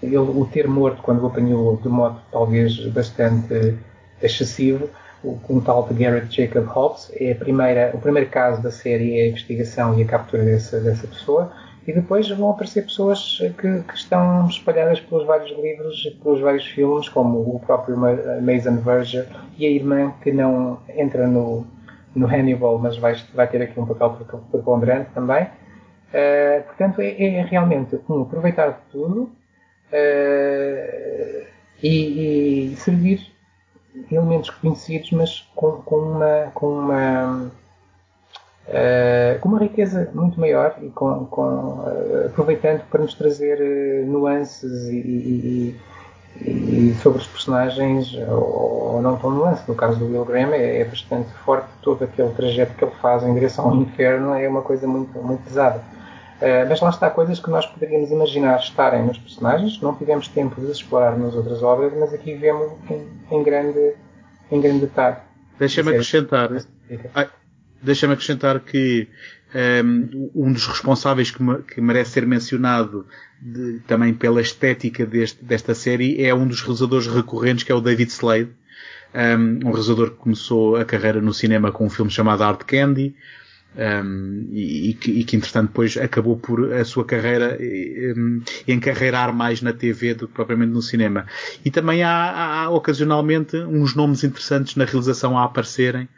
Ele, 0.00 0.16
o 0.16 0.48
ter 0.52 0.68
morto, 0.68 1.02
quando 1.02 1.22
o 1.22 1.26
apanhou 1.26 1.76
de 1.76 1.88
modo 1.88 2.20
talvez 2.30 2.78
bastante 2.86 3.74
excessivo, 4.22 4.88
um 5.24 5.60
tal 5.60 5.88
de 5.88 5.94
Garrett 5.94 6.34
Jacob 6.34 6.64
Hobbs, 6.66 7.10
é 7.14 7.34
primeira, 7.34 7.90
o 7.92 7.98
primeiro 7.98 8.30
caso 8.30 8.62
da 8.62 8.70
série 8.70 9.18
é 9.18 9.24
a 9.24 9.28
investigação 9.28 9.98
e 9.98 10.02
a 10.02 10.06
captura 10.06 10.44
dessa, 10.44 10.78
dessa 10.80 11.06
pessoa 11.08 11.52
e 11.88 11.92
depois 11.92 12.28
vão 12.28 12.50
aparecer 12.50 12.82
pessoas 12.82 13.38
que, 13.58 13.82
que, 13.82 13.94
estão 13.94 14.46
espalhadas 14.46 15.00
pelos 15.00 15.26
vários 15.26 15.50
livros 15.58 16.04
e 16.04 16.10
pelos 16.10 16.38
vários 16.38 16.66
filmes, 16.66 17.08
como 17.08 17.38
o 17.38 17.58
próprio 17.60 17.96
Mason 17.96 18.76
Verger 18.76 19.26
e 19.56 19.64
a 19.64 19.70
irmã 19.70 20.12
que 20.22 20.30
não 20.30 20.78
entra 20.94 21.26
no, 21.26 21.66
no 22.14 22.26
Hannibal, 22.26 22.78
mas 22.78 22.96
vai, 22.96 23.14
vai 23.34 23.46
ter 23.48 23.62
aqui 23.62 23.78
um 23.78 23.86
papel 23.86 24.18
preponderante 24.50 25.10
também. 25.14 25.44
Uh, 25.44 26.62
portanto, 26.64 27.00
é, 27.00 27.22
é, 27.22 27.42
realmente 27.42 27.98
um 28.08 28.22
aproveitar 28.22 28.70
de 28.70 28.80
tudo, 28.90 29.30
uh, 29.92 31.46
e, 31.82 32.72
e, 32.72 32.76
servir 32.76 33.20
elementos 34.10 34.50
conhecidos, 34.50 35.10
mas 35.12 35.40
com, 35.54 35.82
com 35.82 35.96
uma, 35.96 36.50
com 36.54 36.66
uma 36.66 37.50
Uh, 38.68 39.40
com 39.40 39.48
uma 39.48 39.60
riqueza 39.60 40.10
muito 40.12 40.38
maior 40.38 40.76
e 40.82 40.90
com, 40.90 41.24
com 41.24 41.40
uh, 41.42 42.26
aproveitando 42.26 42.82
para 42.90 43.00
nos 43.00 43.14
trazer 43.14 43.58
uh, 43.58 44.06
nuances 44.06 44.88
e, 44.88 44.98
e, 44.98 45.76
e, 46.40 46.94
sobre 47.02 47.20
os 47.20 47.26
personagens, 47.26 48.14
ou, 48.28 48.94
ou, 48.94 49.02
não 49.02 49.16
tão 49.16 49.30
nuances. 49.30 49.66
No 49.66 49.74
caso 49.74 49.98
do 49.98 50.06
Will 50.06 50.24
Graham 50.24 50.52
é, 50.52 50.80
é, 50.80 50.84
bastante 50.84 51.30
forte, 51.44 51.68
todo 51.82 52.04
aquele 52.04 52.30
trajeto 52.30 52.74
que 52.74 52.84
ele 52.84 52.94
faz 53.00 53.22
em 53.22 53.34
direção 53.34 53.66
ao 53.66 53.76
inferno 53.76 54.34
é 54.34 54.48
uma 54.48 54.62
coisa 54.62 54.86
muito, 54.86 55.18
muito 55.20 55.42
pesada. 55.44 55.82
mas 56.68 56.80
lá 56.80 56.90
está, 56.90 57.10
coisas 57.10 57.40
que 57.40 57.50
nós 57.50 57.66
poderíamos 57.66 58.10
imaginar 58.10 58.58
estarem 58.58 59.04
nos 59.04 59.18
personagens, 59.18 59.80
não 59.80 59.94
tivemos 59.94 60.28
tempo 60.28 60.60
de 60.60 60.70
explorar 60.70 61.16
nas 61.18 61.34
outras 61.34 61.62
obras, 61.62 61.92
mas 61.98 62.12
aqui 62.12 62.34
vemos 62.34 62.72
em, 62.90 63.06
em 63.30 63.42
grande, 63.42 63.94
em 64.50 64.60
grande 64.60 64.80
detalhe. 64.80 65.16
Deixa-me 65.58 65.90
acrescentar. 65.90 66.50
Ai, 67.14 67.28
Deixa-me 67.80 68.14
acrescentar 68.14 68.58
que 68.60 69.08
um, 69.54 69.58
ehm, 69.58 70.30
um 70.34 70.52
dos 70.52 70.66
responsáveis 70.66 71.30
que, 71.30 71.38
que, 71.74 71.80
merece 71.80 72.12
ser 72.12 72.26
mencionado 72.26 73.06
de, 73.40 73.80
também 73.86 74.12
pela 74.12 74.40
estética 74.40 75.06
deste, 75.06 75.44
desta 75.44 75.74
série 75.74 76.22
é 76.22 76.34
um 76.34 76.46
dos 76.46 76.60
realizadores 76.60 77.06
recorrentes 77.06 77.64
que 77.64 77.72
é 77.72 77.74
o 77.74 77.80
David 77.80 78.10
Slade. 78.10 78.50
Um, 79.14 79.18
ehm, 79.18 79.60
um 79.64 79.70
realizador 79.70 80.10
que 80.10 80.16
começou 80.16 80.76
a 80.76 80.84
carreira 80.84 81.20
no 81.20 81.32
cinema 81.32 81.72
com 81.72 81.86
um 81.86 81.90
filme 81.90 82.10
chamado 82.10 82.42
Art 82.42 82.62
Candy 82.64 83.14
um, 83.74 83.80
ehm, 83.80 84.48
e, 84.52 84.94
que, 84.94 85.10
e, 85.10 85.24
que, 85.24 85.36
entretanto 85.36 85.68
depois 85.68 85.96
acabou 85.96 86.36
por 86.36 86.72
a 86.72 86.84
sua 86.84 87.04
carreira 87.04 87.58
um, 88.16 88.42
encarreirar 88.66 89.32
mais 89.32 89.62
na 89.62 89.72
TV 89.72 90.14
do 90.14 90.28
que 90.28 90.34
propriamente 90.34 90.72
no 90.72 90.82
cinema. 90.82 91.26
E 91.64 91.70
também 91.70 92.02
há, 92.02 92.64
há 92.64 92.70
ocasionalmente 92.70 93.56
uns 93.56 93.94
nomes 93.94 94.24
interessantes 94.24 94.76
na 94.76 94.84
realização 94.84 95.38
a 95.38 95.44
aparecerem 95.44 96.08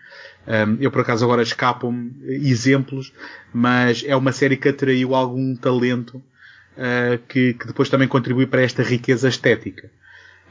um, 0.47 0.77
eu 0.81 0.91
por 0.91 1.03
acaso 1.03 1.25
agora 1.25 1.43
escapam-me 1.43 2.13
exemplos, 2.49 3.13
mas 3.53 4.03
é 4.07 4.17
uma 4.17 4.33
série 4.33 4.57
que 4.57 4.69
atraiu 4.69 5.15
algum 5.15 5.55
talento 5.55 6.17
uh, 6.17 7.19
que, 7.29 7.55
que, 7.55 7.67
depois 7.67 7.89
também 7.89 8.09
contribui 8.09 8.47
para 8.47 8.63
esta 8.63 8.83
riqueza 8.83 9.29
estética. 9.29 9.91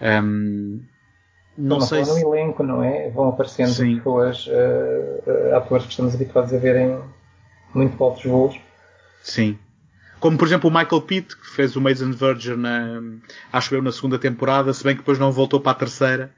Um, 0.01 0.81
não, 1.57 1.81
sei 1.81 2.05
se... 2.05 2.11
no 2.11 2.35
elenco, 2.35 2.63
não 2.63 2.83
é? 2.83 3.09
Vão 3.09 3.29
aparecendo 3.29 3.71
Sim. 3.71 3.97
pessoas, 3.97 4.47
uh, 4.47 5.55
atores 5.55 5.85
que 5.85 5.91
estamos 5.91 6.15
habituados 6.15 6.53
a 6.53 6.57
verem 6.57 6.99
muito 7.73 8.01
altos 8.01 8.23
voos. 8.23 8.59
Sim. 9.21 9.57
Como 10.19 10.37
por 10.37 10.47
exemplo 10.47 10.69
o 10.69 10.73
Michael 10.73 11.01
Pitt, 11.01 11.35
que 11.35 11.47
fez 11.47 11.75
o 11.75 11.81
Mason 11.81 12.11
Verger 12.11 12.57
na, 12.57 13.01
acho 13.51 13.73
eu, 13.73 13.81
na 13.81 13.91
segunda 13.91 14.19
temporada, 14.19 14.73
se 14.73 14.83
bem 14.83 14.93
que 14.93 15.01
depois 15.01 15.17
não 15.17 15.31
voltou 15.31 15.59
para 15.59 15.71
a 15.71 15.75
terceira. 15.75 16.31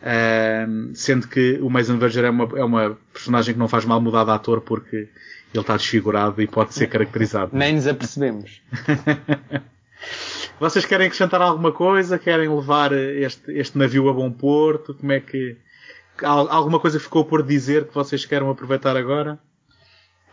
Uh, 0.00 0.94
sendo 0.94 1.28
que 1.28 1.58
o 1.60 1.68
Mason 1.68 1.98
Verger 1.98 2.24
é 2.24 2.30
uma, 2.30 2.48
é 2.56 2.64
uma 2.64 2.98
personagem 3.12 3.52
que 3.52 3.60
não 3.60 3.68
faz 3.68 3.84
mal 3.84 4.00
mudar 4.00 4.24
de 4.24 4.30
ator 4.30 4.62
porque 4.62 4.96
ele 4.96 5.60
está 5.60 5.76
desfigurado 5.76 6.40
e 6.40 6.46
pode 6.46 6.72
ser 6.74 6.86
caracterizado. 6.86 7.50
Nem 7.52 7.74
nos 7.74 7.86
apercebemos. 7.86 8.62
Vocês 10.58 10.84
querem 10.84 11.06
acrescentar 11.06 11.40
alguma 11.40 11.72
coisa? 11.72 12.18
Querem 12.18 12.48
levar 12.48 12.92
este, 12.92 13.52
este 13.52 13.78
navio 13.78 14.08
a 14.08 14.12
bom 14.12 14.30
porto? 14.30 14.94
Como 14.94 15.12
é 15.12 15.20
que. 15.20 15.56
Alguma 16.22 16.78
coisa 16.78 17.00
ficou 17.00 17.24
por 17.24 17.42
dizer 17.42 17.86
que 17.86 17.94
vocês 17.94 18.26
querem 18.26 18.46
aproveitar 18.46 18.94
agora? 18.94 19.38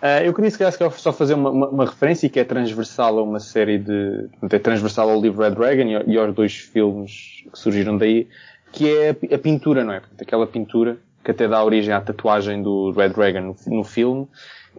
Uh, 0.02 0.22
eu 0.26 0.34
queria 0.34 0.52
se 0.52 0.58
calhar 0.58 0.92
só 0.92 1.14
fazer 1.14 1.34
uma, 1.34 1.50
uma, 1.50 1.70
uma, 1.70 1.86
referência 1.86 2.30
que 2.30 2.40
é 2.40 2.44
transversal 2.44 3.18
a 3.18 3.24
uma 3.24 3.40
série 3.40 3.80
de. 3.80 4.28
é 4.52 4.60
transversal 4.60 5.10
ao 5.10 5.20
livro 5.20 5.42
Red 5.42 5.52
Dragon 5.52 5.84
e, 5.84 6.14
e 6.14 6.18
aos 6.18 6.36
dois 6.36 6.56
filmes 6.56 7.46
que 7.52 7.58
surgiram 7.58 7.98
daí, 7.98 8.28
que 8.72 8.90
é 8.90 9.10
a 9.10 9.38
pintura, 9.38 9.84
não 9.84 9.94
é? 9.94 10.02
Aquela 10.20 10.46
pintura 10.46 10.98
que 11.24 11.32
até 11.32 11.48
dá 11.48 11.64
origem 11.64 11.94
à 11.94 12.00
tatuagem 12.00 12.62
do 12.62 12.92
Red 12.92 13.10
Dragon 13.10 13.42
no, 13.42 13.76
no 13.76 13.84
filme, 13.84 14.28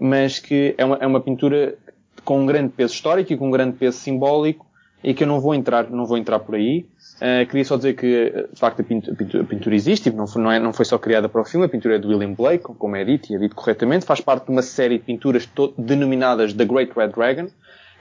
mas 0.00 0.38
que 0.38 0.74
é 0.78 0.84
uma, 0.84 0.96
é 0.96 1.06
uma 1.06 1.20
pintura 1.20 1.76
com 2.24 2.40
um 2.40 2.46
grande 2.46 2.70
peso 2.70 2.94
histórico 2.94 3.32
e 3.32 3.36
com 3.36 3.48
um 3.48 3.50
grande 3.50 3.76
peso 3.76 3.98
simbólico 3.98 4.66
e 5.02 5.14
que 5.14 5.22
eu 5.22 5.28
não 5.28 5.40
vou 5.40 5.54
entrar, 5.54 5.90
não 5.90 6.06
vou 6.06 6.16
entrar 6.16 6.38
por 6.38 6.54
aí. 6.54 6.86
Uh, 7.16 7.46
queria 7.46 7.64
só 7.64 7.76
dizer 7.76 7.94
que, 7.94 8.46
de 8.52 8.58
facto, 8.58 8.80
a 8.80 8.84
pintura, 8.84 9.16
a 9.42 9.44
pintura 9.44 9.74
existe, 9.74 10.10
não 10.10 10.26
foi, 10.26 10.42
não, 10.42 10.50
é, 10.50 10.58
não 10.58 10.72
foi 10.72 10.84
só 10.84 10.98
criada 10.98 11.28
para 11.28 11.40
o 11.40 11.44
filme, 11.44 11.66
a 11.66 11.68
pintura 11.68 11.96
é 11.96 11.98
de 11.98 12.06
William 12.06 12.32
Blake, 12.32 12.64
como 12.64 12.96
é 12.96 13.04
dito 13.04 13.32
e 13.32 13.36
é 13.36 13.38
dito 13.38 13.54
corretamente, 13.54 14.04
faz 14.04 14.20
parte 14.20 14.46
de 14.46 14.50
uma 14.50 14.62
série 14.62 14.98
de 14.98 15.04
pinturas 15.04 15.48
denominadas 15.76 16.52
The 16.52 16.64
Great 16.64 16.92
Red 16.96 17.08
Dragon. 17.08 17.48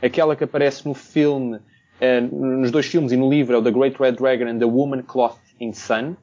Aquela 0.01 0.35
que 0.35 0.43
aparece 0.43 0.87
no 0.87 0.93
filme, 0.93 1.57
uh, 1.57 2.35
nos 2.35 2.71
dois 2.71 2.85
filmes 2.85 3.11
e 3.11 3.17
no 3.17 3.29
livro 3.29 3.55
é 3.55 3.59
o 3.59 3.63
The 3.63 3.71
Great 3.71 3.97
Red 3.99 4.13
Dragon 4.13 4.45
and 4.45 4.59
the 4.59 4.65
Woman 4.65 5.03
Cloth 5.03 5.37
in 5.59 5.73
Sun. 5.73 6.15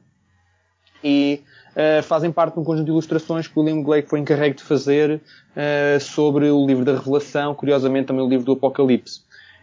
E 1.02 1.43
uh, 1.77 2.02
fazem 2.02 2.32
parte 2.32 2.55
de 2.55 2.61
um 2.61 2.65
conjunto 2.65 2.86
de 2.86 2.90
ilustrações 2.90 3.47
que 3.47 3.59
o 3.59 3.62
William 3.62 3.82
Blake 3.82 4.09
foi 4.09 4.20
encarregue 4.20 4.56
de 4.56 4.62
fazer 4.62 5.20
uh, 5.20 6.01
sobre 6.01 6.51
o 6.51 6.66
livro 6.66 6.85
da 6.85 6.97
Revelação, 6.97 7.55
curiosamente 7.55 8.06
também 8.06 8.24
o 8.24 8.28
livro 8.28 8.47
do 8.47 8.52
Apocalipse. 8.52 9.20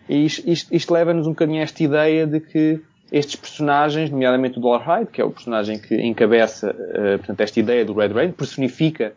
E 0.07 0.25
isto, 0.25 0.73
isto, 0.73 0.93
leva-nos 0.93 1.25
um 1.25 1.31
bocadinho 1.31 1.59
a 1.59 1.63
esta 1.63 1.81
ideia 1.83 2.27
de 2.27 2.39
que 2.39 2.79
estes 3.11 3.35
personagens, 3.35 4.09
nomeadamente 4.09 4.57
o 4.57 4.61
Dollarhide, 4.61 5.11
que 5.11 5.19
é 5.19 5.25
o 5.25 5.31
personagem 5.31 5.79
que 5.79 5.95
encabeça 5.95 6.71
uh, 6.71 7.17
portanto, 7.17 7.41
esta 7.41 7.59
ideia 7.59 7.83
do 7.83 7.93
Red 7.93 8.09
Rain, 8.09 8.31
personifica 8.31 9.13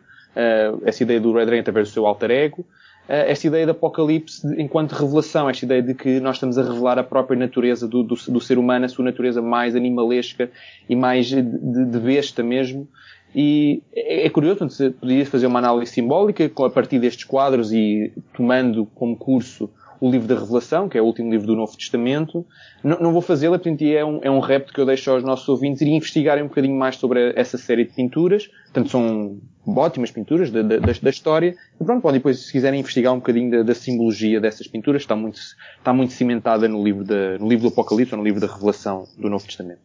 essa 0.83 1.01
ideia 1.01 1.17
do 1.17 1.31
Red 1.31 1.45
Rain 1.45 1.59
através 1.59 1.87
do 1.87 1.93
seu 1.93 2.05
alter 2.05 2.29
ego, 2.29 2.65
esta 3.07 3.47
ideia 3.47 3.65
de 3.65 3.71
apocalipse 3.71 4.41
enquanto 4.59 4.93
revelação, 4.93 5.49
esta 5.49 5.65
ideia 5.65 5.81
de 5.81 5.93
que 5.93 6.19
nós 6.19 6.37
estamos 6.37 6.57
a 6.57 6.63
revelar 6.63 6.97
a 6.97 7.03
própria 7.03 7.37
natureza 7.37 7.87
do, 7.87 8.01
do, 8.03 8.15
do 8.15 8.41
ser 8.41 8.57
humano, 8.57 8.85
a 8.85 8.89
sua 8.89 9.05
natureza 9.05 9.41
mais 9.41 9.75
animalesca 9.75 10.49
e 10.89 10.95
mais 10.95 11.27
de, 11.27 11.41
de 11.41 11.99
besta 11.99 12.41
mesmo. 12.41 12.87
E 13.35 13.83
é, 13.93 14.25
é 14.25 14.29
curioso, 14.29 14.67
podia 14.99 15.25
fazer 15.25 15.45
uma 15.45 15.59
análise 15.59 15.91
simbólica 15.91 16.49
a 16.65 16.69
partir 16.69 16.99
destes 16.99 17.25
quadros 17.25 17.71
e 17.71 18.11
tomando 18.33 18.85
como 18.95 19.15
curso 19.15 19.69
o 20.05 20.11
livro 20.11 20.27
da 20.27 20.35
Revelação, 20.35 20.87
que 20.87 20.97
é 20.97 21.01
o 21.01 21.05
último 21.05 21.31
livro 21.31 21.47
do 21.47 21.55
Novo 21.55 21.75
Testamento. 21.75 22.45
Não, 22.83 22.99
não 22.99 23.11
vou 23.11 23.21
fazê-la, 23.21 23.57
portanto, 23.57 23.81
é 23.81 24.05
um, 24.05 24.19
é 24.21 24.29
um 24.29 24.39
repto 24.39 24.71
que 24.71 24.79
eu 24.79 24.85
deixo 24.85 25.09
aos 25.09 25.23
nossos 25.23 25.49
ouvintes 25.49 25.81
ir 25.81 25.87
investigarem 25.87 26.43
um 26.43 26.47
bocadinho 26.47 26.77
mais 26.77 26.97
sobre 26.97 27.33
essa 27.35 27.57
série 27.57 27.85
de 27.85 27.93
pinturas. 27.93 28.47
Portanto, 28.65 28.89
são 28.89 29.39
ótimas 29.67 30.11
pinturas 30.11 30.51
da, 30.51 30.61
da, 30.61 30.77
da 30.77 31.09
história. 31.09 31.55
E 31.79 31.83
pronto, 31.83 32.01
podem 32.01 32.19
depois, 32.19 32.45
se 32.45 32.51
quiserem, 32.51 32.79
investigar 32.81 33.13
um 33.13 33.17
bocadinho 33.17 33.49
da, 33.49 33.63
da, 33.63 33.73
simbologia 33.73 34.39
dessas 34.39 34.67
pinturas. 34.67 35.01
Está 35.01 35.15
muito, 35.15 35.39
está 35.77 35.91
muito 35.91 36.13
cimentada 36.13 36.67
no 36.67 36.83
livro, 36.83 37.03
da, 37.03 37.39
no 37.39 37.49
livro 37.49 37.63
do 37.63 37.73
Apocalipse 37.73 38.13
ou 38.13 38.19
no 38.19 38.23
livro 38.23 38.39
da 38.39 38.47
Revelação 38.47 39.05
do 39.17 39.27
Novo 39.27 39.45
Testamento. 39.45 39.81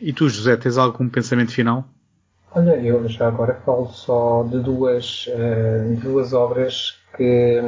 E 0.00 0.12
tu, 0.12 0.28
José, 0.28 0.56
tens 0.56 0.76
algum 0.76 1.08
pensamento 1.08 1.52
final? 1.52 1.84
Olha, 2.54 2.72
eu 2.72 3.08
já 3.08 3.28
agora 3.28 3.54
falo 3.64 3.86
só 3.88 4.42
de 4.42 4.58
duas, 4.60 5.26
uh, 5.28 5.96
duas 6.02 6.34
obras 6.34 6.98
que 7.16 7.58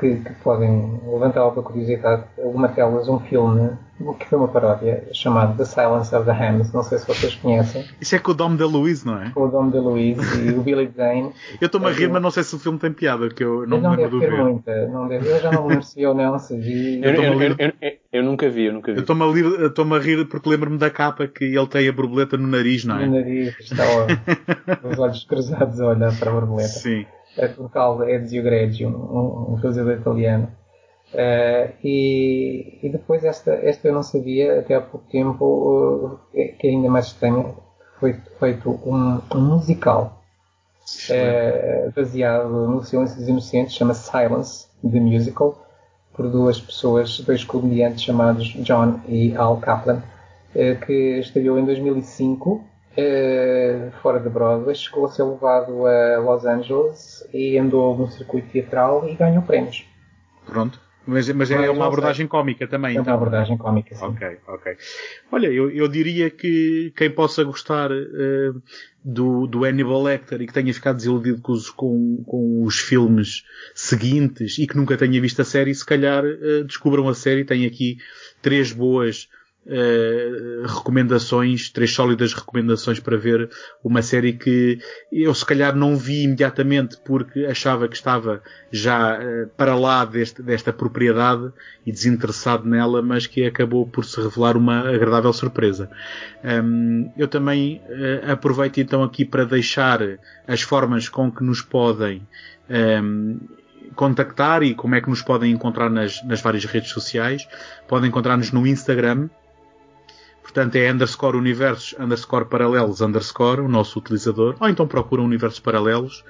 que, 0.00 0.16
que, 0.16 0.32
podem 0.42 0.98
levantar 1.06 1.40
alguma 1.40 1.62
curiosidade. 1.62 2.24
Uma 2.38 2.68
delas, 2.68 3.06
um 3.08 3.20
filme 3.20 3.70
que 4.18 4.26
foi 4.26 4.38
uma 4.38 4.48
paródia 4.48 5.06
chamado 5.12 5.58
The 5.58 5.64
Silence 5.66 6.14
of 6.14 6.24
the 6.24 6.32
Hams. 6.32 6.72
Não 6.72 6.82
sei 6.82 6.98
se 6.98 7.06
vocês 7.06 7.34
conhecem. 7.34 7.84
Isso 8.00 8.16
é 8.16 8.18
com 8.18 8.30
o 8.30 8.34
Dom 8.34 8.56
DeLuise, 8.56 9.06
não 9.06 9.20
é? 9.20 9.30
Com 9.30 9.42
o 9.42 9.48
Dom 9.48 9.68
DeLuise 9.68 10.48
e 10.48 10.52
o 10.52 10.62
Billy 10.62 10.90
Zane. 10.96 11.32
eu 11.60 11.66
estou-me 11.66 11.86
a 11.86 11.90
rir, 11.90 12.08
mas 12.08 12.22
não 12.22 12.30
sei 12.30 12.42
se 12.42 12.56
o 12.56 12.58
filme 12.58 12.78
tem 12.78 12.92
piada, 12.92 13.28
que 13.28 13.44
eu 13.44 13.66
não, 13.66 13.78
não 13.78 13.90
me 13.90 13.96
lembro 13.98 14.20
deve 14.20 14.36
ter 14.36 14.42
muita. 14.42 14.88
Não 14.88 15.06
deve, 15.06 15.28
eu 15.28 15.40
já 15.40 15.52
não 15.52 15.64
me 15.64 15.68
lembro 15.68 15.84
se 15.84 16.06
ou 16.06 16.14
não 16.14 16.38
se 16.38 16.56
vi. 16.56 17.02
Eu, 17.02 17.12
eu, 17.12 17.42
eu, 17.42 17.72
eu, 18.10 18.22
nunca 18.24 18.48
vi, 18.48 18.64
eu 18.64 18.72
nunca 18.72 18.92
vi. 18.92 18.98
Eu 18.98 19.02
estou-me 19.02 19.22
a, 19.22 19.66
estou 19.66 19.94
a, 19.94 19.98
rir 19.98 20.24
porque 20.26 20.48
lembro-me 20.48 20.78
da 20.78 20.88
capa 20.88 21.28
que 21.28 21.44
ele 21.44 21.66
tem 21.66 21.86
a 21.86 21.92
borboleta 21.92 22.38
no 22.38 22.46
nariz, 22.46 22.86
não 22.86 22.98
é? 22.98 23.06
No 23.06 23.16
nariz, 23.16 23.54
está 23.60 23.84
ó, 23.84 24.88
os 24.88 24.98
olhos 24.98 25.24
cruzados 25.24 25.78
a 25.78 25.88
olhar 25.88 26.18
para 26.18 26.30
a 26.30 26.34
borboleta. 26.34 26.68
Sim 26.68 27.04
a 27.38 27.48
Portugal 27.48 28.08
Ezio 28.08 28.42
Greggio, 28.42 28.88
um, 28.88 29.52
um 29.52 29.54
realizador 29.54 29.94
italiano. 29.94 30.48
Uh, 31.12 31.74
e, 31.82 32.78
e, 32.82 32.88
depois 32.88 33.24
esta, 33.24 33.52
esta 33.52 33.88
eu 33.88 33.94
não 33.94 34.02
sabia 34.02 34.60
até 34.60 34.76
há 34.76 34.80
pouco 34.80 35.04
tempo, 35.10 35.44
uh, 35.44 36.18
que 36.32 36.68
é 36.68 36.70
ainda 36.70 36.88
mais 36.88 37.06
estranho, 37.06 37.56
foi 37.98 38.14
feito 38.38 38.70
um, 38.86 39.20
um 39.34 39.40
musical 39.40 40.22
uh, 41.10 41.92
baseado 41.94 42.48
no 42.48 42.84
Silêncio 42.84 43.16
dos 43.16 43.28
Inocentes, 43.28 43.74
chama 43.74 43.92
Silence, 43.92 44.68
The 44.88 45.00
Musical, 45.00 45.66
por 46.14 46.28
duas 46.28 46.60
pessoas, 46.60 47.18
dois 47.20 47.42
comediantes 47.42 48.04
chamados 48.04 48.46
John 48.60 49.00
e 49.08 49.34
Al 49.36 49.56
Kaplan, 49.56 50.02
que 50.84 51.18
estreou 51.18 51.58
em 51.58 51.64
2005 51.64 52.69
uh, 52.96 53.90
fora 54.02 54.20
de 54.20 54.28
Broadway, 54.28 54.74
chegou 54.74 55.06
a 55.06 55.10
ser 55.10 55.24
levado 55.24 55.86
a 55.86 56.18
Los 56.18 56.44
Angeles 56.44 57.28
e 57.32 57.58
andou 57.58 57.96
no 57.96 58.08
circuito 58.08 58.48
teatral 58.50 59.08
e 59.08 59.14
ganhou 59.14 59.42
prémios. 59.42 59.84
Pronto. 60.46 60.80
Mas, 61.06 61.28
mas 61.30 61.50
é 61.50 61.70
uma 61.70 61.86
abordagem 61.86 62.26
cómica 62.26 62.66
também. 62.68 62.90
É 62.90 63.00
então. 63.00 63.12
uma 63.12 63.14
abordagem 63.14 63.56
cómica, 63.56 63.94
sim. 63.94 64.04
Ok, 64.04 64.38
ok. 64.46 64.76
Olha, 65.32 65.46
eu, 65.48 65.70
eu 65.70 65.88
diria 65.88 66.30
que 66.30 66.92
quem 66.94 67.10
possa 67.10 67.42
gostar 67.42 67.90
uh, 67.90 68.62
do, 69.02 69.46
do 69.46 69.64
Hannibal 69.64 70.02
Lecter 70.02 70.40
e 70.42 70.46
que 70.46 70.52
tenha 70.52 70.72
ficado 70.72 70.96
desiludido 70.96 71.40
com 71.40 71.52
os, 71.52 71.70
com, 71.70 72.22
com 72.24 72.62
os 72.64 72.78
filmes 72.78 73.44
seguintes 73.74 74.58
e 74.58 74.66
que 74.66 74.76
nunca 74.76 74.96
tenha 74.96 75.20
visto 75.20 75.40
a 75.40 75.44
série, 75.44 75.74
se 75.74 75.84
calhar 75.84 76.22
uh, 76.22 76.64
descubram 76.64 77.08
a 77.08 77.14
série. 77.14 77.44
Tem 77.44 77.66
aqui 77.66 77.96
três 78.42 78.70
boas 78.70 79.28
Uh, 79.66 80.66
recomendações, 80.66 81.68
três 81.68 81.92
sólidas 81.92 82.32
recomendações 82.32 82.98
para 82.98 83.16
ver 83.18 83.50
uma 83.84 84.00
série 84.00 84.32
que 84.32 84.78
eu 85.12 85.34
se 85.34 85.44
calhar 85.44 85.76
não 85.76 85.98
vi 85.98 86.22
imediatamente 86.22 86.96
porque 87.04 87.44
achava 87.44 87.86
que 87.86 87.94
estava 87.94 88.42
já 88.72 89.18
uh, 89.18 89.48
para 89.58 89.74
lá 89.74 90.06
deste, 90.06 90.42
desta 90.42 90.72
propriedade 90.72 91.52
e 91.84 91.92
desinteressado 91.92 92.66
nela, 92.66 93.02
mas 93.02 93.26
que 93.26 93.44
acabou 93.44 93.86
por 93.86 94.04
se 94.06 94.18
revelar 94.20 94.56
uma 94.56 94.80
agradável 94.88 95.32
surpresa. 95.32 95.90
Um, 96.42 97.12
eu 97.16 97.28
também 97.28 97.82
uh, 97.84 98.32
aproveito 98.32 98.78
então 98.78 99.04
aqui 99.04 99.26
para 99.26 99.44
deixar 99.44 100.00
as 100.48 100.62
formas 100.62 101.08
com 101.08 101.30
que 101.30 101.44
nos 101.44 101.60
podem 101.60 102.26
um, 103.02 103.38
contactar 103.94 104.62
e 104.62 104.74
como 104.74 104.94
é 104.94 105.00
que 105.00 105.10
nos 105.10 105.22
podem 105.22 105.52
encontrar 105.52 105.90
nas, 105.90 106.22
nas 106.24 106.40
várias 106.40 106.64
redes 106.64 106.90
sociais. 106.90 107.46
Podem 107.88 108.08
encontrar-nos 108.08 108.52
no 108.52 108.66
Instagram, 108.66 109.28
Portanto, 110.52 110.74
é 110.74 110.92
underscore 110.92 111.36
universos, 111.36 111.94
underscore 111.96 112.44
paralelos, 112.46 113.00
underscore, 113.00 113.60
o 113.60 113.68
nosso 113.68 114.00
utilizador. 114.00 114.56
Ou 114.58 114.68
então 114.68 114.84
procuram 114.84 115.24
universos 115.24 115.60
paralelos. 115.60 116.24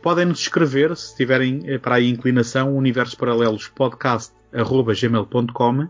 Podem 0.00 0.26
nos 0.26 0.38
escrever, 0.38 0.96
se 0.96 1.16
tiverem 1.16 1.60
para 1.80 1.96
aí 1.96 2.08
inclinação, 2.08 2.76
universos 2.76 3.16
paralelos 3.16 3.66
podcast 3.66 4.32
gmail.com 4.52 5.88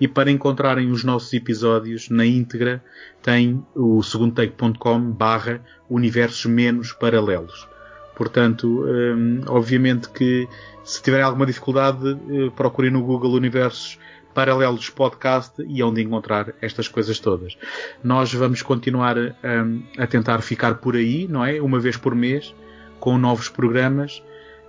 e 0.00 0.08
para 0.08 0.32
encontrarem 0.32 0.90
os 0.90 1.04
nossos 1.04 1.32
episódios 1.32 2.10
na 2.10 2.26
íntegra 2.26 2.82
tem 3.22 3.64
o 3.72 4.02
segundotake.com 4.02 5.12
barra 5.12 5.60
universos 5.88 6.46
menos 6.46 6.90
paralelos. 6.90 7.68
Portanto, 8.16 8.84
hum, 8.84 9.42
obviamente 9.46 10.10
que 10.10 10.48
se 10.82 11.00
tiverem 11.00 11.24
alguma 11.24 11.46
dificuldade, 11.46 12.18
procurem 12.56 12.90
no 12.90 13.04
Google 13.04 13.34
Universos 13.34 13.96
Paralelos 14.34 14.90
Podcast 14.90 15.62
e 15.66 15.82
onde 15.82 16.02
encontrar 16.02 16.52
estas 16.60 16.88
coisas 16.88 17.18
todas. 17.18 17.56
Nós 18.02 18.32
vamos 18.32 18.62
continuar 18.62 19.16
um, 19.18 19.82
a 19.98 20.06
tentar 20.06 20.40
ficar 20.40 20.76
por 20.76 20.96
aí, 20.96 21.26
não 21.28 21.44
é? 21.44 21.60
Uma 21.60 21.78
vez 21.78 21.96
por 21.96 22.14
mês, 22.14 22.54
com 22.98 23.18
novos 23.18 23.48
programas. 23.48 24.22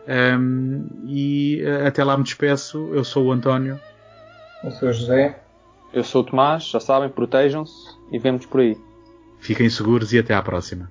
Um, 0.07 0.87
e 1.07 1.63
até 1.85 2.03
lá 2.03 2.17
me 2.17 2.23
despeço. 2.23 2.89
Eu 2.93 3.03
sou 3.03 3.27
o 3.27 3.31
António. 3.31 3.79
Eu 4.63 4.71
sou 4.71 4.89
o 4.89 4.93
José. 4.93 5.39
Eu 5.93 6.03
sou 6.03 6.21
o 6.21 6.25
Tomás. 6.25 6.65
Já 6.65 6.79
sabem, 6.79 7.09
protejam-se 7.09 7.89
e 8.11 8.19
vemos 8.19 8.45
por 8.45 8.61
aí. 8.61 8.77
Fiquem 9.39 9.69
seguros 9.69 10.13
e 10.13 10.19
até 10.19 10.33
à 10.33 10.41
próxima. 10.41 10.89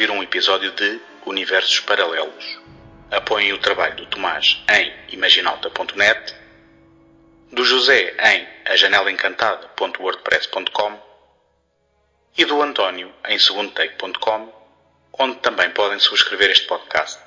ouvir 0.00 0.10
um 0.10 0.22
episódio 0.22 0.70
de 0.72 0.98
Universos 1.26 1.80
Paralelos. 1.80 2.58
Apoiem 3.10 3.52
o 3.52 3.58
trabalho 3.58 3.96
do 3.96 4.06
Tomás 4.06 4.64
em 4.70 4.90
imaginalta.net, 5.12 6.34
do 7.52 7.62
José 7.62 8.16
em 8.18 8.48
ajanelaencantada.wordpress.com 8.64 10.98
e 12.38 12.46
do 12.46 12.62
António 12.62 13.12
em 13.28 13.38
segundotake.com, 13.38 14.50
onde 15.18 15.36
também 15.40 15.68
podem 15.70 15.98
subscrever 15.98 16.50
este 16.50 16.66
podcast. 16.66 17.20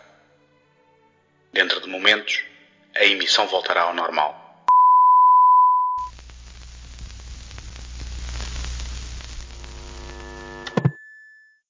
Dentro 1.51 1.79
de 1.79 1.87
momentos, 1.87 2.43
a 2.95 3.05
emissão 3.05 3.45
voltará 3.45 3.83
ao 3.83 3.93
normal. 3.93 4.42